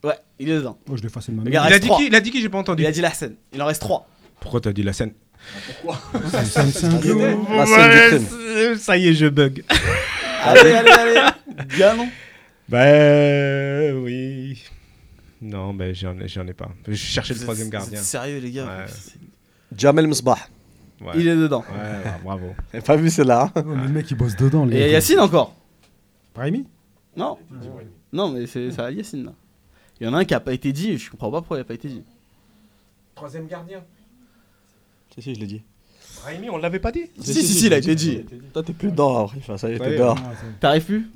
Ouais, 0.04 0.14
il 0.38 0.48
est 0.50 0.54
dedans. 0.56 0.78
Oh, 0.88 0.96
je 0.96 1.02
l'ai 1.02 1.06
effacé 1.08 1.32
de 1.32 1.36
ma 1.36 1.42
Regarde. 1.44 1.64
main. 1.64 1.70
Il 1.70 1.72
a 1.72 1.74
reste 1.74 1.82
dit 1.82 1.88
trois. 1.88 1.98
qui 1.98 2.06
Il 2.06 2.14
a 2.14 2.20
dit 2.20 2.30
qui 2.30 2.40
J'ai 2.42 2.48
pas 2.48 2.58
entendu. 2.58 2.82
Il 2.82 2.86
a 2.86 2.92
dit 2.92 3.00
la 3.00 3.12
scène. 3.12 3.34
Il 3.52 3.60
en 3.62 3.66
reste 3.66 3.80
trois. 3.80 4.06
Pourquoi 4.40 4.60
t'as 4.60 4.72
dit 4.72 4.82
la 4.82 4.92
scène 4.92 5.12
C'est 6.30 6.44
c'est 6.70 6.86
un 6.86 6.96
glou. 6.98 7.18
La 7.54 7.66
scène 7.66 7.90
du 7.90 8.18
crime. 8.18 8.26
c'est- 8.30 8.76
Ça 8.76 8.96
y 8.96 9.08
est, 9.08 9.14
je 9.14 9.26
bug. 9.26 9.64
Allez, 10.44 10.72
allez, 10.72 10.90
allez. 10.90 11.20
Ganon. 11.78 12.08
Bah 12.68 13.94
oui. 14.02 14.62
Non, 15.44 15.74
bah 15.74 15.92
j'en 15.92 16.18
ai, 16.18 16.26
j'en 16.26 16.46
ai 16.46 16.54
pas. 16.54 16.70
Je 16.88 16.94
cherchais 16.94 17.34
le 17.34 17.40
troisième 17.40 17.68
gardien. 17.68 17.98
C'est 17.98 18.04
Sérieux, 18.04 18.38
les 18.38 18.50
gars? 18.50 18.64
Ouais. 18.64 18.86
Jamel 19.76 20.06
Msbah. 20.08 20.38
Ouais. 21.02 21.12
Il 21.16 21.28
est 21.28 21.36
dedans. 21.36 21.62
Ouais, 21.70 22.10
bravo. 22.24 22.46
J'ai 22.72 22.80
pas 22.80 22.96
vu 22.96 23.10
celle-là. 23.10 23.52
hein. 23.54 23.62
Mais 23.66 23.86
le 23.86 23.92
mec, 23.92 24.10
il 24.10 24.16
bosse 24.16 24.36
dedans. 24.36 24.66
Et 24.70 24.90
Yacine 24.92 25.20
encore? 25.20 25.54
Brahimi? 26.34 26.66
Non. 27.14 27.36
Non, 28.10 28.30
mais 28.30 28.46
c'est 28.46 28.70
ça, 28.70 28.90
Yacine 28.90 29.26
là. 29.26 29.32
Il 30.00 30.06
y 30.06 30.10
en 30.10 30.14
a 30.14 30.18
un 30.18 30.24
qui 30.24 30.32
a 30.34 30.40
pas 30.40 30.54
été 30.54 30.72
dit. 30.72 30.96
Je 30.96 31.10
comprends 31.10 31.30
pas 31.30 31.38
pourquoi 31.40 31.58
il 31.58 31.60
a 31.60 31.64
pas 31.64 31.74
été 31.74 31.88
dit. 31.88 32.02
Troisième 33.14 33.46
gardien. 33.46 33.82
Si, 35.14 35.20
si, 35.22 35.34
je 35.34 35.40
l'ai 35.40 35.46
dit. 35.46 35.62
Brahimi, 36.22 36.48
on 36.48 36.56
l'avait 36.56 36.78
pas 36.80 36.90
dit? 36.90 37.10
Si, 37.20 37.34
si, 37.34 37.42
si, 37.46 37.66
il 37.66 37.74
a 37.74 37.78
été 37.78 37.94
dit. 37.94 38.24
Toi, 38.52 38.62
t'es 38.62 38.72
plus 38.72 38.90
dedans. 38.90 39.24
Enfin, 39.24 39.58
ça 39.58 39.68
y 39.70 39.74
est, 39.74 39.78
t'es 39.78 39.98
dehors. 39.98 40.18
T'arrives 40.58 40.84
plus? 40.84 41.06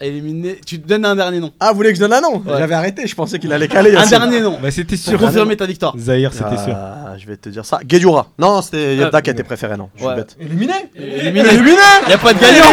Éliminé. 0.00 0.60
Tu 0.66 0.80
te 0.80 0.86
donnes 0.86 1.04
un 1.06 1.16
dernier 1.16 1.40
nom. 1.40 1.52
Ah, 1.58 1.70
vous 1.70 1.76
voulez 1.76 1.88
que 1.90 1.94
je 1.96 2.00
donne 2.00 2.12
un 2.12 2.20
nom 2.20 2.36
Ouais. 2.44 2.58
J'avais 2.58 2.74
arrêté, 2.74 3.06
je 3.06 3.14
pensais 3.14 3.38
qu'il 3.38 3.52
allait 3.52 3.66
caler. 3.68 3.90
Un 3.90 4.00
Yacine. 4.00 4.10
dernier 4.18 4.40
nom. 4.40 4.58
Bah 4.62 4.70
c'était 4.70 4.96
Pour 4.96 5.04
sûr. 5.04 5.18
confirmer 5.18 5.56
ta 5.56 5.64
victoire. 5.66 5.94
Zahir, 5.98 6.32
c'était 6.32 6.58
sûr. 6.62 6.74
Ah, 6.76 7.14
je 7.18 7.26
vais 7.26 7.36
te 7.36 7.48
dire 7.48 7.64
ça. 7.64 7.80
Guedjura. 7.84 8.28
Non, 8.38 8.60
c'était 8.62 8.98
Ah, 9.12 9.22
qui 9.22 9.30
a 9.30 9.32
été 9.32 9.42
préféré, 9.42 9.76
non. 9.76 9.88
Je 9.94 10.00
suis 10.00 10.08
ouais. 10.08 10.16
bête. 10.16 10.36
Éliminé 10.38 10.72
Éliminé. 10.94 11.76
Y 12.08 12.12
a 12.12 12.18
pas 12.18 12.34
de 12.34 12.40
gagnant. 12.40 12.64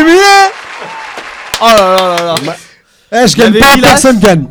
Oh 1.61 1.65
là 1.65 1.75
là 1.97 2.15
là 2.25 2.35
là. 2.45 2.55
Eh, 3.11 3.27
je 3.27 3.33
Il 3.33 3.37
y 3.37 3.37
gagne 3.37 3.47
avait 3.49 3.59
pas, 3.59 3.75
Vilas. 3.75 3.87
personne 3.87 4.19
gagne. 4.19 4.45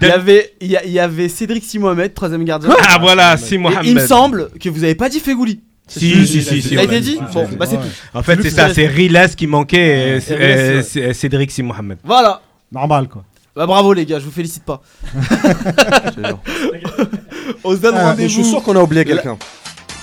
Il 0.00 0.08
y 0.08 0.10
avait, 0.10 0.54
il 0.60 0.70
y, 0.70 0.76
a- 0.76 0.84
il 0.84 0.92
y 0.92 0.98
avait 1.00 1.28
Cédric 1.28 1.64
Si 1.64 1.78
Mohamed, 1.78 2.12
troisième 2.14 2.44
gardien. 2.44 2.70
Ah 2.88 2.98
voilà, 3.00 3.36
si 3.36 3.54
Et 3.54 3.58
Mohamed. 3.58 3.84
il 3.86 3.94
me 3.94 4.06
semble 4.06 4.50
que 4.60 4.68
vous 4.68 4.84
avez 4.84 4.94
pas 4.94 5.08
dit 5.08 5.18
Fegouli. 5.20 5.60
Si, 5.86 6.26
si, 6.26 6.42
si, 6.42 6.62
si. 6.62 6.74
Ça 6.74 6.80
a 6.80 6.84
été 6.84 7.00
dit. 7.00 7.18
Bon, 7.32 7.46
bah 7.58 7.66
c'est 7.68 7.76
Ouais. 7.76 7.82
tout. 7.82 8.18
En 8.18 8.22
fait, 8.22 8.40
c'est 8.42 8.50
ça, 8.50 8.68
qui 8.68 8.74
c'est 8.74 8.86
Rilas 8.86 9.28
qui 9.36 9.46
manquait, 9.46 10.18
et 10.18 10.32
euh, 10.32 10.76
ouais. 10.78 10.82
c'est- 10.82 11.12
Cédric 11.12 11.50
Si 11.50 11.62
Mohamed. 11.62 11.98
Voilà. 12.04 12.40
Normal, 12.72 13.08
quoi. 13.08 13.24
Bah 13.54 13.66
bravo 13.66 13.92
les 13.92 14.04
gars, 14.04 14.18
je 14.18 14.24
vous 14.24 14.32
félicite 14.32 14.64
pas. 14.64 14.80
Je. 15.14 16.22
On 17.64 17.70
se 17.72 17.76
donne 17.80 17.94
Ah, 17.96 18.16
je 18.18 18.26
suis 18.26 18.44
sûr 18.44 18.62
qu'on 18.62 18.74
a 18.76 18.82
oublié 18.82 19.04
quelqu'un. 19.04 19.36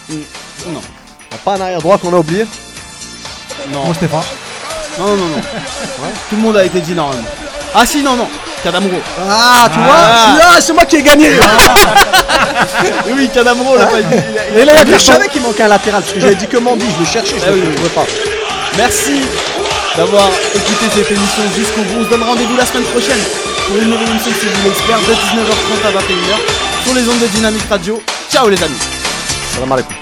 Non. 0.10 0.80
Y 1.32 1.34
a 1.34 1.38
pas 1.44 1.56
un 1.58 1.62
arrière 1.62 1.82
droit 1.82 1.98
qu'on 1.98 2.14
a 2.14 2.18
oublié 2.20 2.46
Non. 3.74 3.86
Moi, 3.86 3.94
Stéphane. 3.96 4.22
Non, 5.00 5.18
non, 5.18 5.28
non. 5.28 5.42
Tout 6.30 6.36
le 6.36 6.42
monde 6.42 6.58
a 6.58 6.66
été 6.66 6.80
dit 6.80 6.94
normalement. 6.94 7.24
Ah 7.74 7.86
si, 7.86 8.02
non, 8.04 8.16
non. 8.16 8.28
Kadamro. 8.64 9.00
Ah, 9.30 9.70
tu 9.74 9.80
Ah. 9.82 9.86
vois 9.86 10.46
Ah, 10.56 10.62
c'est 10.62 10.74
moi 10.74 10.86
qui 10.86 10.98
ai 10.98 11.02
gagné 11.04 11.30
Oui, 13.08 13.12
oui, 13.16 13.30
Kadamro 13.34 13.76
l'a 13.78 13.86
pas 13.86 14.02
dit. 14.02 14.08
Il 14.12 14.18
il 14.56 14.60
a- 14.60 14.62
Et 14.62 14.66
là, 14.66 14.74
il 14.86 14.94
a- 14.94 14.98
je 14.98 15.04
savais 15.04 15.28
qu'il 15.30 15.42
manquait 15.42 15.64
un 15.64 15.68
latéral 15.70 16.02
parce 16.02 16.14
que 16.14 16.20
j'avais 16.20 16.36
dit 16.36 16.48
que 16.48 16.58
Mandy, 16.58 16.86
je 16.96 17.00
le 17.00 17.06
cherchais, 17.06 17.36
je 17.40 17.46
Ah 17.48 17.52
oui, 17.54 17.62
ne 17.62 17.68
oui. 17.68 17.76
trouvais 17.76 17.90
pas. 17.90 18.06
Merci 18.78 19.22
d'avoir 19.98 20.28
écouté 20.54 20.86
cette 20.94 21.12
émission 21.12 21.44
jusqu'au 21.56 21.82
bout. 21.82 22.02
On 22.02 22.04
se 22.06 22.10
donne 22.10 22.24
rendez-vous 22.24 22.56
la 22.56 22.66
semaine 22.66 22.84
prochaine 22.84 23.20
pour 23.68 23.78
une 23.78 23.90
nouvelle 23.90 24.10
émission 24.10 24.32
de 24.32 24.36
C'est 24.40 24.48
vous 24.48 24.64
l'expert 24.66 25.00
de 25.00 25.14
19h30 25.14 25.88
à 25.88 25.92
21h 25.92 26.38
sur 26.86 26.94
les 26.94 27.08
ondes 27.10 27.20
de 27.20 27.28
Dynamique 27.28 27.68
Radio. 27.70 28.02
Ciao 28.32 28.48
les 28.50 28.62
amis. 28.62 28.78
Salam 29.56 29.72
alaikum. 29.72 29.96